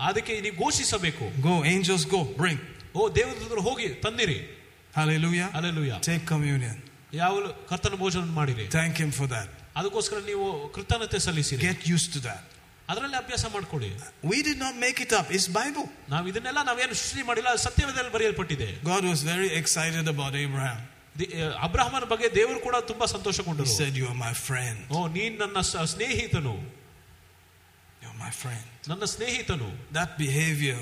ಅದಕ್ಕೆ 0.09 0.35
ನೀವು 0.47 0.57
ಘೋಷಿಸಬೇಕು 0.65 1.25
Go, 1.49 1.57
angels, 1.75 2.05
go, 2.15 2.23
bring. 2.43 2.59
ಓ 2.97 3.09
ದೇವದೂತರು 3.19 3.65
ಹೋಗಿ 3.69 3.89
ತಂದಿರಿ 4.07 4.39
Hallelujah. 4.99 5.49
Alleluia 5.59 5.93
Take 6.11 6.25
communion. 6.35 6.77
ಯಾವ 7.23 7.35
ಕರ್ತನ 7.71 7.95
ಭೋಜನ 8.03 8.33
ಮಾಡಿರಿ 8.41 8.67
Thank 8.79 8.97
Him 9.05 9.13
for 9.21 9.29
that. 9.35 9.49
ಅದಕ್ಕೋಸ್ಕರ 9.79 10.19
ನೀವು 10.31 10.47
ಕೃತಜ್ಞತೆ 10.77 11.19
ಸಲ್ಲಿಸಿರಿ 11.27 11.63
Get 11.69 11.81
used 11.95 12.11
to 12.17 12.23
that. 12.29 12.43
ಅದರಲ್ಲಿ 12.93 13.17
ಅಭ್ಯಾಸ 13.23 13.45
ಮಾಡ್ಕೊಳ್ಳಿ 13.55 13.91
We 14.33 14.39
did 14.49 14.59
not 14.65 14.75
make 14.85 14.99
it 15.07 15.13
up. 15.19 15.27
It's 15.37 15.49
Bible. 15.61 15.87
ನಾವು 16.15 16.25
ಇದನ್ನೆಲ್ಲ 16.33 16.61
ನಾವೇನು 16.71 16.97
ಸೃಷ್ಟಿ 17.03 17.23
ಮಾಡಿಲ್ಲ 17.31 17.49
ಅದು 17.55 17.63
ಸತ್ಯವೇದದಲ್ಲಿ 17.69 18.13
ಬರೆಯಲ್ಪಟ್ಟಿದೆ 18.17 18.69
God 18.93 19.05
was 19.13 19.23
very 19.33 19.49
excited 19.61 20.07
about 20.15 20.35
Abraham. 20.47 20.81
The- 21.19 21.31
ಅಬ್ರಹಾಮನ 21.67 22.05
ಬಗ್ಗೆ 22.13 22.29
ದೇವರು 22.35 22.61
ಕೂಡ 22.61 22.77
ತುಂಬಾ 22.91 23.07
He 23.07 23.13
ಸಂತೋಷಗೊಂಡರು 23.15 23.69
said, 23.81 23.93
You 24.01 24.07
are 24.13 24.19
my 24.27 24.35
friend. 24.49 24.79
ಓ 24.97 25.01
ನೀನ್ 25.19 25.37
ನನ್ನ 25.45 25.61
ಸ- 25.71 25.87
ಸ್ನೇಹಿತನು 25.95 26.55
You're 28.03 28.19
my 28.27 28.33
friend. 28.43 28.65
ನನ್ನ 28.93 29.05
ಸ್ನೇಹಿತನು 29.15 29.69
That 29.99 30.11
behavior 30.19 30.79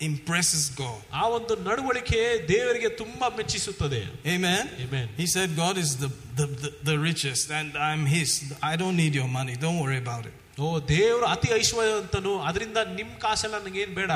impresses 0.00 0.62
God. 0.80 1.00
ಆ 1.20 1.24
ಒಂದು 1.36 1.54
ನಡವಳಿಕೆ 1.68 2.20
ದೇವರಿಗೆ 2.52 2.88
ತುಂಬಾ 3.02 3.28
ಮೆಚ್ಚಿಸುತ್ತದೆ 3.38 4.00
Amen. 4.34 4.64
Amen. 4.86 5.06
He 5.22 5.26
said, 5.34 5.50
God 5.64 5.76
is 5.84 5.90
the, 6.04 6.10
the, 6.40 6.46
the, 6.62 6.70
the 6.90 6.96
richest 7.08 7.44
and 7.58 7.70
I'm 7.88 8.02
His. 8.16 8.30
I 8.70 8.76
don't 8.82 8.96
need 9.02 9.14
your 9.20 9.30
money. 9.38 9.54
Don't 9.66 9.80
worry 9.84 10.00
about 10.06 10.24
it. 10.30 10.34
ಓ 10.64 10.66
ದೇವರು 10.90 11.24
ಅತಿ 11.34 11.48
ಐಶ್ವರ್ಯವಂತನು 11.60 12.32
ಅದರಿಂದ 12.48 12.78
ನಿಮ್ 12.98 13.12
ಕಾಸೆಲ್ಲ 13.24 13.56
ನನಗೇನ್ 13.62 13.94
ಬೇಡ 14.00 14.12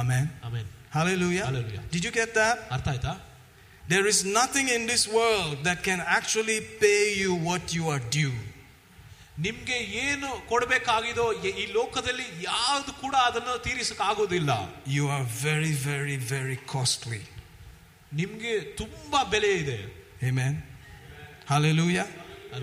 Amen. 0.00 0.26
Amen 0.48 0.68
Hallelujah. 0.98 1.44
Hallelujah. 1.48 1.82
Did 1.92 2.02
you 2.06 2.12
get 2.20 2.30
that? 2.38 2.56
ಅರ್ಥ 2.76 2.86
ಆಯ್ತಾ 2.92 3.12
There 3.88 4.06
is 4.06 4.24
nothing 4.38 4.68
in 4.68 4.86
this 4.86 5.08
world 5.08 5.64
that 5.64 5.82
can 5.82 6.00
actually 6.18 6.60
pay 6.82 7.02
you 7.22 7.32
what 7.48 7.74
you 7.74 7.84
are 7.88 8.02
due. 8.20 8.36
ನಿಮ್ಗೆ 9.38 9.76
ಏನು 10.04 10.28
ಕೊಡ್ಬೇಕಾಗಿದೋ 10.48 11.32
ಎ- 11.32 11.54
ಈ 11.62 11.72
ಲೋಕದಲ್ಲಿ 11.72 12.26
ಯಾವ್ದು 12.42 12.92
ಕೂಡ 12.92 13.14
ಅದನ್ನು 13.28 13.62
ತೀರಿಸಕ್ 13.62 14.00
ಆಗೋದಿಲ್ಲ 14.00 14.50
You 14.86 15.04
are 15.08 15.24
very, 15.46 15.72
very, 15.88 16.16
very 16.34 16.58
costly. 16.74 17.22
ನಿಮ್ಗೆ 18.12 18.60
ತುಂಬಾ 18.80 19.24
ಬೆಲೆ 19.24 19.52
ಇದೆ 19.62 19.78
Amen. 20.22 20.54
Hallelujah. 21.48 22.06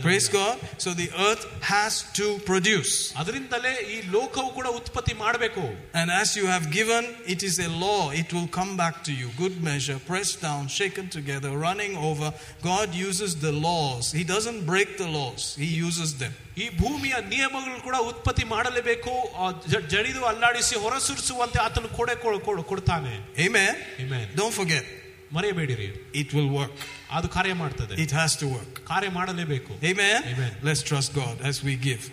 Praise 0.02 0.28
God. 0.30 0.56
So 0.78 0.90
the 0.94 1.10
earth 1.26 1.44
has 1.66 1.94
to 2.14 2.26
produce. 2.48 2.94
ಅದರಿಂದಲೇ 3.16 3.72
ಈ 3.94 3.98
ಲೋಕವು 4.16 4.50
ಕೂಡ 4.58 4.68
ಉತ್ಪತ್ತಿ 4.80 5.14
ಮಾಡಬೇಕು 5.22 5.64
And 6.00 6.10
as 6.14 6.30
you 6.40 6.46
have 6.48 6.66
given, 6.72 7.04
it 7.34 7.42
is 7.42 7.56
a 7.60 7.70
law. 7.84 8.02
It 8.22 8.30
will 8.36 8.50
come 8.58 8.74
back 8.78 8.96
to 9.08 9.14
you. 9.20 9.28
Good 9.38 9.56
measure, 9.64 9.98
pressed 10.10 10.40
down, 10.42 10.64
shaken 10.80 11.08
together, 11.10 11.52
running 11.60 11.96
over. 12.10 12.30
God 12.64 12.90
uses 13.08 13.32
the 13.46 13.54
laws. 13.68 14.12
He 14.12 14.26
doesn't 14.26 14.62
break 14.66 14.92
the 14.98 15.10
laws, 15.10 15.46
He 15.58 15.70
uses 15.88 16.12
them. 16.24 16.36
ಈ 16.58 16.68
ಭೂಮಿಯ 16.78 17.16
ನಿಯಮಗಳು 17.32 17.80
ಕೂಡ 17.82 17.98
ಉತ್ಪತ್ತಿ 18.12 18.46
ಮಾಡಲೇಬೇಕು 18.48 19.12
ಆ 19.38 19.48
ಜ- 19.72 19.84
ಜಡಿದು 19.88 20.22
ಅಲ್ಲಾಡಿಸಿ 20.26 20.76
ಹೊರಸೂರಿಸುವಂತೆ 20.84 21.60
ಆತನು 21.60 21.90
ಕೊಡೆ 21.98 22.16
ಕೊ- 22.24 22.40
ಕೊ- 22.48 22.64
ಕೊಡ್ತಾನೆ 22.64 23.14
Amen. 23.48 23.74
Amen. 24.04 24.26
Don't 24.40 24.56
forget, 24.62 24.86
ಮರೆಯಬೇಡಿರಿ 25.32 25.88
it 26.22 26.30
will 26.36 26.50
work. 26.60 26.76
ಅದು 27.18 27.28
ಕಾರ್ಯ 27.38 27.54
ಮಾಡ್ತದೆ 27.54 27.96
It 28.06 28.12
has 28.12 28.34
to 28.42 28.48
work. 28.58 28.72
ಕಾರ್ಯ 28.92 29.10
ಮಾಡಲೇಬೇಕು 29.10 29.72
Amen. 29.92 30.20
Amen. 30.34 30.54
Let's 30.70 30.84
trust 30.92 31.10
God 31.22 31.36
as 31.52 31.58
we 31.68 31.76
give. 31.90 32.04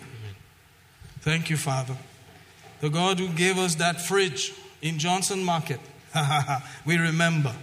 Thank 1.27 1.49
you, 1.51 1.57
Father. 1.57 1.97
The 2.81 2.89
God 3.01 3.15
who 3.21 3.29
gave 3.43 3.57
us 3.65 3.73
that 3.83 3.97
fridge 4.09 4.41
in 4.87 4.99
Johnson 4.99 5.39
Market. 5.43 5.81
we 6.85 6.95
remember. 7.09 7.53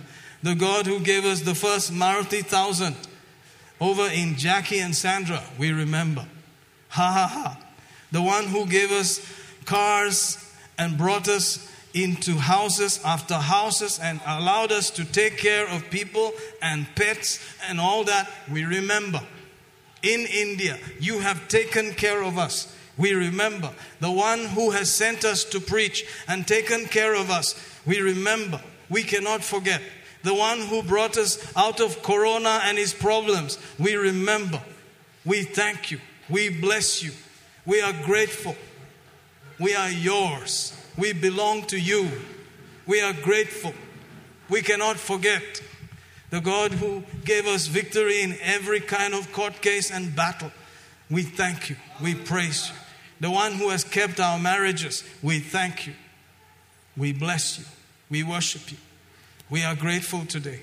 The 0.42 0.54
God 0.68 0.84
who 0.90 0.98
gave 1.10 1.24
us 1.32 1.40
the 1.42 1.54
first 1.54 1.92
Maruti 1.92 2.40
1000 2.42 2.96
over 3.88 4.06
in 4.20 4.36
Jackie 4.36 4.80
and 4.80 4.94
Sandra. 4.96 5.40
We 5.59 5.70
remember. 5.84 6.24
Ha 6.98 7.09
ha 7.18 7.26
ha. 7.36 7.48
The 8.10 8.22
one 8.36 8.46
who 8.54 8.66
gave 8.66 8.90
us 8.90 9.10
cars 9.64 10.18
and 10.76 10.98
brought 10.98 11.28
us 11.28 11.46
into 12.03 12.35
houses 12.35 12.99
after 13.03 13.35
houses 13.35 13.99
and 13.99 14.19
allowed 14.25 14.71
us 14.71 14.89
to 14.91 15.05
take 15.05 15.37
care 15.37 15.67
of 15.67 15.89
people 15.89 16.31
and 16.61 16.87
pets 16.95 17.39
and 17.67 17.79
all 17.79 18.03
that. 18.03 18.29
We 18.51 18.65
remember 18.65 19.21
in 20.03 20.25
India. 20.31 20.77
You 20.99 21.19
have 21.19 21.47
taken 21.47 21.93
care 21.93 22.23
of 22.23 22.37
us. 22.37 22.73
We 22.97 23.13
remember 23.13 23.71
the 23.99 24.11
one 24.11 24.45
who 24.45 24.71
has 24.71 24.91
sent 24.91 25.23
us 25.23 25.43
to 25.45 25.59
preach 25.59 26.05
and 26.27 26.47
taken 26.47 26.85
care 26.85 27.13
of 27.13 27.29
us. 27.29 27.55
We 27.85 28.01
remember. 28.01 28.61
We 28.89 29.03
cannot 29.03 29.43
forget. 29.43 29.81
The 30.23 30.33
one 30.33 30.59
who 30.59 30.81
brought 30.83 31.17
us 31.17 31.51
out 31.55 31.79
of 31.79 32.01
Corona 32.01 32.61
and 32.63 32.77
his 32.77 32.93
problems. 32.93 33.59
We 33.77 33.95
remember. 33.95 34.61
We 35.25 35.43
thank 35.43 35.91
you. 35.91 35.99
We 36.29 36.49
bless 36.49 37.03
you. 37.03 37.11
We 37.65 37.81
are 37.81 37.93
grateful. 38.03 38.55
We 39.59 39.75
are 39.75 39.89
yours. 39.89 40.76
We 40.97 41.13
belong 41.13 41.63
to 41.67 41.79
you. 41.79 42.09
We 42.85 43.01
are 43.01 43.13
grateful. 43.13 43.73
We 44.49 44.61
cannot 44.61 44.97
forget 44.97 45.61
the 46.29 46.41
God 46.41 46.71
who 46.71 47.03
gave 47.23 47.45
us 47.47 47.67
victory 47.67 48.21
in 48.21 48.37
every 48.41 48.79
kind 48.79 49.13
of 49.13 49.31
court 49.31 49.61
case 49.61 49.91
and 49.91 50.15
battle. 50.15 50.51
We 51.09 51.23
thank 51.23 51.69
you. 51.69 51.75
We 52.01 52.15
praise 52.15 52.69
you. 52.69 52.75
The 53.19 53.31
one 53.31 53.53
who 53.53 53.69
has 53.69 53.83
kept 53.83 54.19
our 54.19 54.37
marriages, 54.37 55.03
we 55.23 55.39
thank 55.39 55.87
you. 55.87 55.93
We 56.95 57.13
bless 57.13 57.59
you. 57.59 57.65
We 58.09 58.23
worship 58.23 58.71
you. 58.71 58.77
We 59.49 59.63
are 59.63 59.75
grateful 59.75 60.25
today. 60.25 60.61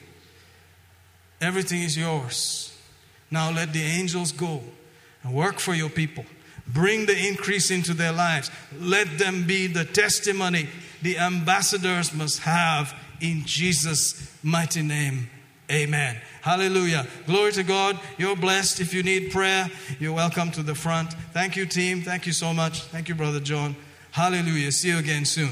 Everything 1.41 1.83
is 1.83 1.97
yours. 1.97 2.77
Now 3.31 3.51
let 3.51 3.73
the 3.73 3.83
angels 3.83 4.33
go 4.33 4.63
and 5.23 5.35
work 5.35 5.59
for 5.59 5.75
your 5.75 5.91
people. 5.91 6.25
Bring 6.67 7.07
the 7.07 7.29
increase 7.29 7.71
into 7.71 7.95
their 7.95 8.13
lives. 8.13 8.51
Let 8.79 9.19
them 9.19 9.47
be 9.47 9.67
the 9.67 9.85
testimony 9.85 10.69
the 11.05 11.19
ambassadors 11.19 12.15
must 12.15 12.41
have 12.41 12.95
in 13.21 13.45
Jesus' 13.45 14.35
mighty 14.43 14.83
name. 14.83 15.29
Amen. 15.71 16.17
Hallelujah. 16.41 17.07
Glory 17.27 17.53
to 17.53 17.63
God. 17.63 17.99
You're 18.17 18.37
blessed. 18.37 18.81
If 18.81 18.95
you 18.95 19.03
need 19.03 19.31
prayer, 19.31 19.71
you're 19.99 20.15
welcome 20.15 20.51
to 20.53 20.63
the 20.63 20.75
front. 20.75 21.13
Thank 21.33 21.57
you, 21.57 21.67
team. 21.67 22.03
Thank 22.03 22.27
you 22.27 22.33
so 22.33 22.55
much. 22.55 22.83
Thank 22.85 23.09
you, 23.09 23.15
Brother 23.15 23.41
John. 23.41 23.77
Hallelujah. 24.13 24.73
See 24.73 24.89
you 24.89 24.99
again 24.99 25.25
soon. 25.27 25.51